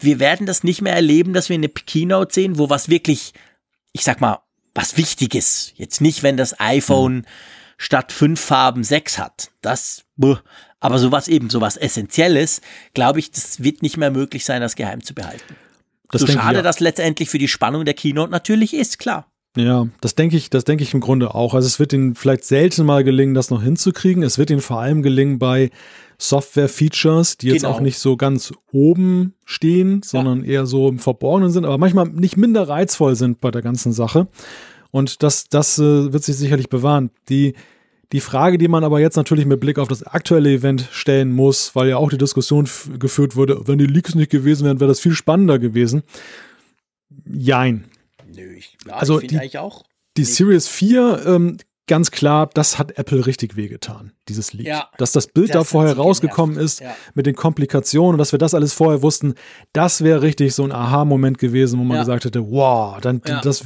wir 0.00 0.18
werden 0.18 0.44
das 0.44 0.64
nicht 0.64 0.82
mehr 0.82 0.94
erleben, 0.94 1.32
dass 1.34 1.48
wir 1.48 1.54
eine 1.54 1.68
Keynote 1.68 2.34
sehen, 2.34 2.58
wo 2.58 2.68
was 2.68 2.88
wirklich, 2.88 3.32
ich 3.92 4.02
sag 4.02 4.20
mal, 4.20 4.40
was 4.74 4.96
Wichtiges. 4.96 5.72
Jetzt 5.76 6.00
nicht, 6.00 6.24
wenn 6.24 6.36
das 6.36 6.58
iPhone 6.58 7.18
mhm. 7.18 7.24
statt 7.78 8.10
fünf 8.10 8.40
Farben 8.40 8.82
sechs 8.82 9.18
hat. 9.18 9.52
Das, 9.62 10.04
aber 10.80 10.98
sowas 10.98 11.28
eben, 11.28 11.48
sowas 11.48 11.76
Essentielles, 11.76 12.60
glaube 12.92 13.20
ich, 13.20 13.30
das 13.30 13.62
wird 13.62 13.82
nicht 13.82 13.98
mehr 13.98 14.10
möglich 14.10 14.44
sein, 14.44 14.60
das 14.60 14.74
geheim 14.74 15.04
zu 15.04 15.14
behalten. 15.14 15.56
Das 16.10 16.22
so 16.22 16.26
schade, 16.26 16.62
das 16.62 16.80
letztendlich 16.80 17.30
für 17.30 17.38
die 17.38 17.48
Spannung 17.48 17.84
der 17.84 17.94
Keynote 17.94 18.32
natürlich 18.32 18.74
ist, 18.74 18.98
klar. 18.98 19.30
Ja, 19.56 19.86
das 20.00 20.16
denke 20.16 20.36
ich, 20.36 20.50
das 20.50 20.64
denke 20.64 20.82
ich 20.82 20.94
im 20.94 21.00
Grunde 21.00 21.34
auch. 21.34 21.54
Also 21.54 21.66
es 21.66 21.78
wird 21.78 21.92
ihnen 21.92 22.16
vielleicht 22.16 22.44
selten 22.44 22.84
mal 22.84 23.04
gelingen, 23.04 23.34
das 23.34 23.50
noch 23.50 23.62
hinzukriegen. 23.62 24.22
Es 24.24 24.36
wird 24.36 24.50
ihnen 24.50 24.60
vor 24.60 24.80
allem 24.80 25.02
gelingen 25.02 25.38
bei 25.38 25.70
Software-Features, 26.18 27.38
die 27.38 27.48
jetzt 27.48 27.62
genau. 27.62 27.74
auch 27.74 27.80
nicht 27.80 27.98
so 27.98 28.16
ganz 28.16 28.52
oben 28.72 29.34
stehen, 29.44 30.02
sondern 30.02 30.44
ja. 30.44 30.52
eher 30.52 30.66
so 30.66 30.88
im 30.88 30.98
Verborgenen 30.98 31.50
sind, 31.50 31.64
aber 31.64 31.78
manchmal 31.78 32.08
nicht 32.08 32.36
minder 32.36 32.68
reizvoll 32.68 33.14
sind 33.14 33.40
bei 33.40 33.50
der 33.50 33.62
ganzen 33.62 33.92
Sache. 33.92 34.26
Und 34.90 35.22
das, 35.22 35.48
das 35.48 35.78
äh, 35.78 36.12
wird 36.12 36.24
sich 36.24 36.36
sicherlich 36.36 36.68
bewahren. 36.68 37.10
Die, 37.28 37.54
die 38.12 38.20
Frage, 38.20 38.58
die 38.58 38.68
man 38.68 38.84
aber 38.84 39.00
jetzt 39.00 39.16
natürlich 39.16 39.46
mit 39.46 39.60
Blick 39.60 39.78
auf 39.78 39.88
das 39.88 40.04
aktuelle 40.04 40.52
Event 40.52 40.88
stellen 40.92 41.32
muss, 41.32 41.74
weil 41.74 41.88
ja 41.88 41.96
auch 41.96 42.10
die 42.10 42.18
Diskussion 42.18 42.68
geführt 42.98 43.34
wurde, 43.34 43.66
wenn 43.66 43.78
die 43.78 43.86
Leaks 43.86 44.14
nicht 44.14 44.30
gewesen 44.30 44.64
wären, 44.64 44.80
wäre 44.80 44.88
das 44.88 45.00
viel 45.00 45.14
spannender 45.14 45.58
gewesen. 45.58 46.02
Jein. 47.26 47.84
Nö, 48.36 48.52
ich, 48.52 48.76
ja, 48.86 48.94
also 48.94 49.20
ich 49.20 49.28
die, 49.28 49.38
eigentlich 49.38 49.58
auch. 49.58 49.84
Die 50.16 50.22
nee. 50.22 50.26
Series 50.26 50.68
4, 50.68 51.22
ähm, 51.26 51.56
ganz 51.86 52.10
klar, 52.10 52.48
das 52.54 52.78
hat 52.78 52.98
Apple 52.98 53.26
richtig 53.26 53.56
wehgetan, 53.56 54.12
dieses 54.28 54.52
Leak. 54.52 54.66
Ja, 54.66 54.88
dass 54.96 55.12
das 55.12 55.26
Bild 55.26 55.50
das 55.50 55.54
da 55.54 55.64
vorher 55.64 55.96
rausgekommen 55.96 56.54
genervt. 56.54 56.72
ist 56.72 56.80
ja. 56.80 56.94
mit 57.14 57.26
den 57.26 57.34
Komplikationen 57.34 58.14
und 58.14 58.18
dass 58.18 58.32
wir 58.32 58.38
das 58.38 58.54
alles 58.54 58.72
vorher 58.72 59.02
wussten, 59.02 59.34
das 59.72 60.02
wäre 60.02 60.22
richtig 60.22 60.54
so 60.54 60.64
ein 60.64 60.72
Aha-Moment 60.72 61.38
gewesen, 61.38 61.78
wo 61.78 61.84
man 61.84 61.96
ja. 61.96 62.02
gesagt 62.02 62.24
hätte, 62.24 62.50
wow, 62.50 63.00
dann 63.00 63.20
das, 63.20 63.64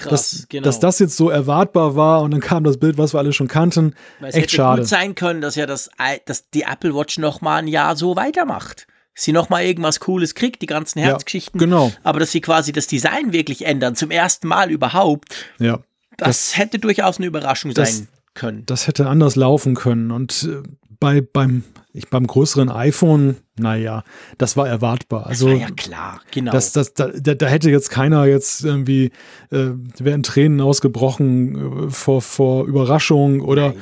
Krass, 0.00 0.10
das, 0.10 0.46
genau. 0.48 0.64
dass 0.64 0.80
das 0.80 0.98
jetzt 0.98 1.16
so 1.16 1.30
erwartbar 1.30 1.94
war 1.94 2.22
und 2.22 2.32
dann 2.32 2.40
kam 2.40 2.64
das 2.64 2.78
Bild, 2.78 2.98
was 2.98 3.14
wir 3.14 3.18
alle 3.18 3.32
schon 3.32 3.48
kannten. 3.48 3.94
Weil 4.18 4.30
es 4.30 4.34
Echt 4.34 4.44
hätte 4.44 4.56
schade. 4.56 4.82
gut 4.82 4.88
sein 4.88 5.14
können, 5.14 5.40
dass 5.40 5.54
ja 5.54 5.66
das, 5.66 5.90
dass 6.26 6.50
die 6.50 6.62
Apple 6.62 6.94
Watch 6.94 7.18
noch 7.18 7.40
mal 7.40 7.56
ein 7.56 7.68
Jahr 7.68 7.96
so 7.96 8.16
weitermacht 8.16 8.86
sie 9.22 9.32
noch 9.32 9.48
mal 9.50 9.62
irgendwas 9.62 10.00
Cooles 10.00 10.34
kriegt, 10.34 10.62
die 10.62 10.66
ganzen 10.66 11.00
Herzgeschichten. 11.00 11.60
Ja, 11.60 11.66
genau. 11.66 11.92
Aber 12.02 12.20
dass 12.20 12.32
sie 12.32 12.40
quasi 12.40 12.72
das 12.72 12.86
Design 12.86 13.32
wirklich 13.32 13.66
ändern, 13.66 13.94
zum 13.94 14.10
ersten 14.10 14.48
Mal 14.48 14.70
überhaupt. 14.70 15.34
Ja. 15.58 15.80
Das, 16.16 16.28
das 16.28 16.58
hätte 16.58 16.78
durchaus 16.78 17.18
eine 17.18 17.26
Überraschung 17.26 17.72
das, 17.72 17.96
sein 17.96 18.08
können. 18.34 18.64
Das 18.66 18.86
hätte 18.86 19.08
anders 19.08 19.36
laufen 19.36 19.74
können. 19.74 20.10
Und 20.10 20.48
äh, 20.50 20.68
bei, 20.98 21.20
beim, 21.22 21.64
ich, 21.92 22.08
beim 22.08 22.26
größeren 22.26 22.70
iPhone, 22.70 23.36
naja, 23.58 24.04
das 24.38 24.56
war 24.56 24.68
erwartbar. 24.68 25.26
Also, 25.26 25.46
war 25.46 25.54
ja 25.54 25.70
klar, 25.70 26.20
genau. 26.30 26.52
Das, 26.52 26.72
das, 26.72 26.94
da, 26.94 27.08
da 27.08 27.46
hätte 27.46 27.70
jetzt 27.70 27.90
keiner 27.90 28.26
jetzt 28.26 28.64
irgendwie, 28.64 29.10
äh, 29.50 29.70
wären 29.98 30.22
Tränen 30.22 30.60
ausgebrochen 30.60 31.86
äh, 31.86 31.90
vor, 31.90 32.20
vor 32.22 32.66
Überraschung 32.66 33.40
oder 33.40 33.68
Nein. 33.68 33.78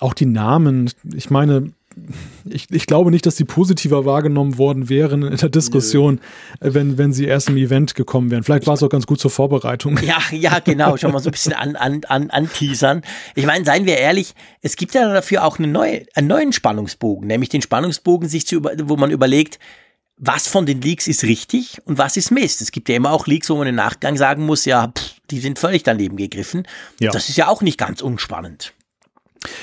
auch 0.00 0.14
die 0.14 0.26
Namen. 0.26 0.90
Ich 1.14 1.30
meine, 1.30 1.72
ich, 2.44 2.66
ich 2.70 2.86
glaube 2.86 3.10
nicht, 3.10 3.26
dass 3.26 3.36
sie 3.36 3.44
positiver 3.44 4.04
wahrgenommen 4.04 4.58
worden 4.58 4.88
wären 4.88 5.22
in 5.22 5.36
der 5.36 5.48
Diskussion, 5.48 6.20
Nö. 6.60 6.74
wenn, 6.74 6.98
wenn 6.98 7.12
sie 7.12 7.26
erst 7.26 7.48
im 7.48 7.56
Event 7.56 7.94
gekommen 7.94 8.30
wären. 8.30 8.42
Vielleicht 8.42 8.66
war 8.66 8.74
es 8.74 8.82
auch 8.82 8.88
ganz 8.88 9.06
gut 9.06 9.20
zur 9.20 9.30
Vorbereitung. 9.30 9.98
Ja, 10.02 10.18
ja, 10.32 10.58
genau. 10.58 10.96
Schon 10.96 11.12
mal 11.12 11.20
so 11.20 11.28
ein 11.28 11.32
bisschen 11.32 11.52
an, 11.52 11.76
an, 11.76 12.00
an, 12.08 12.30
anteasern. 12.30 13.02
Ich 13.34 13.46
meine, 13.46 13.64
seien 13.64 13.86
wir 13.86 13.98
ehrlich, 13.98 14.34
es 14.60 14.76
gibt 14.76 14.94
ja 14.94 15.12
dafür 15.12 15.44
auch 15.44 15.58
eine 15.58 15.68
neue, 15.68 16.04
einen 16.14 16.28
neuen 16.28 16.52
Spannungsbogen, 16.52 17.26
nämlich 17.26 17.48
den 17.50 17.62
Spannungsbogen, 17.62 18.28
sich 18.28 18.46
zu 18.46 18.56
über, 18.56 18.72
wo 18.84 18.96
man 18.96 19.10
überlegt, 19.10 19.58
was 20.16 20.46
von 20.46 20.66
den 20.66 20.80
Leaks 20.80 21.08
ist 21.08 21.24
richtig 21.24 21.78
und 21.84 21.98
was 21.98 22.16
ist 22.16 22.30
Mist. 22.30 22.60
Es 22.60 22.70
gibt 22.70 22.88
ja 22.88 22.96
immer 22.96 23.12
auch 23.12 23.26
Leaks, 23.26 23.50
wo 23.50 23.56
man 23.56 23.66
im 23.66 23.74
Nachgang 23.74 24.16
sagen 24.16 24.46
muss, 24.46 24.64
ja, 24.64 24.88
pff, 24.88 25.16
die 25.30 25.40
sind 25.40 25.58
völlig 25.58 25.82
daneben 25.82 26.16
gegriffen. 26.16 26.66
Ja. 27.00 27.10
Das 27.10 27.28
ist 27.28 27.36
ja 27.36 27.48
auch 27.48 27.62
nicht 27.62 27.78
ganz 27.78 28.02
unspannend. 28.02 28.74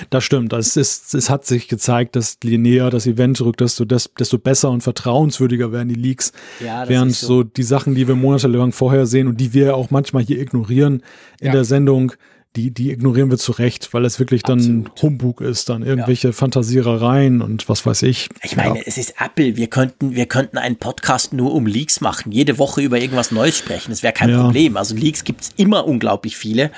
Das 0.09 0.23
stimmt. 0.23 0.53
Es, 0.53 0.77
ist, 0.77 1.13
es 1.15 1.29
hat 1.29 1.45
sich 1.45 1.67
gezeigt, 1.67 2.15
dass 2.15 2.37
je 2.43 2.57
näher 2.57 2.89
das 2.89 3.07
Event 3.07 3.39
rückt, 3.41 3.61
desto, 3.61 3.85
desto 3.85 4.37
besser 4.37 4.71
und 4.71 4.81
vertrauenswürdiger 4.81 5.71
werden 5.71 5.89
die 5.89 5.95
Leaks. 5.95 6.31
Ja, 6.63 6.87
Während 6.87 7.15
so. 7.15 7.27
so. 7.27 7.43
die 7.43 7.63
Sachen, 7.63 7.95
die 7.95 8.07
wir 8.07 8.15
monatelang 8.15 8.71
vorher 8.71 9.05
sehen 9.05 9.27
und 9.27 9.37
die 9.39 9.53
wir 9.53 9.75
auch 9.75 9.91
manchmal 9.91 10.23
hier 10.23 10.39
ignorieren 10.39 11.03
in 11.39 11.47
ja. 11.47 11.53
der 11.53 11.65
Sendung, 11.65 12.13
die, 12.55 12.71
die 12.71 12.91
ignorieren 12.91 13.29
wir 13.29 13.37
zu 13.37 13.51
Recht, 13.51 13.93
weil 13.93 14.05
es 14.05 14.19
wirklich 14.19 14.41
dann 14.41 14.59
Absolut. 14.59 15.01
Humbug 15.01 15.41
ist, 15.41 15.69
dann 15.69 15.83
irgendwelche 15.83 16.29
ja. 16.29 16.33
Fantasierereien 16.33 17.41
und 17.41 17.69
was 17.69 17.85
weiß 17.85 18.01
ich. 18.03 18.29
Ich 18.41 18.55
meine, 18.55 18.77
ja. 18.77 18.83
es 18.85 18.97
ist 18.97 19.15
Apple. 19.19 19.55
Wir 19.55 19.67
könnten, 19.67 20.15
wir 20.15 20.25
könnten 20.25 20.57
einen 20.57 20.77
Podcast 20.77 21.31
nur 21.31 21.53
um 21.53 21.67
Leaks 21.67 22.01
machen, 22.01 22.31
jede 22.31 22.57
Woche 22.57 22.81
über 22.81 22.99
irgendwas 22.99 23.31
Neues 23.31 23.57
sprechen. 23.57 23.91
Das 23.91 24.01
wäre 24.01 24.13
kein 24.13 24.29
ja. 24.29 24.41
Problem. 24.41 24.77
Also 24.77 24.95
Leaks 24.95 25.23
gibt 25.23 25.41
es 25.41 25.51
immer 25.57 25.85
unglaublich 25.85 26.37
viele. 26.37 26.71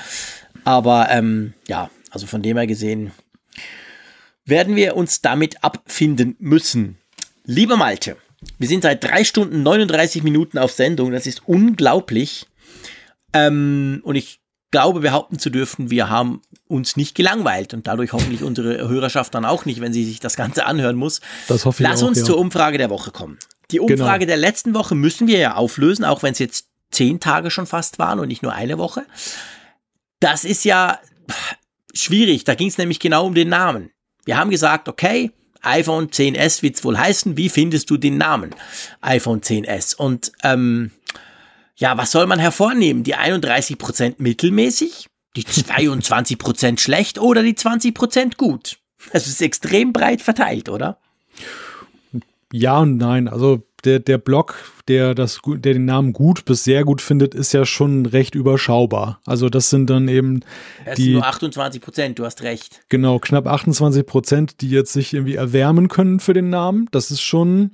Aber 0.66 1.08
ähm, 1.10 1.54
ja, 1.68 1.90
also 2.12 2.28
von 2.28 2.42
dem 2.42 2.58
her 2.58 2.68
gesehen 2.68 3.12
werden 4.46 4.76
wir 4.76 4.96
uns 4.96 5.22
damit 5.22 5.64
abfinden 5.64 6.36
müssen. 6.40 6.98
Lieber 7.46 7.78
Malte, 7.78 8.18
wir 8.58 8.68
sind 8.68 8.84
seit 8.84 9.04
drei 9.04 9.24
Stunden 9.24 9.64
39 9.64 10.24
Minuten 10.24 10.58
auf 10.58 10.72
Sendung. 10.72 11.12
Das 11.12 11.28
ist 11.28 11.48
unglaublich. 11.48 12.48
Ähm, 13.34 14.02
und 14.04 14.16
ich 14.16 14.42
glaube, 14.72 15.02
behaupten 15.02 15.38
zu 15.38 15.50
dürfen, 15.50 15.90
wir 15.90 16.10
haben 16.10 16.42
uns 16.68 16.96
nicht 16.96 17.16
gelangweilt 17.16 17.74
und 17.74 17.88
dadurch 17.88 18.14
hoffentlich 18.14 18.44
unsere 18.44 18.88
Hörerschaft 18.88 19.34
dann 19.36 19.46
auch 19.46 19.66
nicht, 19.66 19.82
wenn 19.82 19.94
sie 19.94 20.06
sich 20.06 20.20
das 20.20 20.36
Ganze 20.36 20.66
anhören 20.66 20.96
muss. 20.96 21.22
Das 21.48 21.66
hoffe 21.66 21.84
ich 21.84 21.90
Lass 21.90 22.02
auch, 22.02 22.08
uns 22.08 22.20
ja. 22.20 22.26
zur 22.26 22.38
Umfrage 22.38 22.78
der 22.78 22.90
Woche 22.90 23.12
kommen. 23.12 23.38
Die 23.72 23.80
Umfrage 23.80 24.20
genau. 24.20 24.30
der 24.30 24.38
letzten 24.38 24.74
Woche 24.74 24.96
müssen 24.96 25.28
wir 25.28 25.38
ja 25.38 25.56
auflösen, 25.56 26.06
auch 26.06 26.24
wenn 26.24 26.34
es 26.34 26.40
jetzt 26.40 26.68
zehn 26.90 27.20
Tage 27.20 27.52
schon 27.52 27.68
fast 27.68 28.00
waren 28.00 28.20
und 28.20 28.28
nicht 28.28 28.44
nur 28.44 28.54
eine 28.54 28.78
Woche. 28.78 29.06
Das 30.20 30.46
ist 30.46 30.66
ja 30.66 31.00
schwierig. 31.94 32.44
Da 32.44 32.56
ging 32.56 32.68
es 32.68 32.78
nämlich 32.78 33.00
genau 33.00 33.28
um 33.28 33.34
den 33.34 33.50
Namen. 33.50 33.92
Wir 34.26 34.38
haben 34.38 34.50
gesagt, 34.50 34.88
okay, 34.88 35.32
iPhone 35.62 36.10
10s 36.10 36.62
wird's 36.62 36.84
wohl 36.84 36.98
heißen. 36.98 37.38
Wie 37.38 37.50
findest 37.50 37.90
du 37.90 37.98
den 37.98 38.18
Namen 38.18 38.56
iPhone 39.02 39.42
10s? 39.42 39.96
Und 39.96 40.32
ähm, 40.44 40.92
ja, 41.76 41.98
was 41.98 42.12
soll 42.12 42.28
man 42.28 42.40
hervornehmen? 42.40 43.04
Die 43.04 43.16
31% 43.16 44.16
mittelmäßig, 44.18 45.08
die 45.36 45.44
22% 45.44 46.80
schlecht 46.80 47.20
oder 47.20 47.44
die 47.44 47.56
20% 47.56 48.38
gut? 48.38 48.78
Das 49.14 49.28
ist 49.28 49.42
extrem 49.42 49.94
breit 49.94 50.22
verteilt, 50.22 50.70
oder? 50.70 51.00
Ja 52.54 52.80
und 52.80 52.98
nein. 52.98 53.28
Also 53.28 53.64
der, 53.86 54.00
der 54.00 54.18
Block, 54.18 54.56
der, 54.88 55.16
das, 55.16 55.40
der 55.46 55.74
den 55.74 55.86
Namen 55.86 56.14
gut 56.14 56.46
bis 56.46 56.64
sehr 56.64 56.84
gut 56.84 57.02
findet, 57.02 57.34
ist 57.34 57.54
ja 57.54 57.66
schon 57.66 58.06
recht 58.06 58.36
überschaubar. 58.36 59.20
Also 59.26 59.50
das 59.50 59.70
sind 59.70 59.90
dann 59.90 60.08
eben 60.08 60.42
das 60.86 60.96
die. 60.96 61.14
nur 61.14 61.26
28 61.26 61.82
Prozent, 61.82 62.20
du 62.20 62.26
hast 62.26 62.44
recht. 62.44 62.82
Genau, 62.90 63.20
knapp 63.20 63.48
28 63.48 64.06
Prozent, 64.06 64.62
die 64.62 64.70
jetzt 64.70 64.94
sich 64.94 65.14
irgendwie 65.14 65.36
erwärmen 65.36 65.88
können 65.88 66.20
für 66.20 66.34
den 66.34 66.50
Namen. 66.50 66.88
Das 66.92 67.12
ist 67.12 67.22
schon, 67.22 67.72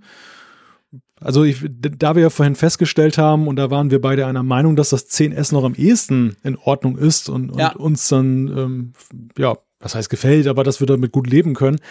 Also 1.19 1.43
ich, 1.43 1.65
da 1.67 2.15
wir 2.15 2.23
ja 2.23 2.29
vorhin 2.29 2.55
festgestellt 2.55 3.17
haben, 3.17 3.47
und 3.47 3.55
da 3.55 3.71
waren 3.71 3.91
wir 3.91 4.01
beide 4.01 4.25
einer 4.25 4.43
Meinung, 4.43 4.75
dass 4.75 4.89
das 4.89 5.09
10S 5.09 5.53
noch 5.53 5.63
am 5.63 5.75
ehesten 5.75 6.37
in 6.43 6.57
Ordnung 6.57 6.97
ist 6.97 7.29
und, 7.29 7.51
und 7.51 7.59
ja. 7.59 7.71
uns 7.73 8.07
dann 8.07 8.47
ähm, 8.47 8.93
ja 9.37 9.55
was 9.79 9.93
heißt 9.93 10.09
gefällt, 10.09 10.47
aber 10.47 10.63
dass 10.63 10.79
wir 10.79 10.87
damit 10.87 11.11
gut 11.11 11.27
leben 11.27 11.53
können. 11.53 11.79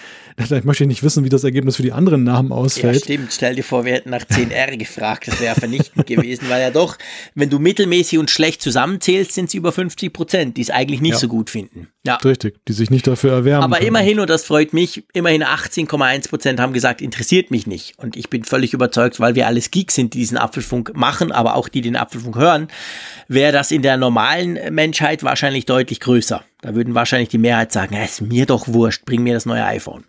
Ich 0.56 0.64
möchte 0.64 0.86
nicht 0.86 1.02
wissen, 1.02 1.24
wie 1.24 1.28
das 1.28 1.44
Ergebnis 1.44 1.76
für 1.76 1.82
die 1.82 1.92
anderen 1.92 2.22
Namen 2.22 2.52
ausfällt. 2.52 2.94
Ja, 2.94 3.00
stimmt. 3.00 3.32
Stell 3.32 3.56
dir 3.56 3.64
vor, 3.64 3.84
wir 3.84 3.92
hätten 3.92 4.10
nach 4.10 4.22
10R 4.22 4.76
gefragt. 4.76 5.28
Das 5.28 5.40
wäre 5.40 5.54
vernichtend 5.54 6.06
gewesen, 6.06 6.48
weil 6.48 6.60
ja 6.60 6.70
doch, 6.70 6.96
wenn 7.34 7.50
du 7.50 7.58
mittelmäßig 7.58 8.18
und 8.18 8.30
schlecht 8.30 8.62
zusammenzählst, 8.62 9.32
sind 9.32 9.46
es 9.46 9.54
über 9.54 9.72
50 9.72 10.12
Prozent, 10.12 10.56
die 10.56 10.62
es 10.62 10.70
eigentlich 10.70 11.00
nicht 11.00 11.14
ja. 11.14 11.18
so 11.18 11.28
gut 11.28 11.50
finden. 11.50 11.88
Ja. 12.06 12.16
Richtig, 12.16 12.58
die 12.68 12.72
sich 12.72 12.90
nicht 12.90 13.06
dafür 13.06 13.32
erwärmen. 13.32 13.64
Aber 13.64 13.76
können. 13.76 13.88
immerhin, 13.88 14.20
und 14.20 14.30
das 14.30 14.44
freut 14.44 14.72
mich, 14.72 15.04
immerhin 15.12 15.42
18,1 15.42 16.28
Prozent 16.28 16.60
haben 16.60 16.72
gesagt, 16.72 17.02
interessiert 17.02 17.50
mich 17.50 17.66
nicht. 17.66 17.98
Und 17.98 18.16
ich 18.16 18.30
bin 18.30 18.44
völlig 18.44 18.72
überzeugt, 18.72 19.18
weil 19.20 19.34
wir 19.34 19.46
alles 19.46 19.70
Geeks 19.70 19.94
sind, 19.94 20.14
die 20.14 20.18
diesen 20.18 20.38
Apfelfunk 20.38 20.92
machen, 20.94 21.32
aber 21.32 21.56
auch 21.56 21.68
die 21.68 21.80
den 21.80 21.96
Apfelfunk 21.96 22.36
hören, 22.36 22.68
wäre 23.28 23.52
das 23.52 23.70
in 23.70 23.82
der 23.82 23.96
normalen 23.96 24.74
Menschheit 24.74 25.24
wahrscheinlich 25.24 25.66
deutlich 25.66 26.00
größer. 26.00 26.44
Da 26.66 26.74
würden 26.74 26.96
wahrscheinlich 26.96 27.28
die 27.28 27.38
Mehrheit 27.38 27.70
sagen, 27.70 27.94
es 27.94 28.20
ist 28.20 28.28
mir 28.28 28.44
doch 28.44 28.66
wurscht, 28.66 29.04
bring 29.04 29.22
mir 29.22 29.34
das 29.34 29.46
neue 29.46 29.64
iPhone. 29.64 30.02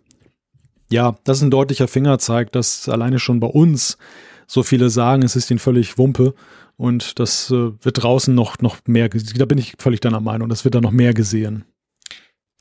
Ja, 0.89 1.15
das 1.23 1.37
ist 1.37 1.43
ein 1.43 1.51
deutlicher 1.51 1.87
Fingerzeig, 1.87 2.51
dass 2.51 2.89
alleine 2.89 3.19
schon 3.19 3.39
bei 3.39 3.45
uns 3.45 3.99
so 4.47 4.63
viele 4.63 4.89
sagen, 4.89 5.21
es 5.21 5.35
ist 5.35 5.51
ihnen 5.51 5.59
völlig 5.59 5.99
Wumpe. 5.99 6.33
Und 6.75 7.19
das 7.19 7.51
äh, 7.51 7.73
wird 7.79 8.01
draußen 8.01 8.33
noch, 8.33 8.57
noch 8.57 8.79
mehr, 8.87 9.07
da 9.07 9.45
bin 9.45 9.59
ich 9.59 9.75
völlig 9.77 9.99
deiner 9.99 10.19
Meinung, 10.19 10.49
das 10.49 10.63
wird 10.63 10.73
da 10.73 10.81
noch 10.81 10.89
mehr 10.89 11.13
gesehen 11.13 11.63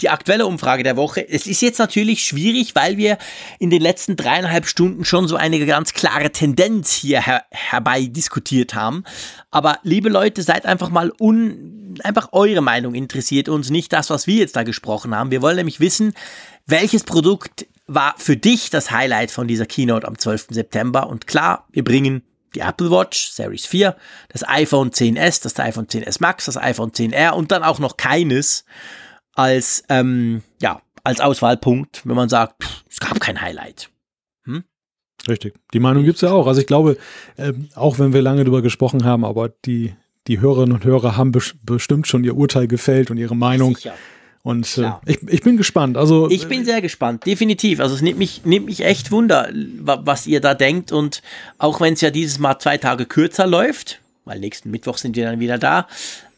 die 0.02 0.10
aktuelle 0.10 0.46
Umfrage 0.46 0.82
der 0.82 0.96
Woche. 0.96 1.26
Es 1.26 1.46
ist 1.46 1.62
jetzt 1.62 1.78
natürlich 1.78 2.24
schwierig, 2.24 2.74
weil 2.74 2.98
wir 2.98 3.16
in 3.58 3.70
den 3.70 3.80
letzten 3.80 4.16
dreieinhalb 4.16 4.66
Stunden 4.66 5.04
schon 5.04 5.26
so 5.26 5.36
eine 5.36 5.64
ganz 5.64 5.94
klare 5.94 6.30
Tendenz 6.30 6.92
hier 6.92 7.22
her 7.22 7.44
herbei 7.50 8.04
diskutiert 8.06 8.74
haben. 8.74 9.04
Aber 9.50 9.78
liebe 9.82 10.10
Leute, 10.10 10.42
seid 10.42 10.66
einfach 10.66 10.90
mal 10.90 11.12
un, 11.18 11.98
einfach 12.02 12.28
eure 12.32 12.60
Meinung 12.60 12.94
interessiert 12.94 13.48
uns, 13.48 13.70
nicht 13.70 13.92
das, 13.92 14.10
was 14.10 14.26
wir 14.26 14.36
jetzt 14.36 14.56
da 14.56 14.64
gesprochen 14.64 15.14
haben. 15.14 15.30
Wir 15.30 15.40
wollen 15.40 15.56
nämlich 15.56 15.80
wissen, 15.80 16.12
welches 16.66 17.04
Produkt 17.04 17.66
war 17.86 18.14
für 18.18 18.36
dich 18.36 18.68
das 18.68 18.90
Highlight 18.90 19.30
von 19.30 19.48
dieser 19.48 19.64
Keynote 19.64 20.06
am 20.06 20.18
12. 20.18 20.48
September? 20.50 21.08
Und 21.08 21.26
klar, 21.26 21.66
wir 21.70 21.84
bringen 21.84 22.22
die 22.54 22.60
Apple 22.60 22.90
Watch 22.90 23.30
Series 23.30 23.66
4, 23.66 23.96
das 24.28 24.46
iPhone 24.46 24.90
10s, 24.90 25.42
das 25.42 25.58
iPhone 25.58 25.86
10s 25.86 26.16
Max, 26.20 26.46
das 26.46 26.56
iPhone 26.56 26.90
10R 26.90 27.30
und 27.30 27.52
dann 27.52 27.62
auch 27.62 27.78
noch 27.78 27.96
keines 27.96 28.64
als, 29.36 29.84
ähm, 29.88 30.42
ja, 30.60 30.80
als 31.04 31.20
Auswahlpunkt, 31.20 32.02
wenn 32.04 32.16
man 32.16 32.28
sagt, 32.28 32.64
pff, 32.64 32.84
es 32.90 32.98
gab 32.98 33.20
kein 33.20 33.40
Highlight. 33.40 33.90
Hm? 34.44 34.64
Richtig. 35.28 35.54
Die 35.72 35.78
Meinung 35.78 36.04
gibt 36.04 36.16
es 36.16 36.22
ja 36.22 36.32
auch. 36.32 36.46
Also 36.46 36.60
ich 36.60 36.66
glaube, 36.66 36.96
äh, 37.36 37.52
auch 37.74 37.98
wenn 37.98 38.12
wir 38.12 38.22
lange 38.22 38.42
darüber 38.42 38.62
gesprochen 38.62 39.04
haben, 39.04 39.24
aber 39.24 39.50
die, 39.64 39.94
die 40.26 40.40
Hörerinnen 40.40 40.74
und 40.74 40.84
Hörer 40.84 41.16
haben 41.16 41.32
bes 41.32 41.54
bestimmt 41.62 42.08
schon 42.08 42.24
ihr 42.24 42.36
Urteil 42.36 42.66
gefällt 42.66 43.10
und 43.10 43.18
ihre 43.18 43.36
Meinung. 43.36 43.76
Sicher. 43.76 43.94
Und 44.42 44.78
äh, 44.78 44.92
ich, 45.06 45.18
ich 45.26 45.42
bin 45.42 45.56
gespannt. 45.56 45.96
Also 45.96 46.30
ich 46.30 46.46
bin 46.46 46.64
sehr 46.64 46.80
gespannt, 46.80 47.26
definitiv. 47.26 47.80
Also 47.80 47.96
es 47.96 48.00
nimmt 48.00 48.18
mich, 48.18 48.44
nimmt 48.44 48.66
mich 48.66 48.84
echt 48.84 49.10
Wunder, 49.10 49.50
was 49.52 50.28
ihr 50.28 50.40
da 50.40 50.54
denkt. 50.54 50.92
Und 50.92 51.20
auch 51.58 51.80
wenn 51.80 51.94
es 51.94 52.00
ja 52.00 52.10
dieses 52.10 52.38
Mal 52.38 52.58
zwei 52.60 52.78
Tage 52.78 53.06
kürzer 53.06 53.46
läuft, 53.46 54.00
weil 54.24 54.38
nächsten 54.38 54.70
Mittwoch 54.70 54.98
sind 54.98 55.16
wir 55.16 55.24
dann 55.24 55.40
wieder 55.40 55.58
da, 55.58 55.88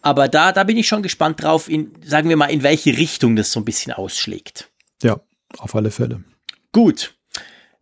aber 0.03 0.29
da, 0.29 0.53
da 0.53 0.65
bin 0.65 0.77
ich 0.77 0.87
schon 0.87 1.03
gespannt 1.03 1.43
drauf, 1.43 1.69
in, 1.69 1.93
sagen 2.05 2.29
wir 2.29 2.37
mal, 2.37 2.47
in 2.47 2.63
welche 2.63 2.97
Richtung 2.97 3.37
das 3.37 3.53
so 3.53 3.61
ein 3.61 3.65
bisschen 3.65 3.93
ausschlägt. 3.93 4.71
Ja, 5.03 5.21
auf 5.59 5.75
alle 5.75 5.91
Fälle. 5.91 6.23
Gut. 6.73 7.15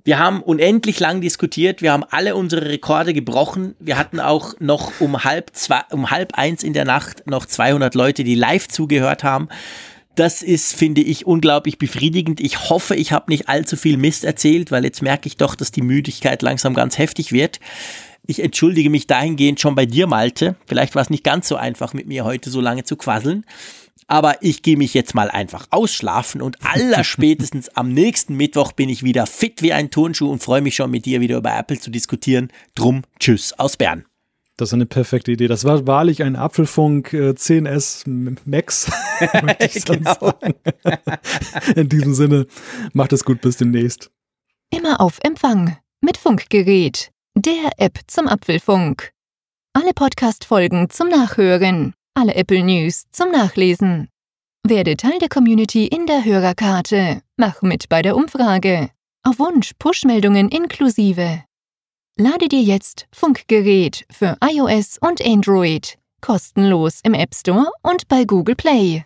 Wir 0.05 0.20
haben 0.20 0.41
unendlich 0.41 1.01
lang 1.01 1.20
diskutiert. 1.20 1.83
Wir 1.83 1.93
haben 1.93 2.05
alle 2.05 2.36
unsere 2.36 2.67
Rekorde 2.69 3.12
gebrochen. 3.12 3.75
Wir 3.81 3.99
hatten 3.99 4.20
auch 4.20 4.55
noch 4.61 5.01
um 5.01 5.25
halb, 5.25 5.51
zwei, 5.55 5.81
um 5.91 6.12
halb 6.12 6.35
eins 6.39 6.62
in 6.62 6.75
der 6.75 6.85
Nacht 6.85 7.27
noch 7.27 7.45
200 7.45 7.95
Leute, 7.97 8.23
die 8.23 8.36
live 8.36 8.69
zugehört 8.69 9.25
haben. 9.25 9.49
Das 10.15 10.43
ist, 10.43 10.75
finde 10.75 11.01
ich, 11.01 11.27
unglaublich 11.27 11.77
befriedigend. 11.77 12.41
Ich 12.41 12.70
hoffe, 12.70 12.95
ich 12.95 13.11
habe 13.11 13.31
nicht 13.31 13.49
allzu 13.49 13.77
viel 13.77 13.97
Mist 13.97 14.25
erzählt, 14.25 14.70
weil 14.70 14.85
jetzt 14.85 15.03
merke 15.03 15.27
ich 15.27 15.36
doch, 15.36 15.57
dass 15.57 15.73
die 15.73 15.83
Müdigkeit 15.83 16.41
langsam 16.41 16.73
ganz 16.75 16.99
heftig 16.99 17.33
wird. 17.33 17.59
Ich 18.26 18.42
entschuldige 18.42 18.90
mich 18.90 19.06
dahingehend 19.06 19.60
schon 19.60 19.74
bei 19.74 19.86
dir, 19.86 20.06
Malte. 20.06 20.56
Vielleicht 20.66 20.94
war 20.94 21.02
es 21.02 21.10
nicht 21.10 21.24
ganz 21.24 21.48
so 21.48 21.56
einfach, 21.56 21.94
mit 21.94 22.06
mir 22.06 22.24
heute 22.24 22.50
so 22.50 22.60
lange 22.60 22.84
zu 22.84 22.96
quasseln. 22.96 23.44
Aber 24.08 24.42
ich 24.42 24.62
gehe 24.62 24.76
mich 24.76 24.94
jetzt 24.94 25.14
mal 25.14 25.30
einfach 25.30 25.66
ausschlafen 25.70 26.40
und 26.40 26.58
allerspätestens 26.64 27.68
am 27.74 27.88
nächsten 27.88 28.36
Mittwoch 28.36 28.72
bin 28.72 28.88
ich 28.88 29.02
wieder 29.02 29.26
fit 29.26 29.62
wie 29.62 29.72
ein 29.72 29.90
Turnschuh 29.90 30.30
und 30.30 30.42
freue 30.42 30.60
mich 30.60 30.76
schon 30.76 30.90
mit 30.90 31.06
dir 31.06 31.20
wieder 31.20 31.38
über 31.38 31.56
Apple 31.56 31.78
zu 31.78 31.90
diskutieren. 31.90 32.52
Drum, 32.74 33.02
tschüss 33.18 33.52
aus 33.58 33.76
Bern. 33.76 34.05
Das 34.56 34.70
ist 34.70 34.74
eine 34.74 34.86
perfekte 34.86 35.32
Idee. 35.32 35.48
Das 35.48 35.64
war 35.64 35.86
wahrlich 35.86 36.22
ein 36.22 36.34
Apfelfunk 36.34 37.12
äh, 37.12 37.30
10S 37.30 38.08
Max. 38.46 38.90
genau. 39.84 40.32
In 41.74 41.88
diesem 41.88 42.14
Sinne, 42.14 42.46
macht 42.92 43.12
es 43.12 43.24
gut, 43.24 43.40
bis 43.40 43.58
demnächst. 43.58 44.10
Immer 44.70 45.00
auf 45.00 45.18
Empfang 45.22 45.76
mit 46.00 46.16
Funkgerät 46.16 47.10
der 47.36 47.73
App 47.76 47.98
zum 48.06 48.28
Apfelfunk. 48.28 49.12
Alle 49.74 49.92
Podcast-Folgen 49.92 50.89
zum 50.89 51.08
Nachhören, 51.08 51.92
alle 52.15 52.34
Apple 52.34 52.62
News 52.62 53.05
zum 53.12 53.31
Nachlesen. 53.31 54.08
Werde 54.66 54.97
Teil 54.97 55.18
der 55.18 55.28
Community 55.28 55.86
in 55.86 56.06
der 56.06 56.24
Hörerkarte. 56.24 57.20
Mach 57.36 57.60
mit 57.60 57.90
bei 57.90 58.00
der 58.00 58.16
Umfrage. 58.16 58.89
Auf 59.23 59.39
Wunsch 59.39 59.73
Push-Meldungen 59.78 60.48
inklusive. 60.48 61.44
Lade 62.18 62.48
dir 62.48 62.62
jetzt 62.62 63.06
Funkgerät 63.12 64.06
für 64.10 64.39
iOS 64.42 64.97
und 64.98 65.24
Android 65.24 65.98
kostenlos 66.23 67.00
im 67.05 67.12
App 67.12 67.34
Store 67.34 67.70
und 67.82 68.08
bei 68.08 68.24
Google 68.24 68.56
Play. 68.56 69.05